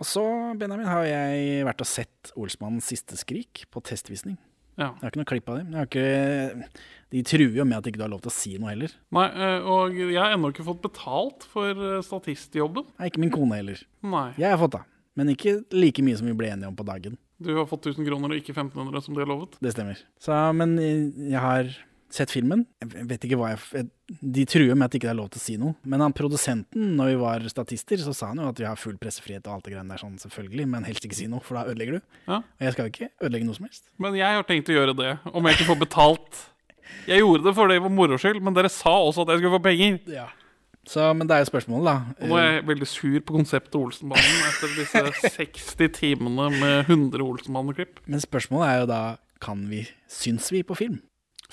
Og 0.00 0.08
så, 0.08 0.22
Benjamin, 0.58 0.88
har 0.88 1.04
jeg 1.06 1.66
vært 1.68 1.82
og 1.84 1.88
sett 1.88 2.32
Olsmannens 2.40 2.88
siste 2.90 3.18
skrik 3.20 3.66
på 3.70 3.82
testvisning. 3.84 4.38
Ja. 4.80 4.88
Jeg 4.96 5.02
har 5.02 5.10
ikke 5.12 5.20
noe 5.20 5.28
klipp 5.28 5.50
av 5.52 5.58
har 5.76 5.88
ikke, 5.88 6.68
de 7.12 7.20
truer 7.28 7.58
jo 7.58 7.66
med 7.68 7.76
at 7.76 7.88
ikke 7.90 8.00
du 8.00 8.06
har 8.06 8.12
lov 8.14 8.22
til 8.24 8.32
å 8.32 8.34
si 8.34 8.54
noe 8.56 8.72
heller. 8.72 8.94
Nei, 9.12 9.26
eh, 9.28 9.66
og 9.68 9.98
jeg 10.00 10.16
har 10.16 10.32
ennå 10.32 10.48
ikke 10.54 10.64
fått 10.64 10.80
betalt 10.86 11.44
for 11.52 11.76
eh, 11.76 11.98
statistjobben. 12.06 12.88
Nei, 12.96 13.10
ikke 13.12 13.20
min 13.20 13.34
kone 13.34 13.58
heller. 13.60 13.82
Nei. 14.00 14.30
Jeg 14.40 14.48
har 14.54 14.60
fått 14.62 14.78
det, 14.78 14.82
men 15.20 15.34
ikke 15.34 15.58
like 15.76 16.04
mye 16.06 16.16
som 16.18 16.30
vi 16.30 16.36
ble 16.40 16.48
enige 16.54 16.72
om 16.72 16.78
på 16.78 16.88
dagen. 16.88 17.20
Du 17.42 17.52
har 17.58 17.68
fått 17.68 17.90
1000 17.90 18.06
kroner 18.08 18.32
og 18.32 18.40
ikke 18.40 18.54
1500 18.56 19.04
som 19.04 19.16
de 19.16 19.20
har 19.24 19.28
lovet. 19.28 19.58
Det 19.60 19.74
stemmer. 19.74 20.00
Så, 20.22 20.40
men 20.56 20.76
jeg 20.80 21.40
har 21.42 21.68
sett 22.12 22.32
filmen. 22.32 22.64
Jeg 22.80 23.06
vet 23.12 23.24
ikke 23.28 23.38
hva 23.40 23.52
jeg 23.52 23.60
jeg- 23.76 23.90
De 24.20 24.44
truer 24.48 24.74
med 24.76 24.86
at 24.86 24.94
det 24.94 25.00
ikke 25.00 25.10
er 25.12 25.18
lov 25.18 25.30
til 25.32 25.40
å 25.40 25.44
si 25.44 25.56
noe. 25.60 25.76
Men 25.88 26.04
han 26.04 26.14
produsenten, 26.16 26.92
når 26.98 27.12
vi 27.12 27.18
var 27.22 27.46
statister, 27.52 28.02
så 28.04 28.14
sa 28.16 28.32
han 28.32 28.42
jo 28.42 28.50
at 28.50 28.60
vi 28.60 28.68
har 28.68 28.80
full 28.80 28.98
pressefrihet 29.00 29.46
og 29.46 29.56
alt 29.56 29.68
det 29.68 29.74
greiene 29.74 29.94
der 29.94 30.02
sånn, 30.02 30.18
selvfølgelig, 30.22 30.68
men 30.74 30.86
helst 30.88 31.06
ikke 31.08 31.18
si 31.18 31.28
noe, 31.30 31.42
for 31.46 31.58
da 31.58 31.66
ødelegger 31.72 31.98
du. 31.98 32.06
Ja. 32.26 32.42
Og 32.42 32.66
jeg 32.66 32.76
skal 32.76 32.88
jo 32.88 32.94
ikke 32.94 33.10
ødelegge 33.22 33.48
noe 33.48 33.58
som 33.58 33.68
helst. 33.68 33.88
Men 34.02 34.18
jeg 34.20 34.38
har 34.38 34.46
tenkt 34.48 34.70
å 34.72 34.76
gjøre 34.76 34.96
det, 34.98 35.16
om 35.32 35.48
jeg 35.48 35.58
ikke 35.58 35.70
får 35.72 35.80
betalt. 35.86 36.44
Jeg 37.08 37.22
gjorde 37.22 37.46
det 37.48 37.56
for 37.56 37.72
det 37.72 37.80
var 37.82 37.92
moro 37.94 38.20
skyld, 38.20 38.42
men 38.44 38.56
dere 38.56 38.70
sa 38.72 38.94
også 39.00 39.24
at 39.24 39.34
jeg 39.34 39.42
skulle 39.42 39.56
få 39.56 39.64
penger. 39.64 39.98
Ja. 40.12 40.28
Så, 40.88 41.04
men 41.14 41.28
det 41.30 41.36
er 41.36 41.44
jo 41.44 41.50
spørsmålet, 41.52 41.86
da. 41.86 42.14
Og 42.24 42.30
nå 42.32 42.38
er 42.40 42.48
jeg 42.48 42.62
veldig 42.66 42.86
sur 42.90 43.18
på 43.22 43.36
konseptet 43.36 43.76
Olsenbanen 43.78 44.46
etter 44.48 44.72
disse 44.74 45.02
60 45.38 45.92
timene 45.94 46.48
med 46.56 46.88
100 46.90 47.22
Olsenbanen-klipp. 47.22 48.02
Men 48.10 48.22
spørsmålet 48.22 48.68
er 48.68 48.80
jo 48.82 48.88
da 48.90 49.02
kan 49.42 49.62
vi, 49.70 49.84
Syns 50.10 50.50
vi 50.54 50.62
på 50.66 50.74
film? 50.78 50.98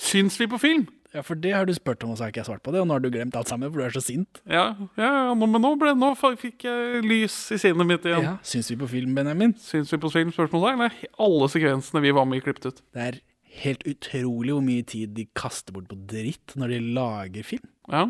Syns 0.00 0.38
vi 0.40 0.48
på 0.50 0.58
film? 0.62 0.88
Ja, 1.10 1.24
for 1.26 1.38
det 1.42 1.50
har 1.50 1.66
du 1.66 1.72
spurt 1.74 2.04
om, 2.06 2.12
og 2.12 2.18
så 2.18 2.24
har 2.24 2.30
ikke 2.30 2.44
jeg 2.44 2.48
svart 2.52 2.62
på 2.62 2.70
det. 2.74 2.82
Og 2.84 2.86
nå 2.86 2.94
har 2.94 3.02
du 3.02 3.08
glemt 3.10 3.34
alt 3.38 3.50
sammen, 3.50 3.70
for 3.72 3.82
du 3.82 3.86
er 3.88 3.94
så 3.94 4.02
sint. 4.04 4.40
Ja, 4.46 4.68
ja, 4.94 5.08
ja 5.30 5.34
men 5.38 5.56
nå, 5.58 5.72
ble, 5.80 5.94
nå 5.98 6.12
fikk 6.38 6.68
jeg 6.68 7.02
lys 7.02 7.36
i 7.56 7.58
sinnet 7.58 7.88
mitt 7.88 8.06
igjen. 8.06 8.26
Ja, 8.28 8.36
Syns 8.46 8.70
vi 8.70 8.78
på 8.78 8.88
film, 8.92 9.16
Benjamin? 9.18 9.56
Syns 9.58 9.90
vi 9.90 9.98
på 10.02 10.12
film? 10.14 10.30
Spørsmålstegn. 10.34 11.10
Alle 11.26 11.50
sekvensene 11.50 12.04
vi 12.04 12.14
var 12.14 12.30
med 12.30 12.38
i, 12.38 12.44
klippet 12.46 12.70
ut. 12.70 12.82
Det 12.94 13.06
er 13.08 13.20
helt 13.64 13.82
utrolig 13.90 14.54
hvor 14.54 14.64
mye 14.64 14.86
tid 14.86 15.16
de 15.16 15.26
kaster 15.34 15.74
bort 15.74 15.90
på 15.90 15.98
dritt 16.12 16.54
når 16.60 16.76
de 16.76 16.82
lager 17.00 17.46
film. 17.46 17.66
Ja. 17.90 18.06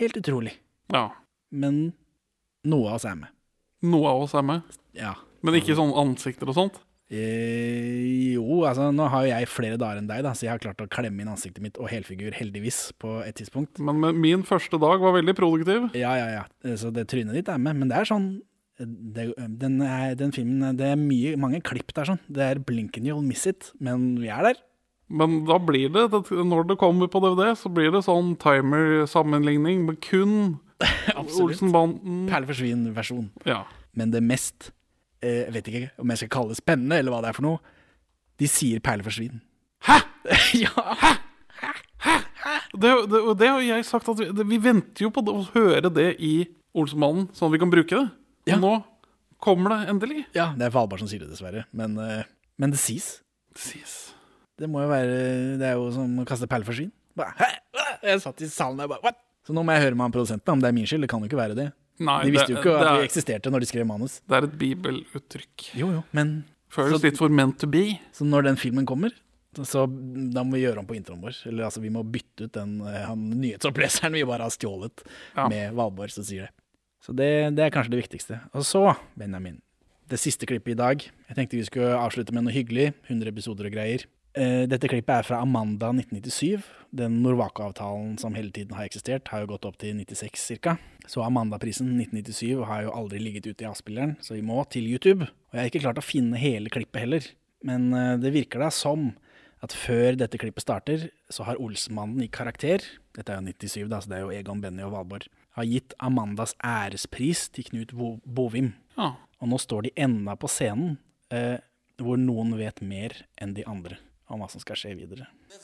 Helt 0.00 0.16
utrolig. 0.16 0.56
Ja. 0.94 1.10
Men 1.52 1.90
noe 2.64 2.88
av 2.88 3.00
oss 3.00 3.08
er 3.08 3.18
med. 3.20 3.36
Noe 3.84 4.14
av 4.14 4.24
oss 4.24 4.36
er 4.36 4.46
med. 4.46 4.78
Ja. 4.96 5.18
Men 5.44 5.56
ikke 5.60 5.76
sånn 5.76 5.92
ansikter 5.96 6.48
og 6.48 6.56
sånt? 6.56 6.80
Eh, 7.10 8.34
jo, 8.36 8.60
altså 8.68 8.90
nå 8.94 9.06
har 9.10 9.24
jo 9.26 9.32
jeg 9.32 9.48
flere 9.50 9.78
dager 9.80 9.98
enn 9.98 10.06
deg, 10.10 10.22
da, 10.22 10.30
så 10.36 10.46
jeg 10.46 10.52
har 10.54 10.62
klart 10.62 10.82
å 10.84 10.88
klemme 10.90 11.24
inn 11.24 11.32
ansiktet 11.32 11.62
mitt 11.64 11.80
og 11.82 11.90
helfigur, 11.90 12.30
heldigvis, 12.36 12.92
på 13.02 13.16
et 13.26 13.34
tidspunkt. 13.40 13.80
Men, 13.82 13.98
men 14.02 14.20
min 14.22 14.44
første 14.46 14.78
dag 14.78 15.02
var 15.02 15.16
veldig 15.18 15.34
produktiv. 15.38 15.88
Ja, 15.98 16.14
ja, 16.20 16.28
ja. 16.38 16.44
Eh, 16.64 16.76
Så 16.78 16.92
det 16.94 17.08
trynet 17.10 17.34
ditt 17.34 17.50
er 17.50 17.58
med. 17.58 17.80
Men 17.82 17.90
det 17.90 17.98
er 17.98 18.10
sånn 18.10 18.30
det, 18.80 19.26
den, 19.60 19.74
er, 19.84 20.14
den 20.16 20.30
filmen 20.32 20.78
Det 20.78 20.86
er 20.88 20.96
mye, 20.96 21.34
mange 21.36 21.58
klipp 21.60 21.90
der, 21.96 22.06
sånn. 22.08 22.22
Det 22.32 22.46
er 22.46 22.62
blinken 22.64 23.04
you'll 23.04 23.26
miss 23.26 23.44
it, 23.50 23.72
men 23.82 24.14
vi 24.22 24.30
er 24.32 24.46
der. 24.46 24.62
Men 25.10 25.40
da 25.44 25.58
blir 25.58 25.90
det, 25.90 26.06
når 26.30 26.68
det 26.70 26.78
kommer 26.80 27.10
på 27.10 27.20
DVD, 27.20 27.50
så 27.58 27.68
blir 27.74 27.90
det 27.92 28.04
sånn 28.06 28.36
timer-sammenligning 28.40 29.82
med 29.88 29.98
kun 30.06 30.36
Olsenbanden. 31.42 32.28
Perle 32.30 32.48
forsvinn-versjon. 32.48 33.26
Ja. 33.50 33.64
Men 33.98 34.14
det 34.14 34.22
mest 34.24 34.70
eh, 34.70 34.79
Jeg 35.20 35.52
vet 35.52 35.68
ikke 35.68 35.86
om 36.00 36.12
jeg 36.12 36.22
skal 36.22 36.32
kalle 36.32 36.54
det 36.54 36.60
spennende, 36.60 36.98
eller 37.00 37.12
hva 37.12 37.20
det 37.24 37.30
er 37.30 37.36
for 37.36 37.46
noe. 37.46 37.60
De 38.40 38.48
sier 38.48 38.80
perle 38.84 39.04
forsvinn. 39.04 39.42
Hæ?! 39.84 39.98
ja! 40.64 41.16
Det, 42.70 42.90
det, 43.10 43.18
og 43.20 43.34
det 43.36 43.50
har 43.50 43.60
jeg 43.64 43.84
sagt 43.88 44.08
at 44.08 44.20
vi, 44.20 44.30
det, 44.32 44.46
vi 44.48 44.60
venter 44.62 45.04
jo 45.04 45.10
på 45.12 45.24
å 45.28 45.42
høre 45.52 45.90
det 45.92 46.14
i 46.24 46.34
Olsenmannen, 46.78 47.28
sånn 47.36 47.50
at 47.50 47.56
vi 47.56 47.60
kan 47.60 47.72
bruke 47.72 47.98
det. 47.98 48.54
Og 48.54 48.62
nå 48.62 48.72
kommer 49.42 49.74
det 49.74 49.90
endelig. 49.92 50.24
Ja, 50.36 50.50
det 50.56 50.68
er 50.68 50.74
Valborg 50.74 51.02
som 51.02 51.10
sier 51.10 51.24
det, 51.24 51.32
dessverre. 51.32 51.66
Men, 51.76 51.96
eh, 52.00 52.22
men 52.60 52.72
det 52.72 52.80
sies. 52.80 53.18
Det 53.52 53.64
sies. 53.64 53.98
Det 54.60 54.68
må 54.68 54.82
jo 54.84 54.90
være 54.90 55.14
Det 55.60 55.66
er 55.66 55.78
jo 55.80 55.88
som 55.94 56.20
å 56.20 56.26
kaste 56.28 56.48
perleforsvin. 56.50 56.92
«Hæ? 57.20 57.32
Hæ?» 57.40 57.50
Jeg 58.06 58.22
satt 58.22 58.40
i 58.40 58.48
salen 58.48 58.78
der 58.80 58.88
bare 58.88 59.04
What? 59.04 59.18
Så 59.44 59.54
nå 59.56 59.64
må 59.64 59.74
jeg 59.74 59.86
høre 59.86 59.96
med 59.96 60.06
han 60.06 60.14
produsenten 60.14 60.52
om 60.52 60.60
det 60.62 60.68
er 60.68 60.76
min 60.76 60.86
skyld. 60.88 61.04
Det 61.04 61.10
kan 61.10 61.22
jo 61.24 61.28
ikke 61.28 61.40
være 61.40 61.56
det. 61.58 61.70
Nei, 62.00 62.18
de 62.24 62.30
visste 62.34 62.52
jo 62.54 62.58
ikke 62.60 62.72
det 62.72 62.80
at 62.80 62.86
er- 62.94 63.00
vi 63.02 63.06
eksisterte 63.08 63.50
når 63.52 63.60
de 63.60 63.66
skrev 63.70 63.86
manus. 63.86 64.20
Det 64.26 64.36
er 64.38 64.46
et 64.48 64.58
bibeluttrykk. 64.60 65.66
Jo, 65.78 65.90
jo, 65.98 66.04
men 66.16 66.44
Føles 66.70 67.02
litt 67.02 67.18
for 67.18 67.28
meant 67.28 67.58
to 67.58 67.66
be. 67.66 67.98
Så 68.14 68.24
når 68.24 68.44
den 68.46 68.56
filmen 68.56 68.86
kommer, 68.86 69.10
så, 69.56 69.64
så 69.66 69.80
da 70.32 70.44
må 70.46 70.54
vi 70.54 70.62
gjøre 70.62 70.78
om 70.78 70.86
på 70.86 70.94
introen 70.94 71.20
vår. 71.24 71.34
Eller 71.50 71.64
altså, 71.66 71.80
vi 71.82 71.90
må 71.90 72.04
bytte 72.06 72.46
ut 72.46 72.52
den 72.54 72.76
eh, 72.86 73.00
han, 73.08 73.24
nyhetsoppleseren 73.40 74.14
vi 74.14 74.22
bare 74.28 74.46
har 74.46 74.54
stjålet 74.54 75.02
Ja. 75.36 75.48
med 75.50 75.74
Valborg 75.74 76.12
som 76.14 76.22
sier 76.24 76.46
det. 76.46 76.52
Så 77.02 77.14
det, 77.16 77.30
det 77.56 77.64
er 77.64 77.70
kanskje 77.74 77.90
det 77.96 78.02
viktigste. 78.04 78.38
Og 78.54 78.62
så, 78.68 78.84
Benjamin, 79.18 79.58
det 80.08 80.18
siste 80.20 80.46
klippet 80.46 80.76
i 80.76 80.78
dag. 80.78 81.02
Jeg 81.02 81.36
tenkte 81.36 81.58
vi 81.58 81.64
skulle 81.66 81.96
avslutte 81.98 82.32
med 82.36 82.44
noe 82.46 82.54
hyggelig. 82.54 82.92
100 83.08 83.28
episoder 83.34 83.66
og 83.66 83.72
greier. 83.74 84.04
Eh, 84.38 84.62
Dette 84.70 84.86
klippet 84.86 85.10
er 85.10 85.26
fra 85.26 85.40
Amanda 85.42 85.90
1997. 85.90 86.62
Den 86.94 87.18
Norwaco-avtalen 87.24 88.16
som 88.20 88.34
hele 88.38 88.52
tiden 88.54 88.76
har 88.78 88.86
eksistert, 88.86 89.28
har 89.30 89.42
jo 89.42 89.52
gått 89.52 89.66
opp 89.66 89.78
til 89.82 89.96
96 89.98 90.60
ca. 90.62 90.76
Så 91.10 91.24
Amanda-prisen 91.24 91.88
1997 91.96 92.62
har 92.66 92.84
jo 92.86 92.94
aldri 92.94 93.18
ligget 93.22 93.48
ute 93.50 93.64
i 93.64 93.70
avspilleren, 93.70 94.16
så 94.22 94.36
vi 94.36 94.44
må 94.46 94.62
til 94.70 94.86
YouTube. 94.86 95.26
Og 95.26 95.56
jeg 95.56 95.60
har 95.62 95.72
ikke 95.72 95.82
klart 95.82 96.02
å 96.02 96.06
finne 96.06 96.38
hele 96.38 96.70
klippet 96.70 97.02
heller, 97.02 97.26
men 97.66 97.90
eh, 97.94 98.16
det 98.22 98.34
virker 98.36 98.62
da 98.62 98.70
som 98.74 99.10
at 99.60 99.74
før 99.76 100.16
dette 100.16 100.38
klippet 100.40 100.64
starter, 100.64 101.08
så 101.28 101.44
har 101.44 101.58
Olsmannen 101.60 102.22
i 102.24 102.30
karakter, 102.32 102.84
dette 103.16 103.34
er 103.34 103.42
jo 103.42 103.50
97 103.50 103.90
da, 103.90 103.98
så 104.00 104.08
det 104.08 104.20
er 104.20 104.22
jo 104.24 104.32
Egon, 104.32 104.62
Benny 104.62 104.86
og 104.86 104.94
Valborg, 104.94 105.26
har 105.58 105.66
gitt 105.68 105.92
Amandas 106.00 106.54
ærespris 106.64 107.48
til 107.52 107.66
Knut 107.66 107.92
Bo 107.98 108.14
Bovim. 108.24 108.70
Ja. 108.94 109.16
Og 109.42 109.50
nå 109.50 109.58
står 109.60 109.88
de 109.88 109.92
enda 110.00 110.38
på 110.38 110.48
scenen, 110.48 110.96
eh, 111.34 111.58
hvor 112.00 112.16
noen 112.16 112.54
vet 112.56 112.80
mer 112.80 113.18
enn 113.36 113.52
de 113.58 113.66
andre 113.68 113.98
om 114.30 114.40
hva 114.40 114.48
som 114.50 114.62
skal 114.62 114.78
skje 114.78 114.92
videre. 114.94 115.26
Det, 115.50 115.58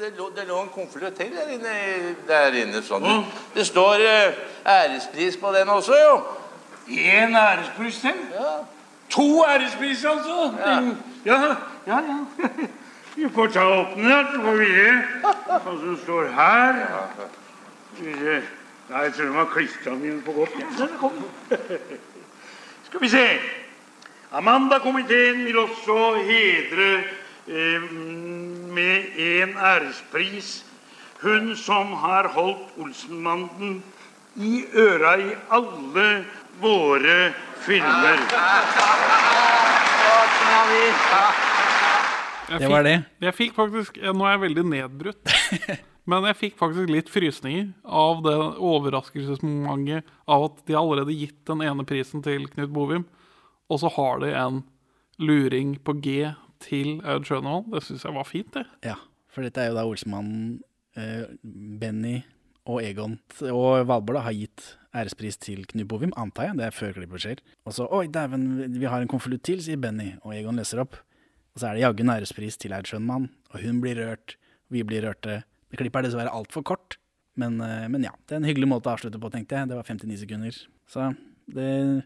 det, 0.00 0.10
lå, 0.18 0.28
det 0.36 0.44
lå 0.48 0.58
en 0.62 0.68
konvolutt 0.74 1.16
til 1.16 1.30
der 1.32 1.52
inne. 1.54 2.14
Der 2.28 2.56
inne 2.62 2.82
sånn. 2.84 3.06
Det 3.54 3.64
står 3.68 4.02
uh, 4.04 4.42
ærespris 4.68 5.38
på 5.40 5.52
den 5.56 5.72
også, 5.72 5.96
jo. 5.96 6.18
Én 6.90 7.36
ærespris 7.38 8.00
til? 8.02 8.20
Ja. 8.34 8.58
To 9.10 9.28
ærespriser, 9.46 10.10
altså? 10.10 10.52
Den- 10.64 10.96
Ja, 11.24 11.36
ja. 11.86 11.98
ja. 12.08 12.18
Vi 13.16 13.28
får 13.34 13.46
ta 13.52 13.60
og 13.60 13.78
åpne 13.80 14.08
den, 14.08 14.26
så 14.32 14.40
får 14.40 14.54
vi 14.56 14.66
se 14.70 14.92
hva 15.50 15.58
som 15.64 15.96
står 16.04 16.28
her. 16.36 16.78
Nei, 18.00 19.02
jeg 19.02 19.12
tror 19.16 19.24
de 19.26 19.34
har 19.34 19.48
klistra 19.50 19.90
den 19.92 20.04
inn 20.08 20.20
på 20.24 20.32
godt. 20.32 20.54
Ja, 20.60 20.86
den. 20.86 21.58
Skal 22.86 23.02
vi 23.02 23.10
se. 23.12 23.24
Amanda-komiteen 24.32 25.42
vil 25.44 25.58
også 25.58 25.98
hedre 26.24 26.88
med 27.50 29.18
en 29.18 29.54
ærespris 29.58 30.60
hun 31.20 31.50
som 31.58 31.92
har 32.00 32.28
holdt 32.32 32.78
Olsenbanden 32.80 33.82
i 34.40 34.62
øra 34.78 35.16
i 35.20 35.34
alle 35.52 36.06
våre 36.62 37.32
filmer. 37.66 38.22
Det 42.50 42.68
var 42.68 42.82
fikk- 42.82 43.04
Jeg 43.20 43.34
fikk 43.34 43.54
faktisk, 43.54 43.98
eh, 43.98 44.12
Nå 44.12 44.24
er 44.26 44.30
jeg 44.34 44.40
veldig 44.40 44.64
nedbrutt. 44.66 45.34
Men 46.10 46.24
jeg 46.24 46.36
fikk 46.36 46.56
faktisk 46.58 46.88
litt 46.90 47.08
frysninger 47.12 47.68
av 47.84 48.22
det 48.24 48.34
overraskelsesmomentet 48.58 50.04
av 50.26 50.44
at 50.48 50.62
de 50.66 50.74
allerede 50.74 51.14
gitt 51.14 51.44
den 51.46 51.60
ene 51.62 51.84
prisen 51.86 52.22
til 52.24 52.48
Knut 52.48 52.72
Bovim, 52.72 53.04
og 53.70 53.78
så 53.78 53.90
har 53.94 54.18
de 54.24 54.32
en 54.34 54.62
luring 55.20 55.76
på 55.84 55.94
G 56.02 56.34
til 56.64 57.00
Aud 57.04 57.26
Schønevold. 57.28 57.70
Det 57.74 57.84
syns 57.86 58.04
jeg 58.06 58.16
var 58.16 58.28
fint, 58.28 58.52
det. 58.54 58.66
Ja, 58.86 58.96
for 59.32 59.46
dette 59.46 59.62
er 59.62 59.70
jo 59.70 59.78
da 59.78 59.86
Olsmannen, 59.88 60.60
eh, 60.98 61.26
Benny 61.80 62.20
og 62.68 62.82
Egon 62.84 63.18
og 63.48 63.86
Valborg 63.88 64.18
da, 64.18 64.24
har 64.28 64.36
gitt 64.36 64.74
ærespris 64.96 65.38
til 65.40 65.64
Knut 65.70 65.88
Bovim, 65.88 66.12
antar 66.18 66.50
jeg. 66.50 66.58
Det 66.58 66.66
er 66.66 66.76
før 66.76 66.96
klippet 66.98 67.24
skjer. 67.24 67.44
Og 67.64 67.76
så 67.76 67.86
Oi, 67.96 68.06
dæven, 68.12 68.46
vi 68.76 68.88
har 68.90 69.02
en 69.02 69.10
konvolutt 69.10 69.44
til, 69.46 69.62
sier 69.64 69.80
Benny, 69.80 70.12
og 70.24 70.34
Egon 70.36 70.58
leser 70.60 70.82
opp. 70.82 70.98
Og 71.54 71.62
så 71.62 71.70
er 71.70 71.78
det 71.78 71.84
jaggu 71.84 72.04
ærespris 72.06 72.58
til 72.60 72.74
Aud 72.76 72.90
Schønmann, 72.90 73.30
og 73.50 73.62
hun 73.64 73.80
blir 73.82 73.98
rørt, 73.98 74.36
vi 74.70 74.84
blir 74.86 75.06
rørte. 75.06 75.42
Det 75.70 75.78
klippet 75.78 76.02
er 76.02 76.10
dessverre 76.10 76.34
altfor 76.34 76.66
kort, 76.66 76.98
Men, 77.38 77.60
eh, 77.60 77.86
men 77.88 78.02
ja, 78.02 78.10
det 78.26 78.34
er 78.34 78.40
en 78.40 78.44
hyggelig 78.44 78.66
måte 78.68 78.90
å 78.90 78.96
avslutte 78.98 79.18
på, 79.22 79.30
tenkte 79.30 79.54
jeg. 79.56 79.68
Det 79.70 79.76
var 79.78 79.86
59 79.86 80.18
sekunder. 80.18 80.56
Så 80.90 81.14
det 81.46 82.04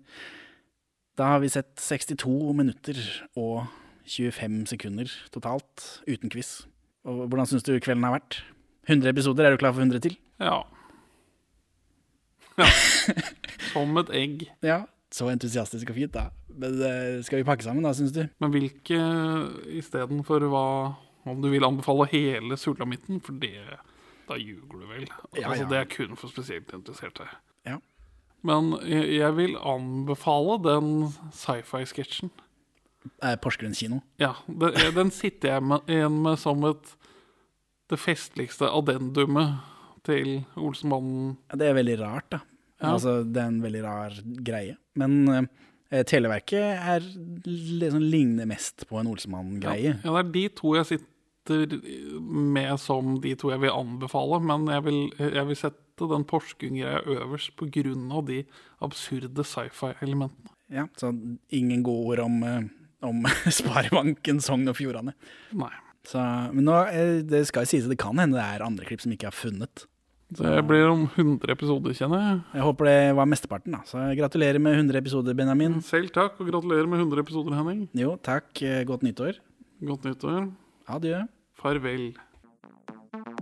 Da 1.17 1.25
har 1.25 1.41
vi 1.41 1.49
sett 1.49 1.75
62 1.77 2.53
minutter 2.55 2.95
og 3.35 3.67
25 4.05 4.67
sekunder 4.69 5.11
totalt, 5.33 5.85
uten 6.09 6.33
quiz. 6.33 6.67
Og 7.05 7.27
hvordan 7.29 7.49
syns 7.49 7.65
du 7.67 7.75
kvelden 7.81 8.05
har 8.07 8.19
vært? 8.19 8.41
100 8.89 9.09
episoder, 9.09 9.47
er 9.47 9.55
du 9.55 9.61
klar 9.61 9.73
for 9.73 9.85
100 9.85 10.01
til? 10.05 10.17
Ja. 10.41 10.63
ja. 12.61 12.69
Som 13.73 13.97
et 14.01 14.13
egg. 14.15 14.45
Ja, 14.65 14.85
så 15.15 15.31
entusiastisk 15.33 15.91
og 15.93 15.99
fint, 15.99 16.15
da. 16.15 16.29
Men 16.55 16.77
eh, 16.85 17.23
skal 17.25 17.41
vi 17.41 17.47
pakke 17.49 17.65
sammen, 17.67 17.87
da, 17.87 17.95
syns 17.97 18.15
du? 18.15 18.25
Men 18.43 18.53
hvilke 18.55 19.01
istedenfor 19.81 20.47
hva 20.53 20.69
Om 21.25 21.41
du 21.41 21.49
vil 21.49 21.65
anbefale 21.65 22.05
hele 22.11 22.57
sulamitten, 22.61 23.21
for 23.25 23.33
det 23.41 23.57
Da 24.29 24.37
ljuger 24.37 24.83
du 24.83 24.87
vel. 24.87 25.07
Ja, 25.37 25.49
altså, 25.49 25.65
ja. 25.65 25.69
Det 25.71 25.79
er 25.79 25.91
kun 25.97 26.17
for 26.21 26.29
spesielt 26.29 26.73
interesserte. 26.77 27.27
Ja. 27.65 27.79
Men 28.45 28.75
jeg, 28.85 29.09
jeg 29.17 29.37
vil 29.37 29.57
anbefale 29.57 30.59
den 30.65 30.91
sci-fi-sketsjen. 31.33 32.31
Eh, 33.23 33.37
Porsgrunn 33.41 33.75
kino. 33.77 34.01
Ja, 34.21 34.35
den, 34.49 34.77
den 34.97 35.11
sitter 35.15 35.57
jeg 35.57 35.67
med, 35.71 35.85
igjen 35.91 36.23
med 36.25 36.41
som 36.41 36.65
et 36.69 36.95
det 37.93 37.99
festligste 38.01 38.71
addendumet 38.73 39.61
til 40.09 40.39
Olsenmannen. 40.57 41.35
Ja, 41.51 41.59
Det 41.61 41.69
er 41.69 41.77
veldig 41.77 41.99
rart, 42.01 42.31
da. 42.33 42.41
Ja. 42.81 42.95
Altså, 42.95 43.19
det 43.25 43.41
er 43.41 43.51
en 43.53 43.63
veldig 43.65 43.83
rar 43.85 44.17
greie. 44.45 44.77
Men 44.99 45.29
eh, 45.29 46.05
Televerket 46.09 46.81
er 46.81 47.05
liksom 47.47 48.03
ligner 48.03 48.49
mest 48.51 48.87
på 48.89 48.99
en 49.01 49.11
Olsemann-greie. 49.13 49.99
Ja, 50.03 50.15
det 50.17 50.23
er 50.25 50.33
de 50.35 50.45
to 50.59 50.75
jeg 50.79 50.89
sitter 50.95 51.77
med 52.25 52.81
som 52.81 53.19
de 53.21 53.35
to 53.37 53.53
jeg 53.53 53.61
vil 53.63 53.75
anbefale, 53.75 54.41
men 54.41 54.67
jeg 54.73 54.85
vil, 54.87 55.01
jeg 55.21 55.47
vil 55.51 55.61
sette 55.61 56.09
den 56.11 56.25
Porsgrunn-greia 56.29 57.05
øverst 57.05 57.61
av 57.61 58.25
de 58.27 58.41
absurde 58.83 59.45
sci-fi-elementene. 59.45 60.51
Ja, 60.73 60.87
så 60.97 61.13
ingen 61.53 61.85
gode 61.85 62.17
ord 62.17 62.25
om, 62.25 62.43
eh, 62.43 62.63
om 63.07 63.25
Sparebanken 63.61 64.41
Sogn 64.45 64.69
og 64.71 64.77
Fjordane. 64.79 65.15
Nei. 65.57 65.73
Så, 66.05 66.21
men 66.53 66.67
nå, 66.69 66.77
eh, 66.93 67.19
det 67.25 67.47
skal 67.49 67.65
sies 67.69 67.87
at 67.87 67.93
det 67.95 68.01
kan 68.03 68.19
hende 68.21 68.37
det 68.37 68.45
er 68.45 68.65
andre 68.67 68.85
klipp 68.89 69.01
som 69.05 69.13
ikke 69.15 69.31
er 69.31 69.37
funnet. 69.37 69.87
Det 70.35 70.53
blir 70.67 70.89
om 70.89 71.05
100 71.15 71.53
episoder, 71.53 71.95
kjenner 71.95 72.21
jeg. 72.25 72.37
Jeg 72.57 72.65
håper 72.67 72.89
det 72.89 72.99
var 73.21 73.29
mesteparten, 73.31 73.75
da. 73.77 73.83
Så 73.87 74.01
gratulerer 74.19 74.59
med 74.61 74.75
100 74.81 74.99
episoder, 74.99 75.37
Benjamin. 75.39 75.77
Selv 75.85 76.11
takk, 76.17 76.41
og 76.41 76.49
gratulerer 76.51 76.89
med 76.91 77.05
100 77.05 77.23
episoder, 77.23 77.55
Henning. 77.61 77.85
Jo, 77.97 78.17
takk. 78.25 78.51
Eh, 78.65 78.83
Godt 78.89 79.05
nyttår. 79.07 79.39
Godt 79.85 80.09
nyttår. 80.09 80.49
Adjø. 80.97 81.23
Farvel. 81.61 82.09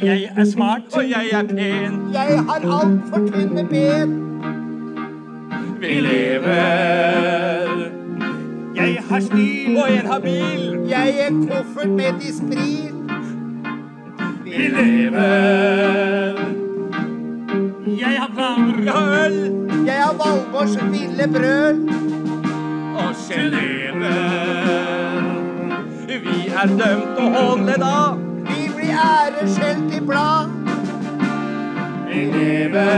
Jeg 0.00 0.30
er 0.36 0.44
smart. 0.44 0.80
Og 0.92 1.02
jeg 1.10 1.26
er 1.32 1.42
pen. 1.42 2.12
Jeg 2.12 2.38
har 2.48 2.54
altfor 2.54 3.18
tynne 3.32 3.64
ben. 3.68 4.10
Vi 5.80 5.86
lever. 5.86 6.62
Jeg 8.74 9.02
har 9.08 9.20
stil. 9.20 9.76
Og 9.76 9.92
en 9.92 10.06
har 10.06 10.18
bil. 10.18 10.78
Jeg 10.88 11.14
er 11.18 11.30
koffert 11.50 11.90
med 11.90 12.20
dispril. 12.20 12.94
Vi 14.44 14.68
lever. 14.68 16.34
Jeg 17.86 18.16
har 18.18 18.30
planer. 18.34 18.82
Jeg 18.84 18.92
har 18.92 19.26
øl. 19.26 19.38
Jeg 19.86 19.94
har 19.94 20.12
Valborgs 20.12 20.78
ville 20.90 21.28
brøl. 21.32 21.88
Og 22.96 23.14
sjenever. 23.28 24.42
Vi 26.08 26.52
er 26.62 26.66
dømt 26.66 27.18
å 27.18 27.30
holde 27.36 27.80
da. 27.80 28.31
Vi 28.82 28.88
ære 28.90 29.48
skjelt 29.54 29.94
i 29.94 30.00
blad. 30.06 30.48
Vi 32.08 32.20
lever. 32.34 32.92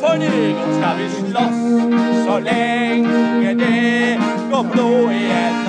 For 0.00 0.16
Nygon 0.22 0.70
skal 0.78 0.98
vi 0.98 1.06
slåss 1.30 1.60
så 2.26 2.38
lenge 2.38 3.54
det 3.54 4.18
går 4.50 4.62
blod 4.72 5.10
igjennom 5.12 5.65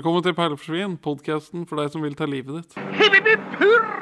Velkommen 0.00 0.22
til 0.22 0.32
Perleforsvin, 0.34 0.92
podkasten 1.04 1.66
for 1.68 1.76
deg 1.76 1.90
som 1.92 2.00
vil 2.00 2.14
ta 2.16 2.24
livet 2.24 2.56
ditt. 2.56 2.78
Hipp, 2.96 3.18
hipp, 3.20 3.42
hurra! 3.60 4.00